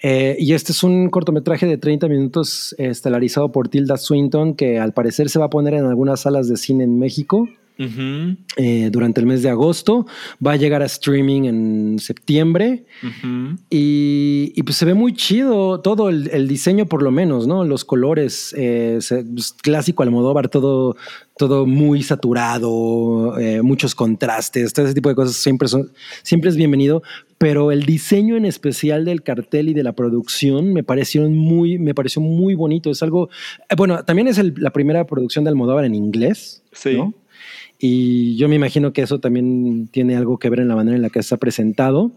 Eh, 0.00 0.36
y 0.38 0.52
este 0.52 0.70
es 0.72 0.84
un 0.84 1.10
cortometraje 1.10 1.66
de 1.66 1.76
30 1.76 2.08
minutos 2.08 2.74
estelarizado 2.78 3.50
por 3.50 3.68
Tilda 3.68 3.96
Swinton, 3.96 4.54
que 4.54 4.78
al 4.78 4.92
parecer 4.92 5.28
se 5.28 5.40
va 5.40 5.46
a 5.46 5.50
poner 5.50 5.74
en 5.74 5.86
algunas 5.86 6.20
salas 6.20 6.48
de 6.48 6.56
cine 6.56 6.84
en 6.84 6.98
México 6.98 7.48
Ujú, 7.78 8.36
eh, 8.56 8.88
durante 8.92 9.20
el 9.20 9.26
mes 9.26 9.42
de 9.42 9.48
agosto. 9.50 10.06
Va 10.44 10.52
a 10.52 10.56
llegar 10.56 10.82
a 10.82 10.86
streaming 10.86 11.42
en 11.44 11.98
septiembre. 11.98 12.84
Y, 13.70 14.52
y, 14.54 14.62
pues 14.62 14.76
se 14.76 14.84
ve 14.84 14.94
muy 14.94 15.12
chido 15.14 15.80
todo 15.80 16.08
el, 16.08 16.28
el 16.32 16.46
diseño, 16.48 16.86
por 16.86 17.02
lo 17.02 17.10
menos, 17.10 17.46
¿no? 17.46 17.64
Los 17.64 17.84
colores, 17.84 18.54
eh, 18.56 18.98
se- 19.00 19.24
pues, 19.24 19.52
clásico 19.52 20.02
Almodóvar, 20.02 20.48
todo, 20.48 20.96
todo 21.36 21.66
muy 21.66 22.02
saturado, 22.02 23.38
eh, 23.38 23.62
muchos 23.62 23.94
contrastes, 23.94 24.72
todo 24.72 24.86
ese 24.86 24.94
tipo 24.94 25.08
de 25.08 25.14
cosas 25.14 25.36
siempre, 25.36 25.68
son, 25.68 25.90
siempre 26.22 26.50
es 26.50 26.56
bienvenido. 26.56 27.02
Pero 27.38 27.72
el 27.72 27.84
diseño 27.84 28.36
en 28.36 28.44
especial 28.44 29.04
del 29.04 29.22
cartel 29.22 29.68
y 29.68 29.74
de 29.74 29.82
la 29.82 29.92
producción 29.92 30.72
me 30.72 30.84
parecieron 30.84 31.36
muy, 31.36 31.78
me 31.78 31.94
pareció 31.94 32.22
muy 32.22 32.54
bonito. 32.54 32.90
Es 32.90 33.02
algo, 33.02 33.28
eh, 33.68 33.74
bueno, 33.76 34.04
también 34.04 34.28
es 34.28 34.38
el- 34.38 34.54
la 34.58 34.70
primera 34.70 35.04
producción 35.06 35.44
de 35.44 35.50
Almodóvar 35.50 35.84
en 35.84 35.94
inglés. 35.94 36.62
Sí. 36.72 36.96
¿no? 36.96 37.12
Y 37.86 38.34
yo 38.36 38.48
me 38.48 38.54
imagino 38.56 38.94
que 38.94 39.02
eso 39.02 39.18
también 39.20 39.88
tiene 39.88 40.16
algo 40.16 40.38
que 40.38 40.48
ver 40.48 40.60
en 40.60 40.68
la 40.68 40.74
manera 40.74 40.96
en 40.96 41.02
la 41.02 41.10
que 41.10 41.18
está 41.18 41.36
presentado. 41.36 42.12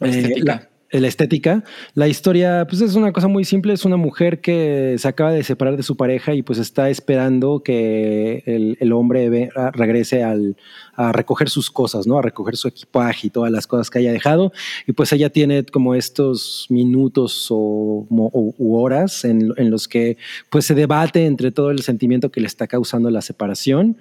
La 0.00 0.08
Eh, 0.08 0.10
estética. 0.20 0.70
La, 0.90 1.00
la 1.00 1.08
estética. 1.08 1.64
La 1.94 2.08
historia, 2.08 2.66
pues 2.66 2.80
es 2.80 2.94
una 2.94 3.12
cosa 3.12 3.28
muy 3.28 3.44
simple. 3.44 3.74
Es 3.74 3.84
una 3.84 3.98
mujer 3.98 4.40
que 4.40 4.94
se 4.96 5.06
acaba 5.06 5.32
de 5.32 5.42
separar 5.42 5.76
de 5.76 5.82
su 5.82 5.96
pareja 5.98 6.32
y 6.34 6.40
pues 6.42 6.58
está 6.58 6.88
esperando 6.88 7.62
que 7.62 8.42
el, 8.46 8.78
el 8.80 8.92
hombre 8.92 9.28
ve- 9.28 9.50
a- 9.54 9.70
regrese 9.72 10.22
al, 10.22 10.56
a 10.94 11.12
recoger 11.12 11.50
sus 11.50 11.70
cosas, 11.70 12.06
¿no? 12.06 12.18
A 12.18 12.22
recoger 12.22 12.56
su 12.56 12.66
equipaje 12.68 13.26
y 13.26 13.30
todas 13.30 13.50
las 13.52 13.66
cosas 13.66 13.90
que 13.90 13.98
haya 13.98 14.12
dejado. 14.12 14.50
Y 14.86 14.92
pues 14.92 15.12
ella 15.12 15.28
tiene 15.28 15.64
como 15.66 15.94
estos 15.94 16.66
minutos 16.70 17.48
o- 17.50 18.06
u 18.08 18.76
horas 18.76 19.26
en, 19.26 19.52
en 19.58 19.70
los 19.70 19.88
que 19.88 20.16
pues 20.48 20.64
se 20.64 20.74
debate 20.74 21.26
entre 21.26 21.50
todo 21.50 21.70
el 21.70 21.80
sentimiento 21.82 22.30
que 22.30 22.40
le 22.40 22.46
está 22.46 22.66
causando 22.66 23.10
la 23.10 23.20
separación. 23.20 23.98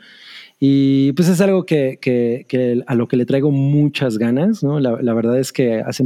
Y 0.59 1.11
pues 1.13 1.27
es 1.27 1.41
algo 1.41 1.65
que, 1.65 1.97
que- 2.01 2.45
que 2.47 2.81
a 2.87 2.95
lo 2.95 3.07
que 3.07 3.17
le 3.17 3.25
traigo 3.25 3.51
muchas 3.51 4.17
ganas, 4.17 4.63
¿no? 4.63 4.79
La, 4.79 4.97
la 5.01 5.13
verdad 5.13 5.37
es 5.39 5.51
que 5.51 5.79
hace 5.81 6.03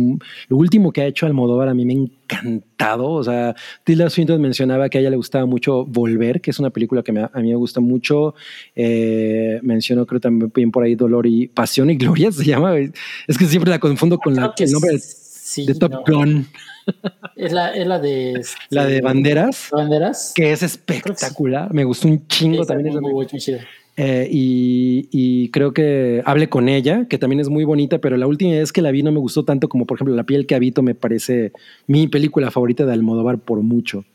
lo 0.48 0.57
último 0.57 0.91
que 0.91 1.02
ha 1.02 1.06
hecho 1.06 1.28
Almodóvar 1.28 1.69
a 1.69 1.76
mí 1.76 1.86
me 1.86 1.94
ha 1.94 1.98
encantado. 1.98 3.10
O 3.11 3.24
sea, 3.24 3.56
Tilda 3.84 4.10
Swinton 4.10 4.41
mencionaba 4.41 4.90
que 4.90 4.98
a 4.98 5.02
ella 5.02 5.11
le 5.11 5.15
gustaba 5.18 5.45
mucho 5.45 5.86
Volver, 5.86 6.41
que 6.41 6.49
es 6.52 6.60
una 6.60 6.72
película 6.72 7.03
que 7.03 7.11
me- 7.11 7.22
a 7.32 7.40
mí 7.40 7.49
me 7.49 7.56
gusta 7.56 7.82
mucho. 7.82 8.34
Eh, 8.76 9.60
mencionó 9.61 10.06
creo 10.07 10.19
también 10.19 10.72
por 10.72 10.84
ahí 10.84 10.95
Dolor 10.95 11.28
y 11.28 11.48
Pasión 11.48 11.90
y 11.91 11.95
Gloria 11.98 12.32
se 12.32 12.44
llama. 12.44 12.76
Es 13.28 13.38
que 13.38 13.45
siempre 13.45 13.69
la 13.69 13.80
confundo 13.80 14.18
con 14.18 14.34
la, 14.36 14.53
el 14.57 14.72
nombre 14.72 14.94
de, 14.94 14.99
sí, 14.99 15.65
de 15.68 15.76
Top 15.76 15.91
no. 15.91 16.03
Gun, 16.07 16.48
Es 17.36 17.52
la, 17.52 17.76
es 17.76 17.86
la 17.86 17.99
de. 17.99 18.32
este, 18.34 18.57
la 18.69 18.86
de 18.86 19.02
Banderas, 19.02 19.69
Banderas. 19.72 20.32
que 20.34 20.52
es 20.52 20.64
espectacular. 20.64 21.72
Me 21.74 21.84
gustó 21.84 22.07
un 22.07 22.26
chingo 22.28 22.65
también. 22.65 22.99
muy, 23.02 23.11
muy. 23.14 23.28
Eh, 23.99 24.28
y, 24.32 25.10
y 25.11 25.49
creo 25.49 25.74
que 25.74 26.22
hablé 26.24 26.49
con 26.49 26.69
ella, 26.69 27.07
que 27.10 27.18
también 27.18 27.40
es 27.40 27.49
muy 27.49 27.64
bonita, 27.64 27.98
pero 27.98 28.15
la 28.15 28.28
última 28.28 28.52
vez 28.52 28.72
que 28.72 28.84
la 28.84 28.91
vi 28.91 29.02
no 29.02 29.11
me 29.11 29.19
gustó 29.19 29.44
tanto 29.44 29.68
como, 29.69 29.86
por 29.88 29.98
ejemplo, 29.98 30.15
La 30.15 30.24
piel 30.24 30.45
que 30.45 30.53
habito 30.53 30.84
me 30.84 30.94
parece 30.94 31.52
mi 31.88 32.07
película 32.07 32.52
favorita 32.52 32.86
de 32.86 32.94
Almodóvar 32.94 33.40
por 33.40 33.61
mucho. 33.61 34.06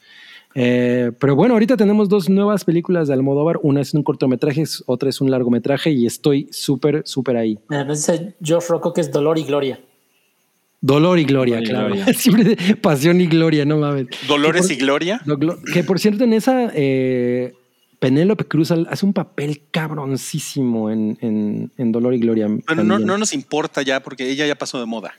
Eh, 0.54 1.10
pero 1.18 1.34
bueno, 1.34 1.54
ahorita 1.54 1.76
tenemos 1.76 2.08
dos 2.08 2.28
nuevas 2.28 2.64
películas 2.64 3.08
de 3.08 3.14
Almodóvar. 3.14 3.58
Una 3.62 3.80
es 3.80 3.92
un 3.94 4.02
cortometraje, 4.02 4.62
es- 4.62 4.84
otra 4.86 5.08
es 5.08 5.20
un 5.20 5.30
largometraje 5.30 5.90
y 5.90 6.06
estoy 6.06 6.46
súper, 6.52 7.02
súper 7.04 7.36
ahí. 7.38 7.58
Nos 7.68 8.06
dice 8.06 8.34
Josh 8.46 8.66
Rocco 8.68 8.92
que 8.92 9.00
es 9.00 9.10
Dolor 9.10 9.38
y 9.38 9.44
Gloria. 9.44 9.80
Dolor 10.80 11.18
y 11.20 11.24
gloria, 11.24 11.56
Dolor 11.56 11.64
y 11.66 11.70
claro. 11.70 11.94
gloria. 11.94 12.14
Siempre 12.14 12.44
de 12.44 12.76
pasión 12.76 13.20
y 13.20 13.26
gloria, 13.26 13.64
no 13.64 13.78
mames. 13.78 14.06
Dolores 14.28 14.68
y 14.70 14.76
Gloria. 14.76 15.20
Que 15.72 15.84
por 15.84 15.98
cierto, 16.00 16.24
en 16.24 16.32
esa 16.34 16.70
eh, 16.74 17.54
Penélope 18.02 18.44
Cruz 18.46 18.72
hace 18.72 19.06
un 19.06 19.12
papel 19.12 19.62
cabroncísimo 19.70 20.90
en, 20.90 21.16
en- 21.20 21.70
en 21.78 21.92
Dolor 21.92 22.14
y 22.14 22.18
Gloria. 22.18 22.48
Pero 22.66 22.82
no, 22.82 22.98
no 22.98 23.16
nos 23.16 23.32
importa 23.32 23.80
ya 23.82 24.00
porque 24.00 24.28
ella 24.28 24.44
ya 24.46 24.56
pasó 24.56 24.80
de 24.80 24.86
moda. 24.86 25.12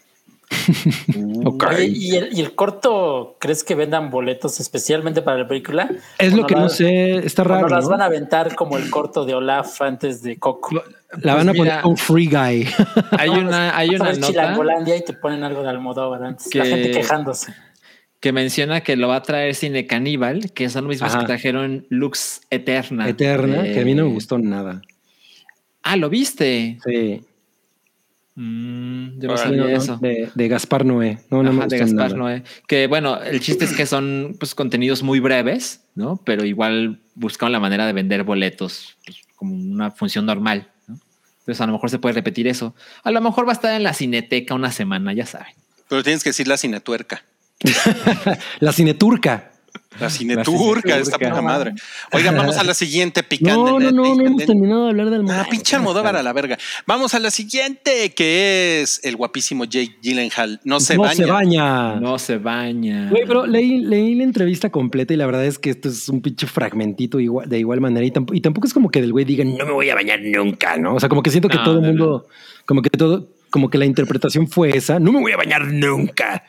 Ok. 1.46 1.64
Oye, 1.70 1.86
¿y, 1.88 2.16
el, 2.16 2.38
y 2.38 2.42
el 2.42 2.56
corto, 2.56 3.38
¿crees 3.40 3.64
que 3.64 3.76
vendan 3.76 4.10
boletos 4.10 4.60
especialmente 4.60 5.22
para 5.22 5.38
la 5.40 5.48
película? 5.48 5.90
Es 6.18 6.34
¿O 6.34 6.36
lo 6.38 6.42
no 6.44 6.48
que 6.48 6.56
no 6.56 6.70
sé, 6.70 7.18
está 7.26 7.44
raro. 7.44 7.62
nos 7.64 7.72
las 7.72 7.84
¿no? 7.86 7.92
van 7.92 8.02
a 8.02 8.06
aventar 8.06 8.56
como 8.56 8.78
el 8.78 8.90
corto 8.90 9.26
de 9.26 9.34
Olaf 9.34 9.82
antes 9.82 10.22
de 10.22 10.38
Coco. 10.38 10.82
La 11.22 11.36
van 11.36 11.50
a 11.50 11.54
Pues 11.54 11.70
poner 11.70 11.82
con 11.82 11.98
Free 11.98 12.28
Guy. 12.28 12.68
Hay 13.18 13.30
una, 13.30 13.76
hay 13.78 13.90
una 13.96 14.14
nota 14.14 14.28
Chilangolandia 14.28 14.96
y 14.98 15.04
te 15.06 15.14
ponen 15.14 15.44
algo 15.44 15.64
de 15.64 15.70
Almodóvar 15.70 16.24
antes. 16.24 16.54
La 16.56 16.66
gente 16.66 16.92
quejándose. 16.92 17.54
Que 18.24 18.32
menciona 18.32 18.80
que 18.80 18.96
lo 18.96 19.10
va 19.10 19.18
a 19.18 19.22
traer 19.22 19.54
Cine 19.54 19.86
Caníbal, 19.86 20.54
que 20.54 20.70
son 20.70 20.86
los 20.86 20.92
mismos 20.92 21.12
Ajá. 21.12 21.20
que 21.20 21.26
trajeron 21.26 21.86
Lux 21.90 22.40
Eterna. 22.50 23.10
Eterna, 23.10 23.64
que 23.64 23.82
a 23.82 23.84
mí 23.84 23.94
no 23.96 24.06
me 24.06 24.12
Eh, 24.12 24.14
gustó 24.14 24.38
nada. 24.40 24.82
Ah, 25.82 25.98
¿lo 25.98 26.10
viste? 26.10 26.78
Sí. 26.86 27.22
Mm, 28.36 29.20
yo 29.20 29.28
no 29.28 29.36
sabía 29.36 29.58
no, 29.58 29.64
no, 29.68 29.76
eso. 29.76 29.98
de, 29.98 30.30
de 30.34 30.48
Gaspar 30.48 30.86
Noé. 30.86 31.20
No, 31.30 31.44
no 31.44 31.52
me 31.52 31.60
Ajá, 31.60 31.68
de 31.68 31.80
gustó 31.82 31.98
Gaspar 31.98 32.18
nada. 32.18 32.32
Noé. 32.32 32.44
Que 32.66 32.88
bueno, 32.88 33.22
el 33.22 33.42
chiste 33.42 33.66
es 33.66 33.74
que 33.74 33.86
son 33.86 34.38
pues, 34.40 34.56
contenidos 34.56 35.04
muy 35.04 35.20
breves, 35.20 35.82
¿no? 35.94 36.16
Pero 36.24 36.46
igual 36.46 37.02
buscaron 37.16 37.52
la 37.52 37.60
manera 37.60 37.86
de 37.86 37.92
vender 37.92 38.24
boletos 38.24 38.96
pues, 39.06 39.18
como 39.36 39.54
una 39.54 39.92
función 39.92 40.26
normal, 40.26 40.70
¿no? 40.88 40.98
Entonces 41.40 41.60
a 41.60 41.68
lo 41.68 41.74
mejor 41.74 41.90
se 41.90 42.00
puede 42.00 42.14
repetir 42.16 42.48
eso. 42.48 42.74
A 43.04 43.12
lo 43.12 43.20
mejor 43.20 43.46
va 43.46 43.50
a 43.52 43.56
estar 43.56 43.76
en 43.76 43.84
la 43.84 43.94
cineteca 43.94 44.56
una 44.56 44.72
semana, 44.72 45.12
ya 45.12 45.26
saben. 45.26 45.54
Pero 45.90 46.02
tienes 46.04 46.24
que 46.24 46.30
decir 46.30 46.48
la 46.48 46.56
cinetuerca. 46.56 47.26
La 48.60 48.72
cineturca. 48.74 49.50
La 50.00 50.10
cineturca, 50.10 50.98
esta 50.98 51.20
poca 51.20 51.40
madre. 51.44 51.74
Oigan, 52.14 52.36
vamos 52.36 52.58
a 52.58 52.64
la 52.64 52.74
siguiente 52.74 53.22
picante. 53.22 53.54
No, 53.54 53.80
no, 53.80 53.92
no, 53.92 54.16
no 54.16 54.26
hemos 54.26 54.44
terminado 54.44 54.86
de 54.86 54.90
hablar 54.90 55.06
del 55.12 55.14
Ah, 55.14 55.18
Almodóvar. 55.20 55.50
pinche 55.50 55.76
Almodóvar 55.76 56.16
a 56.16 56.24
la 56.24 56.34
verga. 56.34 56.58
Vamos 56.88 57.14
a 57.14 57.20
la 57.20 57.30
siguiente, 57.30 58.12
que 58.16 58.82
es 58.82 59.00
el 59.04 59.16
guapísimo 59.16 59.66
Jake 59.66 59.98
Gyllenhaal. 60.02 60.60
No 60.64 60.80
se 60.80 60.96
no 60.96 61.04
baña. 61.04 61.14
se 61.16 61.26
baña. 61.26 61.96
No 62.00 62.18
se 62.18 62.38
baña. 62.40 63.10
Güey, 63.12 63.24
pero 63.28 63.46
leí, 63.46 63.82
leí 63.82 64.16
la 64.16 64.24
entrevista 64.24 64.72
completa 64.72 65.14
y 65.14 65.18
la 65.18 65.28
verdad 65.28 65.46
es 65.46 65.60
que 65.60 65.70
esto 65.70 65.90
es 65.90 66.10
un 66.10 66.24
pinche 66.24 66.48
fragmentito 66.48 67.20
igual, 67.20 67.48
de 67.48 67.60
igual 67.60 67.80
manera 67.80 68.04
y, 68.04 68.10
tamp- 68.10 68.36
y 68.36 68.42
tampoco 68.42 68.66
es 68.66 68.74
como 68.74 68.90
que 68.90 69.00
del 69.00 69.12
güey 69.12 69.26
diga 69.26 69.44
no 69.46 69.64
me 69.64 69.72
voy 69.74 69.92
a 69.92 69.96
bañar 69.96 70.22
nunca, 70.24 70.76
¿no? 70.76 70.96
O 70.96 71.00
sea, 71.00 71.08
como 71.08 71.22
que 71.22 71.30
siento 71.30 71.50
que 71.50 71.58
No, 71.58 71.64
todo 71.66 71.76
el 71.76 71.82
no, 71.82 71.88
mundo, 71.90 72.28
como 72.66 72.82
que 72.82 72.90
todo, 72.90 73.30
como 73.52 73.70
que 73.70 73.78
la 73.78 73.86
interpretación 73.86 74.48
fue 74.48 74.76
esa, 74.76 75.00
no 75.00 75.12
me 75.12 75.20
voy 75.22 75.34
a 75.34 75.38
bañar 75.38 75.68
nunca. 75.68 76.44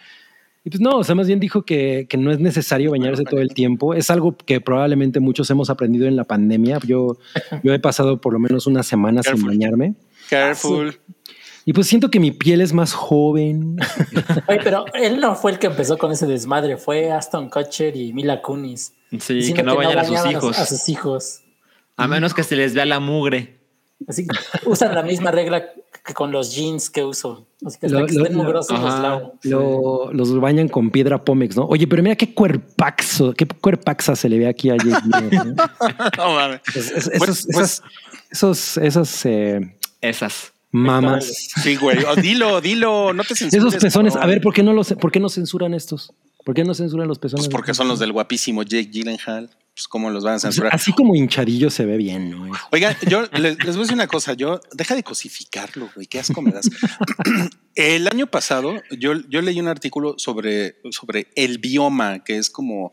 Y 0.64 0.70
pues 0.70 0.80
no, 0.80 0.96
o 0.96 1.04
sea, 1.04 1.14
más 1.14 1.26
bien 1.26 1.40
dijo 1.40 1.62
que, 1.62 2.06
que 2.08 2.16
no 2.16 2.32
es 2.32 2.40
necesario 2.40 2.90
bañarse 2.92 3.24
todo 3.24 3.40
el 3.40 3.52
tiempo. 3.52 3.92
Es 3.92 4.08
algo 4.08 4.34
que 4.34 4.62
probablemente 4.62 5.20
muchos 5.20 5.50
hemos 5.50 5.68
aprendido 5.68 6.06
en 6.06 6.16
la 6.16 6.24
pandemia. 6.24 6.78
Yo, 6.86 7.18
yo 7.62 7.74
he 7.74 7.78
pasado 7.78 8.18
por 8.18 8.32
lo 8.32 8.38
menos 8.38 8.66
una 8.66 8.82
semana 8.82 9.22
sin 9.22 9.44
bañarme. 9.44 9.94
Careful. 10.30 10.98
Y 11.66 11.72
pues 11.74 11.86
siento 11.86 12.10
que 12.10 12.18
mi 12.18 12.30
piel 12.30 12.62
es 12.62 12.72
más 12.72 12.94
joven. 12.94 13.76
Oye, 14.48 14.60
pero 14.64 14.86
él 14.94 15.20
no 15.20 15.34
fue 15.34 15.52
el 15.52 15.58
que 15.58 15.66
empezó 15.66 15.98
con 15.98 16.12
ese 16.12 16.26
desmadre, 16.26 16.78
fue 16.78 17.10
Aston 17.10 17.50
Kutcher 17.50 17.94
y 17.96 18.12
Mila 18.14 18.40
Kunis. 18.40 18.94
Sí, 19.18 19.52
que 19.52 19.62
no 19.62 19.76
vayan 19.76 19.98
a 19.98 20.04
sus 20.04 20.26
hijos. 20.30 20.58
A 20.58 20.66
sus 20.66 20.88
hijos. 20.88 21.40
A 21.96 22.08
menos 22.08 22.34
que 22.34 22.42
se 22.42 22.56
les 22.56 22.74
vea 22.74 22.86
la 22.86 23.00
mugre. 23.00 23.60
Así 24.06 24.26
usan 24.66 24.94
la 24.94 25.02
misma 25.02 25.30
regla 25.30 25.66
que 26.02 26.12
con 26.14 26.32
los 26.32 26.54
jeans 26.54 26.90
que 26.90 27.04
uso. 27.04 27.46
Así 27.64 27.78
que 27.78 27.86
hasta 27.86 28.00
Lo- 28.00 28.06
que 28.06 28.12
lo- 28.14 28.22
estén 28.24 28.36
lo- 28.36 28.42
mugrosos 28.44 28.80
los 28.80 29.00
lavo. 29.00 30.40
Bañan 30.40 30.68
con 30.68 30.90
piedra 30.90 31.24
Pómex, 31.24 31.56
¿no? 31.56 31.64
Oye, 31.66 31.86
pero 31.86 32.02
mira 32.02 32.16
qué 32.16 32.34
cuerpaxo, 32.34 33.32
qué 33.34 33.46
cuerpaxa 33.46 34.16
se 34.16 34.28
le 34.28 34.38
ve 34.38 34.48
aquí 34.48 34.70
a 34.70 34.76
Jake 34.76 35.00
Gyllenhaal, 35.04 35.54
¿no? 35.56 35.64
No 36.18 36.34
mames. 36.34 36.60
Es- 36.74 36.90
es- 36.90 37.10
Pues- 37.18 37.30
esos, 37.30 37.46
pues- 37.52 37.56
esas- 37.56 37.82
esos, 38.30 38.76
esas 38.78 39.26
eh, 39.26 39.76
Esas. 40.00 40.52
mamas, 40.72 41.24
Sí, 41.62 41.76
güey. 41.76 41.98
Oh, 42.04 42.16
dilo, 42.16 42.60
dilo, 42.60 43.12
no 43.12 43.22
te 43.22 43.34
censures. 43.36 43.54
esos 43.66 43.76
pezones. 43.82 44.16
A 44.16 44.26
ver, 44.26 44.40
¿por 44.40 44.52
qué 44.52 44.62
no 44.62 44.72
los, 44.72 44.92
por 44.94 45.12
qué 45.12 45.20
no 45.20 45.28
censuran 45.28 45.72
estos? 45.74 46.12
¿Por 46.44 46.54
qué 46.54 46.64
no 46.64 46.74
censuran 46.74 47.08
los 47.08 47.18
pezones? 47.18 47.46
Pues 47.46 47.52
porque 47.52 47.74
son 47.74 47.88
los 47.88 47.98
del 47.98 48.12
guapísimo 48.12 48.62
Jake 48.62 48.90
Gyllenhaal. 48.90 49.50
Pues 49.74 49.88
cómo 49.88 50.08
los 50.08 50.22
van 50.22 50.34
a 50.34 50.38
censurar. 50.38 50.72
así 50.72 50.92
como 50.92 51.16
hinchadillo 51.16 51.68
se 51.68 51.84
ve 51.84 51.96
bien, 51.96 52.30
¿no? 52.30 52.48
Oigan, 52.70 52.96
yo 53.08 53.22
les, 53.32 53.58
les 53.58 53.74
voy 53.74 53.78
a 53.78 53.80
decir 53.80 53.94
una 53.94 54.06
cosa. 54.06 54.34
Yo, 54.34 54.60
deja 54.72 54.94
de 54.94 55.02
cosificarlo, 55.02 55.90
güey. 55.96 56.06
Qué 56.06 56.20
asco 56.20 56.40
me 56.42 56.52
das. 56.52 56.70
El 57.74 58.06
año 58.06 58.28
pasado, 58.28 58.80
yo, 58.96 59.14
yo 59.28 59.42
leí 59.42 59.58
un 59.58 59.66
artículo 59.66 60.14
sobre, 60.16 60.76
sobre 60.90 61.26
el 61.34 61.58
bioma, 61.58 62.22
que 62.22 62.38
es 62.38 62.50
como, 62.50 62.92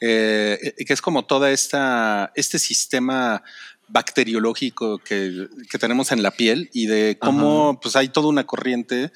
eh, 0.00 0.74
que 0.86 0.92
es 0.94 1.02
como 1.02 1.26
toda 1.26 1.50
esta, 1.50 2.32
este 2.34 2.58
sistema 2.58 3.42
bacteriológico 3.88 4.98
que, 4.98 5.48
que 5.70 5.78
tenemos 5.78 6.12
en 6.12 6.22
la 6.22 6.30
piel 6.30 6.70
y 6.72 6.86
de 6.86 7.18
cómo 7.20 7.78
pues 7.78 7.94
hay 7.94 8.08
toda 8.08 8.28
una 8.28 8.46
corriente 8.46 9.12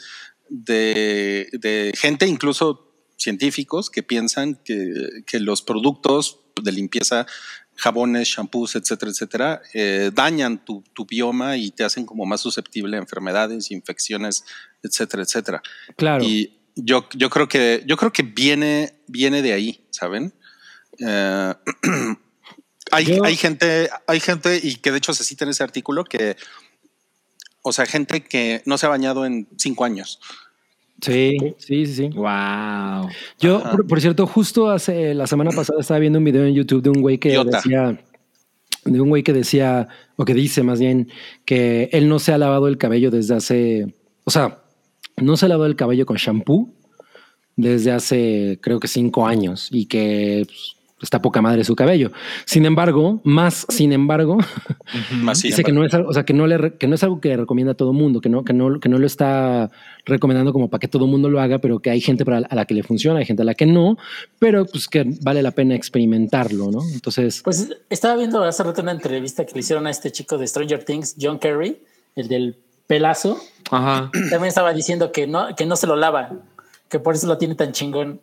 de, 0.50 1.48
de 1.52 1.92
gente, 1.96 2.26
incluso 2.26 2.85
científicos, 3.16 3.90
que 3.90 4.02
piensan 4.02 4.56
que, 4.64 4.92
que 5.26 5.40
los 5.40 5.62
productos 5.62 6.40
de 6.62 6.72
limpieza, 6.72 7.26
jabones, 7.74 8.28
shampoos, 8.28 8.76
etcétera, 8.76 9.10
etcétera, 9.10 9.62
eh, 9.74 10.10
dañan 10.14 10.64
tu, 10.64 10.82
tu 10.94 11.04
bioma 11.04 11.56
y 11.56 11.70
te 11.70 11.84
hacen 11.84 12.06
como 12.06 12.24
más 12.24 12.40
susceptible 12.40 12.96
a 12.96 13.00
enfermedades, 13.00 13.70
infecciones, 13.70 14.44
etcétera, 14.82 15.22
etcétera. 15.22 15.62
Claro. 15.96 16.24
Y 16.24 16.58
yo, 16.74 17.08
yo 17.14 17.30
creo 17.30 17.48
que 17.48 17.82
yo 17.86 17.96
creo 17.96 18.12
que 18.12 18.22
viene, 18.22 18.94
viene 19.06 19.42
de 19.42 19.52
ahí, 19.52 19.86
¿saben? 19.90 20.32
Eh, 20.98 21.54
hay, 22.90 23.04
Yo- 23.04 23.24
hay 23.24 23.36
gente, 23.36 23.90
hay 24.06 24.20
gente, 24.20 24.60
y 24.62 24.76
que 24.76 24.90
de 24.92 24.98
hecho 24.98 25.12
se 25.14 25.24
cita 25.24 25.44
en 25.44 25.50
ese 25.50 25.62
artículo 25.62 26.04
que, 26.04 26.36
o 27.62 27.72
sea, 27.72 27.84
gente 27.86 28.22
que 28.22 28.62
no 28.64 28.78
se 28.78 28.86
ha 28.86 28.90
bañado 28.90 29.26
en 29.26 29.48
cinco 29.58 29.84
años. 29.84 30.20
Sí, 31.00 31.36
sí, 31.58 31.86
sí, 31.86 31.94
sí. 31.94 32.08
Wow. 32.08 33.08
Yo, 33.38 33.62
por, 33.62 33.86
por 33.86 34.00
cierto, 34.00 34.26
justo 34.26 34.70
hace 34.70 35.14
la 35.14 35.26
semana 35.26 35.50
pasada 35.50 35.80
estaba 35.80 36.00
viendo 36.00 36.18
un 36.18 36.24
video 36.24 36.44
en 36.46 36.54
YouTube 36.54 36.82
de 36.82 36.90
un 36.90 37.02
güey 37.02 37.18
que 37.18 37.36
decía, 37.44 37.98
de 38.84 39.00
un 39.00 39.08
güey 39.08 39.22
que 39.22 39.32
decía, 39.32 39.88
o 40.16 40.24
que 40.24 40.34
dice 40.34 40.62
más 40.62 40.80
bien, 40.80 41.08
que 41.44 41.90
él 41.92 42.08
no 42.08 42.18
se 42.18 42.32
ha 42.32 42.38
lavado 42.38 42.68
el 42.68 42.78
cabello 42.78 43.10
desde 43.10 43.34
hace, 43.34 43.94
o 44.24 44.30
sea, 44.30 44.62
no 45.16 45.36
se 45.36 45.46
ha 45.46 45.48
lavado 45.48 45.66
el 45.66 45.76
cabello 45.76 46.06
con 46.06 46.16
shampoo 46.16 46.70
desde 47.56 47.92
hace, 47.92 48.58
creo 48.62 48.80
que 48.80 48.88
cinco 48.88 49.26
años 49.26 49.68
y 49.70 49.86
que 49.86 50.44
pues, 50.46 50.75
está 51.02 51.20
poca 51.20 51.42
madre 51.42 51.62
su 51.64 51.76
cabello. 51.76 52.10
Sin 52.46 52.64
embargo, 52.64 53.20
más 53.24 53.66
sin 53.68 53.92
embargo, 53.92 54.38
Más 55.20 55.38
sin 55.38 55.50
dice 55.50 55.62
que 55.62 55.70
embargo. 55.70 55.82
no 55.82 55.86
es 55.86 55.94
algo, 55.94 56.08
o 56.08 56.12
sea, 56.12 56.24
que 56.24 56.32
no 56.32 56.46
le 56.46 56.76
que 56.78 56.86
no 56.86 56.94
es 56.94 57.02
algo 57.02 57.20
que 57.20 57.36
recomienda 57.36 57.72
a 57.72 57.76
todo 57.76 57.92
mundo, 57.92 58.20
que 58.20 58.28
no, 58.28 58.44
que 58.44 58.52
no, 58.52 58.80
que 58.80 58.88
no 58.88 58.98
lo 58.98 59.06
está 59.06 59.70
recomendando 60.04 60.52
como 60.52 60.68
para 60.70 60.80
que 60.80 60.88
todo 60.88 61.06
mundo 61.06 61.28
lo 61.28 61.40
haga, 61.40 61.58
pero 61.58 61.80
que 61.80 61.90
hay 61.90 62.00
gente 62.00 62.24
para, 62.24 62.38
a 62.38 62.54
la 62.54 62.64
que 62.64 62.74
le 62.74 62.82
funciona, 62.82 63.18
hay 63.18 63.26
gente 63.26 63.42
a 63.42 63.44
la 63.44 63.54
que 63.54 63.66
no, 63.66 63.98
pero 64.38 64.64
pues 64.64 64.88
que 64.88 65.04
vale 65.22 65.42
la 65.42 65.50
pena 65.50 65.74
experimentarlo, 65.74 66.70
¿no? 66.70 66.80
Entonces, 66.94 67.42
Pues 67.44 67.68
estaba 67.90 68.16
viendo 68.16 68.42
hace 68.42 68.62
rato 68.62 68.82
una 68.82 68.92
entrevista 68.92 69.44
que 69.44 69.52
le 69.54 69.60
hicieron 69.60 69.86
a 69.86 69.90
este 69.90 70.10
chico 70.12 70.38
de 70.38 70.46
Stranger 70.46 70.84
Things, 70.84 71.16
John 71.20 71.38
Kerry, 71.38 71.78
el 72.14 72.28
del 72.28 72.56
pelazo. 72.86 73.38
Ajá. 73.70 74.10
También 74.30 74.44
estaba 74.46 74.72
diciendo 74.72 75.12
que 75.12 75.26
no, 75.26 75.54
que 75.56 75.66
no 75.66 75.76
se 75.76 75.86
lo 75.86 75.96
lava, 75.96 76.32
que 76.88 77.00
por 77.00 77.14
eso 77.14 77.26
lo 77.26 77.36
tiene 77.36 77.54
tan 77.54 77.72
chingón, 77.72 78.20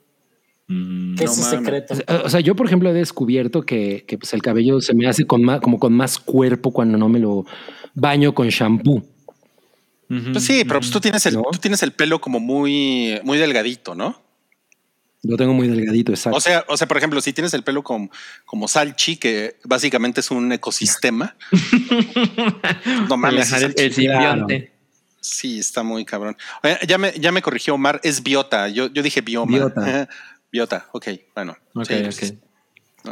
Mm, 0.67 1.15
no 1.15 1.23
es 1.23 1.37
mames. 1.39 1.45
secreto. 1.45 1.95
o 2.23 2.29
sea, 2.29 2.39
yo 2.39 2.55
por 2.55 2.67
ejemplo 2.67 2.89
he 2.89 2.93
descubierto 2.93 3.63
que, 3.63 4.05
que, 4.07 4.17
pues 4.17 4.33
el 4.33 4.41
cabello 4.41 4.79
se 4.79 4.93
me 4.93 5.07
hace 5.07 5.25
con 5.25 5.43
más, 5.43 5.59
como 5.59 5.79
con 5.79 5.93
más 5.93 6.19
cuerpo 6.19 6.71
cuando 6.71 6.97
no 6.97 7.09
me 7.09 7.19
lo 7.19 7.45
baño 7.93 8.33
con 8.33 8.47
shampoo. 8.47 9.03
Pues 10.07 10.45
sí, 10.45 10.63
pero 10.65 10.79
pues 10.79 10.91
tú 10.91 10.99
tienes 10.99 11.25
el, 11.25 11.35
¿No? 11.35 11.43
tú 11.51 11.57
tienes 11.57 11.81
el 11.81 11.91
pelo 11.91 12.21
como 12.21 12.39
muy, 12.39 13.19
muy 13.23 13.37
delgadito, 13.37 13.95
¿no? 13.95 14.21
Lo 15.23 15.37
tengo 15.37 15.53
muy 15.53 15.67
delgadito, 15.69 16.11
exacto. 16.11 16.37
O 16.37 16.41
sea, 16.41 16.65
o 16.67 16.75
sea, 16.75 16.87
por 16.87 16.97
ejemplo, 16.97 17.21
si 17.21 17.31
tienes 17.31 17.53
el 17.53 17.63
pelo 17.63 17.81
como, 17.81 18.11
como 18.45 18.67
Salchi, 18.67 19.15
que 19.15 19.57
básicamente 19.63 20.19
es 20.19 20.29
un 20.31 20.51
ecosistema. 20.51 21.35
no 23.09 23.17
mames, 23.17 23.51
el, 23.53 23.73
el 23.77 23.93
simbionte. 23.93 24.73
Sí, 25.21 25.59
está 25.59 25.83
muy 25.83 26.03
cabrón. 26.03 26.35
Oye, 26.61 26.77
ya 26.85 26.97
me, 26.97 27.13
ya 27.13 27.31
me 27.31 27.41
corrigió 27.41 27.75
Omar, 27.75 28.01
es 28.03 28.21
biota. 28.21 28.67
Yo, 28.67 28.91
yo 28.91 29.01
dije 29.01 29.21
bioma. 29.21 29.55
Biota. 29.55 30.09
biota, 30.53 30.87
ok, 30.93 31.07
bueno. 31.35 31.57
Ok, 31.75 31.85
sí, 31.87 31.93
pues, 32.03 32.31
ok. 32.31 32.37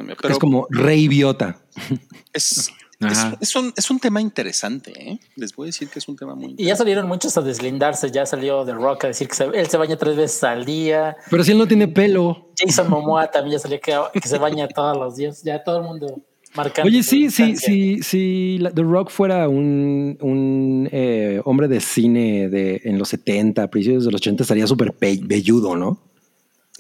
no, 0.04 0.12
es 0.12 0.18
pero 0.22 0.40
como 0.40 0.68
rey 0.70 1.08
biota. 1.10 1.60
es, 2.34 2.72
es, 3.02 3.18
es 3.42 3.56
un, 3.56 3.74
es 3.76 3.90
un 3.90 4.00
tema 4.00 4.22
interesante, 4.22 4.94
¿eh? 4.96 5.20
Les 5.36 5.56
voy 5.56 5.66
a 5.66 5.70
decir 5.70 5.90
que 5.90 5.98
es 6.00 6.08
un 6.08 6.16
tema 6.16 6.36
muy 6.36 6.46
Y 6.46 6.48
ya 6.50 6.52
interesante. 6.52 6.78
salieron 6.78 7.08
muchos 7.08 7.36
a 7.36 7.42
deslindarse, 7.42 8.12
ya 8.12 8.26
salió 8.28 8.64
The 8.64 8.74
Rock 8.74 9.06
a 9.06 9.08
decir 9.08 9.28
que 9.28 9.34
se- 9.36 9.46
él 9.46 9.68
se 9.68 9.78
baña 9.78 9.98
tres 9.98 10.16
veces 10.16 10.44
al 10.44 10.64
día. 10.66 11.18
Pero 11.32 11.44
si 11.44 11.52
él 11.52 11.58
no 11.58 11.68
tiene 11.68 11.88
pelo. 11.88 12.52
Jason 12.58 12.90
Momoa 12.90 13.30
también 13.32 13.54
ya 13.54 13.60
salió 13.60 13.80
que, 13.82 13.98
que 14.22 14.28
se 14.28 14.38
baña 14.38 14.68
todos 14.68 14.96
los 14.96 15.16
días. 15.16 15.42
Ya 15.44 15.64
todo 15.64 15.78
el 15.80 15.84
mundo 15.84 16.22
marcando. 16.54 16.88
Oye, 16.88 17.02
sí, 17.02 17.32
sí, 17.32 18.04
sí, 18.04 18.58
la- 18.60 18.70
The 18.72 18.84
Rock 18.84 19.10
fuera 19.10 19.50
un, 19.50 20.16
un 20.22 20.88
eh, 20.92 21.42
hombre 21.46 21.68
de 21.68 21.80
cine 21.80 22.50
de, 22.50 22.82
en 22.84 23.00
los 23.00 23.10
70, 23.10 23.68
principios 23.72 24.06
de 24.06 24.12
los 24.12 24.22
80, 24.22 24.44
estaría 24.44 24.68
súper 24.68 24.94
pe- 24.94 25.20
velludo, 25.24 25.76
¿no? 25.76 26.11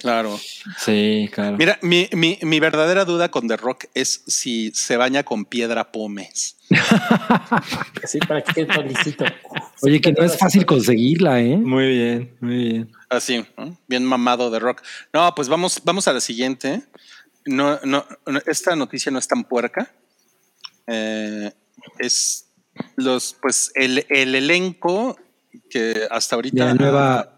Claro. 0.02 0.40
Sí, 0.78 1.30
claro. 1.32 1.58
Mira, 1.58 1.78
mi, 1.82 2.10
mi, 2.14 2.40
mi 2.42 2.60
verdadera 2.60 3.06
duda 3.06 3.30
con 3.30 3.48
The 3.48 3.56
Rock 3.58 3.86
es 3.94 4.24
si 4.28 4.72
se 4.72 4.98
baña 4.98 5.24
con 5.24 5.46
piedra 5.46 5.92
pómez. 5.92 6.58
Sí, 8.06 8.20
para 8.20 8.42
que 8.42 8.66
quede 8.66 8.84
lisito. 8.84 9.26
Oye, 9.82 10.02
que 10.02 10.12
no 10.12 10.24
es 10.24 10.38
fácil 10.38 10.66
conseguirla, 10.66 11.40
¿eh? 11.40 11.56
Muy 11.56 11.88
bien, 11.90 12.36
muy 12.40 12.56
bien. 12.56 12.92
Así, 13.10 13.46
¿no? 13.58 13.78
bien 13.88 14.04
mamado 14.06 14.50
de 14.50 14.60
rock. 14.60 14.82
No, 15.14 15.34
pues 15.36 15.48
vamos, 15.50 15.82
vamos 15.84 16.08
a 16.08 16.14
la 16.14 16.20
siguiente. 16.20 16.82
No, 17.46 17.80
no, 17.84 18.06
no, 18.26 18.40
esta 18.48 18.76
noticia 18.76 19.12
no 19.12 19.20
es 19.20 19.28
tan 19.28 19.44
puerca. 19.44 19.92
Eh, 20.88 21.52
es 22.00 22.48
los, 22.96 23.36
pues 23.42 23.72
el, 23.76 24.06
el 24.10 24.34
elenco 24.36 25.18
que 25.70 26.08
hasta 26.10 26.36
De 26.36 26.38
ahorita. 26.38 26.66
la 26.66 26.74
nueva 26.74 27.38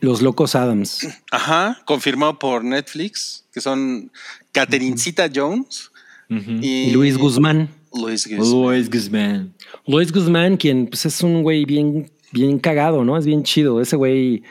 Los 0.00 0.22
Locos 0.22 0.54
Adams. 0.54 1.06
Ajá, 1.30 1.80
confirmado 1.84 2.38
por 2.38 2.62
Netflix, 2.64 3.44
que 3.52 3.60
son 3.60 4.10
Catherincita 4.52 5.28
Jones 5.34 5.90
Y 6.28 6.90
Luis 6.90 7.16
Guzmán. 7.18 7.70
Luis 7.94 8.26
Guzmán. 8.28 8.62
Luis 8.72 8.90
Guzmán. 8.90 9.54
Luis 9.86 10.12
Guzmán, 10.12 10.56
quien 10.56 10.86
pues, 10.86 11.06
es 11.06 11.22
un 11.22 11.42
güey 11.42 11.64
bien, 11.64 12.10
bien 12.32 12.58
cagado, 12.58 13.04
¿no? 13.04 13.16
Es 13.16 13.24
bien 13.26 13.42
chido. 13.42 13.80
Ese 13.80 13.96
güey, 13.96 14.42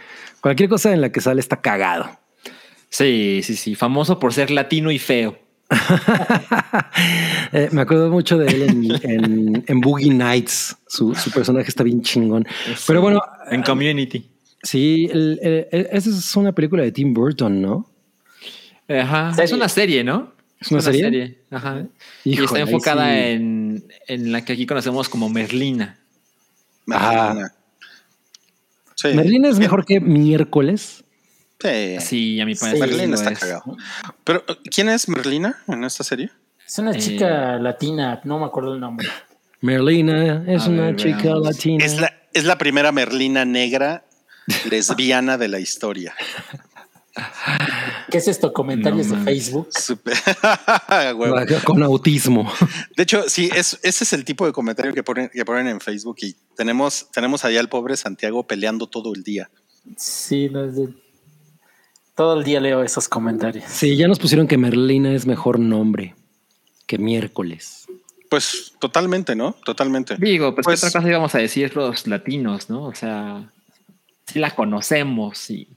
cualquier 0.41 0.67
cosa 0.69 0.93
en 0.93 1.01
la 1.01 1.11
que 1.11 1.21
sale 1.21 1.39
está 1.41 1.61
cagado. 1.61 2.09
Sí, 2.89 3.41
sí, 3.43 3.55
sí. 3.55 3.75
Famoso 3.75 4.17
por 4.19 4.33
ser 4.33 4.49
latino 4.51 4.89
y 4.91 4.97
feo. 4.99 5.37
Eh, 7.51 7.69
me 7.71 7.81
acuerdo 7.81 8.09
mucho 8.09 8.37
de 8.37 8.47
él 8.47 8.61
en, 8.63 9.09
en- 9.09 9.63
en 9.67 9.81
Boogie 9.81 10.13
Nights. 10.13 10.75
Su, 10.87 11.13
su 11.15 11.31
personaje 11.31 11.67
está 11.69 11.83
bien 11.83 12.01
chingón. 12.01 12.45
Pero 12.87 13.01
bueno, 13.01 13.21
En 13.49 13.61
Community. 13.63 14.29
Sí, 14.65 15.07
el- 15.11 15.39
el- 15.41 15.67
el- 15.71 15.87
esa 15.91 16.09
es 16.09 16.35
una 16.35 16.51
película 16.53 16.83
de 16.83 16.91
Tim 16.91 17.13
Burton, 17.13 17.61
¿no? 17.61 17.89
Ajá. 18.89 19.31
Serie. 19.31 19.45
Es 19.45 19.51
una 19.53 19.69
serie, 19.69 20.03
¿no? 20.03 20.33
¿Es 20.59 20.71
una 20.71 20.81
serie? 20.81 21.39
Ajá. 21.51 21.85
y 22.23 22.41
está 22.41 22.59
enfocada 22.59 23.05
sí. 23.07 23.19
en, 23.31 23.87
en 24.07 24.31
la 24.31 24.43
que 24.43 24.53
aquí 24.53 24.65
conocemos 24.65 25.07
como 25.09 25.29
Merlina. 25.29 25.99
Merlina. 26.85 27.53
Sí. 28.95 29.09
Merlina 29.13 29.49
es 29.49 29.59
mejor 29.59 29.85
que 29.85 29.99
miércoles. 29.99 31.03
Sí. 31.59 31.97
Sí, 31.99 32.39
a 32.41 32.45
mi 32.45 32.55
parecer. 32.55 32.87
Sí, 32.89 32.95
Merlina 32.95 33.15
está 33.15 33.31
es. 33.31 33.39
cagado. 33.39 33.77
Pero, 34.23 34.43
¿quién 34.73 34.89
es 34.89 35.07
Merlina 35.09 35.57
en 35.67 35.83
esta 35.83 36.03
serie? 36.03 36.29
Es 36.65 36.77
una 36.79 36.91
Eh. 36.91 36.97
chica 36.99 37.57
latina, 37.57 38.21
no 38.23 38.39
me 38.39 38.45
acuerdo 38.45 38.73
el 38.73 38.79
nombre. 38.79 39.07
Merlina 39.61 40.43
es 40.47 40.63
A 40.63 40.69
una 40.69 40.83
ver, 40.87 40.95
chica 40.95 41.17
veamos. 41.23 41.43
latina. 41.47 41.85
Es 41.85 41.99
la, 41.99 42.13
es 42.33 42.43
la 42.45 42.57
primera 42.57 42.91
Merlina 42.91 43.45
negra 43.45 44.04
lesbiana 44.69 45.37
de 45.37 45.47
la 45.47 45.59
historia. 45.59 46.13
¿Qué 48.11 48.17
es 48.17 48.27
esto? 48.27 48.51
Comentarios 48.51 49.07
No 49.07 49.15
de. 49.17 49.23
Facebook. 49.23 49.69
Con 51.63 51.81
autismo. 51.83 52.51
De 52.95 53.03
hecho, 53.03 53.23
sí, 53.29 53.49
es, 53.55 53.79
ese 53.83 54.03
es 54.03 54.13
el 54.13 54.25
tipo 54.25 54.45
de 54.45 54.51
comentario 54.51 54.93
que 54.93 55.01
ponen, 55.03 55.29
que 55.29 55.45
ponen 55.45 55.67
en 55.67 55.79
Facebook 55.79 56.17
y 56.21 56.35
tenemos, 56.55 57.09
tenemos 57.11 57.45
allá 57.45 57.59
al 57.61 57.69
pobre 57.69 57.95
Santiago 57.95 58.43
peleando 58.45 58.87
todo 58.87 59.13
el 59.13 59.23
día. 59.23 59.49
Sí, 59.97 60.49
no 60.49 60.65
es 60.65 60.75
de- 60.75 60.89
todo 62.15 62.37
el 62.37 62.43
día 62.45 62.59
leo 62.61 62.81
esos 62.83 63.07
comentarios. 63.09 63.65
Sí, 63.69 63.95
ya 63.97 64.07
nos 64.07 64.19
pusieron 64.19 64.47
que 64.47 64.57
Merlina 64.57 65.13
es 65.13 65.25
mejor 65.25 65.59
nombre 65.59 66.15
que 66.87 66.97
miércoles. 66.97 67.85
Pues 67.87 67.99
Pues 68.29 68.73
totalmente, 68.79 69.35
¿no? 69.35 69.53
Totalmente. 69.65 70.15
Digo, 70.17 70.53
pues, 70.53 70.65
Pues- 70.65 70.81
qué 70.81 70.87
otra 70.87 70.99
cosa 70.99 71.09
íbamos 71.09 71.33
a 71.35 71.37
decir 71.39 71.75
los 71.75 72.07
latinos, 72.07 72.69
¿no? 72.69 72.83
O 72.85 72.93
sea, 72.95 73.49
sí 74.27 74.39
la 74.39 74.51
conocemos, 74.55 75.37
sí. 75.37 75.67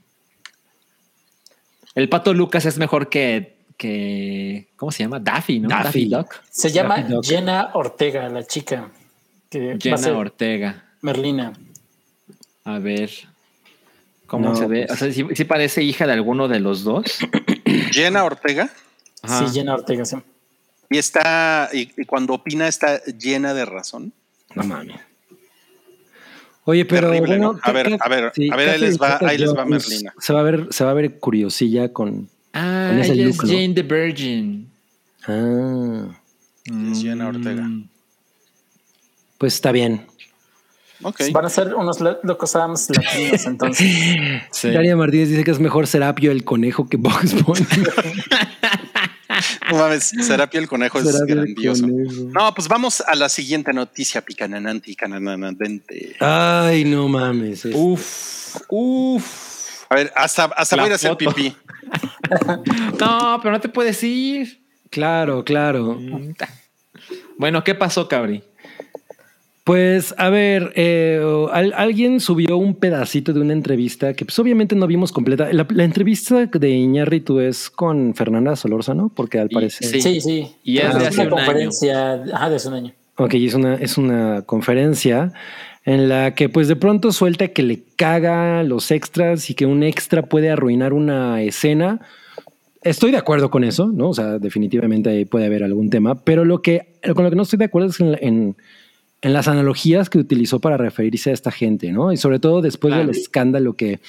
El 1.95 2.07
pato 2.09 2.33
Lucas 2.33 2.65
es 2.65 2.77
mejor 2.77 3.09
que, 3.09 3.57
que 3.77 4.69
¿cómo 4.75 4.91
se 4.91 5.03
llama? 5.03 5.19
Daffy, 5.19 5.59
¿no? 5.59 5.69
Daffy. 5.69 6.05
Duck. 6.05 6.35
Se 6.49 6.71
llama 6.71 6.97
Daffy 6.97 7.13
Duck. 7.13 7.25
Jenna 7.25 7.71
Ortega, 7.73 8.29
la 8.29 8.43
chica. 8.45 8.89
Que 9.49 9.77
Jenna 9.81 10.17
Ortega. 10.17 10.83
Merlina. 11.01 11.53
A 12.63 12.77
ver. 12.79 13.09
¿Cómo 14.27 14.49
No, 14.49 14.55
se 14.55 14.67
ve? 14.67 14.85
pues- 14.87 14.91
O 15.01 15.05
sea, 15.05 15.11
¿sí, 15.13 15.25
sí 15.35 15.43
parece 15.45 15.81
hija 15.83 16.05
de 16.05 16.13
alguno 16.13 16.47
de 16.47 16.59
los 16.59 16.83
dos. 16.83 17.03
Jenna 17.91 18.23
Ortega. 18.23 18.69
Ajá. 19.23 19.47
Sí, 19.47 19.53
Jenna 19.53 19.73
Ortega, 19.73 20.05
sí. 20.05 20.17
Y 20.91 20.97
está, 20.97 21.69
y, 21.73 21.91
y 21.97 22.05
cuando 22.05 22.33
opina 22.35 22.67
está 22.67 23.03
llena 23.05 23.53
de 23.53 23.65
razón. 23.65 24.13
No 24.55 24.63
mames. 24.63 24.99
Oye, 26.69 26.85
pero 26.85 27.07
Terrible, 27.09 27.37
bueno, 27.37 27.53
¿no? 27.53 27.59
A 27.63 27.71
ver, 27.71 27.97
a 27.99 28.09
ver, 28.09 28.23
a 28.51 28.55
ver, 28.55 28.69
ahí 28.69 28.79
les 28.79 28.97
va- 29.01 29.17
ahí 29.21 29.37
les 29.37 29.53
va 29.55 29.65
Merlina. 29.65 30.13
Se 30.19 30.33
va 30.33 30.39
a 30.41 30.43
ver, 30.43 30.67
se 30.71 30.83
va 30.83 30.91
a 30.91 30.93
ver 30.93 31.19
curiosilla 31.19 31.91
con. 31.91 32.29
Ah, 32.53 32.87
Con 32.91 32.99
ese 32.99 33.13
ella 33.13 33.29
es. 33.29 33.37
Jane 33.39 33.73
the 33.73 33.83
Virgin. 33.83 34.69
Ah, 35.27 36.07
Es 36.91 37.01
Jenna 37.01 37.27
Ortega. 37.27 37.63
Mm. 37.63 37.89
pues 39.37 39.53
está 39.55 39.71
bien. 39.71 40.05
Ok. 41.01 41.21
Van 41.31 41.45
a 41.45 41.49
ser 41.49 41.73
unos 41.75 42.01
lo- 42.01 42.19
locos 42.23 42.55
Adams 42.55 42.89
latinos, 42.89 43.45
entonces. 43.45 43.87
Sí. 44.51 44.69
Daria 44.73 44.95
Martínez 44.97 45.29
dice 45.29 45.43
que 45.45 45.51
es 45.51 45.59
mejor 45.59 45.87
Serapio 45.87 46.31
el 46.31 46.43
conejo 46.43 46.89
que 46.89 46.97
Box 46.97 47.41
Bunny. 47.43 47.65
No 49.71 49.77
mames, 49.77 50.11
Serapio 50.21 50.59
el 50.59 50.67
conejo 50.67 50.99
es 50.99 51.21
grandioso. 51.25 51.83
conejo. 51.83 52.13
No, 52.33 52.53
pues 52.53 52.67
vamos 52.67 53.01
a 53.01 53.15
la 53.15 53.29
siguiente 53.29 53.73
noticia 53.73 54.21
picananante 54.21 54.91
y 54.91 54.95
cananante. 54.95 56.15
Ay, 56.19 56.85
no 56.85 57.07
mames. 57.07 57.65
es- 57.65 57.75
Uf, 57.75 58.55
uf. 58.69 59.83
A 59.89 59.95
ver, 59.95 60.11
hasta, 60.15 60.45
hasta 60.45 60.75
La 60.75 60.83
voy 60.83 60.87
a 60.87 60.89
ir 60.89 60.93
a 60.93 60.95
hacer 60.95 61.17
pipí. 61.17 61.55
No, 62.99 63.39
pero 63.41 63.51
no 63.53 63.59
te 63.59 63.69
puedes 63.69 64.03
ir. 64.03 64.61
Claro, 64.91 65.43
claro. 65.43 65.99
Bueno, 67.37 67.63
¿qué 67.63 67.73
pasó, 67.75 68.07
Cabri? 68.07 68.43
Pues 69.69 70.15
a 70.17 70.29
ver, 70.31 70.71
eh, 70.75 71.21
al- 71.51 71.73
alguien 71.77 72.19
subió 72.19 72.57
un 72.57 72.73
pedacito 72.73 73.33
de 73.33 73.39
una 73.41 73.53
entrevista 73.53 74.15
que 74.15 74.25
pues 74.25 74.39
obviamente 74.39 74.75
no 74.75 74.87
vimos 74.87 75.11
completa. 75.11 75.53
La, 75.53 75.67
la 75.69 75.83
entrevista 75.83 76.47
de 76.47 76.69
Iñárritu 76.71 77.39
es 77.39 77.69
con 77.69 78.15
Fernanda 78.15 78.55
Solórzano, 78.55 79.11
porque 79.15 79.37
al 79.37 79.45
Y- 79.51 79.53
parecer... 79.53 79.87
sí. 79.87 80.01
Sí, 80.01 80.21
sí. 80.21 80.47
Y 80.63 80.79
es 80.79 80.91
de 80.95 81.07
una 81.09 81.21
año. 81.21 81.29
conferencia. 81.29 82.13
Ajá, 82.33 82.49
de 82.49 82.55
hace 82.55 82.67
un 82.67 82.73
año. 82.73 82.93
Ok, 83.17 83.35
es 83.35 83.53
una, 83.53 83.75
es 83.75 83.99
una 83.99 84.41
conferencia 84.41 85.33
en 85.85 86.09
la 86.09 86.33
que 86.33 86.49
pues 86.49 86.67
de 86.67 86.75
pronto 86.75 87.11
suelta 87.11 87.49
que 87.49 87.61
le 87.61 87.83
caga 87.95 88.63
los 88.63 88.89
extras 88.89 89.51
y 89.51 89.53
que 89.53 89.67
un 89.67 89.83
extra 89.83 90.23
puede 90.23 90.49
arruinar 90.49 90.93
una 90.93 91.43
escena. 91.43 91.99
Estoy 92.81 93.11
de 93.11 93.17
acuerdo 93.17 93.51
con 93.51 93.63
eso, 93.63 93.85
¿no? 93.93 94.09
O 94.09 94.13
sea, 94.15 94.39
definitivamente 94.39 95.11
ahí 95.11 95.25
puede 95.25 95.45
haber 95.45 95.63
algún 95.63 95.91
tema, 95.91 96.15
pero 96.15 96.43
lo 96.43 96.63
que, 96.63 96.95
con 97.13 97.23
lo 97.23 97.29
que 97.29 97.35
no 97.35 97.43
estoy 97.43 97.59
de 97.59 97.65
acuerdo 97.65 97.89
es 97.89 97.99
en, 97.99 98.11
la- 98.13 98.17
en- 98.19 98.55
en 99.21 99.33
las 99.33 99.47
analogías 99.47 100.09
que 100.09 100.17
utilizó 100.17 100.59
para 100.59 100.77
referirse 100.77 101.29
a 101.31 101.33
esta 101.33 101.51
gente, 101.51 101.91
¿no? 101.91 102.11
Y 102.11 102.17
sobre 102.17 102.39
todo 102.39 102.61
después 102.61 102.93
Claro. 102.93 103.07
del 103.07 103.15
escándalo 103.17 103.73
que, 103.73 103.99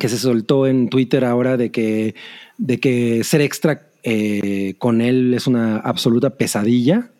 que 0.00 0.08
se 0.08 0.18
soltó 0.18 0.66
en 0.66 0.88
Twitter 0.88 1.24
ahora 1.24 1.56
de 1.56 1.70
que, 1.70 2.14
de 2.58 2.80
que 2.80 3.22
ser 3.24 3.40
extra 3.42 3.86
eh, 4.02 4.74
con 4.78 5.00
él 5.00 5.34
es 5.34 5.46
una 5.46 5.76
absoluta 5.76 6.30
pesadilla. 6.30 7.10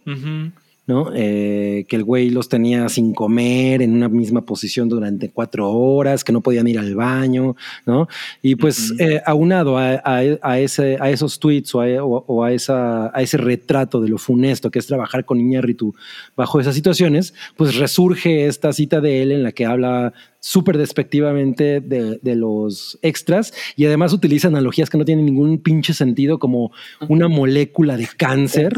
¿No? 0.87 1.11
Eh, 1.15 1.85
que 1.89 1.95
el 1.97 2.03
güey 2.05 2.31
los 2.31 2.49
tenía 2.49 2.89
sin 2.89 3.15
comer 3.15 3.83
en 3.83 3.93
una 3.95 4.09
misma 4.09 4.45
posición 4.45 4.89
durante 4.89 5.31
cuatro 5.31 5.71
horas, 5.71 6.25
que 6.25 6.33
no 6.33 6.41
podían 6.41 6.67
ir 6.67 6.79
al 6.79 6.95
baño, 6.97 7.55
¿no? 7.87 8.09
Y 8.43 8.57
pues 8.57 8.93
eh, 8.99 9.21
aunado 9.25 9.79
a, 9.79 9.95
a- 10.05 10.23
a 10.43 10.59
ese, 10.59 10.97
a 11.01 11.09
esos 11.11 11.39
tweets 11.39 11.75
o, 11.77 11.81
a, 11.83 11.87
o- 12.05 12.25
o 12.27 12.43
a 12.45 12.53
esa, 12.53 13.17
a 13.17 13.23
ese 13.23 13.37
retrato 13.37 14.01
de 14.01 14.09
lo 14.09 14.19
funesto 14.19 14.71
que 14.73 14.81
es 14.81 14.87
trabajar 14.87 15.25
con 15.25 15.39
Iñárritu 15.41 15.95
bajo 16.37 16.59
esas 16.61 16.75
situaciones, 16.75 17.33
pues 17.57 17.77
resurge 17.77 18.47
esta 18.47 18.73
cita 18.73 19.01
de 19.01 19.23
él 19.23 19.31
en 19.33 19.43
la 19.45 19.53
que 19.53 19.67
habla 19.67 20.13
súper 20.41 20.77
despectivamente 20.79 21.81
de, 21.81 22.19
de 22.21 22.35
los 22.35 22.99
extras 23.03 23.55
y 23.77 23.85
además 23.87 24.13
utiliza 24.13 24.49
analogías 24.49 24.91
que 24.91 24.99
no 24.99 25.05
tienen 25.05 25.27
ningún 25.27 25.59
pinche 25.59 25.95
sentido 25.95 26.41
como 26.41 26.73
una 27.09 27.29
molécula 27.29 27.97
de 27.97 28.09
cáncer. 28.17 28.73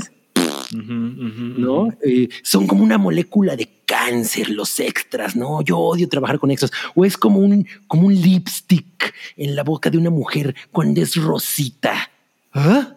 ¿No? 0.75 1.89
Eh, 2.05 2.29
son 2.43 2.67
como 2.67 2.83
una 2.83 2.99
molécula 2.99 3.57
de 3.57 3.69
cáncer 3.87 4.51
los 4.51 4.81
extras, 4.81 5.37
¿no? 5.37 5.63
Yo 5.63 5.79
odio 5.79 6.09
trabajar 6.09 6.39
con 6.39 6.51
extras. 6.51 6.73
O 6.95 7.05
es 7.05 7.17
como 7.17 7.39
un, 7.41 7.67
como 7.87 8.07
un 8.09 8.15
lipstick 8.15 9.15
en 9.37 9.55
la 9.55 9.63
boca 9.63 9.91
de 9.91 9.99
una 9.99 10.11
mujer 10.11 10.55
cuando 10.73 11.01
es 11.03 11.15
rosita. 11.17 12.11
¿Ah? 12.53 12.95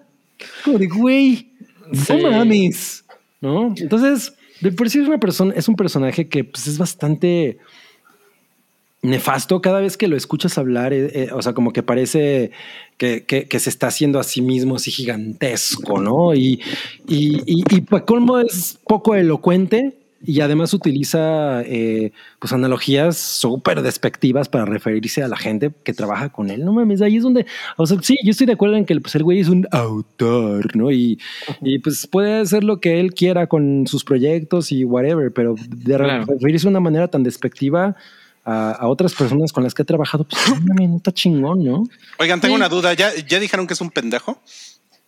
Como 0.64 0.78
de 0.78 0.88
güey, 0.88 1.52
Sí. 1.94 2.14
no 2.22 2.30
mames, 2.32 3.06
¿no? 3.40 3.74
Entonces, 3.78 4.34
de 4.60 4.72
por 4.74 4.90
sí 4.90 5.00
es 5.00 5.08
una 5.08 5.20
persona, 5.20 5.54
es 5.56 5.68
un 5.70 5.76
personaje 5.76 6.28
que 6.28 6.44
pues, 6.44 6.68
es 6.68 6.78
bastante 6.78 7.60
nefasto 9.02 9.62
cada 9.62 9.80
vez 9.80 9.96
que 9.96 10.08
lo 10.08 10.18
escuchas 10.18 10.58
hablar, 10.58 10.92
eh, 10.92 11.10
eh, 11.14 11.30
o 11.34 11.42
sea, 11.42 11.54
como 11.54 11.72
que 11.72 11.84
parece 11.84 12.52
que, 12.98 13.24
que- 13.26 13.48
que 13.48 13.60
se 13.60 13.70
está 13.70 13.88
haciendo 13.88 14.20
a 14.20 14.24
sí 14.24 14.42
mismo 14.42 14.76
así 14.76 14.92
gigantesco, 14.92 16.00
¿no? 16.02 16.34
Y, 16.34 16.62
y, 17.08 17.38
y, 17.46 17.64
y 17.70 17.82
pa' 17.82 18.06
colmo 18.06 18.40
es 18.40 18.80
poco 18.88 19.14
elocuente 19.16 19.94
y 20.26 20.42
además 20.42 20.74
utiliza 20.74 21.62
eh, 21.62 22.12
pues 22.40 22.52
analogías 22.52 23.18
súper 23.18 23.84
despectivas 23.84 24.50
para 24.50 24.66
referirse 24.66 25.22
a 25.22 25.28
la 25.28 25.38
gente 25.38 25.72
que 25.84 25.94
trabaja 25.94 26.30
con 26.30 26.50
él. 26.50 26.66
No 26.66 26.74
mames, 26.74 27.04
ahí 27.04 27.18
es 27.18 27.24
donde, 27.24 27.46
o 27.78 27.86
sea, 27.86 28.00
sí, 28.02 28.18
yo 28.24 28.32
estoy 28.32 28.48
de 28.48 28.54
acuerdo 28.54 28.78
en 28.78 28.86
que 28.86 29.00
pues, 29.00 29.14
el 29.14 29.24
güey 29.24 29.40
es 29.42 29.48
un 29.48 29.68
autor, 29.72 30.76
¿no? 30.76 30.92
Y, 30.92 31.20
y 31.62 31.78
pues 31.80 32.08
puede 32.08 32.40
hacer 32.40 32.64
lo 32.64 32.80
que 32.80 33.00
él 33.00 33.14
quiera 33.14 33.46
con 33.46 33.86
sus 33.86 34.04
proyectos 34.04 34.72
y 34.72 34.84
whatever, 34.86 35.32
pero 35.32 35.54
de 35.70 35.96
Claro. 35.96 36.26
referirse 36.26 36.64
de 36.66 36.70
una 36.72 36.80
manera 36.80 37.08
tan 37.10 37.22
despectiva 37.22 37.96
a, 38.50 38.72
a 38.72 38.88
otras 38.88 39.14
personas 39.14 39.52
con 39.52 39.64
las 39.64 39.74
que 39.74 39.82
ha 39.82 39.86
trabajado, 39.86 40.24
pues 40.24 40.42
está 40.96 41.12
chingón, 41.12 41.64
¿no? 41.66 41.84
Oigan, 42.18 42.40
tengo 42.40 42.56
una 42.56 42.70
duda. 42.70 42.94
¿Ya, 42.94 43.14
¿Ya 43.28 43.40
dijeron 43.40 43.68
que 43.68 43.74
es 43.74 43.82
un 43.82 43.92
pendejo? 43.92 44.42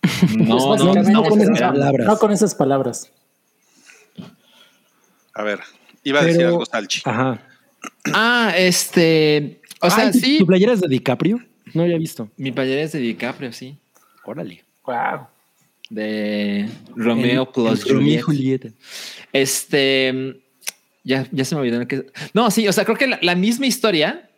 No, 0.36 0.58
Pues 0.76 0.82
no, 1.08 1.22
con 1.24 1.40
esas 1.40 1.58
palabras. 1.60 2.06
No 2.06 2.18
con 2.18 2.32
esas 2.32 2.54
palabras. 2.54 3.10
A 5.34 5.42
ver, 5.42 5.60
iba 6.04 6.20
a 6.20 6.24
decir 6.24 6.44
algo 6.46 6.64
Salchi. 6.66 7.02
Ajá. 7.04 7.40
Ah, 8.12 8.52
este. 8.56 9.60
O 9.80 9.88
sea, 9.90 10.04
Ay, 10.06 10.12
¿tu- 10.12 10.18
sí. 10.18 10.38
¿Tu 10.38 10.46
playera 10.46 10.72
es 10.72 10.80
de 10.80 10.88
DiCaprio? 10.88 11.40
No 11.72 11.82
había 11.84 11.98
visto. 11.98 12.28
Mi 12.36 12.50
playera 12.52 12.82
es 12.82 12.92
de 12.92 12.98
DiCaprio, 12.98 13.52
sí. 13.52 13.78
Órale. 14.24 14.64
Wow. 14.84 15.26
De 15.88 16.68
Romeo 16.94 17.44
En- 17.44 17.52
plus 17.52 17.86
en 17.86 17.94
Romeo 17.94 18.08
y 18.18 18.20
Juliet. 18.20 18.22
Julieta. 18.22 18.68
Este. 19.32 20.42
Ya, 21.02 21.26
ya 21.32 21.44
se 21.44 21.54
me 21.54 21.62
olvidó 21.62 21.86
que. 21.88 22.06
No, 22.34 22.50
sí, 22.50 22.68
o 22.68 22.72
sea, 22.72 22.84
creo 22.84 22.96
que 22.96 23.06
la, 23.06 23.34
misma 23.34 23.66
historia, 23.66 24.28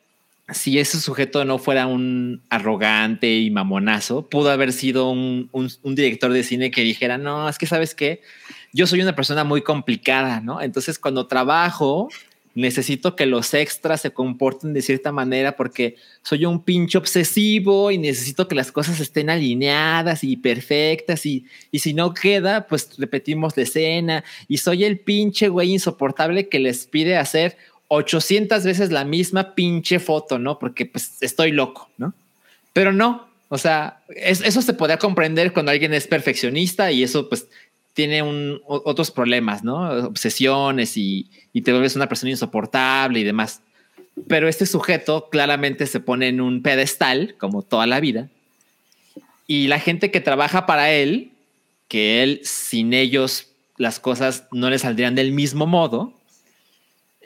si 0.53 0.79
ese 0.79 1.01
sujeto 1.01 1.45
no 1.45 1.59
fuera 1.59 1.87
un 1.87 2.43
arrogante 2.51 3.37
y 3.39 3.51
mamonazo, 3.51 4.29
pudo 4.29 4.51
haber 4.51 4.73
sido 4.73 5.11
un, 5.11 5.49
un- 5.53 5.71
un 5.83 5.95
director 5.95 6.33
de 6.33 6.45
cine 6.45 6.71
que 6.71 6.83
dijera: 6.83 7.19
No, 7.19 7.49
es 7.49 7.59
que 7.59 7.67
sabes 7.67 7.95
qué, 7.95 8.21
yo 8.73 8.87
soy 8.87 9.01
una 9.03 9.17
persona 9.17 9.45
muy 9.45 9.63
complicada, 9.63 10.41
¿no? 10.41 10.61
Entonces, 10.63 10.99
cuando 10.99 11.27
trabajo, 11.27 12.09
necesito 12.55 13.17
que 13.17 13.27
los 13.27 13.55
extras 13.55 14.01
se 14.03 14.11
comporten 14.13 14.73
de 14.75 14.83
cierta 14.83 15.11
manera 15.13 15.57
porque 15.57 15.97
soy 16.23 16.45
un 16.45 16.63
pinche 16.63 16.99
obsesivo 16.99 17.91
y 17.91 17.99
necesito 17.99 18.47
que 18.49 18.55
las 18.55 18.71
cosas 18.73 19.01
estén 19.01 19.31
alineadas 19.31 20.23
y 20.25 20.37
perfectas 20.37 21.25
y, 21.27 21.47
y 21.71 21.79
si 21.79 21.95
no 21.95 22.13
queda, 22.15 22.67
pues 22.67 22.91
repetimos 22.99 23.57
la 23.57 23.63
escena 23.63 24.25
y 24.49 24.59
soy 24.59 24.85
el 24.85 24.99
pinche 24.99 25.49
güey 25.49 25.73
insoportable 25.73 26.49
que 26.49 26.59
les 26.59 26.87
pide 26.87 27.17
hacer 27.17 27.57
800 27.89 28.65
veces 28.65 28.91
la 28.91 29.05
misma 29.05 29.55
pinche 29.55 29.99
foto, 29.99 30.39
¿no? 30.39 30.59
Porque 30.59 30.87
pues 30.87 31.23
estoy 31.23 31.53
loco, 31.53 31.91
¿no? 31.99 32.15
Pero 32.73 32.93
no, 32.93 33.29
o 33.49 33.59
sea, 33.59 34.03
es- 34.17 34.41
eso 34.41 34.63
se 34.63 34.73
podría 34.73 34.97
comprender 34.99 35.53
cuando 35.53 35.73
alguien 35.73 35.93
es 35.93 36.07
perfeccionista 36.07 36.91
y 36.91 37.03
eso 37.03 37.29
pues 37.29 37.49
tiene 37.95 38.23
otros 38.67 39.11
problemas, 39.11 39.63
¿no? 39.63 40.07
Obsesiones 40.07 40.97
y, 40.97 41.29
te 41.53 41.73
vuelves 41.73 41.97
una 41.97 42.09
persona 42.09 42.31
insoportable 42.31 43.21
y 43.21 43.25
demás. 43.25 43.61
Pero 44.29 44.49
este 44.49 44.67
sujeto 44.67 45.29
claramente 45.31 45.87
se 45.87 46.01
pone 46.01 46.29
en 46.29 46.41
un 46.41 46.63
pedestal, 46.63 47.35
como 47.39 47.63
toda 47.63 47.87
la 47.87 48.01
vida, 48.01 48.29
y 49.47 49.69
la 49.69 49.79
gente 49.79 50.11
que 50.11 50.21
trabaja 50.21 50.67
para 50.67 50.91
él, 50.93 51.33
que 51.89 52.23
él 52.23 52.41
sin 52.45 52.95
ellos 52.95 53.49
las 53.77 54.01
cosas 54.01 54.45
no 54.53 54.71
le 54.71 54.79
saldrían 54.79 55.15
del 55.15 55.33
mismo 55.33 55.67
modo, 55.67 56.15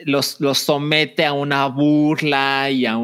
los, 0.04 0.40
los 0.40 0.58
somete 0.58 1.24
a 1.24 1.32
una 1.32 1.66
burla 1.66 2.70
y 2.70 2.86
a, 2.86 2.96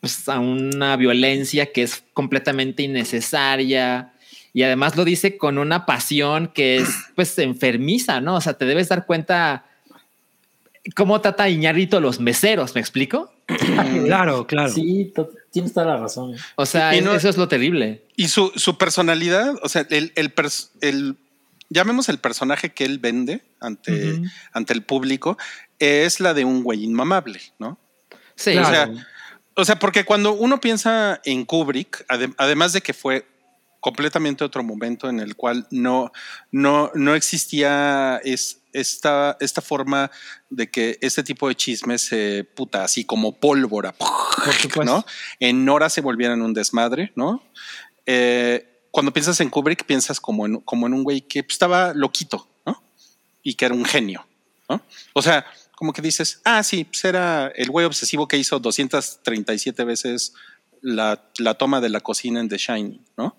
pues, 0.00 0.28
a 0.28 0.38
una 0.38 0.96
violencia 0.96 1.72
que 1.72 1.82
es 1.82 2.04
completamente 2.14 2.82
innecesaria 2.82 4.11
Y 4.54 4.62
además 4.64 4.96
lo 4.96 5.04
dice 5.04 5.36
con 5.38 5.58
una 5.58 5.86
pasión 5.86 6.48
que 6.48 6.76
es 6.76 6.88
pues 7.14 7.38
enfermiza, 7.38 8.20
¿no? 8.20 8.36
O 8.36 8.40
sea, 8.40 8.54
te 8.54 8.64
debes 8.66 8.88
dar 8.88 9.06
cuenta 9.06 9.64
cómo 10.96 11.20
trata 11.20 11.48
Iñarrito 11.48 12.00
los 12.00 12.20
meseros, 12.20 12.74
¿me 12.74 12.80
explico? 12.80 13.32
Claro, 14.04 14.46
claro. 14.46 14.72
Sí, 14.72 15.12
to- 15.14 15.30
tienes 15.50 15.72
toda 15.72 15.86
la 15.86 15.96
razón. 15.98 16.34
O 16.56 16.66
sea, 16.66 16.94
Y 16.94 16.98
es- 16.98 17.04
no- 17.04 17.14
eso 17.14 17.28
es 17.28 17.36
lo 17.36 17.48
terrible. 17.48 18.02
Y 18.16 18.28
su, 18.28 18.52
su 18.56 18.76
personalidad, 18.78 19.54
o 19.62 19.68
sea, 19.68 19.86
el, 19.90 20.12
el, 20.16 20.34
pers- 20.34 20.70
el- 20.80 21.16
llamemos 21.70 22.08
el 22.08 22.18
personaje 22.18 22.72
que 22.72 22.84
él 22.84 22.98
vende 22.98 23.40
ante, 23.60 24.20
ante 24.52 24.72
el 24.74 24.82
público, 24.82 25.38
es 25.78 26.20
la 26.20 26.34
de 26.34 26.44
un 26.44 26.62
güey 26.62 26.84
inmamable, 26.84 27.40
¿no? 27.58 27.78
Sí, 28.34 28.56
O 28.56 28.64
sea, 28.64 28.90
o 29.54 29.64
sea, 29.64 29.78
porque 29.78 30.04
cuando 30.04 30.32
uno 30.32 30.60
piensa 30.60 31.20
en 31.24 31.44
Kubrick, 31.44 32.06
adem- 32.08 32.34
además 32.38 32.72
de 32.72 32.80
que 32.80 32.92
fue 32.92 33.26
completamente 33.82 34.44
otro 34.44 34.62
momento 34.62 35.10
en 35.10 35.18
el 35.18 35.34
cual 35.34 35.66
no, 35.72 36.12
no, 36.52 36.92
no 36.94 37.16
existía 37.16 38.20
es, 38.22 38.62
esta, 38.72 39.36
esta 39.40 39.60
forma 39.60 40.08
de 40.48 40.70
que 40.70 40.98
este 41.00 41.24
tipo 41.24 41.48
de 41.48 41.56
chismes 41.56 42.02
se 42.02 42.44
puta 42.44 42.84
así 42.84 43.04
como 43.04 43.40
pólvora. 43.40 43.92
¿no? 44.84 45.04
En 45.40 45.68
horas 45.68 45.92
se 45.92 46.00
volvieran 46.00 46.42
un 46.42 46.54
desmadre, 46.54 47.12
¿no? 47.16 47.42
Eh, 48.06 48.86
cuando 48.92 49.12
piensas 49.12 49.40
en 49.40 49.50
Kubrick, 49.50 49.84
piensas 49.84 50.20
como 50.20 50.46
en, 50.46 50.60
como 50.60 50.86
en 50.86 50.94
un 50.94 51.02
güey 51.02 51.22
que 51.22 51.42
pues, 51.42 51.54
estaba 51.54 51.92
loquito, 51.92 52.48
¿no? 52.64 52.80
Y 53.42 53.54
que 53.54 53.64
era 53.64 53.74
un 53.74 53.84
genio, 53.84 54.24
¿no? 54.68 54.80
O 55.12 55.22
sea, 55.22 55.44
como 55.74 55.92
que 55.92 56.02
dices, 56.02 56.40
ah, 56.44 56.62
sí, 56.62 56.84
pues 56.84 57.04
era 57.04 57.48
el 57.56 57.68
güey 57.68 57.84
obsesivo 57.84 58.28
que 58.28 58.36
hizo 58.36 58.60
237 58.60 59.82
veces 59.82 60.34
la, 60.82 61.22
la 61.38 61.54
toma 61.54 61.80
de 61.80 61.88
la 61.88 62.00
cocina 62.00 62.40
en 62.40 62.48
The 62.48 62.58
Shining, 62.58 63.00
¿no? 63.16 63.36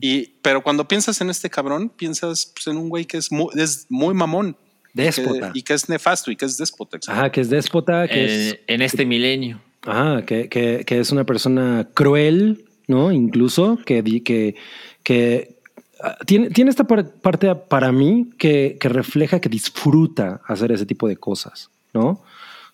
Y, 0.00 0.26
pero 0.42 0.62
cuando 0.62 0.86
piensas 0.86 1.20
en 1.20 1.30
este 1.30 1.48
cabrón, 1.50 1.88
piensas 1.88 2.52
pues, 2.54 2.66
en 2.68 2.76
un 2.76 2.88
güey 2.88 3.04
que 3.06 3.16
es 3.16 3.32
muy, 3.32 3.48
es 3.56 3.86
muy 3.88 4.14
mamón. 4.14 4.56
Déspota. 4.94 5.52
Que- 5.52 5.58
y 5.58 5.62
que 5.62 5.74
es 5.74 5.88
nefasto 5.88 6.30
y 6.30 6.36
que 6.36 6.44
es 6.44 6.56
déspota. 6.58 6.98
Ajá, 7.08 7.30
que 7.30 7.40
es 7.40 7.50
déspota, 7.50 8.06
que 8.08 8.24
es 8.24 8.52
Eh, 8.54 8.64
en 8.66 8.82
este 8.82 9.04
milenio. 9.06 9.60
Ajá, 9.82 10.24
que, 10.26 10.48
que, 10.48 10.84
que 10.86 10.98
es 11.00 11.12
una 11.12 11.24
persona 11.24 11.88
cruel, 11.94 12.64
¿no? 12.86 13.12
Incluso 13.12 13.78
que, 13.86 14.02
di- 14.02 14.22
que, 14.22 14.56
que 15.04 15.56
ah, 16.02 16.16
tiene, 16.26 16.50
tiene 16.50 16.70
esta 16.70 16.84
par- 16.84 17.10
parte 17.12 17.54
para 17.54 17.92
mí 17.92 18.30
que, 18.38 18.76
que 18.80 18.88
refleja 18.88 19.40
que 19.40 19.48
disfruta 19.48 20.40
hacer 20.46 20.72
ese 20.72 20.84
tipo 20.86 21.06
de 21.06 21.16
cosas, 21.16 21.70
¿no? 21.94 22.22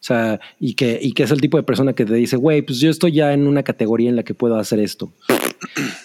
O 0.04 0.06
sea, 0.06 0.38
y 0.60 0.74
que, 0.74 0.98
y 1.00 1.12
que 1.12 1.22
es 1.22 1.30
el 1.30 1.40
tipo 1.40 1.56
de 1.56 1.62
persona 1.62 1.94
que 1.94 2.04
te 2.04 2.12
dice, 2.12 2.36
güey, 2.36 2.60
pues 2.60 2.78
yo 2.78 2.90
estoy 2.90 3.12
ya 3.12 3.32
en 3.32 3.46
una 3.46 3.62
categoría 3.62 4.10
en 4.10 4.16
la 4.16 4.22
que 4.22 4.34
puedo 4.34 4.58
hacer 4.58 4.78
esto. 4.78 5.10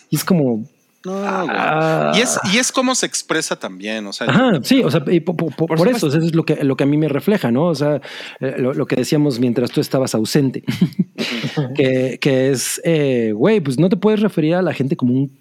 Y 0.09 0.15
es 0.15 0.23
como... 0.23 0.63
No, 1.05 1.11
ah, 1.26 2.13
y, 2.15 2.21
es, 2.21 2.39
y 2.53 2.57
es 2.59 2.71
como 2.71 2.95
se 2.95 3.05
expresa 3.05 3.57
también. 3.57 4.07
O 4.07 4.13
sea, 4.13 4.27
Ajá, 4.27 4.59
sí, 4.63 4.81
o 4.84 4.89
sea, 4.89 5.03
y 5.11 5.19
po- 5.19 5.35
po- 5.35 5.49
po- 5.49 5.65
por, 5.67 5.88
eso, 5.89 6.07
eso 6.07 6.17
es 6.17 6.34
lo 6.34 6.45
que, 6.45 6.63
lo 6.63 6.77
que 6.77 6.84
a 6.85 6.88
mí 6.88 6.95
me 6.95 7.09
refleja, 7.09 7.51
¿no? 7.51 7.65
O 7.67 7.76
sea, 7.76 7.99
eh, 8.39 8.55
lo, 8.57 8.73
lo 8.73 8.85
que 8.85 8.95
decíamos 8.95 9.38
mientras 9.38 9.69
tú 9.69 9.81
estabas 9.81 10.15
ausente, 10.15 10.63
que, 11.76 12.17
que 12.21 12.51
es, 12.51 12.80
eh, 12.85 13.34
güey, 13.35 13.59
pues 13.59 13.77
no 13.80 13.89
te 13.89 13.97
puedes 13.97 14.21
referir 14.21 14.55
a 14.55 14.61
la 14.61 14.73
gente 14.73 14.95
como 14.95 15.13
un- 15.13 15.38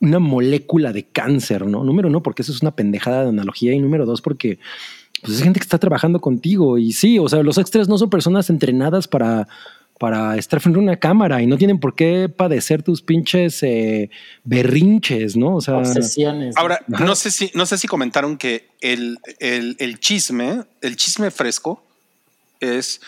una 0.00 0.18
molécula 0.18 0.92
de 0.92 1.04
cáncer, 1.04 1.66
¿no? 1.66 1.84
Número 1.84 2.08
uno, 2.08 2.22
porque 2.22 2.42
eso 2.42 2.52
es 2.52 2.60
una 2.60 2.72
pendejada 2.76 3.22
de 3.22 3.28
analogía, 3.30 3.72
y 3.72 3.78
número 3.78 4.04
dos, 4.04 4.20
porque 4.20 4.58
pues, 5.24 5.38
es 5.38 5.42
gente 5.42 5.58
que 5.58 5.64
está 5.64 5.78
trabajando 5.78 6.20
contigo, 6.20 6.78
y 6.78 6.92
sí, 6.92 7.18
o 7.18 7.28
sea, 7.28 7.42
los 7.42 7.58
extras 7.58 7.88
no 7.88 7.98
son 7.98 8.10
personas 8.10 8.48
entrenadas 8.50 9.08
para 9.08 9.48
para 10.00 10.36
estar 10.36 10.60
frente 10.60 10.80
a 10.80 10.82
una 10.82 10.96
cámara 10.96 11.40
y 11.40 11.46
no 11.46 11.56
tienen 11.56 11.78
por 11.78 11.94
qué 11.94 12.28
padecer 12.28 12.82
tus 12.82 13.00
pinches 13.00 13.62
eh, 13.62 14.10
berrinches, 14.42 15.36
¿no? 15.36 15.54
O 15.56 15.60
sea, 15.60 15.76
Obsesiones. 15.78 16.56
Ahora, 16.56 16.80
Ajá. 16.92 17.04
no 17.04 17.14
sé 17.14 17.30
si, 17.30 17.50
no 17.54 17.64
sé 17.64 17.78
si 17.78 17.86
comentaron 17.86 18.36
que 18.36 18.68
el, 18.80 19.18
el- 19.38 19.76
el 19.78 20.00
chisme, 20.00 20.64
el 20.82 20.96
chisme 20.96 21.30
fresco 21.30 21.82
es 22.60 23.00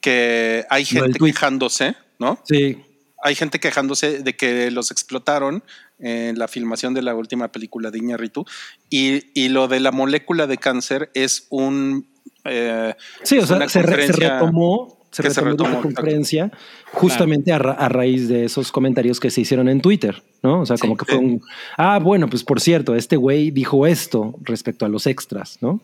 que 0.00 0.64
hay 0.70 0.84
gente 0.86 1.18
quejándose, 1.18 1.94
¿no? 2.18 2.40
sí, 2.44 2.78
Hay 3.22 3.34
gente 3.34 3.60
quejándose 3.60 4.20
de 4.22 4.34
que 4.34 4.70
los 4.70 4.90
explotaron 4.90 5.62
en 6.00 6.38
la 6.38 6.48
filmación 6.48 6.94
de 6.94 7.02
la 7.02 7.14
última 7.14 7.48
película 7.52 7.90
de 7.90 7.98
Iñárritu 7.98 8.44
y, 8.88 9.24
y 9.34 9.48
lo 9.48 9.68
de 9.68 9.80
la 9.80 9.92
molécula 9.92 10.46
de 10.46 10.58
cáncer 10.58 11.10
es 11.14 11.46
un 11.50 12.06
eh, 12.44 12.94
Sí, 13.22 13.38
o 13.38 13.46
sea, 13.46 13.68
se, 13.68 13.82
re- 13.82 14.06
se 14.06 14.12
retomó, 14.12 14.98
se 15.10 15.22
retomó 15.22 15.50
retomó, 15.50 15.70
una 15.70 15.80
conferencia 15.82 16.50
justamente 16.92 17.52
a, 17.52 17.58
ra- 17.58 17.72
a 17.72 17.88
raíz 17.88 18.28
de 18.28 18.44
esos 18.46 18.72
comentarios 18.72 19.20
que 19.20 19.30
se 19.30 19.42
hicieron 19.42 19.68
en 19.68 19.80
Twitter, 19.82 20.22
¿no? 20.42 20.60
O 20.62 20.66
sea, 20.66 20.76
como 20.78 20.94
Sí, 20.94 20.98
que 21.00 21.04
fue 21.04 21.16
un, 21.18 21.42
ah, 21.76 21.98
bueno, 21.98 22.28
pues 22.30 22.42
por 22.44 22.60
cierto, 22.60 22.94
este 22.94 23.16
güey 23.16 23.50
dijo 23.50 23.86
esto 23.86 24.34
respecto 24.42 24.86
a 24.86 24.88
los 24.88 25.06
extras, 25.06 25.58
¿no? 25.60 25.80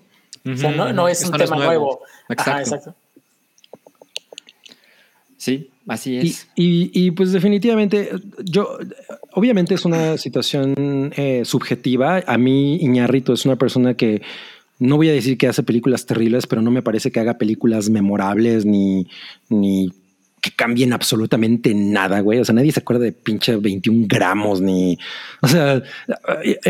o 0.46 0.56
sea, 0.56 0.70
no, 0.70 0.92
no 0.92 1.08
es 1.08 1.24
un 1.24 1.32
no 1.32 1.38
tema 1.38 1.56
nuevo. 1.56 2.00
Exacto. 2.28 2.50
Ajá, 2.50 2.60
exacto. 2.60 2.94
Sí, 5.36 5.70
así 5.88 6.16
es. 6.16 6.48
y- 6.56 6.90
y, 6.92 7.10
pues 7.12 7.32
definitivamente, 7.32 8.10
yo, 8.44 8.78
obviamente 9.32 9.74
es 9.74 9.84
una 9.84 10.18
situación 10.18 11.12
eh, 11.16 11.42
subjetiva. 11.44 12.22
A 12.26 12.38
mí 12.38 12.76
Iñárritu 12.76 13.32
es 13.32 13.44
una 13.44 13.56
persona 13.56 13.94
que 13.94 14.22
no 14.78 14.96
voy 14.96 15.08
a 15.08 15.12
decir 15.12 15.38
que 15.38 15.48
hace 15.48 15.62
películas 15.62 16.04
terribles, 16.06 16.46
pero 16.46 16.60
no 16.62 16.70
me 16.70 16.82
parece 16.82 17.10
que 17.10 17.20
haga 17.20 17.38
películas 17.38 17.88
memorables 17.88 18.66
ni, 18.66 19.06
ni 19.48 19.90
que 20.42 20.50
cambien 20.50 20.92
absolutamente 20.92 21.74
nada, 21.74 22.20
güey. 22.20 22.38
O 22.40 22.44
sea, 22.44 22.54
nadie 22.54 22.72
se 22.72 22.80
acuerda 22.80 23.04
de 23.04 23.12
pinche 23.12 23.56
21 23.56 24.06
gramos 24.06 24.60
ni, 24.60 24.98
o 25.40 25.48
sea, 25.48 25.82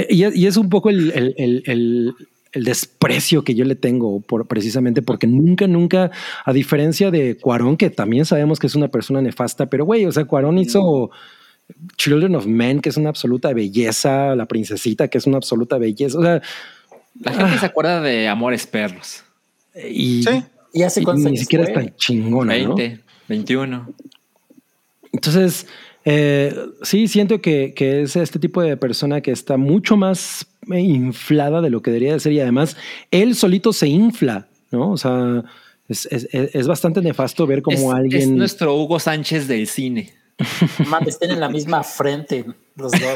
y, 0.09 0.25
y 0.25 0.47
es 0.47 0.57
un 0.57 0.69
poco 0.71 0.89
el, 0.89 1.11
el- 1.37 1.63
el- 1.67 2.15
el- 2.57 2.65
desprecio 2.65 3.45
que 3.45 3.55
yo 3.55 3.65
le 3.65 3.74
tengo 3.77 4.20
por 4.20 4.47
precisamente 4.47 5.03
porque 5.03 5.27
nunca, 5.27 5.66
nunca, 5.66 6.11
a 6.45 6.53
diferencia 6.53 7.11
de 7.11 7.37
Cuarón, 7.37 7.77
que 7.77 7.91
también 7.91 8.24
sabemos 8.24 8.59
que 8.59 8.66
es 8.66 8.74
una 8.74 8.89
persona 8.89 9.20
nefasta, 9.23 9.66
pero 9.66 9.85
güey, 9.85 10.07
o 10.07 10.12
sea, 10.12 10.24
Cuarón 10.24 10.59
hizo 10.59 11.11
Children 11.97 12.37
of 12.37 12.47
Men, 12.47 12.81
que 12.81 12.89
es 12.91 12.97
una 12.97 13.09
absoluta 13.09 13.53
belleza, 13.53 14.35
La 14.37 14.47
Princesita, 14.47 15.09
que 15.09 15.19
es 15.19 15.27
una 15.27 15.37
absoluta 15.39 15.78
belleza, 15.78 16.19
o 16.19 16.23
sea, 16.23 16.43
La 17.20 17.33
gente 17.33 17.59
se 17.59 17.66
acuerda 17.66 18.01
de 18.01 18.28
Amores 18.28 18.66
Perros. 18.66 19.23
y, 19.89 20.23
Sí. 20.23 20.43
¿Y 20.73 20.83
hace 20.83 21.01
y 21.01 21.05
ni 21.07 21.39
siquiera 21.39 21.65
es 21.65 21.73
tan 21.73 21.95
chingona, 21.97 22.57
¿no? 22.59 22.74
20, 22.74 23.01
21. 23.28 23.89
Entonces, 25.12 25.66
eh, 26.05 26.55
sí, 26.83 27.09
siento 27.09 27.41
que, 27.41 27.73
que 27.74 28.03
es 28.03 28.15
este 28.16 28.39
tipo 28.39 28.61
de 28.62 28.77
persona 28.77 29.20
que 29.23 29.31
está 29.31 29.57
mucho 29.57 29.97
más 29.97 30.47
inflada 30.69 31.61
de 31.61 31.71
lo 31.71 31.83
que 31.83 31.91
debería 31.91 32.13
de 32.15 32.21
ser 32.21 32.33
y 32.33 32.41
además 32.41 32.77
él 33.11 33.35
solito 33.35 33.73
se 33.73 33.89
infla, 33.89 34.47
¿no? 34.71 34.91
O 34.93 34.97
sea, 34.97 35.45
es, 35.89 36.07
es- 36.11 36.29
es- 36.33 36.55
es 36.55 36.67
bastante 36.67 37.01
nefasto 37.03 37.47
ver 37.47 37.63
como 37.63 37.93
es, 37.93 37.99
alguien... 37.99 38.23
es 38.23 38.29
nuestro 38.29 38.75
Hugo 38.75 38.99
Sánchez 38.99 39.47
del 39.49 39.67
cine. 39.69 40.13
Man, 40.89 41.05
estén 41.07 41.31
en 41.31 41.41
la 41.41 41.49
misma 41.49 41.83
frente 41.83 42.45
los 42.77 42.93
dos. 42.93 43.01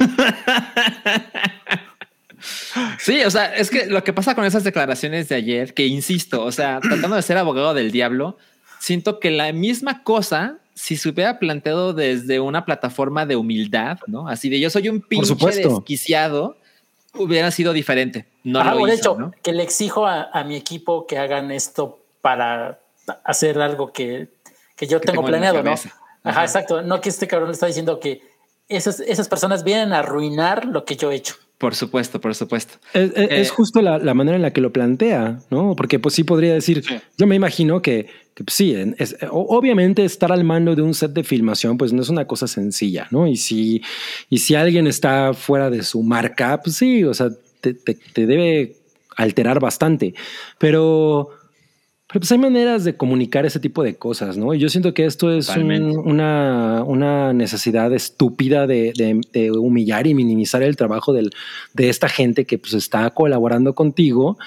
Sí, 2.98 3.20
o 3.24 3.30
sea, 3.30 3.54
es 3.54 3.68
que 3.68 3.84
lo 3.86 4.02
que 4.02 4.14
pasa 4.14 4.34
con 4.34 4.44
esas 4.46 4.64
declaraciones 4.64 5.28
de 5.28 5.34
ayer, 5.34 5.74
que 5.74 5.86
insisto, 5.86 6.42
o 6.42 6.52
sea, 6.52 6.80
tratando 6.80 7.16
de 7.16 7.22
ser 7.22 7.36
abogado 7.36 7.74
del 7.74 7.90
diablo, 7.90 8.38
siento 8.78 9.20
que 9.20 9.30
la 9.30 9.52
misma 9.52 10.02
cosa, 10.02 10.56
si 10.74 10.96
se 10.96 11.10
hubiera 11.10 11.38
planteado 11.38 11.92
desde 11.92 12.40
una 12.40 12.64
plataforma 12.64 13.26
de 13.26 13.36
humildad, 13.36 13.98
¿no? 14.06 14.26
Así 14.26 14.48
de 14.48 14.58
yo 14.58 14.70
soy 14.70 14.88
un 14.88 15.02
pinche 15.02 15.26
supuesto. 15.26 15.68
desquiciado, 15.68 16.56
hubiera 17.14 17.50
sido 17.50 17.72
diferente. 17.72 18.26
No 18.44 18.60
Ajá, 18.60 18.74
lo 18.74 18.86
de 18.86 18.94
hizo, 18.94 19.12
hecho, 19.12 19.20
¿no? 19.20 19.32
que 19.42 19.52
le 19.52 19.62
exijo 19.62 20.06
a, 20.06 20.30
a 20.32 20.44
mi 20.44 20.56
equipo 20.56 21.06
que 21.06 21.18
hagan 21.18 21.50
esto 21.50 21.98
para 22.20 22.80
hacer 23.24 23.60
algo 23.60 23.92
que, 23.92 24.28
que 24.76 24.86
yo 24.86 25.00
Que 25.00 25.08
tengo 25.08 25.22
tengo 25.24 25.28
en 25.28 25.32
la 25.42 25.50
planeado, 25.50 25.62
¿no? 25.62 25.72
Ajá, 25.72 25.90
Ajá. 26.22 26.44
exacto. 26.44 26.82
No 26.82 27.00
que 27.00 27.08
este 27.08 27.26
cabrón 27.26 27.50
está 27.50 27.66
diciendo 27.66 27.98
que 27.98 28.22
esas, 28.68 29.00
esas 29.00 29.28
personas 29.28 29.64
vienen 29.64 29.92
a 29.92 29.98
arruinar 30.00 30.64
lo 30.66 30.84
que 30.84 30.96
yo 30.96 31.10
he 31.10 31.16
hecho. 31.16 31.34
Por 31.60 31.74
supuesto, 31.74 32.22
por 32.22 32.34
supuesto. 32.34 32.78
Es, 32.94 33.10
es- 33.14 33.30
es 33.30 33.48
Eh, 33.48 33.50
justo 33.54 33.82
la, 33.82 33.98
la 33.98 34.14
manera 34.14 34.36
en 34.36 34.40
la 34.42 34.50
que 34.50 34.62
lo 34.62 34.72
plantea, 34.72 35.40
¿no? 35.50 35.76
Porque 35.76 35.98
pues 35.98 36.14
sí 36.14 36.24
podría 36.24 36.54
decir, 36.54 36.82
Sí. 36.82 36.94
yo 37.18 37.26
me 37.26 37.36
imagino 37.36 37.82
que, 37.82 38.06
que, 38.34 38.44
pues, 38.44 38.54
sí, 38.54 38.74
es- 38.96 39.14
obviamente 39.30 40.02
estar 40.06 40.32
al 40.32 40.42
mando 40.42 40.74
de 40.74 40.80
un 40.80 40.94
set 40.94 41.12
de 41.12 41.22
filmación 41.22 41.76
pues 41.76 41.92
no 41.92 42.00
es 42.00 42.08
una 42.08 42.26
cosa 42.26 42.46
sencilla, 42.46 43.08
¿no? 43.10 43.26
Y 43.26 43.36
si, 43.36 43.82
y 44.30 44.38
si 44.38 44.54
alguien 44.54 44.86
está 44.86 45.34
fuera 45.34 45.68
de 45.68 45.82
su 45.82 46.02
marca, 46.02 46.62
pues 46.64 46.76
sí, 46.76 47.04
o 47.04 47.12
sea, 47.12 47.28
te, 47.60 47.74
te- 47.74 47.98
te 48.14 48.24
debe 48.26 48.76
alterar 49.16 49.60
bastante, 49.60 50.14
pero... 50.58 51.28
Pero 52.12 52.20
pues 52.20 52.32
hay 52.32 52.38
maneras 52.38 52.82
de 52.84 52.96
comunicar 52.96 53.46
ese 53.46 53.60
tipo 53.60 53.82
de 53.84 53.94
cosas, 53.96 54.36
¿no? 54.36 54.52
Y 54.52 54.58
yo 54.58 54.68
siento 54.68 54.92
que 54.94 55.04
esto 55.04 55.32
es 55.32 55.48
un- 55.60 55.66
una, 55.96 56.82
una 56.84 57.32
necesidad 57.32 57.92
estúpida 57.94 58.66
de, 58.66 58.92
de- 58.96 59.20
de 59.32 59.50
humillar 59.52 60.06
y 60.06 60.14
minimizar 60.14 60.62
el 60.62 60.76
trabajo 60.76 61.12
del, 61.12 61.30
de 61.74 61.88
esta 61.88 62.08
gente 62.08 62.44
que 62.46 62.58
pues 62.58 62.74
está 62.74 63.08
colaborando 63.10 63.74
contigo 63.74 64.38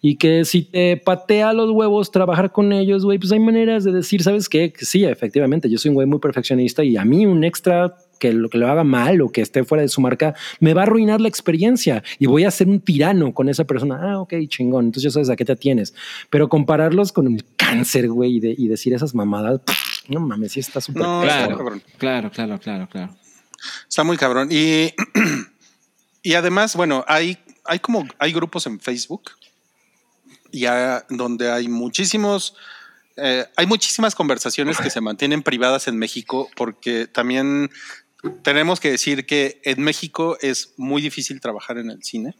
y 0.00 0.16
que 0.16 0.46
si 0.46 0.62
te 0.62 0.96
patea 0.96 1.52
los 1.52 1.70
huevos 1.72 2.10
trabajar 2.10 2.52
con 2.52 2.72
ellos, 2.72 3.04
güey, 3.04 3.18
pues 3.18 3.32
hay 3.32 3.40
maneras 3.40 3.84
de 3.84 3.92
decir, 3.92 4.22
¿sabes 4.22 4.48
qué? 4.48 4.72
Que 4.72 4.86
sí, 4.86 5.04
efectivamente, 5.04 5.68
yo 5.68 5.76
soy 5.76 5.90
un 5.90 5.96
güey 5.96 6.06
muy 6.06 6.20
perfeccionista 6.20 6.82
y 6.82 6.96
a 6.96 7.04
mí 7.04 7.26
un 7.26 7.44
extra 7.44 7.94
que 8.20 8.32
lo 8.32 8.48
que 8.48 8.58
lo 8.58 8.68
haga 8.70 8.84
mal 8.84 9.20
o 9.22 9.32
que 9.32 9.40
esté 9.40 9.64
fuera 9.64 9.82
de 9.82 9.88
su 9.88 10.00
marca, 10.00 10.34
me 10.60 10.74
va 10.74 10.82
a 10.82 10.84
arruinar 10.84 11.20
la 11.20 11.26
experiencia 11.28 12.04
y 12.20 12.26
voy 12.26 12.44
a 12.44 12.50
ser 12.52 12.68
un 12.68 12.78
tirano 12.80 13.34
con 13.34 13.48
esa 13.48 13.64
persona. 13.64 13.98
Ah, 14.00 14.20
ok, 14.20 14.34
chingón. 14.48 14.84
Entonces 14.84 15.02
ya 15.04 15.10
sabes 15.14 15.30
a 15.30 15.34
qué 15.36 15.44
te 15.44 15.56
tienes. 15.56 15.92
Pero 16.30 16.48
compararlos 16.48 17.10
con 17.10 17.26
el 17.26 17.44
cáncer, 17.56 18.08
güey, 18.08 18.36
y, 18.36 18.40
de- 18.40 18.54
y 18.56 18.68
decir 18.68 18.94
esas 18.94 19.12
mamadas, 19.14 19.60
no 20.08 20.20
mames, 20.20 20.52
sí 20.52 20.60
está 20.60 20.80
súper. 20.80 21.02
No, 21.02 21.22
Claro, 21.22 21.80
claro, 21.98 22.30
claro, 22.30 22.60
claro, 22.60 22.88
claro. 22.88 23.16
Está 23.88 24.04
muy 24.04 24.16
cabrón. 24.16 24.48
Y, 24.52 24.92
y 26.22 26.34
además, 26.34 26.76
bueno, 26.76 27.04
hay, 27.08 27.38
hay 27.64 27.78
como 27.80 28.06
hay 28.18 28.32
grupos 28.32 28.66
en 28.66 28.78
Facebook 28.78 29.22
ya 30.52 31.04
donde 31.08 31.50
hay 31.50 31.68
muchísimos, 31.68 32.56
eh, 33.16 33.44
hay 33.56 33.66
muchísimas 33.66 34.14
conversaciones 34.14 34.78
que 34.78 34.90
se 34.90 35.00
mantienen 35.00 35.42
privadas 35.42 35.86
en 35.88 35.96
México 35.96 36.48
porque 36.56 37.06
también 37.06 37.70
tenemos 38.42 38.80
que 38.80 38.90
decir 38.90 39.26
que 39.26 39.60
en 39.64 39.82
México 39.82 40.36
es 40.40 40.74
muy 40.76 41.02
difícil 41.02 41.40
trabajar 41.40 41.78
en 41.78 41.90
el 41.90 42.02
cine 42.02 42.34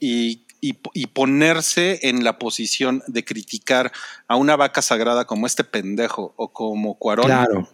y, 0.00 0.42
y, 0.60 0.78
y 0.94 1.06
ponerse 1.06 2.00
en 2.08 2.24
la 2.24 2.38
posición 2.38 3.02
de 3.06 3.24
criticar 3.24 3.92
a 4.26 4.36
una 4.36 4.56
vaca 4.56 4.82
sagrada 4.82 5.24
como 5.26 5.46
este 5.46 5.64
pendejo 5.64 6.34
o 6.36 6.52
como 6.52 6.98
Cuarón 6.98 7.26
Claro. 7.26 7.68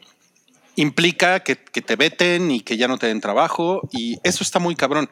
implica 0.77 1.41
que, 1.41 1.57
que 1.57 1.83
te 1.83 1.97
veten 1.97 2.51
y 2.51 2.61
que 2.61 2.77
ya 2.77 2.89
no 2.89 2.99
te 2.99 3.07
den 3.07 3.21
trabajo 3.21 3.89
y 3.93 4.19
eso 4.23 4.43
está 4.45 4.59
muy 4.59 4.75
cabrón. 4.77 5.11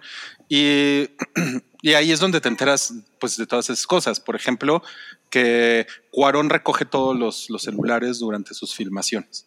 Y, 0.49 1.09
y 1.83 1.95
ahí 1.95 2.13
es 2.13 2.21
donde 2.21 2.41
te 2.41 2.49
enteras 2.49 2.95
pues 3.19 3.37
de 3.37 3.47
todas 3.47 3.69
esas 3.71 3.87
cosas. 3.87 4.21
Por 4.21 4.37
ejemplo, 4.37 4.83
que 5.31 5.87
Cuarón 6.11 6.51
recoge 6.51 6.85
todos 6.85 7.17
los, 7.19 7.51
los 7.51 7.63
celulares 7.63 8.19
durante 8.19 8.55
sus 8.55 8.75
filmaciones. 8.75 9.47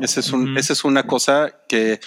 Esa 0.00 0.20
es, 0.20 0.32
un, 0.32 0.56
esa 0.56 0.72
es 0.72 0.84
una 0.84 1.06
cosa 1.06 1.52
que 1.68 2.00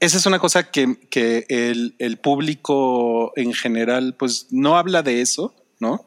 esa 0.00 0.16
es 0.16 0.26
una 0.26 0.40
cosa 0.40 0.70
que, 0.70 0.96
que 1.10 1.46
el, 1.48 1.94
el 2.00 2.16
público 2.16 3.32
en 3.36 3.52
general 3.52 4.16
pues 4.18 4.48
no 4.50 4.76
habla 4.76 5.02
de 5.02 5.20
eso, 5.20 5.54
¿no? 5.78 6.06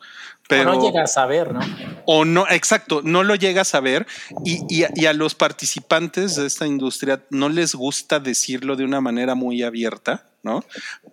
Pero 0.49 0.75
no 0.75 0.85
llega 0.85 1.03
a 1.03 1.07
saber, 1.07 1.53
¿no? 1.53 1.61
o 2.05 2.25
no, 2.25 2.45
exacto, 2.49 3.01
no 3.03 3.23
lo 3.23 3.35
llegas 3.35 3.73
a 3.73 3.79
ver 3.79 4.05
y, 4.43 4.59
y 4.69 4.85
y 4.93 5.05
a 5.05 5.13
los 5.13 5.33
participantes 5.33 6.35
de 6.35 6.45
esta 6.45 6.67
industria 6.67 7.23
no 7.29 7.49
les 7.49 7.73
gusta 7.73 8.19
decirlo 8.19 8.75
de 8.75 8.83
una 8.83 9.01
manera 9.01 9.33
muy 9.33 9.63
abierta, 9.63 10.25
¿no? 10.45 10.63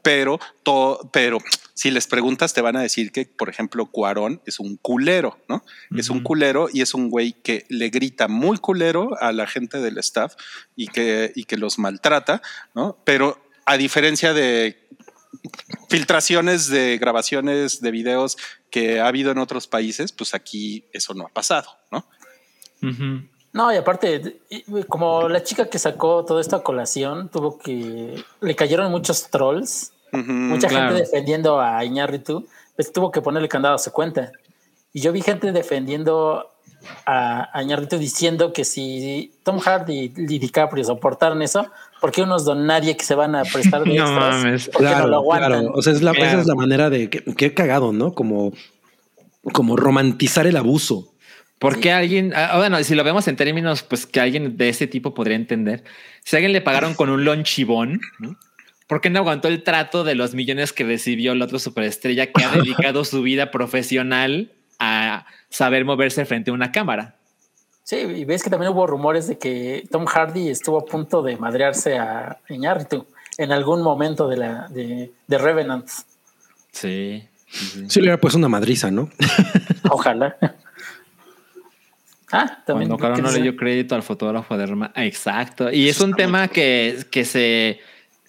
Pero, 0.02 0.38
to- 0.62 1.10
pero 1.12 1.38
si 1.74 1.90
les 1.90 2.06
preguntas 2.06 2.52
te 2.54 2.60
van 2.60 2.76
a 2.76 2.82
decir 2.82 3.10
que, 3.10 3.24
por 3.24 3.48
ejemplo, 3.48 3.86
Cuarón 3.86 4.40
es 4.46 4.60
un 4.60 4.76
culero, 4.76 5.40
¿no? 5.48 5.64
Es 5.96 6.10
un 6.10 6.22
culero 6.22 6.68
y 6.72 6.82
es 6.82 6.94
un 6.94 7.08
güey 7.10 7.32
que 7.32 7.64
le 7.68 7.88
grita 7.88 8.28
muy 8.28 8.58
culero 8.58 9.16
a 9.20 9.32
la 9.32 9.46
gente 9.46 9.78
del 9.80 9.98
staff 9.98 10.34
y 10.76 10.86
que, 10.88 11.32
y 11.34 11.44
que 11.44 11.56
los 11.56 11.78
maltrata, 11.78 12.42
¿no? 12.74 12.98
Pero 13.04 13.42
a 13.64 13.76
diferencia 13.76 14.34
de 14.34 14.78
filtraciones 15.88 16.68
de 16.68 16.98
grabaciones 16.98 17.80
de 17.80 17.90
videos 17.90 18.36
que 18.70 19.00
ha 19.00 19.06
habido 19.08 19.32
en 19.32 19.38
otros 19.38 19.66
países, 19.66 20.12
pues 20.12 20.34
aquí 20.34 20.84
eso 20.92 21.14
no 21.14 21.26
ha 21.26 21.28
pasado, 21.30 21.68
¿no? 21.90 22.06
Ujú. 22.82 23.26
No, 23.52 23.72
y 23.72 23.76
aparte, 23.76 24.38
como 24.88 25.28
la 25.28 25.42
chica 25.42 25.66
que 25.68 25.78
sacó 25.78 26.24
todo 26.24 26.40
esto 26.40 26.56
a 26.56 26.62
colación, 26.64 27.28
tuvo 27.28 27.58
que. 27.58 28.22
Le 28.40 28.56
cayeron 28.56 28.90
muchos 28.90 29.28
trolls, 29.28 29.92
mucha 30.12 30.68
claro. 30.68 30.88
gente 30.88 31.02
defendiendo 31.02 31.60
a 31.60 31.84
Iñárritu, 31.84 32.46
pues 32.76 32.92
tuvo 32.92 33.10
que 33.10 33.20
ponerle 33.20 33.48
candado 33.48 33.74
a 33.74 33.78
su 33.78 33.92
cuenta. 33.92 34.32
Y 34.94 35.00
yo 35.00 35.12
vi 35.12 35.20
gente 35.20 35.52
defendiendo 35.52 36.48
a, 37.04 37.50
a 37.52 37.62
Iñárritu 37.62 37.98
diciendo 37.98 38.54
que 38.54 38.64
si 38.64 39.34
Tom 39.42 39.58
Hardy 39.58 40.12
y 40.16 40.38
DiCaprio 40.38 40.82
soportaron 40.84 41.42
eso, 41.42 41.66
¿por 42.00 42.10
qué 42.10 42.22
unos 42.22 42.46
don 42.46 42.66
nadie 42.66 42.96
que 42.96 43.04
se 43.04 43.14
van 43.14 43.34
a 43.34 43.42
prestar 43.44 43.84
de 43.84 43.94
No 43.94 44.04
extras? 44.04 44.34
mames. 44.44 44.68
¿Por 44.70 44.80
qué 44.82 44.88
no 44.88 44.90
lo 44.90 44.96
Claro, 45.02 45.16
aguantan? 45.16 45.50
claro. 45.62 45.72
O 45.74 45.82
sea, 45.82 45.92
es 45.92 46.00
la, 46.02 46.12
Claro. 46.12 46.26
esa 46.26 46.40
es 46.40 46.46
la 46.46 46.54
manera 46.54 46.88
de 46.88 47.10
que, 47.10 47.22
qué 47.34 47.52
cagado, 47.52 47.92
¿no? 47.92 48.14
Como, 48.14 48.52
como 49.52 49.76
romantizar 49.76 50.46
el 50.46 50.56
abuso. 50.56 51.11
¿Por 51.62 51.78
qué 51.78 51.92
alguien, 51.92 52.32
ah, 52.34 52.56
bueno, 52.56 52.82
si 52.82 52.96
lo 52.96 53.04
vemos 53.04 53.28
en 53.28 53.36
términos, 53.36 53.84
pues 53.84 54.04
que 54.04 54.18
alguien 54.18 54.56
de 54.56 54.68
ese 54.68 54.88
tipo 54.88 55.14
podría 55.14 55.36
entender, 55.36 55.84
si 56.24 56.34
a 56.34 56.38
alguien 56.38 56.52
le 56.52 56.60
pagaron 56.60 56.94
con 56.94 57.08
un 57.08 57.24
lonchibón, 57.24 58.00
¿no? 58.18 58.36
¿por 58.88 59.00
qué 59.00 59.10
no 59.10 59.20
aguantó 59.20 59.46
el 59.46 59.62
trato 59.62 60.02
de 60.02 60.16
los 60.16 60.34
millones 60.34 60.72
que 60.72 60.82
recibió 60.82 61.36
la 61.36 61.44
otra 61.44 61.60
superestrella 61.60 62.32
que 62.32 62.42
ha 62.42 62.50
dedicado 62.56 63.04
su 63.04 63.22
vida 63.22 63.52
profesional 63.52 64.50
a 64.80 65.24
saber 65.50 65.84
moverse 65.84 66.24
frente 66.24 66.50
a 66.50 66.54
una 66.54 66.72
cámara? 66.72 67.14
Sí, 67.84 67.98
y 67.98 68.24
ves 68.24 68.42
que 68.42 68.50
también 68.50 68.72
hubo 68.72 68.84
rumores 68.88 69.28
de 69.28 69.38
que 69.38 69.86
Tom 69.88 70.06
Hardy 70.06 70.48
estuvo 70.48 70.80
a 70.80 70.84
punto 70.84 71.22
de 71.22 71.36
madrearse 71.36 71.96
a 71.96 72.40
Iñárritu 72.48 73.06
en 73.38 73.52
algún 73.52 73.82
momento 73.82 74.26
de 74.26 74.36
la 74.36 74.66
de, 74.68 75.12
de 75.28 75.38
Revenant. 75.38 75.88
Sí. 76.72 77.22
sí, 77.46 77.66
sí. 77.66 77.84
Sí, 77.88 78.00
le 78.00 78.06
hubiera 78.06 78.20
puesto 78.20 78.36
una 78.36 78.48
madriza, 78.48 78.90
¿no? 78.90 79.10
Ojalá. 79.88 80.36
Ah, 82.32 82.62
también. 82.66 82.88
Cuando 82.88 82.96
Caro 83.16 83.22
no 83.22 83.30
le 83.30 83.42
dio 83.42 83.54
crédito 83.56 83.94
al 83.94 84.02
fotógrafo 84.02 84.56
de 84.56 84.66
Roma. 84.66 84.90
Ah, 84.94 85.04
Exacto. 85.04 85.70
Y 85.70 85.88
es 85.88 86.00
un 86.00 86.14
tema 86.14 86.48
que, 86.48 87.04
que 87.10 87.24
se, 87.24 87.78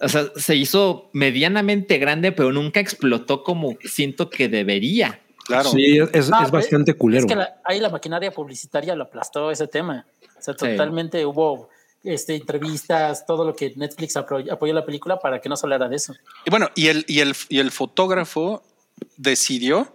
o 0.01 0.09
sea, 0.09 0.25
se 0.35 0.55
hizo 0.55 1.09
medianamente 1.13 1.97
grande, 1.97 2.31
pero 2.34 2.51
nunca 2.51 2.80
explotó 2.80 3.43
como 3.43 3.77
siento 3.85 4.30
que 4.30 4.49
debería. 4.49 5.19
Claro. 5.45 5.69
Sí, 5.69 5.97
es, 5.97 6.09
es- 6.13 6.30
es 6.43 6.51
bastante 6.51 6.93
culero. 6.93 7.21
Es 7.25 7.25
que 7.31 7.35
la- 7.35 7.55
ahí 7.65 7.80
la 7.80 7.89
maquinaria 7.89 8.31
publicitaria 8.31 8.95
lo 8.95 9.03
aplastó 9.05 9.51
ese 9.51 9.67
tema. 9.67 10.05
O 10.38 10.41
sea, 10.41 10.53
Sí. 10.53 10.59
totalmente 10.71 11.25
hubo 11.25 11.69
este, 12.03 12.35
entrevistas, 12.35 13.25
todo 13.25 13.45
lo 13.45 13.55
que 13.55 13.71
Netflix 13.77 14.17
apoyó 14.17 14.73
la 14.73 14.85
película 14.85 15.19
para 15.19 15.39
que 15.39 15.47
no 15.47 15.55
se 15.55 15.65
hablara 15.65 15.88
de 15.88 15.95
eso. 15.95 16.13
Y 16.45 16.49
bueno, 16.49 16.69
y 16.75 16.88
el, 16.88 17.05
y 17.07 17.19
el, 17.21 17.34
y 17.47 17.59
el 17.59 17.71
fotógrafo 17.71 18.61
decidió 19.15 19.88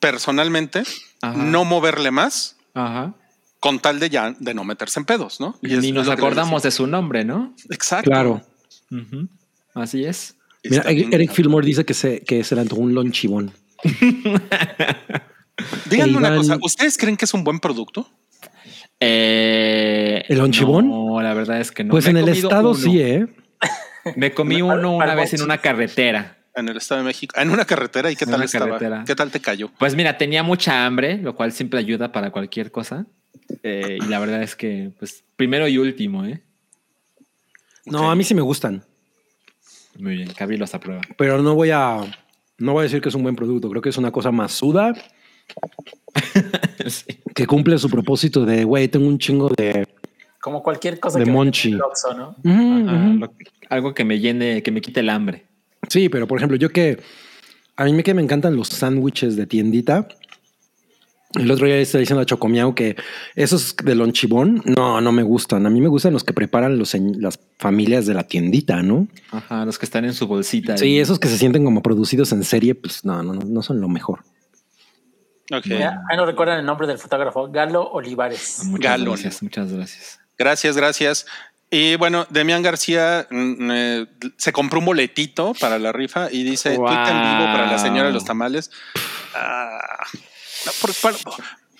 personalmente 0.00 0.82
Ajá. 1.30 1.42
no 1.42 1.64
moverle 1.64 2.10
más 2.10 2.56
Ajá. 2.74 3.14
con 3.60 3.78
tal 3.80 3.98
de 4.00 4.10
ya 4.10 4.34
de 4.38 4.54
no 4.54 4.64
meterse 4.64 5.00
en 5.00 5.06
pedos, 5.06 5.40
¿no? 5.40 5.56
es- 5.62 5.78
Ni 5.80 5.88
es 5.88 5.94
nos 5.94 6.08
acordamos 6.08 6.62
de 6.62 6.70
su 6.70 6.86
nombre, 6.86 7.24
¿no? 7.24 7.54
Exacto. 7.70 8.10
Claro. 8.10 8.42
Así 9.74 10.04
es. 10.04 10.36
Mira, 10.62 10.84
Eric. 10.88 11.32
Fillmore 11.32 11.66
dice 11.66 11.84
que 11.84 11.94
se, 11.94 12.20
que 12.20 12.42
se 12.44 12.54
le 12.54 12.62
antojó 12.62 12.80
un 12.80 12.94
lonchibón. 12.94 13.52
Díganme 15.90 16.16
una 16.16 16.28
Iván- 16.30 16.36
cosa, 16.38 16.58
¿ustedes 16.62 16.96
creen 16.98 17.16
que 17.16 17.24
es 17.26 17.34
un 17.34 17.44
buen 17.44 17.60
producto? 17.60 18.08
Eh, 19.00 20.24
¿El 20.28 20.38
lonchibón? 20.38 20.88
No, 20.88 21.20
la 21.20 21.34
verdad 21.34 21.60
es 21.60 21.70
que 21.70 21.84
no. 21.84 21.90
pues 21.90 22.04
Me 22.06 22.10
en 22.12 22.16
el 22.18 22.28
estado 22.30 22.70
uno. 22.70 22.78
sí, 22.78 23.00
¿eh? 23.00 23.26
Me 24.16 24.32
comí 24.32 24.62
uno 24.62 24.96
una 24.96 25.14
vez 25.14 25.34
en 25.34 25.42
una 25.42 25.58
carretera. 25.58 26.38
En 26.56 26.68
el 26.68 26.76
Estado 26.76 27.00
de 27.00 27.06
México, 27.06 27.34
en 27.38 27.50
una 27.50 27.64
carretera, 27.64 28.10
¿y 28.12 28.16
qué 28.16 28.24
En 28.24 28.30
tal 28.30 28.38
una 28.40 28.44
estaba? 28.44 28.66
carretera. 28.66 29.04
¿Qué 29.06 29.14
tal 29.16 29.30
te 29.30 29.40
cayó? 29.40 29.70
Pues 29.78 29.96
mira, 29.96 30.16
tenía 30.16 30.42
mucha 30.42 30.86
hambre, 30.86 31.18
lo 31.18 31.34
cual 31.34 31.50
siempre 31.52 31.80
ayuda 31.80 32.12
para 32.12 32.30
cualquier 32.30 32.70
cosa. 32.70 33.06
Eh, 33.62 33.98
y 34.00 34.06
la 34.06 34.18
verdad 34.20 34.42
es 34.42 34.54
que, 34.54 34.92
pues, 34.98 35.24
primero 35.36 35.66
y 35.66 35.78
último, 35.78 36.24
¿eh? 36.24 36.42
No, 37.86 38.10
a 38.10 38.14
mí 38.14 38.24
sí 38.24 38.34
me 38.34 38.40
gustan, 38.40 38.82
Muy 39.98 40.16
bien, 40.16 40.32
Cabi 40.32 40.56
los 40.56 40.74
aprueba. 40.74 41.02
pero 41.18 41.42
no 41.42 41.54
voy 41.54 41.70
a 41.70 41.98
no 42.58 42.72
voy 42.72 42.80
a 42.80 42.82
decir 42.84 43.00
que 43.02 43.08
es 43.10 43.14
un 43.14 43.22
buen 43.24 43.36
producto. 43.36 43.68
Creo 43.68 43.82
que 43.82 43.88
es 43.90 43.98
una 43.98 44.10
cosa 44.12 44.30
masuda 44.30 44.94
Sí. 46.86 47.04
que 47.34 47.46
cumple 47.46 47.76
su 47.78 47.90
propósito 47.90 48.44
de, 48.46 48.64
güey, 48.64 48.88
tengo 48.88 49.06
un 49.08 49.18
chingo 49.18 49.48
de... 49.50 49.86
Como 50.40 50.62
cualquier 50.62 51.00
cosa 51.00 51.18
De 51.18 51.24
que 51.24 51.30
Monchi. 51.30 51.76
algo 53.70 53.92
que 53.94 54.04
me 54.04 54.20
llene, 54.20 54.62
que 54.62 54.70
me 54.70 54.80
quite 54.80 55.00
el 55.00 55.10
hambre. 55.10 55.46
Sí, 55.88 56.08
pero 56.08 56.26
por 56.26 56.38
ejemplo, 56.38 56.56
yo 56.56 56.70
que 56.70 57.00
a 57.76 57.84
mí 57.84 57.92
me 57.92 58.02
que 58.02 58.14
me 58.14 58.22
encantan 58.22 58.56
los 58.56 58.68
sándwiches 58.68 59.36
de 59.36 59.46
tiendita. 59.46 60.08
El 61.34 61.50
otro 61.50 61.66
día 61.66 61.76
estaba 61.78 61.98
diciendo 61.98 62.22
a 62.22 62.26
Chocomiao 62.26 62.76
que 62.76 62.94
esos 63.34 63.74
de 63.76 63.96
lonchibón, 63.96 64.62
no, 64.66 65.00
no 65.00 65.10
me 65.10 65.24
gustan. 65.24 65.66
A 65.66 65.70
mí 65.70 65.80
me 65.80 65.88
gustan 65.88 66.12
los 66.12 66.22
que 66.22 66.32
preparan 66.32 66.78
los, 66.78 66.94
las 66.94 67.40
familias 67.58 68.06
de 68.06 68.14
la 68.14 68.22
tiendita, 68.22 68.82
¿no? 68.82 69.08
Ajá, 69.32 69.64
los 69.64 69.76
que 69.76 69.84
están 69.86 70.04
en 70.04 70.14
su 70.14 70.28
bolsita. 70.28 70.78
Sí, 70.78 70.86
y- 70.90 70.98
esos 71.00 71.18
que 71.18 71.26
se 71.26 71.36
sienten 71.36 71.64
como 71.64 71.82
producidos 71.82 72.30
en 72.30 72.44
serie, 72.44 72.76
pues 72.76 73.04
no, 73.04 73.20
no, 73.24 73.34
no, 73.34 73.40
no 73.44 73.62
son 73.62 73.80
lo 73.80 73.88
mejor. 73.88 74.20
Ok. 75.52 75.66
Ya, 75.66 76.00
Ahí 76.08 76.16
no 76.16 76.24
recuerdan 76.24 76.60
el 76.60 76.66
nombre 76.66 76.86
del 76.86 76.98
fotógrafo, 76.98 77.50
Galo 77.50 77.82
Olivares. 77.90 78.60
Muchas 78.66 79.00
gracias, 79.02 79.42
muchas 79.42 79.72
gracias. 79.72 80.20
Gracias, 80.38 80.76
gracias. 80.76 81.26
Y 81.76 81.96
bueno, 81.96 82.24
Demián 82.30 82.62
García 82.62 83.26
mm, 83.30 83.70
eh, 83.72 84.06
se 84.36 84.52
compró 84.52 84.78
un 84.78 84.84
boletito 84.84 85.54
para 85.58 85.76
la 85.78 85.90
rifa 85.90 86.30
y 86.30 86.44
dice 86.44 86.76
Wow. 86.76 86.88
en 86.88 86.94
vivo 87.04 87.44
para 87.52 87.66
la 87.66 87.78
señora 87.78 88.06
de 88.08 88.14
los 88.14 88.24
tamales. 88.24 88.70
Ah, 89.34 89.80
no, 90.66 90.72
¿por, 90.80 90.94
por- 90.94 91.16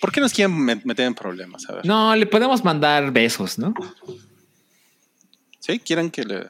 por 0.01 0.11
qué 0.11 0.19
nos 0.19 0.33
quieren 0.33 0.53
met- 0.57 0.83
meter 0.83 1.05
en 1.07 1.15
problemas? 1.15 1.69
A 1.69 1.75
ver. 1.75 1.85
No, 1.85 2.13
le 2.13 2.25
podemos 2.25 2.61
mandar 2.65 3.09
besos, 3.11 3.57
¿no? 3.57 3.73
¿Sí? 5.59 5.79
¿Quieren 5.79 6.11
que 6.11 6.23
le...? 6.25 6.49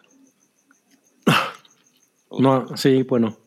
No, 2.40 2.75
sí, 2.75 3.03
bueno. 3.03 3.38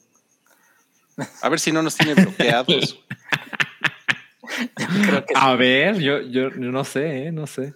A 1.43 1.49
ver 1.49 1.59
si 1.61 1.73
no 1.73 1.83
nos 1.83 1.97
tiene 1.97 2.15
bloqueados. 2.15 3.01
Creo 4.77 5.27
que 5.27 5.35
A 5.37 5.55
ver, 5.57 5.99
yo, 5.99 6.21
yo, 6.23 6.51
yo 6.51 6.71
no 6.71 6.85
sé, 6.85 7.27
¿eh? 7.27 7.33
no 7.33 7.47
sé. 7.47 7.75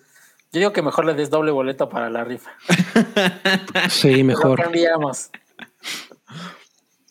Yo 0.52 0.58
digo 0.60 0.72
que 0.72 0.82
mejor 0.82 1.06
le 1.06 1.14
des 1.14 1.30
doble 1.30 1.50
boleto 1.50 1.88
para 1.88 2.10
la 2.10 2.24
rifa. 2.24 2.50
Sí, 3.88 4.16
Lo 4.18 4.24
mejor. 4.24 4.60
cambiamos. 4.62 5.30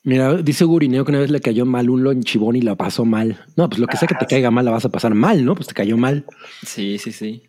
Mira, 0.04 0.36
dice 0.38 0.66
Gurineo 0.66 1.06
que 1.06 1.12
una 1.12 1.20
vez 1.20 1.30
le 1.30 1.42
cayó 1.42 1.66
mal 1.66 1.90
un 1.90 2.04
lonchibón 2.04 2.56
y 2.56 2.62
la 2.62 2.76
pasó 2.76 3.06
mal. 3.06 3.44
No, 3.56 3.70
pues 3.70 3.80
lo 3.80 3.88
que 3.88 3.98
sea 3.98 4.08
que 4.08 4.16
te 4.16 4.26
caiga 4.26 4.50
mal 4.52 4.66
la 4.66 4.72
vas 4.72 4.86
a 4.86 4.90
pasar 4.90 5.14
mal, 5.14 5.46
¿no? 5.46 5.54
Pues 5.56 5.68
te 5.68 5.74
cayó 5.76 5.96
mal. 5.98 6.26
Sí, 6.66 6.98
sí, 6.98 7.12
sí. 7.12 7.44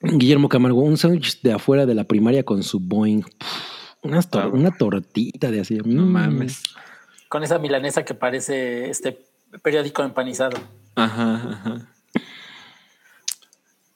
Guillermo 0.00 0.48
Camargo, 0.48 0.80
un 0.82 0.96
sándwich 0.98 1.40
de 1.42 1.52
afuera 1.52 1.86
de 1.86 1.94
la 1.94 2.04
primaria 2.04 2.42
con 2.44 2.62
su 2.62 2.80
Boeing. 2.80 3.22
Pff, 3.22 4.26
tor- 4.30 4.42
Ah. 4.44 4.48
una 4.48 4.76
tortita 4.76 5.50
de 5.50 5.60
así. 5.60 5.76
No 5.84 6.02
mm. 6.02 6.10
mames. 6.12 6.62
Con 7.28 7.42
esa 7.44 7.58
milanesa 7.58 8.04
que 8.04 8.14
parece 8.14 8.90
este 8.90 9.24
periódico 9.62 10.02
empanizado. 10.02 10.58
Ajá, 10.96 11.34
ajá. 11.50 11.91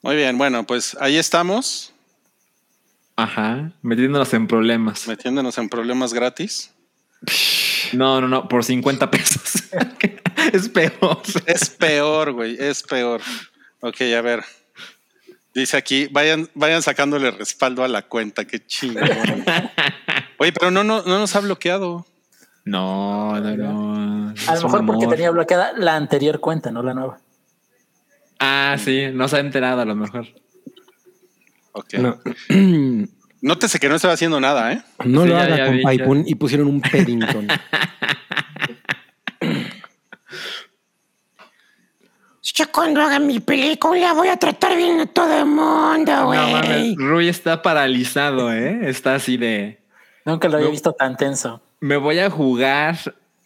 Muy 0.07 0.15
bien, 0.15 0.39
bueno, 0.39 0.65
pues 0.65 0.97
ahí 1.01 1.17
estamos, 1.17 1.93
Ajá. 3.17 3.73
Metiéndonos 3.83 4.33
en 4.35 4.47
problemas. 4.47 5.09
metiéndonos 5.09 5.59
en 5.59 5.69
problemas 5.69 6.15
gratis. 6.15 6.73
No, 7.93 8.21
no, 8.21 8.29
no, 8.29 8.47
por 8.47 8.63
50 8.63 9.11
pesos. 9.11 9.65
es 10.53 10.69
peor. 10.69 11.19
Es 11.47 11.71
peor, 11.71 12.31
güey, 12.31 12.57
es 12.57 12.85
peor. 12.85 13.21
Ok, 13.81 14.03
a 14.17 14.21
ver. 14.21 14.45
Dice 15.53 15.77
aquí, 15.77 16.07
vayan, 16.13 16.49
vayan 16.55 16.83
sacándole 16.83 17.33
respaldo 17.33 17.83
a 17.83 17.89
la 17.89 18.03
cuenta, 18.03 18.45
qué 18.45 18.65
chingón. 18.65 19.09
Oye, 20.39 20.53
pero 20.53 20.71
no, 20.71 20.85
no, 20.85 21.03
no 21.03 21.19
nos 21.19 21.35
ha 21.35 21.41
bloqueado. 21.41 22.07
No, 22.65 23.41
no, 23.41 23.57
no. 23.57 24.35
A 24.47 24.55
lo 24.55 24.63
mejor 24.63 24.87
porque 24.87 25.09
tenía 25.09 25.33
bloqueada 25.33 25.73
la 25.77 25.97
anterior 25.97 26.39
cuenta, 26.39 26.71
no 26.71 26.85
la 26.85 26.95
nueva. 26.95 27.19
Ah, 28.39 28.77
sí, 28.79 29.07
no 29.13 29.29
se 29.29 29.37
ha 29.37 29.41
enterado 29.41 29.81
a 29.81 29.85
lo 29.85 29.95
mejor. 29.95 30.27
Ok. 31.73 31.95
No, 31.95 32.19
Nótese 33.43 33.79
que 33.79 33.89
no 33.89 33.95
estaba 33.97 34.15
haciendo 34.15 34.41
nada, 34.41 34.73
¿eh? 34.73 34.83
no 35.05 35.23
Sí, 35.23 35.29
lo 35.29 35.35
ya- 35.37 35.43
haga, 35.45 35.57
ya 35.57 35.67
compa, 35.67 35.91
vi, 35.91 35.95
y, 35.97 35.99
ya. 35.99 36.05
pon- 36.05 36.25
y 36.27 36.35
pusieron 36.35 36.67
un 36.69 36.81
Paddington. 36.81 37.49
Yo 42.55 42.71
cuando 42.73 43.03
haga 43.03 43.19
mi 43.19 43.41
película 43.41 44.13
voy 44.15 44.29
a 44.29 44.37
tratar 44.37 44.77
bien 44.77 45.01
a 45.01 45.07
todo 45.07 45.37
el 45.39 45.47
mundo, 45.47 46.13
No 46.13 46.27
güey. 46.27 46.39
mames, 46.53 46.95
Rui 46.97 47.29
está 47.29 47.61
paralizado, 47.61 48.53
¿eh? 48.53 48.89
Está 48.89 49.17
así 49.17 49.37
de. 49.37 49.81
Nunca 50.25 50.49
lo 50.49 50.55
había 50.57 50.67
No. 50.69 50.73
visto 50.73 50.93
tan 50.93 51.17
tenso. 51.17 51.61
Me 51.81 51.97
voy 51.97 52.19
a 52.21 52.31
jugar 52.31 52.97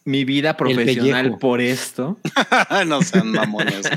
mi 0.05 0.23
vida 0.23 0.55
profesional 0.55 1.37
por 1.39 1.61
esto. 1.61 2.19
no 2.87 3.01
sean 3.01 3.31
mamones. 3.31 3.89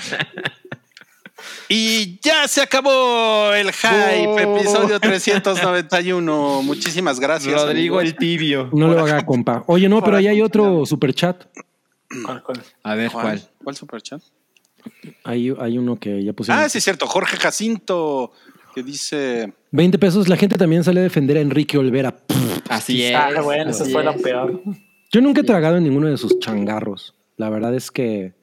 Y 1.68 2.18
ya 2.20 2.47
se 2.48 2.60
acabó 2.62 3.52
el 3.55 3.73
hype, 3.73 4.26
Oh. 4.28 4.39
episodio 4.58 5.00
391. 5.00 6.62
Muchísimas 6.62 7.18
gracias. 7.20 7.55
Rodrigo 7.55 7.98
amigos. 7.98 8.05
el 8.05 8.16
tibio. 8.16 8.70
No 8.73 8.89
lo 8.89 9.00
haga, 9.00 9.24
compa. 9.24 9.64
Oye, 9.66 9.89
no, 9.89 10.02
pero 10.02 10.16
ahí 10.18 10.26
hay 10.26 10.42
otro 10.42 10.84
super 10.86 11.14
chat. 11.14 11.44
¿Cuál, 12.24 12.42
cuál? 12.42 12.62
A 12.82 12.94
ver, 12.94 13.10
¿Cuál? 13.10 13.24
¿cuál? 13.24 13.42
¿Cuál 13.62 13.76
superchat? 13.76 14.23
Hay, 15.24 15.52
hay 15.58 15.78
uno 15.78 15.97
que 15.98 16.23
ya 16.23 16.32
pusieron. 16.32 16.62
Ah, 16.62 16.68
sí, 16.68 16.78
es 16.78 16.84
cierto. 16.84 17.06
Jorge 17.06 17.36
Jacinto, 17.39 18.32
que 18.74 18.82
dice. 18.82 19.52
20 19.70 19.98
pesos. 19.98 20.28
La 20.28 20.36
gente 20.36 20.56
también 20.58 20.84
sale 20.84 21.00
a 21.00 21.02
defender 21.02 21.39
a 21.39 21.40
Enrique 21.40 21.78
Olvera. 21.78 22.14
Pff, 22.16 22.60
Así 22.68 23.02
es. 23.02 23.14
Ah, 23.16 23.31
bueno, 23.42 23.70
eso 23.70 23.84
fue 23.86 24.05
lo 24.05 24.14
peor. 24.16 24.62
Yo 25.10 25.20
nunca 25.20 25.40
he 25.40 25.44
tragado 25.44 25.76
en 25.78 25.84
ninguno 25.84 26.08
de 26.08 26.16
sus 26.18 26.39
changarros. 26.39 27.14
La 27.36 27.48
verdad 27.48 27.74
es 27.74 27.90
que 27.90 28.34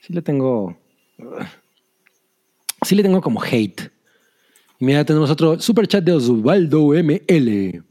sí 0.00 0.12
le 0.12 0.22
tengo. 0.22 0.76
Sí 2.86 2.94
le 2.94 3.02
tengo 3.02 3.20
como 3.20 3.42
hate. 3.42 3.90
Y 4.78 4.84
mira, 4.84 5.04
tenemos 5.04 5.30
otro 5.30 5.60
super 5.60 5.86
chat 5.86 6.02
de 6.04 6.12
Osvaldo 6.12 6.88
ML 6.94 7.82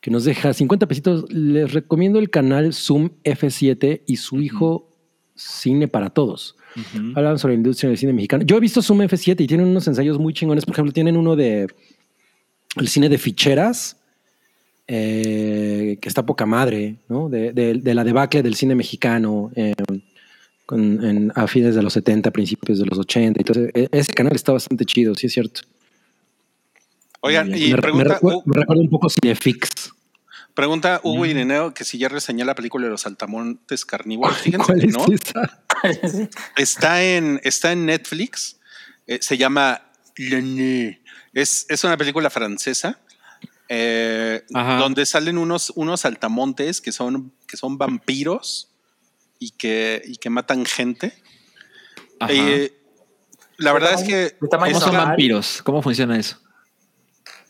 que 0.00 0.10
nos 0.10 0.24
deja 0.24 0.52
50 0.52 0.86
pesitos. 0.88 1.30
Les 1.30 1.72
recomiendo 1.72 2.18
el 2.18 2.30
canal 2.30 2.72
Zoom 2.72 3.10
F7 3.24 4.02
y 4.06 4.16
su 4.16 4.40
hijo 4.40 4.88
Cine 5.34 5.88
para 5.88 6.10
Todos. 6.10 6.56
Ujú. 6.74 7.12
Hablan 7.14 7.38
sobre 7.38 7.54
la 7.54 7.58
industria 7.58 7.88
del 7.90 7.98
cine 7.98 8.12
mexicano. 8.14 8.44
Yo 8.44 8.56
he 8.56 8.60
visto 8.60 8.80
Zoom 8.82 9.00
F7 9.02 9.42
y 9.42 9.46
tienen 9.46 9.66
unos 9.66 9.86
ensayos 9.86 10.18
muy 10.18 10.32
chingones. 10.32 10.64
Por 10.64 10.72
ejemplo, 10.74 10.92
tienen 10.92 11.16
uno 11.16 11.36
de 11.36 11.66
el 12.76 12.88
cine 12.88 13.10
de 13.10 13.18
ficheras, 13.18 13.98
eh, 14.88 15.98
que 16.00 16.08
está 16.08 16.24
poca 16.26 16.46
madre, 16.46 16.96
¿no? 17.08 17.28
De, 17.28 17.52
de- 17.52 17.74
de 17.74 17.94
la 17.94 18.04
debacle 18.04 18.42
del 18.42 18.54
cine 18.54 18.74
mexicano 18.74 19.50
eh, 19.54 19.74
con- 20.66 21.04
en- 21.04 21.32
a 21.34 21.46
fines 21.46 21.74
de 21.74 21.82
los 21.82 21.92
70, 21.92 22.30
principios 22.30 22.78
de 22.78 22.86
los 22.86 22.98
80. 22.98 23.40
Entonces, 23.40 23.70
e- 23.74 23.88
ese 23.92 24.12
canal 24.12 24.34
está 24.34 24.52
bastante 24.52 24.84
chido, 24.84 25.14
sí 25.14 25.26
es 25.26 25.32
cierto. 25.32 25.62
Oigan, 27.20 27.48
me, 27.50 27.58
y 27.58 27.70
me 27.72 27.78
pregunta, 27.78 28.18
recuer- 28.20 28.34
Hu- 28.36 28.42
me 28.46 28.56
recuerda 28.60 28.82
un 28.82 28.90
poco 28.90 29.08
Cinefix. 29.08 29.68
pregunta 30.54 31.00
Hugo 31.04 31.24
Ireneo 31.24 31.72
que 31.72 31.84
si 31.84 31.96
ya 31.98 32.08
reseñé 32.08 32.44
la 32.44 32.54
película 32.54 32.84
de 32.86 32.90
los 32.90 33.02
saltamontes 33.02 33.84
carnívoros. 33.84 34.36
Fíjense 34.38 34.66
¿Cuál 34.66 34.80
que 34.80 34.86
es 34.86 34.92
no. 34.92 35.06
esa? 35.12 35.62
Está 36.56 37.02
en, 37.02 37.40
está 37.44 37.72
en 37.72 37.86
Netflix. 37.86 38.58
eh, 39.06 39.18
se 39.20 39.36
llama 39.38 39.82
Le 40.16 40.42
Nez. 40.42 40.98
Es, 41.32 41.66
es 41.68 41.82
una 41.84 41.96
película 41.96 42.28
francesa 42.28 42.98
eh, 43.68 44.42
donde 44.50 45.06
salen 45.06 45.38
unos, 45.38 45.72
unos 45.76 46.00
saltamontes 46.02 46.80
que 46.82 46.92
son, 46.92 47.32
que 47.48 47.56
son 47.56 47.78
vampiros 47.78 48.68
y 49.44 49.50
que, 49.52 50.02
y 50.04 50.16
que 50.16 50.30
matan 50.30 50.64
gente. 50.64 51.12
Ajá. 52.20 52.32
Eh, 52.32 52.72
la 53.58 53.72
verdad 53.72 53.94
es 53.94 54.02
que 54.02 54.36
¿Cómo 54.38 54.80
son 54.80 54.96
vampiros? 54.96 55.62
¿Cómo 55.62 55.82
funciona 55.82 56.18
eso? 56.18 56.38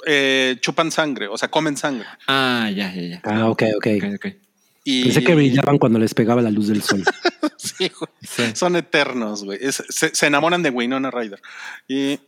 eh, 0.05 0.57
chupan 0.61 0.91
sangre, 0.91 1.29
o 1.29 1.39
sea, 1.39 1.49
comen 1.49 1.77
sangre. 1.77 2.07
Ah, 2.27 2.69
ya, 2.75 2.93
ya, 2.93 3.03
ya. 3.03 3.21
Ah, 3.25 3.49
ok, 3.49 3.63
ok. 3.77 3.87
Ok, 3.99 4.05
ok. 4.17 4.27
Y, 4.85 5.05
Pensé 5.05 5.23
que 5.23 5.35
brillaban 5.37 5.79
cuando 5.79 6.01
les 6.01 6.13
pegaba 6.13 6.43
la 6.43 6.51
luz 6.51 6.69
del 6.69 6.83
sol. 6.83 7.05
Sí, 7.57 7.89
güey. 7.97 8.11
Sí. 8.23 8.43
Son 8.57 8.75
eternos, 8.75 9.45
güey. 9.45 9.57
Es- 9.63 9.85
Se, 9.89 10.13
se 10.13 10.27
enamoran 10.27 10.65
de 10.65 10.71
Winona 10.71 11.13
Ryder. 11.13 11.41
Y, 11.87 12.19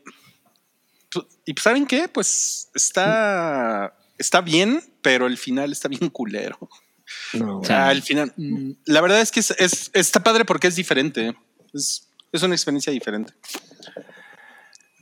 y 1.45 1.55
¿saben 1.61 1.87
qué? 1.87 2.09
Pues 2.09 2.71
está, 2.75 3.97
está 4.17 4.41
bien, 4.41 4.81
pero 5.03 5.27
el 5.27 5.37
final 5.37 5.73
está 5.73 5.89
bien 5.89 6.09
culero. 6.11 6.57
No, 7.35 7.59
O 7.61 7.65
sea, 7.65 7.89
al 7.89 8.03
final, 8.03 8.33
la 8.87 9.01
verdad 9.01 9.21
es 9.21 9.31
que 9.33 9.41
es, 9.41 9.51
es- 9.59 9.91
está 9.95 10.23
padre 10.23 10.45
porque 10.45 10.69
es 10.69 10.77
diferente. 10.77 11.35
Es, 11.73 12.09
es 12.33 12.43
una 12.43 12.55
experiencia 12.55 12.93
diferente. 12.93 13.33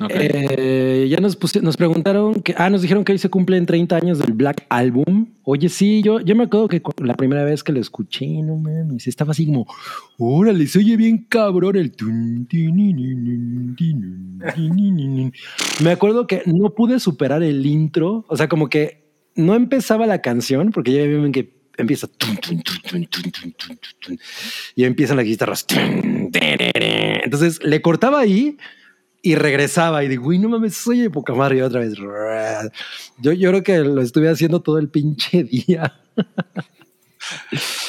Ok. 0.00 0.10
Eh, 0.14 1.06
ya 1.08 1.18
nos, 1.20 1.38
nos 1.62 1.76
preguntaron 1.76 2.42
que, 2.42 2.54
ah, 2.58 2.68
nos 2.70 2.82
dijeron 2.82 3.04
que 3.04 3.12
hoy 3.12 3.18
se 3.18 3.28
cumplen 3.28 3.66
30 3.66 3.94
años 3.96 4.18
del 4.18 4.32
Black 4.32 4.66
Album. 4.68 5.28
Oye, 5.44 5.68
sí, 5.68 6.02
yo, 6.02 6.18
yo 6.20 6.34
me 6.34 6.44
acuerdo 6.44 6.66
que 6.66 6.82
la 7.04 7.14
primera 7.14 7.44
vez 7.44 7.62
que 7.62 7.70
lo 7.72 7.78
escuché, 7.80 8.26
no 8.42 8.56
mames, 8.56 9.06
estaba 9.06 9.30
así 9.30 9.46
como, 9.46 9.66
órale, 10.18 10.66
se 10.66 10.78
oye 10.80 10.96
bien 10.96 11.26
cabrón 11.28 11.76
el. 11.76 11.92
tun, 11.92 12.46
tinininin, 12.48 13.76
tinun, 13.76 14.42
tinininin". 14.54 15.32
Me 15.84 15.90
acuerdo 15.92 16.26
que 16.26 16.42
no 16.46 16.70
pude 16.74 16.98
superar 16.98 17.42
el 17.44 17.64
intro, 17.64 18.24
o 18.28 18.36
sea, 18.36 18.48
como 18.48 18.68
que 18.68 19.04
no 19.36 19.54
empezaba 19.54 20.06
la 20.06 20.20
canción, 20.20 20.72
porque 20.72 20.92
ya 20.92 21.02
ven 21.02 21.30
que 21.32 21.61
empieza 21.76 22.08
y 24.74 24.84
empiezan 24.84 25.16
las 25.16 25.26
guitarras. 25.26 25.66
Entonces 26.32 27.62
le 27.62 27.82
cortaba 27.82 28.20
ahí 28.20 28.56
y 29.22 29.36
regresaba 29.36 30.02
y 30.04 30.08
digo, 30.08 30.26
uy, 30.26 30.38
no 30.38 30.48
mames, 30.48 30.76
soy 30.76 31.00
de 31.00 31.10
poca 31.10 31.34
madre 31.34 31.58
y 31.58 31.60
otra 31.62 31.80
vez. 31.80 31.94
Yo, 33.18 33.32
yo 33.32 33.50
creo 33.50 33.62
que 33.62 33.78
lo 33.78 34.02
estuve 34.02 34.28
haciendo 34.28 34.60
todo 34.60 34.78
el 34.78 34.88
pinche 34.88 35.44
día. 35.44 35.98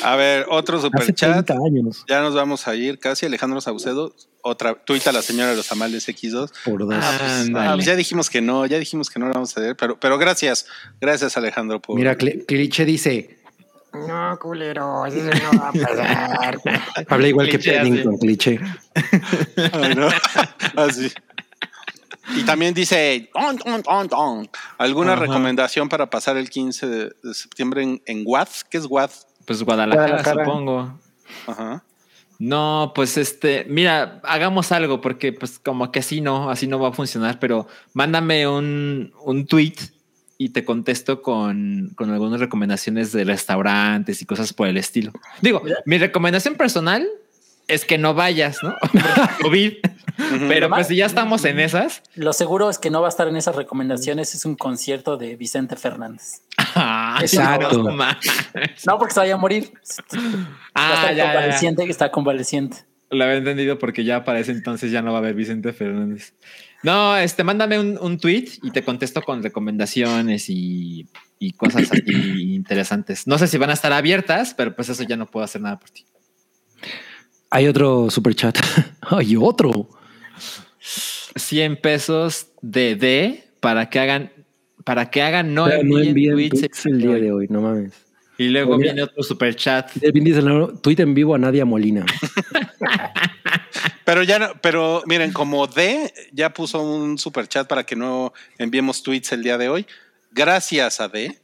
A 0.03 0.15
ver, 0.15 0.45
otro 0.49 0.79
superchat. 0.79 1.49
Años. 1.51 2.05
Ya 2.07 2.21
nos 2.21 2.35
vamos 2.35 2.67
a 2.67 2.75
ir 2.75 2.99
casi. 2.99 3.25
Alejandro 3.25 3.59
Saucedo, 3.61 4.13
otra 4.41 4.75
tuita 4.75 5.09
a 5.09 5.13
la 5.13 5.21
señora 5.21 5.49
de 5.49 5.55
los 5.55 5.67
tamales 5.67 6.07
X2. 6.07 6.51
Por 6.63 6.85
dos. 6.85 6.93
Ah, 6.95 7.17
pues, 7.19 7.51
ah, 7.55 7.71
pues 7.73 7.85
ya 7.85 7.95
dijimos 7.95 8.29
que 8.29 8.41
no, 8.41 8.65
ya 8.65 8.77
dijimos 8.77 9.09
que 9.09 9.19
no 9.19 9.25
la 9.25 9.33
vamos 9.33 9.57
a 9.57 9.61
ver, 9.61 9.75
pero, 9.75 9.99
pero 9.99 10.17
gracias. 10.17 10.67
Gracias, 11.01 11.35
Alejandro. 11.35 11.81
Mira, 11.89 12.15
Cliche 12.15 12.85
dice: 12.85 13.39
no, 13.93 14.39
culero, 14.39 15.05
eso 15.05 15.17
no 15.17 15.59
va 15.59 15.69
a 15.69 15.71
pasar. 15.71 16.57
habla 17.09 17.27
igual 17.27 17.47
que 17.47 17.59
Cliché, 17.59 17.77
Paddington, 17.77 18.17
cliché. 18.17 18.59
Ay, 19.73 19.95
no. 19.95 20.07
Así. 20.75 21.11
Y 22.35 22.43
también 22.43 22.73
dice, 22.73 23.29
"On, 23.33 23.59
on, 23.65 23.83
on, 23.85 24.07
on". 24.11 24.49
¿alguna 24.77 25.13
Ajá. 25.13 25.21
recomendación 25.21 25.89
para 25.89 26.09
pasar 26.09 26.37
el 26.37 26.49
15 26.49 26.87
de, 26.87 27.11
de 27.21 27.33
septiembre 27.33 27.83
en, 27.83 28.01
en 28.05 28.23
WAD? 28.25 28.47
¿Qué 28.69 28.77
es 28.77 28.85
WAD? 28.85 29.11
Pues 29.45 29.61
Guadalajara, 29.61 30.07
Guadalajara. 30.07 30.45
supongo. 30.45 30.99
Ajá. 31.47 31.83
No, 32.39 32.91
pues 32.95 33.17
este, 33.17 33.65
mira, 33.69 34.19
hagamos 34.23 34.71
algo 34.71 35.01
porque 35.01 35.33
pues 35.33 35.59
como 35.59 35.91
que 35.91 35.99
así 35.99 36.19
no, 36.19 36.49
así 36.49 36.65
no 36.67 36.79
va 36.79 36.89
a 36.89 36.93
funcionar, 36.93 37.39
pero 37.39 37.67
mándame 37.93 38.47
un, 38.47 39.13
un 39.23 39.45
tweet 39.45 39.75
y 40.37 40.49
te 40.49 40.65
contesto 40.65 41.21
con, 41.21 41.91
con 41.95 42.11
algunas 42.11 42.39
recomendaciones 42.39 43.11
de 43.11 43.23
restaurantes 43.23 44.21
y 44.21 44.25
cosas 44.25 44.53
por 44.53 44.67
el 44.67 44.77
estilo. 44.77 45.11
Digo, 45.41 45.61
mi 45.85 45.97
recomendación 45.97 46.55
personal 46.55 47.07
es 47.67 47.85
que 47.85 47.97
no 47.97 48.13
vayas, 48.13 48.57
¿no? 48.61 48.75
COVID. 49.41 49.73
Pero 50.47 50.69
pues 50.69 50.87
si 50.87 50.95
ya 50.95 51.05
estamos 51.05 51.43
en 51.45 51.59
esas. 51.59 52.03
Lo 52.15 52.33
seguro 52.33 52.69
es 52.69 52.77
que 52.77 52.89
no 52.89 53.01
va 53.01 53.07
a 53.07 53.09
estar 53.09 53.27
en 53.27 53.35
esas 53.35 53.55
recomendaciones. 53.55 54.35
Es 54.35 54.45
un 54.45 54.55
concierto 54.55 55.17
de 55.17 55.35
Vicente 55.35 55.75
Fernández. 55.75 56.41
Ah, 56.57 57.17
Exacto. 57.21 57.83
no. 57.83 57.93
No 58.85 58.97
porque 58.97 59.13
se 59.13 59.19
vaya 59.19 59.35
a 59.35 59.37
morir. 59.37 59.71
Ah, 60.75 60.93
está 60.95 61.11
ya, 61.11 61.11
ya, 61.11 61.15
ya. 61.15 61.33
convaleciente, 61.33 61.85
que 61.85 61.91
está 61.91 62.11
convaleciente. 62.11 62.77
Lo 63.09 63.23
había 63.23 63.37
entendido 63.37 63.79
porque 63.79 64.03
ya 64.03 64.23
para 64.23 64.39
ese 64.39 64.51
entonces 64.51 64.91
ya 64.91 65.01
no 65.01 65.11
va 65.11 65.19
a 65.19 65.21
haber 65.21 65.35
Vicente 65.35 65.71
Fernández. 65.73 66.33
No, 66.83 67.17
este, 67.17 67.43
mándame 67.43 67.79
un, 67.79 67.97
un 67.99 68.17
tweet 68.17 68.45
y 68.61 68.71
te 68.71 68.83
contesto 68.83 69.21
con 69.21 69.41
recomendaciones 69.41 70.49
y, 70.49 71.07
y 71.39 71.53
cosas 71.53 71.91
así 71.91 72.53
interesantes. 72.53 73.25
No 73.25 73.37
sé 73.37 73.47
si 73.47 73.57
van 73.57 73.69
a 73.69 73.73
estar 73.73 73.93
abiertas, 73.93 74.53
pero 74.53 74.75
pues 74.75 74.89
eso 74.89 75.03
ya 75.03 75.15
no 75.15 75.29
puedo 75.29 75.45
hacer 75.45 75.61
nada 75.61 75.79
por 75.79 75.89
ti. 75.89 76.05
Hay 77.49 77.67
otro 77.67 78.09
super 78.09 78.35
chat. 78.35 78.57
Hay 79.01 79.35
otro. 79.35 79.89
100 80.79 81.77
pesos 81.77 82.47
de 82.61 82.95
D 82.95 83.43
para 83.59 83.89
que 83.89 83.99
hagan, 83.99 84.31
para 84.83 85.09
que 85.09 85.21
hagan 85.21 85.53
no, 85.53 85.65
Pero 85.65 85.83
no 85.83 85.99
envíen 85.99 86.31
envíen 86.31 86.49
tweets 86.49 86.81
tweets 86.81 86.85
el 86.85 87.01
día 87.01 87.15
de 87.15 87.31
hoy, 87.31 87.47
no 87.49 87.61
mames. 87.61 87.93
Y 88.37 88.49
luego 88.49 88.75
Oye. 88.75 88.83
viene 88.83 89.03
otro 89.03 89.23
super 89.23 89.55
chat. 89.55 89.91
Vin 90.13 90.23
Diesel, 90.23 90.45
no, 90.45 90.67
tweet 90.69 90.99
en 90.99 91.13
vivo 91.13 91.35
a 91.35 91.37
Nadia 91.37 91.65
Molina. 91.65 92.05
Pero 94.05 94.23
ya 94.23 94.39
no, 94.39 94.47
pero 94.61 95.01
miren, 95.05 95.31
como 95.31 95.65
D 95.67 96.11
ya 96.33 96.53
puso 96.53 96.81
un 96.81 97.17
super 97.17 97.47
chat 97.47 97.67
para 97.67 97.85
que 97.85 97.95
no 97.95 98.33
enviemos 98.57 99.01
tweets 99.01 99.31
el 99.31 99.43
día 99.43 99.57
de 99.57 99.69
hoy. 99.69 99.85
Gracias 100.31 100.99
a 100.99 101.07
D. 101.07 101.39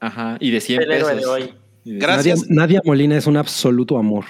Ajá. 0.00 0.36
Y 0.38 0.50
de 0.50 0.60
100 0.60 0.82
El 0.82 0.92
héroe 0.92 1.14
pesos. 1.14 1.20
de 1.20 1.26
hoy. 1.26 1.54
Gracias. 1.84 2.42
Nadia, 2.42 2.54
Nadia 2.54 2.82
Molina 2.84 3.16
es 3.16 3.26
un 3.26 3.36
absoluto 3.36 3.98
amor. 3.98 4.24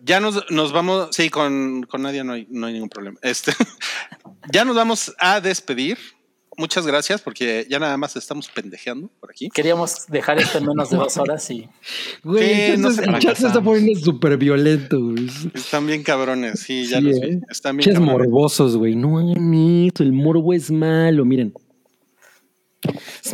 Ya 0.00 0.20
nos, 0.20 0.48
nos 0.50 0.72
vamos, 0.72 1.08
sí, 1.10 1.30
con, 1.30 1.82
con 1.82 2.02
Nadia 2.02 2.22
no 2.22 2.34
hay, 2.34 2.46
no 2.48 2.66
hay 2.66 2.74
ningún 2.74 2.88
problema. 2.88 3.18
Este, 3.22 3.52
ya 4.52 4.64
nos 4.64 4.76
vamos 4.76 5.14
a 5.18 5.40
despedir. 5.40 5.98
Muchas 6.58 6.86
gracias 6.86 7.20
porque 7.20 7.66
ya 7.68 7.78
nada 7.78 7.96
más 7.98 8.16
estamos 8.16 8.48
pendejeando 8.48 9.08
por 9.20 9.30
aquí. 9.30 9.48
Queríamos 9.50 10.06
dejar 10.08 10.38
esto 10.38 10.58
en 10.58 10.66
menos 10.66 10.88
de 10.90 10.96
dos 10.96 11.16
horas 11.18 11.50
y 11.50 11.68
Güey, 12.24 12.44
Sí, 12.44 12.60
el 12.72 12.80
no 12.80 12.88
chat 12.88 12.96
se 12.96 13.04
se- 13.04 13.10
el 13.10 13.18
chat 13.18 13.36
se 13.36 13.46
está 13.48 13.60
poniendo 13.60 14.00
súper 14.00 14.36
violento. 14.38 14.98
güey. 15.00 15.28
Están 15.54 15.86
bien 15.86 16.02
cabrones, 16.02 16.60
sí, 16.60 16.86
ya 16.86 16.98
Sí, 16.98 17.04
los 17.04 17.16
¿eh? 17.16 17.26
vi. 17.26 17.40
Están 17.50 17.76
bien 17.76 18.02
morbosos, 18.02 18.76
güey. 18.76 18.94
No 18.96 19.18
hagan 19.18 19.52
eso. 19.54 20.02
El 20.02 20.12
morbo 20.12 20.52
es 20.54 20.70
malo. 20.70 21.24
Miren. 21.24 21.52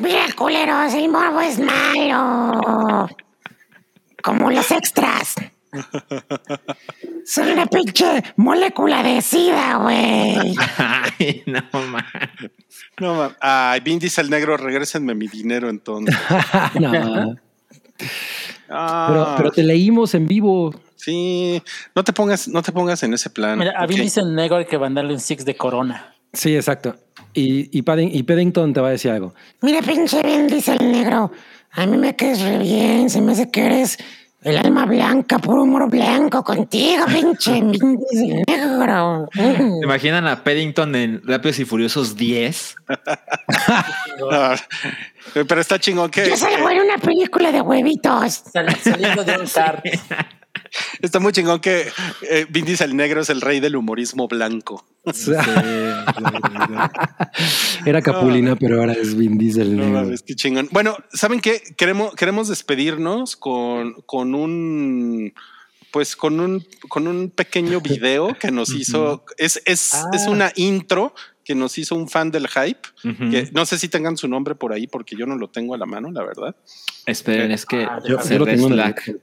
Mira, 0.00 0.26
culeros, 0.36 0.94
el 0.94 1.08
morbo 1.10 1.40
es 1.40 1.58
malo. 1.58 3.08
Como 4.22 4.50
los 4.50 4.70
extras. 4.70 5.34
Son 7.24 7.48
una 7.48 7.66
pinche 7.66 8.22
molécula 8.36 9.02
de 9.02 9.22
sida, 9.22 9.76
güey. 9.76 10.54
Ay, 10.76 11.42
no 11.46 11.60
mames. 11.72 12.04
No, 13.00 13.14
ma- 13.14 13.36
Ay, 13.40 13.80
Vin 13.80 13.98
Diesel 13.98 14.28
negro, 14.28 14.56
regrésenme 14.56 15.14
mi 15.14 15.28
dinero 15.28 15.68
entonces. 15.70 16.14
no. 16.80 17.36
Ah, 18.68 19.06
Pero, 19.10 19.34
pero 19.36 19.50
te 19.50 19.62
leímos 19.62 20.14
en 20.14 20.26
vivo. 20.26 20.74
Sí, 20.96 21.62
no 21.94 22.04
te 22.04 22.12
pongas, 22.12 22.48
no 22.48 22.62
te 22.62 22.72
pongas 22.72 23.02
en 23.02 23.14
ese 23.14 23.30
plan. 23.30 23.58
mira, 23.58 23.72
a 23.76 23.86
Vin 23.86 23.98
ok. 23.98 24.04
dice 24.04 24.20
el 24.20 24.34
negro 24.34 24.56
hay 24.56 24.66
que 24.66 24.78
mandarle 24.78 25.14
un 25.14 25.20
six 25.20 25.44
de 25.44 25.56
corona. 25.56 26.14
Sí, 26.32 26.54
exacto. 26.56 26.96
Y, 27.34 27.76
y, 27.76 27.82
Padding- 27.82 28.10
y 28.12 28.22
Paddington 28.22 28.72
te 28.72 28.80
va 28.80 28.88
a 28.88 28.92
decir 28.92 29.10
algo. 29.10 29.34
Mira, 29.60 29.80
pinche 29.82 30.22
Vin 30.22 30.46
dice 30.48 30.74
el 30.74 30.90
negro. 30.92 31.30
A 31.72 31.86
mí 31.86 31.96
me 31.96 32.14
caes 32.16 32.40
re 32.42 32.58
bien. 32.58 33.08
Se 33.10 33.20
me 33.20 33.32
hace 33.32 33.50
que 33.50 33.64
eres 33.66 33.98
el 34.44 34.56
alma 34.58 34.86
blanca, 34.86 35.38
puro 35.38 35.62
humor 35.62 35.88
blanco 35.88 36.42
contigo, 36.42 37.04
pinche 37.06 37.60
negro. 37.62 39.28
¿Se 39.32 39.80
imaginan 39.84 40.26
a 40.26 40.42
Paddington 40.42 40.94
en 40.96 41.22
Rápidos 41.24 41.58
y 41.60 41.64
Furiosos 41.64 42.16
10? 42.16 42.76
No, 45.34 45.44
pero 45.46 45.60
está 45.60 45.78
chingón 45.78 46.10
que 46.10 46.28
Yo 46.28 46.36
salgo 46.36 46.68
en 46.70 46.80
una 46.82 46.98
película 46.98 47.50
de 47.52 47.60
huevitos. 47.60 48.42
Sal- 48.52 48.76
saliendo 48.82 49.24
de 49.24 49.38
un 49.38 49.46
kart. 49.46 49.84
está 51.00 51.20
muy 51.20 51.32
chingón 51.32 51.60
que 51.60 51.88
eh, 52.28 52.46
Vin 52.48 52.64
Diesel 52.64 52.96
negro 52.96 53.20
es 53.20 53.30
el 53.30 53.40
rey 53.40 53.60
del 53.60 53.76
humorismo 53.76 54.28
blanco. 54.28 54.84
Era 57.84 58.02
Capulina, 58.02 58.56
pero 58.56 58.80
ahora 58.80 58.92
es 58.92 59.14
Vin 59.16 59.38
Diesel. 59.38 59.76
No 59.76 60.02
negro. 60.02 60.16
qué 60.26 60.34
chingón. 60.34 60.68
Bueno, 60.70 60.96
¿saben 61.12 61.40
qué? 61.40 61.62
Queremos, 61.76 62.14
queremos 62.14 62.48
despedirnos 62.48 63.36
con, 63.36 63.94
con 64.06 64.34
un 64.34 65.32
pues 65.90 66.16
con 66.16 66.40
un 66.40 66.66
con 66.88 67.06
un 67.06 67.30
pequeño 67.30 67.80
video 67.80 68.34
que 68.38 68.50
nos 68.50 68.70
hizo. 68.70 69.24
Es, 69.36 69.60
es, 69.66 69.92
es 70.12 70.26
una 70.26 70.52
intro 70.56 71.14
que 71.44 71.54
nos 71.54 71.76
hizo 71.78 71.94
un 71.94 72.08
fan 72.08 72.30
del 72.30 72.48
hype. 72.48 72.80
Que 73.30 73.48
no 73.52 73.66
sé 73.66 73.78
si 73.78 73.88
tengan 73.88 74.16
su 74.16 74.28
nombre 74.28 74.54
por 74.54 74.72
ahí, 74.72 74.86
porque 74.86 75.16
yo 75.16 75.26
no 75.26 75.36
lo 75.36 75.48
tengo 75.48 75.74
a 75.74 75.78
la 75.78 75.86
mano, 75.86 76.10
la 76.10 76.22
verdad. 76.22 76.56
Esperen, 77.06 77.50
es 77.50 77.66
que 77.66 77.84
Ah, 77.84 77.98
Yo, 78.06 78.20
se 78.20 78.34
yo 78.34 78.40
lo 78.40 78.46
tengo. 78.46 78.68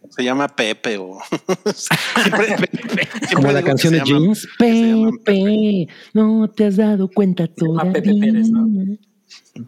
Se 0.09 0.23
llama 0.23 0.47
Pepe 0.49 0.97
o 0.97 1.17
siempre, 1.73 2.47
siempre 2.57 3.09
Como 3.33 3.51
la 3.51 3.63
canción 3.63 3.93
de 3.93 4.01
llama 4.03 4.33
Pepe, 4.57 5.87
no 6.13 6.49
te 6.49 6.65
has 6.65 6.75
dado 6.75 7.07
cuenta 7.09 7.47
todavía. 7.47 7.93
Pepe 7.93 8.13
Pérez, 8.19 8.49
¿no? 8.49 8.67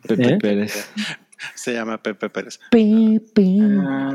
Pepe 0.08 0.34
¿Eh? 0.34 0.38
Pérez. 0.38 0.90
Se 1.56 1.74
llama 1.74 2.02
Pepe 2.02 2.30
Pérez. 2.30 2.60
Pepe. 2.70 3.60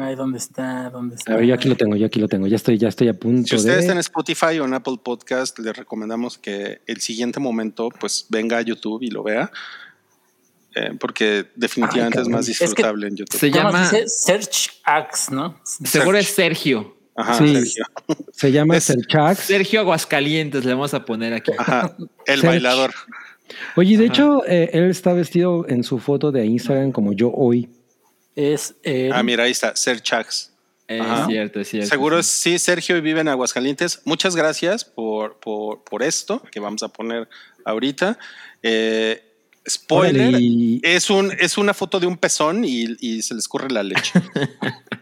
Ay, 0.00 0.14
¿dónde 0.14 0.38
está? 0.38 0.90
¿Dónde 0.90 1.16
está? 1.16 1.32
A 1.32 1.36
ver, 1.36 1.46
yo 1.46 1.54
aquí 1.54 1.68
lo 1.68 1.76
tengo, 1.76 1.96
yo 1.96 2.06
aquí 2.06 2.20
lo 2.20 2.28
tengo. 2.28 2.46
Ya 2.46 2.56
estoy, 2.56 2.78
ya 2.78 2.88
estoy 2.88 3.08
a 3.08 3.14
punto 3.14 3.48
Si 3.48 3.56
ustedes 3.56 3.76
de. 3.76 3.80
están 3.82 3.96
en 3.96 4.00
Spotify 4.00 4.58
o 4.60 4.64
en 4.64 4.74
Apple 4.74 4.96
Podcast, 5.02 5.58
les 5.58 5.76
recomendamos 5.76 6.38
que 6.38 6.80
el 6.86 7.00
siguiente 7.00 7.40
momento 7.40 7.88
pues 8.00 8.26
venga 8.28 8.58
a 8.58 8.62
YouTube 8.62 9.02
y 9.02 9.10
lo 9.10 9.22
vea. 9.22 9.50
eh, 10.78 10.92
porque 11.00 11.46
definitivamente 11.56 12.18
Ay, 12.18 12.22
es 12.22 12.28
más 12.28 12.48
Es 12.48 12.58
que 12.58 12.64
disfrutable 12.66 13.08
en 13.08 13.16
YouTube. 13.16 13.38
Se 13.38 13.50
¿Cómo 13.50 13.64
llama? 13.64 13.90
Search 14.06 14.80
Axe, 14.84 15.34
¿no? 15.34 15.58
seguro 15.64 16.18
es 16.18 16.28
Sergio. 16.28 16.94
Ajá, 17.16 17.38
Sí. 17.38 17.54
Sergio. 17.54 17.84
Se 18.32 18.52
llama 18.52 18.76
Es- 18.76 18.84
Serchax. 18.84 19.40
Sergio 19.40 19.80
Aguascalientes, 19.80 20.66
le 20.66 20.74
vamos 20.74 20.92
a 20.92 21.02
poner 21.06 21.32
aquí. 21.32 21.50
Ajá, 21.56 21.96
el 22.26 22.42
bailador. 22.42 22.92
Oye, 23.76 23.96
de 23.96 24.06
hecho, 24.06 24.44
eh, 24.46 24.70
él 24.72 24.90
está 24.90 25.12
vestido 25.12 25.66
en 25.68 25.84
su 25.84 25.98
foto 25.98 26.32
de 26.32 26.46
Instagram 26.46 26.92
como 26.92 27.12
yo 27.12 27.32
hoy. 27.32 27.68
Es 28.34 28.74
eh, 28.82 29.10
Ah, 29.12 29.22
mira, 29.22 29.44
ahí 29.44 29.52
está, 29.52 29.74
Serchax. 29.76 30.52
Es 30.88 31.00
Ajá. 31.00 31.26
cierto, 31.26 31.60
es 31.60 31.68
cierto. 31.68 31.88
Seguro 31.88 32.22
sí. 32.22 32.52
sí, 32.52 32.58
Sergio 32.58 33.00
vive 33.02 33.20
en 33.20 33.28
Aguascalientes. 33.28 34.02
Muchas 34.04 34.36
gracias 34.36 34.84
por, 34.84 35.38
por, 35.40 35.82
por 35.84 36.02
esto 36.02 36.42
que 36.50 36.60
vamos 36.60 36.82
a 36.82 36.88
poner 36.88 37.28
ahorita. 37.64 38.18
Eh, 38.62 39.22
spoiler, 39.68 40.28
Órale, 40.28 40.80
es, 40.82 41.10
un, 41.10 41.32
es 41.38 41.58
una 41.58 41.74
foto 41.74 41.98
de 41.98 42.06
un 42.06 42.16
pezón 42.16 42.64
y, 42.64 42.96
y 43.00 43.22
se 43.22 43.34
le 43.34 43.40
escurre 43.40 43.70
la 43.70 43.82
leche. 43.82 44.12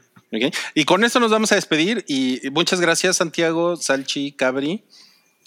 Y 0.74 0.84
con 0.84 1.04
esto 1.04 1.20
nos 1.20 1.30
vamos 1.30 1.52
a 1.52 1.54
despedir 1.54 2.04
y 2.08 2.40
muchas 2.52 2.80
gracias 2.80 3.16
Santiago, 3.16 3.76
Salchi, 3.76 4.32
Cabri. 4.32 4.82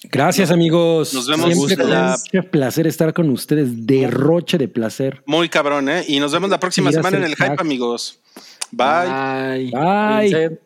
Gracias, 0.04 0.52
amigos. 0.52 1.14
nos 1.14 1.28
vemos 1.28 1.54
Siempre 1.54 1.86
la- 1.88 2.14
es 2.16 2.24
un 2.34 2.50
placer 2.50 2.88
estar 2.88 3.14
con 3.14 3.30
ustedes. 3.30 3.86
Derroche 3.88 4.58
de 4.58 4.68
placer. 4.68 5.22
Muy 5.26 5.50
cabrón, 5.50 5.90
¿eh? 5.90 6.06
Y 6.08 6.20
nos 6.20 6.32
vemos 6.32 6.50
la 6.50 6.60
próxima 6.60 6.92
semana 6.92 7.18
en 7.18 7.24
el 7.24 7.36
hype, 7.36 7.50
hack. 7.50 7.62
amigos. 7.62 8.20
Bye. 8.72 8.88
Ay. 9.10 9.72
Bye. 9.72 10.60